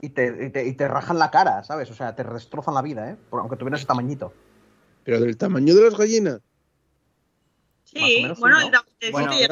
y 0.00 0.08
te, 0.08 0.46
y 0.46 0.50
te, 0.50 0.66
y 0.66 0.72
te 0.74 0.88
rajan 0.88 1.18
la 1.18 1.30
cara, 1.30 1.62
¿sabes? 1.62 1.88
O 1.90 1.94
sea, 1.94 2.14
te 2.16 2.24
destrozan 2.24 2.74
la 2.74 2.82
vida, 2.82 3.08
¿eh? 3.10 3.16
Aunque 3.30 3.56
tuvieran 3.56 3.78
ese 3.78 3.86
tamañito. 3.86 4.32
Pero 5.04 5.20
del 5.20 5.36
tamaño 5.36 5.74
de 5.76 5.82
las 5.82 5.96
gallinas. 5.96 6.40
Sí, 7.92 8.26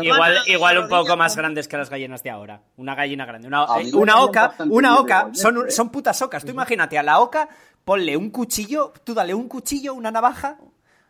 igual, 0.02 0.38
igual 0.46 0.78
un 0.78 0.88
poco 0.88 1.16
más 1.16 1.36
grandes 1.36 1.68
que 1.68 1.76
las 1.76 1.90
gallinas 1.90 2.22
de 2.22 2.30
ahora. 2.30 2.62
Una 2.76 2.94
gallina 2.94 3.26
grande. 3.26 3.46
Una, 3.48 3.66
eh, 3.80 3.90
una 3.94 4.22
oca, 4.22 4.54
una 4.68 4.98
oca, 4.98 5.18
iguales, 5.20 5.40
son, 5.40 5.68
¿eh? 5.68 5.70
son 5.70 5.90
putas 5.90 6.20
ocas. 6.22 6.44
Tú 6.44 6.50
imagínate 6.52 6.96
a 6.98 7.02
la 7.02 7.20
oca, 7.20 7.48
ponle 7.84 8.16
un 8.16 8.30
cuchillo, 8.30 8.92
tú 9.04 9.12
dale 9.14 9.34
un 9.34 9.48
cuchillo, 9.48 9.92
una 9.94 10.10
navaja 10.10 10.58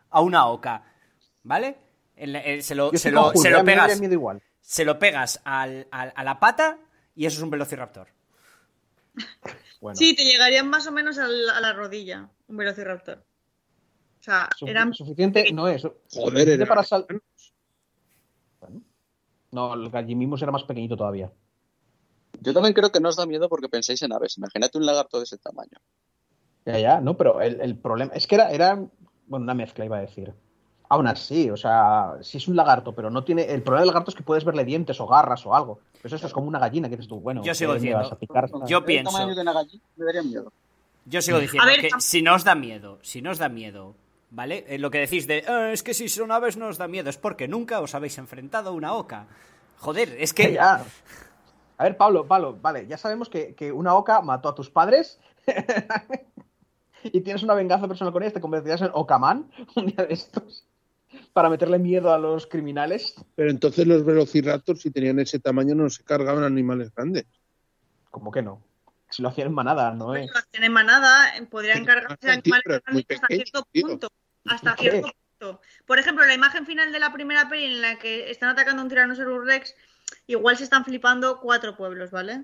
a 0.09 0.21
una 0.21 0.47
oca. 0.47 0.83
¿Vale? 1.43 1.77
Eh, 2.15 2.61
se 2.61 2.75
lo, 2.75 2.91
se 2.95 3.09
lo, 3.11 3.31
se 3.33 3.49
¿eh? 3.49 3.63
pegas, 3.63 3.99
igual. 4.01 4.41
se 4.59 4.85
lo 4.85 4.99
pegas 4.99 5.39
al- 5.43 5.87
al- 5.91 6.13
a 6.15 6.23
la 6.23 6.39
pata 6.39 6.77
y 7.15 7.25
eso 7.25 7.37
es 7.37 7.43
un 7.43 7.49
velociraptor. 7.49 8.07
Bueno, 9.79 9.95
Sí, 9.97 10.15
te 10.15 10.23
llegarían 10.23 10.67
más 10.69 10.85
o 10.87 10.91
menos 10.91 11.17
a 11.17 11.27
la, 11.27 11.57
a 11.57 11.61
la 11.61 11.73
rodilla, 11.73 12.29
un 12.47 12.57
velociraptor. 12.57 13.23
O 14.21 14.23
sea, 14.23 14.47
su- 14.57 14.67
eran... 14.67 14.93
suficiente 14.93 15.51
no 15.51 15.67
es. 15.67 15.81
Joder, 15.81 15.97
suficiente 16.09 16.53
era- 16.53 16.65
para 16.67 16.83
sal- 16.83 17.05
Bueno. 18.59 18.81
No, 19.51 19.73
el 19.73 19.89
gallimismos 19.89 20.41
era 20.41 20.51
más 20.51 20.63
pequeñito 20.63 20.95
todavía. 20.95 21.31
Yo 22.39 22.53
también 22.53 22.73
creo 22.73 22.91
que 22.91 22.99
no 22.99 23.09
os 23.09 23.15
da 23.17 23.25
miedo 23.25 23.49
porque 23.49 23.67
pensáis 23.67 24.01
en 24.03 24.13
aves. 24.13 24.37
Imagínate 24.37 24.77
un 24.77 24.85
lagarto 24.85 25.17
de 25.17 25.25
ese 25.25 25.37
tamaño. 25.37 25.77
Ya, 26.65 26.77
ya, 26.79 27.01
no, 27.01 27.17
pero 27.17 27.41
el, 27.41 27.59
el 27.59 27.75
problema 27.77 28.13
es 28.13 28.27
que 28.27 28.35
era, 28.35 28.51
era, 28.51 28.75
bueno, 29.27 29.43
una 29.43 29.53
mezcla 29.53 29.83
iba 29.85 29.97
a 29.97 30.01
decir. 30.01 30.33
Aún 30.89 31.07
así, 31.07 31.49
o 31.49 31.57
sea, 31.57 32.15
si 32.21 32.37
es 32.37 32.47
un 32.47 32.55
lagarto, 32.55 32.93
pero 32.93 33.09
no 33.09 33.23
tiene. 33.23 33.43
El 33.51 33.63
problema 33.63 33.81
del 33.81 33.87
lagarto 33.87 34.11
es 34.11 34.15
que 34.15 34.23
puedes 34.23 34.45
verle 34.45 34.63
dientes 34.65 34.99
o 35.01 35.07
garras 35.07 35.45
o 35.45 35.55
algo. 35.55 35.79
Pero 36.01 36.15
eso 36.15 36.27
es 36.27 36.33
como 36.33 36.47
una 36.47 36.59
gallina 36.59 36.87
que 36.89 36.95
dices 36.97 37.07
tú, 37.09 37.19
bueno, 37.19 37.43
Yo 37.43 37.53
sigo 37.55 37.71
¿qué 37.71 37.79
me 37.79 37.79
diciendo, 37.81 38.03
vas 38.03 38.11
a 38.11 38.19
picar? 38.19 38.49
Yo 38.67 38.77
El 38.79 38.83
pienso. 38.85 39.11
tamaño 39.11 39.35
de 39.35 39.41
una 39.41 39.53
gallina 39.53 39.83
me 39.95 40.05
daría 40.05 40.23
miedo. 40.23 40.53
Yo 41.05 41.21
sigo 41.21 41.39
diciendo 41.39 41.65
ver, 41.65 41.81
que 41.81 41.89
si 41.99 42.21
no 42.21 42.35
os 42.35 42.43
da 42.43 42.53
miedo, 42.55 42.99
si 43.01 43.21
no 43.23 43.31
os 43.31 43.37
da 43.39 43.49
miedo, 43.49 43.95
¿vale? 44.31 44.65
Eh, 44.67 44.79
lo 44.79 44.89
que 44.89 44.97
decís 44.99 45.27
de, 45.27 45.43
"Ah, 45.47 45.71
es 45.71 45.83
que 45.83 45.93
si 45.93 46.09
son 46.09 46.31
aves 46.31 46.57
no 46.57 46.67
os 46.67 46.77
da 46.77 46.87
miedo, 46.87 47.09
es 47.09 47.17
porque 47.17 47.47
nunca 47.47 47.79
os 47.81 47.93
habéis 47.93 48.17
enfrentado 48.17 48.71
a 48.71 48.73
una 48.73 48.93
oca. 48.93 49.27
Joder, 49.77 50.15
es 50.19 50.33
que... 50.33 50.53
Ya. 50.53 50.83
A 51.77 51.83
ver, 51.83 51.97
Pablo, 51.97 52.27
Pablo, 52.27 52.57
vale, 52.61 52.85
ya 52.87 52.97
sabemos 52.97 53.29
que, 53.29 53.55
que 53.55 53.71
una 53.71 53.95
oca 53.95 54.21
mató 54.21 54.49
a 54.49 54.55
tus 54.55 54.69
padres 54.69 55.19
y 57.03 57.21
tienes 57.21 57.43
una 57.43 57.55
venganza 57.55 57.87
personal 57.87 58.13
con 58.13 58.21
ella, 58.23 58.33
te 58.33 58.41
convertirás 58.41 58.81
en 58.81 58.91
Ocaman 58.93 59.49
un 59.75 59.87
día 59.87 60.05
de 60.05 60.13
estos 60.13 60.63
para 61.33 61.49
meterle 61.49 61.79
miedo 61.79 62.13
a 62.13 62.19
los 62.19 62.45
criminales. 62.47 63.15
Pero 63.35 63.49
entonces 63.49 63.87
los 63.87 64.05
velociraptors, 64.05 64.81
si 64.81 64.91
tenían 64.91 65.19
ese 65.19 65.39
tamaño, 65.39 65.75
no 65.75 65.89
se 65.89 66.03
cargaban 66.03 66.43
animales 66.43 66.93
grandes. 66.93 67.25
¿Cómo 68.09 68.31
que 68.31 68.41
no? 68.41 68.61
Si 69.09 69.21
lo 69.21 69.29
hacían 69.29 69.47
en 69.47 69.53
manada, 69.53 69.91
no 69.91 70.15
es. 70.15 70.29
Lo 70.31 70.37
hacen 70.37 70.63
en 70.63 70.71
manada, 70.71 71.35
eh, 71.35 71.45
podrían 71.49 71.83
cargarse 71.83 72.29
animales 72.29 72.63
grandes 72.65 73.05
hasta 73.09 73.27
cierto 73.27 73.67
punto. 73.73 74.07
Hasta 74.45 74.75
¿Qué? 74.75 74.89
cierto 74.91 75.09
punto. 75.39 75.61
Por 75.85 75.99
ejemplo, 75.99 76.25
la 76.25 76.33
imagen 76.33 76.65
final 76.65 76.91
de 76.91 76.99
la 76.99 77.11
primera 77.13 77.49
peli 77.49 77.65
en 77.65 77.81
la 77.81 77.97
que 77.99 78.29
están 78.31 78.49
atacando 78.49 78.81
a 78.81 78.83
un 78.83 78.89
Tyrannosaurus 78.89 79.45
Rex, 79.45 79.75
igual 80.27 80.57
se 80.57 80.63
están 80.63 80.85
flipando 80.85 81.39
cuatro 81.39 81.75
pueblos, 81.75 82.11
¿vale? 82.11 82.43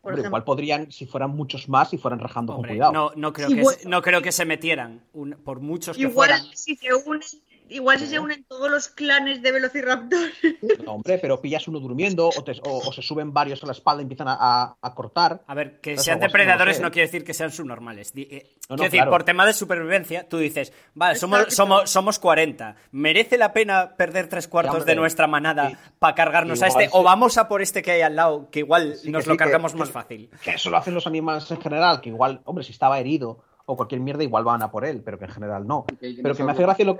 Por 0.00 0.12
Hombre, 0.12 0.26
igual 0.28 0.44
podrían, 0.44 0.92
si 0.92 1.06
fueran 1.06 1.30
muchos 1.30 1.68
más, 1.68 1.92
y 1.92 1.98
fueran 1.98 2.20
rajando 2.20 2.54
Hombre, 2.54 2.68
con 2.70 2.76
cuidado. 2.76 2.92
no, 2.92 3.12
no, 3.16 3.32
creo 3.32 3.48
Sí, 3.48 3.56
que 3.56 3.62
bueno. 3.62 3.78
se, 3.80 3.88
no 3.88 4.00
creo 4.00 4.22
que 4.22 4.32
se 4.32 4.44
metieran, 4.44 5.02
un- 5.12 5.32
por 5.32 5.60
muchos 5.60 5.96
que 5.96 6.04
Igual 6.04 6.30
fueran. 6.30 6.56
si 6.56 6.76
se 6.76 6.94
unen, 6.94 7.20
igual 7.70 7.98
si 7.98 8.06
se 8.06 8.18
unen 8.18 8.44
todos 8.44 8.70
los 8.70 8.88
clanes 8.88 9.42
de 9.42 9.52
Velociraptor. 9.52 10.28
No, 10.84 10.92
hombre, 10.94 11.18
pero 11.18 11.40
pillas 11.40 11.66
uno 11.68 11.80
durmiendo 11.80 12.28
o, 12.28 12.44
te- 12.44 12.60
o- 12.64 12.78
o 12.88 12.92
se 12.92 13.02
suben 13.02 13.32
varios 13.32 13.62
a 13.62 13.66
la 13.66 13.72
espalda 13.72 14.02
y 14.02 14.04
empiezan 14.04 14.28
a, 14.28 14.36
a- 14.38 14.76
a 14.80 14.94
cortar. 14.94 15.42
A 15.46 15.54
ver, 15.54 15.80
que 15.80 15.96
sean 15.98 16.18
no 16.18 16.26
depredadores 16.26 16.76
sé. 16.76 16.82
no 16.82 16.90
quiere 16.90 17.06
decir 17.08 17.24
que 17.24 17.34
sean 17.34 17.50
subnormales. 17.52 18.12
Eh, 18.16 18.56
No, 18.68 18.76
no, 18.76 18.82
quiero 18.82 18.90
decir, 18.92 19.08
por 19.08 19.24
tema 19.24 19.44
de 19.46 19.52
supervivencia, 19.52 20.28
tú 20.28 20.38
dices, 20.38 20.72
vale, 20.94 21.16
somos, 21.16 21.38
Exacto. 21.40 21.56
somos, 21.56 21.90
somos 21.90 22.18
40. 22.18 22.76
¿Merece 22.92 23.38
la 23.38 23.52
pena 23.52 23.94
perder 23.96 24.28
tres 24.28 24.48
cuartos 24.48 24.84
de 24.86 24.94
nuestra 24.94 25.26
manada 25.26 25.70
Sí. 25.70 25.76
para 25.98 26.14
cargarnos 26.14 26.62
a 26.62 26.66
este? 26.68 26.84
sí. 26.84 26.90
¿O 26.92 27.02
vamos 27.02 27.38
a 27.38 27.48
por 27.48 27.62
este 27.62 27.82
que 27.82 27.92
hay 27.92 28.02
al 28.02 28.16
lado, 28.16 28.48
que 28.50 28.60
igual 28.60 28.94
Sí, 28.96 29.06
que 29.06 29.10
nos 29.10 29.26
lo 29.26 29.34
que- 29.34 29.38
cargamos 29.38 29.72
que- 29.72 29.78
más 29.78 29.90
fácil? 29.90 30.30
Que 30.42 30.50
eso 30.52 30.70
lo 30.70 30.76
hacen 30.76 30.94
los 30.94 31.06
animales 31.06 31.50
en 31.50 31.60
general, 31.60 32.00
que 32.00 32.08
igual, 32.10 32.40
hombre, 32.44 32.64
si 32.64 32.72
estaba 32.72 32.98
herido 32.98 33.42
o 33.66 33.76
cualquier 33.76 34.00
mierda, 34.00 34.22
igual 34.22 34.44
van 34.44 34.62
a 34.62 34.70
por 34.70 34.84
él, 34.86 35.02
pero 35.04 35.18
que 35.18 35.26
en 35.26 35.30
general 35.32 35.66
no. 35.66 35.84
Pero 36.00 36.34
que 36.34 36.42
me 36.44 36.52
hace 36.52 36.62
gracia 36.62 36.84
lo 36.86 36.96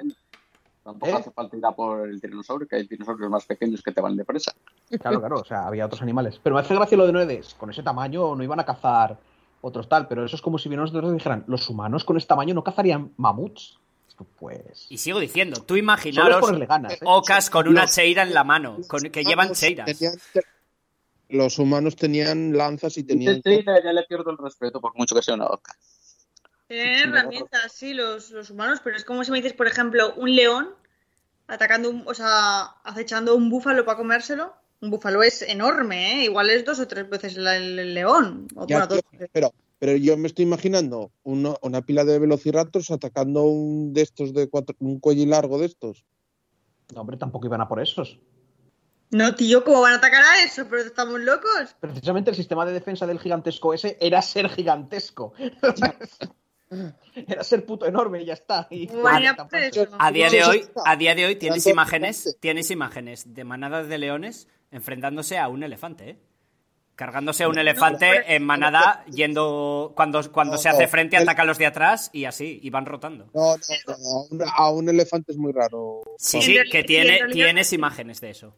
Tampoco 0.89 1.13
¿Eh? 1.13 1.17
hace 1.17 1.31
falta 1.33 1.55
ir 1.55 1.67
a 1.67 1.73
por 1.73 2.09
el 2.09 2.19
tiranosaurio, 2.19 2.67
que 2.67 2.77
hay 2.77 2.87
dinosaurios 2.87 3.29
más 3.31 3.45
pequeños 3.45 3.83
que 3.83 3.93
te 3.93 4.01
van 4.01 4.17
de 4.17 4.25
presa. 4.25 4.55
Claro, 4.99 5.21
claro, 5.21 5.41
o 5.41 5.45
sea, 5.45 5.67
había 5.67 5.85
otros 5.85 6.01
animales. 6.01 6.41
Pero 6.43 6.55
me 6.55 6.63
hace 6.63 6.75
gracia 6.75 6.97
lo 6.97 7.05
de 7.05 7.13
Noedes. 7.13 7.53
Con 7.59 7.69
ese 7.69 7.83
tamaño 7.83 8.35
no 8.35 8.43
iban 8.43 8.59
a 8.59 8.65
cazar 8.65 9.19
otros 9.61 9.87
tal, 9.87 10.09
pero 10.09 10.25
eso 10.25 10.37
es 10.37 10.41
como 10.41 10.57
si 10.57 10.71
vieran 10.71 10.85
nosotros 10.87 11.11
y 11.11 11.15
dijeran, 11.17 11.45
los 11.47 11.69
humanos 11.69 12.05
con 12.07 12.17
ese 12.17 12.27
tamaño 12.27 12.55
no 12.55 12.65
cazarían 12.65 13.13
mamuts. 13.19 13.79
Pues. 14.39 14.87
Y 14.89 14.97
sigo 14.97 15.21
diciendo, 15.21 15.63
tú 15.63 15.77
imaginaros 15.77 16.51
ganas, 16.67 16.95
¿eh? 16.95 16.99
ocas 17.05 17.51
con 17.51 17.69
una 17.69 17.83
Los- 17.83 17.95
cheira 17.95 18.23
en 18.23 18.33
la 18.33 18.43
mano, 18.43 18.79
con, 18.89 19.03
que 19.03 19.23
llevan 19.23 19.53
cheiras. 19.53 19.87
tenían 19.87 20.15
los 21.29 21.59
humanos 21.59 21.95
tenían 21.97 22.57
lanzas 22.57 22.97
y 22.97 23.05
tenían. 23.05 23.43
Trailer 23.43 23.85
ya 23.85 23.93
le 23.93 24.05
pierdo 24.05 24.31
el 24.31 24.39
respeto 24.39 24.81
por 24.81 24.97
mucho 24.97 25.15
que 25.15 25.23
sea 25.23 25.35
una 25.35 25.47
oca. 25.47 25.77
Tienen 26.67 27.11
herramientas, 27.11 27.73
sí, 27.73 27.95
los, 27.95 28.31
los 28.31 28.51
humanos, 28.51 28.81
pero 28.83 28.97
es 28.97 29.05
como 29.05 29.25
si 29.25 29.31
me 29.31 29.39
dices, 29.39 29.55
por 29.55 29.67
ejemplo, 29.67 30.13
un 30.17 30.35
león 30.35 30.69
atacando, 31.49 31.91
un, 31.91 32.05
o 32.07 32.15
sea, 32.15 32.63
acechando 32.85 33.35
un 33.35 33.51
búfalo 33.51 33.85
para 33.85 33.99
comérselo. 33.99 34.53
Un 34.81 34.91
búfalo 34.91 35.25
es 35.25 35.43
enorme, 35.43 36.13
¿eh? 36.21 36.25
Igual 36.25 36.51
es 36.51 36.65
dos 36.65 36.79
o 36.79 36.87
tres 36.87 37.09
veces 37.11 37.37
el, 37.37 37.47
el 37.49 37.95
león. 37.95 38.47
O, 38.55 38.65
Ya, 38.69 38.87
bueno, 38.87 38.95
dos 38.95 39.29
pero, 39.33 39.53
pero 39.81 39.97
yo 39.97 40.17
me 40.17 40.29
estoy 40.29 40.45
imaginando 40.45 41.11
uno- 41.25 41.59
una 41.63 41.83
pila 41.83 42.05
de 42.05 42.21
velociraptors 42.21 42.91
atacando 42.93 43.43
un 43.43 43.93
de 43.93 44.03
estos 44.03 44.33
de 44.33 44.49
cuatro, 44.49 44.77
un 44.79 45.01
cuello 45.01 45.27
largo 45.27 45.59
de 45.59 45.67
estos. 45.67 46.05
No, 46.95 47.01
hombre, 47.01 47.17
tampoco 47.17 47.47
iban 47.47 47.61
a 47.61 47.67
por 47.69 47.81
esos. 47.81 48.21
No, 49.11 49.35
tío, 49.35 49.65
¿cómo 49.65 49.81
van 49.81 49.95
a 49.95 49.97
atacar 49.97 50.23
a 50.23 50.45
eso? 50.45 50.67
¿Pero 50.69 50.83
estamos 50.83 51.19
locos? 51.21 51.75
Precisamente 51.81 52.31
el 52.31 52.37
sistema 52.37 52.65
de 52.67 52.73
defensa 52.75 53.07
del 53.07 53.19
gigantesco 53.19 53.73
ese 53.75 53.97
era 54.01 54.21
ser 54.23 54.49
gigantesco. 54.51 55.33
era 57.15 57.43
ser 57.45 57.65
puto 57.65 57.87
enorme 57.87 58.23
y 58.23 58.27
ya 58.27 58.35
está. 58.35 58.67
Y- 58.71 58.87
Vaya. 58.89 59.37
A 59.99 60.11
día 60.13 60.29
de 60.31 60.45
hoy, 60.45 60.65
a 60.85 60.97
día 60.97 61.15
de 61.15 61.27
hoy 61.27 61.37
tienes 61.37 61.67
imágenes, 61.67 62.37
tienes 62.41 62.71
imágenes 62.71 63.35
de 63.35 63.45
manadas 63.45 63.89
de 63.89 63.99
leones 63.99 64.49
enfrentándose 64.71 65.39
a 65.39 65.49
un 65.49 65.63
elefante, 65.63 66.11
¿eh? 66.11 66.19
Cargándose 66.95 67.45
a 67.45 67.49
un 67.49 67.57
elefante 67.57 68.35
en 68.35 68.45
manada 68.45 69.05
yendo 69.07 69.93
cuando, 69.95 70.33
cuando 70.33 70.55
No, 70.55 70.59
se 70.59 70.69
hace 70.69 70.89
frente 70.89 71.17
el- 71.17 71.23
ataca 71.23 71.43
a 71.43 71.45
los 71.45 71.57
de 71.57 71.67
atrás 71.67 72.11
y 72.13 72.25
así, 72.25 72.59
y 72.61 72.71
van 72.71 72.87
rotando. 72.87 73.31
No, 73.33 73.55
no, 73.57 73.59
no, 73.87 73.95
a, 73.95 74.23
un, 74.31 74.43
a 74.57 74.71
un 74.71 74.89
elefante 74.89 75.31
es 75.31 75.39
muy 75.39 75.53
raro. 75.53 76.03
Sí, 76.19 76.43
sí, 76.43 76.59
que 76.71 76.81
en 76.81 76.87
tiene, 76.87 77.19
realidad- 77.19 77.33
tienes 77.47 77.73
imágenes 77.73 78.21
de 78.21 78.31
eso. 78.31 78.55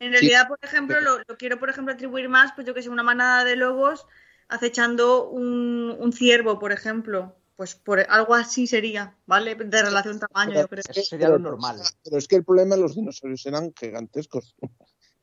En 0.00 0.12
realidad, 0.12 0.48
por 0.48 0.58
ejemplo, 0.60 1.00
lo, 1.00 1.18
lo 1.26 1.36
quiero, 1.38 1.58
por 1.58 1.70
ejemplo, 1.70 1.94
atribuir 1.94 2.28
más, 2.28 2.52
pues 2.52 2.66
yo 2.66 2.74
que 2.74 2.82
sé, 2.82 2.90
una 2.90 3.02
manada 3.02 3.42
de 3.44 3.56
lobos 3.56 4.06
acechando 4.48 5.28
un, 5.28 5.96
un 5.98 6.12
ciervo, 6.12 6.58
por 6.58 6.72
ejemplo. 6.72 7.34
Pues 7.56 7.76
por 7.76 8.00
algo 8.00 8.34
así 8.34 8.66
sería, 8.66 9.16
¿vale? 9.26 9.54
De 9.54 9.82
relación 9.82 10.18
tamaño, 10.18 10.54
yo 10.54 10.68
creo. 10.68 10.82
Eso 10.88 11.02
sería 11.02 11.28
lo 11.28 11.38
normal. 11.38 11.80
Pero 12.02 12.18
es 12.18 12.26
que 12.26 12.36
el 12.36 12.44
problema 12.44 12.74
de 12.74 12.82
los 12.82 12.96
dinosaurios 12.96 13.46
eran 13.46 13.72
gigantescos. 13.78 14.56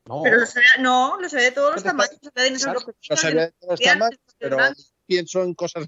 No. 0.06 0.22
Pero 0.24 0.40
los 0.40 0.56
no, 0.80 1.20
los 1.22 1.32
ve 1.34 1.44
de 1.44 1.52
todos 1.52 1.74
los 1.76 1.84
tamaños. 1.84 2.18
Los 2.22 2.34
de 2.34 2.44
de 2.44 2.50
los 3.70 3.80
tamaños, 3.80 4.20
pero 4.40 4.58
grandes. 4.58 4.94
pienso 5.06 5.44
en 5.44 5.54
cosas. 5.54 5.88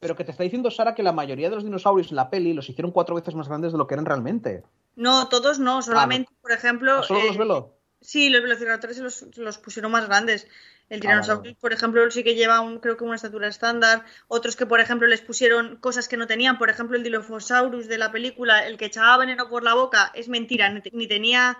Pero 0.00 0.16
que 0.16 0.24
te 0.24 0.32
está 0.32 0.42
diciendo 0.42 0.70
Sara 0.70 0.94
que 0.94 1.02
la 1.02 1.12
mayoría 1.12 1.48
de 1.48 1.54
los 1.54 1.64
dinosaurios 1.64 2.10
en 2.10 2.16
la 2.16 2.30
peli 2.30 2.52
los 2.52 2.68
hicieron 2.68 2.90
cuatro 2.90 3.14
veces 3.14 3.34
más 3.34 3.48
grandes 3.48 3.72
de 3.72 3.78
lo 3.78 3.86
que 3.86 3.94
eran 3.94 4.06
realmente. 4.06 4.64
No, 4.96 5.28
todos 5.28 5.58
no, 5.58 5.82
solamente, 5.82 6.32
por 6.40 6.52
ejemplo. 6.52 6.98
¿Ah, 6.98 7.02
¿Solo 7.02 7.20
eh, 7.20 7.26
los 7.28 7.38
veló? 7.38 7.78
Sí, 8.00 8.28
los 8.28 8.42
velociraptores 8.42 8.98
los 9.36 9.58
pusieron 9.58 9.92
más 9.92 10.06
grandes. 10.06 10.48
El 10.90 10.98
Ah, 10.98 11.02
tiranosaurio, 11.02 11.54
por 11.60 11.72
ejemplo, 11.72 12.10
sí 12.10 12.22
que 12.24 12.34
lleva 12.34 12.60
un, 12.60 12.80
creo 12.80 12.96
que 12.96 13.04
una 13.04 13.14
estatura 13.16 13.46
estándar. 13.48 14.04
Otros 14.28 14.56
que, 14.56 14.66
por 14.66 14.80
ejemplo, 14.80 15.06
les 15.08 15.20
pusieron 15.22 15.76
cosas 15.76 16.08
que 16.08 16.16
no 16.16 16.26
tenían. 16.26 16.58
Por 16.58 16.68
ejemplo, 16.68 16.96
el 16.96 17.04
Dilophosaurus 17.04 17.86
de 17.88 17.96
la 17.96 18.10
película, 18.10 18.66
el 18.66 18.76
que 18.76 18.86
echaba 18.86 19.16
veneno 19.16 19.48
por 19.48 19.62
la 19.62 19.74
boca, 19.74 20.10
es 20.14 20.28
mentira. 20.28 20.68
Ni, 20.68 20.82
te- 20.82 20.90
ni 20.92 21.06
tenía 21.06 21.56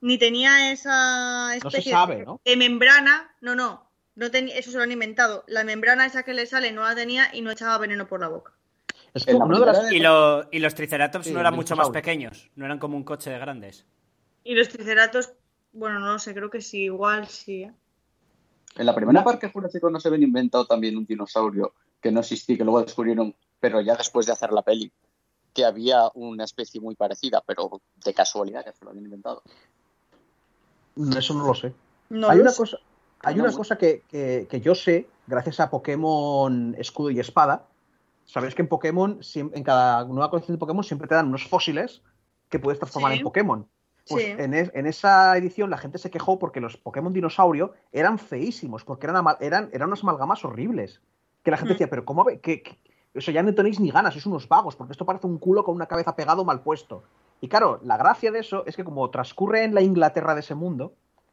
ni 0.00 0.16
tenía 0.16 0.70
esa 0.70 1.54
No 1.56 1.70
se 1.70 1.78
especie 1.78 1.92
sabe, 1.92 2.16
de, 2.18 2.24
¿no? 2.24 2.40
de 2.44 2.56
membrana. 2.56 3.34
No, 3.40 3.56
no. 3.56 3.90
no 4.14 4.30
tenía, 4.30 4.56
eso 4.56 4.70
se 4.70 4.76
lo 4.76 4.84
han 4.84 4.92
inventado. 4.92 5.44
La 5.48 5.64
membrana 5.64 6.06
esa 6.06 6.22
que 6.22 6.32
le 6.32 6.46
sale 6.46 6.70
no 6.70 6.82
la 6.84 6.94
tenía 6.94 7.30
y 7.34 7.40
no 7.42 7.50
echaba 7.50 7.78
veneno 7.78 8.06
por 8.06 8.20
la 8.20 8.28
boca. 8.28 8.52
Es 9.12 9.26
que 9.26 9.32
la 9.32 9.44
las... 9.44 9.90
Y, 9.90 9.98
lo- 9.98 10.48
y 10.52 10.60
los 10.60 10.74
triceratops 10.76 11.26
Sí, 11.26 11.32
no 11.32 11.40
eran 11.40 11.54
mucho 11.54 11.74
más 11.74 11.90
pequeños, 11.90 12.48
no 12.54 12.64
eran 12.64 12.78
como 12.78 12.96
un 12.96 13.02
coche 13.02 13.30
de 13.30 13.38
grandes. 13.40 13.86
Y 14.44 14.54
los 14.54 14.68
triceratos, 14.68 15.32
bueno, 15.72 15.98
no 15.98 16.12
lo 16.12 16.18
sé, 16.20 16.32
creo 16.32 16.48
que 16.48 16.60
sí, 16.60 16.84
igual 16.84 17.26
sí. 17.26 17.64
¿eh? 17.64 17.72
En 18.78 18.86
la 18.86 18.94
primera 18.94 19.24
Parque 19.24 19.50
Jurásico 19.50 19.90
no 19.90 19.98
se 20.00 20.08
habían 20.08 20.22
inventado 20.22 20.64
también 20.66 20.96
un 20.96 21.04
dinosaurio 21.04 21.74
que 22.00 22.12
no 22.12 22.20
existía, 22.20 22.56
que 22.56 22.64
luego 22.64 22.82
descubrieron, 22.82 23.34
pero 23.60 23.80
ya 23.80 23.96
después 23.96 24.24
de 24.26 24.32
hacer 24.32 24.52
la 24.52 24.62
peli, 24.62 24.92
que 25.52 25.64
había 25.64 26.08
una 26.14 26.44
especie 26.44 26.80
muy 26.80 26.94
parecida, 26.94 27.42
pero 27.46 27.80
de 28.04 28.14
casualidad 28.14 28.64
que 28.64 28.72
se 28.72 28.84
lo 28.84 28.90
habían 28.90 29.04
inventado. 29.06 29.42
Eso 31.16 31.34
no 31.34 31.46
lo 31.46 31.54
sé. 31.54 31.72
No 32.10 32.28
hay 32.30 32.36
lo 32.38 32.42
una 32.42 32.50
sé. 32.52 32.56
cosa, 32.58 32.78
hay 33.20 33.34
No, 33.34 33.44
una 33.44 33.52
cosa 33.52 33.76
que, 33.76 34.02
que- 34.08 34.46
que 34.48 34.60
yo 34.60 34.74
sé, 34.74 35.08
gracias 35.26 35.60
a 35.60 35.70
Pokémon 35.70 36.74
Escudo 36.78 37.10
y 37.10 37.20
Espada. 37.20 37.66
Sabéis 38.26 38.54
que 38.54 38.62
en 38.62 38.68
Pokémon, 38.68 39.20
en 39.34 39.62
cada 39.64 40.04
nueva 40.04 40.30
colección 40.30 40.54
de 40.56 40.60
Pokémon, 40.60 40.84
siempre 40.84 41.08
te 41.08 41.14
dan 41.14 41.28
unos 41.28 41.46
fósiles 41.48 42.02
que 42.48 42.58
puedes 42.58 42.78
transformar 42.78 43.12
Sí. 43.12 43.18
en 43.18 43.24
Pokémon. 43.24 43.68
Pues 44.08 44.24
Sí. 44.24 44.30
en, 44.38 44.54
es- 44.54 44.70
en 44.74 44.86
esa 44.86 45.36
edición 45.36 45.70
la 45.70 45.78
gente 45.78 45.98
se 45.98 46.10
quejó 46.10 46.38
porque 46.38 46.60
los 46.60 46.76
Pokémon 46.76 47.12
dinosaurio 47.12 47.72
eran 47.92 48.18
feísimos, 48.18 48.84
porque 48.84 49.06
eran, 49.06 49.24
eran, 49.40 49.68
eran 49.72 49.88
unas 49.88 50.02
amalgamas 50.02 50.44
horribles. 50.44 51.00
Que 51.42 51.50
la 51.50 51.56
gente 51.56 51.72
Mm. 51.72 51.74
decía, 51.74 51.90
pero 51.90 52.04
¿cómo? 52.04 52.24
que- 52.42 52.62
Eso 53.14 53.30
ya 53.32 53.42
no 53.42 53.54
tenéis 53.54 53.80
ni 53.80 53.90
ganas, 53.90 54.12
sois 54.12 54.26
unos 54.26 54.48
vagos, 54.48 54.76
porque 54.76 54.92
esto 54.92 55.06
parece 55.06 55.26
un 55.26 55.38
culo 55.38 55.64
con 55.64 55.74
una 55.74 55.86
cabeza 55.86 56.14
pegado 56.14 56.44
mal 56.44 56.60
puesto. 56.62 57.02
Y 57.40 57.48
claro, 57.48 57.80
la 57.82 57.96
gracia 57.96 58.30
de 58.30 58.38
eso 58.40 58.64
es 58.66 58.76
que 58.76 58.84
como 58.84 59.08
transcurre 59.10 59.64
en 59.64 59.74
la 59.74 59.80
Inglaterra 59.80 60.34
de 60.34 60.40
ese 60.40 60.54
mundo, 60.54 60.92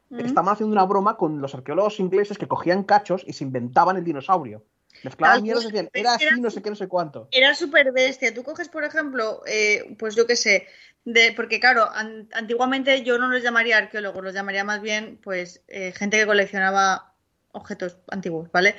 Mm. 0.10 0.20
estaban 0.22 0.54
haciendo 0.54 0.72
una 0.74 0.86
broma 0.86 1.18
con 1.18 1.42
los 1.42 1.54
arqueólogos 1.54 2.00
ingleses 2.00 2.38
que 2.38 2.48
cogían 2.48 2.84
cachos 2.84 3.24
y 3.28 3.34
se 3.34 3.44
inventaban 3.44 3.98
el 3.98 4.04
dinosaurio. 4.06 4.64
Mezclaban 5.04 5.44
mierdas 5.44 5.66
decían, 5.66 5.90
era 5.94 6.16
así, 6.16 6.26
no 6.40 6.50
sé 6.50 6.62
qué, 6.62 6.70
no 6.70 6.76
sé 6.76 6.88
cuánto. 6.88 7.28
Era 7.32 7.54
súper 7.56 7.92
bestia. 7.92 8.34
Tú 8.34 8.44
coges, 8.44 8.70
por 8.70 8.84
ejemplo, 8.84 9.42
eh, 9.46 9.96
pues 10.00 10.16
yo 10.16 10.26
qué 10.26 10.36
sé, 10.36 10.68
de, 11.04 11.34
porque 11.34 11.60
claro, 11.60 11.90
an- 11.92 12.28
antiguamente 12.34 13.04
yo 13.04 13.18
no 13.20 13.28
los 13.28 13.44
llamaría 13.44 13.78
arqueólogos, 13.78 14.24
los 14.24 14.34
llamaría 14.34 14.64
más 14.64 14.82
bien, 14.82 15.20
pues, 15.24 15.62
eh, 15.68 15.92
gente 15.92 16.18
que 16.18 16.26
coleccionaba 16.26 17.14
objetos 17.52 17.98
antiguos, 18.10 18.52
¿vale? 18.52 18.76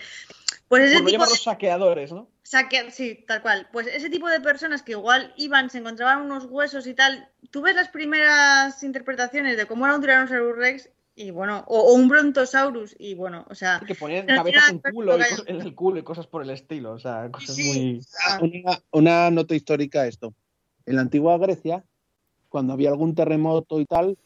Pues 0.69 0.83
ese 0.85 0.95
Por 0.95 1.05
no 1.05 1.11
tipo 1.11 1.25
de, 1.27 1.37
saqueadores, 1.37 2.13
¿no? 2.13 2.29
saque- 2.43 2.91
sí, 2.91 3.25
tal 3.27 3.43
cual. 3.43 3.69
Pues 3.73 3.87
ese 3.87 4.11
tipo 4.11 4.29
de 4.29 4.41
personas 4.41 4.83
que 4.83 4.93
igual 4.93 5.33
iban, 5.37 5.71
se 5.71 5.79
encontraban 5.79 6.23
unos 6.23 6.45
huesos 6.47 6.87
y 6.87 6.95
tal. 6.95 7.29
Tú 7.51 7.63
ves 7.63 7.75
las 7.77 7.89
primeras 7.89 8.83
interpretaciones 8.83 9.57
de 9.57 9.67
cómo 9.67 9.87
era 9.87 9.95
un 9.95 10.01
Tyrannosaurus 10.01 10.57
Rex 10.57 10.91
y 11.17 11.31
bueno, 11.31 11.65
o, 11.67 11.81
o 11.81 11.95
un 11.95 12.09
Brontosaurus 12.09 12.95
y 12.99 13.15
bueno, 13.15 13.47
o 13.49 13.55
sea, 13.55 13.81
Que 13.87 13.95
ponían 13.95 14.27
Pero 14.27 14.39
cabezas 14.39 14.69
en, 14.71 14.81
culo 14.81 15.17
en 15.47 15.61
el 15.63 15.75
culo 15.75 15.99
y 15.99 16.03
cosas 16.03 16.27
por 16.27 16.43
el 16.43 16.51
estilo. 16.51 16.93
O 16.93 16.99
sea, 16.99 17.31
cosas 17.33 17.57
Sí. 17.57 17.65
muy. 17.65 18.07
ah, 18.29 18.39
Una, 18.43 18.83
una 18.93 19.31
nota 19.31 19.55
histórica 19.55 20.07
esto. 20.07 20.35
En 20.85 20.97
la 20.97 21.01
antigua 21.03 21.39
Grecia, 21.39 21.85
cuando 22.51 22.75
había 22.75 22.91
algún 22.91 23.15
terremoto 23.15 23.81
y 23.81 23.87
tal, 23.87 24.19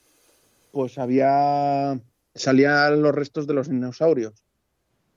pues 0.72 0.98
había 0.98 1.98
salían 2.34 3.02
los 3.02 3.14
restos 3.14 3.46
de 3.46 3.54
los 3.54 3.68
dinosaurios. 3.68 4.34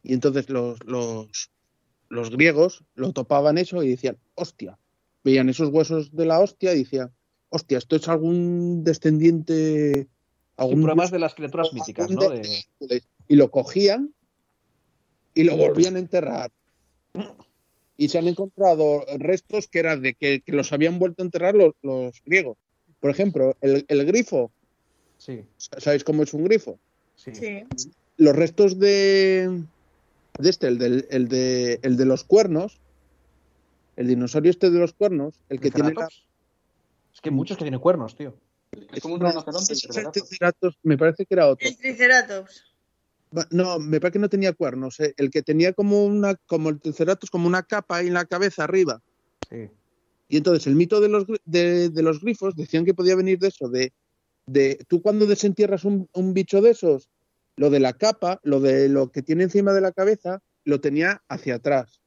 Y 0.03 0.13
entonces 0.13 0.49
los, 0.49 0.83
los, 0.85 1.51
los 2.09 2.29
griegos 2.29 2.83
lo 2.95 3.13
topaban 3.13 3.57
eso 3.57 3.81
y 3.83 3.89
decían, 3.89 4.17
hostia. 4.35 4.77
Veían 5.23 5.49
esos 5.49 5.69
huesos 5.69 6.15
de 6.15 6.25
la 6.25 6.39
hostia 6.39 6.73
y 6.73 6.79
decían, 6.83 7.11
hostia, 7.49 7.77
esto 7.79 7.95
es 7.95 8.07
algún 8.09 8.83
descendiente. 8.83 10.07
Algún 10.57 10.81
problemas 10.83 11.11
de 11.11 11.19
las 11.19 11.33
criaturas 11.35 11.73
míticas, 11.73 12.09
¿no? 12.11 12.29
De... 12.29 12.63
Y 13.27 13.35
lo 13.35 13.49
cogían 13.49 14.13
y 15.33 15.43
lo 15.43 15.57
volvían 15.57 15.95
a 15.95 15.99
enterrar. 15.99 16.51
Y 17.97 18.09
se 18.09 18.17
han 18.19 18.27
encontrado 18.27 19.05
restos 19.17 19.67
que 19.67 19.79
eran 19.79 20.01
de 20.01 20.13
que, 20.13 20.41
que 20.41 20.51
los 20.51 20.71
habían 20.73 20.99
vuelto 20.99 21.21
a 21.23 21.25
enterrar 21.25 21.55
los, 21.55 21.73
los 21.81 22.21
griegos. 22.25 22.57
Por 22.99 23.09
ejemplo, 23.11 23.55
el, 23.61 23.85
el 23.87 24.05
grifo. 24.05 24.51
Sí, 25.17 25.43
¿Sabéis 25.57 26.03
cómo 26.03 26.23
es 26.23 26.33
un 26.33 26.43
grifo? 26.43 26.79
sí. 27.15 27.33
sí. 27.33 27.63
Los 28.17 28.35
restos 28.35 28.77
de, 28.77 29.63
de 30.37 30.49
este, 30.49 30.67
el, 30.67 30.77
del- 30.77 31.07
el 31.09 31.27
de, 31.29 31.79
el 31.81 31.97
de 31.97 32.05
los 32.05 32.23
cuernos, 32.23 32.79
el 33.95 34.07
dinosaurio 34.07 34.51
este 34.51 34.69
de 34.69 34.77
los 34.79 34.93
cuernos, 34.93 35.39
el 35.49 35.59
que 35.59 35.71
tiene. 35.71 35.93
Es 37.11 37.21
que 37.21 37.29
hay 37.29 37.35
muchos 37.35 37.57
que 37.57 37.63
tienen 37.63 37.79
cuernos, 37.79 38.15
tío. 38.15 38.35
Es 38.91 39.01
como 39.01 39.15
un 39.15 39.21
rinoceronte. 39.21 39.73
el 39.73 40.11
triceratops. 40.11 40.77
Me 40.83 40.97
parece 40.97 41.25
que 41.25 41.33
era 41.33 41.47
otro. 41.47 41.67
El 41.67 41.77
Triceratops. 41.77 42.63
No, 43.49 43.79
me 43.79 43.99
parece 43.99 44.13
que 44.13 44.19
no 44.19 44.29
tenía 44.29 44.53
cuernos. 44.53 44.99
eh. 44.99 45.13
El 45.17 45.31
que 45.31 45.41
tenía 45.41 45.73
como 45.73 46.05
una, 46.05 46.35
como 46.45 46.69
el 46.69 46.79
Triceratops, 46.79 47.31
como 47.31 47.47
una 47.47 47.63
capa 47.63 47.97
ahí 47.97 48.07
en 48.07 48.13
la 48.13 48.25
cabeza 48.25 48.63
arriba. 48.63 49.01
Sí. 49.49 49.69
Y 50.27 50.37
entonces 50.37 50.67
el 50.67 50.75
mito 50.75 51.01
de 51.01 51.09
los, 51.09 51.25
de, 51.45 51.89
de 51.89 52.01
los 52.03 52.21
grifos 52.21 52.55
decían 52.55 52.85
que 52.85 52.93
podía 52.93 53.15
venir 53.15 53.39
de 53.39 53.47
eso, 53.49 53.69
de, 53.69 53.91
de 54.45 54.83
tú 54.87 55.01
cuando 55.01 55.25
desentierras 55.25 55.83
un, 55.83 56.07
un 56.13 56.33
bicho 56.33 56.61
de 56.61 56.71
esos, 56.71 57.09
lo 57.55 57.69
de 57.69 57.79
la 57.79 57.93
capa, 57.93 58.39
lo 58.43 58.59
de 58.59 58.87
lo 58.89 59.11
que 59.11 59.21
tiene 59.21 59.43
encima 59.43 59.73
de 59.73 59.81
la 59.81 59.91
cabeza, 59.91 60.39
lo 60.63 60.79
tenía 60.79 61.21
hacia 61.27 61.55
atrás. 61.55 62.01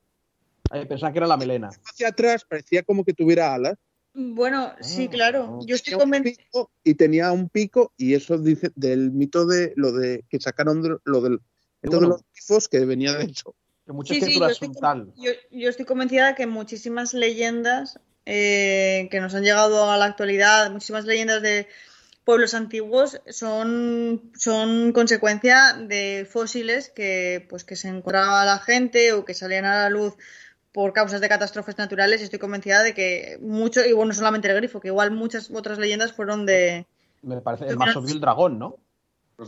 Ay, 0.70 0.86
pensaba 0.86 1.12
que 1.12 1.18
era 1.18 1.26
la 1.28 1.36
melena. 1.36 1.70
Hacia 1.84 2.08
atrás 2.08 2.44
parecía 2.48 2.82
como 2.82 3.04
que 3.04 3.12
tuviera 3.14 3.54
alas. 3.54 3.74
Bueno, 4.18 4.72
sí, 4.80 5.06
Ah, 5.08 5.10
claro. 5.10 5.58
ah. 5.60 5.64
Yo 5.66 5.76
estoy 5.76 5.94
pico 6.22 6.70
y 6.82 6.94
tenía 6.94 7.32
un 7.32 7.50
pico 7.50 7.92
y 7.98 8.14
eso 8.14 8.38
dice 8.38 8.72
del 8.74 9.12
mito 9.12 9.44
de 9.46 9.74
lo 9.76 9.92
de 9.92 10.24
que 10.30 10.40
sacaron 10.40 10.80
de- 10.82 10.96
lo 11.04 11.20
del 11.20 11.32
mito 11.82 11.96
de 11.96 12.06
bueno. 12.06 12.08
los 12.08 12.22
grifos 12.32 12.66
que 12.68 12.84
venía 12.86 13.12
de 13.12 13.26
eso. 13.26 13.54
Que 13.84 13.92
muchas 13.92 14.16
Sí, 14.16 14.24
sí, 14.24 14.38
yo 14.40 14.46
estoy, 14.46 14.70
tal. 14.80 15.12
yo 15.50 15.68
estoy 15.68 15.84
convencida 15.84 16.28
de 16.28 16.34
que 16.34 16.46
muchísimas 16.46 17.12
leyendas 17.12 18.00
eh, 18.24 19.08
que 19.10 19.20
nos 19.20 19.34
han 19.34 19.44
llegado 19.44 19.90
a 19.90 19.98
la 19.98 20.06
actualidad, 20.06 20.70
muchísimas 20.72 21.04
leyendas 21.04 21.42
de 21.42 21.68
pueblos 22.24 22.54
antiguos 22.54 23.20
son, 23.28 24.32
son 24.36 24.92
consecuencia 24.92 25.74
de 25.78 26.26
fósiles 26.28 26.88
que, 26.90 27.46
pues, 27.48 27.62
que 27.64 27.76
se 27.76 27.88
encontraba 27.88 28.44
la 28.46 28.58
gente 28.58 29.12
o 29.12 29.24
que 29.26 29.34
salían 29.34 29.64
a 29.66 29.82
la 29.82 29.90
luz 29.90 30.14
por 30.76 30.92
causas 30.92 31.22
de 31.22 31.28
catástrofes 31.30 31.78
naturales. 31.78 32.20
Y 32.20 32.24
estoy 32.24 32.38
convencida 32.38 32.82
de 32.82 32.92
que 32.92 33.38
mucho, 33.40 33.82
y 33.82 33.94
bueno, 33.94 34.08
no 34.08 34.14
solamente 34.14 34.46
el 34.50 34.56
grifo, 34.56 34.78
que 34.78 34.88
igual 34.88 35.10
muchas 35.10 35.50
otras 35.50 35.78
leyendas 35.78 36.12
fueron 36.12 36.44
de. 36.44 36.84
Me 37.22 37.40
parece 37.40 37.64
el 37.66 37.78
más 37.78 37.96
obvio 37.96 38.12
el 38.12 38.20
dragón, 38.20 38.58
¿no? 38.58 38.76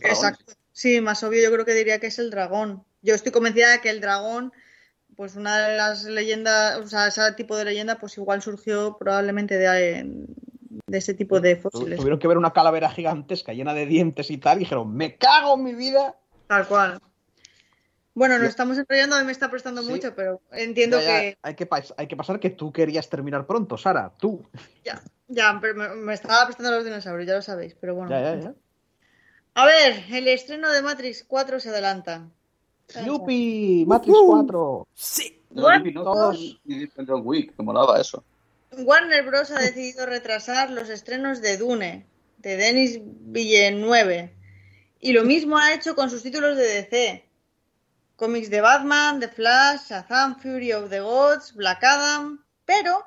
Exacto. 0.01 0.55
Sí, 0.73 1.03
más 1.03 1.23
obvio 1.23 1.43
yo 1.43 1.53
creo 1.53 1.67
que 1.67 1.75
diría 1.75 2.01
que 2.01 2.07
es 2.07 2.19
el 2.19 2.31
dragón. 2.31 2.83
Yo 3.03 3.15
estoy 3.15 3.31
convencida 3.31 3.71
de 3.71 3.83
que 3.83 3.91
el 3.91 4.01
dragón, 4.01 4.55
pues 5.17 5.37
una 5.37 5.69
de 5.69 5.77
las 5.77 6.05
leyendas, 6.05 6.79
o 6.79 6.87
sea, 6.87 7.09
ese 7.09 7.31
tipo 7.33 7.59
de 7.59 7.67
leyenda, 7.67 7.99
pues 7.99 8.17
igual 8.17 8.41
surgió 8.41 8.97
probablemente 8.99 9.59
de, 9.59 10.25
de 10.87 10.99
ese 10.99 11.13
tipo 11.13 11.41
de 11.41 11.57
fósiles. 11.57 11.99
Tuvieron 11.99 12.19
que 12.19 12.29
ver 12.29 12.39
una 12.39 12.55
calavera 12.55 12.89
gigantesca 12.89 13.53
llena 13.53 13.75
de 13.75 13.85
dientes 13.85 14.31
y 14.31 14.39
tal, 14.39 14.57
y 14.57 14.61
dijeron, 14.61 14.97
me 14.97 15.19
cago 15.19 15.57
en 15.57 15.65
mi 15.65 15.75
vida. 15.75 16.17
Tal 16.47 16.67
cual. 16.67 16.99
Bueno, 18.19 18.39
nos 18.39 18.49
estamos 18.49 18.77
enrollando, 18.77 19.15
a 19.17 19.21
mí 19.21 19.27
me 19.27 19.33
está 19.33 19.49
prestando 19.51 19.81
Sí. 19.83 19.89
mucho, 19.91 20.15
pero 20.15 20.41
entiendo 20.51 20.99
Ya, 21.01 21.07
ya, 21.07 21.21
que 21.21 21.39
Hay, 21.43 21.55
que 21.55 21.69
pas- 21.69 21.95
hay 21.97 22.07
que 22.09 22.17
pasar 22.17 22.41
que 22.41 22.51
tú 22.51 22.73
querías 22.73 23.09
terminar 23.09 23.47
pronto, 23.47 23.77
Sara, 23.79 24.13
tú. 24.19 24.45
ya, 24.85 25.01
ya, 25.29 25.57
pero 25.61 25.75
me, 25.77 25.89
me 25.95 26.15
estaba 26.15 26.45
prestando 26.47 26.73
los 26.73 26.85
dinosaurios, 26.85 27.29
ya 27.29 27.35
lo 27.37 27.43
sabéis, 27.43 27.77
pero 27.81 27.95
bueno. 27.95 28.11
Ya, 28.11 28.21
ya, 28.35 28.41
ya. 28.41 28.55
A 29.55 29.67
ver, 29.67 30.05
el 30.11 30.27
estreno 30.29 30.71
de 30.73 30.83
Matrix 30.83 31.25
4 31.27 31.61
se 31.61 31.69
adelanta. 31.69 32.29
¡Yupi! 33.05 33.85
Matrix 33.87 34.17
4. 34.27 34.87
Sí. 34.95 35.41
Todos- 35.55 36.59
John 37.07 37.23
Wick, 37.25 37.57
que 37.57 37.63
molaba 37.63 38.01
eso. 38.01 38.25
Warner 38.77 39.25
Bros. 39.25 39.51
ha 39.51 39.61
decidido 39.61 40.07
retrasar 40.07 40.71
los 40.71 40.89
estrenos 40.91 41.41
de 41.41 41.57
Dune, 41.57 42.07
de 42.39 42.57
Denis 42.57 43.01
Villeneuve. 43.03 44.35
Y 45.01 45.13
lo 45.13 45.25
mismo 45.25 45.57
ha 45.57 45.73
hecho 45.75 45.95
con 45.95 46.11
sus 46.11 46.23
títulos 46.23 46.57
de 46.57 46.65
DC. 46.67 47.28
Cómics 48.19 48.51
de 48.51 48.61
Batman, 48.61 49.21
The 49.21 49.29
Flash, 49.29 49.91
Shazam, 49.91 50.41
Fury 50.41 50.73
of 50.73 50.91
the 50.91 50.99
Gods, 50.99 51.55
Black 51.55 51.85
Adam. 51.85 52.45
Pero, 52.65 53.05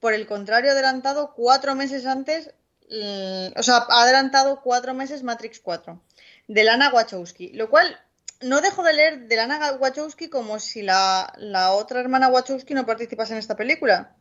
por 0.00 0.14
el 0.14 0.26
contrario, 0.26 0.70
adelantado 0.70 1.34
cuatro 1.36 1.74
meses 1.74 2.06
antes, 2.06 2.54
eh, 2.88 3.52
o 3.54 3.62
sea, 3.62 3.84
ha 3.86 4.02
adelantado 4.02 4.62
cuatro 4.62 4.94
meses 4.94 5.22
Matrix 5.22 5.60
4, 5.60 6.00
de 6.48 6.64
Lana 6.64 6.88
Wachowski. 6.88 7.52
Lo 7.52 7.68
cual, 7.68 8.00
no 8.40 8.62
dejo 8.62 8.82
de 8.82 8.94
leer 8.94 9.28
de 9.28 9.36
Lana 9.36 9.72
Wachowski 9.78 10.30
como 10.30 10.58
si 10.58 10.80
la, 10.80 11.34
la 11.36 11.72
otra 11.72 12.00
hermana 12.00 12.28
Wachowski 12.28 12.72
no 12.72 12.86
participase 12.86 13.34
en 13.34 13.40
esta 13.40 13.56
película. 13.56 14.16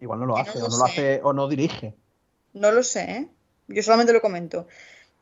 Igual 0.00 0.18
no 0.18 0.26
lo 0.26 0.38
hace, 0.38 0.58
no 0.58 0.64
o 0.66 0.68
no 0.70 0.76
lo 0.76 0.84
hace, 0.86 1.20
o 1.22 1.32
no 1.32 1.46
dirige. 1.46 1.94
No 2.52 2.72
lo 2.72 2.82
sé, 2.82 3.02
¿eh? 3.02 3.28
Yo 3.68 3.84
solamente 3.84 4.12
lo 4.12 4.20
comento. 4.20 4.66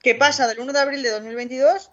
Que 0.01 0.15
pasa 0.15 0.49
del 0.49 0.61
1 0.61 0.73
de 0.73 0.81
abril 0.81 1.03
de 1.03 1.11
2022 1.11 1.91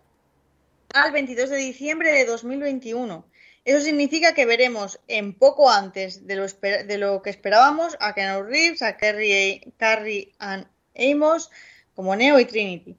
al 0.93 1.11
22 1.11 1.49
de 1.49 1.57
diciembre 1.57 2.11
de 2.11 2.25
2021. 2.25 3.25
Eso 3.65 3.79
significa 3.79 4.33
que 4.33 4.45
veremos 4.45 4.99
en 5.07 5.33
poco 5.33 5.69
antes 5.69 6.27
de 6.27 6.35
lo, 6.35 6.45
esper- 6.45 6.85
de 6.85 6.97
lo 6.97 7.21
que 7.21 7.29
esperábamos 7.29 7.95
a 7.99 8.13
Keanu 8.13 8.43
Reeves, 8.43 8.81
a 8.81 8.97
Carrie, 8.97 9.73
Carrie 9.77 10.33
Ann 10.39 10.67
Amos 10.95 11.49
como 11.95 12.15
Neo 12.15 12.39
y 12.39 12.45
Trinity. 12.45 12.95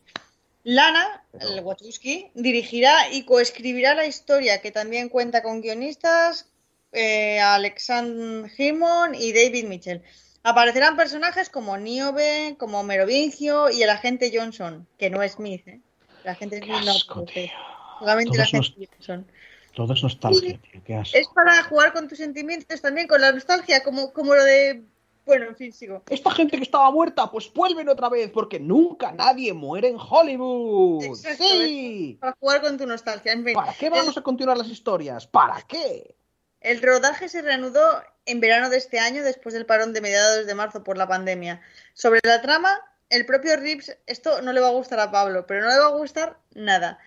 Lana, 0.65 1.23
el 1.39 1.61
Wachowski, 1.61 2.31
dirigirá 2.35 3.11
y 3.11 3.25
coescribirá 3.25 3.95
la 3.95 4.07
historia 4.07 4.63
que 4.63 4.71
también 4.71 5.11
cuenta 5.11 5.43
con 5.43 5.61
guionistas 5.61 6.49
eh, 6.93 7.39
Alexander 7.41 8.51
Hammond 8.59 9.15
y 9.17 9.33
David 9.33 9.67
Mitchell. 9.67 10.03
Aparecerán 10.43 10.97
personajes 10.97 11.51
como 11.51 11.77
Niobe, 11.77 12.57
como 12.59 12.83
Merovingio 12.83 13.71
y 13.71 13.83
el 13.83 13.91
agente 13.91 14.33
Johnson, 14.35 14.87
que 14.99 15.11
no 15.11 15.23
es 15.23 15.33
Smith, 15.33 15.67
¿eh? 15.69 15.81
El 16.23 16.31
agente 16.31 16.59
Smith 16.59 16.85
no 16.87 17.25
tío. 17.27 17.51
Solamente. 17.99 18.39
Todo 19.75 19.93
es 19.93 20.03
nostalgia, 20.03 20.59
tío. 20.59 20.83
Qué 20.85 20.95
asco. 20.95 21.19
Es 21.19 21.29
para 21.29 21.63
jugar 21.65 21.93
con 21.93 22.09
tus 22.09 22.19
sentimientos 22.19 22.81
también, 22.81 23.09
con 23.09 23.21
la 23.21 23.33
nostalgia, 23.33 23.83
como, 23.83 24.13
como 24.13 24.35
lo 24.35 24.45
de... 24.45 24.85
Bueno, 25.27 25.47
en 25.47 25.57
fin, 25.57 25.73
sigo. 25.73 26.03
Esta 26.11 26.31
gente 26.31 26.59
que 26.59 26.63
estaba 26.63 26.91
muerta, 26.91 27.31
pues 27.31 27.51
vuelven 27.53 27.89
otra 27.89 28.11
vez, 28.11 28.31
porque 28.31 28.61
nunca 28.61 29.11
nadie 29.11 29.55
muere 29.55 29.89
en 29.89 29.97
Hollywood. 29.99 31.03
Exacto, 31.03 31.45
¡Sí! 31.45 32.19
Para 32.21 32.37
jugar 32.39 32.61
con 32.61 32.77
tu 32.77 32.87
nostalgia. 32.87 33.33
En 33.33 33.43
fin, 33.43 33.55
¿Para 33.55 33.73
qué 33.73 33.89
vamos 33.89 34.17
a 34.19 34.21
continuar 34.21 34.59
las 34.59 34.69
historias? 34.69 35.27
¿Para 35.27 35.63
qué? 35.63 36.15
El 36.61 36.81
rodaje 36.83 37.29
se 37.29 37.43
reanudó 37.43 38.03
en 38.27 38.41
verano 38.41 38.69
de 38.71 38.77
este 38.77 38.99
año 38.99 39.23
después 39.23 39.55
del 39.55 39.67
parón 39.67 39.93
de 39.93 40.03
mediados 40.03 40.47
de 40.47 40.55
marzo 40.55 40.85
por 40.85 40.99
la 40.99 41.09
pandemia. 41.09 41.63
Sobre 41.95 42.21
la 42.23 42.43
trama, 42.43 42.81
el 43.09 43.27
propio 43.27 43.57
Reeves, 43.57 43.97
esto 44.07 44.43
no 44.43 44.53
le 44.53 44.61
va 44.61 44.69
a 44.69 44.73
gustar 44.73 45.01
a 45.01 45.11
Pablo, 45.11 45.47
pero 45.47 45.63
no 45.63 45.69
le 45.69 45.79
va 45.79 45.87
a 45.87 45.97
gustar 45.97 46.39
nada. 46.55 46.99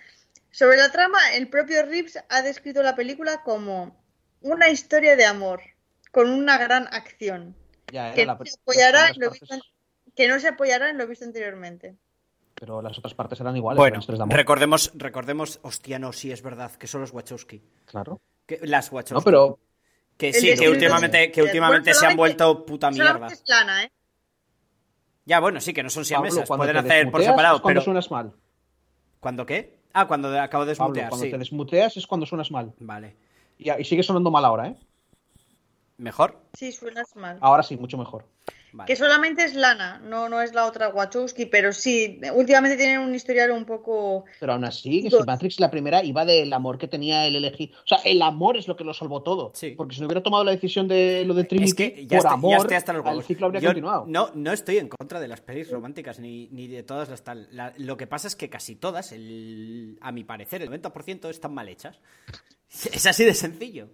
Sobre 0.51 0.77
la 0.77 0.91
trama, 0.91 1.19
el 1.33 1.49
propio 1.49 1.83
Reeves 1.83 2.17
ha 2.29 2.41
descrito 2.41 2.81
la 2.83 2.95
película 2.95 3.43
como 3.43 4.03
una 4.41 4.69
historia 4.69 5.15
de 5.15 5.25
amor, 5.25 5.61
con 6.11 6.29
una 6.29 6.57
gran 6.57 6.87
acción, 6.87 7.55
Ya, 7.91 8.13
que 8.13 8.25
no, 8.25 8.37
la- 8.39 8.45
se 8.45 8.57
apoyará 8.61 9.09
en 9.09 9.19
lo 9.19 9.31
visto, 9.31 9.55
que 10.15 10.27
no 10.27 10.39
se 10.39 10.47
apoyará 10.47 10.89
en 10.89 10.97
lo 10.97 11.07
visto 11.07 11.25
anteriormente. 11.25 11.95
Pero 12.59 12.81
las 12.81 12.97
otras 12.97 13.13
partes 13.13 13.39
eran 13.39 13.55
iguales. 13.55 13.77
Bueno, 13.77 13.99
de 13.99 14.15
amor. 14.15 14.35
recordemos, 14.35 14.91
recordemos, 14.95 15.59
hostia, 15.61 15.99
no, 15.99 16.11
sí 16.11 16.31
es 16.31 16.41
verdad, 16.41 16.71
que 16.71 16.87
son 16.87 17.01
los 17.01 17.11
Wachowski. 17.11 17.61
Claro. 17.85 18.19
Que, 18.47 18.59
las 18.63 18.91
Wachowski. 18.91 19.13
No, 19.13 19.23
pero 19.23 19.59
Que 20.17 20.33
sí, 20.33 20.55
que 20.55 20.67
últimamente, 20.67 21.31
que 21.31 21.43
últimamente 21.43 21.93
se 21.93 22.05
han 22.07 22.15
vuelto 22.17 22.65
puta 22.65 22.89
mierda. 22.89 23.09
Solamente 23.09 23.33
es 23.35 23.41
plana, 23.41 23.83
¿eh? 23.83 23.91
Ya, 25.25 25.39
bueno, 25.39 25.61
sí, 25.61 25.73
que 25.73 25.83
no 25.83 25.89
son 25.89 26.05
siamesas, 26.05 26.47
pueden 26.47 26.77
hacer 26.77 27.11
por 27.11 27.21
separado, 27.21 27.61
pero... 27.61 27.81
suenas 27.81 28.09
mal. 28.09 28.33
¿Cuándo 29.19 29.45
qué? 29.45 29.76
Ah, 29.99 30.07
cuando 30.07 30.29
de- 30.29 30.39
acabo 30.39 30.63
de 30.63 30.75
Pablo, 30.75 30.93
desmutear, 30.93 31.09
cuando 31.09 31.25
sí. 31.25 31.31
te 31.31 31.37
desmuteas 31.39 31.97
es 31.97 32.05
cuando 32.05 32.27
suenas 32.27 32.51
mal. 32.51 32.71
Vale. 32.79 33.15
Y, 33.57 33.71
y 33.71 33.83
sigue 33.83 34.03
sonando 34.03 34.29
mal 34.29 34.45
ahora, 34.45 34.67
¿eh? 34.67 34.75
¿Mejor? 35.97 36.37
Sí, 36.53 36.71
suenas 36.71 37.15
mal. 37.15 37.39
Ahora 37.41 37.63
sí, 37.63 37.75
mucho 37.77 37.97
mejor. 37.97 38.25
Vale. 38.77 38.87
Que 38.87 38.95
solamente 38.95 39.43
es 39.43 39.55
Lana, 39.55 39.99
no, 40.05 40.29
no 40.29 40.41
es 40.41 40.53
la 40.53 40.65
otra 40.65 40.89
Wachowski, 40.89 41.47
pero 41.47 41.73
sí, 41.73 42.19
últimamente 42.33 42.77
tienen 42.77 42.99
un 42.99 43.13
historial 43.15 43.51
un 43.51 43.65
poco... 43.65 44.25
Pero 44.39 44.53
aún 44.53 44.63
así, 44.65 45.01
que 45.03 45.09
si 45.09 45.17
Matrix 45.25 45.59
la 45.59 45.71
primera 45.71 46.03
iba 46.03 46.23
del 46.25 46.53
amor 46.53 46.77
que 46.77 46.87
tenía 46.87 47.25
el 47.25 47.35
elegir. 47.35 47.71
O 47.83 47.87
sea, 47.87 47.97
el 48.05 48.21
amor 48.21 48.55
es 48.55 48.67
lo 48.67 48.75
que 48.77 48.83
lo 48.83 48.93
salvó 48.93 49.23
todo. 49.23 49.51
Sí. 49.55 49.71
Porque 49.75 49.95
si 49.95 50.01
no 50.01 50.07
hubiera 50.07 50.21
tomado 50.21 50.43
la 50.43 50.51
decisión 50.51 50.87
de 50.87 51.23
lo 51.25 51.33
de 51.33 51.43
Trinity, 51.43 51.69
Es 51.69 51.73
que 51.73 52.05
ya, 52.05 52.07
por 52.09 52.17
estoy, 52.17 52.33
amor, 52.33 52.51
ya 52.51 52.57
estoy 52.57 52.77
hasta 52.77 52.93
los 52.93 53.05
el 53.07 53.23
ciclo 53.23 53.47
habría 53.47 53.61
Yo 53.61 53.69
continuado. 53.69 54.05
No, 54.07 54.29
no 54.35 54.51
estoy 54.53 54.77
en 54.77 54.89
contra 54.89 55.19
de 55.19 55.27
las 55.27 55.41
pelis 55.41 55.71
románticas 55.71 56.19
ni, 56.19 56.47
ni 56.51 56.67
de 56.67 56.83
todas 56.83 57.09
las 57.09 57.23
tal. 57.23 57.47
La- 57.51 57.73
lo 57.77 57.97
que 57.97 58.05
pasa 58.07 58.27
es 58.27 58.35
que 58.35 58.49
casi 58.49 58.75
todas, 58.75 59.11
el, 59.11 59.97
a 60.01 60.11
mi 60.11 60.23
parecer, 60.23 60.61
el 60.61 60.69
90% 60.69 61.29
están 61.29 61.53
mal 61.53 61.67
hechas. 61.69 61.99
Es 62.93 63.05
así 63.05 63.23
de 63.23 63.33
sencillo. 63.33 63.87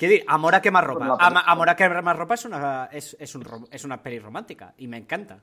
Quiero 0.00 0.12
decir, 0.12 0.26
Amor 0.30 0.54
a 0.54 0.62
quemar 0.62 0.86
ropa. 0.86 1.06
Por 1.06 1.08
la 1.20 1.26
Ama- 1.26 1.44
Amor 1.46 1.68
a 1.68 1.76
quemar 1.76 2.16
ropa 2.16 2.32
es 2.32 2.46
una, 2.46 2.86
es, 2.86 3.14
es 3.20 3.34
un 3.34 3.68
es 3.70 3.84
una 3.84 4.02
peli 4.02 4.18
romántica 4.18 4.72
y 4.78 4.88
me 4.88 4.96
encanta. 4.96 5.40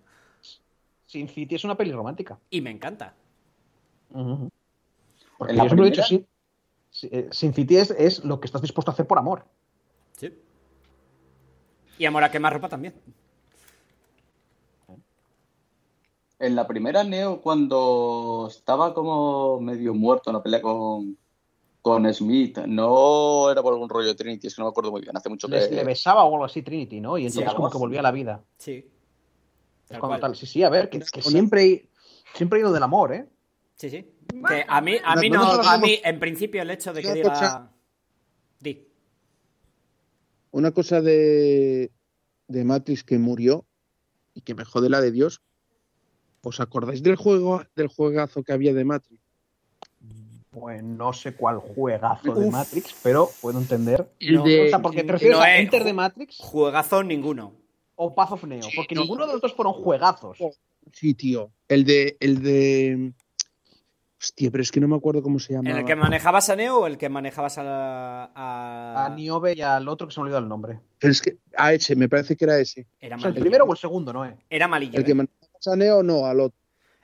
Sin 1.05 1.29
City 1.29 1.53
es 1.53 1.63
una 1.63 1.75
peli 1.75 1.91
romántica. 1.91 2.39
Y 2.49 2.61
me 2.61 2.71
encanta. 2.71 3.13
Ujú. 4.09 4.49
Porque 5.37 5.51
¿En 5.51 5.57
la 5.57 5.63
yo 5.65 5.69
siempre 5.69 5.87
he 5.87 5.91
dicho, 5.91 6.03
sí, 6.89 7.07
eh, 7.11 7.27
Sin 7.31 7.53
City 7.53 7.77
es, 7.77 7.91
es 7.91 8.25
lo 8.25 8.39
que 8.39 8.47
estás 8.47 8.63
dispuesto 8.63 8.89
a 8.89 8.93
hacer 8.93 9.05
por 9.05 9.19
amor. 9.19 9.45
Sí. 10.13 10.35
Y 11.99 12.05
Amor 12.05 12.23
a 12.23 12.31
quemar 12.31 12.51
ropa 12.53 12.67
también. 12.67 12.95
En 16.39 16.55
la 16.55 16.65
primera 16.65 17.03
Neo, 17.03 17.41
cuando 17.41 18.47
estaba 18.49 18.95
como 18.95 19.59
medio 19.59 19.93
muerto 19.93 20.31
en 20.31 20.35
la 20.37 20.41
pelea 20.41 20.61
con, 20.63 21.15
con 21.81 22.11
Smith, 22.14 22.57
no 22.67 23.49
era 23.51 23.61
por 23.64 23.73
algún 23.73 23.88
rollo 23.89 24.07
de 24.09 24.15
Trinity, 24.15 24.47
es 24.47 24.56
que 24.56 24.61
no 24.61 24.65
me 24.67 24.72
acuerdo 24.72 24.91
muy 24.91 25.01
bien, 25.01 25.15
hace 25.15 25.30
mucho 25.30 25.47
que... 25.47 25.69
Le 25.69 25.83
besaba 25.85 26.23
o 26.25 26.33
algo 26.33 26.45
así 26.45 26.61
Trinity, 26.61 26.99
¿no? 26.99 27.17
Y 27.17 27.25
entonces 27.27 27.53
como 27.53 27.69
que 27.69 27.77
volvía 27.77 27.99
a 27.99 28.03
la 28.03 28.11
vida. 28.11 28.43
Sí. 28.57 28.73
Es 28.73 29.88
Tal 29.88 29.99
cuando 30.01 30.19
cual. 30.19 30.31
tal. 30.31 30.35
Sí, 30.35 30.45
sí, 30.45 30.64
a 30.64 30.69
ver, 30.69 30.89
que, 30.89 30.99
que 30.99 31.22
siempre, 31.22 31.64
he- 31.65 31.89
siempre 32.33 32.59
he 32.59 32.61
ido 32.61 32.73
del 32.73 32.83
amor, 32.83 33.14
¿eh? 33.14 33.30
Sí, 33.75 33.89
sí. 33.89 34.06
Que 34.47 34.65
a 34.67 34.81
mí, 34.81 34.97
a 35.03 35.15
No, 35.15 35.22
mí 35.22 35.30
no 35.30 35.41
a 35.43 35.77
mí, 35.77 35.97
en 36.03 36.19
principio, 36.19 36.61
el 36.61 36.72
hecho 36.72 36.91
de 36.91 37.01
que 37.01 37.14
diga. 37.14 37.30
cosa- 37.30 37.72
Di. 38.59 38.85
Una 40.51 40.72
cosa 40.72 41.01
de, 41.01 41.91
de 42.47 42.64
Matrix 42.65 43.03
que 43.03 43.17
murió 43.19 43.65
y 44.33 44.41
que 44.41 44.56
me 44.56 44.65
jode 44.65 44.89
la 44.89 44.99
de 44.99 45.11
Dios. 45.11 45.41
¿Os 46.41 46.59
acordáis 46.59 47.03
del 47.03 47.15
juego, 47.15 47.61
del 47.75 47.88
juegazo 47.88 48.43
que 48.43 48.53
había 48.53 48.73
de 48.73 48.83
Matrix? 48.85 49.22
Pues 50.59 50.83
no 50.83 51.13
sé 51.13 51.33
cuál 51.35 51.57
juegazo 51.59 52.33
de. 52.33 52.49
Matrix, 52.49 52.95
pero 53.03 53.29
puedo 53.41 53.59
entender. 53.59 54.09
No, 54.21 54.43
o 54.43 54.47
sea, 54.69 54.79
porque 54.79 55.03
te 55.03 55.11
refieres 55.13 55.37
no 55.37 55.43
a 55.43 55.57
Enter 55.57 55.83
de 55.83 55.93
Matrix 55.93 56.37
Juegazo 56.39 57.03
ninguno. 57.03 57.53
o 57.95 58.13
Path 58.15 58.31
of 58.33 58.43
Neo, 58.45 58.67
porque 58.75 58.95
no. 58.95 59.01
ninguno 59.01 59.25
de 59.27 59.33
los 59.33 59.41
dos 59.41 59.53
fueron 59.53 59.73
juegazos. 59.73 60.37
Sí, 60.93 61.13
tío. 61.13 61.51
El 61.67 61.83
de, 61.83 62.17
el 62.19 62.41
de. 62.41 63.13
Hostia, 64.19 64.49
pero 64.49 64.63
es 64.63 64.71
que 64.71 64.79
no 64.79 64.87
me 64.87 64.95
acuerdo 64.95 65.21
cómo 65.21 65.37
se 65.37 65.53
llama. 65.53 65.69
¿En 65.69 65.77
el 65.77 65.85
que 65.85 65.95
manejabas 65.95 66.49
a 66.49 66.55
Neo 66.55 66.79
o 66.79 66.87
el 66.87 66.97
que 66.97 67.07
manejabas 67.07 67.59
a. 67.59 67.63
la- 67.63 68.31
a... 68.33 69.05
A 69.05 69.09
Niobe 69.15 69.53
y 69.55 69.61
al 69.61 69.87
otro 69.87 70.07
que 70.07 70.13
se 70.13 70.19
me 70.19 70.23
ha 70.23 70.25
olvidado 70.25 70.43
el 70.43 70.49
nombre. 70.49 70.79
Pero 70.97 71.11
es 71.11 71.21
que. 71.21 71.37
A 71.55 71.73
ese, 71.73 71.95
me 71.95 72.09
parece 72.09 72.35
que 72.35 72.45
era 72.45 72.57
ese. 72.57 72.87
Era 72.99 73.17
O 73.17 73.19
sea, 73.19 73.27
el 73.27 73.33
malillo. 73.35 73.41
primero 73.43 73.65
o 73.65 73.71
el 73.71 73.77
segundo, 73.77 74.11
¿no? 74.11 74.25
Eh? 74.25 74.35
Era 74.49 74.67
malillo. 74.67 74.97
El 74.97 75.05
que 75.05 75.11
¿eh? 75.11 75.15
manejaba 75.15 75.37
a 75.67 75.75
Neo, 75.75 76.01
no, 76.01 76.25
al 76.25 76.39
otro. 76.39 76.57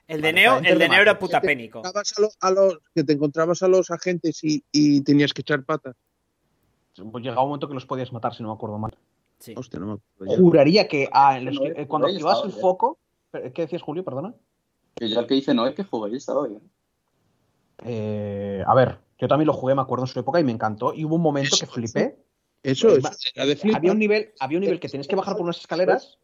El 0.06 0.20
de 0.20 0.32
Neo, 0.32 0.58
el 0.58 0.78
de 0.78 0.88
Neo 0.88 1.00
era 1.02 1.18
puta 1.18 1.40
Que 1.40 1.46
te 1.48 1.54
pénico. 1.54 1.78
encontrabas 1.78 2.12
a 2.16 2.20
lo- 2.20 2.30
a 2.40 2.50
los, 2.50 2.78
que 2.94 3.04
te 3.04 3.12
encontrabas 3.14 3.62
a 3.62 3.68
los 3.68 3.90
agentes 3.90 4.44
y, 4.44 4.62
y 4.70 5.00
tenías 5.02 5.32
que 5.32 5.40
echar 5.42 5.64
patas. 5.64 5.96
Pues 7.10 7.24
llegaba 7.24 7.42
un 7.42 7.48
momento 7.48 7.68
que 7.68 7.74
los 7.74 7.86
podías 7.86 8.12
matar, 8.12 8.34
si 8.34 8.42
no 8.42 8.50
me 8.50 8.54
acuerdo 8.54 8.78
mal. 8.78 8.96
Sí. 9.38 9.54
Hostia, 9.56 9.80
no 9.80 9.86
me 9.86 9.92
acuerdo. 10.24 10.42
Juraría 10.42 10.86
que 10.88 11.08
ah, 11.12 11.38
los- 11.40 11.54
No, 11.54 11.64
eh, 11.66 11.86
cuando 11.88 12.08
activabas 12.08 12.38
estaba 12.38 12.48
el 12.48 12.52
bien. 12.54 12.60
foco. 12.60 12.98
¿Qué 13.32 13.62
decías, 13.62 13.82
Julio? 13.82 14.04
Perdona. 14.04 14.34
Que 14.94 15.08
yo 15.08 15.18
al 15.18 15.26
que 15.26 15.34
dice 15.34 15.54
no 15.54 15.66
es 15.66 15.74
que 15.74 15.82
jugué 15.84 16.10
y 16.12 16.16
estaba 16.16 16.46
bien. 16.46 16.60
Eh, 17.84 18.62
a 18.66 18.74
ver, 18.74 18.98
yo 19.18 19.26
también 19.28 19.46
lo 19.46 19.52
jugué, 19.52 19.74
me 19.74 19.82
acuerdo 19.82 20.04
en 20.04 20.08
su 20.08 20.20
época 20.20 20.38
y 20.40 20.44
me 20.44 20.52
encantó. 20.52 20.94
Y 20.94 21.04
hubo 21.04 21.16
un 21.16 21.22
momento 21.22 21.56
que 21.58 21.66
flipé. 21.66 22.16
Eso 22.62 22.90
Eh, 22.96 23.00
es. 23.36 23.74
Había 23.74 23.92
un 23.92 23.98
nivel, 23.98 24.32
había 24.38 24.58
un 24.58 24.62
nivel 24.64 24.80
que 24.80 24.88
tenías 24.88 25.08
que 25.08 25.16
bajar 25.16 25.34
por 25.34 25.42
unas 25.44 25.58
escaleras. 25.58 26.18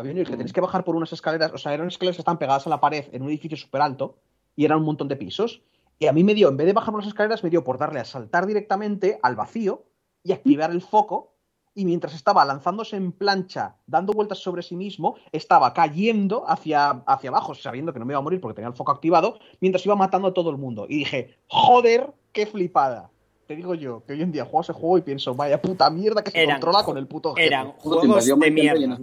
Había 0.00 0.12
un 0.12 0.16
nivel 0.16 0.30
que 0.30 0.36
tenías 0.36 0.52
que 0.52 0.60
bajar 0.60 0.84
por 0.84 0.96
unas 0.96 1.12
escaleras. 1.12 1.52
O 1.52 1.58
sea, 1.58 1.72
eran 1.74 1.88
escaleras 1.88 2.16
que 2.16 2.22
estaban 2.22 2.38
pegadas 2.38 2.66
a 2.66 2.70
la 2.70 2.80
pared 2.80 3.04
en 3.12 3.22
un 3.22 3.28
edificio 3.28 3.56
súper 3.56 3.82
alto 3.82 4.16
y 4.56 4.64
eran 4.64 4.78
un 4.78 4.84
montón 4.84 5.08
de 5.08 5.16
pisos. 5.16 5.62
Y 5.98 6.06
a 6.06 6.12
mí 6.12 6.24
me 6.24 6.34
dio, 6.34 6.48
en 6.48 6.56
vez 6.56 6.66
de 6.66 6.72
bajar 6.72 6.92
por 6.92 7.02
las 7.02 7.08
escaleras, 7.08 7.44
me 7.44 7.50
dio 7.50 7.62
por 7.62 7.78
darle 7.78 8.00
a 8.00 8.04
saltar 8.04 8.46
directamente 8.46 9.18
al 9.22 9.36
vacío 9.36 9.84
y 10.22 10.32
activar 10.32 10.70
el 10.70 10.80
foco. 10.80 11.34
Y 11.74 11.84
mientras 11.84 12.14
estaba 12.14 12.44
lanzándose 12.44 12.96
en 12.96 13.12
plancha, 13.12 13.76
dando 13.86 14.12
vueltas 14.12 14.38
sobre 14.38 14.62
sí 14.62 14.74
mismo, 14.74 15.16
estaba 15.30 15.72
cayendo 15.72 16.44
hacia, 16.48 16.90
hacia 17.06 17.30
abajo, 17.30 17.54
sabiendo 17.54 17.92
que 17.92 18.00
no 18.00 18.06
me 18.06 18.14
iba 18.14 18.18
a 18.18 18.22
morir 18.22 18.40
porque 18.40 18.56
tenía 18.56 18.68
el 18.68 18.74
foco 18.74 18.90
activado, 18.90 19.38
mientras 19.60 19.84
iba 19.86 19.94
matando 19.94 20.28
a 20.28 20.34
todo 20.34 20.50
el 20.50 20.56
mundo. 20.56 20.86
Y 20.88 20.98
dije, 20.98 21.36
joder, 21.46 22.12
qué 22.32 22.46
flipada. 22.46 23.10
Te 23.46 23.54
digo 23.54 23.74
yo, 23.74 24.04
que 24.04 24.14
hoy 24.14 24.22
en 24.22 24.32
día 24.32 24.44
juego 24.44 24.62
ese 24.62 24.72
juego 24.72 24.98
y 24.98 25.02
pienso, 25.02 25.34
vaya 25.34 25.60
puta 25.60 25.90
mierda 25.90 26.24
que 26.24 26.30
se 26.30 26.42
Eran 26.42 26.56
controla 26.60 26.84
con 26.84 26.96
el 26.96 27.06
puto 27.06 27.34
jefe. 27.34 27.46
Eran 27.46 27.72
juegos 27.72 28.26
de 28.26 28.50
mierda. 28.50 28.98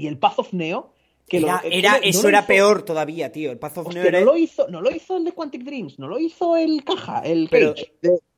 Y 0.00 0.06
el 0.06 0.18
Path 0.18 0.38
of 0.38 0.52
Neo, 0.52 0.92
que 1.28 1.40
lo- 1.40 1.48
Era- 1.48 1.60
que 1.60 1.78
era- 1.78 1.92
no- 1.92 1.98
eso 2.04 2.22
lo 2.22 2.28
era 2.30 2.38
hizo- 2.40 2.46
peor 2.48 2.82
todavía, 2.82 3.30
tío. 3.32 3.50
El 3.50 3.58
Path 3.58 3.78
of 3.78 3.86
Hostia, 3.88 4.02
Neo 4.02 4.08
era... 4.08 4.20
no 4.20 4.26
lo 4.26 4.36
hizo, 4.36 4.68
no 4.68 4.80
lo 4.80 4.90
hizo 4.90 5.16
el 5.16 5.24
de 5.24 5.32
Quantic 5.32 5.62
Dreams, 5.62 5.98
no 5.98 6.08
lo 6.08 6.18
hizo 6.18 6.56
el 6.56 6.82
caja, 6.84 7.20
el 7.20 7.48
Pero- 7.50 7.74
Cage. 7.74 7.92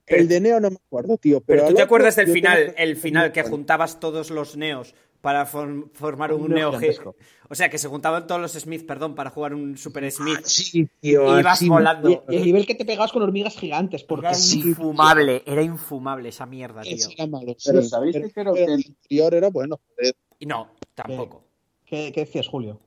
El 0.07 0.27
de 0.29 0.41
Neo 0.41 0.61
no 0.61 0.69
me 0.71 0.77
acuerdo, 0.77 1.17
tío. 1.17 1.41
Pero, 1.41 1.61
Pero 1.63 1.69
tú 1.69 1.75
te 1.77 1.83
acuerdas 1.83 2.17
del 2.17 2.27
final, 2.33 2.59
tengo- 2.59 2.75
el 2.77 2.97
final 2.97 3.33
que 3.33 3.43
juntabas 3.45 3.99
todos 4.01 4.31
los 4.31 4.57
neos 4.57 4.95
para 5.23 5.47
form- 5.47 5.89
formar 5.93 6.33
un, 6.35 6.43
Un 6.43 6.49
neo 6.49 6.57
neo 6.71 6.73
G. 6.73 6.81
gigantesco. 6.81 7.15
O 7.49 7.55
sea, 7.55 7.71
que 7.71 7.79
se 7.79 7.87
juntaban 7.87 8.27
todos 8.27 8.41
los 8.41 8.53
Smith, 8.53 8.85
perdón, 8.85 9.15
para 9.15 9.31
jugar 9.31 9.55
un 9.55 9.79
Super 9.79 10.11
Smith. 10.11 10.39
Ah, 10.39 10.45
Sí, 10.45 10.89
tío. 11.01 11.37
Y 11.37 11.41
ibas 11.41 11.67
volando. 11.69 12.25
Y, 12.29 12.35
el 12.37 12.43
nivel 12.45 12.67
que 12.67 12.75
te 12.75 12.85
pegabas 12.85 13.13
con 13.13 13.23
hormigas 13.23 13.57
gigantes, 13.57 14.03
porque 14.03 14.27
Era 14.27 14.35
sí. 14.35 14.59
infumable, 14.61 15.43
era 15.47 15.63
infumable 15.63 16.29
esa 16.31 16.45
mierda, 16.47 16.83
tío. 16.83 16.97
Ese 16.97 17.13
era 17.15 17.27
malo, 17.29 17.55
Pero. 17.65 17.83
¿sabéis 17.83 18.15
Pero- 18.17 18.27
que 18.27 18.33
creo 18.35 18.53
pero 18.53 18.55
que- 18.55 18.65
el 18.65 18.85
anterior 18.85 19.35
era 19.35 19.49
bueno, 19.51 19.81
joder. 19.97 20.15
Y 20.41 20.47
no, 20.47 20.73
tampoco. 20.95 21.45
¿Qué, 21.93 22.11
qué 22.11 22.21
decías, 22.21 22.49
Julio? 22.49 22.81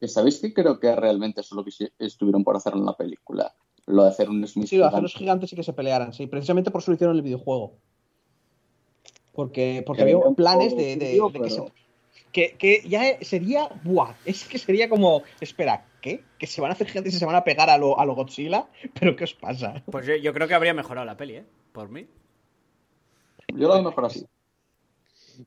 Que 0.00 0.08
¿Sabéis 0.08 0.40
que 0.40 0.52
creo 0.52 0.80
que 0.80 0.96
realmente 0.96 1.42
eso 1.42 1.54
es 1.54 1.56
lo 1.56 1.64
que 1.64 2.04
estuvieron 2.04 2.42
por 2.42 2.56
hacer 2.56 2.72
en 2.72 2.84
la 2.84 2.96
película? 2.96 3.54
Lo 3.86 4.02
de 4.02 4.08
hacer 4.10 4.28
un 4.28 4.44
Smith 4.48 4.66
Sí, 4.66 4.74
hacer 4.78 4.88
gigante. 4.88 5.02
los 5.02 5.14
gigantes 5.14 5.52
y 5.52 5.56
que 5.56 5.62
se 5.62 5.72
pelearan, 5.72 6.12
sí. 6.12 6.26
Precisamente 6.26 6.72
por 6.72 6.80
eso 6.80 6.90
lo 6.90 6.96
hicieron 6.96 7.14
en 7.14 7.18
el 7.18 7.22
videojuego. 7.22 7.74
Porque, 9.32 9.84
porque 9.86 10.04
Que 10.04 10.12
había 10.12 10.34
planes 10.34 10.76
de, 10.76 10.96
de- 10.96 11.06
frío, 11.06 11.26
de 11.28 11.32
que, 11.34 11.38
pero- 11.38 11.50
se- 11.66 11.72
que, 12.32 12.56
que 12.58 12.82
ya 12.88 13.16
sería. 13.22 13.68
Buah, 13.84 14.14
es 14.24 14.44
que 14.48 14.58
sería 14.58 14.88
como. 14.88 15.22
Espera, 15.40 15.86
¿qué? 16.02 16.24
Que 16.36 16.48
se 16.48 16.60
van 16.60 16.72
a 16.72 16.74
hacer 16.74 16.88
gigantes 16.88 17.14
y 17.14 17.18
se 17.20 17.26
van 17.26 17.36
a 17.36 17.44
pegar 17.44 17.70
a 17.70 17.78
lo, 17.78 17.96
a 18.00 18.04
lo 18.04 18.16
Godzilla. 18.16 18.66
¿Pero 18.98 19.14
qué 19.14 19.22
os 19.22 19.34
pasa? 19.34 19.84
Pues 19.88 20.04
yo, 20.04 20.16
yo 20.16 20.32
creo 20.34 20.48
que 20.48 20.54
habría 20.54 20.74
mejorado 20.74 21.06
la 21.06 21.16
peli, 21.16 21.36
¿eh? 21.36 21.44
Por 21.72 21.90
mí. 21.90 22.08
Yo 23.54 23.68
lo 23.68 23.74
veo 23.74 23.82
mejor 23.84 24.04
así. 24.06 24.26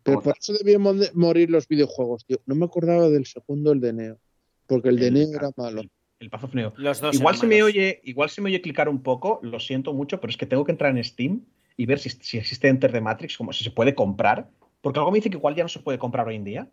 Pero 0.04 0.22
por 0.22 0.36
eso 0.40 0.54
debían 0.54 0.82
morir 1.14 1.50
los 1.50 1.68
videojuegos, 1.68 2.26
tío. 2.26 2.40
No 2.46 2.56
me 2.56 2.66
acordaba 2.66 3.10
del 3.10 3.26
segundo, 3.26 3.72
el 3.72 3.80
de 3.82 3.94
Neo. 3.94 4.18
Porque 4.68 4.90
el 4.90 4.98
de 4.98 5.08
El- 5.08 5.14
Neo 5.16 5.30
era 5.36 5.50
malo. 5.58 5.82
El 6.20 6.30
Path 6.30 6.44
of 6.44 6.54
Neo. 6.54 6.74
Los 6.78 7.02
dos 7.02 7.16
Igual 7.16 7.36
se 7.36 7.48
me 7.48 7.64
oye, 7.64 8.00
igual 8.04 8.30
se 8.30 8.42
me 8.42 8.50
oye 8.50 8.62
clicar 8.62 8.88
un 8.88 9.02
poco, 9.02 9.40
lo 9.42 9.60
siento 9.60 9.92
mucho, 9.94 10.22
pero 10.22 10.30
es 10.30 10.38
que 10.38 10.46
tengo 10.46 10.64
que 10.64 10.72
entrar 10.72 10.96
en 10.96 11.04
Steam 11.04 11.42
y 11.78 11.86
ver 11.88 11.98
si, 12.00 12.10
si 12.10 12.38
existe 12.38 12.68
Enter 12.68 12.92
the 12.92 13.02
Matrix, 13.02 13.38
como 13.38 13.52
si 13.54 13.64
se 13.64 13.72
puede 13.72 13.96
comprar. 13.96 14.50
Porque 14.82 15.00
algo 15.00 15.12
me 15.12 15.18
dice 15.18 15.30
que 15.32 15.38
igual 15.38 15.56
ya 15.56 15.64
no 15.64 15.70
se 15.70 15.80
puede 15.80 15.98
comprar 15.98 16.28
hoy 16.28 16.36
en 16.36 16.44
día. 16.44 16.70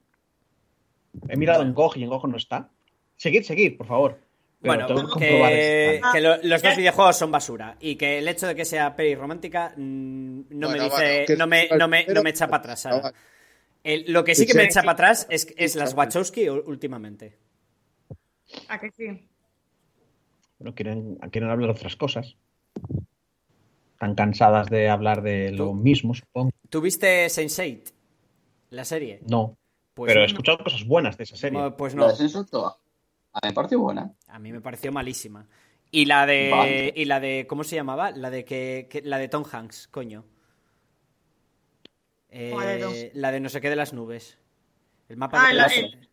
He 1.28 1.36
mirado 1.36 1.62
en 1.62 1.72
GOG 1.74 1.96
y 1.96 2.02
en 2.04 2.10
GOG 2.10 2.28
no 2.28 2.36
está. 2.36 2.70
Seguid, 3.16 3.42
seguid, 3.42 3.76
por 3.76 3.86
favor. 3.86 4.20
Pero 4.60 4.88
Bueno, 4.88 5.08
que 5.16 6.20
lo- 6.20 6.36
los 6.42 6.62
dos 6.62 6.76
videojuegos 6.76 7.16
son 7.16 7.30
basura 7.30 7.76
y 7.80 7.94
que 7.94 8.18
el 8.18 8.26
hecho 8.26 8.46
de 8.48 8.56
que 8.56 8.64
sea 8.64 8.96
peli 8.96 9.14
romántica 9.14 9.72
mm, 9.76 10.40
no 10.50 10.68
me 10.70 10.80
dice, 10.80 11.24
bueno, 11.28 11.36
no 11.38 11.46
me, 11.46 11.68
no 11.78 11.88
me, 11.88 12.06
no 12.06 12.22
me 12.24 12.30
echa 12.30 12.48
para 12.48 12.58
atrás. 12.58 12.80
¿sabes? 12.80 13.12
El- 13.84 14.12
lo 14.12 14.24
que 14.24 14.34
sí 14.34 14.46
que 14.46 14.54
me 14.54 14.64
echa 14.64 14.80
para 14.80 14.92
atrás 14.92 15.26
es, 15.30 15.54
es 15.56 15.76
las 15.76 15.94
Wachowski 15.94 16.48
últimamente. 16.48 17.36
¿A 18.68 18.80
que 18.80 18.90
sí? 18.90 19.28
Bueno, 20.58 20.74
quieren, 20.74 21.14
quieren 21.30 21.50
hablar 21.50 21.68
de 21.68 21.72
otras 21.78 21.94
cosas. 21.94 22.34
Están 23.92 24.14
cansadas 24.16 24.68
de 24.68 24.88
hablar 24.88 25.22
de 25.22 25.52
lo 25.52 25.72
mismo, 25.72 26.14
supongo. 26.14 26.50
¿Tuviste 26.68 27.26
Sense8? 27.26 27.92
La 28.70 28.84
serie. 28.84 29.20
No. 29.28 29.56
Pues 29.94 30.08
pero 30.10 30.20
no. 30.20 30.24
he 30.24 30.28
escuchado 30.28 30.58
cosas 30.58 30.84
buenas 30.84 31.16
de 31.16 31.24
esa 31.24 31.36
serie. 31.36 31.58
No, 31.60 31.76
Pues 31.76 31.94
La 31.94 32.00
no, 32.02 32.08
de 32.08 32.16
Senso, 32.16 32.46
a 33.32 33.38
mí 33.42 33.48
me 33.48 33.52
pareció 33.52 33.80
buena. 33.80 34.12
A 34.38 34.40
mí 34.40 34.52
me 34.52 34.60
pareció 34.60 34.92
malísima. 34.92 35.48
Y 35.90 36.04
la 36.04 36.24
de. 36.26 36.50
Vale. 36.52 36.92
Y 36.94 37.04
la 37.06 37.18
de. 37.18 37.46
¿Cómo 37.48 37.64
se 37.64 37.74
llamaba? 37.74 38.12
La 38.12 38.30
de 38.30 38.44
que, 38.44 38.86
que- 38.88 39.02
la 39.02 39.18
de 39.18 39.26
Tom 39.26 39.44
Hanks, 39.50 39.88
coño. 39.90 40.24
Eh, 42.30 43.10
la 43.14 43.32
de 43.32 43.40
no 43.40 43.48
sé 43.48 43.60
qué 43.60 43.68
de 43.68 43.74
las 43.76 43.92
nubes. 43.92 44.38
El 45.08 45.16
mapa 45.16 45.42
Ah, 45.44 45.48
de 45.48 45.54
la- 45.54 45.66
el 45.66 46.08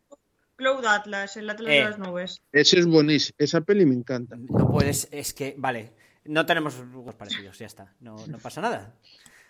Cloud 0.55 0.85
Atlas, 0.85 1.37
el 1.37 1.49
Atlas 1.49 1.71
Eh. 1.71 1.75
de 1.77 1.83
las 1.83 1.99
nubes. 1.99 2.41
Ese 2.51 2.79
es 2.79 2.87
buenísimo. 2.87 3.35
Esa 3.37 3.61
peli 3.61 3.85
me 3.85 3.93
encanta. 3.93 4.35
No 4.37 4.71
puedes, 4.71 5.07
es 5.11 5.33
que, 5.33 5.53
vale, 5.57 5.91
no 6.23 6.45
tenemos 6.47 6.75
gustos 6.91 7.13
parecidos, 7.15 7.59
ya 7.59 7.65
está, 7.67 7.93
no, 7.99 8.15
no 8.27 8.39
pasa 8.39 8.61
nada. 8.61 8.95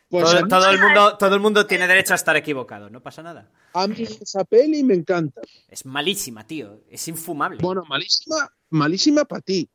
Pues 0.09 0.23
todo, 0.23 0.47
todo 0.47 0.69
el 0.69 0.79
mundo, 0.79 1.17
todo 1.17 1.33
el 1.35 1.41
mundo 1.41 1.65
tiene 1.65 1.87
derecho 1.87 2.13
a 2.13 2.15
estar 2.15 2.35
equivocado, 2.35 2.89
no 2.91 3.01
pasa 3.01 3.23
nada. 3.23 3.51
a 3.73 3.87
mí 3.87 3.95
esa 4.03 4.43
peli 4.45 4.83
me 4.83 4.93
encanta. 4.95 5.41
Es 5.67 5.85
malísima, 5.85 6.45
tío, 6.45 6.81
es 6.89 7.07
infumable, 7.07 7.57
Bueno, 7.61 7.83
malísima, 7.87 8.51
malísima 8.75 9.25
para 9.25 9.41
ti. 9.41 9.67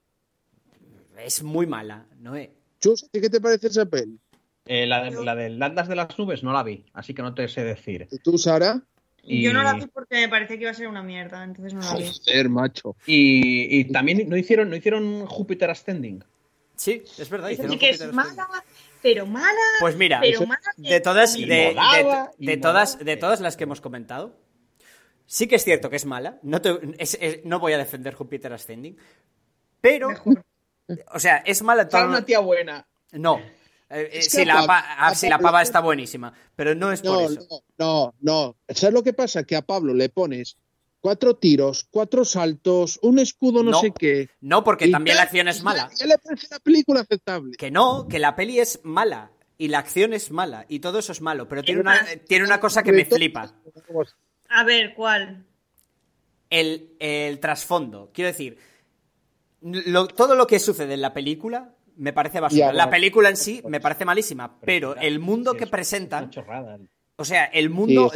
es 1.18 1.42
muy 1.42 1.66
mala, 1.66 2.06
¿no? 2.20 2.36
Eh, 2.36 2.50
Chus, 2.80 3.04
¿a 3.04 3.08
ti 3.08 3.20
¿qué 3.20 3.28
te 3.28 3.40
parece 3.40 3.66
esa 3.66 3.84
peli? 3.86 4.18
Eh, 4.66 4.86
la, 4.86 5.02
de, 5.04 5.24
la 5.24 5.34
del 5.34 5.62
Atlas 5.62 5.88
de 5.88 5.96
las 5.96 6.18
Nubes 6.18 6.42
no 6.42 6.52
la 6.52 6.62
vi, 6.62 6.84
así 6.92 7.12
que 7.14 7.22
no 7.22 7.34
te 7.34 7.48
sé 7.48 7.64
decir. 7.64 8.06
¿Y 8.10 8.18
tú, 8.18 8.38
Sara? 8.38 8.80
Y, 9.22 9.42
Yo 9.42 9.52
no 9.52 9.62
la 9.62 9.74
vi 9.74 9.86
porque 9.86 10.16
me 10.16 10.28
parecía 10.28 10.56
que 10.56 10.62
iba 10.62 10.70
a 10.70 10.74
ser 10.74 10.88
una 10.88 11.02
mierda, 11.02 11.42
entonces 11.44 11.74
no 11.74 11.80
la 11.80 11.94
vi. 11.96 12.06
Joder, 12.06 12.48
macho. 12.48 12.96
y, 13.06 13.80
y 13.80 13.84
también 13.92 14.28
no 14.28 14.36
hicieron, 14.36 14.70
no 14.70 14.76
hicieron 14.76 15.26
Júpiter 15.26 15.70
Ascending. 15.70 16.24
Sí, 16.76 17.02
es 17.18 17.28
verdad. 17.28 17.50
Sí 17.50 17.76
que 17.78 17.90
es 17.90 18.00
mala, 18.12 18.30
Ascending. 18.30 18.62
pero 19.02 19.26
mala, 19.26 19.58
Pues 19.80 19.96
mira, 19.96 20.20
pero 20.22 20.46
mala. 20.46 20.60
de 20.78 21.00
todas, 21.00 21.34
de, 21.34 21.44
de- 21.46 22.28
de 22.38 22.56
todas, 22.56 22.98
de 22.98 23.16
todas 23.18 23.40
las 23.40 23.56
que 23.58 23.64
hemos 23.64 23.82
comentado, 23.82 24.34
sí 25.32 25.46
que 25.46 25.54
es 25.56 25.64
cierto 25.64 25.88
que 25.88 25.96
es 25.96 26.04
mala, 26.06 26.38
no, 26.42 26.60
te- 26.60 26.76
es- 26.98 27.16
es- 27.20 27.44
no 27.44 27.60
voy 27.60 27.72
a 27.72 27.78
defender 27.78 28.14
Júpiter 28.14 28.52
Ascending, 28.52 28.96
pero, 29.80 30.08
Mejor. 30.08 30.44
o 31.14 31.20
sea, 31.20 31.36
es 31.46 31.62
mala 31.62 31.88
todo- 31.88 32.06
una 32.08 32.24
tía 32.24 32.40
buena. 32.40 32.84
No. 33.12 33.38
Eh, 33.88 34.08
eh, 34.12 34.22
sí, 34.22 34.44
la, 34.44 34.66
pa- 34.66 34.84
ah, 34.98 35.12
la 35.22 35.38
pava 35.38 35.62
está 35.62 35.80
buenísima, 35.80 36.32
pero 36.56 36.74
no 36.74 36.90
es 36.92 37.00
por 37.00 37.22
eso. 37.32 37.46
no, 37.50 37.62
no, 37.78 38.14
no. 38.20 38.56
¿Sabes 38.74 38.92
lo 38.94 39.02
que 39.04 39.12
pasa? 39.12 39.44
Que 39.44 39.54
a 39.56 39.62
Pablo 39.62 39.94
le 39.94 40.08
pones 40.08 40.56
cuatro 41.00 41.34
tiros, 41.36 41.86
cuatro 41.90 42.24
saltos, 42.24 42.98
un 43.02 43.18
escudo 43.20 43.62
no, 43.62 43.70
No. 43.72 43.80
sé 43.80 43.92
qué. 43.96 44.28
No, 44.40 44.62
porque 44.64 44.86
y 44.86 44.90
también 44.92 45.16
la 45.16 45.22
acción 45.24 45.46
es 45.48 45.62
mala. 45.62 45.90
Ya, 45.96 46.06
le 46.06 46.18
parece 46.18 46.46
la 46.50 46.58
película 46.60 47.00
aceptable. 47.00 47.56
Que 47.56 47.70
no, 47.70 48.06
que 48.08 48.18
la 48.18 48.34
peli 48.36 48.58
es 48.60 48.80
mala 48.84 49.30
y 49.58 49.68
la 49.68 49.78
acción 49.78 50.12
es 50.12 50.30
mala 50.30 50.66
y 50.68 50.78
todo 50.80 50.98
eso 51.00 51.10
es 51.12 51.20
malo, 51.20 51.48
pero 51.48 51.62
tiene 51.62 51.80
una, 51.80 52.00
tiene 52.28 52.44
una 52.44 52.60
cosa 52.60 52.82
que 52.84 52.92
me 52.92 53.04
flipa. 53.04 53.52
A 54.50 54.64
ver, 54.64 54.94
¿cuál? 54.94 55.44
El, 56.50 56.90
el 56.98 57.38
trasfondo. 57.40 58.10
Quiero 58.12 58.28
decir, 58.28 58.58
lo- 59.62 60.08
todo 60.08 60.34
lo 60.34 60.46
que 60.46 60.58
sucede 60.58 60.94
en 60.94 61.00
la 61.02 61.12
película 61.14 61.74
me 61.96 62.12
parece 62.12 62.40
basura. 62.40 62.72
La 62.72 62.90
película 62.90 63.28
en 63.28 63.36
sí 63.36 63.62
me 63.68 63.80
parece 63.80 64.04
malísima, 64.04 64.58
pero 64.60 64.96
el 64.96 65.18
mundo 65.20 65.54
que 65.54 65.64
es- 65.64 65.70
presentan. 65.70 66.30
O 67.16 67.24
sea, 67.24 67.44
el 67.44 67.68
mundo, 67.70 68.10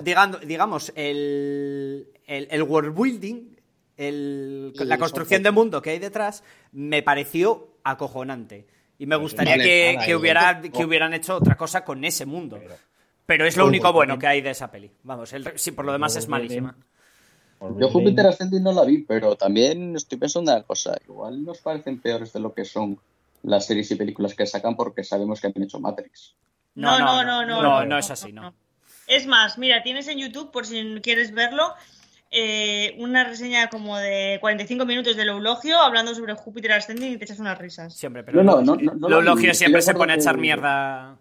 digamos, 0.47 0.91
el, 0.97 2.09
el, 2.27 2.49
el 2.51 2.63
world 2.63 2.99
building, 2.99 3.55
el- 3.97 4.73
Sí, 4.77 4.85
la 4.85 4.97
construcción 4.99 5.43
de 5.43 5.51
mundo 5.51 5.83
que 5.83 5.91
hay 5.91 5.99
detrás, 5.99 6.43
me 6.73 7.03
pareció 7.03 7.77
acojonante. 7.85 8.67
Y 8.99 9.07
me 9.07 9.17
Pues 9.17 9.23
gustaría 9.33 9.57
que, 9.59 10.17
hubiera, 10.17 10.61
que 10.63 10.85
hubieran 10.85 11.13
hecho 11.15 11.37
otra 11.37 11.57
cosa 11.57 11.85
con 11.85 12.05
ese 12.05 12.25
mundo. 12.27 12.61
Pero- 13.27 13.47
es 13.47 13.57
lo 13.57 13.67
único 13.67 13.93
bueno 13.93 14.19
que 14.19 14.27
hay 14.27 14.41
de 14.41 14.51
esa 14.51 14.70
peli. 14.70 14.91
Vamos, 15.03 15.33
el, 15.33 15.59
sí, 15.59 15.70
por 15.73 15.85
lo 15.85 15.93
demás 15.93 16.17
es 16.17 16.28
malísima. 16.28 16.77
Yo 17.78 17.89
Júpiter 17.89 18.27
Ascending 18.27 18.62
no 18.62 18.73
la 18.73 18.85
vi, 18.85 18.99
pero 18.99 19.36
también 19.36 19.97
estoy 19.97 20.19
pensando 20.19 20.51
en 20.51 20.59
una 20.59 20.67
cosa. 20.67 20.94
Igual 21.09 21.44
nos 21.44 21.59
parecen 21.59 21.99
peores 22.01 22.33
de 22.35 22.41
lo 22.41 22.53
que 22.53 22.65
son 22.67 22.99
las 23.43 23.67
series 23.67 23.91
y 23.91 23.94
películas 23.94 24.35
que 24.35 24.44
sacan 24.47 24.77
porque 24.77 25.03
sabemos 25.05 25.41
que 25.41 25.47
han 25.47 25.62
hecho 25.62 25.81
Matrix. 25.81 26.35
No, 26.75 26.99
no, 26.99 27.23
no, 27.25 27.47
no. 27.47 27.62
No, 27.62 27.85
no 27.86 27.99
es 27.99 28.11
así, 28.11 28.33
no. 28.33 28.53
Es 29.07 29.27
más, 29.27 29.57
mira, 29.59 29.83
tienes 29.83 30.09
en 30.09 30.19
YouTube, 30.19 30.51
por 30.51 30.67
si 30.67 30.83
quieres 31.03 31.33
verlo, 31.33 31.73
eh, 32.31 32.97
una 32.99 33.25
reseña 33.25 33.69
como 33.69 33.97
de 33.97 34.39
45 34.41 34.85
minutos 34.85 35.17
del 35.17 35.28
eulogio 35.28 35.78
hablando 35.78 36.15
sobre 36.15 36.35
Júpiter 36.35 36.73
Ascending 36.73 37.12
y 37.12 37.17
te 37.17 37.25
echas 37.25 37.39
unas 37.39 37.57
risas. 37.57 37.94
Siempre, 37.94 38.25
pero 38.25 38.43
No, 38.43 38.61
no, 38.61 38.75
no, 38.77 38.93
no, 38.93 39.09
no 39.09 39.09
vi. 39.09 39.23
elogio 39.23 39.55
siempre 39.55 39.81
se 39.83 39.94
pone 39.94 40.15
a 40.15 40.17
echar 40.17 40.35
que- 40.35 40.41
mierda 40.41 41.17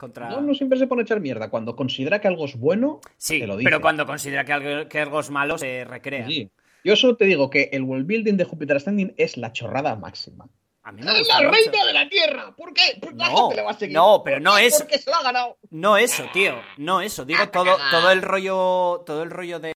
contra. 0.00 0.30
No, 0.30 0.40
no 0.40 0.54
siempre 0.54 0.78
se 0.78 0.86
pone 0.88 1.02
a 1.02 1.04
echar 1.04 1.20
mierda. 1.20 1.50
Cuando 1.50 1.76
considera 1.76 2.20
que 2.20 2.26
algo 2.26 2.46
es 2.46 2.56
bueno, 2.56 3.00
sí, 3.16 3.38
te 3.38 3.46
lo 3.46 3.56
dice. 3.56 3.66
pero 3.70 3.80
cuando 3.80 4.04
considera 4.06 4.44
que 4.44 4.52
algo, 4.52 4.88
que 4.88 4.98
algo 5.00 5.20
es 5.20 5.30
malo, 5.30 5.58
se 5.58 5.84
recrea. 5.84 6.26
Sí. 6.26 6.50
Yo 6.82 6.96
solo 6.96 7.16
te 7.16 7.26
digo 7.26 7.50
que 7.50 7.68
el 7.72 7.82
world 7.82 8.06
building 8.06 8.36
de 8.38 8.44
Jupiter 8.44 8.78
Ascending 8.78 9.14
es 9.18 9.36
la 9.36 9.52
chorrada 9.52 9.94
máxima. 9.96 10.48
A 10.82 10.92
mí 10.92 11.02
me 11.02 11.12
¡Es 11.12 11.18
gusta 11.18 11.42
la 11.42 11.48
mucho. 11.50 11.60
reina 11.62 11.84
de 11.86 11.92
la 11.92 12.08
Tierra! 12.08 12.56
¿Por 12.56 12.72
qué? 12.72 12.98
La 13.14 13.28
No, 13.28 13.36
gente 13.36 13.56
le 13.56 13.62
va 13.62 13.70
a 13.72 13.74
seguir. 13.74 13.94
no, 13.94 14.22
pero 14.24 14.36
¿Por 14.36 14.42
no 14.44 14.56
eso. 14.58 14.78
Porque 14.78 14.96
se 14.98 15.10
lo 15.10 15.16
ha 15.16 15.22
ganado. 15.22 15.58
No 15.68 15.98
eso, 15.98 16.24
tío. 16.32 16.54
No 16.78 17.02
eso. 17.02 17.26
Digo 17.26 17.46
todo, 17.50 17.76
todo 17.90 18.10
el 18.10 18.22
rollo. 18.22 19.02
Todo 19.04 19.22
el 19.22 19.30
rollo 19.30 19.60
de. 19.60 19.74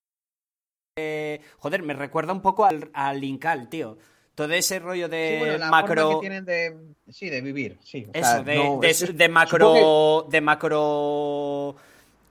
de- 0.97 1.41
joder, 1.59 1.83
me 1.83 1.93
recuerda 1.93 2.33
un 2.33 2.41
poco 2.41 2.65
al, 2.65 2.89
al 2.93 3.23
Incal, 3.23 3.69
tío. 3.69 3.97
Todo 4.35 4.51
ese 4.53 4.79
rollo 4.79 5.07
de 5.07 5.31
Sí, 5.33 5.39
bueno, 5.39 5.57
la 5.57 5.69
macro. 5.71 6.01
forma 6.03 6.15
que 6.15 6.19
tienen 6.27 6.45
de, 6.45 6.75
sí, 7.09 7.29
de 7.29 7.39
vivir. 7.41 7.77
Sí, 7.81 8.05
o 8.07 8.11
Eso, 8.13 8.29
sea, 8.29 8.43
de, 8.43 8.55
no, 8.57 8.79
de- 8.81 8.89
es- 8.89 9.17
de 9.17 9.29
macro. 9.29 10.27
De 10.29 10.41
macro. 10.41 11.75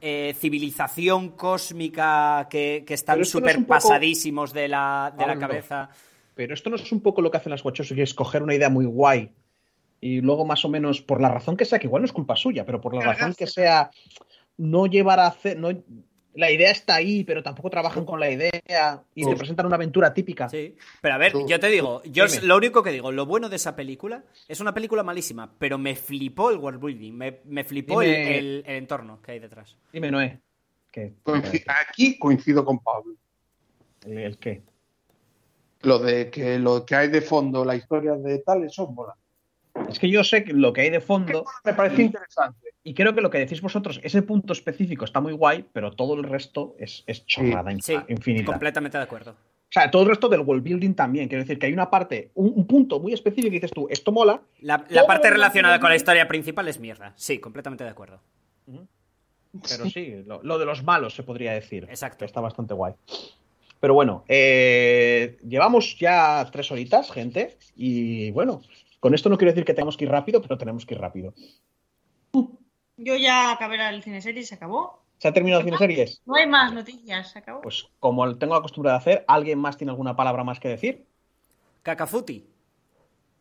eh, 0.06 0.34
civilización 0.38 1.30
cósmica 1.30 2.46
que, 2.50 2.84
que 2.86 2.92
están 2.92 3.18
no 3.20 3.24
súper 3.24 3.56
poco- 3.56 3.68
pasadísimos 3.68 4.52
de 4.52 4.68
la, 4.68 5.14
de 5.16 5.22
la 5.22 5.28
Pablo, 5.32 5.40
cabeza. 5.48 5.88
Pero 6.34 6.52
esto 6.52 6.68
no 6.68 6.76
es 6.76 6.92
un 6.92 7.00
poco 7.00 7.22
lo 7.22 7.30
que 7.30 7.38
hacen 7.38 7.50
las 7.50 7.64
Wachowski, 7.64 7.94
que 7.94 8.02
es 8.02 8.12
coger 8.12 8.42
una 8.42 8.54
idea 8.54 8.68
muy 8.68 8.84
guay 8.84 9.30
y 10.02 10.20
luego 10.20 10.44
más 10.44 10.62
o 10.66 10.68
menos, 10.68 11.00
por 11.00 11.22
la 11.22 11.30
razón 11.30 11.56
que 11.56 11.64
sea, 11.64 11.78
que 11.78 11.86
igual 11.86 12.02
no 12.02 12.06
es 12.06 12.12
culpa 12.12 12.36
suya, 12.36 12.66
pero 12.66 12.82
por 12.82 12.94
la 12.94 13.00
razón 13.00 13.32
que 13.34 13.46
sea, 13.46 13.90
no 14.58 14.84
llevar 14.86 15.20
a 15.20 15.28
hacer... 15.28 15.58
No, 15.58 15.70
la 16.34 16.50
idea 16.50 16.70
está 16.70 16.96
ahí, 16.96 17.24
pero 17.24 17.42
tampoco 17.42 17.70
trabajan 17.70 18.04
con 18.04 18.20
la 18.20 18.30
idea 18.30 19.02
y 19.14 19.24
te 19.24 19.36
presentan 19.36 19.66
una 19.66 19.76
aventura 19.76 20.12
típica. 20.12 20.48
Sí, 20.48 20.76
pero 21.00 21.14
a 21.14 21.18
ver, 21.18 21.32
yo 21.46 21.58
te 21.60 21.68
digo, 21.68 22.02
yo 22.04 22.26
dime. 22.26 22.46
lo 22.46 22.56
único 22.56 22.82
que 22.82 22.90
digo, 22.90 23.12
lo 23.12 23.26
bueno 23.26 23.48
de 23.48 23.56
esa 23.56 23.74
película 23.76 24.24
es 24.48 24.60
una 24.60 24.74
película 24.74 25.02
malísima, 25.02 25.52
pero 25.58 25.78
me 25.78 25.94
flipó 25.96 26.50
el 26.50 26.58
world 26.58 26.80
building, 26.80 27.12
me, 27.12 27.40
me 27.44 27.64
flipó 27.64 28.02
el, 28.02 28.08
Dime- 28.10 28.38
el- 28.38 28.64
el 28.66 28.76
entorno 28.76 29.20
que 29.22 29.32
hay 29.32 29.38
detrás. 29.38 29.76
Dime, 29.92 30.10
Noé. 30.10 30.40
¿Qué? 30.90 31.14
Aquí 31.88 32.18
coincido 32.18 32.64
con 32.64 32.78
Pablo. 32.78 33.14
¿El, 34.06 34.18
el 34.18 34.38
qué? 34.38 34.62
Lo 35.82 35.98
de 35.98 36.30
que 36.30 36.58
lo 36.58 36.86
que 36.86 36.94
hay 36.96 37.08
de 37.08 37.20
fondo, 37.20 37.64
la 37.64 37.76
historia 37.76 38.12
de 38.14 38.38
tal, 38.38 38.64
eso 38.64 38.86
mola. 38.90 39.14
Es 39.88 39.98
que 39.98 40.08
yo 40.08 40.22
sé 40.24 40.44
que 40.44 40.52
lo 40.52 40.72
que 40.72 40.82
hay 40.82 40.90
de 40.90 41.00
fondo 41.00 41.44
Me 41.64 41.74
parece 41.74 42.02
interesante. 42.02 42.68
y 42.84 42.94
creo 42.94 43.14
que 43.14 43.20
lo 43.20 43.30
que 43.30 43.38
decís 43.38 43.60
vosotros, 43.60 44.00
ese 44.02 44.22
punto 44.22 44.52
específico 44.52 45.04
está 45.04 45.20
muy 45.20 45.32
guay, 45.32 45.64
pero 45.72 45.90
todo 45.92 46.14
el 46.14 46.22
resto 46.24 46.74
es, 46.78 47.02
es 47.06 47.26
chorrada 47.26 47.70
Sí, 47.80 47.94
infinita. 48.08 48.46
completamente 48.52 48.96
de 48.98 49.04
acuerdo. 49.04 49.32
O 49.32 49.72
sea, 49.74 49.90
todo 49.90 50.02
el 50.02 50.08
resto 50.10 50.28
del 50.28 50.40
world 50.42 50.62
building 50.62 50.94
también. 50.94 51.28
Quiero 51.28 51.42
decir 51.42 51.58
que 51.58 51.66
hay 51.66 51.72
una 51.72 51.90
parte, 51.90 52.30
un, 52.34 52.52
un 52.54 52.66
punto 52.66 53.00
muy 53.00 53.12
específico 53.12 53.48
que 53.50 53.56
dices 53.56 53.72
tú, 53.72 53.88
esto 53.90 54.12
mola, 54.12 54.40
La, 54.60 54.84
parte 55.06 55.28
relacionada 55.30 55.80
con 55.80 55.90
la 55.90 55.96
historia 55.96 56.28
principal 56.28 56.68
es 56.68 56.78
mierda. 56.78 57.12
Sí, 57.16 57.38
completamente 57.40 57.82
de 57.82 57.90
acuerdo. 57.90 58.20
pero 59.68 59.86
sí, 59.90 60.22
lo, 60.26 60.40
lo 60.44 60.58
de 60.58 60.66
los 60.66 60.84
malos 60.84 61.14
se 61.14 61.24
podría 61.24 61.52
decir. 61.52 61.84
Exacto. 61.90 62.18
Que 62.20 62.24
está 62.26 62.40
bastante 62.40 62.74
guay. 62.74 62.94
Pero 63.80 63.94
bueno, 63.94 64.24
eh, 64.28 65.36
llevamos 65.46 65.98
ya 65.98 66.48
tres 66.50 66.70
horitas, 66.70 67.10
gente, 67.10 67.58
y 67.76 68.30
bueno, 68.30 68.62
con 69.04 69.12
esto 69.12 69.28
no 69.28 69.36
quiero 69.36 69.52
decir 69.52 69.66
que 69.66 69.74
tengamos 69.74 69.98
que 69.98 70.06
ir 70.06 70.10
rápido, 70.10 70.40
pero 70.40 70.56
tenemos 70.56 70.86
que 70.86 70.94
ir 70.94 71.00
rápido. 71.02 71.34
Yo 72.96 73.16
ya 73.16 73.52
acabé 73.52 73.76
el 73.86 74.02
cine 74.02 74.22
serie 74.22 74.40
y 74.40 74.46
se 74.46 74.54
acabó. 74.54 75.02
¿Se 75.18 75.28
ha 75.28 75.32
terminado 75.34 75.62
Cine 75.62 75.76
Series? 75.76 76.22
No 76.24 76.36
hay 76.36 76.46
más 76.46 76.72
noticias, 76.72 77.32
se 77.32 77.40
acabó. 77.40 77.60
Pues 77.60 77.86
como 78.00 78.38
tengo 78.38 78.54
la 78.54 78.62
costumbre 78.62 78.92
de 78.92 78.96
hacer, 78.96 79.24
¿alguien 79.28 79.58
más 79.58 79.76
tiene 79.76 79.90
alguna 79.90 80.16
palabra 80.16 80.42
más 80.42 80.58
que 80.58 80.68
decir? 80.68 81.04
Cacafuti. 81.82 82.46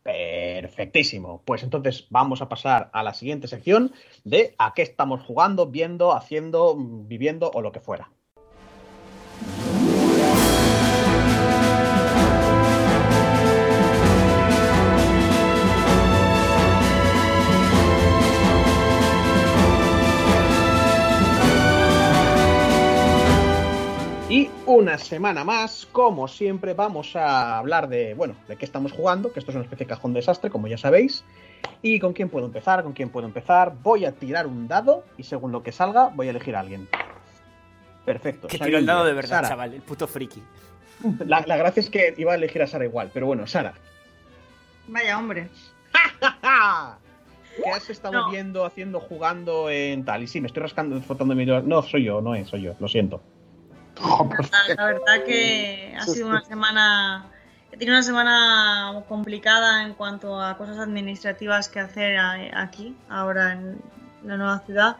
Perfectísimo. 0.03 1.41
Pues 1.45 1.63
entonces 1.63 2.07
vamos 2.09 2.41
a 2.41 2.49
pasar 2.49 2.89
a 2.91 3.01
la 3.01 3.13
siguiente 3.13 3.47
sección 3.47 3.93
de 4.25 4.55
a 4.57 4.73
qué 4.73 4.81
estamos 4.81 5.21
jugando, 5.21 5.67
viendo, 5.67 6.13
haciendo, 6.13 6.75
viviendo 6.77 7.51
o 7.53 7.61
lo 7.61 7.71
que 7.71 7.79
fuera. 7.79 8.11
Una 24.83 24.97
semana 24.97 25.43
más, 25.43 25.87
como 25.91 26.27
siempre, 26.27 26.73
vamos 26.73 27.15
a 27.15 27.57
hablar 27.57 27.87
de, 27.89 28.13
bueno, 28.13 28.35
de 28.47 28.55
qué 28.57 28.65
estamos 28.65 28.91
jugando, 28.91 29.31
que 29.33 29.39
esto 29.39 29.51
es 29.51 29.55
una 29.55 29.63
especie 29.63 29.85
de 29.85 29.89
cajón 29.89 30.13
desastre, 30.13 30.49
como 30.49 30.67
ya 30.67 30.77
sabéis. 30.77 31.23
¿Y 31.81 31.99
con 31.99 32.13
quién 32.13 32.29
puedo 32.29 32.45
empezar? 32.45 32.83
¿Con 32.83 32.93
quién 32.93 33.09
puedo 33.09 33.25
empezar? 33.27 33.73
Voy 33.81 34.05
a 34.05 34.11
tirar 34.13 34.47
un 34.47 34.67
dado 34.67 35.03
y 35.17 35.23
según 35.23 35.51
lo 35.51 35.63
que 35.63 35.71
salga, 35.71 36.09
voy 36.13 36.27
a 36.27 36.29
elegir 36.31 36.55
a 36.55 36.59
alguien. 36.61 36.87
Perfecto. 38.05 38.47
Que 38.47 38.59
tiró 38.59 38.77
el 38.77 38.85
dado 38.85 39.05
de 39.05 39.13
verdad, 39.13 39.37
Sara. 39.37 39.47
chaval, 39.49 39.73
el 39.73 39.81
puto 39.81 40.07
friki. 40.07 40.41
La, 41.25 41.41
la 41.47 41.57
gracia 41.57 41.79
es 41.81 41.89
que 41.89 42.13
iba 42.17 42.33
a 42.33 42.35
elegir 42.35 42.61
a 42.61 42.67
Sara 42.67 42.85
igual, 42.85 43.09
pero 43.13 43.25
bueno, 43.25 43.47
Sara. 43.47 43.73
Vaya 44.87 45.17
hombre. 45.17 45.49
¿Qué 47.63 47.69
has 47.69 47.89
estado 47.89 48.13
No. 48.13 48.29
viendo, 48.31 48.65
haciendo, 48.65 48.99
jugando 48.99 49.69
en 49.69 50.03
tal? 50.05 50.23
Y 50.23 50.27
sí, 50.27 50.41
me 50.41 50.47
estoy 50.47 50.63
rascando, 50.63 50.99
frotando 51.01 51.35
mi... 51.35 51.45
No, 51.45 51.81
soy 51.83 52.03
yo, 52.03 52.19
no 52.21 52.35
es, 52.35 52.47
soy 52.47 52.63
yo, 52.63 52.73
lo 52.79 52.87
siento. 52.87 53.21
La, 54.01 54.75
la 54.75 54.85
verdad 54.85 55.23
que 55.25 55.95
ha 55.97 56.05
sido 56.05 56.27
una 56.27 56.43
semana. 56.43 57.29
He 57.71 57.77
tenido 57.77 57.95
una 57.95 58.03
semana 58.03 59.03
complicada 59.07 59.83
en 59.83 59.93
cuanto 59.93 60.39
a 60.39 60.57
cosas 60.57 60.77
administrativas 60.77 61.69
que 61.69 61.79
hacer 61.79 62.17
aquí, 62.17 62.95
ahora 63.09 63.53
en 63.53 63.81
la 64.23 64.37
nueva 64.37 64.59
ciudad. 64.59 64.97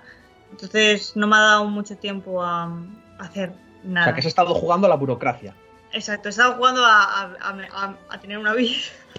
Entonces 0.51 1.15
no 1.15 1.27
me 1.27 1.35
ha 1.35 1.39
dado 1.39 1.65
mucho 1.65 1.97
tiempo 1.97 2.43
a, 2.43 2.71
hacer 3.19 3.53
O 3.83 3.87
nada. 3.87 4.05
sea, 4.05 4.13
que 4.13 4.19
has 4.21 4.25
estado 4.25 4.53
jugando 4.53 4.87
a 4.87 4.89
la 4.89 4.95
burocracia. 4.95 5.55
Exacto, 5.93 6.27
he 6.27 6.31
estado 6.31 6.53
jugando 6.55 6.83
a, 6.83 7.03
a- 7.03 7.35
a- 7.39 7.67
a- 7.71 7.97
a 8.09 8.19
tener 8.19 8.37
una 8.39 8.53
vida. 8.53 8.75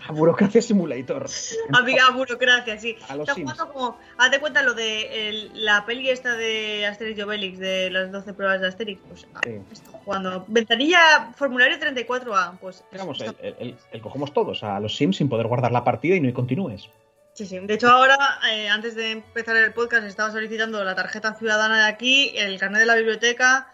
A 0.09 0.12
Burocracia 0.12 0.61
Simulator. 0.61 1.27
A, 1.73 2.11
burocracia, 2.11 2.78
sí. 2.78 2.97
A 3.09 3.15
los 3.15 3.28
Está 3.28 3.35
Sims. 3.35 3.53
jugando 3.53 3.73
como. 3.73 3.99
Hazte 4.19 4.41
cuenta 4.41 4.62
lo 4.62 4.75
de 4.75 5.28
el- 5.28 5.65
la 5.65 5.86
peli 5.86 6.11
esta 6.11 6.35
de 6.35 6.85
Asterix 6.86 7.17
y 7.19 7.23
Obelix, 7.23 7.59
de 7.59 7.91
las 7.91 8.11
12 8.11 8.35
pruebas 8.35 8.61
de 8.61 8.67
Asterix. 8.67 9.01
Pues 9.09 9.27
ah, 9.35 9.41
Sí. 9.44 9.61
está 9.73 9.91
jugando. 9.93 10.44
Ventanilla, 10.49 11.33
formulario 11.36 11.78
34A. 11.78 12.59
Pues. 12.61 12.85
Digamos, 12.91 13.20
el- 13.20 13.77
el 13.93 14.01
cogemos 14.03 14.33
todos 14.35 14.62
a 14.65 14.81
los 14.81 14.97
Sims 14.97 15.17
sin 15.19 15.28
poder 15.28 15.47
guardar 15.47 15.70
la 15.73 15.85
partida 15.85 16.17
y 16.17 16.20
no 16.20 16.28
y 16.28 16.33
continúes. 16.33 16.91
Sí, 17.35 17.47
sí. 17.47 17.59
De 17.61 17.75
hecho, 17.75 17.89
ahora, 17.89 18.17
eh, 18.53 18.69
antes 18.69 18.94
de 18.94 19.11
empezar 19.12 19.57
el 19.57 19.73
podcast, 19.73 20.07
estaba 20.07 20.31
solicitando 20.31 20.83
la 20.85 20.94
tarjeta 20.94 21.35
ciudadana 21.35 21.78
de 21.85 21.86
aquí, 21.93 22.33
el 22.36 22.59
carnet 22.61 22.81
de 22.81 22.86
la 22.86 22.94
biblioteca. 22.97 23.73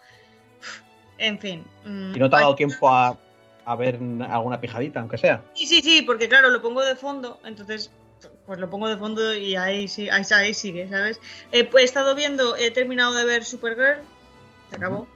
En 1.21 1.39
fin. 1.39 1.63
mm, 1.85 2.15
Y 2.15 2.19
no 2.19 2.29
te 2.29 2.35
ha 2.35 2.39
dado 2.39 2.55
tiempo 2.55 2.89
a, 2.89 3.17
a 3.65 3.75
ver 3.75 3.99
alguna 4.27 4.59
pijadita, 4.59 4.99
aunque 4.99 5.17
sea. 5.17 5.43
Sí, 5.53 5.67
sí, 5.67 5.81
sí, 5.81 6.01
porque 6.01 6.27
claro, 6.27 6.49
lo 6.49 6.61
pongo 6.61 6.81
de 6.83 6.95
fondo, 6.95 7.39
entonces 7.45 7.91
pues 8.45 8.59
lo 8.59 8.69
pongo 8.69 8.89
de 8.89 8.97
fondo 8.97 9.33
y 9.33 9.55
ahí 9.55 9.87
sí, 9.87 10.09
ahí, 10.09 10.23
ahí 10.35 10.53
sigue, 10.53 10.89
¿sabes? 10.89 11.19
Eh, 11.51 11.63
pues 11.63 11.83
he 11.83 11.85
estado 11.85 12.15
viendo, 12.15 12.55
he 12.55 12.71
terminado 12.71 13.13
de 13.13 13.25
ver 13.25 13.45
Supergirl, 13.45 14.01
se 14.69 14.75
acabó. 14.75 15.07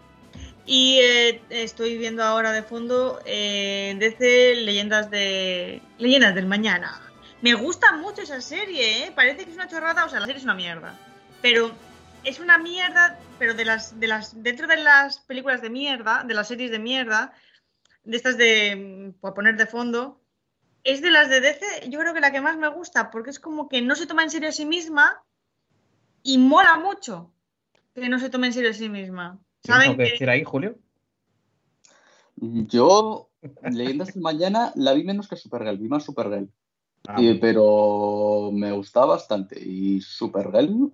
Y 0.67 0.99
eh, 1.01 1.41
estoy 1.49 1.97
viendo 1.97 2.23
ahora 2.23 2.51
de 2.51 2.63
fondo 2.63 3.19
eh, 3.25 3.95
DC 3.99 4.55
Leyendas 4.63 5.11
de 5.11 5.81
Leyendas 5.97 6.33
del 6.33 6.45
Mañana. 6.47 7.01
Me 7.41 7.53
gusta 7.53 7.91
mucho 7.93 8.21
esa 8.21 8.41
serie, 8.41 9.03
¿eh? 9.05 9.11
Parece 9.13 9.45
que 9.45 9.51
es 9.51 9.55
una 9.55 9.67
chorrada, 9.67 10.05
o 10.05 10.09
sea, 10.09 10.19
la 10.19 10.25
serie 10.25 10.39
es 10.39 10.43
una 10.45 10.55
mierda. 10.55 10.97
Pero 11.41 11.71
es 12.23 12.39
una 12.39 12.57
mierda, 12.57 13.19
pero 13.37 13.53
de 13.53 13.65
las, 13.65 13.99
de 13.99 14.07
las, 14.07 14.41
dentro 14.41 14.67
de 14.67 14.77
las 14.77 15.19
películas 15.19 15.61
de 15.61 15.69
mierda, 15.69 16.23
de 16.23 16.33
las 16.33 16.47
series 16.47 16.71
de 16.71 16.79
mierda, 16.79 17.33
de 18.03 18.17
estas 18.17 18.37
de 18.37 18.75
mm, 18.75 19.19
por 19.19 19.33
poner 19.33 19.57
de 19.57 19.65
fondo, 19.65 20.21
es 20.83 21.01
de 21.01 21.09
las 21.11 21.29
de 21.29 21.41
DC, 21.41 21.89
yo 21.89 21.99
creo 21.99 22.13
que 22.13 22.19
la 22.19 22.31
que 22.31 22.41
más 22.41 22.57
me 22.57 22.67
gusta, 22.69 23.09
porque 23.11 23.31
es 23.31 23.39
como 23.39 23.67
que 23.67 23.81
no 23.81 23.95
se 23.95 24.05
toma 24.05 24.23
en 24.23 24.29
serio 24.29 24.49
a 24.49 24.51
sí 24.51 24.65
misma 24.65 25.23
y 26.21 26.37
mola 26.37 26.77
mucho 26.77 27.31
que 27.93 28.09
no 28.09 28.19
se 28.19 28.29
tome 28.29 28.47
en 28.47 28.53
serio 28.53 28.69
a 28.69 28.73
sí 28.73 28.89
misma. 28.89 29.39
¿Qué 29.61 29.71
tengo 29.71 29.81
¿Saben? 29.83 29.97
que 29.97 30.03
que- 30.03 30.11
decir 30.11 30.29
ahí, 30.29 30.43
Julio? 30.43 30.77
Yo, 32.37 33.29
Leyendas 33.63 34.13
del 34.13 34.21
Mañana, 34.21 34.71
la 34.75 34.93
vi 34.93 35.03
menos 35.03 35.27
que 35.27 35.37
Supergirl, 35.37 35.77
vi 35.77 35.87
más 35.87 36.03
Supergirl. 36.03 36.49
Ah, 37.07 37.21
Y- 37.21 37.35
pero 37.35 38.49
me 38.51 38.71
gustaba 38.73 39.07
bastante. 39.07 39.59
Y 39.59 40.01
Supergirl, 40.01 40.91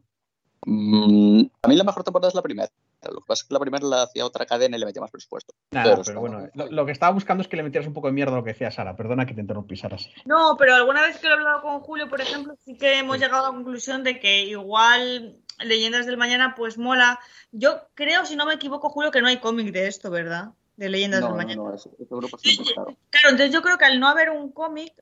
mm, 0.65 1.41
a 1.61 1.67
mí 1.67 1.75
la 1.75 1.83
mejor 1.83 2.03
temporada 2.03 2.29
es 2.29 2.35
la 2.35 2.41
primera. 2.41 2.69
Lo 3.03 3.21
que 3.21 3.25
pasa 3.27 3.41
es 3.41 3.47
que 3.47 3.53
la 3.55 3.59
primera 3.59 3.85
la 3.87 4.03
hacía 4.03 4.25
otra 4.25 4.45
cadena 4.45 4.77
y 4.77 4.79
le 4.79 4.85
metía 4.85 5.01
más 5.01 5.09
presupuesto. 5.09 5.53
nada, 5.71 5.99
pero 6.05 6.19
bueno, 6.21 6.47
lo, 6.53 6.67
lo 6.67 6.85
que 6.85 6.91
estaba 6.91 7.11
buscando 7.11 7.41
es 7.41 7.47
que 7.47 7.57
le 7.57 7.63
metieras 7.63 7.87
un 7.87 7.93
poco 7.93 8.07
de 8.07 8.13
mierda 8.13 8.33
a 8.33 8.35
lo 8.37 8.43
que 8.43 8.51
decía 8.51 8.69
Sara. 8.69 8.95
Perdona 8.95 9.25
que 9.25 9.33
te 9.33 9.41
interrumpí, 9.41 9.75
Sara. 9.75 9.97
sí. 9.97 10.11
No, 10.25 10.55
pero 10.57 10.75
alguna 10.75 11.01
vez 11.01 11.17
que 11.17 11.27
lo 11.27 11.33
he 11.33 11.37
hablado 11.37 11.61
con 11.63 11.79
Julio, 11.79 12.07
por 12.07 12.21
ejemplo, 12.21 12.53
sí 12.63 12.77
que 12.77 12.99
hemos 12.99 13.17
llegado 13.17 13.45
a 13.45 13.49
la 13.49 13.55
conclusión 13.55 14.03
de 14.03 14.19
que 14.19 14.43
igual 14.45 15.37
Leyendas 15.59 16.05
del 16.05 16.17
Mañana 16.17 16.53
pues 16.55 16.77
mola. 16.77 17.19
Yo 17.51 17.81
creo, 17.95 18.25
si 18.25 18.35
no 18.35 18.45
me 18.45 18.53
equivoco, 18.53 18.89
Julio, 18.89 19.09
que 19.11 19.21
no 19.21 19.27
hay 19.27 19.37
cómic 19.37 19.71
de 19.71 19.87
esto, 19.87 20.11
¿verdad? 20.11 20.51
de 20.77 20.89
Leyendas 20.89 21.21
No, 21.21 21.27
del 21.27 21.35
no, 21.35 21.37
Mañana. 21.43 21.61
no, 21.63 21.75
ese 21.75 21.89
grupo 22.09 22.37
siempre 22.39 22.65
está. 22.69 22.83
Claro, 23.09 23.29
entonces 23.29 23.51
yo 23.51 23.61
creo 23.61 23.77
que 23.77 23.85
al 23.85 23.99
no 23.99 24.07
haber 24.07 24.29
un 24.31 24.51
cómic, 24.51 24.93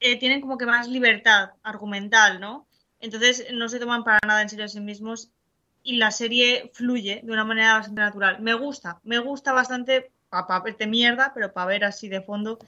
eh, 0.00 0.16
tienen 0.18 0.40
como 0.40 0.56
que 0.58 0.66
más 0.66 0.86
libertad 0.86 1.50
argumental, 1.64 2.38
¿no? 2.40 2.67
Entonces 3.00 3.46
no 3.52 3.68
se 3.68 3.78
toman 3.78 4.04
para 4.04 4.18
nada 4.26 4.42
en 4.42 4.48
serio 4.48 4.64
a 4.64 4.68
sí 4.68 4.80
mismos 4.80 5.30
y 5.82 5.96
la 5.96 6.10
serie 6.10 6.70
fluye 6.74 7.20
de 7.22 7.32
una 7.32 7.44
manera 7.44 7.74
bastante 7.74 8.00
natural. 8.00 8.40
Me 8.40 8.54
gusta, 8.54 9.00
me 9.04 9.18
gusta 9.18 9.52
bastante, 9.52 10.10
para 10.28 10.60
ver 10.60 10.76
de 10.76 10.86
mierda, 10.86 11.32
pero 11.34 11.52
para 11.52 11.66
ver 11.66 11.84
así 11.84 12.08
de 12.08 12.20
fondo, 12.20 12.58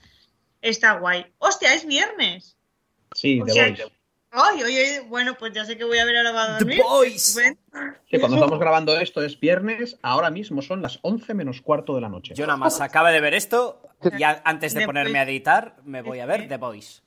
está 0.62 0.92
guay. 0.94 1.26
¡Hostia, 1.39 1.75
es 1.75 1.84
viernes! 1.84 2.57
Sí, 3.15 3.41
O 3.41 3.44
The 3.44 3.52
sea, 3.52 3.68
Voice. 3.68 3.84
¡Ay, 4.33 4.62
ay, 4.65 4.76
ay! 4.76 4.99
Bueno, 5.09 5.34
pues 5.36 5.52
ya 5.52 5.65
sé 5.65 5.76
que 5.76 5.83
voy 5.83 5.99
a 5.99 6.05
ver 6.05 6.17
ahora 6.18 6.33
para 6.33 6.59
The 6.59 6.65
dormir. 6.65 6.83
Boys. 6.84 7.36
Sí, 8.09 8.18
cuando 8.20 8.36
estamos 8.36 8.60
grabando 8.60 8.97
esto 8.99 9.23
es 9.25 9.39
viernes, 9.41 9.99
ahora 10.02 10.31
mismo 10.31 10.62
son 10.62 10.81
las 10.83 11.00
11 11.02 11.34
menos 11.34 11.60
cuarto 11.60 11.97
de 11.97 12.00
la 12.02 12.09
noche. 12.09 12.34
Yo 12.36 12.47
nada 12.47 12.57
más 12.57 12.81
acaba 12.81 13.10
de 13.10 13.20
ver 13.20 13.34
esto 13.34 13.83
y 14.17 14.23
antes 14.44 14.73
de 14.75 14.81
The 14.81 14.86
ponerme 14.86 15.10
Boys. 15.10 15.18
a 15.18 15.31
editar 15.31 15.76
me 15.84 16.02
voy 16.02 16.20
a 16.20 16.26
ver 16.26 16.49
The 16.49 16.57
Boys. 16.59 17.02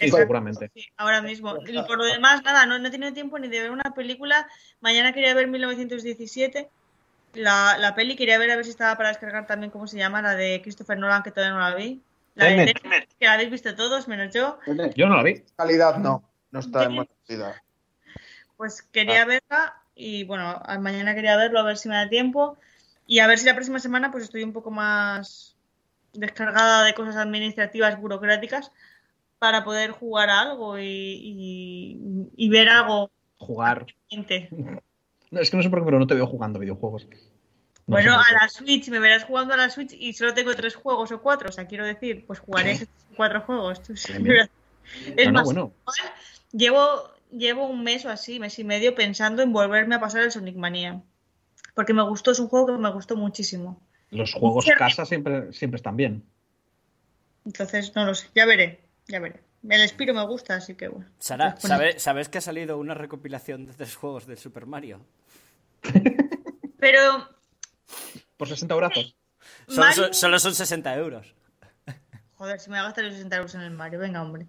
Sí, 0.00 0.06
Exacto. 0.06 0.22
seguramente. 0.22 0.70
Sí, 0.72 0.88
ahora 0.96 1.20
mismo. 1.20 1.58
Y 1.66 1.82
por 1.82 1.98
lo 1.98 2.04
demás, 2.04 2.42
nada, 2.42 2.64
no, 2.64 2.78
no 2.78 2.88
he 2.88 2.90
tenido 2.90 3.12
tiempo 3.12 3.38
ni 3.38 3.48
de 3.48 3.60
ver 3.60 3.70
una 3.70 3.92
película. 3.94 4.48
Mañana 4.80 5.12
quería 5.12 5.34
ver 5.34 5.46
1917. 5.46 6.70
La, 7.34 7.76
la 7.76 7.94
peli 7.94 8.16
quería 8.16 8.38
ver 8.38 8.50
a 8.50 8.56
ver 8.56 8.64
si 8.64 8.70
estaba 8.70 8.96
para 8.96 9.10
descargar 9.10 9.46
también, 9.46 9.70
¿cómo 9.70 9.86
se 9.86 9.98
llama? 9.98 10.22
La 10.22 10.34
de 10.34 10.62
Christopher 10.62 10.96
Nolan, 10.96 11.22
que 11.22 11.32
todavía 11.32 11.52
no 11.52 11.60
la 11.60 11.74
vi. 11.74 12.00
La 12.34 12.46
de 12.46 12.72
Tenet. 12.72 13.08
Que 13.18 13.26
la 13.26 13.34
habéis 13.34 13.50
visto 13.50 13.74
todos, 13.74 14.08
menos 14.08 14.32
yo. 14.32 14.58
Yo 14.96 15.06
no 15.06 15.16
la 15.18 15.22
vi. 15.22 15.44
Calidad 15.54 15.98
no, 15.98 16.24
no 16.50 16.60
está 16.60 16.84
en 16.84 16.96
buena 16.96 17.10
calidad. 17.26 17.56
Pues 18.56 18.80
quería 18.80 19.26
verla 19.26 19.82
y 19.94 20.24
bueno, 20.24 20.62
mañana 20.80 21.14
quería 21.14 21.36
verlo 21.36 21.60
a 21.60 21.64
ver 21.64 21.76
si 21.76 21.90
me 21.90 21.96
da 21.96 22.08
tiempo. 22.08 22.56
Y 23.06 23.18
a 23.18 23.26
ver 23.26 23.38
si 23.38 23.44
la 23.44 23.54
próxima 23.54 23.80
semana 23.80 24.10
pues 24.10 24.24
estoy 24.24 24.44
un 24.44 24.54
poco 24.54 24.70
más 24.70 25.56
descargada 26.14 26.84
de 26.84 26.94
cosas 26.94 27.16
administrativas, 27.16 28.00
burocráticas, 28.00 28.72
para 29.40 29.64
poder 29.64 29.90
jugar 29.90 30.30
a 30.30 30.40
algo 30.42 30.78
y, 30.78 30.84
y- 30.86 31.98
y 32.36 32.48
ver 32.48 32.68
algo. 32.68 33.10
Jugar. 33.38 33.86
No, 35.32 35.40
es 35.40 35.48
que 35.48 35.56
no 35.56 35.62
sé 35.62 35.70
por 35.70 35.78
qué, 35.78 35.84
pero 35.84 36.00
no 36.00 36.08
te 36.08 36.14
veo 36.16 36.26
jugando 36.26 36.58
videojuegos. 36.58 37.06
No 37.06 37.14
Bueno, 37.86 38.14
a 38.14 38.32
la 38.32 38.48
Switch, 38.48 38.88
me 38.88 38.98
verás 38.98 39.22
jugando 39.24 39.54
a 39.54 39.56
la 39.56 39.70
Switch 39.70 39.92
y 39.92 40.12
solo 40.12 40.34
tengo 40.34 40.52
tres 40.56 40.74
juegos 40.74 41.12
o 41.12 41.22
cuatro. 41.22 41.50
O 41.50 41.52
sea, 41.52 41.68
quiero 41.68 41.86
decir, 41.86 42.26
pues 42.26 42.40
jugaré 42.40 42.72
esos 42.72 42.88
cuatro 43.16 43.40
juegos. 43.42 43.80
Tú 43.80 43.96
sí. 43.96 44.12
Bien, 44.12 44.24
bien. 44.24 44.50
Es 45.16 45.26
No, 45.26 45.32
no, 45.32 45.38
más, 45.38 45.44
bueno. 45.44 45.72
llevo, 46.50 47.14
llevo 47.30 47.68
un 47.68 47.84
mes 47.84 48.04
o 48.06 48.10
así, 48.10 48.40
mes 48.40 48.58
y 48.58 48.64
medio, 48.64 48.96
pensando 48.96 49.40
en 49.42 49.52
volverme 49.52 49.94
a 49.94 50.00
pasar 50.00 50.22
el 50.22 50.32
Sonic 50.32 50.56
Mania. 50.56 51.00
Porque 51.76 51.94
me 51.94 52.02
gustó, 52.02 52.32
es 52.32 52.40
un 52.40 52.48
juego 52.48 52.66
que 52.66 52.72
me 52.72 52.90
gustó 52.90 53.14
muchísimo. 53.16 53.80
Los 54.10 54.32
juegos 54.34 54.66
casa 54.76 55.06
siempre, 55.06 55.52
siempre 55.52 55.76
están 55.76 55.96
bien. 55.96 56.24
Entonces, 57.44 57.94
no 57.94 58.04
lo 58.04 58.14
sé, 58.16 58.26
ya 58.34 58.46
veré, 58.46 58.80
ya 59.10 59.20
veré. 59.20 59.40
El 59.68 59.88
Spiro 59.88 60.14
me 60.14 60.24
gusta, 60.26 60.54
así 60.56 60.74
que 60.74 60.88
bueno. 60.88 61.06
Sara, 61.18 61.52
Pues, 61.54 61.62
¿sabe- 61.64 61.98
¿sabes 61.98 62.28
que 62.28 62.38
ha 62.38 62.40
salido 62.40 62.78
una 62.78 62.94
recopilación 62.94 63.66
de 63.66 63.74
tres 63.74 63.94
juegos 63.96 64.26
del 64.26 64.38
Super 64.38 64.66
Mario? 64.66 65.04
Pero 66.78 67.28
Por 68.36 68.48
60 68.48 68.74
brazos. 68.74 69.16
Solo, 69.66 69.80
Mario- 69.86 70.04
son, 70.04 70.14
solo 70.14 70.38
son 70.38 70.54
60 70.54 70.94
euros. 70.96 71.34
Joder, 72.36 72.58
si 72.60 72.70
me 72.70 72.76
voy 72.76 72.80
a 72.80 72.84
gastar 72.84 73.04
los 73.04 73.14
60 73.14 73.36
euros 73.36 73.54
en 73.54 73.60
el 73.62 73.70
Mario, 73.72 73.98
venga, 73.98 74.22
hombre. 74.22 74.46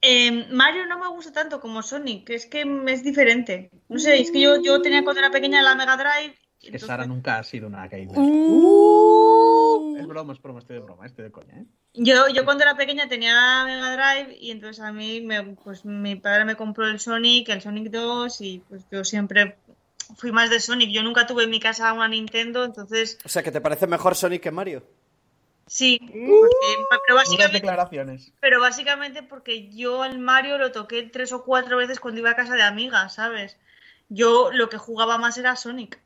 Eh, 0.00 0.48
Mario 0.50 0.86
no 0.86 0.98
me 0.98 1.08
gusta 1.08 1.30
tanto 1.32 1.60
como 1.60 1.82
Sonic, 1.82 2.30
es 2.30 2.46
que 2.46 2.64
es 2.88 3.04
diferente. 3.04 3.70
No 3.88 3.98
sé, 3.98 4.20
es 4.20 4.30
que 4.32 4.40
yo, 4.40 4.60
yo 4.62 4.80
tenía 4.82 5.04
cuando 5.04 5.20
era 5.20 5.30
pequeña 5.30 5.62
la 5.62 5.74
Mega 5.76 5.96
Drive. 5.96 6.34
Es 6.34 6.58
que 6.60 6.66
entonces- 6.68 6.86
Sara 6.88 7.06
nunca 7.06 7.38
ha 7.38 7.44
sido 7.44 7.66
una 7.68 7.86
gamer. 7.88 8.16
Uh. 8.18 9.96
Es 9.98 10.06
broma, 10.06 10.32
es 10.32 10.40
broma, 10.42 10.58
estoy 10.60 10.76
de 10.76 10.82
broma, 10.82 11.06
estoy 11.06 11.24
de 11.24 11.30
coña, 11.32 11.58
¿eh? 11.58 11.66
Yo, 11.94 12.28
yo 12.28 12.44
cuando 12.46 12.64
era 12.64 12.74
pequeña 12.74 13.06
tenía 13.08 13.64
Mega 13.66 13.92
Drive 13.94 14.36
y 14.40 14.50
entonces 14.50 14.82
a 14.82 14.92
mí 14.92 15.20
me, 15.20 15.42
pues 15.56 15.84
mi 15.84 16.16
padre 16.16 16.44
me 16.46 16.56
compró 16.56 16.86
el 16.86 16.98
Sonic, 16.98 17.50
el 17.50 17.60
Sonic 17.60 17.90
2 17.90 18.40
y 18.40 18.60
pues 18.68 18.84
yo 18.90 19.04
siempre 19.04 19.58
fui 20.16 20.32
más 20.32 20.48
de 20.48 20.58
Sonic. 20.60 20.90
Yo 20.90 21.02
nunca 21.02 21.26
tuve 21.26 21.44
en 21.44 21.50
mi 21.50 21.60
casa 21.60 21.92
una 21.92 22.08
Nintendo, 22.08 22.64
entonces 22.64 23.18
O 23.24 23.28
sea, 23.28 23.42
¿que 23.42 23.50
te 23.52 23.60
parece 23.60 23.86
mejor 23.86 24.14
Sonic 24.14 24.42
que 24.42 24.50
Mario? 24.50 24.82
sí, 25.66 25.98
porque- 26.00 26.98
pero, 27.06 27.14
básicamente, 27.16 27.52
declaraciones. 27.58 28.32
pero 28.40 28.60
básicamente 28.60 29.22
porque 29.22 29.68
yo 29.70 30.02
al 30.02 30.18
Mario 30.18 30.58
lo 30.58 30.72
toqué 30.72 31.02
tres 31.04 31.32
o 31.32 31.44
cuatro 31.44 31.76
veces 31.76 32.00
cuando 32.00 32.20
iba 32.20 32.30
a 32.30 32.36
casa 32.36 32.54
de 32.56 32.62
amigas, 32.62 33.14
¿sabes? 33.14 33.56
Yo 34.08 34.50
lo 34.52 34.68
que 34.70 34.76
jugaba 34.78 35.18
más 35.18 35.36
era 35.38 35.56
Sonic. 35.56 36.00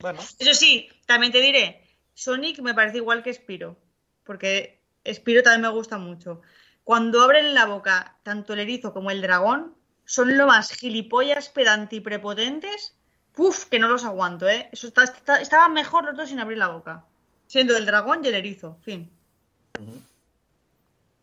Bueno, 0.00 0.20
Eso 0.38 0.54
sí, 0.54 0.88
también 1.06 1.32
te 1.32 1.40
diré, 1.40 1.82
Sonic 2.14 2.58
me 2.60 2.74
parece 2.74 2.98
igual 2.98 3.22
que 3.22 3.32
Spiro, 3.34 3.76
porque 4.24 4.81
Spiro 5.10 5.42
también 5.42 5.62
me 5.62 5.68
gusta 5.76 5.98
mucho. 5.98 6.40
Cuando 6.84 7.22
abren 7.22 7.54
la 7.54 7.66
boca, 7.66 8.16
tanto 8.22 8.52
el 8.54 8.60
erizo 8.60 8.92
como 8.92 9.10
el 9.10 9.22
dragón, 9.22 9.74
son 10.04 10.36
lo 10.36 10.46
más 10.46 10.72
gilipollas, 10.72 11.48
pedantes 11.48 11.98
y 11.98 12.00
prepotentes, 12.00 12.96
¡puf! 13.32 13.66
que 13.66 13.78
no 13.78 13.88
los 13.88 14.04
aguanto, 14.04 14.48
¿eh? 14.48 14.68
Eso 14.72 14.88
está, 14.88 15.04
está- 15.04 15.40
estaban 15.40 15.72
mejor 15.72 16.04
los 16.04 16.16
dos 16.16 16.28
sin 16.28 16.40
abrir 16.40 16.58
la 16.58 16.68
boca. 16.68 17.04
Siendo 17.46 17.76
el 17.76 17.86
dragón 17.86 18.24
y 18.24 18.28
el 18.28 18.34
erizo, 18.34 18.78
fin. 18.82 19.10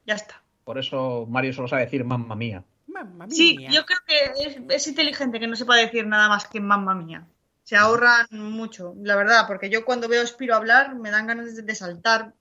Ya 0.05 0.15
está. 0.15 0.41
por 0.63 0.77
eso 0.77 1.25
Mario 1.29 1.53
solo 1.53 1.67
sabe 1.67 1.85
decir 1.85 2.03
mamma 2.03 2.35
mía. 2.35 2.63
Mamma 2.87 3.27
Sí, 3.29 3.57
mía. 3.57 3.69
yo 3.71 3.85
creo 3.85 3.99
que 4.07 4.41
es, 4.45 4.57
es 4.69 4.87
inteligente 4.87 5.39
que 5.39 5.47
no 5.47 5.55
sepa 5.55 5.75
decir 5.75 6.05
nada 6.05 6.29
más 6.29 6.47
que 6.47 6.59
mamma 6.59 6.93
mía. 6.95 7.25
Se 7.69 7.77
ahorran 7.77 8.25
mucho, 8.31 8.95
la 9.03 9.15
verdad, 9.15 9.45
porque 9.45 9.69
yo 9.69 9.85
cuando 9.85 10.07
veo 10.07 10.23
a 10.23 10.25
Spiro 10.25 10.55
hablar 10.55 10.95
me 10.95 11.11
dan 11.11 11.27
ganas 11.27 11.55
de, 11.55 11.75
saltar 11.75 12.33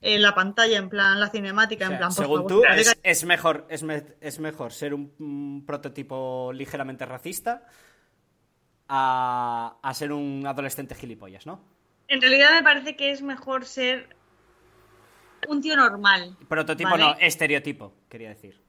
en 0.00 0.20
la 0.20 0.34
pantalla, 0.34 0.76
en 0.76 0.88
plan 0.88 1.20
la 1.20 1.28
cinemática, 1.28 1.84
O 1.84 1.86
sea, 1.86 1.94
en 1.94 1.98
plan, 1.98 2.10
según 2.10 2.48
favor, 2.48 2.50
tú, 2.50 2.62
es, 3.04 3.24
mejor, 3.24 3.64
es, 3.68 3.84
me- 3.84 4.02
es 4.20 4.40
mejor 4.40 4.72
ser 4.72 4.92
un, 4.92 5.12
un 5.20 5.62
prototipo 5.64 6.52
ligeramente 6.52 7.06
racista 7.06 7.62
a, 8.88 9.76
a 9.80 9.94
ser 9.94 10.10
un 10.10 10.44
adolescente 10.48 10.96
gilipollas, 10.96 11.46
¿no? 11.46 11.60
En 12.08 12.20
realidad 12.20 12.50
me 12.50 12.64
parece 12.64 12.96
que 12.96 13.12
es 13.12 13.22
mejor 13.22 13.64
ser 13.64 14.16
un 15.46 15.62
tío 15.62 15.76
normal. 15.76 16.36
Prototipo 16.48 16.90
Vale. 16.90 17.04
no, 17.04 17.16
estereotipo, 17.20 17.94
quería 18.08 18.30
decir. 18.30 18.60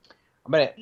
Hombre, 0.43 0.75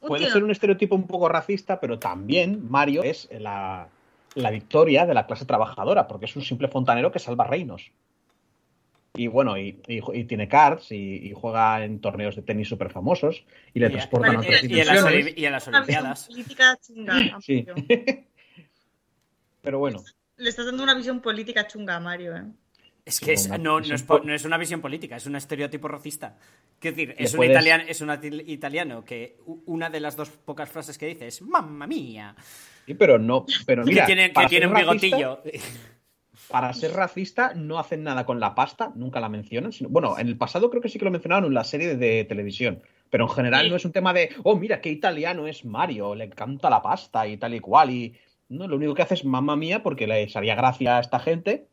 puede 0.00 0.30
ser 0.30 0.42
un 0.42 0.50
estereotipo 0.50 0.94
un 0.94 1.06
poco 1.06 1.28
racista, 1.28 1.78
pero 1.78 1.98
también 1.98 2.66
Mario 2.70 3.02
es 3.02 3.28
la, 3.30 3.90
la 4.38 4.50
victoria 4.50 5.06
de 5.06 5.14
la 5.14 5.26
clase 5.26 5.44
trabajadora, 5.44 6.06
porque 6.08 6.26
es 6.26 6.36
un 6.36 6.42
simple 6.42 6.68
fontanero 6.68 7.10
que 7.12 7.18
salva 7.18 7.44
reinos. 7.46 7.90
Y 9.14 9.26
bueno, 9.26 9.58
y, 9.58 9.80
y- 9.88 10.00
y 10.14 10.24
tiene 10.24 10.48
cards 10.48 10.92
y, 10.92 10.96
y 11.28 11.32
juega 11.34 11.84
en 11.84 12.00
torneos 12.00 12.36
de 12.36 12.42
tenis 12.42 12.68
súper 12.68 12.90
famosos 12.90 13.44
y 13.74 13.80
le 13.80 13.86
Y- 13.88 13.90
transportan 13.90 14.30
a 14.30 14.34
y- 14.34 14.36
otras 14.46 14.62
y, 14.64 14.66
en 14.80 14.86
las, 14.86 15.14
y 15.36 15.44
en 15.46 15.52
las 15.52 15.68
Olimpiadas. 15.68 16.26
política 16.28 16.76
chunga. 16.80 17.16
a 17.36 17.40
Sí. 17.40 17.66
Pero 19.62 19.78
bueno, 19.78 20.02
Le 20.36 20.48
estás 20.50 20.66
dando 20.66 20.82
una 20.82 20.94
visión 20.94 21.20
política 21.20 21.66
chunga 21.66 21.96
a 21.96 22.00
Mario, 22.00 22.36
¿eh? 22.36 22.44
Es 23.08 23.20
que 23.20 23.32
es- 23.32 23.48
No, 23.58 23.78
es, 23.78 24.06
no 24.08 24.34
una 24.46 24.58
visión 24.58 24.80
política, 24.82 25.16
es 25.16 25.24
un 25.26 25.34
estereotipo 25.36 25.88
racista. 25.88 26.36
Quiero 26.78 26.94
decir, 26.96 27.14
Le 27.18 27.24
es 27.24 27.32
un, 27.34 27.42
italiano, 27.44 27.84
es 27.88 28.00
un 28.02 28.08
atil- 28.10 28.44
italiano 28.46 29.02
que 29.04 29.38
una 29.66 29.88
de 29.88 30.00
las 30.00 30.14
dos 30.14 30.28
pocas 30.28 30.68
frases 30.68 30.98
que 30.98 31.06
dice 31.06 31.26
es 31.26 31.40
¡Mamma 31.42 31.86
mía! 31.86 32.34
sí, 32.86 32.94
pero 32.94 33.18
no, 33.18 33.46
pero 33.66 33.84
mira, 33.84 34.02
que 34.04 34.14
tiene, 34.14 34.32
que 34.32 34.66
un 34.66 34.72
racista- 34.74 34.78
bigotillo. 35.16 35.42
para 36.48 36.72
ser 36.74 36.92
racista 36.92 37.52
no 37.54 37.78
hacen 37.78 38.02
nada 38.04 38.24
con 38.24 38.40
la 38.40 38.54
pasta, 38.54 38.92
nunca 38.94 39.20
la 39.20 39.28
mencionan. 39.28 39.72
sino- 39.72 39.88
bueno, 39.90 40.18
en 40.18 40.28
el 40.28 40.36
pasado 40.36 40.68
creo 40.70 40.82
que 40.82 40.88
sí 40.88 40.98
que 40.98 41.04
lo 41.04 41.10
mencionaron 41.10 41.46
en 41.46 41.54
la 41.54 41.64
serie 41.64 41.88
de, 41.88 41.96
de 41.96 42.24
televisión, 42.24 42.82
pero 43.10 43.24
en 43.24 43.30
general 43.30 43.64
Sí. 43.64 43.70
no 43.70 43.76
es 43.76 43.84
un 43.86 43.92
tema 43.92 44.12
de, 44.12 44.30
oh, 44.44 44.56
mira, 44.56 44.80
qué 44.80 44.90
italiano 44.90 45.46
es 45.46 45.64
Mario, 45.64 46.14
le 46.14 46.24
encanta 46.24 46.68
la 46.70 46.82
pasta 46.82 47.26
y 47.26 47.36
tal 47.38 47.54
y 47.54 47.60
cual. 47.60 47.90
Y 47.90 48.14
no, 48.50 48.68
lo 48.68 48.76
único 48.76 48.94
que 48.94 49.02
hace 49.02 49.14
es 49.14 49.24
mamá 49.24 49.56
mía 49.56 49.82
porque 49.82 50.06
les 50.06 50.36
haría 50.36 50.54
gracia 50.54 50.98
a 50.98 51.00
esta 51.00 51.18
gente 51.18 51.66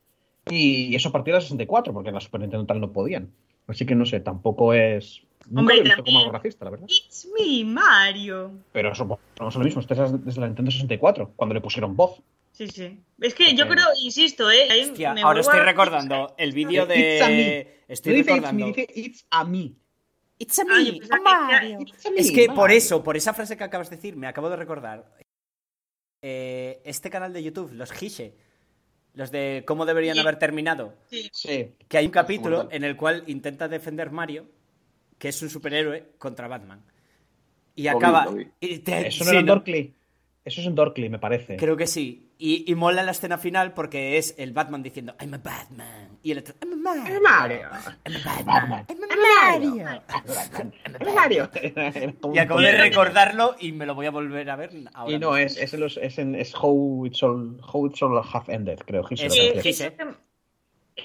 y 0.49 0.95
eso 0.95 1.09
a 1.09 1.11
partir 1.11 1.33
de 1.33 1.39
la 1.39 1.41
64, 1.41 1.93
porque 1.93 2.09
en 2.09 2.15
la 2.15 2.21
Super 2.21 2.41
Nintendo 2.41 2.65
tal 2.65 2.79
no 2.81 2.91
podían. 2.91 3.31
Así 3.67 3.85
que 3.85 3.95
no 3.95 4.05
sé, 4.05 4.19
tampoco 4.19 4.73
es... 4.73 5.23
Nunca 5.47 5.59
Hombre, 5.61 5.75
lo 5.77 5.81
he 5.81 5.83
visto 5.85 6.03
como 6.03 6.19
algo 6.19 6.31
racista, 6.31 6.65
la 6.65 6.71
verdad. 6.71 6.87
It's 6.89 7.27
me, 7.37 7.63
Mario. 7.65 8.51
Pero 8.71 8.91
eso 8.91 9.05
no 9.39 9.47
es 9.47 9.55
lo 9.55 9.63
mismo, 9.63 9.81
esto 9.81 9.93
es 9.93 10.25
desde 10.25 10.41
la 10.41 10.47
Nintendo 10.47 10.71
64, 10.71 11.33
cuando 11.35 11.53
le 11.55 11.61
pusieron 11.61 11.95
voz. 11.95 12.21
Sí, 12.51 12.67
sí. 12.67 12.99
Es 13.19 13.33
que 13.35 13.53
yo 13.53 13.67
creo, 13.67 13.85
insisto, 14.03 14.49
¿eh? 14.49 14.67
Hostia, 14.83 15.13
me 15.13 15.21
ahora 15.21 15.41
estoy 15.41 15.59
a- 15.59 15.63
recordando 15.65 16.33
el 16.37 16.51
vídeo 16.53 16.83
It's 16.91 17.21
a 17.21 17.27
me. 17.27 17.33
de. 17.35 17.83
Estoy 17.87 18.11
No 18.13 18.17
dice 18.17 18.31
it's 18.31 18.41
recordando. 18.41 18.65
me, 18.65 18.71
dice 18.73 18.87
it's 18.95 19.25
a 19.29 19.43
me. 19.43 19.73
It's 20.39 20.59
a 20.59 20.61
Ah, 20.63 20.65
me, 20.67 21.19
Mario. 21.19 21.79
It's 21.81 22.05
a 22.05 22.11
me, 22.11 22.19
Es 22.21 22.31
que 22.31 22.47
por 22.47 22.71
eso, 22.71 23.03
por 23.03 23.17
esa 23.17 23.33
frase 23.33 23.57
que 23.57 23.63
acabas 23.63 23.89
de 23.89 23.97
decir, 23.97 24.15
me 24.15 24.27
acabo 24.27 24.49
de 24.49 24.55
recordar. 24.55 25.11
eh, 26.21 26.81
este 26.85 27.09
canal 27.09 27.33
de 27.33 27.43
YouTube, 27.43 27.71
los 27.73 27.91
Gishe, 27.91 28.33
los 29.15 29.31
de 29.31 29.63
cómo 29.65 29.85
deberían 29.85 30.15
Sí. 30.15 30.21
haber 30.21 30.37
terminado, 30.37 30.93
Sí. 31.09 31.29
Sí. 31.33 31.71
que 31.87 31.97
hay 31.97 32.05
un 32.05 32.11
capítulo 32.11 32.67
en 32.71 32.83
el 32.83 32.95
cual 32.95 33.23
intenta 33.27 33.67
defender 33.67 34.11
Mario, 34.11 34.45
que 35.17 35.29
es 35.29 35.41
un 35.41 35.49
superhéroe, 35.49 36.03
contra 36.17 36.47
Batman. 36.47 36.81
Y 37.75 37.83
Lo 37.83 37.91
vi, 37.91 37.97
acaba. 37.97 38.25
lo 38.25 38.33
vi. 38.33 38.47
y 38.59 38.79
te- 38.79 39.07
Eso 39.07 39.23
no 39.23 39.29
sí, 39.29 39.31
era 39.31 39.39
en 39.39 39.45
¿no? 39.45 39.53
Dorkly. 39.55 39.93
Eso 40.43 40.61
es 40.61 40.67
en 40.67 40.75
Dorkly, 40.75 41.09
me 41.09 41.19
parece. 41.19 41.55
Creo 41.57 41.75
que 41.75 41.87
sí. 41.87 42.24
Y, 42.37 42.69
y 42.69 42.75
mola 42.75 43.01
la 43.01 43.11
escena 43.11 43.37
final 43.37 43.73
porque 43.73 44.17
es 44.17 44.35
el 44.37 44.51
Batman 44.51 44.83
diciendo 44.83 45.15
I'm 45.21 45.33
a 45.35 45.37
Batman. 45.37 46.17
Y 46.21 46.31
el 46.31 46.39
otro 46.39 46.53
I'm 46.61 46.73
a 46.73 46.75
Mario. 46.95 47.21
Mario. 47.21 47.67
I'm 48.05 48.15
a 48.15 48.43
Batman. 48.43 48.85
I'm 48.89 49.03
a 49.03 49.51
Mario. 49.51 50.01
Mario. 51.15 51.49
Y 52.33 52.37
acabo 52.39 52.59
de 52.59 52.71
recordarlo 52.73 53.55
y 53.59 53.71
me 53.71 53.85
lo 53.85 53.95
voy 53.95 54.07
a 54.07 54.11
volver 54.11 54.49
a 54.49 54.55
ver 54.57 54.71
ahora. 54.93 55.13
Y 55.13 55.19
no, 55.19 55.37
es, 55.37 55.57
es, 55.57 55.73
en 55.73 55.79
los- 55.79 55.97
es, 55.97 56.17
en, 56.17 56.35
es 56.35 56.53
how, 56.59 57.05
it's 57.05 57.23
all, 57.23 57.57
how 57.71 57.87
It's 57.87 58.01
All 58.03 58.17
Have 58.17 58.53
Ended, 58.53 58.79
creo. 58.85 59.05
His 59.09 59.21
Eso, 59.21 59.35
Eh, 59.41 59.59
que, 59.63 59.69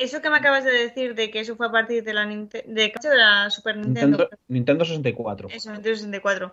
eso 0.04 0.20
que 0.22 0.30
me 0.30 0.36
acabas 0.36 0.64
de 0.64 0.72
decir 0.72 1.14
de 1.14 1.30
que 1.30 1.40
eso 1.40 1.56
fue 1.56 1.66
a 1.68 1.70
partir 1.72 2.02
de 2.02 2.12
la, 2.12 2.24
Ninte- 2.26 2.64
de, 2.64 2.92
de 3.02 3.16
la 3.16 3.50
Super 3.50 3.76
Nintendo. 3.76 4.18
Nintendo, 4.18 4.38
Nintendo 4.48 4.84
64. 4.84 5.48
Eso, 5.50 5.70
Nintendo 5.72 5.96
64. 5.96 6.52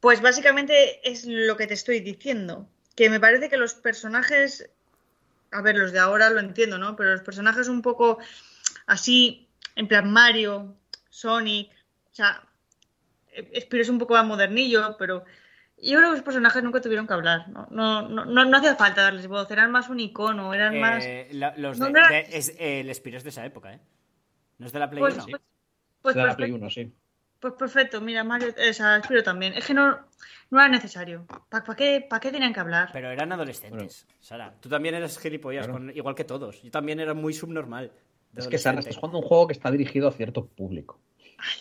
Pues 0.00 0.20
básicamente 0.20 1.00
es 1.08 1.24
lo 1.26 1.56
que 1.56 1.66
te 1.66 1.74
estoy 1.74 2.00
diciendo. 2.00 2.68
Que 2.96 3.08
me 3.10 3.20
parece 3.20 3.48
que 3.48 3.56
los 3.56 3.74
personajes. 3.74 4.70
A 5.50 5.60
ver, 5.62 5.76
los 5.76 5.92
de 5.92 5.98
ahora 5.98 6.30
lo 6.30 6.40
entiendo, 6.40 6.78
¿no? 6.78 6.96
Pero 6.96 7.10
los 7.12 7.22
personajes 7.22 7.68
un 7.68 7.82
poco 7.82 8.18
así, 8.86 9.48
en 9.76 9.88
plan 9.88 10.10
Mario, 10.10 10.74
Sonic. 11.10 11.70
O 12.10 12.14
sea, 12.14 12.42
Spiro 13.60 13.82
es 13.82 13.88
un 13.88 13.98
poco 13.98 14.14
más 14.14 14.26
modernillo, 14.26 14.96
pero. 14.98 15.24
Yo 15.84 15.98
creo 15.98 16.10
que 16.10 16.16
los 16.18 16.22
personajes 16.24 16.62
nunca 16.62 16.80
tuvieron 16.80 17.08
que 17.08 17.12
hablar. 17.14 17.48
No, 17.48 17.66
no, 17.72 18.08
no, 18.08 18.24
no, 18.24 18.44
no 18.44 18.56
hacía 18.56 18.76
falta 18.76 19.02
darles 19.02 19.26
voz. 19.26 19.50
Eran 19.50 19.72
más 19.72 19.88
un 19.88 19.98
icono, 19.98 20.54
eran 20.54 20.78
más. 20.78 21.02
Eh, 21.04 21.26
la- 21.32 21.54
los 21.56 21.76
No, 21.80 21.86
de, 21.86 21.92
no 21.92 21.98
era- 21.98 22.08
de- 22.08 22.26
es, 22.38 22.50
eh, 22.50 22.80
el 22.80 22.94
Spiro 22.94 23.16
es 23.18 23.24
de 23.24 23.30
esa 23.30 23.44
época, 23.44 23.72
¿eh? 23.74 23.80
¿No 24.58 24.66
es 24.66 24.72
de 24.72 24.78
la 24.78 24.88
Play 24.88 25.00
Pues, 25.00 25.14
1? 25.14 25.26
pues, 25.28 25.42
pues 26.02 26.14
de 26.14 26.22
la. 26.22 26.36
Play 26.36 26.52
1, 26.52 26.70
sí. 26.70 26.92
Pues 27.42 27.54
perfecto, 27.54 28.00
mira, 28.00 28.22
Mario, 28.22 28.54
o 28.56 28.72
sea, 28.72 29.02
Spiro 29.02 29.22
también. 29.24 29.54
Es 29.54 29.66
que 29.66 29.74
no, 29.74 29.98
no 30.50 30.60
era 30.60 30.68
necesario. 30.68 31.26
¿Para 31.48 31.64
qué, 31.74 32.06
pa' 32.08 32.20
qué 32.20 32.30
tenían 32.30 32.54
que 32.54 32.60
hablar? 32.60 32.90
Pero 32.92 33.10
eran 33.10 33.32
adolescentes, 33.32 34.06
Sara. 34.20 34.54
Tú 34.60 34.68
también 34.68 34.94
eras 34.94 35.18
gilipollas, 35.18 35.66
Claro. 35.66 35.80
con- 35.80 35.90
igual 35.96 36.14
que 36.14 36.22
todos. 36.22 36.62
Yo 36.62 36.70
también 36.70 37.00
era 37.00 37.14
muy 37.14 37.32
subnormal. 37.34 37.90
de 38.30 38.40
Es 38.40 38.46
que 38.48 38.56
Sara, 38.58 38.78
estás 38.78 38.96
jugando 38.96 39.18
un 39.18 39.24
juego 39.24 39.48
que 39.48 39.52
está 39.54 39.70
dirigido 39.72 40.06
a 40.08 40.12
cierto 40.12 40.46
público. 40.46 41.00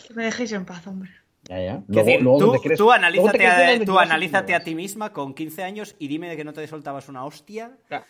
Que 0.07 0.13
me 0.13 0.23
dejéis 0.25 0.51
en 0.53 0.65
paz, 0.65 0.85
hombre. 0.85 1.09
Ya, 1.49 1.59
ya. 1.59 1.73
Es 1.89 1.95
decir, 2.05 2.19
tú, 2.23 2.51
quieres- 2.61 2.77
tú 2.77 2.83
luego 2.85 2.91
te 2.91 2.97
analízate, 2.97 3.45
a, 3.81 3.85
tú 3.85 3.97
analízate 3.99 4.53
a 4.55 4.63
ti 4.63 4.75
misma 4.75 5.11
con 5.11 5.33
15 5.33 5.63
años 5.63 5.95
y 5.97 6.07
dime 6.07 6.37
que 6.37 6.43
no 6.45 6.53
te 6.53 6.65
soltabas 6.67 7.09
una 7.09 7.25
hostia. 7.25 7.75
Ya. 7.89 8.05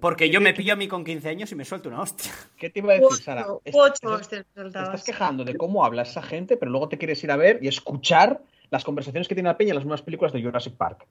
Porque 0.00 0.30
yo 0.30 0.40
me 0.40 0.54
pillo 0.54 0.72
a 0.72 0.76
mí 0.76 0.88
con 0.88 1.04
15 1.04 1.28
años 1.28 1.52
y 1.52 1.54
me 1.54 1.64
suelto 1.64 1.88
una 1.88 2.00
hostia. 2.00 2.32
¿Qué 2.58 2.70
te 2.70 2.80
iba 2.80 2.92
a 2.94 2.98
decir, 2.98 3.16
Sara? 3.22 3.46
Ocho, 3.46 3.60
Es- 3.64 3.74
ocho 3.74 4.16
estás- 4.16 4.46
hostias 4.66 5.04
quejando 5.04 5.44
de 5.44 5.56
cómo 5.56 5.84
habla 5.84 6.02
esa 6.02 6.22
gente, 6.22 6.56
pero 6.56 6.70
luego 6.70 6.88
te 6.88 6.98
quieres 6.98 7.22
ir 7.24 7.30
a 7.30 7.36
ver 7.36 7.58
y 7.62 7.68
escuchar 7.68 8.40
las 8.70 8.84
conversaciones 8.84 9.28
que 9.28 9.34
tiene 9.34 9.48
la 9.48 9.56
peña 9.56 9.70
en 9.70 9.76
las 9.76 9.84
nuevas 9.84 10.02
películas 10.02 10.32
de 10.32 10.42
Jurassic 10.42 10.74
Park. 10.74 11.06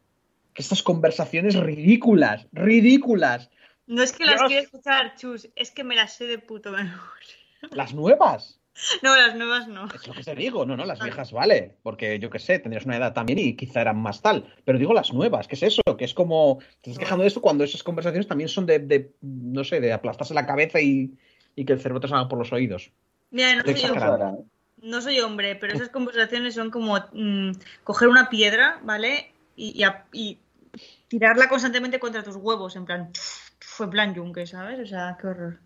Que 0.54 0.62
estas 0.62 0.82
conversaciones 0.82 1.56
ridículas, 1.56 2.48
ridículas. 2.52 3.50
No 3.86 4.02
es 4.02 4.12
que 4.14 4.26
las 4.26 4.42
quiero 4.44 4.64
escuchar, 4.64 5.16
chus, 5.16 5.50
es 5.56 5.72
que 5.72 5.84
me 5.84 5.96
las 5.96 6.14
sé 6.16 6.26
de 6.26 6.40
puto 6.40 6.72
memoria. 6.72 7.00
Las 7.72 7.94
nuevas. 7.94 8.59
No, 9.04 9.16
las 9.16 9.36
nuevas 9.36 9.68
no. 9.68 9.86
Es 9.94 10.08
lo 10.08 10.14
que 10.14 10.24
te 10.24 10.36
digo. 10.36 10.66
No, 10.66 10.78
no, 10.78 10.86
las 10.86 11.00
viejas 11.02 11.32
vale. 11.32 11.76
Porque 11.84 12.18
yo 12.20 12.30
qué 12.30 12.40
sé, 12.40 12.60
tendrías 12.60 12.86
una 12.86 12.98
edad 12.98 13.14
también 13.14 13.40
y 13.40 13.56
quizá 13.56 13.82
eran 13.82 14.02
más 14.02 14.22
tal. 14.22 14.54
Pero 14.66 14.80
digo 14.80 14.94
las 14.94 15.14
nuevas, 15.14 15.48
¿qué 15.48 15.56
es 15.56 15.64
eso? 15.64 15.82
Que 15.98 16.06
es 16.06 16.14
como. 16.14 16.60
Te 16.82 16.92
estás 16.92 17.00
quejando 17.00 17.24
de 17.24 17.28
esto 17.28 17.42
cuando 17.42 17.64
esas 17.64 17.84
conversaciones 17.84 18.28
también 18.28 18.48
son 18.50 18.66
de, 18.66 18.80
de, 18.80 19.12
no 19.22 19.64
sé, 19.64 19.80
de 19.82 19.92
aplastarse 19.92 20.34
la 20.34 20.46
cabeza 20.46 20.80
y, 20.80 21.12
y 21.56 21.66
que 21.66 21.74
el 21.74 21.80
cerebro 21.80 22.00
te 22.00 22.08
salga 22.08 22.30
por 22.30 22.40
los 22.40 22.54
oídos. 22.54 22.92
Mira, 23.32 23.56
no 23.56 23.62
soy, 23.64 23.90
hombre, 23.90 24.44
no 24.82 25.02
soy 25.02 25.20
hombre, 25.20 25.56
pero 25.56 25.74
esas 25.74 25.90
conversaciones 25.98 26.56
son 26.56 26.72
como 26.72 26.98
mm, 27.14 27.52
coger 27.84 28.08
una 28.08 28.30
piedra, 28.30 28.80
¿vale? 28.84 29.34
Y, 29.56 29.78
y 29.78 29.84
a- 29.84 30.06
y 30.14 30.40
tirarla 31.08 31.50
constantemente 31.50 32.00
contra 32.00 32.24
tus 32.24 32.36
huevos, 32.38 32.76
en 32.76 32.86
plan, 32.86 33.12
fue 33.60 33.90
plan 33.90 34.14
yunque, 34.14 34.46
¿sabes? 34.48 34.80
O 34.80 34.86
sea, 34.86 35.18
qué 35.20 35.28
horror. 35.28 35.60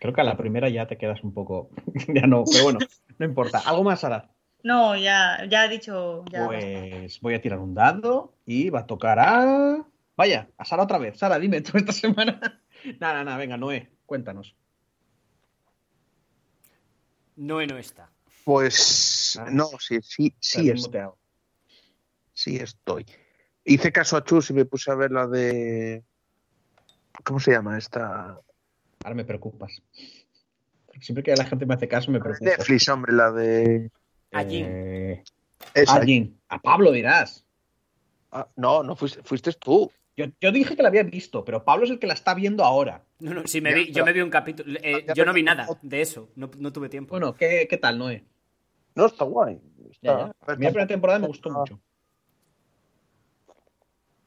Creo 0.00 0.12
que 0.14 0.20
a 0.20 0.24
la 0.24 0.36
primera 0.36 0.68
ya 0.68 0.86
te 0.86 0.96
quedas 0.98 1.22
un 1.24 1.32
poco. 1.34 1.70
ya 2.08 2.26
no, 2.26 2.44
pero 2.50 2.64
bueno, 2.64 2.78
no 3.18 3.26
importa. 3.26 3.58
¿Algo 3.66 3.82
más, 3.84 4.00
Sara? 4.00 4.30
No, 4.62 4.96
ya, 4.96 5.44
ya 5.48 5.64
he 5.64 5.68
dicho. 5.68 6.24
Ya 6.30 6.46
basta. 6.46 6.56
Pues 6.58 7.20
voy 7.20 7.34
a 7.34 7.40
tirar 7.40 7.58
un 7.58 7.74
dado 7.74 8.34
y 8.46 8.70
va 8.70 8.80
a 8.80 8.86
tocar 8.86 9.18
a. 9.18 9.84
Vaya, 10.16 10.48
a 10.58 10.64
Sara 10.64 10.82
otra 10.82 10.98
vez. 10.98 11.18
Sara, 11.18 11.38
dime 11.38 11.60
tú 11.60 11.76
esta 11.78 11.92
semana. 11.92 12.60
Nada, 13.00 13.24
nada, 13.24 13.36
venga, 13.36 13.56
Noé, 13.56 13.90
cuéntanos. 14.06 14.54
No, 17.36 17.64
no 17.64 17.78
está. 17.78 18.10
Pues 18.44 19.38
Ah. 19.40 19.48
no, 19.50 19.66
sí, 19.78 19.98
sí, 20.02 20.34
sí, 20.40 20.64
Te 20.66 20.72
has 20.72 20.78
es- 20.78 20.86
muteado. 20.86 21.18
sí 22.32 22.56
estoy. 22.56 23.06
Hice 23.64 23.92
caso 23.92 24.16
a 24.16 24.24
Chus 24.24 24.50
y 24.50 24.54
me 24.54 24.64
puse 24.64 24.90
a 24.90 24.94
ver 24.94 25.10
la 25.12 25.26
de. 25.26 26.02
¿Cómo 27.24 27.38
se 27.40 27.50
llama 27.52 27.76
esta? 27.76 28.40
Ahora 29.04 29.14
me 29.14 29.24
preocupas. 29.24 29.82
Porque 30.86 31.02
siempre 31.02 31.22
que 31.22 31.34
la 31.36 31.44
gente 31.44 31.66
me 31.66 31.74
hace 31.74 31.88
caso, 31.88 32.10
me 32.10 32.20
preocupo. 32.20 32.44
Netflix, 32.44 32.88
hombre, 32.88 33.12
la 33.12 33.30
de. 33.32 33.90
A 34.32 34.44
Jin. 34.44 34.66
Eh, 34.68 35.22
Esa. 35.74 36.02
a 36.48 36.58
Pablo 36.60 36.92
dirás. 36.92 37.44
Ah, 38.30 38.48
no, 38.56 38.82
no 38.82 38.94
fuiste, 38.96 39.22
fuiste 39.22 39.52
tú. 39.52 39.90
Yo, 40.16 40.26
yo 40.40 40.50
dije 40.52 40.76
que 40.76 40.82
la 40.82 40.88
había 40.88 41.04
visto, 41.04 41.44
pero 41.44 41.64
Pablo 41.64 41.84
es 41.84 41.90
el 41.92 41.98
que 41.98 42.06
la 42.08 42.14
está 42.14 42.34
viendo 42.34 42.64
ahora. 42.64 43.04
No, 43.20 43.34
no, 43.34 43.46
sí, 43.46 43.60
me 43.60 43.70
Ya, 43.70 43.76
vi- 43.76 43.92
yo 43.92 44.04
me 44.04 44.12
vi 44.12 44.20
un 44.20 44.30
capítulo. 44.30 44.78
eh, 44.82 45.04
Ya, 45.06 45.14
yo 45.14 45.24
no 45.24 45.32
vi 45.32 45.42
nada 45.44 45.66
de 45.80 46.00
eso. 46.00 46.28
No, 46.34 46.50
no 46.58 46.72
tuve 46.72 46.88
tiempo. 46.88 47.10
Bueno, 47.10 47.34
¿qué, 47.34 47.66
qué 47.70 47.76
tal, 47.78 47.98
Noé? 47.98 48.24
No, 48.96 49.06
está 49.06 49.24
guay. 49.24 49.60
Ya, 49.78 49.88
Está- 49.92 50.18
ya. 50.18 50.24
a 50.24 50.46
ver, 50.46 50.56
A 50.56 50.56
mí 50.56 50.64
la 50.64 50.70
primera 50.72 50.86
temporada 50.88 51.18
me 51.20 51.28
gustó 51.28 51.50
mucho. 51.50 51.80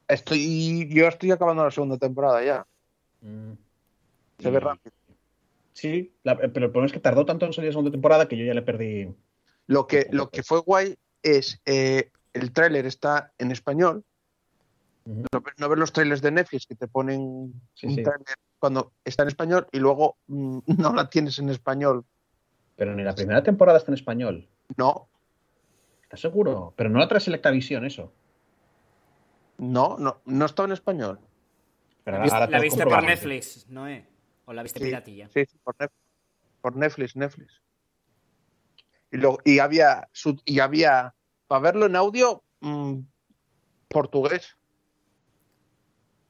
Estoy, 0.08 0.90
yo 0.94 1.08
estoy 1.08 1.32
acabando 1.32 1.64
la 1.64 1.72
segunda 1.72 1.98
temporada 1.98 2.44
ya. 2.44 2.66
Mm. 3.22 3.54
Se 4.42 4.50
ve 4.52 4.60
rápido. 4.60 4.96
Sí, 5.74 6.14
la- 6.24 6.36
pero 6.38 6.66
el 6.66 6.72
problema 6.72 6.86
es 6.88 6.92
que 6.92 7.00
tardó 7.00 7.26
tanto 7.26 7.46
en 7.46 7.54
salir 7.54 7.70
la 7.70 7.74
segunda 7.74 7.92
temporada 7.92 8.28
que 8.28 8.38
yo 8.38 8.46
ya 8.46 8.54
le 8.54 8.62
perdí. 8.62 9.14
Lo 9.68 9.88
que, 9.88 10.08
lo 10.12 10.30
que 10.30 10.44
fue 10.44 10.60
guay 10.60 10.96
es 11.24 11.62
eh, 11.66 12.12
el 12.34 12.52
tráiler 12.52 12.86
está 12.86 13.32
en 13.38 13.52
español. 13.52 14.04
No, 15.06 15.26
no 15.58 15.70
ver 15.70 15.78
los 15.80 15.92
trailers 15.92 16.22
de 16.22 16.32
Netflix 16.32 16.66
que 16.68 16.76
te 16.76 16.88
ponen 16.88 17.54
Sí, 17.74 17.88
un 17.88 17.96
sí. 17.96 18.04
tráiler 18.04 18.36
cuando 18.60 18.92
está 19.04 19.24
en 19.24 19.30
español 19.30 19.68
y 19.72 19.80
luego 19.80 20.18
mm, 20.28 20.60
no 20.78 20.94
la 20.94 21.10
tienes 21.10 21.40
en 21.40 21.50
español. 21.50 22.06
Pero 22.76 22.96
ni 22.96 23.04
la 23.04 23.16
primera 23.16 23.42
temporada 23.44 23.78
está 23.78 23.92
en 23.92 23.96
español. 23.96 24.48
No, 24.78 25.08
¿Estás 26.04 26.20
seguro? 26.22 26.74
Pero 26.76 26.90
no 26.90 27.00
la 27.00 27.08
trae 27.08 27.22
Selectavisión, 27.22 27.86
eso. 27.86 28.12
no, 29.58 29.98
no, 29.98 30.18
no 30.26 30.46
estaba 30.46 30.68
en 30.68 30.74
español. 30.74 31.20
Pero 32.04 32.18
¿La 32.18 32.24
ahora- 32.24 32.24
viste, 32.24 32.36
ahora 32.36 32.46
la 32.46 32.52
tengo 32.52 32.62
que 32.62 32.66
viste 32.66 32.84
por. 32.84 33.04
Netflix, 33.04 33.70
no 33.70 33.88
eh? 33.88 34.06
¿O 34.52 34.54
la 34.54 34.64
viste 34.64 34.80
Sí, 34.80 34.86
piratilla? 34.86 35.30
Sí, 35.34 35.46
por, 36.62 36.76
Netflix, 36.76 37.16
Netflix. 37.16 37.62
Y, 39.46 39.60
había 39.60 40.10
y 40.44 40.60
había 40.60 41.16
para 41.48 41.62
verlo 41.62 41.86
en 41.86 41.96
audio 41.96 42.44
mm, 42.60 43.00
portugués. 43.88 44.58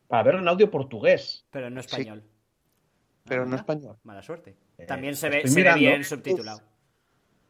Para 0.07 0.21
verlo 0.21 0.41
en 0.41 0.47
audio 0.49 0.69
portugués. 0.69 1.47
Pero 1.49 1.71
no 1.71 1.81
Sí. 1.81 1.87
español. 1.87 2.23
Pero 3.25 3.41
Ah, 3.41 3.45
no 3.47 3.55
español. 3.55 3.97
Mala 4.03 4.21
suerte. 4.21 4.55
Eh, 4.77 4.85
También 4.85 5.15
se 5.15 5.27
ve, 5.27 5.37
estoy 5.37 5.49
se 5.49 5.55
ve 5.55 5.61
mirando. 5.61 5.79
bien 5.79 6.03
subtitulado. 6.03 6.61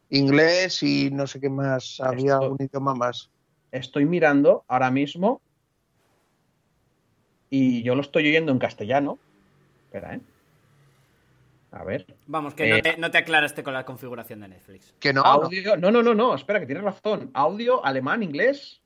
Inglés 0.08 0.82
y 0.82 1.10
no 1.10 1.26
sé 1.26 1.38
qué 1.38 1.50
más. 1.50 2.00
Había 2.00 2.34
Esto- 2.36 2.50
un 2.50 2.56
idioma 2.62 2.94
más. 2.94 3.30
Estoy 3.72 4.06
mirando 4.06 4.64
ahora 4.68 4.90
mismo 4.90 5.42
y 7.50 7.82
yo 7.82 7.94
lo 7.94 8.00
estoy 8.00 8.26
oyendo 8.28 8.52
en 8.52 8.58
castellano. 8.58 9.18
Espera, 9.84 10.14
¿eh? 10.14 10.20
A 11.72 11.84
ver. 11.84 12.06
Vamos, 12.26 12.54
que 12.54 12.64
Eh, 12.68 12.70
no, 12.76 12.82
te, 12.82 12.96
no 12.98 13.10
te 13.10 13.18
aclaraste 13.18 13.62
con 13.62 13.72
la 13.74 13.84
configuración 13.84 14.40
de 14.40 14.48
Netflix. 14.48 14.94
Que 15.00 15.12
no, 15.12 15.22
no. 15.22 15.26
Audio. 15.28 15.76
No, 15.76 15.90
no, 15.90 16.02
no, 16.02 16.14
no. 16.14 16.34
Espera, 16.34 16.60
que 16.60 16.66
tienes 16.66 16.84
razón. 16.84 17.30
Audio, 17.34 17.84
alemán, 17.84 18.22
inglés. 18.22 18.82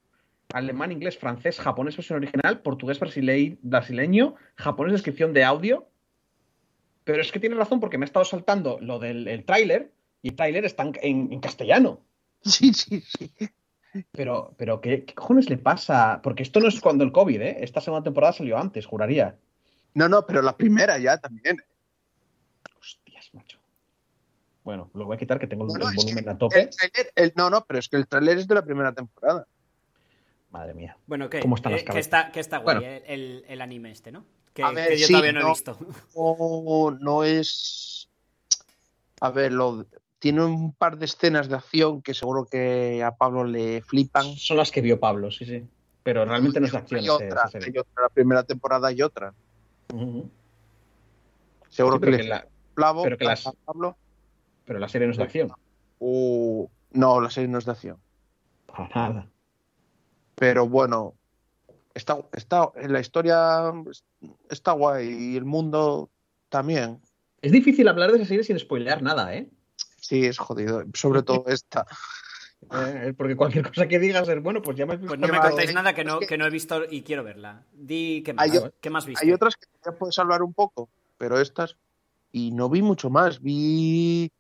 Alemán, 0.55 0.92
inglés, 0.92 1.18
francés, 1.18 1.58
japonés, 1.58 1.97
versión 1.97 2.18
original, 2.18 2.60
portugués, 2.60 3.00
brasileño, 3.00 4.36
japonés, 4.55 4.92
descripción 4.92 5.32
de 5.32 5.42
audio. 5.42 5.89
Pero 7.02 7.20
es 7.20 7.32
que 7.32 7.40
tienes 7.40 7.58
razón 7.58 7.81
porque 7.81 7.98
me 7.98 8.05
he 8.05 8.08
estado 8.08 8.24
saltando 8.24 8.78
lo 8.81 9.00
del 9.00 9.26
el 9.26 9.44
tráiler 9.44 9.90
y 10.23 10.28
el 10.31 10.36
tráiler 10.36 10.65
está 10.65 10.84
en, 10.84 10.92
en- 11.02 11.32
en 11.32 11.40
castellano. 11.40 12.00
Sí, 12.42 12.73
sí, 12.74 13.00
sí. 13.00 13.32
Pero, 14.12 14.55
pero 14.56 14.81
¿qué, 14.81 15.05
qué 15.05 15.15
cojones 15.15 15.48
le 15.50 15.56
pasa? 15.58 16.20
Porque 16.23 16.44
esto 16.44 16.60
no 16.60 16.68
es 16.68 16.81
cuando 16.81 17.02
el 17.02 17.10
COVID, 17.10 17.40
¿eh? 17.40 17.56
Esta 17.60 17.81
segunda 17.81 18.05
temporada 18.05 18.32
salió 18.34 18.56
antes, 18.58 18.86
juraría. 18.86 19.36
No, 19.94 20.08
no, 20.08 20.24
pero 20.26 20.42
la 20.42 20.56
primera 20.56 20.98
ya 20.98 21.16
también. 21.18 21.56
Macho. 23.32 23.58
Bueno, 24.64 24.90
lo 24.94 25.05
voy 25.06 25.14
a 25.16 25.18
quitar 25.18 25.38
que 25.38 25.46
tengo 25.46 25.64
el, 25.64 25.78
volumen 25.94 26.24
que 26.24 26.30
a 26.30 26.36
tope. 26.38 26.60
el 26.60 26.70
tráiler- 26.70 27.12
el- 27.14 27.32
no, 27.36 27.50
no, 27.50 27.64
pero 27.64 27.78
es 27.78 27.88
que 27.88 27.96
el 27.96 28.08
tráiler 28.08 28.38
es 28.38 28.48
de 28.48 28.55
la 28.56 28.64
primera 28.64 28.92
temporada. 28.92 29.46
Madre 30.50 30.74
mía. 30.74 30.96
Bueno, 31.06 31.28
¿qué? 31.30 31.40
¿Cómo 31.40 31.55
están 31.56 31.72
las 31.72 31.82
Eh, 31.82 31.84
que, 31.84 31.88
cabezas? 31.88 32.06
está, 32.06 32.32
que 32.32 32.40
está 32.40 32.58
guay, 32.58 32.76
Bueno. 32.78 32.90
eh, 32.90 33.05
el, 33.06 33.44
el 33.46 33.60
anime 33.60 33.90
este, 33.92 34.10
¿no? 34.10 34.24
Que, 34.55 34.62
A 34.64 34.70
ver, 34.72 34.88
que 34.88 34.98
yo 34.98 35.06
sí, 35.06 35.12
todavía 35.12 35.32
no, 35.32 35.40
he 35.40 35.50
visto. 35.50 35.78
No, 36.16 36.90
no 36.98 37.24
es. 37.24 38.08
A 39.20 39.30
ver, 39.30 39.52
lo... 39.52 39.86
tiene 40.18 40.42
un 40.44 40.72
par 40.72 40.96
de 40.98 41.05
escenas 41.05 41.48
de 41.48 41.56
acción 41.56 42.00
que 42.02 42.14
seguro 42.14 42.46
que 42.46 43.02
a 43.05 43.12
Pablo 43.16 43.44
le 43.44 43.82
flipan. 43.82 44.24
Son 44.36 44.56
las 44.56 44.70
que 44.70 44.80
vio 44.80 44.98
Pablo, 44.98 45.30
sí, 45.30 45.44
sí. 45.44 45.64
pero 46.02 46.24
realmente 46.24 46.58
no 46.58 46.66
es 46.66 46.72
de 46.72 46.78
acción 46.78 47.00
Hay 47.00 47.08
otra, 47.08 47.42
hay 47.52 47.78
otra, 47.78 48.02
la 48.02 48.08
primera 48.08 48.42
temporada 48.44 48.88
hay 48.88 49.02
otra. 49.02 49.34
Seguro 51.68 51.96
Sí, 51.96 52.02
que 52.05 52.10
le 52.10 52.16
que 52.18 52.22
la, 52.24 52.46
Plavo, 52.76 53.02
pero 53.02 53.16
que 53.18 53.24
las- 53.24 53.42
Pablo, 53.64 53.96
pero 54.64 54.78
la 54.78 54.88
serie 54.88 55.06
no 55.08 55.12
es 55.12 55.16
de 55.16 55.24
acción. 55.24 55.50
uh, 55.98 56.68
no, 56.92 57.20
la 57.20 57.30
serie 57.30 57.48
no 57.48 57.58
es 57.58 57.64
de 57.64 57.72
acción. 57.72 57.98
Para 58.66 58.88
nada. 58.94 59.28
Pero 60.34 60.68
bueno, 60.68 61.14
está, 61.94 62.18
está, 62.32 62.70
la 62.86 63.00
historia 63.00 63.72
está 64.50 64.72
guay 64.72 65.08
y 65.08 65.36
el 65.36 65.44
mundo 65.46 66.10
también. 66.50 67.00
Es 67.40 67.50
difícil 67.52 67.88
hablar 67.88 68.10
de 68.12 68.18
esa 68.18 68.26
serie 68.26 68.44
sin 68.44 68.58
spoilear 68.58 69.02
nada, 69.02 69.34
¿eh? 69.34 69.48
Sí, 69.98 70.24
es 70.26 70.38
jodido. 70.38 70.84
Sobre 70.94 71.22
todo 71.22 71.44
esta. 71.48 71.86
Eh, 72.72 73.14
Porque 73.16 73.36
cualquier 73.36 73.66
cosa 73.68 73.86
que 73.88 73.98
digas 73.98 74.28
es 74.28 74.42
bueno, 74.42 74.60
pues 74.62 74.76
ya 74.76 74.84
me 74.86 74.98
Pues 74.98 75.18
no 75.18 75.28
me 75.28 75.40
contéis 75.40 75.72
nada 75.74 75.94
que 75.94 76.05
no, 76.05 76.14
Es 76.14 76.20
que- 76.20 76.26
que 76.26 76.38
no 76.38 76.46
he 76.46 76.50
visto 76.50 76.82
y 76.90 77.02
quiero 77.02 77.24
verla. 77.24 77.64
Di 77.72 78.22
qué 78.24 78.32
más, 78.34 78.44
Hay 78.50 78.60
¿qué 78.80 78.90
más 78.90 79.06
viste. 79.06 79.24
Hay 79.24 79.32
otras 79.32 79.56
que 79.56 79.66
ya 79.84 79.92
puedes 79.92 80.18
hablar 80.18 80.42
un 80.42 80.52
poco, 80.52 80.88
pero 81.18 81.40
estas. 81.40 81.76
Y 82.36 82.50
no 82.50 82.68
vi 82.68 82.82
mucho 82.82 83.08
más. 83.08 83.40
Vi. 83.40 84.31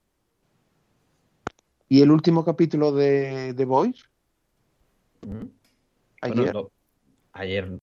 Y 1.88 2.02
el 2.02 2.10
último 2.10 2.44
capítulo 2.44 2.92
de 2.92 3.54
The 3.56 3.64
Voice 3.64 4.02
Ujú. 5.22 5.50
ayer. 6.20 6.36
Bueno, 6.36 6.52
no, 6.52 6.70
ayer. 7.32 7.78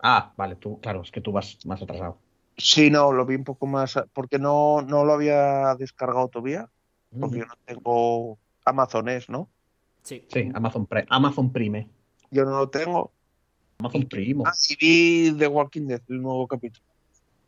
Ah, 0.00 0.32
vale, 0.36 0.54
tú, 0.54 0.80
claro, 0.80 1.02
es 1.02 1.10
que 1.10 1.20
tú 1.20 1.32
vas 1.32 1.58
más 1.66 1.82
atrasado. 1.82 2.18
Sí, 2.56 2.88
no, 2.88 3.10
lo 3.10 3.26
vi 3.26 3.34
un 3.34 3.42
poco 3.42 3.66
más. 3.66 3.98
Porque 4.12 4.38
no, 4.38 4.80
no 4.80 5.04
lo 5.04 5.14
había 5.14 5.74
descargado 5.74 6.28
todavía. 6.28 6.70
Porque 7.18 7.38
yo 7.38 7.46
no 7.46 7.54
tengo 7.64 8.38
Amazones, 8.64 9.28
¿no? 9.28 9.50
Sí. 10.04 10.24
Sí, 10.28 10.52
Amazon, 10.54 10.86
Pre- 10.86 11.06
Amazon 11.08 11.50
Prime. 11.50 11.90
Yo 12.30 12.44
no 12.44 12.56
lo 12.56 12.70
tengo. 12.70 13.12
Amazon 13.80 14.08
Primo. 14.08 14.44
Ah, 14.46 14.52
y 14.68 14.76
vi 14.76 15.36
The 15.36 15.48
Walking 15.48 15.88
Dead, 15.88 16.02
el 16.06 16.22
nuevo 16.22 16.46
capítulo. 16.46 16.86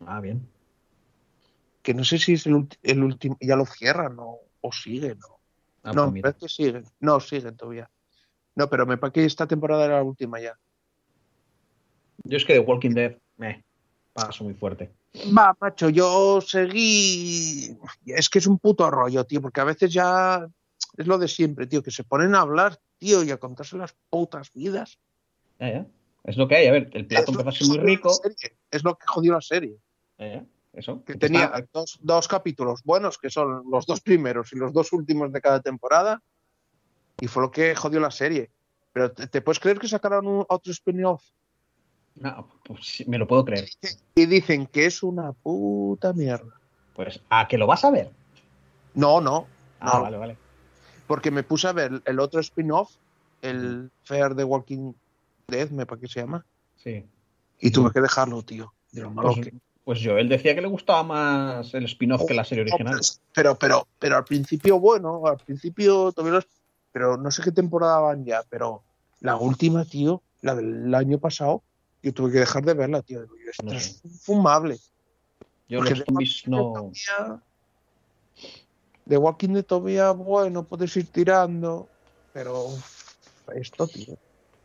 Ah, 0.04 0.20
bien. 0.20 0.44
Que 1.82 1.94
no 1.94 2.04
sé 2.04 2.18
si 2.18 2.34
es 2.34 2.46
el, 2.46 2.54
último. 3.02 3.36
Ya 3.40 3.56
lo 3.56 3.66
cierran 3.66 4.16
¿no? 4.16 4.38
o 4.60 4.72
sigue, 4.72 5.16
¿no? 5.16 5.40
Ah, 5.82 5.92
no, 5.92 6.12
pues 6.12 6.36
que 6.36 6.48
siguen. 6.48 6.84
No, 7.00 7.18
siguen 7.18 7.56
todavía. 7.56 7.90
No, 8.54 8.68
pero 8.68 8.86
me 8.86 8.98
parece 8.98 9.14
que 9.14 9.24
esta 9.24 9.46
temporada 9.46 9.84
era 9.86 9.96
la 9.96 10.02
última 10.02 10.40
ya. 10.40 10.56
Yo 12.24 12.36
es 12.36 12.44
que 12.44 12.54
The 12.54 12.60
Walking 12.60 12.90
Dead, 12.90 13.16
me 13.36 13.64
paso 14.12 14.44
muy 14.44 14.54
fuerte. 14.54 14.92
Va, 15.36 15.56
macho, 15.60 15.88
yo 15.88 16.40
seguí. 16.40 17.76
Es 18.06 18.28
que 18.28 18.38
es 18.38 18.46
un 18.46 18.58
puto 18.58 18.88
rollo, 18.90 19.24
tío, 19.24 19.42
porque 19.42 19.60
a 19.60 19.64
veces 19.64 19.92
ya 19.92 20.46
es 20.96 21.06
lo 21.06 21.18
de 21.18 21.28
siempre, 21.28 21.66
tío, 21.66 21.82
que 21.82 21.90
se 21.90 22.04
ponen 22.04 22.34
a 22.34 22.40
hablar, 22.40 22.78
tío, 22.98 23.22
y 23.22 23.30
a 23.30 23.38
contarse 23.38 23.76
las 23.76 23.94
putas 24.08 24.52
vidas. 24.52 24.98
Ya, 25.58 25.72
ya. 25.72 25.86
Es 26.24 26.36
lo 26.36 26.46
que 26.46 26.56
hay. 26.56 26.66
A 26.68 26.72
ver, 26.72 26.90
el 26.92 27.06
plato 27.06 27.32
empezó 27.32 27.48
a 27.48 27.52
ser 27.52 27.66
muy 27.68 27.78
rico. 27.78 28.12
Es 28.70 28.84
lo 28.84 28.96
que 28.96 29.06
jodió 29.06 29.32
la 29.32 29.40
serie. 29.40 29.76
Ya. 30.18 30.44
Eso. 30.72 31.04
Que 31.04 31.12
Está- 31.12 31.26
tenía 31.26 31.52
dos, 31.72 31.98
dos 32.02 32.28
capítulos 32.28 32.82
buenos, 32.84 33.18
que 33.18 33.28
son 33.30 33.62
los 33.70 33.86
dos 33.86 34.00
primeros 34.00 34.52
y 34.52 34.56
los 34.56 34.72
dos 34.72 34.92
últimos 34.92 35.32
de 35.32 35.40
cada 35.40 35.60
temporada, 35.60 36.22
y 37.20 37.26
fue 37.28 37.42
lo 37.42 37.50
que 37.50 37.74
jodió 37.74 38.00
la 38.00 38.10
serie. 38.10 38.50
Pero 38.92 39.12
¿te, 39.12 39.26
te 39.26 39.40
puedes 39.42 39.60
creer 39.60 39.78
que 39.78 39.88
sacaron 39.88 40.26
un- 40.26 40.46
otro 40.48 40.72
spin-off? 40.72 41.22
No, 42.14 42.46
pues 42.64 43.04
me 43.06 43.16
lo 43.18 43.26
puedo 43.26 43.44
creer. 43.44 43.68
Y 44.14 44.26
dicen 44.26 44.66
que 44.66 44.86
es 44.86 45.02
una 45.02 45.32
puta 45.32 46.12
mierda. 46.12 46.54
Pues, 46.94 47.20
¿a 47.30 47.48
que 47.48 47.56
lo 47.58 47.66
vas 47.66 47.84
a 47.84 47.90
ver? 47.90 48.10
No, 48.94 49.20
no, 49.20 49.46
Ah, 49.80 49.92
No. 49.96 50.02
vale, 50.02 50.16
vale. 50.18 50.36
porque 51.08 51.30
me 51.30 51.42
puse 51.42 51.66
a 51.68 51.72
ver 51.72 52.00
el 52.06 52.20
otro 52.20 52.40
spin-off, 52.40 52.94
el 53.42 53.90
Fair 54.04 54.34
de 54.34 54.44
Walking 54.44 54.92
Dead, 55.48 55.68
me 55.70 55.84
parece 55.84 56.06
que 56.06 56.12
se 56.12 56.20
llama, 56.20 56.46
Sí. 56.76 57.04
y 57.60 57.70
tuve 57.70 57.90
que 57.90 58.00
dejarlo, 58.00 58.42
tío. 58.42 58.72
De 58.92 59.02
lo 59.02 59.10
malo 59.10 59.32
Pues, 59.34 59.48
que- 59.48 59.54
pues 59.84 60.00
yo, 60.00 60.16
él 60.18 60.28
decía 60.28 60.54
que 60.54 60.60
le 60.60 60.68
gustaba 60.68 61.02
más 61.02 61.74
el 61.74 61.84
spin-off 61.84 62.24
que 62.26 62.34
la 62.34 62.44
serie 62.44 62.62
original. 62.62 63.00
Pero, 63.34 63.56
pero, 63.58 63.88
pero 63.98 64.16
al 64.16 64.24
principio, 64.24 64.78
bueno, 64.78 65.26
al 65.26 65.38
principio 65.38 66.12
todavía 66.12 66.36
los- 66.36 66.46
Pero 66.92 67.16
no 67.16 67.30
sé 67.30 67.42
qué 67.42 67.52
temporada 67.52 68.00
van 68.00 68.24
ya, 68.24 68.42
pero 68.48 68.84
la 69.20 69.36
última, 69.36 69.84
tío, 69.84 70.22
la 70.42 70.54
del 70.54 70.94
año 70.94 71.18
pasado, 71.18 71.62
yo 72.02 72.12
tuve 72.12 72.32
que 72.32 72.38
dejar 72.40 72.64
de 72.64 72.74
verla, 72.74 73.02
tío. 73.02 73.22
Esto 73.48 73.64
No 73.64 73.72
es 73.72 74.04
infumable. 74.04 74.78
Yo 75.68 75.78
Porque 75.78 75.94
los 75.94 76.04
zombies 76.04 76.42
no... 76.48 76.92
De 79.04 79.16
Walking 79.16 79.54
Dead 79.54 79.64
todavía, 79.64 80.12
bueno, 80.12 80.64
puedes 80.64 80.96
ir 80.96 81.10
tirando, 81.10 81.88
pero 82.32 82.68
esto, 83.54 83.86
tío. 83.88 84.16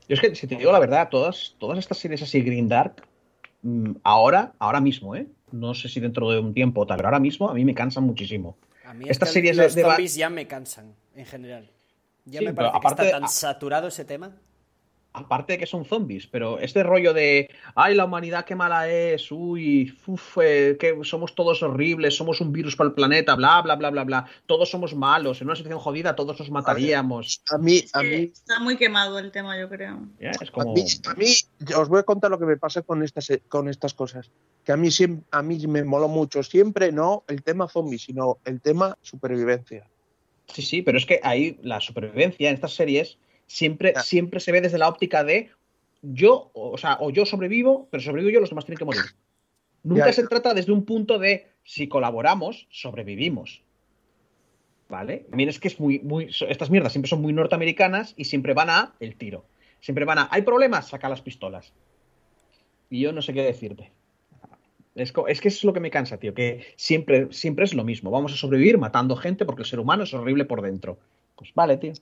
Yo 0.07 0.13
es 0.15 0.21
que, 0.21 0.35
si 0.35 0.47
te 0.47 0.55
digo 0.55 0.71
la 0.71 0.79
verdad, 0.79 1.09
todas, 1.09 1.55
todas 1.59 1.79
estas 1.79 1.97
series 1.97 2.21
así 2.21 2.41
Green 2.41 2.69
Dark, 2.69 3.03
ahora, 4.03 4.53
ahora 4.59 4.79
mismo, 4.81 5.15
¿eh? 5.15 5.27
No 5.51 5.73
sé 5.73 5.87
si 5.89 5.99
dentro 5.99 6.29
de 6.31 6.39
un 6.39 6.53
tiempo 6.53 6.81
o 6.81 6.85
tal, 6.87 6.97
pero 6.97 7.07
ahora 7.07 7.19
mismo 7.19 7.49
a 7.49 7.53
mí 7.53 7.63
me 7.65 7.73
cansan 7.73 8.03
muchísimo. 8.03 8.57
A 8.85 8.93
mí 8.93 9.05
Estas 9.07 9.31
series 9.31 9.55
los 9.57 9.75
de- 9.75 9.81
zombies 9.81 10.15
ya 10.15 10.29
me 10.29 10.47
cansan, 10.47 10.93
en 11.15 11.25
general. 11.25 11.69
Ya 12.25 12.39
Sí, 12.39 12.45
me 12.45 12.53
parece 12.53 12.77
aparte- 12.77 13.01
que 13.01 13.05
está 13.07 13.17
tan 13.17 13.23
a- 13.25 13.27
saturado 13.29 13.87
ese 13.87 14.03
tema. 14.05 14.35
Aparte 15.17 15.53
de 15.53 15.59
que 15.59 15.65
son 15.65 15.83
zombies, 15.83 16.27
pero 16.27 16.59
este 16.59 16.83
rollo 16.83 17.11
de, 17.13 17.49
ay, 17.73 17.95
la 17.95 18.05
humanidad 18.05 18.45
qué 18.45 18.55
mala 18.55 18.87
es, 18.87 19.31
uy, 19.31 19.97
uf, 20.05 20.37
eh, 20.41 20.77
que 20.79 20.95
somos 21.03 21.33
todos 21.33 21.63
horribles, 21.63 22.15
somos 22.15 22.39
un 22.39 22.51
virus 22.51 22.75
para 22.75 22.89
el 22.89 22.93
planeta, 22.93 23.33
bla, 23.35 23.61
bla, 23.63 23.75
bla, 23.75 23.89
bla, 23.89 24.03
bla, 24.03 24.25
todos 24.45 24.69
somos 24.69 24.95
malos, 24.95 25.41
en 25.41 25.47
una 25.47 25.55
situación 25.55 25.79
jodida 25.79 26.15
todos 26.15 26.39
nos 26.39 26.51
mataríamos. 26.51 27.41
A 27.51 27.57
mí, 27.57 27.81
a 27.93 28.03
mí, 28.03 28.31
Está 28.33 28.59
muy 28.59 28.77
quemado 28.77 29.17
el 29.17 29.31
tema, 29.31 29.59
yo 29.59 29.67
creo. 29.69 30.07
Es 30.19 30.51
a 30.53 30.63
mí, 30.65 30.85
a 31.05 31.13
mí, 31.15 31.25
os 31.75 31.89
voy 31.89 31.99
a 31.99 32.03
contar 32.03 32.29
lo 32.29 32.37
que 32.37 32.45
me 32.45 32.57
pasa 32.57 32.83
con 32.83 33.03
estas, 33.03 33.27
con 33.49 33.69
estas 33.69 33.93
cosas. 33.93 34.29
Que 34.63 34.71
a 34.71 34.77
mí, 34.77 34.89
siem- 34.89 35.23
a 35.31 35.41
mí 35.41 35.65
me 35.67 35.83
moló 35.83 36.07
mucho 36.07 36.43
siempre, 36.43 36.91
no 36.91 37.23
el 37.27 37.41
tema 37.41 37.67
zombie, 37.67 37.97
sino 37.97 38.37
el 38.45 38.61
tema 38.61 38.95
supervivencia. 39.01 39.89
Sí, 40.47 40.61
sí, 40.61 40.81
pero 40.81 40.97
es 40.97 41.05
que 41.05 41.19
ahí 41.23 41.57
la 41.61 41.81
supervivencia 41.81 42.49
en 42.49 42.55
estas 42.55 42.73
series 42.73 43.17
siempre, 43.47 43.93
siempre 44.03 44.39
se 44.39 44.51
ve 44.51 44.61
desde 44.61 44.77
la 44.77 44.87
óptica 44.89 45.23
de 45.23 45.49
yo, 46.01 46.51
o 46.53 46.77
sea, 46.77 46.97
o 46.99 47.09
yo 47.09 47.25
sobrevivo, 47.25 47.87
pero 47.89 48.03
sobrevivo 48.03 48.31
yo, 48.31 48.39
los 48.39 48.49
demás 48.49 48.65
tienen 48.65 48.77
que 48.77 48.85
morir. 48.85 49.01
Nunca 49.83 50.11
se 50.13 50.27
trata 50.27 50.53
desde 50.53 50.71
un 50.71 50.85
punto 50.85 51.17
de 51.17 51.47
si 51.63 51.87
colaboramos, 51.87 52.67
sobrevivimos. 52.69 53.63
¿Vale? 54.89 55.25
También 55.29 55.49
es 55.49 55.59
que 55.59 55.67
es 55.67 55.79
muy, 55.79 55.99
muy. 55.99 56.29
Estas 56.47 56.69
mierdas 56.69 56.93
siempre 56.93 57.09
son 57.09 57.21
muy 57.21 57.33
norteamericanas 57.33 58.13
y 58.15 58.25
siempre 58.25 58.53
van 58.53 58.69
a 58.69 58.95
el 58.99 59.15
tiro. 59.15 59.45
Siempre 59.81 60.05
van 60.05 60.19
a. 60.19 60.27
¿Hay 60.31 60.43
problemas? 60.43 60.89
Saca 60.89 61.09
las 61.09 61.21
pistolas. 61.21 61.73
Y 62.89 63.01
yo 63.01 63.11
no 63.11 63.21
sé 63.21 63.33
qué 63.33 63.43
decirte. 63.43 63.91
Es, 64.95 65.13
es 65.27 65.41
que 65.41 65.47
es 65.49 65.63
lo 65.63 65.73
que 65.73 65.81
me 65.81 65.91
cansa, 65.91 66.17
tío, 66.17 66.33
que 66.33 66.65
siempre, 66.77 67.27
siempre 67.31 67.65
es 67.65 67.73
lo 67.73 67.83
mismo. 67.83 68.11
Vamos 68.11 68.33
a 68.33 68.37
sobrevivir 68.37 68.77
matando 68.77 69.15
gente 69.15 69.45
porque 69.45 69.63
el 69.63 69.67
ser 69.67 69.79
humano 69.79 70.03
es 70.03 70.13
horrible 70.13 70.45
por 70.45 70.61
dentro. 70.61 70.97
Pues 71.35 71.53
vale, 71.53 71.77
tío. 71.77 71.93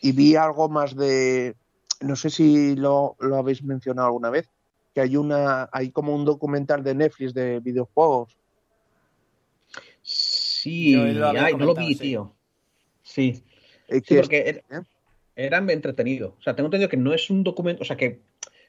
Y 0.00 0.12
vi 0.12 0.36
algo 0.36 0.68
más 0.68 0.94
de, 0.94 1.56
no 2.00 2.16
sé 2.16 2.30
si 2.30 2.76
lo, 2.76 3.16
lo 3.20 3.36
habéis 3.36 3.62
mencionado 3.62 4.08
alguna 4.08 4.30
vez, 4.30 4.48
que 4.94 5.00
hay 5.00 5.16
una, 5.16 5.68
hay 5.72 5.90
como 5.90 6.14
un 6.14 6.24
documental 6.24 6.82
de 6.82 6.94
Netflix 6.94 7.34
de 7.34 7.60
videojuegos. 7.60 8.36
Sí, 10.02 10.94
lo 10.94 11.28
ay, 11.28 11.54
no 11.54 11.66
lo 11.66 11.74
vi, 11.74 11.94
sí. 11.94 12.00
tío. 12.00 12.34
Sí, 13.02 13.44
sí, 13.88 14.00
que 14.00 14.16
porque 14.16 14.62
era, 14.68 14.80
¿eh? 14.80 14.84
era 15.36 15.58
entretenido. 15.58 16.34
O 16.38 16.42
sea, 16.42 16.56
tengo 16.56 16.68
entendido 16.68 16.88
que 16.88 16.96
no 16.96 17.12
es 17.12 17.30
un 17.30 17.44
documento, 17.44 17.82
o 17.82 17.84
sea, 17.84 17.96
que, 17.96 18.20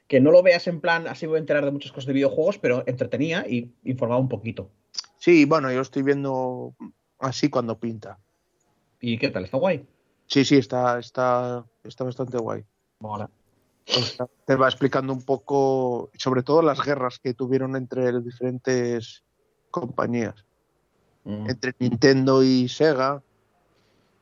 que 0.08 0.20
no 0.20 0.32
lo 0.32 0.44
veas 0.44 0.68
en 0.68 0.82
plan, 0.82 1.08
así 1.08 1.26
voy 1.26 1.38
a 1.38 1.40
enterar 1.40 1.66
de 1.66 1.72
muchas 1.72 1.92
cosas 1.92 2.08
de 2.08 2.14
videojuegos, 2.14 2.58
pero 2.58 2.84
entretenía 2.88 3.46
y 3.48 3.72
informaba 3.84 4.20
un 4.20 4.30
poquito. 4.30 4.70
Sí, 5.18 5.46
bueno, 5.46 5.70
yo 5.70 5.78
lo 5.78 5.82
estoy 5.82 6.04
viendo 6.04 6.76
así 7.20 7.50
cuando 7.50 7.80
pinta. 7.80 8.20
¿Y 9.00 9.18
qué 9.18 9.30
tal? 9.30 9.46
¿Está 9.46 9.58
guay? 9.58 9.86
Sí, 10.28 10.44
sí, 10.46 10.58
está, 10.58 11.00
está, 11.00 11.66
está 11.84 12.04
bastante 12.04 12.38
guay. 12.38 12.64
Mola. 13.00 13.30
Te 14.46 14.56
va 14.56 14.68
explicando 14.68 15.14
un 15.14 15.24
poco, 15.24 16.10
sobre 16.18 16.44
todo 16.44 16.62
las 16.62 16.84
guerras 16.84 17.20
que 17.20 17.34
tuvieron 17.34 17.76
entre 17.76 18.12
las 18.12 18.24
diferentes 18.24 19.24
compañías, 19.72 20.46
Mm. 21.24 21.50
entre 21.50 21.74
Nintendo 21.80 22.42
y 22.44 22.68
Sega. 22.70 23.22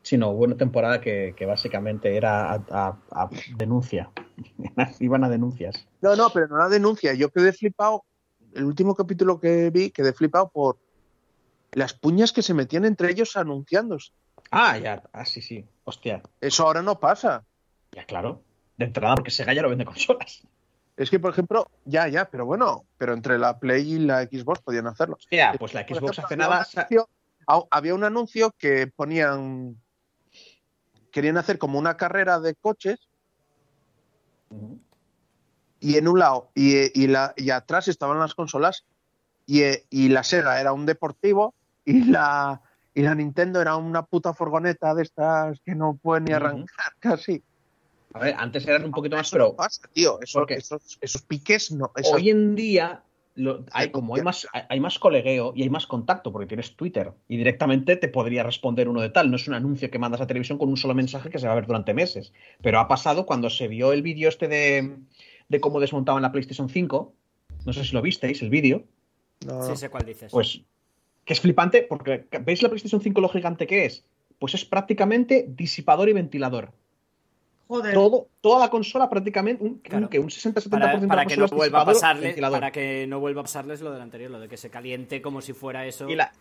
Sí, 0.01 0.17
no, 0.17 0.29
hubo 0.29 0.43
una 0.45 0.57
temporada 0.57 1.01
que, 1.01 1.33
que 1.37 1.45
básicamente 1.45 2.15
era 2.15 2.51
a, 2.53 2.63
a- 2.71 2.99
a 3.11 3.29
denuncia. 3.57 4.11
Iban 4.99 5.23
a 5.23 5.29
denuncias. 5.29 5.87
No, 6.01 6.15
no, 6.15 6.29
pero 6.31 6.47
no 6.47 6.57
la 6.57 6.69
denuncia. 6.69 7.13
Yo 7.13 7.29
quedé 7.31 7.53
flipado. 7.53 8.03
El 8.53 8.65
último 8.65 8.95
capítulo 8.95 9.39
que 9.39 9.69
vi, 9.71 9.89
quedé 9.91 10.13
flipado 10.13 10.49
por 10.49 10.77
las 11.73 11.93
puñas 11.93 12.31
que 12.31 12.41
se 12.41 12.53
metían 12.53 12.85
entre 12.85 13.11
ellos 13.11 13.35
anunciándose. 13.35 14.11
Ah, 14.51 14.77
ya, 14.77 15.03
ah, 15.13 15.25
sí, 15.25 15.41
sí. 15.41 15.65
Hostia, 15.83 16.21
Eso 16.41 16.63
ahora 16.65 16.81
no 16.81 16.99
pasa. 16.99 17.43
ya 17.91 18.05
claro. 18.05 18.41
De 18.77 18.85
entrada, 18.85 19.15
porque 19.15 19.31
Sega 19.31 19.53
ya 19.53 19.61
no 19.61 19.69
vende 19.69 19.85
consolas. 19.85 20.43
Es 20.97 21.09
que, 21.09 21.19
por 21.19 21.31
ejemplo, 21.31 21.69
ya, 21.85 22.07
ya, 22.07 22.25
pero 22.29 22.45
bueno, 22.45 22.85
pero 22.97 23.13
entre 23.13 23.37
la 23.37 23.59
Play 23.59 23.93
y 23.95 23.99
la 23.99 24.23
Xbox 24.23 24.61
podían 24.61 24.87
hacerlo. 24.87 25.15
Hostia, 25.17 25.53
pues 25.59 25.73
la 25.73 25.81
Xbox 25.81 25.97
ejemplo, 25.97 26.23
hace 26.25 26.33
había 26.35 26.47
nada. 26.47 26.67
un 26.73 26.79
anuncio- 26.79 27.09
había 27.71 27.95
un 27.95 28.03
anuncio 28.03 28.51
que 28.57 28.87
ponían. 28.87 29.77
Querían 31.11 31.37
hacer 31.37 31.57
como 31.57 31.79
una 31.79 31.95
carrera 31.97 32.39
de 32.39 32.55
coches 32.55 33.07
y 35.79 35.97
en 35.97 36.07
un 36.07 36.19
lado 36.19 36.49
y, 36.55 36.99
y 37.01 37.07
la, 37.07 37.33
y 37.37 37.49
atrás 37.51 37.87
estaban 37.87 38.19
las 38.19 38.33
consolas 38.35 38.85
y, 39.45 39.61
y 39.89 40.09
la 40.09 40.23
Sega 40.23 40.59
era 40.59 40.73
un 40.73 40.85
deportivo 40.85 41.53
y 41.85 42.03
la, 42.05 42.61
y 42.95 43.01
la 43.03 43.13
Nintendo 43.13 43.61
era 43.61 43.75
una 43.75 44.03
puta 44.03 44.33
furgoneta 44.33 44.95
de 44.95 45.03
estas 45.03 45.59
que 45.61 45.75
no 45.75 45.99
puede 46.01 46.21
ni 46.21 46.31
arrancar 46.33 46.93
casi. 46.99 47.43
A 48.13 48.19
ver, 48.19 48.35
antes 48.37 48.65
eran 48.65 48.85
un 48.85 48.91
poquito 48.91 49.15
más, 49.17 49.27
Eso 49.27 49.37
no 49.37 49.43
pero 49.45 49.55
pasa, 49.57 49.87
tío. 49.93 50.19
Eso- 50.21 50.47
esos, 50.47 50.97
esos 51.01 51.21
piques 51.21 51.71
no. 51.71 51.91
hoy 52.13 52.29
en 52.29 52.55
día 52.55 53.03
lo- 53.35 53.65
hay, 53.73 53.91
como 53.91 54.15
hay 54.15 54.21
más, 54.21 54.47
hay- 54.53 54.61
hay 54.69 54.79
más 54.79 54.97
colegueo 54.97 55.51
y 55.53 55.63
hay 55.63 55.69
más 55.69 55.85
contacto 55.85 56.31
porque 56.31 56.47
tienes 56.47 56.77
Twitter 56.77 57.11
y 57.27 57.35
directamente 57.35 57.97
te 57.97 58.07
podría 58.07 58.43
responder 58.43 58.87
uno 58.87 59.01
de 59.01 59.09
tal. 59.09 59.29
No 59.29 59.35
es 59.35 59.45
un 59.49 59.53
anuncio 59.53 59.91
que 59.91 59.99
mandas 59.99 60.21
a 60.21 60.27
televisión 60.27 60.57
con 60.57 60.69
un 60.69 60.77
solo 60.77 60.93
mensaje 60.95 61.29
que 61.29 61.37
se 61.39 61.45
va 61.47 61.51
a 61.51 61.55
ver 61.55 61.67
durante 61.67 61.93
meses. 61.93 62.31
Pero 62.61 62.79
ha 62.79 62.87
pasado 62.87 63.25
cuando 63.25 63.49
se 63.49 63.67
vio 63.67 63.91
el 63.91 64.01
vídeo 64.01 64.29
este 64.29 64.47
de, 64.47 64.97
de 65.49 65.59
cómo 65.59 65.81
desmontaban 65.81 66.21
la 66.21 66.31
PlayStation 66.31 66.69
5. 66.69 67.13
No 67.65 67.73
sé 67.73 67.83
si 67.83 67.91
lo 67.93 68.01
visteis, 68.01 68.41
el 68.41 68.49
vídeo. 68.49 68.85
no, 69.45 69.61
Sí 69.63 69.75
sé 69.75 69.89
cuál 69.89 70.05
dices. 70.05 70.31
Pues 70.31 70.61
que 71.25 71.33
es 71.33 71.41
flipante 71.41 71.81
porque 71.83 72.25
¿veis 72.41 72.61
la 72.61 72.69
PlayStation 72.69 73.01
5 73.01 73.19
lo 73.19 73.29
gigante 73.29 73.67
que 73.67 73.85
es? 73.85 74.05
Pues 74.39 74.53
es 74.53 74.63
prácticamente 74.63 75.45
disipador 75.47 76.07
y 76.09 76.13
ventilador. 76.13 76.71
Joder. 77.67 77.95
Todo, 77.95 78.27
toda 78.41 78.59
la 78.59 78.69
consola 78.69 79.09
prácticamente, 79.09 79.63
un, 79.63 79.79
Claro. 79.79 80.05
un, 80.05 80.09
que 80.09 80.19
un 80.19 80.29
60-70% 80.29 80.69
para, 80.69 80.97
de 80.99 81.07
para 81.07 81.23
la 81.23 81.25
que 81.25 81.35
no 81.35 81.47
vuelva 81.47 81.81
a 81.81 81.85
disipador, 81.85 81.93
pasarles 81.93 82.23
ventilador. 82.23 82.59
para 82.59 82.71
que 82.71 83.07
no 83.07 83.19
vuelva 83.19 83.41
a 83.41 83.43
pasarles 83.43 83.81
lo 83.81 83.91
del 83.91 84.01
anterior 84.01 84.29
lo 84.29 84.39
de 84.39 84.47
que 84.47 84.57
se 84.57 84.69
caliente 84.69 85.21
como 85.21 85.41
si 85.41 85.53
fuera 85.53 85.85
eso 85.87 86.07
Y 86.07 86.15
la, 86.15 86.31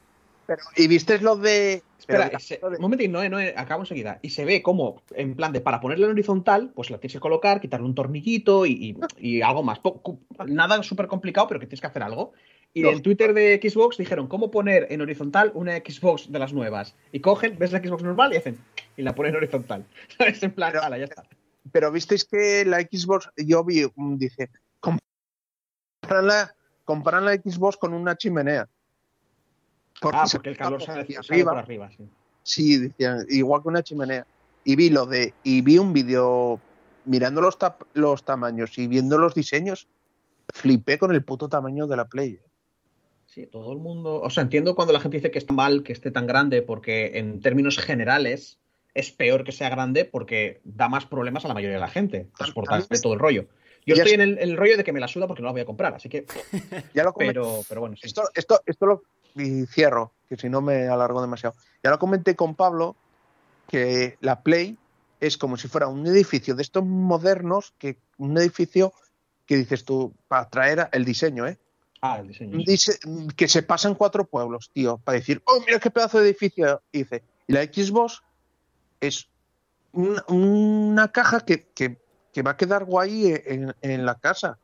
pero- 0.46 0.62
¿Y 0.76 0.86
viste 0.88 1.18
lo 1.20 1.36
de. 1.36 1.82
Espera, 1.98 2.26
pero- 2.26 2.38
y 2.38 2.42
se- 2.42 2.60
un 2.62 2.76
momentín, 2.80 3.12
no, 3.12 3.26
no, 3.28 3.38
acabo 3.56 3.82
enseguida. 3.82 4.18
Y 4.22 4.30
se 4.30 4.44
ve 4.44 4.62
como, 4.62 5.02
en 5.14 5.34
plan 5.36 5.52
de, 5.52 5.60
para 5.60 5.80
ponerla 5.80 6.06
en 6.06 6.12
horizontal, 6.12 6.70
pues 6.74 6.90
la 6.90 6.98
tienes 6.98 7.14
que 7.14 7.20
colocar, 7.20 7.60
quitarle 7.60 7.86
un 7.86 7.94
tornillito 7.94 8.66
y, 8.66 8.72
y- 8.72 8.96
y 9.36 9.42
algo 9.42 9.62
más. 9.62 9.80
Nada 10.46 10.82
súper 10.82 11.06
complicado, 11.06 11.46
pero 11.48 11.60
que 11.60 11.66
tienes 11.66 11.80
que 11.80 11.86
hacer 11.86 12.02
algo. 12.02 12.32
Y 12.76 12.82
No. 12.82 12.90
en 12.90 13.02
Twitter 13.02 13.32
de 13.34 13.60
Xbox 13.62 13.96
dijeron, 13.98 14.26
¿cómo 14.26 14.50
poner 14.50 14.88
en 14.90 15.00
horizontal 15.00 15.52
una 15.54 15.76
Xbox 15.76 16.30
de 16.32 16.38
las 16.40 16.52
nuevas? 16.52 16.96
Y 17.12 17.20
cogen, 17.20 17.56
ves 17.56 17.70
la 17.72 17.78
Xbox 17.78 18.02
normal 18.02 18.32
y 18.34 18.36
hacen, 18.36 18.58
y 18.96 19.02
la 19.02 19.14
ponen 19.14 19.30
en 19.30 19.36
horizontal. 19.36 19.86
¿Sabes? 20.18 20.42
En 20.42 20.50
plan, 20.52 20.72
Pero- 20.72 20.82
ala, 20.84 20.98
ya 20.98 21.04
está. 21.04 21.22
Pero 21.72 21.90
visteis 21.92 22.24
que 22.24 22.64
la 22.66 22.80
Xbox, 22.80 23.30
yo 23.36 23.64
vi, 23.64 23.86
dije, 23.96 24.50
comparan 24.80 26.26
la, 26.26 26.54
comparan 26.84 27.24
la 27.24 27.34
Xbox 27.34 27.76
con 27.76 27.94
una 27.94 28.16
chimenea. 28.16 28.68
Ah, 30.12 30.26
se 30.26 30.36
porque 30.38 30.50
el 30.50 30.56
calor 30.56 30.82
sale, 30.82 31.02
hacia 31.02 31.22
sale 31.22 31.44
por 31.44 31.58
arriba, 31.58 31.90
sí. 31.96 32.04
Sí, 32.42 32.76
decían, 32.78 33.24
igual 33.30 33.62
que 33.62 33.68
una 33.68 33.82
chimenea. 33.82 34.26
Y 34.64 34.76
vi 34.76 34.90
lo 34.90 35.06
de, 35.06 35.32
y 35.42 35.62
vi 35.62 35.78
un 35.78 35.92
vídeo 35.92 36.60
mirando 37.04 37.40
los, 37.40 37.58
tap- 37.58 37.86
los 37.94 38.24
tamaños 38.24 38.76
y 38.78 38.86
viendo 38.86 39.18
los 39.18 39.34
diseños, 39.34 39.86
flipé 40.52 40.98
con 40.98 41.12
el 41.14 41.24
puto 41.24 41.48
tamaño 41.48 41.86
de 41.86 41.96
la 41.96 42.06
Play. 42.06 42.38
Sí, 43.26 43.46
todo 43.46 43.72
el 43.72 43.78
mundo. 43.78 44.20
O 44.20 44.30
sea, 44.30 44.42
entiendo 44.42 44.74
cuando 44.74 44.92
la 44.92 45.00
gente 45.00 45.16
dice 45.16 45.30
que 45.30 45.38
está 45.38 45.52
mal 45.52 45.82
que 45.82 45.92
esté 45.92 46.10
tan 46.10 46.26
grande, 46.26 46.62
porque 46.62 47.18
en 47.18 47.40
términos 47.40 47.78
generales 47.78 48.58
es 48.94 49.10
peor 49.10 49.42
que 49.42 49.52
sea 49.52 49.70
grande 49.70 50.04
porque 50.04 50.60
da 50.64 50.88
más 50.88 51.04
problemas 51.06 51.44
a 51.44 51.48
la 51.48 51.54
mayoría 51.54 51.76
de 51.76 51.80
la 51.80 51.88
gente. 51.88 52.28
Transportarse 52.36 53.00
todo 53.00 53.14
el 53.14 53.18
rollo. 53.18 53.48
Yo 53.86 53.96
estoy 53.96 54.12
en 54.12 54.20
el, 54.20 54.38
el 54.38 54.56
rollo 54.56 54.76
de 54.76 54.84
que 54.84 54.92
me 54.92 55.00
la 55.00 55.08
suda 55.08 55.26
porque 55.26 55.42
no 55.42 55.46
la 55.46 55.52
voy 55.52 55.60
a 55.62 55.66
comprar, 55.66 55.94
así 55.94 56.08
que. 56.08 56.26
Ya 56.94 57.02
lo 57.02 57.12
Pero, 57.12 57.62
pero 57.68 57.80
bueno, 57.80 57.96
sí. 57.96 58.06
esto, 58.06 58.22
esto, 58.34 58.60
esto 58.66 58.86
lo 58.86 59.02
y 59.34 59.66
cierro, 59.66 60.12
que 60.28 60.36
si 60.36 60.48
no 60.48 60.60
me 60.60 60.88
alargo 60.88 61.20
demasiado. 61.20 61.54
Ya 61.82 61.90
lo 61.90 61.98
comenté 61.98 62.34
con 62.36 62.54
Pablo 62.54 62.96
que 63.68 64.16
la 64.20 64.42
Play 64.42 64.76
es 65.20 65.36
como 65.38 65.56
si 65.56 65.68
fuera 65.68 65.88
un 65.88 66.06
edificio 66.06 66.54
de 66.54 66.62
estos 66.62 66.84
modernos, 66.84 67.72
que 67.78 67.98
un 68.18 68.36
edificio 68.38 68.92
que 69.46 69.56
dices 69.56 69.84
tú, 69.84 70.14
para 70.28 70.48
traer 70.48 70.88
el 70.92 71.04
diseño, 71.04 71.46
¿eh? 71.46 71.58
Ah, 72.00 72.18
el 72.20 72.28
diseño. 72.28 72.58
Dice, 72.64 72.98
que 73.36 73.48
se 73.48 73.62
pasan 73.62 73.94
cuatro 73.94 74.24
pueblos, 74.26 74.70
tío, 74.72 74.98
para 74.98 75.18
decir, 75.18 75.42
oh, 75.46 75.60
mira 75.66 75.78
qué 75.80 75.90
pedazo 75.90 76.18
de 76.20 76.28
edificio 76.28 76.82
hice. 76.92 77.22
Y 77.46 77.52
la 77.54 77.62
Xbox 77.64 78.22
es 79.00 79.28
una, 79.92 80.24
una 80.28 81.08
caja 81.12 81.40
que, 81.40 81.68
que- 81.74 81.98
que 82.32 82.42
va 82.42 82.52
a 82.52 82.56
quedar 82.56 82.84
guay 82.84 83.32
en, 83.46 83.74
en 83.80 84.04
la 84.04 84.16
casa. 84.16 84.58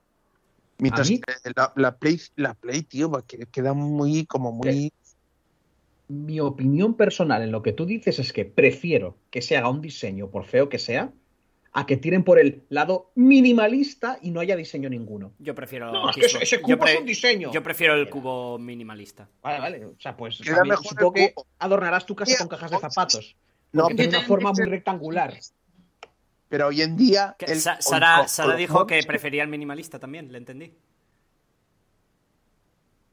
Mientras 0.81 1.09
A 1.09 1.11
mí- 1.11 1.21
que 1.21 1.33
la, 1.57 1.73
la 1.77 1.97
Play, 1.97 2.21
la 2.37 2.55
Play, 2.55 2.83
tío, 2.83 3.11
va, 3.11 3.23
que- 3.27 3.47
queda 3.51 3.73
muy, 3.75 4.27
como 4.27 4.53
muy... 4.53 4.93
Mi 6.09 6.41
opinión 6.41 6.95
personal 6.95 7.43
en 7.43 7.53
lo 7.53 7.63
que 7.63 7.73
tú 7.73 7.87
dices 7.87 8.19
es 8.19 8.33
que 8.33 8.45
prefiero 8.45 9.17
que 9.31 9.43
se 9.43 9.57
haga 9.57 9.69
un 9.69 9.81
diseño, 9.81 10.29
por 10.29 10.45
feo 10.45 10.69
que 10.69 10.79
sea, 10.79 11.13
a 11.73 11.87
que 11.87 11.97
tiren 11.97 12.25
por 12.25 12.41
el 12.41 12.65
lado 12.69 13.13
minimalista 13.15 14.19
y 14.21 14.33
no 14.33 14.41
haya 14.41 14.57
diseño 14.57 14.89
ninguno. 14.91 15.33
yo 15.39 15.55
prefiero 15.55 15.93
No, 15.93 16.11
es 16.11 16.17
que 16.17 16.27
ese, 16.43 16.61
cubo 16.61 16.79
pre- 16.79 16.95
es 16.95 16.99
un 17.01 17.07
diseño. 17.07 17.53
yo 17.53 17.63
prefiero 17.63 17.95
el 17.95 18.11
cubo 18.11 18.59
minimalista 18.59 19.29
Vale, 19.41 19.61
vale. 19.61 19.87
O 19.87 19.95
sea, 20.01 20.17
pues 20.17 20.39
Queda 20.39 20.57
también 20.57 20.71
mejor 20.73 20.85
supongo 20.89 21.13
que 21.13 21.33
adornarás 21.61 22.05
tu 22.07 22.17
casa 22.17 22.39
con 22.39 22.49
cajas 22.49 22.73
de 22.73 22.79
zapatos. 22.81 23.37
No, 23.73 23.83
Porque 23.85 23.95
tiene 23.95 24.19
una 24.19 24.27
forma 24.27 24.51
muy 24.53 24.65
rectangular. 24.65 25.39
Pero 26.51 26.67
hoy 26.67 26.83
en 26.83 26.97
día... 26.99 27.35
El- 27.39 27.59
Sara, 27.61 28.27
dijo 28.59 28.87
que 28.87 29.03
prefería 29.05 29.43
el 29.43 29.49
minimalista 29.49 29.99
también, 29.99 30.31
le 30.31 30.37
entendí. 30.37 30.75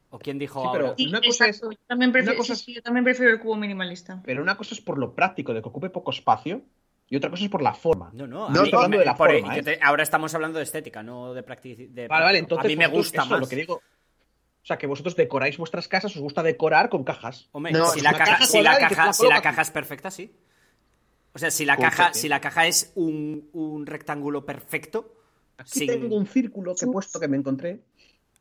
¿O 0.09 0.19
quién 0.19 0.40
dijo 0.40 0.61
Sí, 0.61 0.67
pero- 0.72 0.85
ahora? 0.85 0.98
Sí, 0.98 1.07
Una 1.07 1.22
cosa 1.22 1.45
exacto. 1.48 1.72
Yo 1.72 1.77
también 1.88 2.11
prefiero, 2.11 2.32
una 2.33 2.38
cosa 2.40 2.56
sí, 2.56 2.64
sí, 2.66 2.74
yo 2.75 2.82
también 2.82 3.03
prefiero 3.03 3.32
el 3.32 3.40
cubo 3.40 3.56
minimalista. 3.56 4.22
Pero 4.25 4.41
una 4.41 4.56
cosa 4.57 4.74
es 4.74 4.82
por 4.82 4.98
lo 4.98 5.14
práctico 5.14 5.53
de 5.53 5.61
que 5.61 5.67
ocupe 5.69 5.90
poco 5.90 6.11
espacio 6.11 6.61
y 7.09 7.16
otra 7.17 7.30
cosa 7.30 7.43
es 7.43 7.49
por 7.49 7.61
la 7.61 7.74
forma. 7.74 8.09
No, 8.14 8.25
no, 8.25 8.48
a 8.48 8.49
No 8.49 8.61
mí- 8.61 8.67
estoy 8.67 8.77
hablando 8.77 8.98
me- 8.98 8.99
de 8.99 9.06
la 9.06 9.16
forma, 9.16 9.57
¿eh? 9.57 9.64
te- 9.64 9.80
ahora 9.82 10.03
estamos 10.03 10.33
hablando 10.33 10.57
de 10.59 10.64
estética, 10.64 11.03
no 11.03 11.33
de 11.33 11.43
practicidad. 11.43 12.07
Vale, 12.07 12.25
vale, 12.25 12.38
entonces 12.40 12.66
a 12.66 12.67
mí 12.69 12.75
me 12.77 12.88
gusta 12.88 13.22
eso, 13.22 13.30
más. 13.32 13.40
lo 13.41 13.48
que 13.48 13.56
digo. 13.57 13.75
O 13.75 14.66
sea, 14.67 14.77
que 14.77 14.88
vosotros 14.88 15.16
decoráis 15.16 15.57
vuestras 15.57 15.88
casas, 15.88 16.14
os 16.16 16.22
gusta 16.22 16.43
decorar 16.43 16.90
con 16.90 17.03
cajas. 17.06 17.48
Hombre, 17.53 17.72
No, 17.74 17.85
si, 17.88 17.99
es 17.99 18.03
la 18.03 18.09
una 18.09 18.17
caja, 18.17 18.32
caja 18.33 18.45
si, 18.45 18.57
la 18.57 18.64
cuadrada 18.72 18.80
y 18.85 18.90
que 18.90 18.95
caja, 18.95 19.07
la 19.07 19.14
si 19.14 19.24
la 19.24 19.27
colocas. 19.30 19.43
caja 19.43 19.61
es 19.61 19.72
perfecta, 19.72 20.11
sí. 20.11 20.35
O 21.38 21.40
sea, 21.40 21.51
si 21.51 21.66
la 21.66 21.77
caja, 21.77 22.16
si 22.16 22.27
la 22.27 22.41
caja 22.41 22.66
es 22.66 22.91
un, 22.95 23.48
un 23.53 23.85
rectángulo 23.85 24.43
perfecto, 24.43 25.14
Aquí 25.59 25.82
sin- 25.82 25.88
tengo 25.88 26.16
un 26.16 26.25
círculo 26.25 26.74
que 26.74 26.85
he 26.85 26.88
puesto 26.88 27.19
que 27.19 27.27
me 27.27 27.38
encontré. 27.38 27.80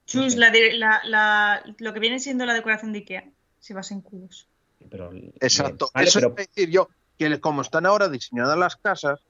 Chus, 0.06 0.36
la 0.36 0.50
de- 0.50 0.72
la- 0.72 1.02
la- 1.04 1.62
lo 1.76 1.92
que 1.92 2.00
viene 2.00 2.18
siendo 2.20 2.46
la 2.46 2.54
decoración 2.54 2.94
de 2.94 3.00
Ikea, 3.00 3.24
si 3.58 3.74
vas 3.74 3.90
en 3.90 4.00
cubos. 4.00 4.48
Pero, 4.90 5.10
Exacto. 5.40 5.90
Vale, 5.92 6.08
Eso 6.08 6.20
pero- 6.20 6.34
es 6.38 6.46
decir 6.48 6.70
yo, 6.70 6.88
que 7.18 7.38
como 7.38 7.60
están 7.60 7.84
ahora 7.84 8.08
diseñadas 8.08 8.56
las 8.56 8.76
casas, 8.76 9.20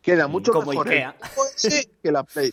queda 0.00 0.26
mucho 0.26 0.52
como 0.52 0.70
mejor 0.72 0.88
Ikea. 0.88 1.14
el 1.62 1.88
que 2.02 2.10
la 2.10 2.24
Play. 2.24 2.50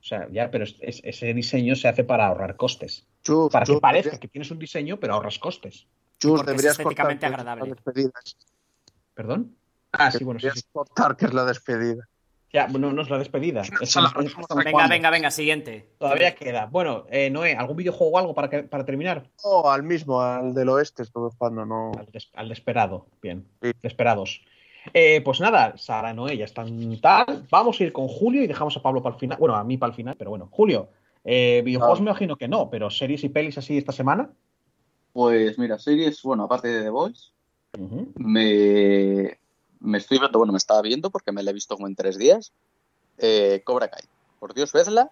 o 0.00 0.02
sea, 0.02 0.28
ya, 0.32 0.50
pero 0.50 0.64
es- 0.64 0.76
es- 0.80 1.02
ese 1.04 1.34
diseño 1.34 1.76
se 1.76 1.88
hace 1.88 2.04
para 2.04 2.26
ahorrar 2.26 2.56
costes. 2.56 3.04
Chus, 3.22 3.52
Para 3.52 3.66
que 3.66 3.78
parezca 3.80 4.18
que 4.18 4.28
tienes 4.28 4.50
un 4.50 4.58
diseño, 4.58 4.98
pero 4.98 5.12
ahorras 5.12 5.38
costes. 5.38 5.86
Chus, 6.18 6.40
es 6.40 6.46
deberías 6.46 6.72
estéticamente 6.78 7.26
cortar, 7.26 7.40
es 7.40 7.44
la 7.44 7.52
agradable. 7.52 7.82
¿Perdón? 9.18 9.56
Ah, 9.90 10.12
sí, 10.12 10.22
bueno, 10.22 10.38
sí, 10.38 10.46
que 11.16 11.24
es 11.26 11.34
la 11.34 11.44
despedida. 11.44 12.08
Ya, 12.52 12.68
bueno, 12.70 12.92
no 12.92 13.02
es 13.02 13.10
la 13.10 13.18
despedida. 13.18 13.62
Es- 13.82 13.96
la 13.96 14.12
Venga, 14.64 14.86
venga, 14.86 15.10
venga, 15.10 15.30
siguiente. 15.32 15.90
Todavía 15.98 16.36
queda. 16.36 16.66
Bueno, 16.66 17.04
eh, 17.10 17.28
Noé, 17.28 17.56
¿algún 17.56 17.76
videojuego 17.78 18.12
o 18.14 18.18
algo 18.20 18.32
para, 18.32 18.48
que- 18.48 18.62
para 18.62 18.84
terminar? 18.84 19.28
No, 19.44 19.68
al 19.68 19.82
mismo, 19.82 20.20
al 20.20 20.54
del 20.54 20.68
oeste 20.68 21.02
estuve 21.02 21.30
jugando, 21.36 21.66
no. 21.66 21.90
Al, 21.98 22.06
des- 22.12 22.30
al 22.36 22.48
desesperado. 22.48 23.08
Bien. 23.20 23.44
Sí. 23.60 23.72
Desperados. 23.82 24.40
Eh, 24.94 25.20
pues 25.24 25.40
nada, 25.40 25.76
Sara, 25.78 26.14
Noé, 26.14 26.36
ya 26.36 26.44
están 26.44 27.00
tal. 27.00 27.44
Vamos 27.50 27.80
a 27.80 27.82
ir 27.82 27.92
con 27.92 28.06
Julio 28.06 28.44
y 28.44 28.46
dejamos 28.46 28.76
a 28.76 28.82
Pablo 28.82 29.02
para 29.02 29.16
el 29.16 29.20
final. 29.20 29.36
Bueno, 29.40 29.56
a 29.56 29.64
mí 29.64 29.78
para 29.78 29.90
el 29.90 29.96
final, 29.96 30.14
pero 30.16 30.30
bueno. 30.30 30.48
Julio, 30.52 30.90
eh, 31.24 31.60
videojuegos 31.64 31.98
Ah. 31.98 32.02
me 32.04 32.10
imagino 32.10 32.36
que 32.36 32.46
no, 32.46 32.70
pero 32.70 32.88
series 32.88 33.24
y 33.24 33.30
pelis 33.30 33.58
así 33.58 33.78
esta 33.78 33.90
semana. 33.90 34.30
Pues 35.12 35.58
mira, 35.58 35.76
series, 35.76 36.22
bueno, 36.22 36.44
aparte 36.44 36.68
de 36.68 36.82
The 36.84 36.90
Voice, 36.90 37.32
Me, 38.16 39.38
me 39.80 39.98
estoy 39.98 40.18
viendo, 40.18 40.38
bueno, 40.38 40.52
me 40.52 40.58
estaba 40.58 40.82
viendo 40.82 41.10
porque 41.10 41.32
me 41.32 41.42
la 41.42 41.50
he 41.50 41.54
visto 41.54 41.74
como 41.76 41.86
en 41.86 41.94
tres 41.94 42.18
días. 42.18 42.52
eh, 43.18 43.62
Cobra 43.64 43.88
Kai. 43.88 44.02
Por 44.38 44.54
Dios, 44.54 44.72
vedla. 44.72 45.10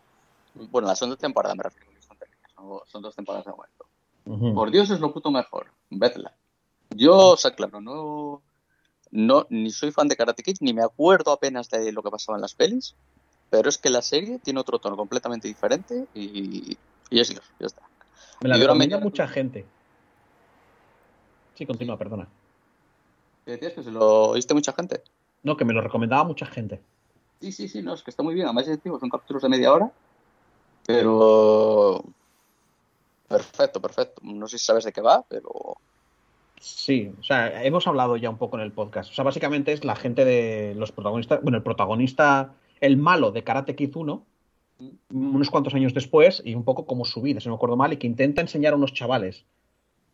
Bueno, 0.55 0.89
la 0.89 0.97
segunda 0.97 1.17
temporada 1.17 1.55
me 1.55 1.63
refiero, 1.65 1.91
son, 2.01 2.17
tres, 2.19 2.31
son- 2.55 2.81
son 2.87 3.03
dos 3.03 3.15
temporadas 3.15 3.45
de 3.47 3.53
momento. 3.53 4.55
Por 4.55 4.71
Dios, 4.71 4.91
es 4.91 5.01
lo 5.01 5.13
puto 5.13 5.31
mejor. 5.31 5.73
Vedla. 5.91 6.37
Yo, 6.91 7.31
o 7.31 7.37
sea, 7.37 7.55
claro, 7.55 7.81
no, 7.81 8.43
no, 9.11 9.47
ni 9.51 9.71
soy 9.71 9.91
fan 9.93 10.09
de 10.09 10.17
Karate 10.17 10.43
Kid, 10.43 10.57
ni 10.61 10.73
me 10.73 10.83
acuerdo 10.83 11.31
apenas 11.33 11.69
de 11.69 11.93
lo 11.93 12.03
que 12.03 12.11
pasaba 12.11 12.39
en 12.39 12.43
las 12.43 12.55
pelis, 12.55 12.95
pero 13.51 13.69
es 13.69 13.79
que 13.79 13.91
la 13.91 14.03
serie 14.03 14.39
tiene 14.39 14.61
otro 14.61 14.79
tono 14.79 14.97
completamente 14.97 15.47
diferente 15.49 16.07
y, 16.15 16.77
y 17.11 17.21
es 17.21 17.29
Dios, 17.29 17.45
ya 17.61 17.67
está. 17.67 17.83
Me 18.41 18.49
la 18.49 18.57
recomienda 18.57 18.97
mucha 18.99 19.29
gente. 19.29 19.67
Sí, 21.55 21.67
continúa, 21.67 21.99
perdona. 21.99 22.29
¿Qué 23.47 23.53
decías 23.53 23.73
que 23.73 23.83
se 23.83 23.91
lo 23.91 24.31
oíste 24.31 24.53
mucha 24.53 24.75
gente? 24.75 25.03
No, 25.43 25.57
que 25.57 25.65
me 25.65 25.73
lo 25.73 25.81
recomendaba 25.81 26.25
mucha 26.25 26.45
gente. 26.45 26.83
Sí, 27.41 27.53
sí, 27.53 27.69
sí, 27.69 27.83
no, 27.83 27.95
es 27.95 28.03
que 28.03 28.11
está 28.11 28.23
muy 28.23 28.35
bien. 28.35 28.47
Además, 28.47 28.67
digo, 28.85 29.01
son 29.01 29.09
capítulos 29.09 29.43
de 29.43 29.49
media 29.49 29.73
hora, 29.73 29.91
pero 30.87 32.05
perfecto, 33.29 33.81
perfecto. 33.81 34.21
No 34.23 34.47
sé 34.47 34.59
si 34.59 34.67
sabes 34.67 34.85
de 34.85 34.93
qué 34.93 35.01
va, 35.01 35.25
pero 35.27 35.79
Sí, 36.61 37.13
o 37.21 37.23
sea, 37.23 37.63
hemos 37.65 37.87
hablado 37.87 38.17
ya 38.17 38.31
un 38.31 38.39
poco 38.39 38.57
en 38.57 38.63
el 38.63 38.73
podcast. 38.73 39.11
O 39.11 39.15
sea, 39.15 39.25
básicamente 39.25 39.73
es 39.73 39.85
la 39.85 39.95
gente 39.95 40.25
de 40.25 40.75
los 40.75 40.91
protagonistas. 40.91 41.43
Bueno, 41.43 41.59
el 41.59 41.63
protagonista, 41.63 42.55
el 42.81 42.97
malo 42.97 43.31
de 43.31 43.45
Karate 43.45 43.77
Kid 43.77 43.95
1, 43.95 44.23
unos 45.11 45.51
cuantos 45.51 45.75
años 45.75 45.95
después 45.95 46.43
y 46.45 46.55
un 46.55 46.65
poco 46.65 46.87
como 46.87 47.05
su 47.05 47.23
vida, 47.23 47.41
si 47.41 47.49
no 47.49 47.55
me 47.55 47.57
acuerdo 47.57 47.77
mal, 47.77 47.93
y 47.93 47.99
que 47.99 48.07
intenta 48.07 48.41
enseñar 48.41 48.73
a 48.73 48.77
unos 48.77 48.93
chavales. 48.93 49.45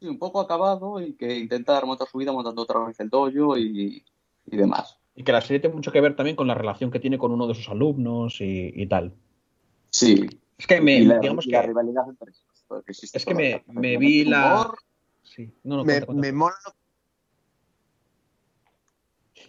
Sí, 0.03 0.09
un 0.09 0.19
poco 0.19 0.41
acabado 0.41 1.01
y 1.01 1.13
que 1.15 1.39
intenta 1.39 1.79
remontar 1.81 2.09
su 2.09 2.19
vida 2.19 2.33
montando 2.33 2.63
otra 2.63 2.81
vez 2.85 2.99
el 2.99 3.09
dojo 3.09 3.57
y, 3.57 4.05
y 4.47 4.57
demás. 4.57 4.99
Y 5.15 5.23
que 5.23 5.31
la 5.31 5.41
serie 5.41 5.61
tiene 5.61 5.77
mucho 5.77 5.93
que 5.93 6.01
ver 6.01 6.17
también 6.17 6.35
con 6.35 6.49
la 6.49 6.55
relación 6.55 6.91
que 6.91 6.99
tiene 6.99 7.19
con 7.19 7.31
uno 7.31 7.47
de 7.47 7.55
sus 7.55 7.69
alumnos 7.69 8.41
y, 8.41 8.73
y 8.75 8.87
tal. 8.89 9.15
Sí. 9.91 10.27
Es 10.59 10.67
que 10.67 10.81
me, 10.81 11.01
la, 11.05 11.21
digamos 11.21 11.45
que, 11.45 11.53
la 11.53 11.63
rivalidad 11.63 12.03
entre 12.09 12.33
ellos, 12.33 13.15
es 13.15 13.25
que 13.25 13.35
me, 13.35 13.63
me 13.69 13.97
vi 13.97 14.25
la... 14.25 14.73
Sí. 15.23 15.53
No, 15.63 15.77
no, 15.77 15.85
Me, 15.85 15.93
cuenta, 15.93 16.07
cuenta. 16.07 16.21
me 16.21 16.33
mola 16.33 16.57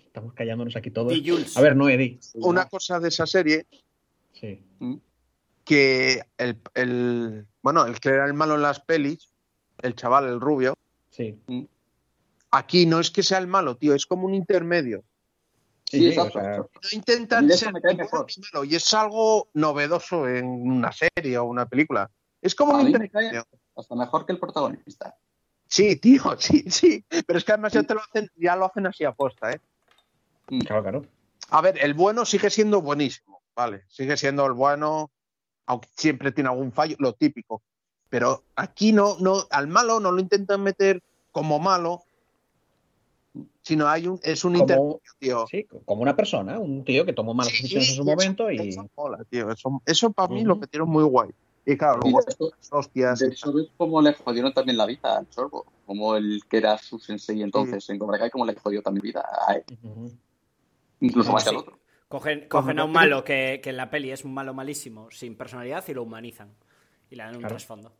Estamos 0.05 0.33
callándonos 0.35 0.75
aquí 0.75 0.91
todos. 0.91 1.11
Jules. 1.25 1.57
A 1.57 1.61
ver, 1.61 1.75
no, 1.75 1.89
Eddie. 1.89 2.19
una 2.35 2.69
cosa 2.69 2.99
de 2.99 3.07
esa 3.07 3.25
serie 3.25 3.65
Sí. 4.33 4.63
Mm. 4.77 4.97
que 5.65 6.21
el, 6.37 6.59
el 6.75 7.47
bueno, 7.63 7.85
el 7.87 7.99
que 7.99 8.09
era 8.09 8.27
el 8.27 8.35
malo 8.35 8.53
en 8.53 8.61
las 8.61 8.79
pelis, 8.81 9.32
el 9.83 9.95
chaval, 9.95 10.25
el 10.27 10.39
rubio, 10.41 10.75
Sí. 11.09 11.39
aquí 12.51 12.85
no 12.85 12.99
es 12.99 13.11
que 13.11 13.21
sea 13.23 13.37
el 13.37 13.47
malo, 13.47 13.77
tío, 13.77 13.93
es 13.93 14.05
como 14.05 14.25
un 14.25 14.33
intermedio. 14.33 15.03
Sí, 15.85 16.07
exacto, 16.07 16.39
o 16.39 16.41
sea, 16.41 16.49
exacto. 16.55 16.79
No 16.81 16.89
intentan 16.93 17.49
ser 17.51 17.73
ni 17.73 17.79
bueno 17.79 17.97
mejor. 18.03 18.25
ni 18.35 18.43
malo, 18.51 18.63
y 18.65 18.75
es 18.75 18.93
algo 18.95 19.49
novedoso 19.53 20.27
en 20.27 20.45
una 20.47 20.91
serie 20.91 21.37
o 21.37 21.43
una 21.45 21.67
película. 21.67 22.09
Es 22.41 22.55
como 22.55 22.75
A 22.75 22.79
un 22.79 22.87
intermedio. 22.87 23.45
hasta 23.75 23.95
mejor 23.95 24.25
que 24.25 24.31
el 24.33 24.39
protagonista. 24.39 25.15
Sí, 25.67 25.95
tío, 25.97 26.23
sí, 26.39 26.63
sí. 26.71 27.05
Pero 27.27 27.37
es 27.37 27.45
que 27.45 27.51
además 27.51 27.73
ya 27.73 27.83
te 27.83 27.93
lo 27.93 28.01
hacen, 28.01 28.29
ya 28.35 28.55
lo 28.55 28.65
hacen 28.65 28.87
así 28.87 29.03
a 29.03 29.11
posta, 29.11 29.51
¿eh? 29.51 29.59
claro, 30.65 30.81
claro. 30.83 31.05
A 31.49 31.61
ver, 31.61 31.77
el 31.83 31.93
bueno 31.93 32.25
sigue 32.25 32.49
siendo 32.49 32.81
buenísimo, 32.81 33.41
¿vale? 33.55 33.83
Sigue 33.87 34.17
siendo 34.17 34.45
el 34.45 34.53
bueno, 34.53 35.11
aunque 35.67 35.89
siempre 35.95 36.31
tiene 36.31 36.49
algún 36.49 36.71
fallo, 36.71 36.95
lo 36.99 37.13
típico. 37.13 37.61
Pero 38.13 38.43
aquí 38.55 38.91
no, 38.91 39.17
no, 39.19 39.37
al 39.49 39.67
malo 39.67 39.99
no 39.99 40.11
lo 40.11 40.19
intentan 40.21 40.61
meter 40.61 41.01
como 41.31 41.57
malo, 41.57 42.03
sino 43.63 43.87
hay 43.87 44.07
un, 44.07 44.19
es 44.21 44.45
un 44.45 44.53
Como- 44.59 45.01
tío. 45.17 45.47
Sí, 45.49 45.65
como 45.83 46.03
una 46.03 46.15
persona, 46.15 46.59
un 46.59 46.83
tío 46.83 47.05
que 47.07 47.13
tomó 47.13 47.33
malas 47.33 47.51
Sí, 47.53 47.63
decisiones 47.63 47.89
en 47.89 47.95
su 47.95 48.01
eso- 48.03 48.11
momento 48.11 48.51
y. 48.51 48.69
Eso 48.69 48.87
mola, 48.95 49.17
tío. 49.31 49.49
Eso, 49.49 49.81
eso 49.87 50.11
para 50.11 50.31
mí 50.31 50.43
lo 50.43 50.55
metieron 50.57 50.89
muy 50.89 51.03
guay. 51.03 51.31
Y 51.65 51.75
claro, 51.75 52.01
luego 52.03 52.19
las 52.19 52.71
hostias. 52.71 53.17
De 53.17 53.29
hecho, 53.29 53.51
ves 53.51 53.69
cómo 53.77 53.99
le 53.99 54.13
jodieron 54.13 54.53
también 54.53 54.77
la 54.77 54.85
vida 54.85 55.17
al 55.17 55.25
Sorbo. 55.31 55.65
Como 55.87 56.15
el 56.15 56.41
que 56.47 56.57
era 56.57 56.77
su 56.77 56.99
sensei 56.99 57.41
entonces 57.41 57.89
en 57.89 57.97
Cobra 57.97 58.19
Kai, 58.19 58.29
como 58.29 58.45
le 58.45 58.53
jodió 58.53 58.83
también 58.83 59.01
vida 59.01 59.25
a 59.47 59.53
él. 59.55 59.63
Incluso 60.99 61.31
más 61.31 61.43
que 61.45 61.49
Sí. 61.49 61.55
al 61.55 61.61
otro. 61.61 61.79
Cogen, 62.09 62.47
a 62.79 62.85
un 62.85 62.91
malo 62.91 63.23
que, 63.23 63.59
que 63.63 63.71
en 63.71 63.77
la 63.77 63.89
peli 63.89 64.11
es 64.11 64.23
un 64.23 64.35
malo 64.35 64.53
malísimo, 64.53 65.09
sin 65.09 65.35
personalidad, 65.35 65.83
y 65.87 65.93
lo 65.95 66.03
humanizan. 66.03 66.53
Y 67.09 67.15
le 67.15 67.23
dan 67.23 67.33
un 67.35 67.39
Claro. 67.41 67.55
trasfondo. 67.55 67.91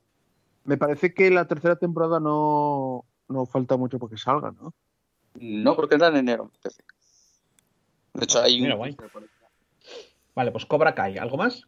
Me 0.66 0.78
parece 0.78 1.14
que 1.14 1.30
la 1.30 1.48
tercera 1.48 1.76
temporada 1.76 2.20
no, 2.20 3.06
no 3.28 3.46
falta 3.46 3.76
mucho 3.78 4.00
porque 4.00 4.18
salga, 4.18 4.52
¿no? 4.52 4.74
No, 5.36 5.76
porque 5.76 5.96
era 5.96 6.08
en 6.08 6.18
enero. 6.18 6.52
De 8.14 8.24
hecho, 8.24 8.40
hay 8.42 8.56
un. 8.58 8.62
Mira, 8.64 8.76
guay. 8.76 8.96
Vale, 10.36 10.52
pues 10.52 10.66
Cobra 10.66 10.94
Kai. 10.96 11.18
¿Algo 11.18 11.38
más? 11.38 11.64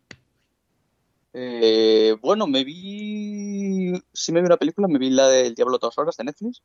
Eh, 1.34 2.16
bueno, 2.22 2.48
me 2.48 2.64
vi. 2.64 3.92
Sí, 4.14 4.32
me 4.32 4.40
vi 4.42 4.46
una 4.46 4.58
película, 4.58 4.88
me 4.88 5.00
vi 5.00 5.10
la 5.10 5.28
del 5.28 5.56
Diablo 5.56 5.76
a 5.76 5.80
todas 5.80 5.98
horas 5.98 6.16
de 6.18 6.24
Netflix. 6.24 6.62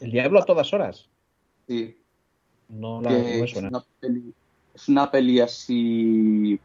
El 0.00 0.10
Diablo 0.10 0.40
a 0.40 0.44
todas 0.44 0.72
horas. 0.72 1.08
Sí, 1.68 1.96
No, 2.68 3.00
la, 3.00 3.10
que 3.10 3.14
no 3.18 3.22
me 3.24 3.44
es, 3.44 3.50
suena. 3.50 3.68
una 3.68 3.84
peli, 4.00 4.34
es 4.74 4.88
una 4.88 5.10
peli 5.10 5.40
así. 5.40 6.58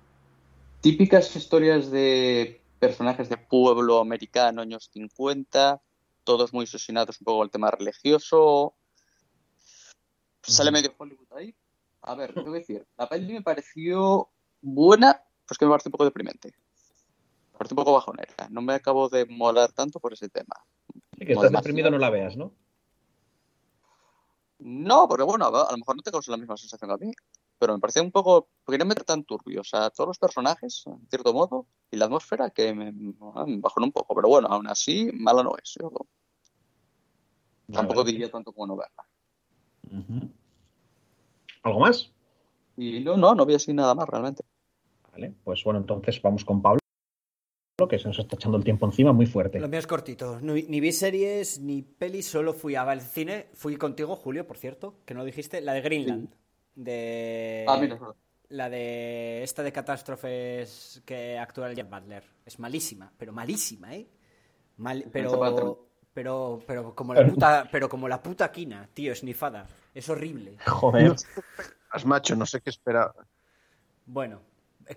Típicas 0.81 1.35
historias 1.35 1.91
de 1.91 2.61
personajes 2.79 3.29
de 3.29 3.37
pueblo 3.37 3.99
americano, 3.99 4.61
años 4.61 4.89
50, 4.93 5.81
todos 6.23 6.53
muy 6.53 6.65
asesinados 6.65 7.19
un 7.21 7.25
poco 7.25 7.43
el 7.43 7.51
tema 7.51 7.71
religioso. 7.71 8.75
Sale 10.43 10.71
medio 10.71 10.93
Hollywood 10.97 11.33
ahí. 11.33 11.55
A 12.01 12.15
ver, 12.15 12.33
¿qué 12.33 12.41
voy 12.41 12.57
a 12.57 12.59
decir? 12.59 12.87
La 12.97 13.09
peli 13.09 13.33
me 13.33 13.41
pareció 13.41 14.29
buena, 14.61 15.23
pues 15.47 15.57
que 15.57 15.65
me 15.65 15.71
pareció 15.71 15.89
un 15.89 15.93
poco 15.93 16.05
deprimente. 16.05 16.49
Me 17.53 17.57
pareció 17.57 17.73
un 17.73 17.83
poco 17.83 17.93
bajonera. 17.93 18.47
No 18.49 18.61
me 18.61 18.73
acabo 18.73 19.09
de 19.09 19.25
molar 19.25 19.71
tanto 19.71 19.99
por 19.99 20.13
ese 20.13 20.29
tema. 20.29 20.55
Sí, 21.17 21.25
que 21.25 21.33
estás 21.33 21.49
demasiado. 21.49 21.61
deprimido, 21.63 21.89
no 21.89 21.97
la 21.97 22.09
veas, 22.09 22.37
¿no? 22.37 22.53
No, 24.59 25.07
porque 25.07 25.23
bueno, 25.23 25.47
a 25.47 25.71
lo 25.71 25.77
mejor 25.77 25.95
no 25.95 26.01
te 26.01 26.11
causa 26.11 26.31
la 26.31 26.37
misma 26.37 26.57
sensación 26.57 26.89
que 26.89 26.93
a 26.93 27.07
mí, 27.07 27.13
pero 27.57 27.73
me 27.73 27.79
parecía 27.79 28.01
un 28.01 28.11
poco, 28.11 28.49
porque 28.63 28.77
no 28.77 28.85
meter 28.85 29.03
tan 29.03 29.23
turbio, 29.23 29.61
o 29.61 29.63
sea, 29.63 29.89
todos 29.89 30.09
los 30.09 30.19
personajes, 30.19 30.83
en 30.87 31.07
cierto 31.09 31.33
modo, 31.33 31.67
y 31.91 31.97
la 31.97 32.05
atmósfera 32.05 32.49
que 32.49 32.73
me, 32.73 32.91
me 32.91 33.13
bajó 33.57 33.83
un 33.83 33.91
poco, 33.91 34.15
pero 34.15 34.27
bueno, 34.27 34.47
aún 34.49 34.67
así, 34.67 35.09
mala 35.13 35.43
no 35.43 35.55
es. 35.61 35.75
Yo 35.79 35.91
tampoco 37.71 38.03
diría 38.03 38.29
tanto 38.29 38.51
como 38.51 38.67
no 38.67 38.75
verla. 38.77 39.05
¿Algo 41.63 41.79
más? 41.79 42.11
Y 42.77 42.99
no, 42.99 43.17
no, 43.17 43.33
no 43.33 43.45
vi 43.45 43.55
así 43.55 43.73
nada 43.73 43.95
más 43.95 44.07
realmente. 44.07 44.43
Vale, 45.11 45.33
pues 45.43 45.63
bueno, 45.63 45.79
entonces 45.79 46.21
vamos 46.21 46.43
con 46.43 46.61
Pablo, 46.61 46.79
que 47.89 47.99
se 47.99 48.07
nos 48.07 48.19
está 48.19 48.35
echando 48.35 48.57
el 48.57 48.63
tiempo 48.63 48.85
encima 48.85 49.13
muy 49.13 49.25
fuerte. 49.25 49.59
Lo 49.59 49.67
mío 49.67 49.79
es 49.79 49.87
cortito. 49.87 50.39
Ni, 50.41 50.63
ni 50.63 50.79
vi 50.79 50.91
series 50.91 51.59
ni 51.59 51.81
pelis, 51.81 52.27
solo 52.27 52.53
fui 52.53 52.75
al 52.75 53.01
cine. 53.01 53.47
Fui 53.53 53.77
contigo, 53.77 54.15
Julio, 54.15 54.45
por 54.45 54.57
cierto, 54.57 54.95
que 55.05 55.13
no 55.13 55.21
lo 55.21 55.25
dijiste. 55.25 55.61
La 55.61 55.73
de 55.73 55.81
Greenland. 55.81 56.29
De. 56.75 57.65
Ah, 57.67 57.77
mira, 57.77 57.97
La 58.49 58.69
de 58.69 59.41
esta 59.43 59.63
de 59.63 59.71
catástrofes 59.71 61.01
que 61.05 61.37
actúa 61.39 61.69
el 61.69 61.75
Jack 61.75 61.89
Butler. 61.89 62.23
Es 62.45 62.59
malísima, 62.59 63.11
pero 63.17 63.31
malísima, 63.31 63.95
¿eh? 63.95 64.05
Mal- 64.77 65.05
pero, 65.11 65.87
pero, 66.13 66.59
pero 66.67 66.93
como 66.95 67.13
la 67.13 67.25
puta, 67.25 67.67
pero 67.71 67.89
como 67.89 68.07
la 68.07 68.21
puta 68.21 68.51
quina, 68.51 68.87
tío, 68.93 69.13
esnifada. 69.13 69.65
Es 69.93 70.09
horrible. 70.09 70.57
Joder. 70.67 71.15
Has 71.91 72.05
macho, 72.05 72.35
no 72.35 72.45
sé 72.45 72.59
qué 72.61 72.69
esperar. 72.69 73.13
Bueno, 74.05 74.41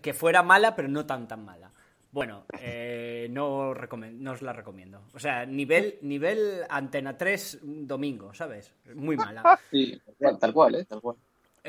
que 0.03 0.13
fuera 0.13 0.43
mala, 0.43 0.75
pero 0.75 0.89
no 0.89 1.07
tan 1.07 1.29
tan 1.29 1.45
mala. 1.45 1.73
Bueno, 2.11 2.47
eh, 2.59 3.29
no, 3.31 3.75
recomen- 3.75 4.19
no 4.19 4.33
os 4.33 4.43
la 4.43 4.53
recomiendo. 4.53 5.03
O 5.15 5.19
sea, 5.21 5.45
nivel, 5.47 5.99
nivel 6.03 6.65
Antena 6.69 7.17
3 7.17 7.59
domingo, 7.63 8.35
¿sabes? 8.35 8.75
Muy 8.95 9.17
mala. 9.17 9.59
Sí, 9.71 10.01
tal 10.05 10.15
cual, 10.17 10.39
tal 10.39 10.53
cual, 10.55 10.75
¿eh? 10.75 10.85
Tal 10.85 11.01
cual. 11.01 11.17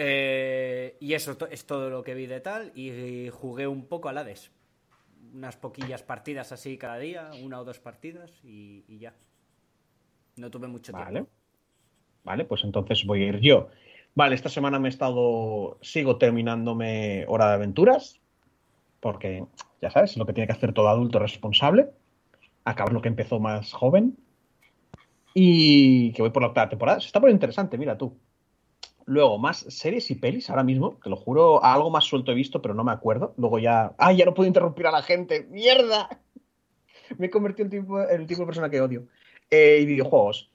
Eh, 0.02 0.96
y 1.02 1.14
eso 1.14 1.38
es 1.52 1.66
todo 1.66 1.90
lo 1.90 2.04
que 2.04 2.14
vi 2.14 2.26
de 2.26 2.40
tal. 2.40 2.72
Y 2.74 3.28
jugué 3.32 3.68
un 3.68 3.86
poco 3.86 4.08
al 4.08 4.18
Hades. 4.18 4.50
Unas 5.34 5.58
poquillas 5.58 6.04
partidas 6.04 6.54
así 6.54 6.78
cada 6.78 6.98
día, 6.98 7.32
una 7.44 7.60
o 7.60 7.66
dos 7.66 7.80
partidas 7.80 8.32
y, 8.44 8.86
y 8.88 9.00
ya. 9.00 9.14
No 10.38 10.50
tuve 10.50 10.68
mucho 10.70 10.94
Vale. 10.94 11.12
tiempo. 11.12 11.32
Vale, 12.24 12.46
pues 12.46 12.64
entonces 12.64 13.06
voy 13.06 13.24
a 13.24 13.28
ir 13.28 13.40
yo. 13.42 13.68
Vale, 14.16 14.36
esta 14.36 14.48
semana 14.50 14.80
me 14.80 14.88
he 14.88 14.92
estado. 14.92 15.78
Sigo 15.82 16.18
terminándome 16.18 17.26
Hora 17.28 17.50
de 17.50 17.54
Aventuras. 17.56 18.22
Porque, 19.02 19.44
ya 19.82 19.92
sabes, 19.92 20.12
es 20.12 20.18
lo 20.18 20.26
que 20.26 20.34
tiene 20.34 20.48
que 20.48 20.54
hacer 20.54 20.74
todo 20.74 20.88
adulto 20.88 21.20
responsable. 21.20 21.90
Acabar 22.64 22.94
lo 22.94 23.02
que 23.02 23.10
empezó 23.10 23.40
más 23.40 23.74
joven. 23.74 24.18
Y 25.34 26.14
que 26.14 26.22
voy 26.22 26.32
por 26.32 26.42
la 26.42 26.48
octava 26.48 26.70
temporada. 26.70 27.02
Se 27.02 27.08
está 27.08 27.20
poniendo 27.20 27.36
interesante, 27.36 27.78
mira 27.78 27.98
tú. 27.98 28.18
Luego, 29.06 29.38
más 29.38 29.60
series 29.70 30.10
y 30.12 30.16
pelis 30.16 30.50
ahora 30.50 30.64
mismo. 30.64 31.00
Te 31.04 31.10
lo 31.10 31.16
juro, 31.16 31.64
algo 31.64 31.90
más 31.90 32.04
suelto 32.06 32.32
he 32.32 32.36
visto, 32.36 32.62
pero 32.62 32.74
no 32.74 32.84
me 32.84 32.92
acuerdo. 32.92 33.34
Luego 33.38 33.60
ya. 33.60 33.94
¡Ay, 33.98 34.18
ya 34.18 34.26
no 34.26 34.34
puedo 34.34 34.48
interrumpir 34.48 34.86
a 34.88 34.92
la 34.92 35.02
gente! 35.02 35.48
¡Mierda! 35.50 36.10
Me 37.18 37.28
he 37.28 37.30
convertido 37.30 37.66
en, 37.66 37.72
tipo- 37.72 38.08
el 38.08 38.28
tipo 38.28 38.42
de 38.42 38.46
persona 38.46 38.70
que 38.70 38.82
odio. 38.82 39.08
Eh, 39.50 39.80
y 39.82 39.86
videojuegos. 39.86 40.52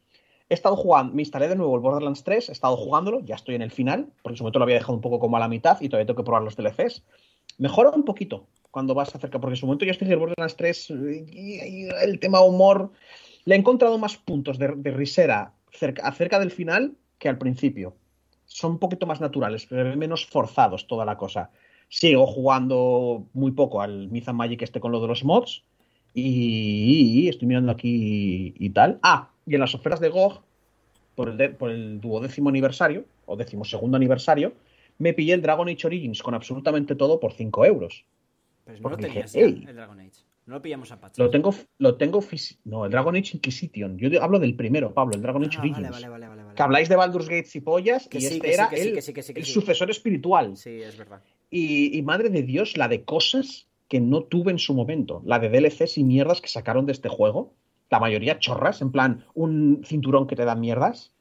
He 0.48 0.54
estado 0.54 0.76
jugando, 0.76 1.14
me 1.14 1.22
instalé 1.22 1.48
de 1.48 1.56
nuevo 1.56 1.74
el 1.74 1.80
Borderlands 1.80 2.22
3, 2.22 2.50
he 2.50 2.52
estado 2.52 2.76
jugándolo, 2.76 3.20
ya 3.20 3.34
estoy 3.34 3.54
en 3.54 3.62
el 3.62 3.70
final, 3.70 4.12
porque 4.22 4.34
en 4.34 4.36
su 4.36 4.42
momento 4.44 4.58
lo 4.58 4.64
había 4.64 4.76
dejado 4.76 4.92
un 4.92 5.00
poco 5.00 5.18
como 5.18 5.38
a 5.38 5.40
la 5.40 5.48
mitad 5.48 5.80
y 5.80 5.88
todavía 5.88 6.06
tengo 6.06 6.18
que 6.18 6.24
probar 6.24 6.42
los 6.42 6.54
DLCs. 6.54 7.02
Mejora 7.58 7.90
un 7.90 8.04
poquito 8.04 8.46
cuando 8.70 8.94
vas 8.94 9.14
acerca, 9.14 9.40
porque 9.40 9.54
en 9.54 9.56
su 9.56 9.66
momento 9.66 9.86
yo 9.86 9.92
estoy 9.92 10.06
en 10.06 10.12
el 10.12 10.18
Borderlands 10.18 10.54
3 10.56 10.90
y, 10.90 10.94
y 11.32 11.88
el 12.02 12.20
tema 12.20 12.42
humor, 12.42 12.92
le 13.46 13.54
he 13.54 13.58
encontrado 13.58 13.96
más 13.98 14.16
puntos 14.18 14.58
de, 14.58 14.68
de 14.76 14.90
risera 14.90 15.54
cerca, 15.72 16.06
acerca 16.06 16.38
del 16.38 16.50
final 16.50 16.92
que 17.18 17.30
al 17.30 17.38
principio. 17.38 17.96
Son 18.46 18.72
un 18.72 18.78
poquito 18.78 19.06
más 19.06 19.20
naturales, 19.20 19.66
pero 19.68 19.96
menos 19.96 20.26
forzados 20.26 20.86
toda 20.86 21.04
la 21.04 21.16
cosa. 21.16 21.50
Sigo 21.88 22.26
jugando 22.26 23.26
muy 23.32 23.52
poco 23.52 23.80
al 23.82 24.08
Myth 24.08 24.28
and 24.28 24.38
Magic 24.38 24.62
este 24.62 24.80
con 24.80 24.92
lo 24.92 25.00
de 25.00 25.08
los 25.08 25.24
mods, 25.24 25.64
y, 26.14 27.28
estoy 27.28 27.48
mirando 27.48 27.72
aquí 27.72 28.54
y, 28.56 28.70
tal. 28.70 28.98
Ah, 29.02 29.30
y 29.46 29.54
en 29.54 29.60
las 29.60 29.74
ofertas 29.74 30.00
de 30.00 30.08
GOG, 30.08 30.42
por 31.16 31.28
el, 31.28 31.36
de- 31.36 31.50
por 31.50 31.70
el 31.70 32.00
duodécimo 32.00 32.48
aniversario, 32.48 33.04
o 33.26 33.36
decimosegundo 33.36 33.96
aniversario, 33.96 34.52
me 34.98 35.12
pillé 35.12 35.34
el 35.34 35.42
Dragon 35.42 35.68
Age 35.68 35.86
Origins 35.86 36.22
con 36.22 36.34
absolutamente 36.34 36.94
todo 36.94 37.18
por 37.18 37.32
5 37.32 37.64
euros. 37.64 38.04
Pero 38.64 38.78
no 38.80 38.90
lo 38.90 38.96
tenías 38.96 39.32
dije, 39.32 39.62
ya, 39.62 39.70
el 39.70 39.76
Dragon 39.76 40.00
Age. 40.00 40.24
No 40.46 40.54
lo 40.54 40.62
pillamos 40.62 40.92
a 40.92 41.00
Pachi. 41.00 41.20
Lo 41.20 41.30
tengo, 41.30 41.54
lo 41.78 41.96
tengo 41.96 42.20
No, 42.64 42.84
el 42.84 42.90
Dragon 42.92 43.16
Age 43.16 43.30
Inquisition. 43.34 43.96
Yo 43.98 44.22
hablo 44.22 44.38
del 44.38 44.54
primero, 44.54 44.92
Pablo, 44.92 45.14
el 45.14 45.22
Dragon 45.22 45.42
Age 45.42 45.56
Ah, 45.56 45.60
Origins. 45.60 45.90
vale, 45.90 46.08
vale, 46.08 46.28
vale, 46.28 46.33
vale. 46.54 46.56
Que 46.56 46.62
habláis 46.62 46.88
de 46.88 46.96
Baldur's 46.96 47.28
Gate 47.28 47.48
y 47.54 47.60
pollas, 47.60 48.08
Que 48.08 48.18
y 48.18 48.20
sí, 48.22 48.26
este 48.26 48.40
que 48.40 48.48
sí, 48.48 48.54
era 48.54 48.68
que 48.68 48.82
el, 48.82 48.94
que 48.94 49.02
sí, 49.02 49.12
que 49.12 49.22
sí, 49.22 49.34
que 49.34 49.40
el 49.40 49.46
sí. 49.46 49.52
sucesor 49.52 49.90
espiritual. 49.90 50.56
Sí, 50.56 50.82
es 50.82 50.96
verdad. 50.96 51.22
Y, 51.50 51.96
y 51.96 52.02
madre 52.02 52.30
de 52.30 52.42
Dios, 52.42 52.76
la 52.76 52.88
de 52.88 53.04
cosas 53.04 53.68
que 53.88 54.00
no 54.00 54.24
tuve 54.24 54.50
en 54.50 54.58
su 54.58 54.74
momento. 54.74 55.22
La 55.24 55.38
de 55.38 55.48
DLCs 55.48 55.98
y 55.98 56.04
mierdas 56.04 56.40
que 56.40 56.48
sacaron 56.48 56.86
de 56.86 56.92
este 56.92 57.08
juego. 57.08 57.54
La 57.90 58.00
mayoría 58.00 58.38
chorras, 58.38 58.80
en 58.82 58.90
plan, 58.90 59.24
un 59.34 59.82
cinturón 59.84 60.26
que 60.26 60.36
te 60.36 60.44
da 60.44 60.54
mierdas. 60.54 61.12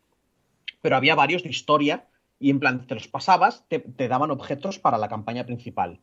Pero 0.82 0.96
había 0.96 1.16
varios 1.16 1.44
de 1.44 1.50
historia 1.50 2.08
y 2.40 2.50
en 2.50 2.60
plan, 2.60 2.88
te 2.88 2.96
los 2.96 3.08
pasabas, 3.08 3.66
te, 3.68 3.80
te 3.80 4.08
daban 4.08 4.32
objetos 4.32 4.80
para 4.80 4.98
la 4.98 5.08
campaña 5.08 5.46
principal. 5.46 6.00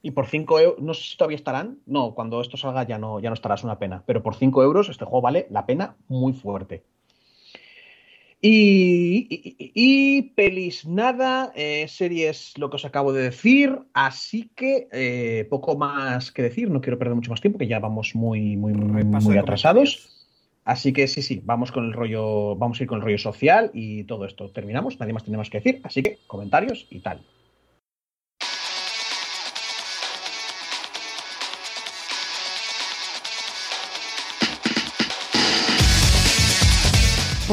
Y 0.00 0.12
por 0.12 0.26
5 0.26 0.60
euros, 0.60 0.82
no 0.82 0.94
sé 0.94 1.10
si 1.10 1.16
todavía 1.16 1.36
estarán. 1.36 1.80
No, 1.86 2.14
cuando 2.14 2.40
esto 2.40 2.56
salga 2.56 2.84
ya 2.84 2.98
no, 2.98 3.20
ya 3.20 3.30
no 3.30 3.34
estará, 3.34 3.56
es 3.56 3.64
una 3.64 3.78
pena. 3.78 4.04
Pero 4.06 4.22
por 4.22 4.34
5 4.34 4.62
euros 4.62 4.88
este 4.88 5.04
juego 5.04 5.22
vale 5.22 5.46
la 5.50 5.66
pena 5.66 5.96
muy 6.08 6.32
fuerte. 6.32 6.84
Y, 8.40 9.26
y, 9.74 10.22
pelis 10.36 10.86
nada, 10.86 11.52
eh, 11.56 11.86
series 11.88 12.56
lo 12.56 12.70
que 12.70 12.76
os 12.76 12.84
acabo 12.84 13.12
de 13.12 13.22
decir, 13.22 13.76
así 13.92 14.48
que 14.54 14.86
eh, 14.92 15.46
poco 15.50 15.76
más 15.76 16.30
que 16.30 16.42
decir, 16.42 16.70
no 16.70 16.80
quiero 16.80 17.00
perder 17.00 17.16
mucho 17.16 17.32
más 17.32 17.40
tiempo, 17.40 17.58
que 17.58 17.66
ya 17.66 17.80
vamos 17.80 18.14
muy, 18.14 18.56
muy, 18.56 18.72
muy, 18.74 19.02
muy 19.04 19.38
atrasados. 19.38 20.14
Así 20.64 20.92
que 20.92 21.08
sí, 21.08 21.22
sí, 21.22 21.40
vamos 21.44 21.72
con 21.72 21.86
el 21.86 21.92
rollo, 21.92 22.54
vamos 22.54 22.78
a 22.78 22.82
ir 22.84 22.88
con 22.88 22.98
el 22.98 23.04
rollo 23.04 23.18
social 23.18 23.70
y 23.74 24.04
todo 24.04 24.24
esto. 24.24 24.50
Terminamos, 24.50 25.00
nadie 25.00 25.14
más 25.14 25.24
tiene 25.24 25.38
más 25.38 25.50
que 25.50 25.58
decir, 25.58 25.80
así 25.82 26.02
que 26.02 26.18
comentarios 26.28 26.86
y 26.90 27.00
tal. 27.00 27.22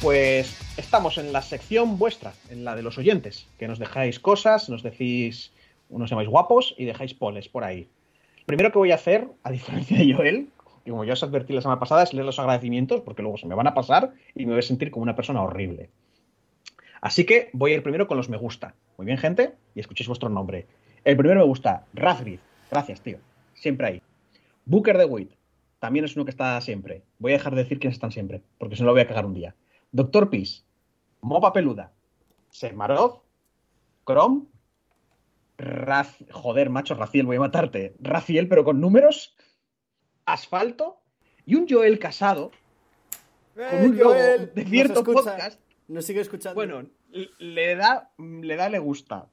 Pues 0.00 0.58
estamos 0.78 1.18
en 1.18 1.32
la 1.32 1.42
sección 1.42 1.98
vuestra, 1.98 2.32
en 2.48 2.64
la 2.64 2.74
de 2.74 2.82
los 2.82 2.96
oyentes, 2.96 3.46
que 3.58 3.68
nos 3.68 3.78
dejáis 3.78 4.18
cosas, 4.18 4.70
nos 4.70 4.82
decís, 4.82 5.52
nos 5.90 6.08
llamáis 6.08 6.28
guapos 6.28 6.74
y 6.78 6.86
dejáis 6.86 7.12
poles 7.12 7.48
por 7.48 7.64
ahí. 7.64 7.86
Primero 8.46 8.72
que 8.72 8.78
voy 8.78 8.92
a 8.92 8.94
hacer, 8.94 9.28
a 9.42 9.50
diferencia 9.50 9.98
de 9.98 10.12
Joel, 10.12 10.48
que 10.84 10.90
como 10.90 11.04
ya 11.04 11.12
os 11.12 11.22
advertí 11.22 11.52
la 11.52 11.60
semana 11.60 11.78
pasada, 11.78 12.02
es 12.02 12.14
leer 12.14 12.24
los 12.24 12.38
agradecimientos, 12.38 13.02
porque 13.02 13.20
luego 13.20 13.36
se 13.36 13.46
me 13.46 13.54
van 13.54 13.66
a 13.66 13.74
pasar 13.74 14.14
y 14.34 14.46
me 14.46 14.52
voy 14.52 14.60
a 14.60 14.62
sentir 14.62 14.90
como 14.90 15.02
una 15.02 15.16
persona 15.16 15.42
horrible. 15.42 15.90
Así 17.02 17.24
que 17.24 17.50
voy 17.52 17.72
a 17.72 17.74
ir 17.76 17.82
primero 17.82 18.06
con 18.06 18.16
los 18.16 18.30
me 18.30 18.38
gusta. 18.38 18.74
Muy 18.96 19.06
bien, 19.06 19.18
gente, 19.18 19.52
y 19.74 19.80
escuchéis 19.80 20.08
vuestro 20.08 20.30
nombre. 20.30 20.66
El 21.04 21.16
primero 21.16 21.40
me 21.40 21.46
gusta, 21.46 21.84
Razgrid. 21.92 22.38
Gracias, 22.70 23.02
tío. 23.02 23.18
Siempre 23.54 23.86
ahí. 23.86 24.02
Booker 24.64 24.96
de 24.96 25.04
Witt. 25.04 25.32
También 25.78 26.04
es 26.04 26.14
uno 26.16 26.24
que 26.24 26.30
está 26.30 26.60
siempre. 26.60 27.02
Voy 27.18 27.32
a 27.32 27.36
dejar 27.36 27.54
de 27.54 27.62
decir 27.62 27.78
quiénes 27.78 27.96
están 27.96 28.12
siempre, 28.12 28.42
porque 28.58 28.76
si 28.76 28.82
no 28.82 28.86
lo 28.86 28.92
voy 28.92 29.02
a 29.02 29.08
cagar 29.08 29.26
un 29.26 29.34
día. 29.34 29.54
Doctor 29.92 30.30
Peace. 30.30 30.62
Mopa 31.20 31.52
Peluda. 31.52 31.92
Sermaroz. 32.50 33.20
Chrome. 34.04 34.46
Raz... 35.58 36.16
Joder, 36.30 36.70
macho, 36.70 36.94
Raciel, 36.94 37.26
voy 37.26 37.36
a 37.36 37.40
matarte. 37.40 37.94
Raciel, 38.00 38.48
pero 38.48 38.64
con 38.64 38.80
números. 38.80 39.34
Asfalto. 40.24 41.00
Y 41.44 41.56
un 41.56 41.68
Joel 41.68 41.98
casado. 41.98 42.52
Con 43.54 43.82
un 43.82 43.98
logo 43.98 44.14
de 44.14 44.64
cierto 44.68 45.04
podcast. 45.04 45.60
Nos 45.88 46.04
sigue 46.04 46.20
escuchando. 46.20 46.54
Bueno, 46.54 46.88
le 47.38 47.74
da, 47.74 48.10
le 48.18 48.56
da, 48.56 48.68
le 48.68 48.78
gusta. 48.78 49.26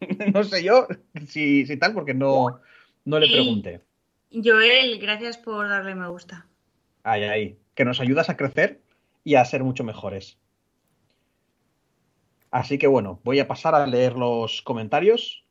no 0.34 0.44
sé 0.44 0.62
yo 0.62 0.86
si, 1.26 1.66
si 1.66 1.76
tal, 1.78 1.94
porque 1.94 2.12
no, 2.12 2.60
no 3.04 3.18
le 3.18 3.28
pregunté. 3.28 3.80
Joel, 4.30 4.98
gracias 4.98 5.38
por 5.38 5.68
darle 5.68 5.94
me 5.94 6.08
gusta. 6.08 6.46
Ay, 7.02 7.24
ay, 7.24 7.58
que 7.74 7.84
nos 7.84 8.00
ayudas 8.00 8.28
a 8.28 8.36
crecer 8.36 8.81
y 9.24 9.34
a 9.34 9.44
ser 9.44 9.64
mucho 9.64 9.84
mejores. 9.84 10.38
Así 12.50 12.78
que 12.78 12.86
bueno, 12.86 13.20
voy 13.24 13.40
a 13.40 13.48
pasar 13.48 13.74
a 13.74 13.86
leer 13.86 14.14
los 14.14 14.62
comentarios 14.62 15.44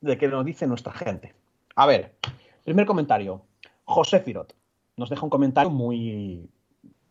de 0.00 0.18
qué 0.18 0.28
nos 0.28 0.44
dice 0.44 0.66
nuestra 0.66 0.92
gente. 0.92 1.34
A 1.76 1.86
ver, 1.86 2.16
primer 2.64 2.86
comentario. 2.86 3.46
José 3.84 4.20
Firot 4.20 4.54
nos 4.96 5.10
deja 5.10 5.22
un 5.22 5.30
comentario 5.30 5.70
muy 5.70 6.50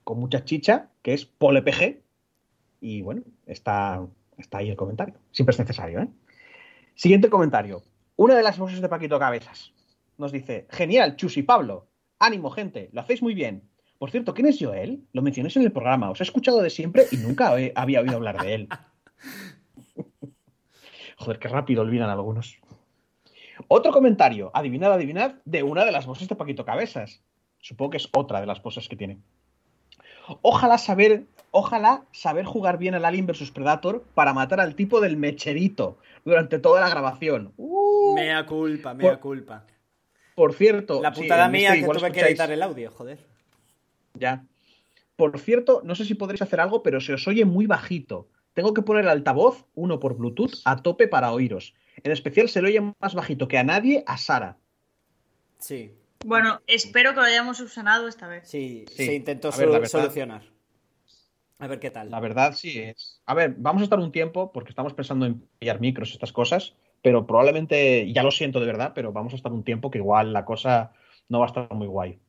con 0.04 0.20
mucha 0.20 0.44
chicha, 0.44 0.90
que 1.02 1.14
es 1.14 1.26
PolePG. 1.26 2.02
Y 2.82 3.02
bueno, 3.02 3.22
está, 3.46 4.06
está 4.38 4.58
ahí 4.58 4.70
el 4.70 4.76
comentario. 4.76 5.16
Siempre 5.32 5.54
es 5.54 5.60
necesario, 5.60 6.02
¿eh? 6.02 6.10
Siguiente 6.96 7.30
comentario. 7.30 7.84
Una 8.16 8.36
de 8.36 8.44
las 8.44 8.58
voces 8.58 8.82
de 8.82 8.90
Paquito 8.90 9.18
Cabezas 9.18 9.74
nos 10.18 10.32
dice, 10.32 10.68
genial, 10.70 11.16
Chus 11.16 11.38
y 11.38 11.44
Pablo. 11.44 11.88
Ánimo, 12.20 12.52
gente, 12.52 12.90
lo 12.92 13.02
hacéis 13.02 13.22
muy 13.22 13.34
bien. 13.34 13.71
Por 14.02 14.10
cierto, 14.10 14.34
¿quién 14.34 14.48
es 14.48 14.58
Joel? 14.60 15.04
Lo 15.14 15.22
mencionéis 15.22 15.56
en 15.58 15.62
el 15.62 15.72
programa. 15.72 16.10
Os 16.10 16.20
he 16.20 16.24
escuchado 16.24 16.60
de 16.60 16.72
siempre 16.72 17.06
y 17.12 17.18
nunca 17.18 17.56
he- 17.62 17.72
había 17.76 18.02
oído 18.02 18.16
hablar 18.16 18.42
de 18.42 18.56
él. 18.56 18.68
Joder, 21.18 21.38
qué 21.38 21.48
rápido 21.48 21.84
olvidan 21.84 22.10
algunos. 22.10 22.58
Otro 23.68 23.92
comentario, 23.92 24.50
adivinad, 24.56 24.92
adivinad, 24.92 25.36
de 25.46 25.62
una 25.62 25.86
de 25.86 25.92
las 25.92 26.08
voces 26.08 26.28
de 26.28 26.36
Paquito 26.36 26.66
Cabezas. 26.66 27.22
Supongo 27.60 27.92
que 27.92 27.98
es 27.98 28.10
otra 28.12 28.40
de 28.42 28.48
las 28.48 28.64
voces 28.64 28.90
que 28.90 28.96
tiene. 28.96 29.20
Ojalá 30.42 30.80
saber, 30.80 31.26
ojalá 31.52 32.06
saber 32.12 32.46
jugar 32.46 32.80
bien 32.80 32.96
al 32.96 33.06
Alien 33.06 33.28
vs 33.28 33.52
Predator 33.52 34.04
para 34.16 34.34
matar 34.34 34.62
al 34.62 34.74
tipo 34.74 35.00
del 35.00 35.16
mecherito 35.16 36.00
durante 36.26 36.58
toda 36.58 36.82
la 36.82 36.90
grabación. 36.90 37.54
Uh, 37.58 38.16
Mea 38.16 38.48
culpa, 38.48 38.96
mea 38.96 39.12
Por- 39.12 39.20
culpa. 39.20 39.68
por 40.34 40.54
cierto, 40.54 41.04
La 41.04 41.14
putada 41.14 41.46
en 41.46 41.52
mía 41.52 41.76
este 41.76 41.82
que 41.82 41.86
tuve 42.00 42.12
que 42.12 42.20
escucháis- 42.22 42.28
editar 42.30 42.52
el 42.52 42.64
audio, 42.64 42.90
joder. 42.90 43.30
Ya. 44.14 44.46
Por 45.16 45.38
cierto, 45.40 45.82
no 45.84 45.96
sé 45.96 46.06
si 46.06 46.16
podréis 46.16 46.42
hacer 46.42 46.60
algo, 46.60 46.82
pero 46.84 47.00
se 47.02 47.14
os 47.14 47.28
oye 47.28 47.46
muy 47.46 47.68
bajito. 47.68 48.28
Tengo 48.54 48.74
que 48.74 48.82
poner 48.82 49.04
el 49.04 49.10
altavoz, 49.10 49.66
uno 49.76 50.00
por 50.00 50.18
Bluetooth, 50.18 50.56
a 50.66 50.82
tope 50.82 51.08
para 51.08 51.32
oíros. 51.32 51.74
En 52.04 52.12
especial 52.12 52.50
se 52.50 52.62
le 52.62 52.70
oye 52.70 52.94
más 53.00 53.14
bajito 53.16 53.48
que 53.48 53.58
a 53.58 53.64
nadie, 53.64 54.04
a 54.08 54.18
Sara. 54.18 54.58
Sí, 55.60 55.94
Bueno, 56.26 56.60
espero 56.68 57.12
que 57.12 57.18
lo 57.20 57.26
hayamos 57.26 57.58
subsanado 57.58 58.08
esta 58.08 58.28
vez. 58.28 58.48
sí, 58.48 58.86
Sí. 58.90 59.06
se 59.06 59.16
intentó 59.16 59.48
A 59.50 59.52
ver, 59.58 59.60
la 59.60 59.64
sol- 59.66 59.82
verdad- 59.82 59.90
solucionar. 59.90 60.44
A 61.60 61.68
ver 61.68 61.80
qué 61.80 61.92
tal. 61.92 62.10
La 62.10 62.20
verdad 62.20 62.54
sí 62.56 62.80
es. 62.80 63.22
A 63.26 63.34
ver, 63.36 63.56
vamos 63.58 63.82
a 63.82 63.84
estar 63.84 64.00
un 64.00 64.12
tiempo 64.12 64.52
porque 64.52 64.70
estamos 64.70 64.94
pensando 64.94 65.26
en 65.28 65.42
pillar 65.60 65.80
micros 65.80 66.10
y 66.10 66.14
estas 66.14 66.32
cosas, 66.34 66.76
pero 67.04 67.26
probablemente, 67.28 68.12
ya 68.12 68.24
lo 68.24 68.32
siento 68.32 68.60
de 68.60 68.66
verdad, 68.66 68.94
pero 68.96 69.12
vamos 69.12 69.34
a 69.34 69.36
estar 69.36 69.52
un 69.52 69.64
tiempo 69.64 69.92
que 69.92 70.00
igual 70.00 70.34
la 70.34 70.44
cosa 70.46 70.92
no 71.30 71.40
va 71.40 71.46
a 71.46 71.48
estar 71.50 71.72
muy 71.74 71.88
guay. 71.88 72.20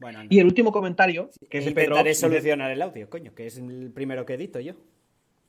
Bueno, 0.00 0.20
Y 0.28 0.38
el 0.38 0.46
último 0.46 0.72
comentario, 0.72 1.30
que 1.48 1.58
es 1.58 1.64
de 1.66 1.72
Pedro. 1.72 1.90
intentaré 1.90 2.14
solucionar 2.14 2.70
el 2.70 2.82
audio, 2.82 3.08
coño, 3.10 3.34
que 3.34 3.46
es 3.46 3.58
el 3.58 3.92
primero 3.92 4.24
que 4.24 4.34
edito 4.34 4.58
yo. 4.60 4.74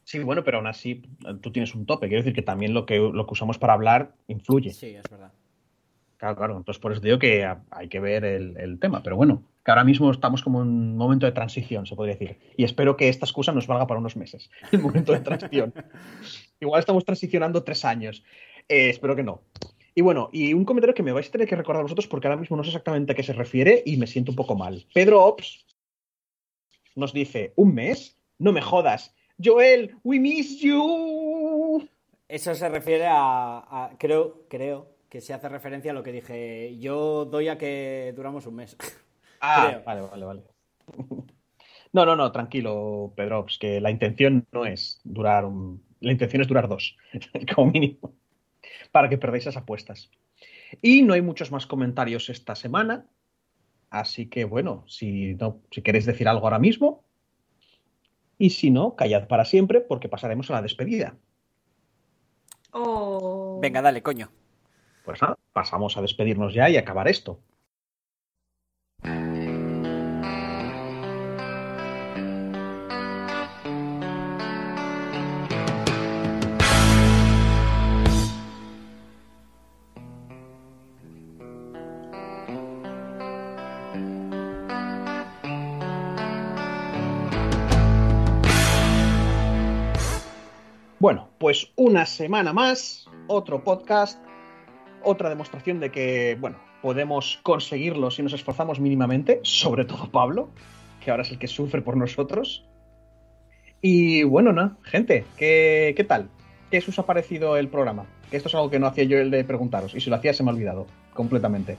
Sí, 0.03 0.19
bueno, 0.19 0.43
pero 0.43 0.57
aún 0.57 0.67
así 0.67 1.03
tú 1.41 1.51
tienes 1.51 1.73
un 1.73 1.85
tope. 1.85 2.07
Quiero 2.07 2.21
decir 2.21 2.33
que 2.35 2.41
también 2.41 2.73
lo 2.73 2.85
que, 2.85 2.97
lo 2.97 3.25
que 3.25 3.31
usamos 3.33 3.57
para 3.57 3.73
hablar 3.73 4.13
influye. 4.27 4.71
Sí, 4.71 4.87
es 4.87 5.09
verdad. 5.09 5.31
Claro, 6.17 6.35
claro. 6.35 6.57
Entonces, 6.57 6.81
por 6.81 6.91
eso 6.91 7.01
digo 7.01 7.17
que 7.17 7.47
hay 7.69 7.87
que 7.87 7.99
ver 7.99 8.25
el, 8.25 8.57
el 8.57 8.79
tema. 8.79 9.01
Pero 9.03 9.15
bueno, 9.15 9.43
que 9.63 9.71
ahora 9.71 9.83
mismo 9.83 10.11
estamos 10.11 10.43
como 10.43 10.61
en 10.61 10.67
un 10.67 10.97
momento 10.97 11.25
de 11.25 11.31
transición, 11.31 11.85
se 11.85 11.95
podría 11.95 12.15
decir. 12.15 12.37
Y 12.57 12.63
espero 12.63 12.97
que 12.97 13.09
esta 13.09 13.25
excusa 13.25 13.51
nos 13.51 13.67
valga 13.67 13.87
para 13.87 13.99
unos 13.99 14.15
meses. 14.15 14.49
El 14.71 14.81
momento 14.81 15.13
de 15.13 15.19
transición. 15.19 15.73
Igual 16.59 16.79
estamos 16.79 17.05
transicionando 17.05 17.63
tres 17.63 17.85
años. 17.85 18.23
Eh, 18.67 18.89
espero 18.89 19.15
que 19.15 19.23
no. 19.23 19.41
Y 19.93 20.01
bueno, 20.01 20.29
y 20.31 20.53
un 20.53 20.63
comentario 20.65 20.93
que 20.93 21.03
me 21.03 21.11
vais 21.11 21.27
a 21.27 21.31
tener 21.31 21.47
que 21.47 21.55
recordar 21.55 21.83
vosotros 21.83 22.07
porque 22.07 22.27
ahora 22.27 22.39
mismo 22.39 22.55
no 22.57 22.63
sé 22.63 22.69
exactamente 22.69 23.11
a 23.11 23.15
qué 23.15 23.23
se 23.23 23.33
refiere 23.33 23.83
y 23.85 23.97
me 23.97 24.07
siento 24.07 24.31
un 24.31 24.37
poco 24.37 24.55
mal. 24.55 24.85
Pedro 24.93 25.25
Ops 25.25 25.65
nos 26.95 27.13
dice, 27.13 27.53
¿un 27.55 27.73
mes? 27.73 28.17
No 28.39 28.51
me 28.51 28.61
jodas. 28.61 29.13
Joel, 29.43 29.95
we 30.03 30.19
miss 30.19 30.59
you. 30.61 31.87
Eso 32.27 32.55
se 32.55 32.69
refiere 32.69 33.05
a, 33.07 33.57
a- 33.59 33.97
creo, 33.97 34.45
creo 34.49 34.95
que 35.09 35.19
se 35.19 35.33
hace 35.33 35.49
referencia 35.49 35.91
a 35.91 35.93
lo 35.93 36.03
que 36.03 36.11
dije. 36.13 36.77
Yo 36.79 37.25
doy 37.25 37.49
a 37.49 37.57
que 37.57 38.13
duramos 38.15 38.45
un 38.45 38.55
mes. 38.55 38.77
Ah, 39.41 39.67
Creo. 39.69 39.83
vale, 39.83 40.01
vale, 40.01 40.25
vale. 40.25 40.43
No, 41.93 42.05
no, 42.05 42.15
no, 42.15 42.31
tranquilo, 42.31 43.11
Pedro, 43.17 43.45
es 43.49 43.57
que 43.57 43.81
la 43.81 43.91
intención 43.91 44.47
no 44.53 44.65
es 44.65 45.01
durar 45.03 45.43
un... 45.43 45.83
La 45.99 46.13
intención 46.13 46.41
es 46.41 46.47
durar 46.47 46.69
dos, 46.69 46.95
como 47.53 47.69
mínimo, 47.69 48.13
para 48.91 49.09
que 49.09 49.17
perdáis 49.17 49.43
esas 49.43 49.57
apuestas. 49.57 50.09
Y 50.81 51.03
no 51.03 51.13
hay 51.13 51.21
muchos 51.21 51.51
más 51.51 51.67
comentarios 51.67 52.29
esta 52.29 52.55
semana, 52.55 53.05
así 53.89 54.27
que 54.27 54.45
bueno, 54.45 54.83
si, 54.87 55.35
no, 55.35 55.61
si 55.71 55.81
queréis 55.81 56.05
decir 56.05 56.27
algo 56.27 56.45
ahora 56.45 56.59
mismo, 56.59 57.03
y 58.37 58.49
si 58.49 58.71
no, 58.71 58.95
callad 58.95 59.27
para 59.27 59.45
siempre 59.45 59.81
porque 59.81 60.09
pasaremos 60.09 60.49
a 60.49 60.53
la 60.53 60.61
despedida. 60.61 61.15
Oh. 62.71 63.59
Venga, 63.61 63.81
dale, 63.81 64.01
coño. 64.01 64.31
pues 65.05 65.21
nada, 65.21 65.37
pasamos 65.53 65.97
a 65.97 66.01
despedirnos 66.01 66.53
ya 66.53 66.69
y 66.69 66.77
acabar 66.77 67.07
esto. 67.07 67.39
Bueno, 91.01 91.29
pues 91.39 91.71
una 91.77 92.05
semana 92.05 92.53
más, 92.53 93.07
otro 93.25 93.63
podcast, 93.63 94.23
otra 95.01 95.29
demostración 95.29 95.79
de 95.79 95.89
que, 95.91 96.37
bueno, 96.39 96.59
podemos 96.83 97.39
conseguirlo 97.41 98.11
si 98.11 98.21
nos 98.21 98.33
esforzamos 98.33 98.79
mínimamente, 98.79 99.39
sobre 99.41 99.85
todo 99.85 100.11
Pablo, 100.11 100.51
que 101.03 101.09
ahora 101.09 101.23
es 101.23 101.31
el 101.31 101.39
que 101.39 101.47
sufre 101.47 101.81
por 101.81 101.97
nosotros. 101.97 102.67
Y 103.81 104.21
bueno, 104.21 104.53
¿no? 104.53 104.77
Gente, 104.83 105.25
¿qué, 105.37 105.95
qué 105.97 106.03
tal? 106.03 106.29
¿Qué 106.69 106.77
os 106.77 106.99
ha 106.99 107.05
parecido 107.07 107.57
el 107.57 107.67
programa? 107.67 108.05
Esto 108.29 108.49
es 108.49 108.53
algo 108.53 108.69
que 108.69 108.77
no 108.77 108.85
hacía 108.85 109.05
yo 109.05 109.17
el 109.17 109.31
de 109.31 109.43
preguntaros, 109.43 109.95
y 109.95 110.01
si 110.01 110.11
lo 110.11 110.17
hacía 110.17 110.35
se 110.35 110.43
me 110.43 110.51
ha 110.51 110.53
olvidado 110.53 110.85
completamente. 111.15 111.77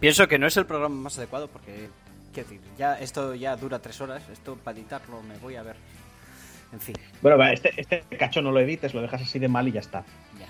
Pienso 0.00 0.28
que 0.28 0.38
no 0.38 0.46
es 0.46 0.56
el 0.58 0.66
programa 0.66 0.96
más 0.96 1.16
adecuado 1.16 1.48
porque, 1.48 1.88
qué 2.34 2.42
decir, 2.42 2.60
ya 2.76 3.00
esto 3.00 3.34
ya 3.34 3.56
dura 3.56 3.78
tres 3.78 3.98
horas, 4.02 4.22
esto 4.28 4.58
para 4.62 4.76
editarlo 4.76 5.22
me 5.22 5.38
voy 5.38 5.56
a 5.56 5.62
ver 5.62 5.76
en 6.72 6.80
fin. 6.80 6.96
Bueno, 7.22 7.42
este, 7.44 7.72
este 7.80 8.02
cacho 8.18 8.42
no 8.42 8.52
lo 8.52 8.60
edites, 8.60 8.94
lo 8.94 9.02
dejas 9.02 9.22
así 9.22 9.38
de 9.38 9.48
mal 9.48 9.68
y 9.68 9.72
ya 9.72 9.80
está. 9.80 10.04
Ya. 10.38 10.48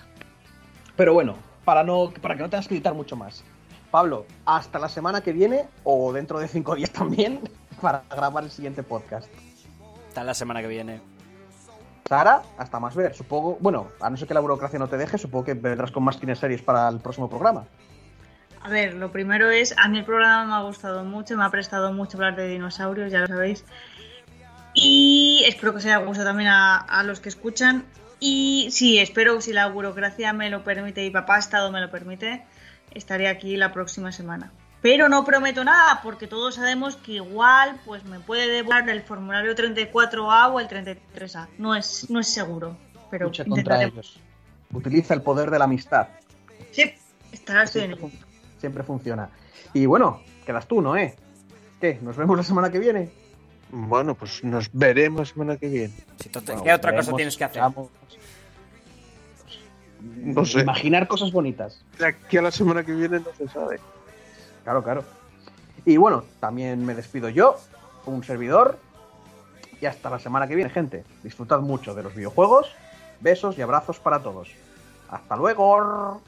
Pero 0.97 1.15
bueno, 1.15 1.37
para, 1.65 1.85
no, 1.85 2.13
para 2.23 2.37
que 2.37 2.43
no 2.43 2.51
tengas 2.51 2.69
que 2.69 2.75
editar 2.75 2.95
mucho 2.95 3.17
más. 3.17 3.45
Pablo, 3.91 4.27
hasta 4.45 4.79
la 4.79 4.89
semana 4.89 5.21
que 5.21 5.33
viene 5.33 5.67
o 5.85 6.13
dentro 6.13 6.39
de 6.39 6.49
cinco 6.49 6.75
días 6.75 6.91
también 6.91 7.41
para 7.81 8.03
grabar 8.11 8.45
el 8.45 8.51
siguiente 8.51 8.83
podcast. 8.83 9.29
Hasta 10.09 10.25
la 10.25 10.35
semana 10.35 10.63
que 10.63 10.69
viene. 10.69 11.01
Sara, 12.09 12.43
hasta 12.57 12.79
más 12.79 12.95
ver. 12.95 13.15
Supongo, 13.15 13.59
bueno, 13.61 13.89
a 14.01 14.09
no 14.09 14.17
ser 14.17 14.29
que 14.29 14.35
la 14.35 14.41
burocracia 14.41 14.79
no 14.79 14.89
te 14.89 14.97
deje, 14.97 15.19
supongo 15.19 15.45
que 15.45 15.55
vendrás 15.55 15.91
con 15.91 16.05
más 16.05 16.19
series 16.35 16.63
para 16.63 16.89
el 16.89 17.01
próximo 17.01 17.29
programa. 17.29 17.67
A 18.63 18.69
ver, 18.69 18.95
lo 18.95 19.13
primero 19.13 19.51
es, 19.51 19.75
a 19.79 19.89
mí 19.89 19.99
el 19.99 20.05
programa 20.05 20.45
me 20.45 20.55
ha 20.55 20.67
gustado 20.67 21.05
mucho, 21.05 21.37
me 21.37 21.45
ha 21.45 21.51
prestado 21.51 21.93
mucho 21.93 22.17
hablar 22.17 22.37
de 22.37 22.49
dinosaurios, 22.49 23.13
ya 23.13 23.21
lo 23.21 23.27
sabéis. 23.29 23.65
Y 24.79 25.43
espero 25.47 25.73
que 25.73 25.79
os 25.79 25.87
haya 25.87 25.97
gustado 25.97 26.29
también 26.29 26.51
a, 26.51 27.03
los 27.05 27.21
que 27.21 27.31
escuchan. 27.31 27.85
Y 28.21 28.69
sí, 28.71 28.99
espero 28.99 29.41
si 29.41 29.53
la 29.53 29.69
burocracia 29.69 30.33
me 30.35 30.51
lo 30.51 30.65
permite 30.65 31.05
y 31.05 31.11
papá 31.11 31.39
Estado 31.39 31.73
me 31.73 31.81
lo 31.81 31.91
permite, 31.91 32.45
estaré 32.95 33.29
aquí 33.29 33.57
la 33.57 33.73
próxima 33.73 34.13
semana. 34.13 34.53
Pero 34.83 35.09
no 35.09 35.25
prometo 35.25 35.65
nada, 35.65 36.01
porque 36.03 36.27
todos 36.27 36.57
sabemos 36.57 36.97
que 36.97 37.13
igual 37.13 37.81
pues 37.87 38.05
me 38.05 38.21
puede 38.21 38.49
devolver 38.49 38.91
el 38.91 39.03
formulario 39.03 39.57
34A 39.57 40.53
o 40.53 40.61
el 40.61 40.69
33A. 40.69 41.49
No 41.57 41.75
es, 41.75 42.11
no 42.11 42.21
es 42.21 42.29
seguro. 42.29 42.77
Pero 43.11 43.27
Lucha 43.27 43.47
contra 43.47 43.83
ellos. 43.83 44.21
Utiliza 44.73 45.15
el 45.15 45.23
poder 45.23 45.51
de 45.51 45.59
la 45.59 45.65
amistad. 45.65 46.09
Sí, 46.71 46.93
estará 47.33 47.67
siempre, 47.67 48.11
siempre 48.59 48.83
funciona. 48.83 49.31
Y 49.73 49.87
bueno, 49.87 50.21
quedas 50.45 50.67
tú, 50.67 50.83
¿no? 50.83 50.97
Eh? 50.97 51.17
¿Qué? 51.81 51.99
¿Nos 52.03 52.17
vemos 52.17 52.37
la 52.37 52.43
semana 52.43 52.71
que 52.71 52.79
viene? 52.79 53.26
Bueno, 53.71 54.15
pues 54.15 54.45
nos 54.45 54.71
veremos 54.73 55.21
la 55.21 55.27
semana 55.27 55.57
que 55.57 55.69
viene. 55.69 55.95
¿Qué 56.63 56.73
otra 56.73 56.95
cosa 56.95 57.13
tienes 57.15 57.37
que 57.37 57.45
hacer? 57.45 57.63
no 60.01 60.45
sé. 60.45 60.61
Imaginar 60.61 61.09
cosas 61.09 61.33
bonitas. 61.33 61.83
De 61.99 62.07
aquí 62.07 62.37
a 62.37 62.43
la 62.43 62.51
semana 62.51 62.85
que 62.85 62.93
viene 62.93 63.21
no 63.21 63.27
se 63.37 63.49
sabe. 63.49 63.81
Claro, 64.65 64.83
claro. 64.83 65.05
Y 65.85 65.97
bueno, 65.97 66.25
también 66.41 66.85
me 66.85 66.95
despido 66.95 67.29
yo, 67.29 67.57
un 68.07 68.25
servidor. 68.25 68.79
Y 69.81 69.87
hasta 69.87 70.11
la 70.11 70.19
semana 70.19 70.49
que 70.49 70.55
viene, 70.55 70.71
gente. 70.71 71.05
Disfrutad 71.23 71.61
mucho 71.61 71.95
de 71.95 72.03
los 72.03 72.15
videojuegos. 72.15 72.73
Besos 73.21 73.59
y 73.59 73.63
abrazos 73.63 73.99
para 73.99 74.21
todos. 74.21 74.49
Hasta 75.09 75.37
luego. 75.37 76.23